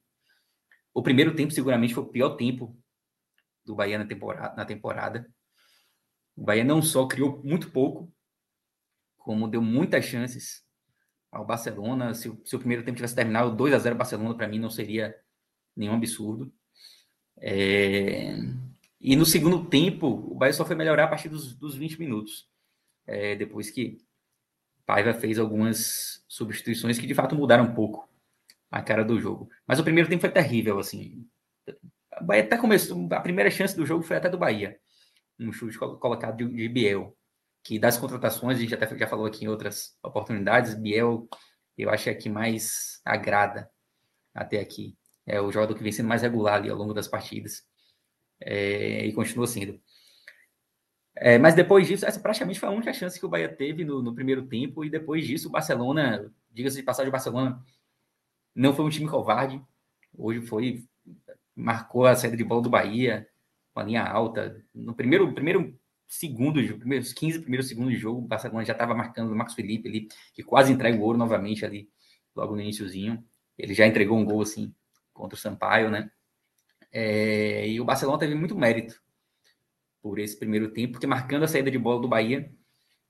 o 0.93 1.03
primeiro 1.05 1.33
tempo 1.35 1.53
seguramente 1.53 1.95
foi 1.95 2.03
o 2.03 2.09
pior 2.09 2.31
tempo 2.31 2.77
do 3.65 3.77
Bahia 3.77 3.97
na 3.97 4.07
temporada. 4.07 4.57
Na 4.57 4.65
temporada. 4.65 5.33
O 6.35 6.43
Bahia 6.43 6.65
não 6.65 6.83
só 6.83 7.07
criou 7.07 7.41
muito 7.45 7.71
pouco, 7.71 8.13
como 9.17 9.47
deu 9.47 9.63
muitas 9.63 10.05
chances 10.05 10.65
ao 11.31 11.47
Barcelona. 11.47 12.13
Se, 12.13 12.37
se 12.45 12.57
o 12.57 12.59
primeiro 12.59 12.83
tempo 12.83 12.97
tivesse 12.97 13.15
terminado 13.15 13.55
2 13.55 13.73
a 13.73 13.79
0 13.79 13.95
Barcelona, 13.95 14.35
para 14.35 14.49
mim 14.49 14.59
não 14.59 14.71
seria 14.71 15.15
nenhum 15.77 15.95
absurdo. 15.95 16.53
É... 17.41 18.35
E 19.01 19.17
no 19.17 19.25
segundo 19.25 19.65
tempo, 19.65 20.07
o 20.07 20.35
Bahia 20.35 20.53
só 20.53 20.65
foi 20.65 20.77
melhorar 20.77 21.05
a 21.05 21.09
partir 21.09 21.29
dos, 21.29 21.55
dos 21.55 21.75
20 21.75 21.99
minutos. 21.99 22.49
É, 23.07 23.35
depois 23.35 23.71
que 23.71 23.99
Paiva 24.85 25.15
fez 25.15 25.39
algumas 25.39 26.25
substituições 26.29 26.99
que 26.99 27.07
de 27.07 27.15
fato 27.15 27.35
mudaram 27.35 27.65
um 27.65 27.75
pouco 27.75 28.09
a 28.71 28.83
cara 28.83 29.05
do 29.05 29.19
jogo. 29.19 29.49
Mas 29.67 29.79
o 29.79 29.85
primeiro 29.85 30.09
tempo 30.09 30.21
foi 30.21 30.31
terrível, 30.31 30.79
assim. 30.79 31.27
O 32.21 32.25
Bahia 32.25 32.43
até 32.43 32.59
começou. 32.59 33.09
A 33.13 33.21
primeira 33.21 33.51
chance 33.51 33.75
do 33.75 33.87
jogo 33.87 34.03
foi 34.03 34.17
até 34.17 34.29
do 34.29 34.39
Bahia. 34.39 34.79
Um 35.39 35.53
chute 35.53 35.79
colocado 35.79 36.37
de, 36.37 36.49
de 36.49 36.69
Biel. 36.69 37.17
Que 37.63 37.79
das 37.79 37.97
contratações, 37.97 38.59
a 38.59 38.61
gente 38.61 38.75
até 38.75 38.87
já 38.97 39.07
falou 39.07 39.27
aqui 39.27 39.45
em 39.45 39.49
outras 39.49 39.97
oportunidades, 40.03 40.75
Biel, 40.75 41.29
eu 41.77 41.91
acho 41.91 42.05
que 42.05 42.11
é 42.11 42.15
que 42.15 42.29
mais 42.29 43.01
agrada 43.05 43.71
até 44.35 44.61
aqui. 44.61 44.97
É 45.27 45.41
o 45.41 45.51
jogador 45.51 45.75
que 45.75 45.83
vem 45.83 45.93
sendo 45.93 46.09
mais 46.09 46.23
regular 46.23 46.55
ali 46.55 46.71
ao 46.71 46.77
longo 46.77 46.95
das 46.95 47.09
partidas. 47.09 47.65
É, 48.41 49.05
e 49.05 49.13
continua 49.13 49.47
sendo. 49.47 49.81
É, 51.15 51.39
mas 51.39 51.55
depois 51.55 51.87
disso, 51.87 52.07
essa 52.07 52.21
praticamente 52.21 52.59
foi 52.59 52.69
a 52.69 52.73
única 52.73 52.93
chance 52.93 53.19
que 53.19 53.27
o 53.27 53.29
Bahia 53.29 53.49
teve 53.49 53.85
no, 53.85 54.03
no 54.03 54.15
primeiro 54.15 54.47
tempo. 54.47 54.85
E 54.85 54.91
depois 54.91 55.27
disso, 55.27 55.49
o 55.49 55.53
Barcelona, 55.53 56.33
diga-se 56.51 56.77
de 56.77 56.83
passagem, 56.83 57.09
o 57.09 57.13
Barcelona 57.13 57.63
não 58.55 58.75
foi 58.75 58.85
um 58.85 58.91
time 58.91 59.09
covarde. 59.09 59.63
Hoje 60.17 60.41
foi. 60.43 60.85
Marcou 61.55 62.07
a 62.07 62.17
saída 62.17 62.37
de 62.37 62.45
bola 62.45 62.63
do 62.63 62.71
Bahia, 62.71 63.29
com 63.75 63.81
a 63.81 63.83
linha 63.85 64.03
alta. 64.05 64.65
No 64.75 64.95
primeiro, 64.95 65.33
primeiro 65.35 65.79
segundo, 66.07 66.61
primeiros 66.79 67.13
15 67.13 67.41
primeiros 67.41 67.69
segundos 67.69 67.93
de 67.93 67.99
jogo, 67.99 68.21
o 68.21 68.27
Barcelona 68.27 68.65
já 68.65 68.73
estava 68.73 68.95
marcando 68.95 69.31
o 69.31 69.37
Marcos 69.37 69.55
Felipe 69.55 69.89
ali, 69.89 70.09
que 70.35 70.43
quase 70.43 70.73
entrega 70.73 70.99
o 70.99 71.03
ouro 71.03 71.19
novamente 71.19 71.65
ali, 71.65 71.89
logo 72.35 72.55
no 72.55 72.63
iníciozinho. 72.63 73.23
Ele 73.59 73.75
já 73.75 73.87
entregou 73.87 74.19
um 74.19 74.25
gol 74.25 74.43
assim 74.43 74.75
contra 75.21 75.37
o 75.37 75.41
Sampaio, 75.41 75.91
né? 75.91 76.11
É, 76.93 77.69
e 77.69 77.81
o 77.81 77.85
Barcelona 77.85 78.19
teve 78.19 78.35
muito 78.35 78.57
mérito 78.57 79.01
por 80.03 80.19
esse 80.19 80.39
primeiro 80.39 80.71
tempo, 80.73 80.93
porque 80.93 81.07
marcando 81.07 81.45
a 81.45 81.49
saída 81.49 81.71
de 81.71 81.79
bola 81.79 82.01
do 82.01 82.09
Bahia, 82.09 82.51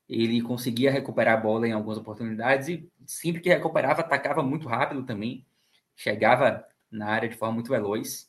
ele 0.08 0.42
conseguia 0.42 0.90
recuperar 0.90 1.38
a 1.38 1.40
bola 1.40 1.68
em 1.68 1.72
algumas 1.72 1.96
oportunidades 1.96 2.68
e 2.68 2.90
sempre 3.06 3.40
que 3.40 3.48
recuperava, 3.48 4.00
atacava 4.00 4.42
muito 4.42 4.68
rápido 4.68 5.04
também, 5.04 5.46
chegava 5.94 6.66
na 6.90 7.06
área 7.06 7.28
de 7.28 7.36
forma 7.36 7.54
muito 7.54 7.70
veloz 7.70 8.28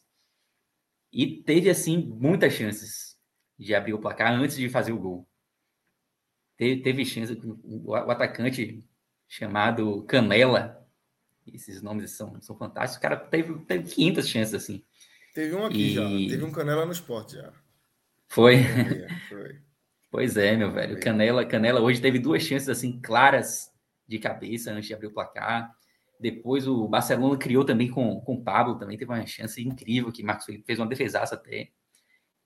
e 1.11 1.41
teve 1.43 1.69
assim 1.69 1.97
muitas 1.97 2.53
chances 2.53 3.19
de 3.57 3.73
abrir 3.75 3.93
o 3.93 3.99
placar 3.99 4.31
antes 4.31 4.55
de 4.55 4.69
fazer 4.69 4.91
o 4.91 4.99
gol. 4.99 5.27
Teve, 6.55 6.81
teve 6.83 7.05
chance, 7.05 7.33
o, 7.43 7.89
o 7.89 7.95
atacante 7.95 8.87
chamado 9.27 10.03
Canela, 10.03 10.80
esses 11.47 11.81
nomes 11.81 12.11
são, 12.11 12.39
são 12.41 12.57
fantásticos, 12.57 12.97
o 12.97 13.01
cara 13.01 13.17
teve, 13.17 13.53
teve 13.65 13.89
500 13.89 14.27
chances 14.27 14.53
assim. 14.53 14.83
Teve 15.33 15.55
um 15.55 15.65
aqui 15.65 15.91
e... 15.91 15.93
já, 15.93 16.07
teve 16.07 16.43
um 16.43 16.51
Canela 16.51 16.85
no 16.85 16.91
esporte 16.91 17.35
já. 17.35 17.51
Foi. 18.27 18.57
Foi. 19.29 19.59
Pois 20.09 20.35
é, 20.35 20.57
meu 20.57 20.71
velho. 20.71 20.99
Canela, 20.99 21.45
Canela 21.45 21.79
hoje 21.79 22.01
teve 22.01 22.19
duas 22.19 22.43
chances 22.43 22.67
assim 22.67 22.99
claras 23.01 23.71
de 24.05 24.19
cabeça 24.19 24.71
antes 24.71 24.87
de 24.87 24.93
abrir 24.93 25.07
o 25.07 25.13
placar. 25.13 25.73
Depois 26.19 26.67
o 26.67 26.87
Barcelona 26.87 27.37
criou 27.37 27.63
também 27.63 27.89
com, 27.89 28.19
com 28.21 28.35
o 28.35 28.43
Pablo, 28.43 28.77
também 28.77 28.97
teve 28.97 29.11
uma 29.11 29.25
chance 29.25 29.65
incrível 29.65 30.11
que 30.11 30.21
Marcos 30.21 30.45
Felipe 30.45 30.65
fez 30.65 30.77
uma 30.77 30.87
defesaça 30.87 31.35
até. 31.35 31.69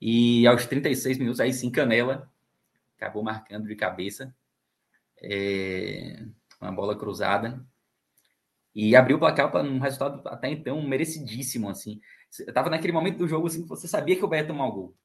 E 0.00 0.46
aos 0.46 0.64
36 0.64 1.18
minutos, 1.18 1.40
aí 1.40 1.52
sim, 1.52 1.70
Canela 1.70 2.30
acabou 2.96 3.22
marcando 3.22 3.66
de 3.66 3.74
cabeça. 3.74 4.34
É, 5.22 6.24
uma 6.60 6.72
bola 6.72 6.96
cruzada. 6.96 7.64
E 8.76 8.94
abriu 8.94 9.16
o 9.16 9.18
placar 9.18 9.50
para 9.50 9.66
um 9.66 9.78
resultado 9.78 10.20
até 10.28 10.50
então 10.50 10.82
merecidíssimo, 10.86 11.70
assim. 11.70 11.98
Eu 12.46 12.52
tava 12.52 12.68
naquele 12.68 12.92
momento 12.92 13.16
do 13.16 13.26
jogo, 13.26 13.46
assim, 13.46 13.62
que 13.62 13.68
você 13.70 13.88
sabia 13.88 14.14
que 14.14 14.22
o 14.22 14.28
Bahia 14.28 14.42
ia 14.42 14.46
tomar 14.46 14.66
o 14.66 14.72
gol. 14.72 14.96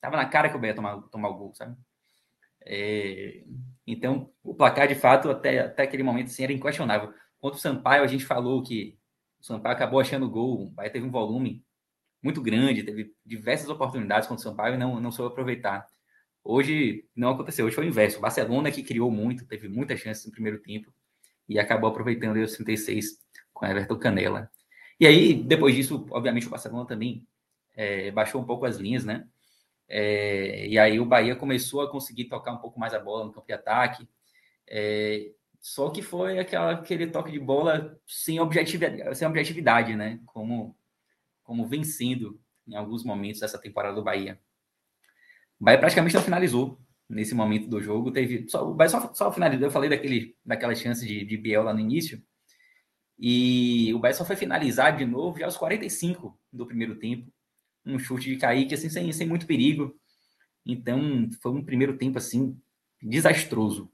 Tava 0.00 0.16
na 0.16 0.24
cara 0.24 0.48
que 0.48 0.56
o 0.56 0.58
Bahia 0.60 0.70
ia 0.70 0.76
tomar, 0.76 1.02
tomar 1.08 1.28
o 1.30 1.34
gol, 1.34 1.52
sabe? 1.52 1.76
É, 2.64 3.42
então, 3.84 4.32
o 4.40 4.54
placar, 4.54 4.86
de 4.86 4.94
fato, 4.94 5.30
até, 5.30 5.58
até 5.58 5.82
aquele 5.82 6.04
momento, 6.04 6.28
assim, 6.28 6.44
era 6.44 6.52
inquestionável. 6.52 7.12
Contra 7.40 7.58
o 7.58 7.60
Sampaio, 7.60 8.04
a 8.04 8.06
gente 8.06 8.24
falou 8.24 8.62
que 8.62 8.96
o 9.40 9.44
Sampaio 9.44 9.74
acabou 9.74 9.98
achando 9.98 10.26
o 10.26 10.30
gol, 10.30 10.66
o 10.66 10.70
Bahia 10.70 10.92
teve 10.92 11.04
um 11.04 11.10
volume 11.10 11.64
muito 12.22 12.40
grande, 12.40 12.84
teve 12.84 13.12
diversas 13.26 13.68
oportunidades 13.68 14.28
contra 14.28 14.46
o 14.46 14.48
Sampaio 14.48 14.76
e 14.76 14.78
não, 14.78 15.00
não 15.00 15.10
soube 15.10 15.32
aproveitar. 15.32 15.84
Hoje 16.44 17.04
não 17.16 17.30
aconteceu, 17.30 17.66
hoje 17.66 17.74
foi 17.74 17.86
o 17.86 17.88
inverso. 17.88 18.18
O 18.18 18.20
Barcelona 18.20 18.70
que 18.70 18.84
criou 18.84 19.10
muito, 19.10 19.44
teve 19.44 19.68
muitas 19.68 19.98
chances 19.98 20.24
no 20.24 20.30
primeiro 20.30 20.60
tempo 20.60 20.92
e 21.48 21.58
acabou 21.58 21.90
aproveitando 21.90 22.36
os 22.36 22.52
36 22.52 23.18
com 23.52 23.66
Everton 23.66 23.96
Canela. 23.96 24.50
E 25.00 25.06
aí, 25.06 25.34
depois 25.34 25.74
disso, 25.74 26.06
obviamente, 26.10 26.46
o 26.46 26.50
Barcelona 26.50 26.86
também 26.86 27.26
é, 27.76 28.10
baixou 28.10 28.40
um 28.40 28.44
pouco 28.44 28.66
as 28.66 28.76
linhas, 28.76 29.04
né? 29.04 29.26
É, 29.88 30.66
e 30.66 30.78
aí 30.78 31.00
o 31.00 31.06
Bahia 31.06 31.34
começou 31.34 31.80
a 31.80 31.90
conseguir 31.90 32.26
tocar 32.26 32.52
um 32.52 32.58
pouco 32.58 32.78
mais 32.78 32.92
a 32.92 32.98
bola 32.98 33.24
no 33.24 33.32
campo 33.32 33.46
de 33.46 33.52
ataque. 33.54 34.08
É, 34.66 35.30
só 35.60 35.88
que 35.90 36.02
foi 36.02 36.38
aquela, 36.38 36.72
aquele 36.72 37.06
toque 37.06 37.32
de 37.32 37.38
bola 37.38 37.98
sem 38.06 38.38
objetividade, 38.40 39.16
sem 39.16 39.26
objetividade, 39.26 39.96
né? 39.96 40.20
Como, 40.26 40.76
como 41.42 41.66
vencendo 41.66 42.40
em 42.66 42.76
alguns 42.76 43.02
momentos 43.04 43.40
dessa 43.40 43.58
temporada 43.58 43.94
do 43.94 44.02
Bahia. 44.02 44.38
O 45.58 45.64
Bahia 45.64 45.78
praticamente 45.78 46.14
não 46.14 46.22
finalizou 46.22 46.78
nesse 47.08 47.34
momento 47.34 47.68
do 47.68 47.80
jogo. 47.80 48.12
Teve 48.12 48.48
só, 48.48 48.64
Bahia 48.72 48.90
só, 48.90 49.12
só 49.14 49.32
finalizou. 49.32 49.66
Eu 49.66 49.72
falei 49.72 49.90
daquele, 49.90 50.36
daquela 50.44 50.74
chance 50.74 51.06
de, 51.06 51.24
de 51.24 51.36
Biel 51.36 51.62
lá 51.62 51.72
no 51.72 51.80
início. 51.80 52.22
E 53.18 53.92
o 53.94 53.98
Bahia 53.98 54.14
só 54.14 54.24
foi 54.24 54.36
finalizar 54.36 54.96
de 54.96 55.04
novo 55.04 55.38
já 55.38 55.46
aos 55.46 55.56
45 55.56 56.38
do 56.52 56.66
primeiro 56.66 56.96
tempo 56.96 57.32
um 57.88 57.98
chute 57.98 58.30
de 58.30 58.36
Kaique, 58.36 58.74
assim, 58.74 58.88
sem, 58.88 59.10
sem 59.12 59.26
muito 59.26 59.46
perigo. 59.46 59.98
Então, 60.64 61.28
foi 61.40 61.52
um 61.52 61.64
primeiro 61.64 61.96
tempo, 61.96 62.18
assim, 62.18 62.60
desastroso 63.00 63.90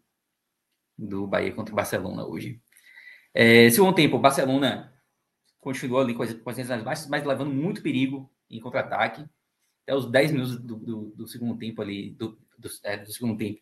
do 0.99 1.27
Bahia 1.27 1.53
contra 1.53 1.73
o 1.73 1.77
Barcelona 1.77 2.27
hoje. 2.27 2.61
É, 3.33 3.71
segundo 3.71 3.95
tempo, 3.95 4.17
o 4.17 4.21
Barcelona 4.21 4.93
continuou 5.61 6.01
ali 6.01 6.15
com 6.15 6.23
as, 6.23 6.33
com 6.35 6.51
as 6.51 6.83
baixas, 6.83 7.09
mas 7.09 7.25
levando 7.25 7.53
muito 7.53 7.83
perigo 7.83 8.31
em 8.51 8.61
contra-ataque. 8.61 9.25
Até 9.85 9.95
os 9.95 10.11
10 10.11 10.33
minutos 10.33 10.59
do, 10.59 10.77
do, 10.77 11.01
do 11.15 11.29
segundo 11.29 11.57
tempo 11.59 11.81
ali, 11.83 12.11
do, 12.11 12.39
do, 12.59 12.69
é, 12.83 12.97
do, 12.97 13.13
segundo 13.13 13.37
tempo, 13.37 13.61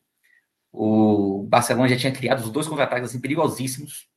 o 0.72 1.44
Barcelona 1.48 1.88
já 1.88 1.96
tinha 1.96 2.12
criado 2.12 2.40
os 2.40 2.50
dois 2.50 2.66
contra-ataques 2.66 3.10
assim, 3.10 3.20
perigosíssimos. 3.20 4.08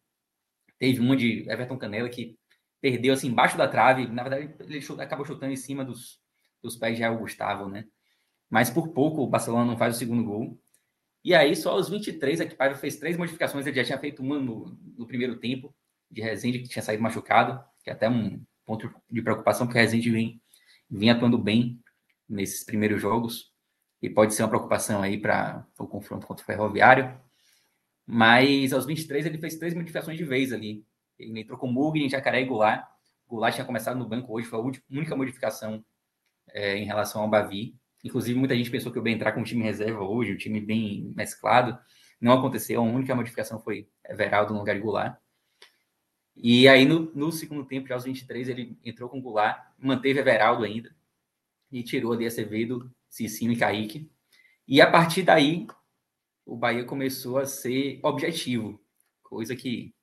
Teve 0.77 0.99
uma 0.99 1.17
de 1.17 1.49
Everton 1.49 1.77
Canela 1.77 2.07
que 2.07 2.37
perdeu 2.79 3.13
assim 3.13 3.27
embaixo 3.27 3.57
da 3.57 3.67
trave. 3.67 4.07
Na 4.07 4.23
verdade, 4.23 4.55
ele 4.59 5.01
acabou 5.01 5.25
chutando 5.25 5.51
em 5.51 5.57
cima 5.57 5.83
dos, 5.83 6.19
dos 6.61 6.75
pés 6.75 6.95
de 6.97 7.03
o 7.05 7.17
Gustavo, 7.17 7.67
né? 7.67 7.85
Mas 8.49 8.69
por 8.69 8.89
pouco 8.89 9.23
o 9.23 9.27
Barcelona 9.27 9.65
não 9.65 9.77
faz 9.77 9.95
o 9.95 9.99
segundo 9.99 10.23
gol. 10.23 10.59
E 11.23 11.33
aí, 11.33 11.55
só 11.55 11.71
aos 11.71 11.89
23, 11.89 12.41
a 12.41 12.55
Paiva 12.55 12.75
fez 12.75 12.97
três 12.97 13.17
modificações. 13.17 13.65
Ele 13.65 13.75
já 13.75 13.83
tinha 13.83 13.97
feito 13.97 14.21
uma 14.21 14.39
no, 14.39 14.77
no 14.95 15.07
primeiro 15.07 15.37
tempo, 15.37 15.75
de 16.11 16.21
Rezende, 16.21 16.59
que 16.59 16.69
tinha 16.69 16.83
saído 16.83 17.01
machucado, 17.01 17.63
que 17.83 17.89
é 17.89 17.93
até 17.93 18.07
um 18.07 18.41
ponto 18.63 18.93
de 19.09 19.21
preocupação, 19.21 19.65
porque 19.65 19.79
o 19.79 19.81
Rezende 19.81 20.11
vem, 20.11 20.39
vem 20.89 21.09
atuando 21.09 21.37
bem 21.37 21.81
nesses 22.27 22.63
primeiros 22.63 23.01
jogos. 23.01 23.53
E 24.01 24.09
pode 24.09 24.33
ser 24.33 24.43
uma 24.43 24.49
preocupação 24.49 25.01
aí 25.01 25.17
para 25.17 25.65
o 25.79 25.87
confronto 25.87 26.27
contra 26.27 26.43
o 26.43 26.45
Ferroviário. 26.45 27.19
Mas 28.05 28.71
aos 28.73 28.85
23 28.85 29.25
ele 29.25 29.37
fez 29.37 29.55
três 29.55 29.73
modificações 29.73 30.17
de 30.17 30.23
vez 30.23 30.53
ali. 30.53 30.85
Ele 31.17 31.39
entrou 31.39 31.57
com 31.57 31.67
Mugni, 31.67 32.09
Jacaré 32.09 32.41
e 32.41 32.45
Goulart. 32.45 32.85
Goulart 33.27 33.55
tinha 33.55 33.65
começado 33.65 33.97
no 33.97 34.07
banco 34.07 34.33
hoje, 34.33 34.47
foi 34.47 34.59
a 34.59 34.61
única 34.91 35.15
modificação 35.15 35.83
é, 36.49 36.77
em 36.77 36.85
relação 36.85 37.21
ao 37.21 37.29
Bavi. 37.29 37.75
Inclusive, 38.03 38.37
muita 38.37 38.55
gente 38.55 38.69
pensou 38.69 38.91
que 38.91 38.99
eu 38.99 39.07
ia 39.07 39.13
entrar 39.13 39.31
com 39.31 39.39
um 39.39 39.43
time 39.43 39.63
reserva 39.63 40.03
hoje, 40.03 40.33
um 40.33 40.37
time 40.37 40.61
bem 40.61 41.11
mesclado. 41.15 41.77
Não 42.21 42.33
aconteceu, 42.33 42.79
a 42.79 42.83
única 42.83 43.15
modificação 43.15 43.59
foi 43.59 43.89
Everaldo 44.07 44.53
no 44.53 44.59
lugar 44.59 44.75
de 44.75 44.81
Goulart. 44.81 45.17
E 46.35 46.67
aí, 46.67 46.85
no, 46.85 47.11
no, 47.15 47.31
segundo 47.31 47.65
tempo, 47.65 47.87
já 47.87 47.95
aos 47.95 48.03
23, 48.03 48.49
ele 48.49 48.77
entrou 48.83 49.09
com 49.09 49.21
Goulart, 49.21 49.59
manteve 49.79 50.19
Everaldo 50.19 50.63
ainda, 50.63 50.93
e 51.75 51.83
tirou 51.83 52.13
ali 52.13 52.25
Acevedo, 52.25 52.89
Cicinho 53.09 53.51
e 53.51 53.57
Kaique. 53.57 54.09
E 54.65 54.81
a 54.81 54.89
partir 54.89 55.23
daí, 55.23 55.67
o 56.45 56.55
Bahia 56.55 56.85
começou 56.85 57.37
a 57.37 57.45
ser 57.45 57.99
objetivo, 58.01 58.81
coisa 59.21 59.55
que 59.55 59.93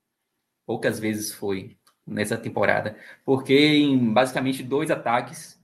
poucas 0.66 1.00
vezes 1.00 1.32
foi 1.32 1.78
nessa 2.06 2.36
temporada, 2.36 2.98
porque 3.24 3.54
em 3.54 4.12
basicamente 4.12 4.62
dois 4.62 4.90
ataques 4.90 5.58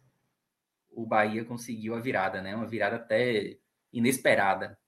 o 0.90 1.05
Bahia 1.05 1.44
conseguiu 1.44 1.94
a 1.94 2.01
virada, 2.01 2.40
né? 2.40 2.56
Uma 2.56 2.66
virada 2.66 2.97
até 2.97 3.59
inesperada, 3.93 4.78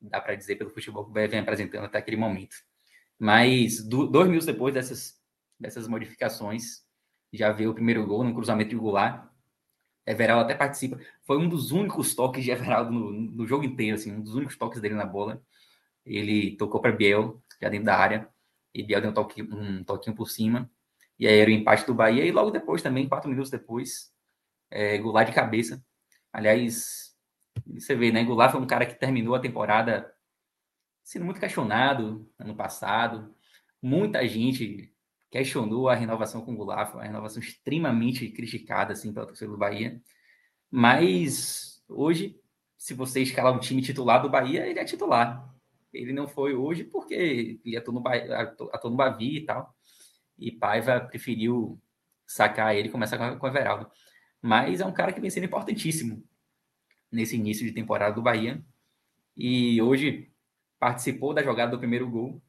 dá 0.00 0.20
para 0.20 0.36
dizer 0.36 0.56
pelo 0.56 0.70
futebol 0.70 1.04
que 1.04 1.10
o 1.10 1.12
Bahia 1.12 1.28
vem 1.28 1.40
apresentando 1.40 1.86
até 1.86 1.98
aquele 1.98 2.16
momento. 2.16 2.56
Mas 3.18 3.82
do, 3.82 4.06
dois 4.06 4.28
minutos 4.28 4.46
depois 4.46 4.72
dessas 4.72 5.20
dessas 5.58 5.88
modificações, 5.88 6.84
já 7.32 7.50
veio 7.50 7.70
o 7.70 7.74
primeiro 7.74 8.06
gol 8.06 8.22
no 8.22 8.34
cruzamento 8.34 8.70
de 8.70 8.76
Goulart. 8.76 9.26
Everaldo 10.06 10.44
até 10.44 10.54
participa. 10.54 10.98
Foi 11.24 11.36
um 11.36 11.48
dos 11.48 11.72
únicos 11.72 12.14
toques 12.14 12.44
de 12.44 12.50
Everaldo 12.50 12.92
no, 12.92 13.10
no 13.12 13.46
jogo 13.46 13.64
inteiro, 13.64 13.96
assim, 13.96 14.12
um 14.12 14.20
dos 14.20 14.34
únicos 14.34 14.56
toques 14.56 14.80
dele 14.80 14.94
na 14.94 15.04
bola. 15.04 15.42
Ele 16.04 16.56
tocou 16.56 16.80
para 16.80 16.92
Biel, 16.92 17.42
já 17.60 17.68
dentro 17.68 17.86
da 17.86 17.96
área, 17.96 18.28
e 18.72 18.82
Biel 18.82 19.00
deu 19.00 19.10
um, 19.10 19.14
toque, 19.14 19.42
um 19.42 19.82
toquinho 19.82 20.14
por 20.14 20.30
cima. 20.30 20.70
E 21.18 21.26
aí 21.26 21.38
era 21.38 21.50
o 21.50 21.52
empate 21.52 21.86
do 21.86 21.94
Bahia. 21.94 22.24
E 22.24 22.30
logo 22.30 22.50
depois, 22.50 22.82
também, 22.82 23.08
quatro 23.08 23.28
minutos 23.28 23.50
depois, 23.50 24.12
é, 24.70 24.98
Goulart 24.98 25.26
de 25.28 25.34
cabeça. 25.34 25.84
Aliás, 26.32 27.16
você 27.66 27.94
vê, 27.96 28.12
né? 28.12 28.22
Goulart 28.22 28.52
foi 28.52 28.60
um 28.60 28.66
cara 28.66 28.86
que 28.86 28.94
terminou 28.94 29.34
a 29.34 29.40
temporada 29.40 30.12
sendo 31.02 31.24
muito 31.24 31.40
questionado 31.40 32.30
ano 32.38 32.54
passado. 32.54 33.34
Muita 33.82 34.26
gente 34.28 34.92
questionou 35.30 35.88
a 35.88 35.94
renovação 35.94 36.40
com 36.42 36.52
o 36.52 36.56
Goulart, 36.56 36.90
foi 36.90 37.00
uma 37.00 37.06
renovação 37.06 37.42
extremamente 37.42 38.28
criticada 38.30 38.92
assim, 38.92 39.12
pela 39.12 39.26
torcida 39.26 39.50
do 39.50 39.58
Bahia. 39.58 40.00
Mas 40.70 41.82
hoje, 41.88 42.38
se 42.76 42.94
você 42.94 43.22
escalar 43.22 43.52
um 43.52 43.60
time 43.60 43.82
titular 43.82 44.22
do 44.22 44.30
Bahia, 44.30 44.66
ele 44.66 44.78
é 44.78 44.84
titular. 44.84 45.54
Ele 45.92 46.12
não 46.12 46.28
foi 46.28 46.54
hoje 46.54 46.84
porque 46.84 47.58
ele 47.64 47.76
atuou 47.76 47.94
no, 47.94 48.00
Bahia, 48.00 48.54
Bavi 48.92 49.38
e 49.38 49.40
tal. 49.44 49.74
E 50.38 50.52
Paiva 50.52 51.00
preferiu 51.00 51.80
sacar 52.26 52.76
ele 52.76 52.88
e 52.88 52.92
começar 52.92 53.16
com, 53.16 53.38
com 53.38 53.46
o 53.46 53.48
Everaldo. 53.48 53.90
Mas 54.42 54.80
é 54.80 54.86
um 54.86 54.92
cara 54.92 55.12
que 55.12 55.20
vem 55.20 55.30
sendo 55.30 55.46
importantíssimo 55.46 56.22
nesse 57.10 57.36
início 57.36 57.64
de 57.66 57.72
temporada 57.72 58.14
do 58.14 58.22
Bahia. 58.22 58.62
E 59.36 59.80
hoje 59.80 60.30
participou 60.78 61.32
da 61.32 61.42
jogada 61.42 61.72
do 61.72 61.78
primeiro 61.78 62.08
gol 62.08 62.42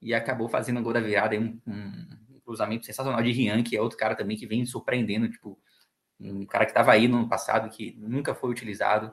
e 0.00 0.14
acabou 0.14 0.48
fazendo 0.48 0.80
o 0.80 0.82
gol 0.82 0.92
da 0.92 1.00
virada, 1.00 1.38
um, 1.38 1.60
um, 1.66 2.40
cruzamento 2.44 2.86
sensacional 2.86 3.22
de 3.22 3.30
Rian, 3.30 3.62
que 3.62 3.76
é 3.76 3.82
outro 3.82 3.98
cara 3.98 4.14
também 4.14 4.36
que 4.36 4.46
vem 4.46 4.64
surpreendendo, 4.64 5.28
tipo, 5.28 5.58
um 6.18 6.46
cara 6.46 6.64
que 6.64 6.70
estava 6.70 6.92
aí 6.92 7.06
no 7.06 7.18
ano 7.18 7.28
passado, 7.28 7.68
que 7.68 7.94
nunca 7.98 8.34
foi 8.34 8.50
utilizado 8.50 9.12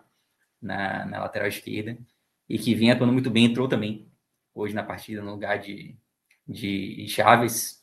na, 0.61 1.05
na 1.05 1.19
lateral 1.19 1.47
esquerda, 1.47 1.97
e 2.47 2.57
que 2.57 2.73
vem 2.73 2.91
atuando 2.91 3.13
muito 3.13 3.29
bem, 3.29 3.45
entrou 3.45 3.67
também 3.67 4.09
hoje 4.53 4.73
na 4.73 4.83
partida 4.83 5.21
no 5.21 5.31
lugar 5.31 5.59
de, 5.59 5.97
de 6.47 7.05
Chaves, 7.09 7.81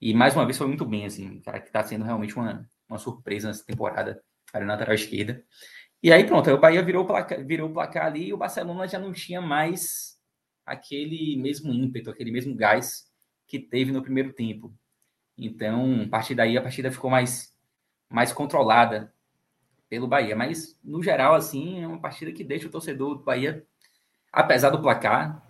e 0.00 0.14
mais 0.14 0.34
uma 0.34 0.44
vez 0.44 0.58
foi 0.58 0.66
muito 0.66 0.84
bem, 0.84 1.04
assim, 1.04 1.40
cara 1.40 1.60
que 1.60 1.68
está 1.68 1.82
sendo 1.84 2.04
realmente 2.04 2.34
uma, 2.34 2.68
uma 2.88 2.98
surpresa 2.98 3.48
nessa 3.48 3.64
temporada, 3.64 4.22
ali 4.52 4.64
na 4.64 4.72
lateral 4.72 4.94
esquerda. 4.94 5.44
E 6.02 6.12
aí 6.12 6.24
pronto, 6.24 6.48
aí 6.48 6.54
o 6.54 6.60
Bahia 6.60 6.82
virou 6.82 7.04
o 7.04 7.06
placar, 7.06 7.44
virou 7.44 7.70
o 7.70 7.72
placar 7.72 8.06
ali 8.06 8.28
e 8.28 8.34
o 8.34 8.36
Barcelona 8.36 8.88
já 8.88 8.98
não 8.98 9.12
tinha 9.12 9.40
mais 9.40 10.11
aquele 10.72 11.36
mesmo 11.36 11.72
ímpeto, 11.72 12.10
aquele 12.10 12.30
mesmo 12.30 12.54
gás 12.54 13.06
que 13.46 13.58
teve 13.58 13.92
no 13.92 14.02
primeiro 14.02 14.32
tempo. 14.32 14.72
Então, 15.36 16.02
a 16.02 16.08
partir 16.08 16.34
daí, 16.34 16.56
a 16.56 16.62
partida 16.62 16.90
ficou 16.90 17.10
mais, 17.10 17.54
mais 18.08 18.32
controlada 18.32 19.12
pelo 19.88 20.08
Bahia. 20.08 20.34
Mas, 20.34 20.78
no 20.82 21.02
geral, 21.02 21.34
assim, 21.34 21.82
é 21.82 21.86
uma 21.86 22.00
partida 22.00 22.32
que 22.32 22.42
deixa 22.42 22.66
o 22.66 22.70
torcedor 22.70 23.16
do 23.16 23.22
Bahia, 23.22 23.66
apesar 24.32 24.70
do 24.70 24.80
placar, 24.80 25.46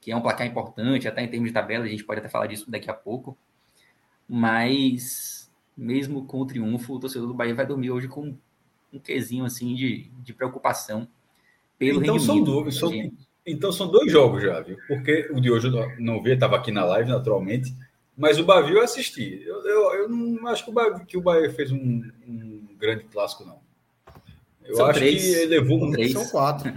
que 0.00 0.10
é 0.10 0.16
um 0.16 0.22
placar 0.22 0.46
importante, 0.46 1.06
até 1.06 1.22
em 1.22 1.28
termos 1.28 1.50
de 1.50 1.54
tabela, 1.54 1.84
a 1.84 1.88
gente 1.88 2.04
pode 2.04 2.20
até 2.20 2.28
falar 2.28 2.46
disso 2.46 2.70
daqui 2.70 2.90
a 2.90 2.94
pouco. 2.94 3.36
Mas, 4.26 5.52
mesmo 5.76 6.24
com 6.24 6.40
o 6.40 6.46
triunfo, 6.46 6.94
o 6.94 7.00
torcedor 7.00 7.28
do 7.28 7.34
Bahia 7.34 7.54
vai 7.54 7.66
dormir 7.66 7.90
hoje 7.90 8.08
com 8.08 8.36
um 8.90 8.98
quesinho, 8.98 9.44
assim, 9.44 9.74
de, 9.74 10.10
de 10.22 10.32
preocupação 10.32 11.06
pelo 11.78 12.02
então, 12.02 12.14
rendimento. 12.14 12.26
São 12.26 12.42
dúvidas, 12.42 12.78
são, 12.78 12.90
então 13.46 13.72
são 13.72 13.88
dois 13.88 14.10
jogos 14.10 14.42
já, 14.42 14.60
viu? 14.60 14.76
Porque 14.86 15.28
o 15.32 15.40
de 15.40 15.50
hoje 15.50 15.68
eu 15.68 15.92
não 15.98 16.22
vi, 16.22 16.32
estava 16.32 16.56
aqui 16.56 16.70
na 16.70 16.84
live 16.84 17.10
naturalmente, 17.10 17.74
mas 18.16 18.38
o 18.38 18.44
Bavi 18.44 18.74
eu 18.74 18.82
assisti. 18.82 19.42
Eu, 19.44 19.64
eu, 19.66 19.94
eu 19.94 20.08
não 20.08 20.46
acho 20.46 20.64
que 20.64 20.70
o, 20.70 20.72
Bavi, 20.72 21.04
que 21.04 21.16
o 21.16 21.22
Bahia 21.22 21.50
fez 21.50 21.72
um, 21.72 22.02
um 22.26 22.68
grande 22.78 23.04
clássico, 23.04 23.44
não. 23.44 23.60
Eu 24.64 24.76
são 24.76 24.86
acho 24.86 25.00
três. 25.00 25.22
que 25.22 25.28
ele 25.30 25.46
levou 25.46 25.84
um. 25.84 25.90
Três. 25.90 26.12
São 26.12 26.26
quatro. 26.28 26.72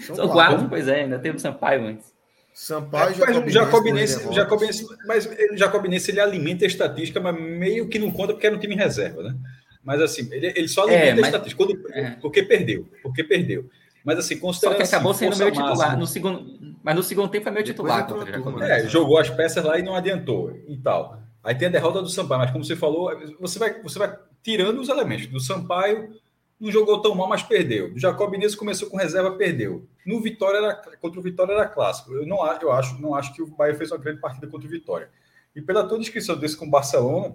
São, 0.00 0.16
são 0.16 0.28
quatro. 0.28 0.54
quatro, 0.54 0.68
pois 0.68 0.88
é, 0.88 1.02
ainda 1.02 1.18
tem 1.18 1.32
o 1.32 1.38
Sampaio 1.38 1.84
antes. 1.84 2.14
Sampaio 2.52 3.14
é, 3.22 3.50
Jacobinense, 3.50 4.34
Jacobinense, 4.34 4.86
mas 5.06 5.26
o 5.26 5.56
Jacobinense 5.56 6.10
ele 6.10 6.20
alimenta 6.20 6.64
a 6.64 6.68
estatística, 6.68 7.20
mas 7.20 7.40
meio 7.40 7.88
que 7.88 7.98
não 7.98 8.10
conta 8.10 8.32
porque 8.32 8.46
era 8.46 8.56
um 8.56 8.58
time 8.58 8.74
reserva, 8.74 9.22
né? 9.22 9.36
Mas 9.82 10.00
assim, 10.00 10.28
ele, 10.32 10.52
ele 10.54 10.68
só 10.68 10.82
alimenta 10.82 11.06
é, 11.06 11.14
mas... 11.14 11.24
a 11.24 11.28
estatística 11.28 11.64
quando, 11.64 11.92
é. 11.92 12.10
porque 12.20 12.42
perdeu, 12.42 12.88
porque 13.02 13.24
perdeu. 13.24 13.68
Mas 14.04 14.18
assim, 14.18 14.38
considerando. 14.38 14.76
Só 14.76 14.82
que 14.82 14.88
acabou 14.88 15.12
assim, 15.12 15.30
sendo 15.30 15.38
meu 15.38 15.52
titular. 15.52 15.98
No 15.98 16.06
segundo, 16.06 16.76
mas 16.82 16.96
no 16.96 17.02
segundo 17.02 17.28
tempo 17.28 17.48
é 17.48 17.52
meu 17.52 17.62
titular. 17.62 18.06
Contra 18.06 18.66
é, 18.66 18.88
jogou 18.88 19.18
as 19.18 19.28
peças 19.28 19.64
lá 19.64 19.78
e 19.78 19.82
não 19.82 19.94
adiantou 19.94 20.56
e 20.66 20.76
tal. 20.76 21.20
Aí 21.42 21.54
tem 21.54 21.68
a 21.68 21.70
derrota 21.70 22.02
do 22.02 22.08
Sampaio, 22.08 22.40
mas 22.40 22.50
como 22.50 22.64
você 22.64 22.76
falou, 22.76 23.10
você 23.38 23.58
vai, 23.58 23.82
você 23.82 23.98
vai 23.98 24.18
tirando 24.42 24.80
os 24.80 24.88
elementos. 24.88 25.26
Do 25.26 25.40
Sampaio 25.40 26.14
não 26.58 26.70
jogou 26.70 27.00
tão 27.00 27.14
mal, 27.14 27.26
mas 27.26 27.42
perdeu. 27.42 27.92
Do 27.92 27.98
Jacob 27.98 28.34
Inês 28.34 28.54
começou 28.54 28.90
com 28.90 28.96
reserva, 28.96 29.32
perdeu. 29.32 29.88
No 30.04 30.20
Vitória 30.20 30.58
era, 30.58 30.74
contra 31.00 31.18
o 31.18 31.22
Vitória 31.22 31.52
era 31.52 31.66
clássico. 31.66 32.12
Eu 32.12 32.26
não 32.26 32.46
eu 32.60 32.72
acho, 32.72 33.00
não 33.00 33.14
acho 33.14 33.32
que 33.34 33.42
o 33.42 33.46
Bahia 33.46 33.74
fez 33.74 33.90
uma 33.90 33.98
grande 33.98 34.20
partida 34.20 34.46
contra 34.46 34.66
o 34.66 34.70
Vitória. 34.70 35.08
E 35.56 35.62
pela 35.62 35.88
tua 35.88 35.98
descrição 35.98 36.36
desse 36.36 36.56
com 36.56 36.66
o 36.66 36.70
Barcelona, 36.70 37.34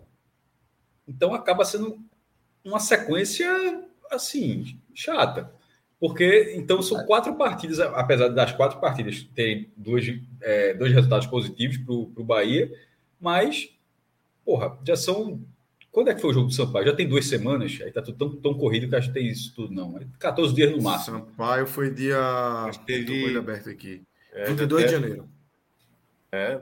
então 1.07 1.33
acaba 1.33 1.65
sendo 1.65 1.97
uma 2.63 2.79
sequência 2.79 3.49
assim 4.11 4.79
chata. 4.93 5.51
Porque, 6.07 6.53
então, 6.55 6.83
são 6.83 7.03
quatro 7.03 7.33
partidas, 7.33 7.79
apesar 7.79 8.27
das 8.27 8.51
quatro 8.51 8.79
partidas 8.79 9.23
terem 9.33 9.71
dois, 9.75 10.05
é, 10.39 10.71
dois 10.75 10.93
resultados 10.93 11.25
positivos 11.25 11.77
para 11.77 11.93
o 11.93 12.23
Bahia, 12.23 12.71
mas, 13.19 13.71
porra, 14.45 14.77
já 14.85 14.95
são. 14.95 15.41
Quando 15.91 16.11
é 16.11 16.13
que 16.13 16.21
foi 16.21 16.29
o 16.29 16.33
jogo 16.33 16.47
do 16.49 16.53
Sampaio? 16.53 16.85
Já 16.85 16.93
tem 16.93 17.07
duas 17.07 17.25
semanas, 17.25 17.79
aí 17.81 17.91
tá 17.91 18.03
tudo 18.03 18.19
tão, 18.19 18.35
tão 18.35 18.53
corrido 18.53 18.87
que 18.87 18.95
acho 18.95 19.07
que 19.07 19.15
tem 19.15 19.27
isso 19.27 19.51
tudo, 19.55 19.73
não. 19.73 19.99
14 20.19 20.53
dias 20.53 20.69
no 20.69 20.79
máximo. 20.79 21.17
Sampaio 21.17 21.65
foi 21.65 21.89
dia. 21.89 22.19
Teve... 22.85 23.35
aberto 23.35 23.71
aqui. 23.71 24.03
É, 24.31 24.45
22 24.45 24.85
de 24.85 24.91
janeiro. 24.91 25.27
É. 26.31 26.61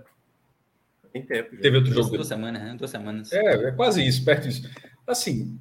Tem 1.11 1.21
tempo. 1.21 1.53
Já. 1.57 1.61
Teve 1.61 1.75
outro 1.75 1.93
jogo. 1.93 2.11
Duas 2.11 2.27
semanas, 2.29 2.61
né? 2.61 2.75
Duas 2.77 2.91
semanas. 2.91 3.33
É, 3.33 3.67
é 3.67 3.71
quase 3.73 4.07
isso, 4.07 4.23
perto 4.23 4.47
disso. 4.47 4.69
Assim, 5.05 5.59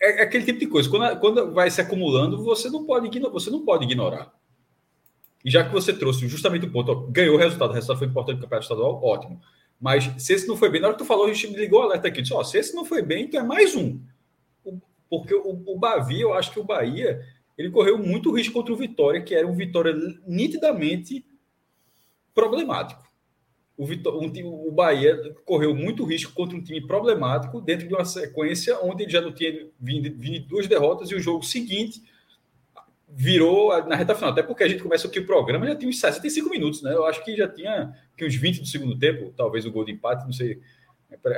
é, 0.00 0.20
é, 0.20 0.22
aquele 0.22 0.44
tipo 0.44 0.58
de 0.58 0.66
coisa. 0.66 0.88
Quando, 0.88 1.20
quando 1.20 1.52
vai 1.52 1.70
se 1.70 1.80
acumulando, 1.80 2.42
você 2.42 2.70
não 2.70 2.84
pode 2.84 3.06
ignorar. 3.06 3.32
Você 3.32 3.50
não 3.50 3.64
pode 3.64 3.84
ignorar. 3.84 4.32
E 5.44 5.50
já 5.50 5.64
que 5.64 5.72
você 5.72 5.92
trouxe 5.92 6.26
justamente 6.28 6.66
o 6.66 6.72
ponto, 6.72 6.92
ó, 6.92 6.94
ganhou 7.10 7.34
o 7.34 7.38
resultado, 7.38 7.70
o 7.70 7.74
resultado 7.74 7.98
foi 7.98 8.08
importante 8.08 8.36
no 8.36 8.42
campeonato 8.42 8.64
estadual, 8.64 9.02
ótimo. 9.02 9.40
Mas 9.80 10.10
se 10.18 10.34
esse 10.34 10.46
não 10.46 10.56
foi 10.56 10.68
bem, 10.68 10.80
na 10.80 10.88
hora 10.88 10.96
que 10.96 11.02
tu 11.02 11.06
falou, 11.06 11.26
a 11.26 11.32
gente 11.32 11.46
ligou 11.56 11.80
o 11.80 11.82
alerta 11.82 12.08
aqui. 12.08 12.20
Disse, 12.20 12.34
ó, 12.34 12.42
se 12.42 12.58
esse 12.58 12.74
não 12.74 12.84
foi 12.84 13.02
bem, 13.02 13.24
então 13.24 13.40
é 13.40 13.44
mais 13.44 13.74
um. 13.74 14.00
porque 15.08 15.34
o, 15.34 15.62
o 15.66 15.78
Bavi, 15.78 16.20
eu 16.20 16.34
acho 16.34 16.52
que 16.52 16.60
o 16.60 16.64
Bahia, 16.64 17.20
ele 17.56 17.70
correu 17.70 17.98
muito 17.98 18.32
risco 18.32 18.54
contra 18.54 18.72
o 18.72 18.76
Vitória, 18.76 19.22
que 19.22 19.34
era 19.34 19.46
um 19.46 19.54
Vitória 19.54 19.94
nitidamente 20.26 21.24
problemático 22.34 23.09
o, 23.80 23.86
Vitor, 23.86 24.14
um, 24.14 24.30
o 24.68 24.70
Bahia 24.70 25.34
correu 25.46 25.74
muito 25.74 26.04
risco 26.04 26.34
contra 26.34 26.54
um 26.54 26.62
time 26.62 26.86
problemático 26.86 27.62
dentro 27.62 27.88
de 27.88 27.94
uma 27.94 28.04
sequência 28.04 28.78
onde 28.82 29.04
ele 29.04 29.10
já 29.10 29.22
não 29.22 29.32
tinha 29.32 29.68
vindo, 29.80 30.14
vindo 30.18 30.46
duas 30.46 30.66
derrotas 30.66 31.10
e 31.10 31.14
o 31.14 31.18
jogo 31.18 31.42
seguinte 31.42 32.02
virou 33.08 33.70
na 33.86 33.96
reta 33.96 34.14
final. 34.14 34.32
Até 34.32 34.42
porque 34.42 34.64
a 34.64 34.68
gente 34.68 34.82
começa 34.82 35.08
aqui 35.08 35.18
o 35.18 35.26
programa 35.26 35.66
já 35.66 35.74
tinha 35.74 35.88
uns 35.88 35.98
65 35.98 36.50
minutos, 36.50 36.82
né? 36.82 36.92
Eu 36.92 37.06
acho 37.06 37.24
que 37.24 37.34
já 37.34 37.48
tinha 37.48 37.96
que 38.18 38.26
uns 38.26 38.34
20 38.34 38.60
do 38.60 38.66
segundo 38.66 38.98
tempo, 38.98 39.32
talvez 39.34 39.64
o 39.64 39.72
gol 39.72 39.86
de 39.86 39.92
empate, 39.92 40.26
não 40.26 40.32
sei. 40.34 40.60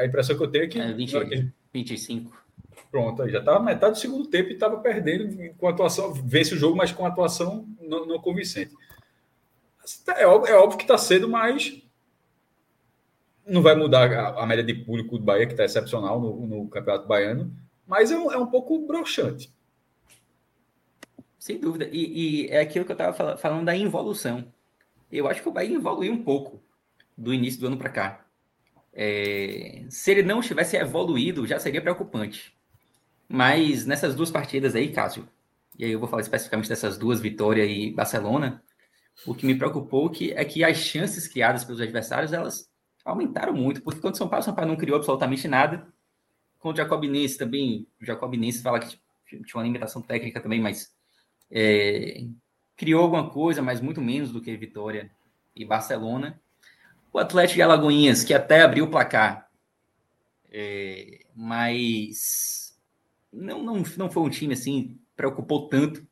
A 0.01 0.05
impressão 0.05 0.37
que 0.37 0.43
eu 0.43 0.51
tenho 0.51 0.65
é 0.65 0.67
que. 0.67 0.81
É, 0.81 0.93
20, 0.93 1.53
25. 1.73 2.43
Pronto, 2.91 3.29
já 3.29 3.39
estava 3.39 3.62
metade 3.62 3.93
do 3.93 3.99
segundo 3.99 4.27
tempo 4.27 4.51
e 4.51 4.55
estava 4.55 4.79
perdendo 4.79 5.55
com 5.55 5.69
atuação, 5.69 6.12
vence 6.12 6.55
o 6.55 6.59
jogo, 6.59 6.77
mas 6.77 6.91
com 6.91 7.07
atuação 7.07 7.69
não, 7.81 8.05
não 8.05 8.19
convincente. 8.19 8.75
É 10.17 10.27
óbvio, 10.27 10.53
é 10.53 10.57
óbvio 10.57 10.77
que 10.77 10.85
está 10.85 10.99
cedo, 10.99 11.29
mas 11.29 11.81
não 13.47 13.62
vai 13.62 13.75
mudar 13.75 14.12
a, 14.12 14.43
a, 14.43 14.47
média 14.47 14.65
de 14.65 14.75
público 14.75 15.19
do 15.19 15.25
Bahia, 15.25 15.47
que 15.47 15.53
está 15.53 15.65
excepcional 15.65 16.21
no, 16.21 16.47
no, 16.47 16.69
Campeonato 16.69 17.07
Baiano, 17.07 17.53
mas 17.87 18.11
é 18.11 18.17
um, 18.17 18.33
é 18.33 18.39
um 18.39 18.47
pouco 18.47 18.87
broxante. 18.87 19.53
Sem 21.39 21.59
dúvida. 21.59 21.89
E, 21.91 22.45
e 22.45 22.49
é 22.49 22.61
aquilo 22.61 22.85
que 22.85 22.93
eu 22.93 22.95
estava 22.95 23.37
falando 23.37 23.65
da 23.65 23.77
involução. 23.77 24.47
Eu 25.11 25.29
acho 25.29 25.43
que 25.43 25.49
o 25.49 25.53
Bahia 25.53 25.77
evoluiu 25.77 26.12
um 26.12 26.23
pouco 26.23 26.62
do 27.19 27.35
início 27.35 27.61
do 27.61 27.67
ano 27.67 27.77
para 27.77 27.91
cá. 27.91 28.25
É, 28.93 29.85
se 29.89 30.11
ele 30.11 30.23
não 30.23 30.41
tivesse 30.41 30.77
evoluído, 30.77 31.47
já 31.47 31.59
seria 31.59 31.83
preocupante. 31.83 32.57
Mas 33.29 33.87
nessas 33.87 34.15
duas 34.15 34.31
partidas 34.31 34.75
aí, 34.75 34.93
Cássio, 34.93 35.29
e 35.79 35.85
aí 35.85 35.93
eu 35.93 35.99
vou 35.99 36.09
falar 36.09 36.23
especificamente 36.23 36.69
dessas 36.69 36.99
duas, 36.99 37.21
Vitória 37.21 37.65
e 37.65 37.91
Barcelona, 37.91 38.62
o 39.27 39.35
que 39.35 39.47
me 39.47 39.55
preocupou 39.55 40.11
que 40.11 40.33
é 40.33 40.45
que 40.45 40.65
as 40.65 40.77
chances 40.79 41.27
criadas 41.27 41.65
pelos 41.65 41.81
adversários, 41.81 42.33
elas 42.33 42.72
aumentaram 43.05 43.53
muito, 43.53 43.83
porque 43.83 44.01
quando 44.01 44.17
São 44.17 44.29
Paulo, 44.29 44.45
São 44.45 44.55
Paulo 44.55 44.71
não 44.71 44.77
criou 44.77 44.97
absolutamente 44.97 45.49
nada. 45.49 45.87
Com 46.59 46.71
o 46.71 46.77
Jacobinense 46.77 47.37
também, 47.37 47.87
o 48.01 48.05
Jacobinense 48.05 48.63
fala 48.63 48.79
que 48.79 48.99
tinha 49.27 49.45
uma 49.55 49.63
limitação 49.63 50.01
técnica 50.01 50.41
também, 50.41 50.61
mas 50.61 50.95
é, 51.51 52.25
criou 52.77 53.03
alguma 53.03 53.31
coisa, 53.31 53.63
mas 53.63 53.81
muito 53.81 54.01
menos 54.01 54.31
do 54.33 54.41
que 54.41 54.57
Vitória 54.57 55.11
e 55.55 55.65
Barcelona. 55.65 56.41
O 57.13 57.19
Atlético 57.19 57.57
de 57.57 57.63
Alagoinhas, 57.63 58.25
que 58.25 58.33
até 58.33 58.63
abriu 58.63 58.85
o 58.85 58.91
placar, 58.91 59.51
é, 60.51 61.21
mas 61.35 62.79
não, 63.33 63.63
não, 63.63 63.83
não 63.97 64.11
foi 64.11 64.23
um 64.23 64.31
time 64.31 64.55
assim, 64.55 64.99
preocupou 65.17 65.69
tanto. 65.69 66.07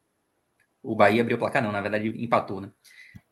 O 0.82 0.94
Bahia 0.94 1.22
abriu 1.22 1.36
o 1.36 1.40
placar, 1.40 1.62
não, 1.62 1.72
na 1.72 1.80
verdade 1.80 2.08
empatou, 2.22 2.60
né? 2.60 2.70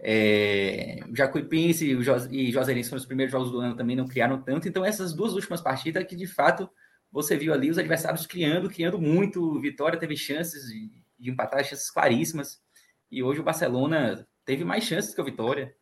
É, 0.01 1.01
Jacuipense 1.13 1.91
e, 2.31 2.53
Juazeirense 2.53 2.89
foram 2.89 3.01
os 3.01 3.07
primeiros 3.07 3.33
jogos 3.33 3.51
do 3.51 3.59
ano, 3.59 3.77
também 3.77 3.97
não 3.97 4.07
criaram 4.07 4.41
tanto. 4.41 4.69
Então, 4.69 4.85
essas 4.85 5.13
duas 5.13 5.35
últimas 5.35 5.61
partidas 5.61 6.05
que 6.05 6.15
de 6.15 6.27
fato 6.27 6.71
você 7.11 7.37
viu 7.37 7.53
ali 7.53 7.71
os 7.71 7.79
adversários 7.79 8.27
criando, 8.27 8.69
criando 8.69 9.01
muito. 9.01 9.61
Vitória 9.61 9.99
teve 9.99 10.17
chances 10.17 10.69
de, 10.69 10.91
de 11.19 11.31
empatar, 11.31 11.65
chances 11.65 11.91
claríssimas. 11.91 12.63
E 13.11 13.23
hoje 13.23 13.41
o 13.41 13.45
Barcelona 13.45 14.27
teve 14.45 14.65
mais 14.65 14.85
chances 14.85 15.15
que 15.15 15.21
o 15.21 15.25
Vitória. 15.25 15.75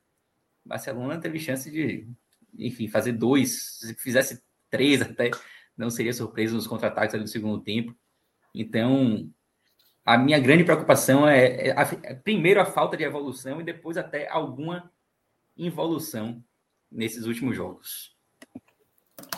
O 0.64 0.68
Barcelona 0.68 1.18
teve 1.20 1.38
chance 1.38 1.70
de, 1.70 2.08
enfim, 2.56 2.88
fazer 2.88 3.12
dois. 3.12 3.78
Se 3.80 3.94
fizesse 3.94 4.42
três 4.70 5.02
até, 5.02 5.30
não 5.76 5.90
seria 5.90 6.12
surpresa 6.12 6.54
nos 6.54 6.66
contra-ataques 6.66 7.20
do 7.20 7.26
segundo 7.26 7.60
tempo. 7.62 7.94
Então, 8.54 9.30
a 10.06 10.16
minha 10.16 10.38
grande 10.38 10.62
preocupação 10.62 11.28
é, 11.28 11.68
é, 11.68 11.70
a, 11.72 11.82
é, 12.04 12.14
primeiro 12.14 12.60
a 12.60 12.64
falta 12.64 12.96
de 12.96 13.02
evolução 13.02 13.60
e 13.60 13.64
depois 13.64 13.96
até 13.96 14.28
alguma 14.30 14.88
involução 15.58 16.42
nesses 16.90 17.26
últimos 17.26 17.56
jogos. 17.56 18.14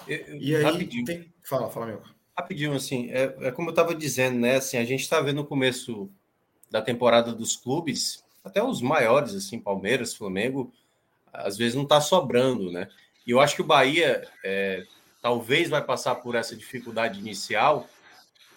E 0.07 0.55
aí, 0.55 0.63
rapidinho. 0.63 1.07
Tem... 1.07 1.33
fala, 1.43 1.71
fala, 1.71 1.87
meu. 1.87 2.03
Rapidinho, 2.37 2.75
assim, 2.75 3.11
é, 3.11 3.35
é 3.41 3.51
como 3.51 3.69
eu 3.69 3.73
estava 3.73 3.95
dizendo, 3.95 4.39
né? 4.39 4.57
Assim, 4.57 4.77
a 4.77 4.85
gente 4.85 5.01
está 5.01 5.21
vendo 5.21 5.37
no 5.37 5.47
começo 5.47 6.11
da 6.71 6.83
temporada 6.83 7.33
dos 7.33 7.57
clubes, 7.57 8.23
até 8.45 8.63
os 8.63 8.83
maiores, 8.83 9.35
assim, 9.35 9.59
Palmeiras, 9.59 10.15
Flamengo, 10.15 10.73
às 11.33 11.57
vezes 11.57 11.75
não 11.75 11.85
está 11.85 12.01
sobrando, 12.01 12.71
né? 12.71 12.89
E 13.27 13.31
eu 13.31 13.41
acho 13.41 13.57
que 13.57 13.63
o 13.63 13.67
Bahia 13.67 14.29
é, 14.45 14.85
talvez 15.23 15.71
vai 15.71 15.83
passar 15.83 16.17
por 16.17 16.35
essa 16.35 16.55
dificuldade 16.55 17.19
inicial, 17.19 17.89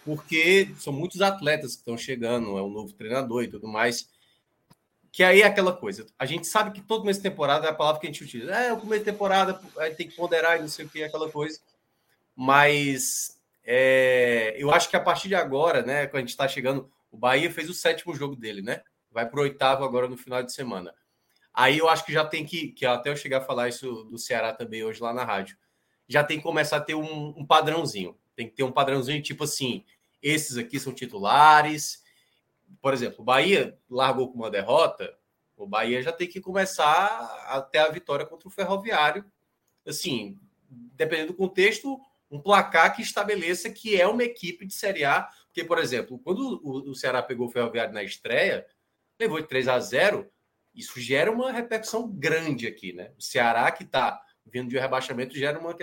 porque 0.05 0.69
são 0.77 0.91
muitos 0.91 1.21
atletas 1.21 1.73
que 1.73 1.79
estão 1.79 1.97
chegando, 1.97 2.57
é 2.57 2.61
um 2.61 2.69
novo 2.69 2.93
treinador 2.93 3.43
e 3.43 3.47
tudo 3.47 3.67
mais. 3.67 4.09
Que 5.11 5.23
aí 5.23 5.41
é 5.41 5.45
aquela 5.45 5.73
coisa. 5.73 6.05
A 6.17 6.25
gente 6.25 6.47
sabe 6.47 6.71
que 6.71 6.81
todo 6.81 7.03
mês 7.03 7.17
de 7.17 7.23
temporada 7.23 7.67
é 7.67 7.69
a 7.69 7.73
palavra 7.73 7.99
que 7.99 8.07
a 8.07 8.09
gente 8.09 8.23
utiliza. 8.23 8.51
É, 8.51 8.71
o 8.71 8.79
começo 8.79 9.03
de 9.03 9.11
temporada 9.11 9.59
aí 9.77 9.93
tem 9.93 10.07
que 10.07 10.15
ponderar 10.15 10.57
e 10.57 10.61
não 10.61 10.69
sei 10.69 10.85
o 10.85 10.89
que, 10.89 11.03
aquela 11.03 11.29
coisa. 11.29 11.59
Mas 12.35 13.37
é, 13.63 14.55
eu 14.57 14.71
acho 14.71 14.89
que 14.89 14.95
a 14.95 15.01
partir 15.01 15.27
de 15.27 15.35
agora, 15.35 15.83
né, 15.83 16.07
quando 16.07 16.17
a 16.17 16.19
gente 16.21 16.29
está 16.29 16.47
chegando, 16.47 16.89
o 17.11 17.17
Bahia 17.17 17.51
fez 17.51 17.69
o 17.69 17.73
sétimo 17.73 18.15
jogo 18.15 18.35
dele, 18.35 18.61
né? 18.61 18.81
Vai 19.11 19.27
para 19.27 19.39
o 19.39 19.43
oitavo 19.43 19.83
agora 19.83 20.07
no 20.07 20.17
final 20.17 20.41
de 20.41 20.53
semana. 20.53 20.93
Aí 21.53 21.77
eu 21.77 21.89
acho 21.89 22.05
que 22.05 22.13
já 22.13 22.23
tem 22.23 22.45
que, 22.45 22.69
que 22.69 22.85
até 22.85 23.09
eu 23.09 23.17
chegar 23.17 23.39
a 23.39 23.45
falar 23.45 23.67
isso 23.67 24.05
do 24.05 24.17
Ceará 24.17 24.53
também 24.53 24.83
hoje 24.83 25.01
lá 25.01 25.13
na 25.13 25.25
rádio, 25.25 25.57
já 26.07 26.23
tem 26.23 26.37
que 26.37 26.43
começar 26.43 26.77
a 26.77 26.81
ter 26.81 26.95
um, 26.95 27.33
um 27.37 27.45
padrãozinho. 27.45 28.17
Tem 28.35 28.47
que 28.47 28.55
ter 28.55 28.63
um 28.63 28.71
padrãozinho 28.71 29.21
tipo 29.21 29.43
assim: 29.43 29.83
esses 30.21 30.57
aqui 30.57 30.79
são 30.79 30.93
titulares. 30.93 32.01
Por 32.81 32.93
exemplo, 32.93 33.21
o 33.21 33.23
Bahia 33.23 33.77
largou 33.89 34.31
com 34.31 34.37
uma 34.37 34.49
derrota, 34.49 35.13
o 35.57 35.67
Bahia 35.67 36.01
já 36.01 36.11
tem 36.11 36.27
que 36.27 36.41
começar 36.41 37.45
até 37.47 37.79
a 37.79 37.89
vitória 37.89 38.25
contra 38.25 38.47
o 38.47 38.51
Ferroviário. 38.51 39.25
Assim, 39.85 40.39
dependendo 40.69 41.33
do 41.33 41.37
contexto, 41.37 41.99
um 42.31 42.39
placar 42.39 42.95
que 42.95 43.01
estabeleça 43.01 43.69
que 43.69 43.99
é 43.99 44.07
uma 44.07 44.23
equipe 44.23 44.65
de 44.65 44.73
Série 44.73 45.03
A. 45.03 45.27
Porque, 45.47 45.65
por 45.65 45.77
exemplo, 45.77 46.17
quando 46.19 46.61
o, 46.63 46.95
Ceará 46.95 47.21
pegou 47.21 47.47
o 47.47 47.51
Ferroviário 47.51 47.93
na 47.93 48.01
estreia, 48.01 48.65
levou 49.19 49.41
de 49.41 49.47
3 49.47 49.67
a 49.67 49.79
0, 49.79 50.31
isso 50.73 50.99
gera 50.99 51.29
uma 51.29 51.51
repercussão 51.51 52.09
grande 52.09 52.65
aqui, 52.65 52.93
né? 52.93 53.11
O 53.17 53.21
Ceará, 53.21 53.69
que 53.69 53.83
está 53.83 54.21
vindo 54.45 54.69
de 54.69 54.79
rebaixamento, 54.79 55.35
gera 55.35 55.59
uma. 55.59 55.75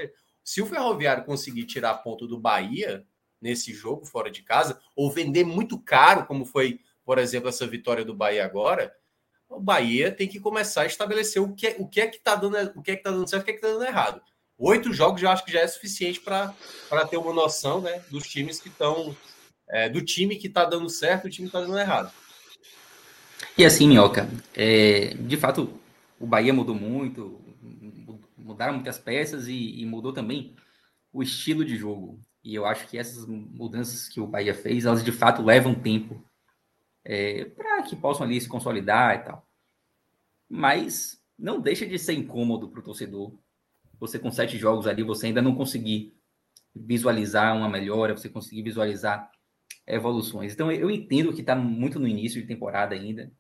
Se 0.49 0.63
o 0.63 0.67
Ferroviário 0.67 1.27
conseguir 1.27 1.65
tirar 1.65 1.93
ponto 1.99 2.27
do 2.27 2.41
Bahia 2.41 3.05
nesse 3.39 3.75
jogo 3.75 4.07
fora 4.07 4.31
de 4.31 4.43
casa, 4.43 4.81
ou 4.97 5.13
vender 5.13 5.45
muito 5.45 5.79
caro, 5.79 6.25
como 6.25 6.47
foi, 6.47 6.81
por 7.05 7.19
exemplo, 7.19 7.51
essa 7.51 7.67
vitória 7.67 8.03
do 8.03 8.15
Bahia 8.15 8.47
agora, 8.47 8.91
o 9.47 9.61
Bahia 9.61 10.11
tem 10.11 10.27
que 10.27 10.41
começar 10.41 10.85
a 10.85 10.87
estabelecer 10.87 11.43
o 11.43 11.53
que 11.55 11.67
é, 11.67 11.77
o 11.79 11.87
que 11.87 12.01
é 12.01 12.07
que 12.07 12.17
está 12.17 12.35
dando, 12.35 12.73
o 12.75 12.83
que 12.83 12.93
é 12.93 12.97
que 12.97 13.03
tá 13.03 13.11
dando 13.11 13.29
certo, 13.29 13.43
o 13.43 13.45
que 13.45 13.51
é 13.51 13.53
que 13.53 13.59
está 13.59 13.75
dando 13.75 13.85
errado. 13.85 14.23
Oito 14.57 14.91
jogos 14.91 15.21
já 15.21 15.33
acho 15.33 15.45
que 15.45 15.53
já 15.53 15.61
é 15.61 15.69
suficiente 15.69 16.19
para 16.19 16.55
ter 17.11 17.19
uma 17.19 17.35
noção 17.35 17.83
né, 17.83 18.03
dos 18.11 18.27
times 18.27 18.59
que 18.59 18.69
estão. 18.69 19.15
É, 19.69 19.87
do 19.87 20.01
time 20.01 20.37
que 20.37 20.47
está 20.47 20.65
dando 20.65 20.89
certo 20.89 21.27
e 21.27 21.29
o 21.29 21.31
time 21.31 21.51
que 21.51 21.55
está 21.55 21.61
dando 21.61 21.79
errado. 21.79 22.11
E 23.59 23.67
assim, 23.67 23.87
Minhoca, 23.87 24.27
é, 24.57 25.13
de 25.13 25.37
fato, 25.37 25.79
o 26.19 26.27
Bahia 26.27 26.55
mudou 26.55 26.75
muito, 26.75 27.39
mudaram 28.59 28.75
muitas 28.75 28.99
peças 28.99 29.47
e, 29.47 29.81
e, 29.81 29.87
mudou 29.87 30.13
também 30.13 30.57
o 31.13 31.23
estilo 31.23 31.65
de 31.65 31.77
jogo. 31.77 32.21
E 32.43 32.57
eu 32.57 32.67
acho 32.67 32.89
que 32.89 32.99
essas 32.99 33.25
mudanças 33.25 34.09
que 34.09 34.21
o 34.21 34.27
Bahia 34.27 34.53
fez, 34.53 34.85
elas 34.85 35.05
de 35.05 35.13
fato 35.13 35.43
levam 35.43 35.77
tempo 35.77 36.21
é, 37.05 37.45
para 37.45 37.83
que 37.83 37.95
possam 37.95 38.27
ali 38.27 38.41
se 38.41 38.49
consolidar 38.49 39.15
e 39.15 39.19
tal. 39.21 39.49
Mas 40.49 41.23
não 41.39 41.61
deixa 41.61 41.87
de 41.87 41.97
ser 42.01 42.15
incômodo 42.15 42.69
para 42.69 42.81
o 42.81 42.83
torcedor. 42.83 43.33
Você 44.01 44.19
com 44.19 44.31
sete 44.31 44.59
jogos 44.59 44.89
ali, 44.89 45.05
você 45.05 45.27
ainda 45.27 45.41
não 45.41 45.55
conseguir 45.55 46.17
visualizar 46.75 47.57
uma 47.57 47.69
melhora, 47.69 48.17
você 48.17 48.29
conseguir 48.29 48.63
visualizar 48.63 49.31
evoluções. 49.87 50.53
Então 50.53 50.73
eu 50.73 50.91
entendo 50.91 51.33
que 51.33 51.43
está 51.43 51.55
muito 51.55 52.01
no 52.01 52.09
início 52.09 52.41
de 52.41 52.49
temporada 52.49 52.93
ainda. 52.97 53.31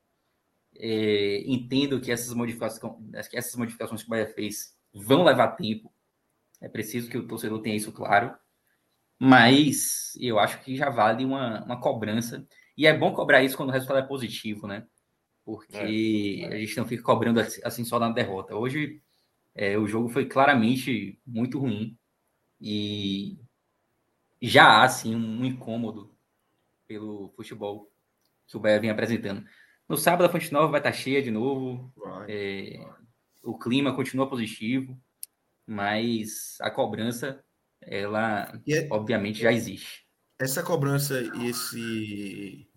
É, 0.76 1.42
entendo 1.44 2.00
que 2.00 2.12
essas 2.12 2.32
modificações, 2.32 3.26
que 3.28 3.36
essas 3.36 3.56
modificações 3.56 4.02
que 4.02 4.06
o 4.06 4.10
Bahia 4.10 4.28
fez 4.28 4.77
vão 4.92 5.24
levar 5.24 5.48
tempo. 5.48 5.92
É 6.60 6.68
preciso 6.68 7.10
que 7.10 7.18
o 7.18 7.26
torcedor 7.26 7.60
tenha 7.60 7.76
isso 7.76 7.92
claro. 7.92 8.34
Mas 9.18 10.16
eu 10.20 10.38
acho 10.38 10.60
que 10.62 10.76
já 10.76 10.90
vale 10.90 11.24
uma, 11.24 11.64
uma 11.64 11.80
cobrança. 11.80 12.46
E 12.76 12.86
é 12.86 12.96
bom 12.96 13.12
cobrar 13.12 13.42
isso 13.42 13.56
quando 13.56 13.70
o 13.70 13.72
resultado 13.72 13.98
é 13.98 14.06
positivo, 14.06 14.66
né? 14.66 14.86
Porque 15.44 16.42
é, 16.42 16.52
é. 16.52 16.54
a 16.54 16.58
gente 16.58 16.76
não 16.76 16.86
fica 16.86 17.02
cobrando 17.02 17.40
assim 17.40 17.84
só 17.84 17.98
na 17.98 18.10
derrota. 18.10 18.54
Hoje 18.54 19.02
é, 19.54 19.76
o 19.76 19.86
jogo 19.86 20.08
foi 20.08 20.26
claramente 20.26 21.18
muito 21.26 21.58
ruim. 21.58 21.98
E 22.60 23.38
já 24.40 24.64
há, 24.64 24.84
assim, 24.84 25.16
um 25.16 25.44
incômodo 25.44 26.14
pelo 26.86 27.32
futebol 27.34 27.90
que 28.46 28.56
o 28.56 28.60
Bahia 28.60 28.80
vem 28.80 28.90
apresentando. 28.90 29.44
No 29.88 29.96
sábado 29.96 30.24
a 30.24 30.28
Fonte 30.28 30.52
Nova 30.52 30.68
vai 30.68 30.80
estar 30.80 30.92
cheia 30.92 31.22
de 31.22 31.30
novo. 31.30 31.92
É, 32.28 32.78
o 33.42 33.58
clima 33.58 33.94
continua 33.94 34.28
positivo, 34.28 34.98
mas 35.66 36.56
a 36.60 36.70
cobrança, 36.70 37.42
ela 37.80 38.52
é, 38.68 38.88
obviamente 38.90 39.40
já 39.40 39.52
existe. 39.52 40.06
Essa 40.38 40.62
cobrança 40.62 41.20
e 41.20 41.48
esse 41.48 42.68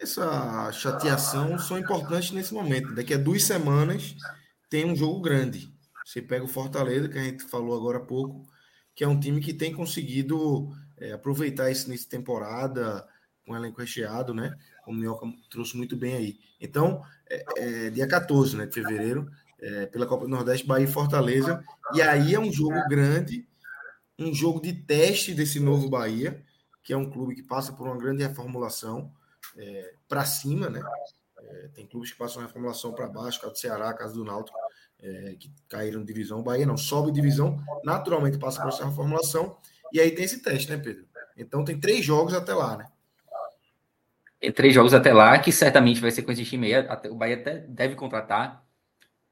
essa 0.00 0.70
chateação 0.72 1.58
são 1.58 1.78
importantes 1.78 2.30
nesse 2.30 2.54
momento. 2.54 2.94
Daqui 2.94 3.14
a 3.14 3.18
duas 3.18 3.42
semanas 3.42 4.14
tem 4.70 4.84
um 4.84 4.94
jogo 4.94 5.20
grande. 5.20 5.72
Você 6.04 6.22
pega 6.22 6.44
o 6.44 6.48
Fortaleza, 6.48 7.08
que 7.08 7.18
a 7.18 7.24
gente 7.24 7.44
falou 7.44 7.76
agora 7.76 7.98
há 7.98 8.00
pouco, 8.00 8.46
que 8.94 9.02
é 9.02 9.08
um 9.08 9.18
time 9.18 9.40
que 9.40 9.52
tem 9.52 9.74
conseguido 9.74 10.70
é, 10.96 11.12
aproveitar 11.12 11.70
isso 11.70 11.88
nessa 11.90 12.08
temporada, 12.08 13.06
com 13.44 13.52
um 13.52 13.56
elenco 13.56 13.80
recheado, 13.80 14.32
né? 14.32 14.56
O 14.86 14.92
Minhoca 14.92 15.26
trouxe 15.50 15.76
muito 15.76 15.96
bem 15.96 16.14
aí. 16.14 16.38
Então, 16.60 17.02
é, 17.28 17.44
é, 17.56 17.90
dia 17.90 18.06
14 18.06 18.56
né, 18.56 18.66
de 18.66 18.74
fevereiro, 18.74 19.30
é, 19.60 19.86
pela 19.86 20.06
Copa 20.06 20.24
do 20.24 20.30
Nordeste, 20.30 20.66
Bahia 20.66 20.84
e 20.84 20.90
Fortaleza. 20.90 21.64
E 21.94 22.02
aí 22.02 22.34
é 22.34 22.40
um 22.40 22.52
jogo 22.52 22.76
grande, 22.88 23.46
um 24.18 24.34
jogo 24.34 24.60
de 24.60 24.72
teste 24.72 25.34
desse 25.34 25.60
novo 25.60 25.88
Bahia, 25.88 26.42
que 26.82 26.92
é 26.92 26.96
um 26.96 27.10
clube 27.10 27.34
que 27.34 27.42
passa 27.42 27.72
por 27.72 27.86
uma 27.86 27.96
grande 27.96 28.22
reformulação 28.22 29.12
é, 29.56 29.94
para 30.08 30.24
cima, 30.24 30.68
né? 30.68 30.82
É, 31.38 31.68
tem 31.74 31.86
clubes 31.86 32.12
que 32.12 32.18
passam 32.18 32.42
reformulação 32.42 32.92
para 32.92 33.06
baixo, 33.06 33.40
caso 33.40 33.52
do 33.52 33.58
Ceará, 33.58 33.92
caso 33.94 34.14
do 34.14 34.24
Náutico, 34.24 34.58
é, 35.00 35.36
que 35.38 35.50
caíram 35.68 36.04
divisão. 36.04 36.40
O 36.40 36.42
Bahia 36.42 36.66
não 36.66 36.76
sobe 36.76 37.12
divisão, 37.12 37.62
naturalmente 37.84 38.38
passa 38.38 38.60
por 38.60 38.68
essa 38.68 38.86
reformulação. 38.86 39.56
E 39.92 40.00
aí 40.00 40.10
tem 40.10 40.24
esse 40.24 40.42
teste, 40.42 40.70
né, 40.70 40.76
Pedro? 40.76 41.06
Então 41.36 41.64
tem 41.64 41.78
três 41.78 42.04
jogos 42.04 42.34
até 42.34 42.52
lá, 42.54 42.76
né? 42.76 42.86
Tem 44.40 44.52
três 44.52 44.72
jogos 44.72 44.94
até 44.94 45.12
lá, 45.12 45.38
que 45.38 45.50
certamente 45.50 46.00
vai 46.00 46.10
ser 46.10 46.22
com 46.22 46.30
esse 46.30 46.44
time 46.44 46.72
aí. 46.72 46.86
O 47.10 47.14
Bahia 47.14 47.36
até 47.36 47.58
deve 47.58 47.96
contratar 47.96 48.64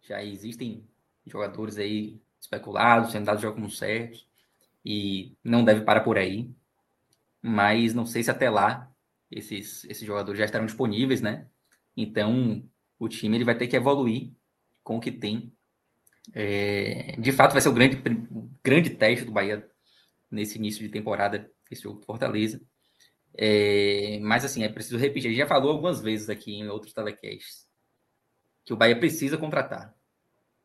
já 0.06 0.22
existem 0.24 0.84
jogadores 1.26 1.78
aí 1.78 2.20
especulados, 2.40 3.12
sendo 3.12 3.26
dados 3.26 3.42
jogos 3.42 3.56
como 3.56 3.70
certos, 3.70 4.26
e 4.84 5.36
não 5.42 5.64
deve 5.64 5.82
parar 5.82 6.02
por 6.02 6.16
aí. 6.18 6.50
Mas 7.42 7.94
não 7.94 8.06
sei 8.06 8.22
se 8.22 8.30
até 8.30 8.48
lá 8.50 8.90
esses, 9.30 9.84
esses 9.84 10.06
jogadores 10.06 10.38
já 10.38 10.44
estarão 10.44 10.66
disponíveis, 10.66 11.20
né? 11.20 11.46
Então 11.96 12.64
o 12.98 13.08
time 13.08 13.36
ele 13.36 13.44
vai 13.44 13.56
ter 13.56 13.66
que 13.66 13.76
evoluir 13.76 14.32
com 14.82 14.96
o 14.96 15.00
que 15.00 15.12
tem. 15.12 15.52
É, 16.32 17.16
de 17.18 17.32
fato, 17.32 17.52
vai 17.52 17.60
ser 17.60 17.68
o 17.68 17.72
grande, 17.72 18.00
grande 18.62 18.90
teste 18.90 19.24
do 19.24 19.32
Bahia 19.32 19.68
nesse 20.30 20.58
início 20.58 20.82
de 20.82 20.88
temporada, 20.88 21.50
esse 21.70 21.82
jogo 21.82 22.00
do 22.00 22.06
Fortaleza. 22.06 22.60
É, 23.36 24.18
mas, 24.22 24.44
assim, 24.44 24.62
é 24.64 24.68
preciso 24.68 24.98
repetir. 24.98 25.28
A 25.28 25.30
gente 25.30 25.38
já 25.38 25.46
falou 25.46 25.72
algumas 25.72 26.00
vezes 26.00 26.28
aqui 26.28 26.54
em 26.54 26.68
outros 26.68 26.92
telecasts 26.92 27.66
que 28.64 28.72
o 28.72 28.76
Bahia 28.76 28.98
precisa 28.98 29.38
contratar. 29.38 29.95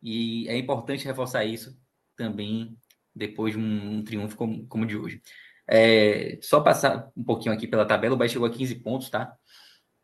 E 0.01 0.47
é 0.47 0.57
importante 0.57 1.05
reforçar 1.05 1.45
isso 1.45 1.77
também 2.15 2.77
depois 3.15 3.53
de 3.53 3.59
um, 3.59 4.03
triunfo 4.03 4.35
como, 4.35 4.65
como 4.67 4.85
de 4.85 4.97
hoje. 4.97 5.21
É, 5.67 6.39
só 6.41 6.61
passar 6.61 7.11
um 7.15 7.23
pouquinho 7.23 7.53
aqui 7.53 7.67
pela 7.67 7.85
tabela, 7.85 8.15
o 8.15 8.17
Bahia 8.17 8.30
chegou 8.30 8.47
a 8.47 8.51
15 8.51 8.75
pontos, 8.75 9.09
tá? 9.09 9.35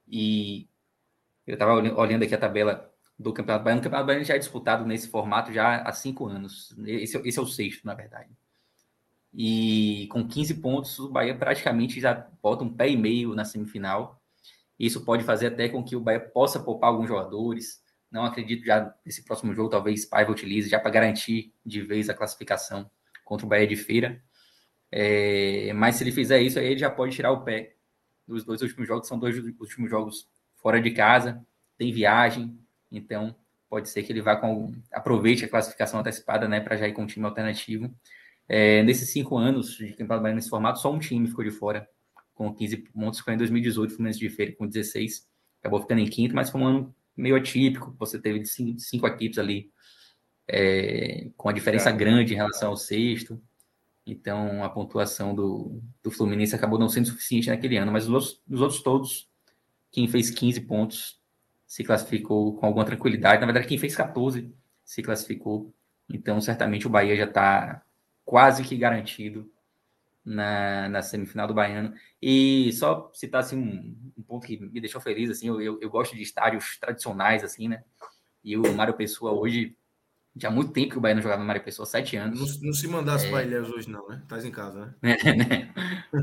E 0.07 0.69
eu 1.45 1.53
estava 1.53 1.73
olhando 1.73 2.23
aqui 2.23 2.35
a 2.35 2.37
tabela 2.37 2.91
do 3.17 3.33
Campeonato 3.33 3.63
Baiano. 3.63 3.81
O 3.81 3.83
Campeonato 3.83 4.07
Baiano 4.07 4.25
já 4.25 4.35
é 4.35 4.39
disputado 4.39 4.85
nesse 4.85 5.09
formato 5.09 5.51
já 5.51 5.81
há 5.81 5.91
cinco 5.93 6.27
anos. 6.27 6.75
Esse, 6.85 7.17
esse 7.27 7.39
é 7.39 7.41
o 7.41 7.47
sexto, 7.47 7.85
na 7.85 7.93
verdade. 7.93 8.29
E 9.33 10.07
com 10.11 10.27
15 10.27 10.55
pontos, 10.55 10.99
o 10.99 11.09
Bahia 11.09 11.37
praticamente 11.37 11.99
já 11.99 12.13
bota 12.41 12.63
um 12.63 12.73
pé 12.73 12.89
e 12.89 12.97
meio 12.97 13.35
na 13.35 13.45
semifinal. 13.45 14.21
Isso 14.79 15.03
pode 15.03 15.23
fazer 15.23 15.47
até 15.47 15.69
com 15.69 15.83
que 15.83 15.95
o 15.95 15.99
Bahia 15.99 16.19
possa 16.19 16.59
poupar 16.59 16.89
alguns 16.89 17.07
jogadores. 17.07 17.81
Não 18.11 18.23
acredito 18.23 18.65
já 18.65 18.93
nesse 19.05 19.23
próximo 19.23 19.53
jogo, 19.53 19.69
talvez 19.69 20.05
Paiva 20.05 20.31
utilize 20.31 20.69
já 20.69 20.79
para 20.79 20.91
garantir 20.91 21.53
de 21.65 21.81
vez 21.81 22.09
a 22.09 22.13
classificação 22.13 22.89
contra 23.25 23.45
o 23.45 23.49
Bahia 23.49 23.67
de 23.67 23.75
Feira. 23.75 24.21
É, 24.91 25.73
mas 25.73 25.95
se 25.95 26.03
ele 26.03 26.11
fizer 26.11 26.41
isso, 26.41 26.57
aí 26.57 26.65
ele 26.67 26.79
já 26.79 26.89
pode 26.89 27.13
tirar 27.13 27.31
o 27.31 27.43
pé 27.43 27.75
dos 28.27 28.43
dois 28.43 28.61
últimos 28.61 28.87
jogos. 28.87 29.07
São 29.07 29.19
dois 29.19 29.37
últimos 29.37 29.89
jogos 29.89 30.29
fora 30.55 30.81
de 30.81 30.91
casa, 30.91 31.45
tem 31.77 31.91
viagem, 31.91 32.57
então 32.91 33.35
pode 33.69 33.89
ser 33.89 34.03
que 34.03 34.11
ele 34.11 34.21
vá 34.21 34.35
com 34.35 34.73
aproveite 34.91 35.45
a 35.45 35.49
classificação 35.49 35.99
antecipada, 35.99 36.47
né, 36.47 36.59
para 36.59 36.77
já 36.77 36.87
ir 36.87 36.93
com 36.93 37.03
um 37.03 37.07
time 37.07 37.25
alternativo. 37.25 37.93
É, 38.47 38.81
nesses 38.83 39.11
cinco 39.11 39.37
anos 39.37 39.75
de 39.75 39.89
Campeonato 39.89 40.23
Baiano 40.23 40.35
nesse 40.37 40.49
formato, 40.49 40.79
só 40.79 40.91
um 40.91 40.99
time 40.99 41.27
ficou 41.27 41.43
de 41.43 41.51
fora 41.51 41.87
com 42.33 42.53
15 42.53 42.77
pontos, 42.77 43.19
foi 43.19 43.33
em 43.33 43.37
2018, 43.37 43.91
o 43.91 43.93
Fluminense 43.95 44.19
de 44.19 44.29
Feira 44.29 44.53
com 44.53 44.67
16, 44.67 45.27
acabou 45.59 45.81
ficando 45.81 46.01
em 46.01 46.05
quinto, 46.05 46.35
mas 46.35 46.49
foi 46.49 46.61
um 46.61 46.67
ano 46.67 46.95
meio 47.17 47.35
atípico, 47.35 47.95
você 47.97 48.19
teve 48.19 48.45
cinco, 48.45 48.79
cinco 48.79 49.07
equipes 49.07 49.39
ali 49.39 49.71
é, 50.47 51.29
com 51.35 51.49
a 51.49 51.53
diferença 51.53 51.91
grande 51.91 52.33
em 52.33 52.37
relação 52.37 52.69
ao 52.69 52.77
sexto, 52.77 53.41
então 54.05 54.63
a 54.63 54.69
pontuação 54.69 55.35
do, 55.35 55.81
do 56.01 56.11
Fluminense 56.11 56.55
acabou 56.55 56.79
não 56.79 56.87
sendo 56.87 57.07
suficiente 57.07 57.49
naquele 57.49 57.77
ano, 57.77 57.91
mas 57.91 58.07
os, 58.07 58.41
os 58.49 58.61
outros 58.61 58.81
todos, 58.81 59.29
quem 59.91 60.07
fez 60.07 60.29
15 60.29 60.61
pontos 60.61 61.19
se 61.65 61.83
classificou 61.83 62.55
com 62.55 62.65
alguma 62.65 62.85
tranquilidade, 62.85 63.41
na 63.41 63.47
verdade 63.47 63.67
quem 63.67 63.77
fez 63.77 63.95
14 63.95 64.53
se 64.85 65.01
classificou, 65.01 65.73
então 66.09 66.39
certamente 66.39 66.87
o 66.87 66.89
Bahia 66.89 67.17
já 67.17 67.25
está 67.25 67.83
quase 68.23 68.63
que 68.63 68.77
garantido 68.77 69.51
na, 70.27 70.89
na 70.89 71.01
semifinal 71.01 71.47
do 71.47 71.53
Baiano. 71.53 71.93
E 72.21 72.71
só 72.73 73.09
citar 73.13 73.41
assim, 73.41 73.57
um, 73.57 74.11
um 74.17 74.21
ponto 74.21 74.45
que 74.45 74.57
me 74.57 74.81
deixou 74.81 74.99
feliz, 74.99 75.29
assim, 75.29 75.47
eu, 75.47 75.61
eu, 75.61 75.79
eu, 75.81 75.89
gosto 75.89 76.15
de 76.15 76.21
estádios 76.21 76.77
tradicionais, 76.77 77.43
assim, 77.43 77.69
né? 77.69 77.83
E 78.43 78.57
o 78.57 78.73
Mário 78.73 78.93
Pessoa 78.93 79.31
hoje, 79.31 79.75
já 80.35 80.49
há 80.49 80.51
muito 80.51 80.73
tempo 80.73 80.91
que 80.91 80.97
o 80.97 81.01
Baiano 81.01 81.21
jogava 81.21 81.41
no 81.41 81.47
Mário 81.47 81.63
Pessoa, 81.63 81.85
sete 81.85 82.17
anos. 82.17 82.39
Não, 82.39 82.67
não 82.67 82.73
se 82.73 82.87
mandasse 82.87 83.27
é... 83.27 83.31
para 83.31 83.43
Ilhéus 83.43 83.71
hoje 83.71 83.89
não, 83.89 84.07
né? 84.09 84.19
Estás 84.21 84.43
em 84.43 84.51
casa, 84.51 84.93
né? 85.01 85.73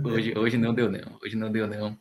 hoje, 0.05 0.37
hoje 0.37 0.59
não 0.59 0.75
deu 0.75 0.91
não, 0.91 1.19
hoje 1.23 1.37
não 1.37 1.51
deu 1.51 1.67
não. 1.67 1.97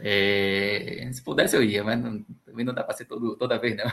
É... 0.00 1.08
Se 1.12 1.22
pudesse 1.22 1.56
eu 1.56 1.62
ia, 1.62 1.84
mas 1.84 2.00
não, 2.00 2.22
também 2.44 2.64
não 2.64 2.74
dá 2.74 2.82
para 2.82 2.96
ser 2.96 3.04
todo, 3.04 3.36
toda 3.36 3.58
vez 3.58 3.76
não. 3.76 3.84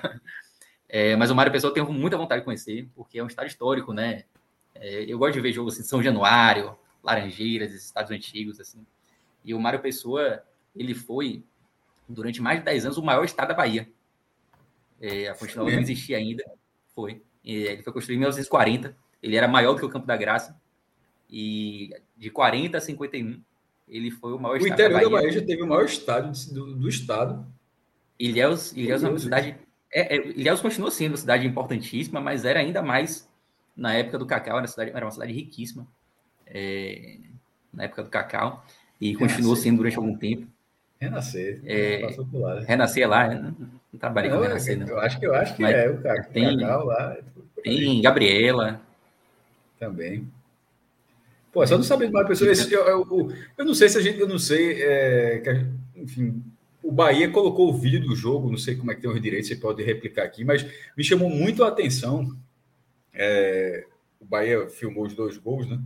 É, 0.90 1.16
mas 1.16 1.32
o 1.32 1.36
Mário 1.36 1.52
Pessoa 1.52 1.70
eu 1.70 1.74
tenho 1.74 1.92
muita 1.92 2.18
vontade 2.18 2.42
de 2.42 2.46
conhecer, 2.46 2.88
porque 2.96 3.18
é 3.18 3.24
um 3.24 3.28
estádio 3.28 3.50
histórico, 3.50 3.94
né? 3.94 4.26
É, 4.76 5.04
eu 5.04 5.18
gosto 5.18 5.34
de 5.34 5.42
ver 5.42 5.52
jogos 5.52 5.74
assim, 5.74 5.84
São 5.84 6.04
Januário, 6.04 6.76
Laranjeiras, 7.04 7.72
esses 7.72 7.86
estados 7.86 8.12
antigos, 8.12 8.60
assim. 8.60 8.86
E 9.44 9.54
o 9.54 9.60
Mário 9.60 9.82
Pessoa, 9.82 10.42
ele 10.76 10.94
foi, 10.94 11.44
durante 12.08 12.42
mais 12.42 12.60
de 12.60 12.66
10 12.66 12.86
anos, 12.86 12.98
o 12.98 13.04
maior 13.04 13.26
estado 13.26 13.50
da 13.50 13.54
Bahia. 13.54 13.90
É, 15.02 15.28
a 15.28 15.36
Fonte 15.36 15.56
Nova 15.58 15.70
não 15.70 15.80
existia 15.80 16.18
ainda, 16.18 16.44
foi. 16.96 17.22
ele 17.44 17.84
foi 17.84 17.92
construído 17.92 18.18
em 18.18 18.22
1940, 18.22 18.96
ele 19.22 19.36
era 19.36 19.48
maior 19.48 19.74
do 19.74 19.80
que 19.80 19.86
o 19.86 19.90
Campo 19.90 20.08
da 20.08 20.16
Graça. 20.16 20.60
E 21.30 21.90
de 22.16 22.30
40 22.30 22.78
a 22.78 22.82
51, 22.82 23.42
ele 23.88 24.12
foi 24.12 24.34
o 24.34 24.40
maior 24.40 24.54
o 24.54 24.58
estado 24.58 24.78
da 24.78 24.90
Bahia. 24.90 24.96
O 24.96 25.00
interior 25.00 25.12
da 25.12 25.18
Bahia 25.18 25.32
já 25.32 25.46
teve 25.46 25.62
o 25.62 25.68
maior 25.68 25.86
estádio 25.86 26.54
do, 26.54 26.76
do 26.76 26.88
estado. 26.88 27.46
Ilhéus, 28.18 28.72
Ilhéus 28.74 29.04
é 29.04 29.10
uma 29.10 29.20
cidade... 29.20 29.58
É, 29.92 30.16
é, 30.16 30.28
Ilhéus 30.30 30.62
continua 30.62 30.90
sendo 30.90 31.12
uma 31.12 31.18
cidade 31.18 31.46
importantíssima, 31.46 32.22
mas 32.22 32.46
era 32.46 32.60
ainda 32.60 32.82
mais 32.82 33.30
na 33.76 33.94
época 33.94 34.18
do 34.18 34.26
Cacau, 34.26 34.54
era 34.54 34.62
uma 34.62 34.68
cidade, 34.68 34.92
era 34.92 35.06
uma 35.06 35.12
cidade 35.12 35.34
riquíssima, 35.34 35.88
é, 36.48 37.18
na 37.74 37.84
época 37.84 38.04
do 38.04 38.10
Cacau, 38.10 38.66
e 39.00 39.14
renascer. 39.14 39.28
continuou 39.28 39.56
sendo 39.56 39.78
durante 39.78 39.98
algum 39.98 40.16
tempo. 40.16 40.48
Renascer, 41.00 41.62
é, 41.66 42.00
passou 42.00 42.26
por 42.26 42.40
lá. 42.40 42.56
Né? 42.56 42.66
Renascer 42.68 43.10
lá, 43.10 43.28
não, 43.34 43.56
não 43.92 44.00
trabalhei 44.00 44.30
não, 44.30 44.38
com 44.38 44.44
Renascer, 44.44 44.80
não. 44.80 44.88
Eu 44.88 45.00
acho 45.00 45.20
que, 45.20 45.28
eu 45.28 45.36
acho 45.36 45.56
que 45.56 45.62
Mas 45.62 45.76
é, 45.76 45.90
o 45.90 46.02
Cacau, 46.02 46.32
tem, 46.32 46.60
Cacau 46.60 46.86
lá. 46.86 47.18
É 47.18 47.62
tem 47.62 48.02
Gabriela. 48.02 48.82
Também. 49.80 50.28
Pô, 51.52 51.66
só 51.68 51.78
não 51.78 51.84
saber 51.84 52.08
de 52.08 52.14
mais 52.14 52.28
pessoas. 52.28 52.72
Eu, 52.72 52.88
eu, 52.88 53.34
eu, 53.58 53.66
não 53.66 53.74
sei 53.76 53.90
se 53.90 53.98
a 53.98 54.02
gente, 54.02 54.20
eu 54.20 54.28
não 54.28 54.40
sei, 54.40 54.82
é, 54.82 55.38
que, 55.40 56.02
enfim, 56.02 56.44
o 56.82 56.92
Bahia 56.92 57.30
colocou 57.30 57.70
o 57.70 57.78
vídeo 57.78 58.02
do 58.02 58.16
jogo, 58.16 58.50
não 58.50 58.58
sei 58.58 58.76
como 58.76 58.92
é 58.92 58.96
que 58.96 59.02
tem 59.02 59.10
os 59.10 59.22
direitos, 59.22 59.48
você 59.50 59.56
pode 59.56 59.84
replicar 59.84 60.24
aqui, 60.24 60.44
mas 60.44 60.66
me 60.98 61.04
chamou 61.04 61.30
muito 61.30 61.64
a 61.64 61.68
atenção 61.68 62.36
é, 63.14 63.86
o 64.20 64.26
Bahia 64.26 64.68
filmou 64.68 65.06
os 65.06 65.14
dois 65.14 65.38
gols, 65.38 65.68
né? 65.70 65.80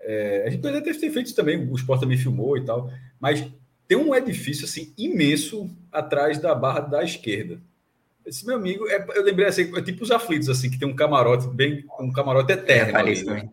É, 0.00 0.44
a 0.46 0.50
gente 0.50 0.60
poderia 0.60 0.82
ter 0.82 0.94
feito 0.94 1.26
isso 1.26 1.34
também, 1.34 1.68
o 1.70 1.74
Sport 1.74 2.00
também 2.00 2.16
filmou 2.16 2.56
e 2.56 2.64
tal, 2.64 2.90
mas 3.20 3.46
tem 3.86 3.96
um 3.96 4.14
edifício 4.14 4.64
assim 4.64 4.92
imenso 4.96 5.70
atrás 5.90 6.38
da 6.38 6.54
barra 6.54 6.80
da 6.80 7.02
esquerda. 7.02 7.60
Esse 8.24 8.46
meu 8.46 8.56
amigo, 8.56 8.86
é, 8.88 9.04
eu 9.14 9.24
lembrei 9.24 9.46
assim, 9.46 9.74
é 9.74 9.82
tipo 9.82 10.04
os 10.04 10.10
aflitos, 10.10 10.50
assim, 10.50 10.70
que 10.70 10.78
tem 10.78 10.86
um 10.86 10.94
camarote 10.94 11.48
bem, 11.48 11.84
um 11.98 12.12
camarote 12.12 12.52
eterno. 12.52 12.96
É, 12.96 13.00
ali, 13.00 13.22
né? 13.24 13.48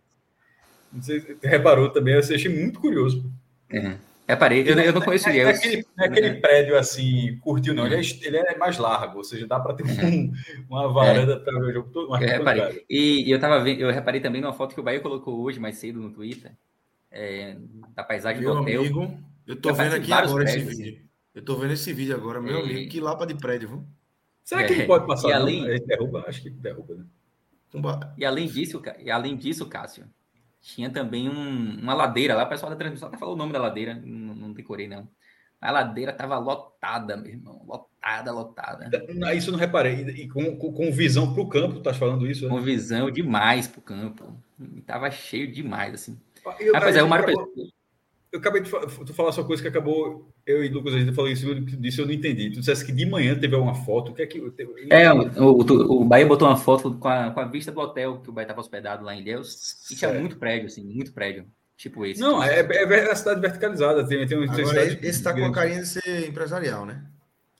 Não 0.91 1.01
sei 1.01 1.21
se 1.21 1.37
reparou 1.43 1.89
também, 1.89 2.13
eu 2.13 2.19
achei 2.19 2.49
muito 2.49 2.79
curioso. 2.79 3.29
É. 3.69 3.95
É 4.27 4.35
parede, 4.35 4.71
eu, 4.71 4.79
eu 4.79 4.93
não 4.93 5.01
conheço 5.01 5.29
ele. 5.29 5.39
É, 5.39 5.43
é, 5.43 5.49
aquele, 5.49 5.85
é 5.99 6.05
aquele 6.05 6.33
prédio 6.35 6.77
assim, 6.77 7.37
curtiu, 7.41 7.75
não. 7.75 7.85
Ele 7.85 7.95
é, 7.95 7.99
ele 7.99 8.37
é 8.37 8.57
mais 8.57 8.77
largo, 8.77 9.19
ou 9.19 9.23
seja, 9.23 9.45
dá 9.45 9.59
para 9.59 9.75
ter 9.75 9.83
um, 9.83 10.33
uma 10.67 10.91
varanda 10.91 11.33
é. 11.33 11.39
para 11.39 11.59
ver 11.59 11.65
o 11.65 11.73
jogo 11.73 11.89
todo. 11.91 12.15
Eu 12.15 12.27
reparei. 12.27 12.85
E, 12.89 13.29
eu 13.31 13.39
tava 13.39 13.63
vendo, 13.63 13.81
eu 13.81 13.91
reparei 13.91 14.19
também 14.19 14.41
numa 14.41 14.53
foto 14.53 14.73
que 14.73 14.79
o 14.79 14.83
Bahia 14.83 14.99
colocou 14.99 15.39
hoje, 15.41 15.59
mais 15.59 15.77
cedo, 15.77 15.99
no 15.99 16.09
Twitter, 16.09 16.51
é, 17.11 17.55
da 17.95 18.03
paisagem 18.03 18.41
meu 18.41 18.55
do 18.55 18.61
hotel. 18.61 18.81
Amigo, 18.81 19.17
eu 19.45 19.55
tô 19.55 19.73
vendo 19.73 19.95
aqui 19.95 20.11
agora 20.11 20.43
prédios, 20.43 20.67
esse 20.69 20.83
vídeo. 20.83 21.05
Eu 21.35 21.45
tô 21.45 21.55
vendo 21.55 21.73
esse 21.73 21.93
vídeo 21.93 22.15
agora, 22.15 22.41
meu 22.41 22.61
amigo, 22.61 22.89
que 22.89 22.99
lapa 22.99 23.27
de 23.27 23.35
prédio, 23.35 23.69
viu? 23.69 23.85
Será 24.43 24.63
que 24.63 24.73
ele 24.73 24.85
pode 24.85 25.05
passar? 25.05 25.29
E 25.29 25.33
além... 25.33 25.65
Ele 25.65 25.79
derruba? 25.81 26.25
Acho 26.27 26.41
que 26.41 26.49
derruba, 26.49 26.95
né? 26.95 27.05
E 28.17 28.25
além 28.25 28.47
disso, 28.47 28.81
e 28.99 29.11
além 29.11 29.35
disso, 29.35 29.65
Cássio, 29.67 30.05
tinha 30.65 30.89
também 30.89 31.29
um, 31.29 31.79
uma 31.79 31.93
ladeira 31.93 32.33
lá, 32.33 32.43
o 32.43 32.49
pessoal 32.49 32.71
da 32.71 32.75
transmissão 32.75 33.07
até 33.07 33.17
falou 33.17 33.35
o 33.35 33.37
nome 33.37 33.53
da 33.53 33.59
ladeira, 33.59 33.93
não, 33.93 34.33
não 34.33 34.51
decorei 34.51 34.87
não. 34.87 35.07
A 35.61 35.71
ladeira 35.71 36.11
tava 36.11 36.39
lotada, 36.39 37.15
meu 37.15 37.31
irmão, 37.31 37.61
lotada, 37.67 38.31
lotada. 38.31 38.89
Isso 39.35 39.49
eu 39.49 39.51
não 39.51 39.59
reparei. 39.59 40.01
E 40.09 40.27
com, 40.27 40.57
com, 40.57 40.73
com 40.73 40.91
visão 40.91 41.31
para 41.33 41.43
o 41.43 41.47
campo, 41.47 41.81
tá 41.81 41.93
falando 41.93 42.25
isso? 42.25 42.45
Né? 42.45 42.49
Com 42.49 42.61
visão 42.61 43.11
demais 43.11 43.67
para 43.67 43.79
o 43.79 43.83
campo. 43.83 44.35
Tava 44.87 45.11
cheio 45.11 45.51
demais, 45.51 45.93
assim. 45.93 46.19
Eu, 46.59 46.73
Rapaz, 46.73 46.95
aí 46.95 47.03
o 47.03 47.07
Mário 47.07 47.25
eu 48.35 48.39
acabei 48.39 48.61
de 48.61 48.69
tu 48.69 49.13
falar 49.13 49.31
só 49.31 49.43
coisa 49.43 49.61
que 49.61 49.67
acabou. 49.67 50.29
Eu 50.45 50.63
e 50.63 50.67
Lucas, 50.67 50.93
a 50.93 50.99
gente 50.99 51.13
falou 51.13 51.31
isso 51.31 51.55
disso, 51.55 52.01
eu 52.01 52.05
não 52.05 52.13
entendi. 52.13 52.49
Tu 52.51 52.59
dissesse 52.59 52.85
que 52.85 52.91
de 52.91 53.05
manhã 53.05 53.37
teve 53.37 53.55
uma 53.55 53.73
foto. 53.73 54.11
O 54.11 54.13
que 54.13 54.21
é 54.21 54.27
que. 54.27 54.43
É, 54.89 55.11
o, 55.13 55.51
o, 55.51 56.01
o 56.01 56.05
Bahia 56.05 56.25
botou 56.25 56.47
uma 56.47 56.57
foto 56.57 56.95
com 56.95 57.07
a, 57.07 57.31
com 57.31 57.39
a 57.39 57.45
vista 57.45 57.71
do 57.71 57.79
hotel 57.79 58.19
que 58.19 58.29
o 58.29 58.33
Bahia 58.33 58.45
estava 58.45 58.59
hospedado 58.59 59.05
lá 59.05 59.15
em 59.15 59.23
Deus. 59.23 59.89
E 59.89 59.95
tinha 59.95 60.13
muito 60.13 60.37
prédio, 60.37 60.67
assim, 60.67 60.83
muito 60.83 61.13
prédio. 61.13 61.45
Tipo 61.77 62.05
esse. 62.05 62.19
Não, 62.19 62.43
é, 62.43 62.59
é, 62.59 62.83
é 62.83 63.11
a 63.11 63.15
cidade 63.15 63.39
verticalizada. 63.39 64.05
Tem, 64.05 64.25
tem, 64.27 64.37
tem 64.37 64.61
Agora, 64.61 64.83
esse 64.83 65.05
está 65.05 65.33
com 65.33 65.45
a 65.45 65.51
carinha 65.51 65.81
de 65.81 65.87
ser 65.87 66.27
empresarial, 66.27 66.85
né? 66.85 67.03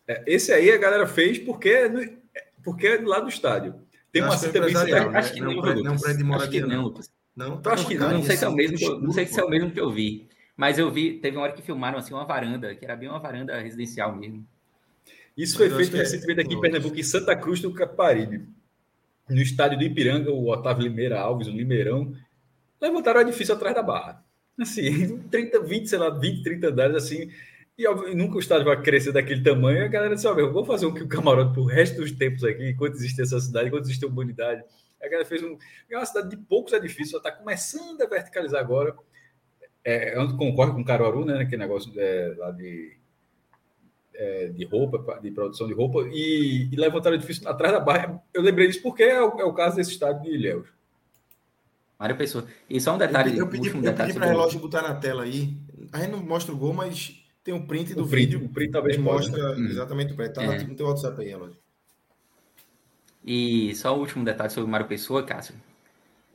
É, 0.08 0.24
esse 0.28 0.52
aí 0.52 0.72
a 0.72 0.78
galera 0.78 1.08
fez 1.08 1.40
porque, 1.40 1.70
é 1.70 2.14
porque 2.64 2.88
é 2.88 3.02
lá 3.02 3.20
do 3.20 3.30
estádio. 3.30 3.76
Tem 4.12 4.22
uma 4.22 4.38
cita 4.38 4.62
bem 4.62 4.74
né? 4.74 5.18
Acho 5.18 5.34
que 5.34 5.42
não, 5.42 5.54
não, 5.54 5.62
não, 5.62 5.84
não, 5.84 5.98
prédio 5.98 6.18
de 6.18 6.24
moradia, 6.24 6.66
não, 6.66 6.84
Lucas. 6.84 7.10
Não, 7.36 7.58
tá 7.62 7.74
acho 7.74 7.86
que 7.86 7.96
não, 7.96 8.12
não 8.14 8.24
sei 8.24 8.38
se 8.38 8.46
é 8.46 8.48
o 8.48 8.54
mesmo, 8.54 8.78
que 8.78 8.86
eu, 8.86 9.02
não 9.02 9.12
sei 9.12 9.26
se 9.26 9.40
é 9.40 9.44
o 9.44 9.50
mesmo 9.50 9.72
que 9.72 9.80
eu 9.80 9.92
vi. 9.92 10.30
Mas 10.56 10.80
eu 10.80 10.90
vi, 10.90 11.20
teve 11.20 11.36
uma 11.36 11.44
hora 11.44 11.54
que 11.54 11.62
filmaram 11.62 11.98
assim 11.98 12.14
uma 12.14 12.26
varanda, 12.26 12.74
que 12.76 12.86
era 12.86 12.96
bem 12.96 13.10
uma 13.10 13.20
varanda 13.20 13.60
residencial 13.60 14.16
mesmo. 14.16 14.46
Isso 15.36 15.58
foi 15.58 15.70
feito 15.70 15.96
é 15.96 16.00
recentemente 16.00 16.42
aqui 16.42 16.54
em 16.54 16.62
Pernambuco, 16.62 16.98
em 16.98 17.04
Santa 17.04 17.36
Cruz 17.36 17.60
do 17.60 17.74
Caparibe. 17.74 18.48
No 19.28 19.42
estádio 19.42 19.78
do 19.78 19.84
Ipiranga, 19.84 20.32
o 20.32 20.50
Otávio 20.50 20.84
Limeira 20.84 21.20
Alves, 21.20 21.48
o 21.48 21.52
Limeirão, 21.52 22.16
levantaram 22.80 23.20
o 23.20 23.24
edifício 23.24 23.54
atrás 23.54 23.76
da 23.76 23.84
barra. 23.84 24.24
Assim, 24.60 25.18
30, 25.30 25.60
20, 25.62 25.88
sei 25.88 26.00
lá, 26.00 26.10
20, 26.10 26.44
30 26.44 26.68
andares, 26.70 26.96
assim. 26.96 27.30
E 27.78 27.86
óbvio, 27.86 28.16
nunca 28.16 28.38
o 28.38 28.40
estádio 28.40 28.64
vai 28.66 28.82
crescer 28.82 29.12
daquele 29.12 29.44
tamanho. 29.44 29.84
A 29.84 29.88
galera 29.90 30.16
disse: 30.16 30.28
Ó, 30.28 30.34
vou 30.52 30.64
fazer 30.64 30.86
um, 30.86 30.92
um 30.92 31.08
camarote 31.08 31.54
pro 31.54 31.66
resto 31.66 31.98
dos 31.98 32.12
tempos 32.12 32.44
aqui, 32.44 32.70
enquanto 32.70 32.94
existe 32.94 33.22
essa 33.22 33.40
cidade, 33.40 33.68
enquanto 33.68 33.84
existe 33.84 34.06
a 34.06 34.08
humanidade. 34.08 34.64
A 35.02 35.06
galera 35.10 35.26
fez 35.26 35.44
um. 35.44 35.58
É 35.90 35.98
uma 35.98 36.06
cidade 36.06 36.30
de 36.30 36.38
poucos 36.38 36.72
edifícios, 36.72 37.14
ela 37.14 37.20
está 37.20 37.32
começando 37.32 38.02
a 38.02 38.08
verticalizar 38.08 38.62
agora. 38.62 38.96
É, 39.86 40.20
onde 40.20 40.36
concorre 40.36 40.72
com 40.72 40.84
Caruaru, 40.84 41.24
né? 41.24 41.46
Que 41.46 41.56
negócio 41.56 41.94
é, 41.96 42.34
lá 42.40 42.50
de, 42.50 42.98
é, 44.16 44.48
de 44.48 44.66
roupa, 44.66 45.20
de 45.22 45.30
produção 45.30 45.68
de 45.68 45.74
roupa, 45.74 46.00
e, 46.12 46.68
e 46.72 46.76
levantaram 46.76 47.16
o 47.16 47.20
edifício 47.20 47.48
atrás 47.48 47.72
da 47.72 47.80
barra. 47.80 48.20
Eu 48.34 48.42
lembrei 48.42 48.68
disso 48.68 48.82
porque 48.82 49.04
é 49.04 49.22
o, 49.22 49.40
é 49.40 49.46
o 49.46 49.54
caso 49.54 49.76
desse 49.76 49.92
estádio 49.92 50.24
de 50.24 50.32
Ilhéus. 50.32 50.68
Mário 52.00 52.18
Pessoa. 52.18 52.46
E 52.68 52.82
só 52.82 52.96
um 52.96 52.98
detalhe. 52.98 53.38
Eu 53.38 53.48
pedi, 53.48 53.68
eu 53.68 53.74
pedi, 53.74 54.14
para 54.14 54.26
o 54.26 54.30
relógio 54.30 54.60
botar 54.60 54.82
na 54.82 54.96
tela 54.96 55.24
aí. 55.24 55.56
A 55.94 56.00
gente 56.00 56.12
não 56.12 56.24
mostra 56.24 56.54
o 56.54 56.58
gol, 56.58 56.74
mas 56.74 57.24
tem 57.44 57.54
um 57.54 57.66
print 57.66 57.94
do 57.94 58.04
o 58.04 58.08
print, 58.08 58.32
vídeo. 58.32 58.46
O 58.46 58.50
print 58.50 58.72
talvez 58.72 58.98
mostra 58.98 59.56
né? 59.56 59.70
exatamente 59.70 60.14
o 60.14 60.16
print. 60.16 60.34
Tá 60.34 60.44
é. 60.44 60.64
no 60.64 60.76
teu 60.76 60.88
WhatsApp 60.88 61.22
aí, 61.22 61.30
relógio. 61.30 61.58
E 63.24 63.74
só 63.76 63.96
o 63.96 64.00
último 64.00 64.26
detalhe 64.26 64.50
sobre 64.50 64.68
o 64.68 64.72
Mário 64.72 64.88
Pessoa, 64.88 65.24
Cássio. 65.24 65.56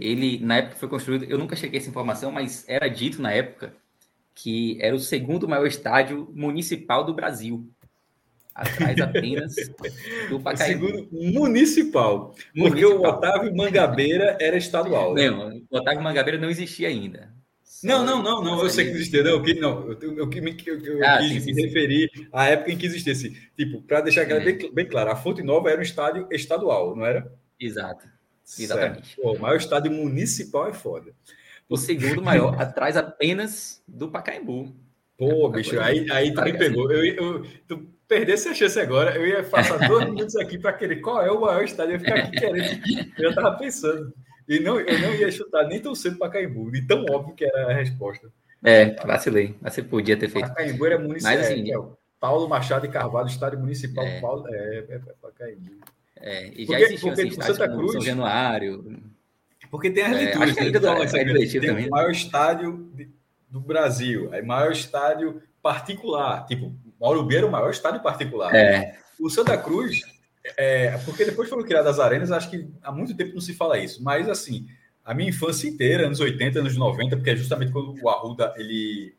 Ele, 0.00 0.38
na 0.40 0.56
época 0.56 0.76
foi 0.76 0.88
construído, 0.88 1.24
eu 1.24 1.38
nunca 1.38 1.54
cheguei 1.54 1.78
a 1.78 1.82
essa 1.82 1.90
informação, 1.90 2.32
mas 2.32 2.64
era 2.68 2.88
dito 2.88 3.20
na 3.20 3.32
época 3.32 3.74
que 4.34 4.78
era 4.80 4.94
o 4.94 4.98
segundo 4.98 5.46
maior 5.46 5.66
estádio 5.66 6.30
municipal 6.34 7.04
do 7.04 7.12
Brasil 7.12 7.68
atrás 8.54 8.98
apenas 9.00 9.54
do 10.28 10.40
Pacaembu. 10.40 10.86
Segundo, 10.86 11.08
municipal, 11.12 12.34
porque 12.54 12.84
municipal. 12.84 12.98
o 12.98 13.08
Otávio 13.08 13.56
Mangabeira 13.56 14.36
era 14.40 14.56
estadual. 14.56 15.14
Não, 15.14 15.62
o 15.70 15.76
Otávio 15.76 16.02
Mangabeira 16.02 16.38
não 16.38 16.50
existia 16.50 16.88
ainda. 16.88 17.32
Não, 17.82 18.04
não, 18.04 18.22
não, 18.22 18.42
não, 18.42 18.62
eu 18.62 18.68
sei 18.68 18.86
que 18.86 18.90
existia. 18.90 19.22
Não, 19.22 19.42
eu, 19.42 19.60
não, 19.60 19.90
eu, 19.90 19.98
eu, 20.02 20.16
eu, 20.18 20.18
eu 20.18 21.06
ah, 21.06 21.18
quis 21.18 21.42
sim, 21.42 21.52
me 21.52 21.54
sim, 21.54 21.62
referir 21.62 22.10
sim. 22.14 22.26
à 22.30 22.46
época 22.46 22.72
em 22.72 22.76
que 22.76 22.84
existisse. 22.84 23.34
Tipo, 23.56 23.80
para 23.82 24.02
deixar 24.02 24.30
é. 24.30 24.40
bem, 24.40 24.72
bem 24.72 24.86
claro, 24.86 25.10
a 25.10 25.16
Fonte 25.16 25.42
Nova 25.42 25.70
era 25.70 25.78
um 25.78 25.82
estádio 25.82 26.28
estadual, 26.30 26.94
não 26.94 27.06
era? 27.06 27.32
Exato. 27.58 28.06
Exatamente. 28.58 29.16
Pô, 29.16 29.32
o 29.32 29.38
maior 29.38 29.56
estádio 29.56 29.92
municipal 29.92 30.68
é 30.68 30.72
foda. 30.72 31.12
O 31.68 31.76
segundo 31.76 32.22
maior, 32.22 32.60
atrás 32.60 32.96
apenas 32.96 33.82
do 33.86 34.08
Pacaembu. 34.10 34.74
Pô, 35.16 35.48
bicho, 35.50 35.78
aí, 35.78 36.10
aí 36.10 36.34
tu 36.34 36.42
me 36.42 36.56
pegou. 36.56 36.90
Eu, 36.90 37.04
eu, 37.04 37.46
tu 37.68 37.86
perdesse 38.08 38.48
a 38.48 38.54
chance 38.54 38.80
agora, 38.80 39.14
eu 39.14 39.26
ia 39.26 39.44
passar 39.44 39.86
dois 39.86 40.06
minutos 40.10 40.34
aqui 40.36 40.58
para 40.58 40.72
querer 40.72 40.96
qual 40.96 41.22
é 41.22 41.30
o 41.30 41.40
maior 41.40 41.62
estádio. 41.62 41.92
Eu 41.92 41.98
ia 41.98 42.00
ficar 42.00 42.14
aqui 42.16 42.32
querendo. 42.32 42.82
Eu 43.16 43.24
já 43.24 43.28
estava 43.28 43.56
pensando. 43.56 44.12
E 44.48 44.58
não, 44.58 44.80
eu 44.80 44.98
não 44.98 45.14
ia 45.14 45.30
chutar 45.30 45.68
nem 45.68 45.80
tão 45.80 45.94
cedo 45.94 46.18
para 46.18 46.30
Caimbu, 46.30 46.74
e 46.74 46.84
tão 46.84 47.04
óbvio 47.08 47.36
que 47.36 47.44
era 47.44 47.70
a 47.70 47.72
resposta. 47.72 48.32
É, 48.64 48.96
vacilei. 49.06 49.54
Mas 49.60 49.74
você 49.74 49.82
podia 49.82 50.16
ter 50.16 50.28
feito. 50.28 50.52
Caimbu 50.52 50.86
era 50.86 50.98
municipal. 50.98 51.36
Mas, 51.36 51.46
assim, 51.46 51.70
é, 51.70 51.76
é, 51.76 51.82
Paulo 52.18 52.48
Machado 52.48 52.84
e 52.84 52.88
Carvalho, 52.88 53.28
estádio 53.28 53.60
municipal. 53.60 54.04
É, 54.04 54.20
Paulo, 54.20 54.44
é, 54.48 54.78
é, 54.88 54.94
é 54.94 54.98
para 54.98 55.30
Caimbu. 55.38 55.78
É, 56.20 56.48
e 56.48 56.64
já 56.64 56.66
porque, 56.66 56.84
existiam 56.84 57.12
assim, 57.12 57.30
Santa 57.30 57.68
Cruz, 57.68 57.92
São 57.92 58.00
Januário. 58.00 59.02
Porque 59.70 59.90
tem 59.90 60.04
as 60.04 60.12
leituras. 60.12 60.56
É, 60.56 60.60
ainda 60.62 60.78
é, 60.78 61.46
tem 61.46 61.60
também. 61.60 61.86
o 61.86 61.90
maior 61.90 62.10
estádio 62.10 62.92
do 63.48 63.60
Brasil, 63.60 64.32
aí 64.32 64.42
maior 64.42 64.72
estádio 64.72 65.42
particular. 65.62 66.46
Tipo, 66.46 66.74
Mauro 67.00 67.28
era 67.32 67.46
o 67.46 67.50
maior 67.50 67.70
estádio 67.70 68.02
particular. 68.02 68.54
É. 68.54 68.98
O 69.18 69.30
Santa 69.30 69.56
Cruz 69.56 70.00
é, 70.56 70.96
porque 71.04 71.24
depois 71.24 71.48
foram 71.48 71.62
criadas 71.62 71.98
as 71.98 72.00
arenas, 72.00 72.32
acho 72.32 72.50
que 72.50 72.68
há 72.82 72.90
muito 72.90 73.14
tempo 73.14 73.34
não 73.34 73.40
se 73.40 73.54
fala 73.54 73.78
isso. 73.78 74.02
Mas, 74.02 74.28
assim, 74.28 74.66
a 75.04 75.12
minha 75.12 75.28
infância 75.28 75.68
inteira, 75.68 76.06
anos 76.06 76.20
80, 76.20 76.60
anos 76.60 76.76
90, 76.76 77.16
porque 77.16 77.30
é 77.30 77.36
justamente 77.36 77.72
quando 77.72 77.94
o 78.02 78.08
Arruda, 78.08 78.54
ele, 78.56 79.14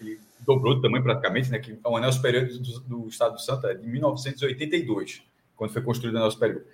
ele 0.00 0.20
dobrou 0.40 0.74
de 0.74 0.82
tamanho 0.82 1.02
praticamente, 1.02 1.50
né? 1.50 1.58
Que 1.58 1.78
o 1.84 1.96
anel 1.96 2.12
superior 2.12 2.46
do, 2.46 2.80
do 2.80 3.08
Estado 3.08 3.34
do 3.34 3.40
Santa 3.40 3.68
é 3.68 3.74
de 3.74 3.86
1982, 3.86 5.22
quando 5.56 5.72
foi 5.72 5.82
construído 5.82 6.14
o 6.14 6.18
anel 6.18 6.30
superior. 6.30 6.64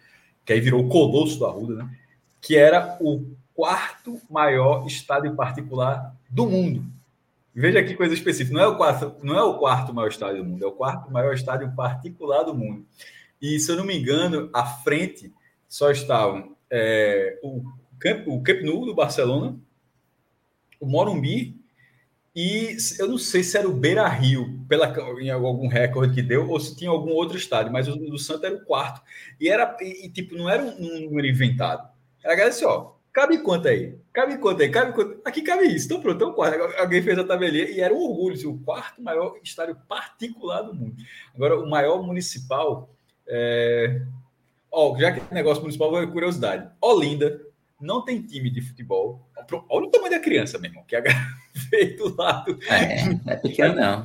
Que 0.45 0.53
aí 0.53 0.61
virou 0.61 0.85
o 0.85 0.89
Colosso 0.89 1.39
do 1.39 1.47
Arruda, 1.47 1.75
né? 1.77 1.99
Que 2.41 2.57
era 2.57 2.99
o 3.01 3.25
quarto 3.55 4.21
maior 4.29 4.87
estádio 4.87 5.35
particular 5.35 6.15
do 6.29 6.47
mundo. 6.47 6.85
Veja 7.55 7.83
que 7.83 7.95
coisa 7.95 8.15
específica. 8.15 8.57
Não 8.57 8.65
é 8.65 8.67
o 8.67 8.77
quarto, 8.77 9.15
não 9.25 9.39
é 9.39 9.43
o 9.43 9.59
quarto 9.59 9.95
maior 9.95 10.09
estádio 10.09 10.43
do 10.43 10.49
mundo, 10.49 10.65
é 10.65 10.67
o 10.67 10.73
quarto 10.73 11.11
maior 11.13 11.35
estádio 11.35 11.73
particular 11.75 12.43
do 12.43 12.55
mundo. 12.55 12.87
E, 13.41 13.59
se 13.59 13.71
eu 13.71 13.77
não 13.77 13.85
me 13.85 13.99
engano, 13.99 14.49
à 14.53 14.65
frente 14.65 15.33
só 15.69 15.91
estavam 15.91 16.57
é, 16.71 17.39
o, 17.43 17.63
Camp, 17.99 18.27
o 18.27 18.43
Camp 18.43 18.63
Nou 18.63 18.87
do 18.87 18.95
Barcelona, 18.95 19.57
o 20.81 20.87
Morumbi 20.87 21.62
e 22.35 22.77
eu 22.99 23.09
não 23.09 23.19
sei 23.19 23.43
se 23.43 23.59
era 23.59 23.69
o 23.69 23.75
Beira 23.75 24.09
Rio, 24.09 24.59
pela, 24.67 24.95
em 25.21 25.31
algum 25.31 25.69
recorde 25.69 26.15
que 26.15 26.23
deu, 26.23 26.49
ou 26.49 26.59
se 26.59 26.75
tinha 26.75 26.91
algum 26.91 27.11
outro 27.11 27.37
estádio, 27.37 27.73
mas 27.73 27.89
o 27.89 27.97
do 27.97 28.19
Santa 28.19 28.47
era 28.47 28.57
o 28.57 28.65
quarto. 28.65 29.03
E 29.39 29.49
era, 29.49 29.77
e, 29.81 30.09
tipo, 30.09 30.35
não 30.35 30.49
era 30.49 30.63
um 30.63 31.01
número 31.01 31.27
inventado. 31.27 31.87
Era 32.25 32.49
assim, 32.49 32.65
ó, 32.65 32.93
cabe 33.13 33.39
quanto 33.39 33.69
aí? 33.69 33.99
Cabe 34.15 34.39
quanto 34.39 34.63
aí? 34.63 34.71
Cabe 34.71 34.93
quanto? 34.95 35.21
Aqui 35.27 35.43
cabe 35.43 35.67
isso. 35.67 35.87
Então 35.87 36.01
pronto, 36.01 36.25
é 36.25 36.27
o 36.27 36.33
quarto. 36.33 36.59
Alguém 36.79 37.03
fez 37.03 37.19
a 37.19 37.25
tabelinha 37.25 37.65
e 37.65 37.81
era 37.81 37.93
um 37.93 37.99
orgulho, 37.99 38.35
assim, 38.35 38.47
o 38.47 38.59
quarto 38.59 39.03
maior 39.03 39.39
estádio 39.43 39.77
particular 39.87 40.63
do 40.63 40.75
mundo. 40.75 40.97
Agora, 41.35 41.61
o 41.61 41.69
maior 41.69 42.03
municipal 42.03 42.89
é... 43.27 44.01
Ó, 44.71 44.97
já 44.99 45.13
que 45.13 45.35
negócio 45.35 45.61
municipal, 45.61 46.01
é 46.01 46.07
curiosidade. 46.07 46.71
Olinda 46.81 47.43
não 47.79 48.03
tem 48.03 48.23
time 48.23 48.49
de 48.49 48.63
futebol. 48.63 49.29
Olha 49.69 49.87
o 49.87 49.91
tamanho 49.91 50.13
da 50.13 50.19
criança, 50.19 50.59
meu 50.59 50.71
irmão, 50.71 50.85
que 50.85 50.97
é 50.97 51.03
veio 51.71 51.97
do 51.97 52.17
lado. 52.17 52.59
É, 52.69 53.33
é 53.33 53.37
pequeno, 53.37 53.75
não. 53.75 54.05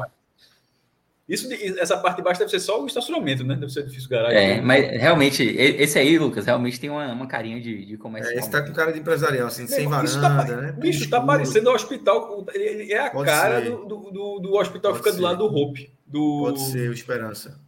Isso, 1.28 1.50
essa 1.78 1.98
parte 1.98 2.18
de 2.18 2.24
baixo 2.24 2.40
deve 2.40 2.52
ser 2.52 2.60
só 2.62 2.82
o 2.82 2.88
estacionamento, 2.88 3.44
né? 3.44 3.56
Deve 3.56 3.70
ser 3.72 3.86
difícil 3.86 4.10
garagem. 4.10 4.38
É, 4.38 4.62
mas 4.62 4.90
realmente, 4.92 5.44
esse 5.44 6.00
aí, 6.00 6.18
Lucas, 6.18 6.46
realmente 6.46 6.80
tem 6.80 6.90
uma, 6.90 7.12
uma 7.12 7.28
carinha 7.28 7.60
de, 7.60 7.86
de 7.86 7.98
comércio. 7.98 8.32
É, 8.32 8.38
esse 8.38 8.50
tá 8.50 8.62
com 8.62 8.72
cara 8.72 8.94
de 8.94 9.00
empresarial, 9.00 9.48
assim, 9.48 9.68
sem 9.68 9.90
varanda, 9.90 10.06
isso 10.06 10.22
tá, 10.22 10.44
né? 10.46 10.72
Bicho, 10.72 11.10
tá 11.10 11.20
parecendo 11.20 11.70
o 11.70 11.74
hospital. 11.74 12.46
Ele 12.54 12.94
é 12.94 13.00
a 13.08 13.10
Pode 13.10 13.30
cara 13.30 13.60
do, 13.60 13.86
do, 13.86 14.40
do, 14.40 14.56
hospital 14.56 14.94
que 14.94 15.00
fica 15.00 15.12
ser. 15.12 15.18
do 15.18 15.24
lado 15.24 15.38
do 15.40 15.54
Hope. 15.54 15.92
Do... 16.06 16.44
Pode 16.44 16.62
ser 16.62 16.90
o 16.90 16.94
Esperança 16.94 17.60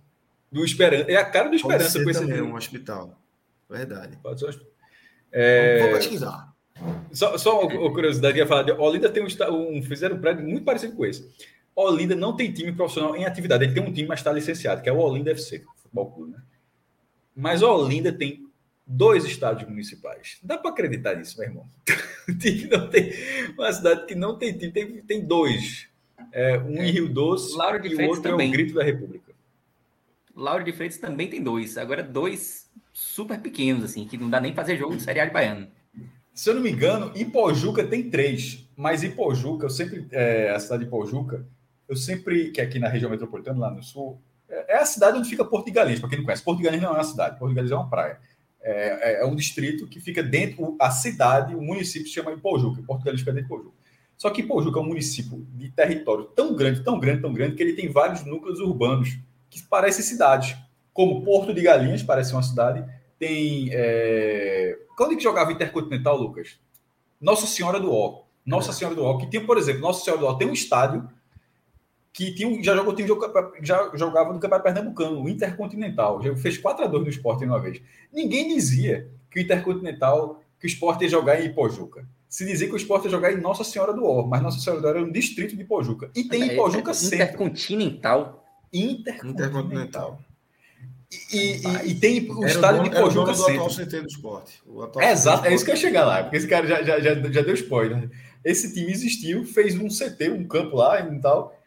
do 0.51 0.66
Esperança. 0.66 1.11
É 1.11 1.16
a 1.16 1.25
cara 1.25 1.49
do 1.49 1.56
Esperança 1.56 2.03
com 2.03 2.09
esse 2.09 2.19
também 2.19 2.41
um 2.41 2.56
hospital. 2.56 3.19
Verdade. 3.69 4.17
Pode 4.22 4.40
ser 4.40 4.45
um 4.48 4.49
hospital. 4.49 4.72
É... 5.32 5.80
Vou 5.80 5.91
pesquisar. 5.93 6.49
Só, 7.11 7.38
só 7.38 7.61
uma 7.61 7.91
curiosidade, 7.91 8.38
ia 8.38 8.48
falar 8.48 8.64
de 8.64 8.72
Olinda 8.72 9.09
tem 9.09 9.24
um, 9.24 9.77
um, 9.77 9.82
fizeram 9.82 10.16
um 10.16 10.22
prédio 10.22 10.45
muito 10.45 10.64
parecido 10.64 10.95
com 10.95 11.06
esse. 11.06 11.30
Olinda 11.75 12.16
não 12.16 12.35
tem 12.35 12.51
time 12.51 12.72
profissional 12.72 13.16
em 13.16 13.25
atividade, 13.25 13.64
ele 13.64 13.74
tem 13.74 13.83
um 13.83 13.91
time, 13.91 14.08
mas 14.08 14.19
está 14.19 14.32
licenciado, 14.32 14.82
que 14.82 14.90
é 14.90 14.91
o 14.91 14.98
Olinda 14.98 15.32
FC, 15.32 15.64
futebol 15.77 16.11
clube, 16.11 16.32
né? 16.33 16.41
Mas 17.35 17.61
Olinda 17.61 18.11
tem 18.11 18.45
dois 18.85 19.24
estádios 19.24 19.69
municipais. 19.69 20.40
Dá 20.43 20.58
para 20.58 20.72
acreditar 20.72 21.16
nisso, 21.16 21.38
meu 21.38 21.48
irmão? 21.48 21.69
não 22.27 22.90
tem, 22.90 23.14
uma 23.58 23.72
cidade 23.72 24.06
que 24.06 24.16
não 24.16 24.38
tem 24.38 24.58
time, 24.58 24.72
tem, 24.72 25.01
tem 25.01 25.25
dois. 25.25 25.88
É, 26.33 26.58
um 26.58 26.83
em 26.83 26.91
Rio 26.91 27.08
Doce 27.08 27.56
Lauro 27.56 27.85
e 27.85 27.95
o 27.95 28.08
outro 28.08 28.24
também. 28.24 28.48
é 28.48 28.49
o 28.49 28.51
Grito 28.51 28.74
da 28.74 28.83
República. 28.83 29.33
Lauro 30.35 30.64
de 30.64 30.72
Freitas 30.72 30.98
também 30.98 31.30
tem 31.30 31.41
dois. 31.41 31.77
Agora, 31.77 32.03
dois 32.03 32.69
super 32.93 33.40
pequenos, 33.40 33.83
assim, 33.83 34.06
que 34.06 34.17
não 34.17 34.30
dá 34.30 34.40
nem 34.40 34.53
fazer 34.53 34.77
jogo 34.77 34.95
de 34.95 35.03
Série 35.03 35.19
A 35.19 35.25
de 35.25 35.33
Baiano. 35.33 35.67
Se 36.40 36.50
eu 36.50 36.56
não 36.56 36.61
me 36.61 36.72
engano, 36.72 37.11
Ipojuca 37.16 37.84
tem 37.84 38.09
três. 38.09 38.66
Mas 38.74 39.03
Ipojuca, 39.03 39.66
eu 39.66 39.69
sempre. 39.69 40.08
É, 40.09 40.51
a 40.51 40.58
cidade 40.58 40.84
de 40.84 40.88
Ipojuca, 40.88 41.45
eu 41.85 41.98
sempre. 41.98 42.50
Que 42.51 42.61
é 42.61 42.64
aqui 42.64 42.80
na 42.80 42.88
região 42.88 43.11
metropolitana, 43.11 43.59
lá 43.59 43.69
no 43.69 43.84
sul, 43.84 44.22
é, 44.48 44.76
é 44.76 44.77
a 44.77 44.85
cidade 44.85 45.18
onde 45.18 45.27
fica 45.27 45.43
Porto 45.43 45.66
de 45.66 45.72
Galinhas, 45.72 46.00
para 46.00 46.08
quem 46.08 46.18
não 46.18 46.24
conhece. 46.24 46.42
Porto 46.42 46.59
de 46.59 46.64
Galinhas 46.64 46.85
não 46.85 46.92
é 46.92 46.93
uma 46.93 47.03
cidade, 47.03 47.38
Porto 47.38 47.50
de 47.50 47.56
Galinhas 47.56 47.74
é 47.74 47.76
uma 47.76 47.90
praia. 47.90 48.22
É, 48.61 48.72
é, 48.72 49.22
é 49.22 49.26
um 49.26 49.35
distrito 49.35 49.85
que 49.85 50.00
fica 50.00 50.24
dentro. 50.24 50.77
A 50.80 50.90
cidade, 50.92 51.53
o 51.53 51.61
município 51.61 52.08
se 52.08 52.14
chama 52.14 52.32
Ipojuca. 52.32 52.82
Porto 52.84 53.00
de 53.00 53.06
Galinhas 53.08 53.19
fica 53.19 53.34
dentro 53.34 53.50
de 53.50 53.53
Ipojuca. 53.53 53.76
Só 54.16 54.30
que 54.30 54.40
Ipojuca 54.40 54.80
é 54.80 54.82
um 54.82 54.88
município 54.88 55.45
de 55.56 55.69
território 55.72 56.24
tão 56.24 56.56
grande, 56.56 56.82
tão 56.85 56.98
grande, 56.98 57.22
tão 57.22 57.34
grande, 57.34 57.58
que 57.58 57.64
ele 57.64 57.74
tem 57.74 57.92
vários 57.92 58.24
núcleos 58.24 58.61
urbanos 58.61 59.19
que 59.50 59.61
parecem 59.64 60.06
cidades, 60.06 60.56
como 60.93 61.22
Porto 61.22 61.53
de 61.53 61.61
Galinhas, 61.61 62.01
parece 62.01 62.32
uma 62.32 62.43
cidade. 62.43 62.82
Tem. 63.19 63.69
É... 63.72 64.80
Quando 64.98 65.14
é 65.14 65.15
que 65.15 65.23
jogava 65.23 65.51
Intercontinental, 65.51 66.17
Lucas? 66.17 66.57
Nossa 67.19 67.45
Senhora 67.45 67.80
do 67.80 67.93
Ó. 67.93 68.23
Nossa 68.45 68.72
Senhora 68.73 68.95
do 68.95 69.03
Ó, 69.03 69.17
que 69.17 69.27
tem, 69.27 69.45
por 69.45 69.57
exemplo, 69.57 69.81
Nossa 69.81 70.03
Senhora 70.03 70.22
do 70.22 70.27
Ó 70.27 70.33
tem 70.33 70.48
um 70.48 70.53
estádio 70.53 71.07
que 72.11 72.33
tinha, 72.33 72.64
já 72.64 72.75
jogou, 72.75 72.93
tinha, 72.95 73.07
já 73.61 73.91
jogava 73.93 74.33
no 74.33 74.39
Campeonato 74.39 74.64
Pernambucano, 74.64 75.22
o 75.22 75.30
Intercontinental. 75.30 76.22
Já 76.22 76.35
fez 76.35 76.57
4 76.57 76.85
a 76.85 76.88
2 76.88 77.03
no 77.03 77.09
esporte 77.09 77.45
uma 77.45 77.59
vez. 77.59 77.81
Ninguém 78.11 78.48
dizia 78.48 79.09
que 79.30 79.39
o 79.39 79.41
Intercontinental, 79.41 80.41
que 80.59 80.65
o 80.65 80.67
esporte 80.67 81.03
ia 81.03 81.09
jogar 81.09 81.39
em 81.39 81.48
Ipojuca. 81.48 82.07
Se 82.27 82.45
dizia 82.45 82.67
que 82.67 82.73
o 82.73 82.77
esporte 82.77 83.06
ia 83.06 83.11
jogar 83.11 83.31
em 83.31 83.39
Nossa 83.39 83.64
Senhora 83.64 83.93
do 83.93 84.06
Ó, 84.06 84.25
mas 84.25 84.41
Nossa 84.41 84.59
Senhora 84.59 84.81
do 84.81 84.88
Ó 84.88 84.89
era 84.89 85.03
um 85.03 85.11
distrito 85.11 85.56
de 85.56 85.61
Ipojuca. 85.61 86.09
E 86.15 86.23
tem 86.23 86.43
é, 86.43 86.53
Ipojuca 86.53 86.91
é, 86.91 86.93
sempre. 86.93 87.17
Intercontinental. 87.17 88.45
Intercontinental. 88.73 90.19
E, 91.12 91.38
e, 91.38 91.92
e, 91.92 91.96
tem 91.96 92.30
o 92.32 92.46
estádio 92.46 92.84
de 92.84 92.92
Pojuca 92.92 93.34
do 93.34 93.44
atual 93.44 93.70
CT 93.70 94.02
do 94.02 94.08
esporte. 94.08 94.62
É, 95.00 95.12
exato, 95.12 95.48
é 95.48 95.54
isso 95.54 95.66
que 95.66 95.72
eu 95.72 95.76
ia 95.76 95.82
chegar 95.82 96.06
lá, 96.06 96.22
porque 96.22 96.38
esse 96.38 96.48
cara 96.48 96.68
já, 96.68 96.84
já, 96.84 97.00
já, 97.00 97.16
já 97.16 97.42
deu 97.42 97.56
spoiler. 97.56 98.12
Esse 98.46 98.72
time 98.74 98.92
existiu, 98.92 99.44
fez 99.44 99.76
um 99.76 99.88
CT, 99.88 100.30
um 100.30 100.48
campo 100.48 100.78
lá 100.78 101.00
e 101.02 101.20
tal, 101.20 101.60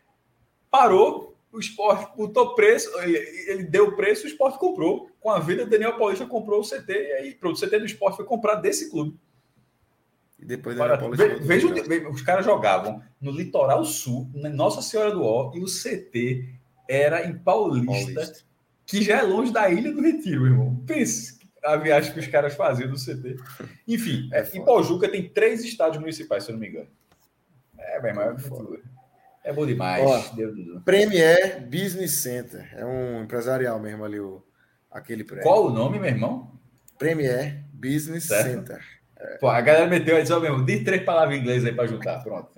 parou 0.70 1.32
o 1.52 1.58
esporte 1.58 2.16
botou 2.16 2.54
preço, 2.54 2.90
ele 3.00 3.64
deu 3.64 3.94
preço, 3.94 4.24
o 4.24 4.26
esporte 4.26 4.58
comprou. 4.58 5.10
Com 5.20 5.30
a 5.30 5.38
vida, 5.38 5.66
Daniel 5.66 5.98
Paulista 5.98 6.26
comprou 6.26 6.60
o 6.60 6.64
CT, 6.64 6.92
e 6.92 7.12
aí 7.12 7.34
pronto, 7.34 7.56
o 7.56 7.60
CT 7.60 7.78
do 7.78 7.84
esporte 7.84 8.16
foi 8.16 8.24
comprado 8.24 8.62
desse 8.62 8.90
clube. 8.90 9.16
E 10.38 10.44
depois 10.44 10.80
Olha, 10.80 10.96
ve, 10.96 11.34
veja, 11.40 11.68
os 12.08 12.22
caras 12.22 12.44
jogavam 12.44 13.02
no 13.20 13.30
litoral 13.30 13.84
sul, 13.84 14.28
na 14.34 14.48
Nossa 14.48 14.80
Senhora 14.82 15.12
do 15.12 15.22
Ó, 15.22 15.52
e 15.54 15.62
o 15.62 15.66
CT 15.66 16.48
era 16.88 17.24
em 17.24 17.38
Paulista, 17.38 18.14
Paulista, 18.14 18.44
que 18.92 19.02
já 19.02 19.20
é 19.20 19.22
longe 19.22 19.50
da 19.50 19.70
Ilha 19.70 19.90
do 19.90 20.02
Retiro, 20.02 20.44
irmão. 20.44 20.76
Pense 20.86 21.38
a 21.64 21.76
viagem 21.76 22.12
que 22.12 22.20
os 22.20 22.26
caras 22.26 22.54
faziam 22.54 22.90
do 22.90 22.96
CT. 22.96 23.36
Enfim, 23.88 24.28
é, 24.30 24.46
em 24.52 24.62
Paujuca 24.62 25.08
tem 25.08 25.26
três 25.30 25.64
estádios 25.64 25.98
municipais, 25.98 26.44
se 26.44 26.50
eu 26.50 26.52
não 26.52 26.60
me 26.60 26.68
engano. 26.68 26.88
É, 27.78 28.00
bem, 28.02 28.12
mas 28.12 28.44
é, 28.44 29.50
é 29.50 29.52
bom 29.52 29.66
demais. 29.66 30.04
Ó, 30.04 30.34
Deus 30.34 30.54
Premier 30.84 31.66
Business 31.66 32.18
Center. 32.18 32.68
É 32.76 32.84
um 32.84 33.22
empresarial 33.22 33.80
mesmo 33.80 34.04
ali, 34.04 34.20
o, 34.20 34.44
aquele 34.90 35.24
prédio. 35.24 35.44
Qual 35.44 35.68
o 35.68 35.70
nome, 35.70 35.98
meu 35.98 36.10
irmão? 36.10 36.52
Premier 36.98 37.64
Business 37.72 38.24
certo. 38.24 38.50
Center. 38.50 38.84
Pô, 39.40 39.48
a 39.48 39.60
galera 39.60 39.86
meteu 39.86 40.16
aí, 40.16 40.26
só 40.26 40.40
mesmo, 40.40 40.64
de 40.64 40.82
três 40.84 41.04
palavras 41.04 41.36
em 41.36 41.40
inglês 41.40 41.64
aí 41.64 41.72
para 41.72 41.86
juntar, 41.86 42.22
pronto. 42.22 42.50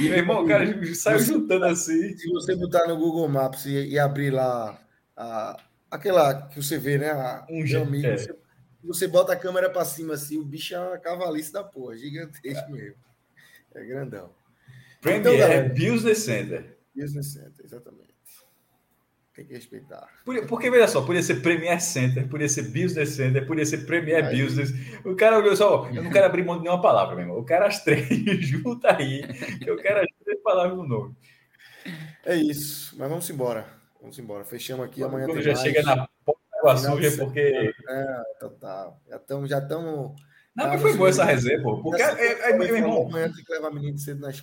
meu 0.00 0.14
irmão, 0.14 0.44
o 0.44 0.48
cara 0.48 0.66
saiu 0.94 1.18
juntando 1.18 1.66
assim. 1.66 2.16
Se 2.16 2.28
você 2.30 2.56
botar 2.56 2.86
no 2.86 2.96
Google 2.96 3.28
Maps 3.28 3.66
e, 3.66 3.88
e 3.88 3.98
abrir 3.98 4.30
lá 4.30 4.80
a, 5.16 5.56
aquela 5.90 6.48
que 6.48 6.62
você 6.62 6.78
vê, 6.78 6.98
né? 6.98 7.10
A, 7.10 7.46
um 7.48 7.60
amigo, 7.82 8.06
é. 8.06 8.16
você, 8.16 8.36
você, 8.82 9.06
bota 9.08 9.32
a 9.32 9.36
câmera 9.36 9.70
para 9.70 9.84
cima 9.84 10.14
assim, 10.14 10.36
o 10.38 10.44
bicho 10.44 10.74
é 10.74 10.80
uma 10.80 10.98
cavalice 10.98 11.52
da 11.52 11.62
porra, 11.62 11.96
gigantesco 11.96 12.70
é. 12.70 12.72
mesmo. 12.72 12.96
É 13.74 13.84
grandão. 13.84 14.30
Premier 15.00 15.20
então, 15.20 15.36
galera, 15.38 15.68
Business 15.68 16.18
Center. 16.18 16.76
Business 16.94 17.32
Center, 17.32 17.64
exatamente. 17.64 18.15
Tem 19.36 19.44
que 19.44 19.52
respeitar. 19.52 20.08
Por, 20.24 20.46
porque, 20.46 20.70
veja 20.70 20.88
só, 20.88 21.02
podia 21.02 21.22
ser 21.22 21.42
Premier 21.42 21.78
Center, 21.78 22.26
podia 22.26 22.48
ser 22.48 22.62
Business 22.62 23.10
Center, 23.10 23.46
podia 23.46 23.66
ser 23.66 23.84
Premier 23.84 24.24
aí. 24.24 24.42
Business. 24.42 24.72
O 25.04 25.14
cara 25.14 25.38
olhou 25.38 25.54
só, 25.54 25.86
eu 25.92 26.02
não 26.02 26.10
quero 26.10 26.24
abrir 26.24 26.42
mão 26.42 26.56
de 26.56 26.62
nenhuma 26.62 26.80
palavra, 26.80 27.14
meu 27.14 27.24
irmão. 27.24 27.38
O 27.38 27.44
cara 27.44 27.66
as 27.66 27.84
três, 27.84 28.08
junta 28.40 28.96
aí. 28.96 29.22
Eu 29.66 29.76
quero 29.76 30.00
as 30.00 30.06
três 30.24 30.40
palavras 30.42 30.74
no 30.74 30.88
nome. 30.88 31.14
É 32.24 32.34
isso, 32.34 32.96
mas 32.98 33.10
vamos 33.10 33.28
embora. 33.28 33.66
Vamos 34.00 34.18
embora. 34.18 34.42
Fechamos 34.42 34.86
aqui. 34.86 35.02
Amanhã 35.02 35.26
Quando 35.26 35.42
já 35.42 35.52
mais. 35.52 35.60
chega 35.60 35.82
na 35.82 36.08
porta 36.24 36.40
da 36.64 36.76
suja, 36.78 37.16
porque. 37.18 37.74
É, 37.88 38.22
total. 38.40 39.02
Já 39.06 39.16
estamos. 39.16 39.50
Já 39.50 39.58
não, 40.56 40.70
que 40.70 40.78
foi 40.78 40.96
boa 40.96 41.10
essa 41.10 41.22
resenha, 41.22 41.62
pô. 41.62 41.82
Porque 41.82 42.00
é, 42.00 42.06
é, 42.06 42.50
é 42.50 42.56
meu 42.56 42.74
irmão. 42.74 43.08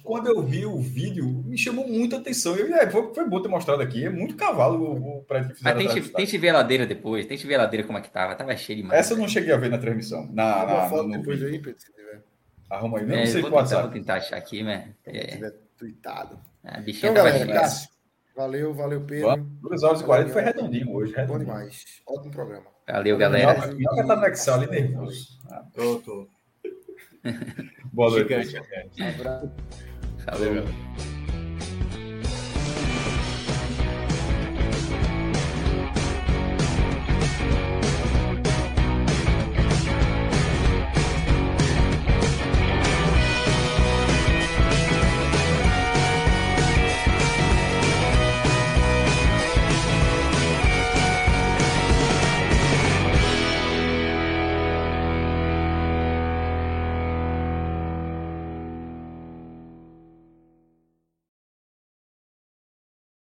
Quando 0.03 0.27
eu 0.27 0.43
vi 0.43 0.63
o 0.63 0.79
vídeo, 0.79 1.25
me 1.45 1.57
chamou 1.57 1.87
muita 1.87 2.17
atenção. 2.17 2.55
Eu, 2.55 2.73
é, 2.75 2.87
foi, 2.87 3.11
foi 3.15 3.27
bom 3.27 3.41
ter 3.41 3.49
mostrado 3.49 3.81
aqui. 3.81 4.05
É 4.05 4.09
muito 4.11 4.35
cavalo 4.35 4.79
o, 4.79 5.19
o 5.19 5.23
prédio 5.23 5.49
que 5.49 5.55
fizeram. 5.55 5.83
Mas 5.83 5.93
tente, 5.93 6.09
tente 6.09 6.37
ver 6.37 6.49
a 6.49 6.53
ladeira 6.53 6.85
depois. 6.85 7.25
Tente 7.25 7.47
ver 7.47 7.55
a 7.55 7.63
ladeira 7.63 7.85
como 7.85 7.97
é 7.97 8.01
que 8.01 8.11
tava. 8.11 8.35
Tava 8.35 8.55
cheio 8.55 8.77
demais. 8.77 8.99
Essa 8.99 9.13
eu 9.13 9.17
não 9.17 9.27
cheguei 9.27 9.51
a 9.51 9.57
ver 9.57 9.71
na 9.71 9.79
transmissão. 9.79 10.29
Na, 10.31 10.65
na, 10.65 10.89
foto 10.89 11.07
no, 11.07 11.17
depois 11.17 11.41
aí, 11.41 11.57
Pedro, 11.57 11.81
se 11.81 11.91
tiver. 11.91 12.21
Arruma 12.69 12.99
aí. 12.99 13.05
Não, 13.07 13.15
é, 13.15 13.25
sei 13.25 13.41
vou, 13.41 13.51
tentar, 13.51 13.81
vou 13.81 13.91
tentar 13.91 14.13
achar 14.15 14.37
aqui, 14.37 14.61
mas. 14.61 14.83
É... 15.05 15.19
Se 15.19 15.27
tiver 15.31 15.53
tweetado. 15.77 16.39
A 16.63 16.79
bichinha 16.79 17.11
então, 17.11 17.25
tava 17.25 17.37
galera, 17.37 17.69
Valeu, 18.35 18.73
valeu, 18.73 19.01
Pedro. 19.01 19.37
2 19.61 19.83
horas 19.83 20.01
e 20.01 20.03
40 20.03 20.33
foi 20.33 20.41
redondinho 20.41 20.91
hoje. 20.91 21.13
Redondinho. 21.13 21.39
Bom 21.39 21.45
demais. 21.45 22.01
Ótimo 22.07 22.31
programa. 22.31 22.65
Valeu, 22.87 23.17
galera. 23.17 23.67
Minhoca 23.67 24.07
tá 24.07 24.15
no 24.15 24.25
Excel 24.25 24.53
ali 24.55 24.67
nervoso. 24.67 25.39
Tô, 25.73 25.99
tô. 25.99 26.27
Boa 27.93 28.09
noite. 28.09 28.43
Gigante. 28.43 29.01
Valeu. 30.25 30.63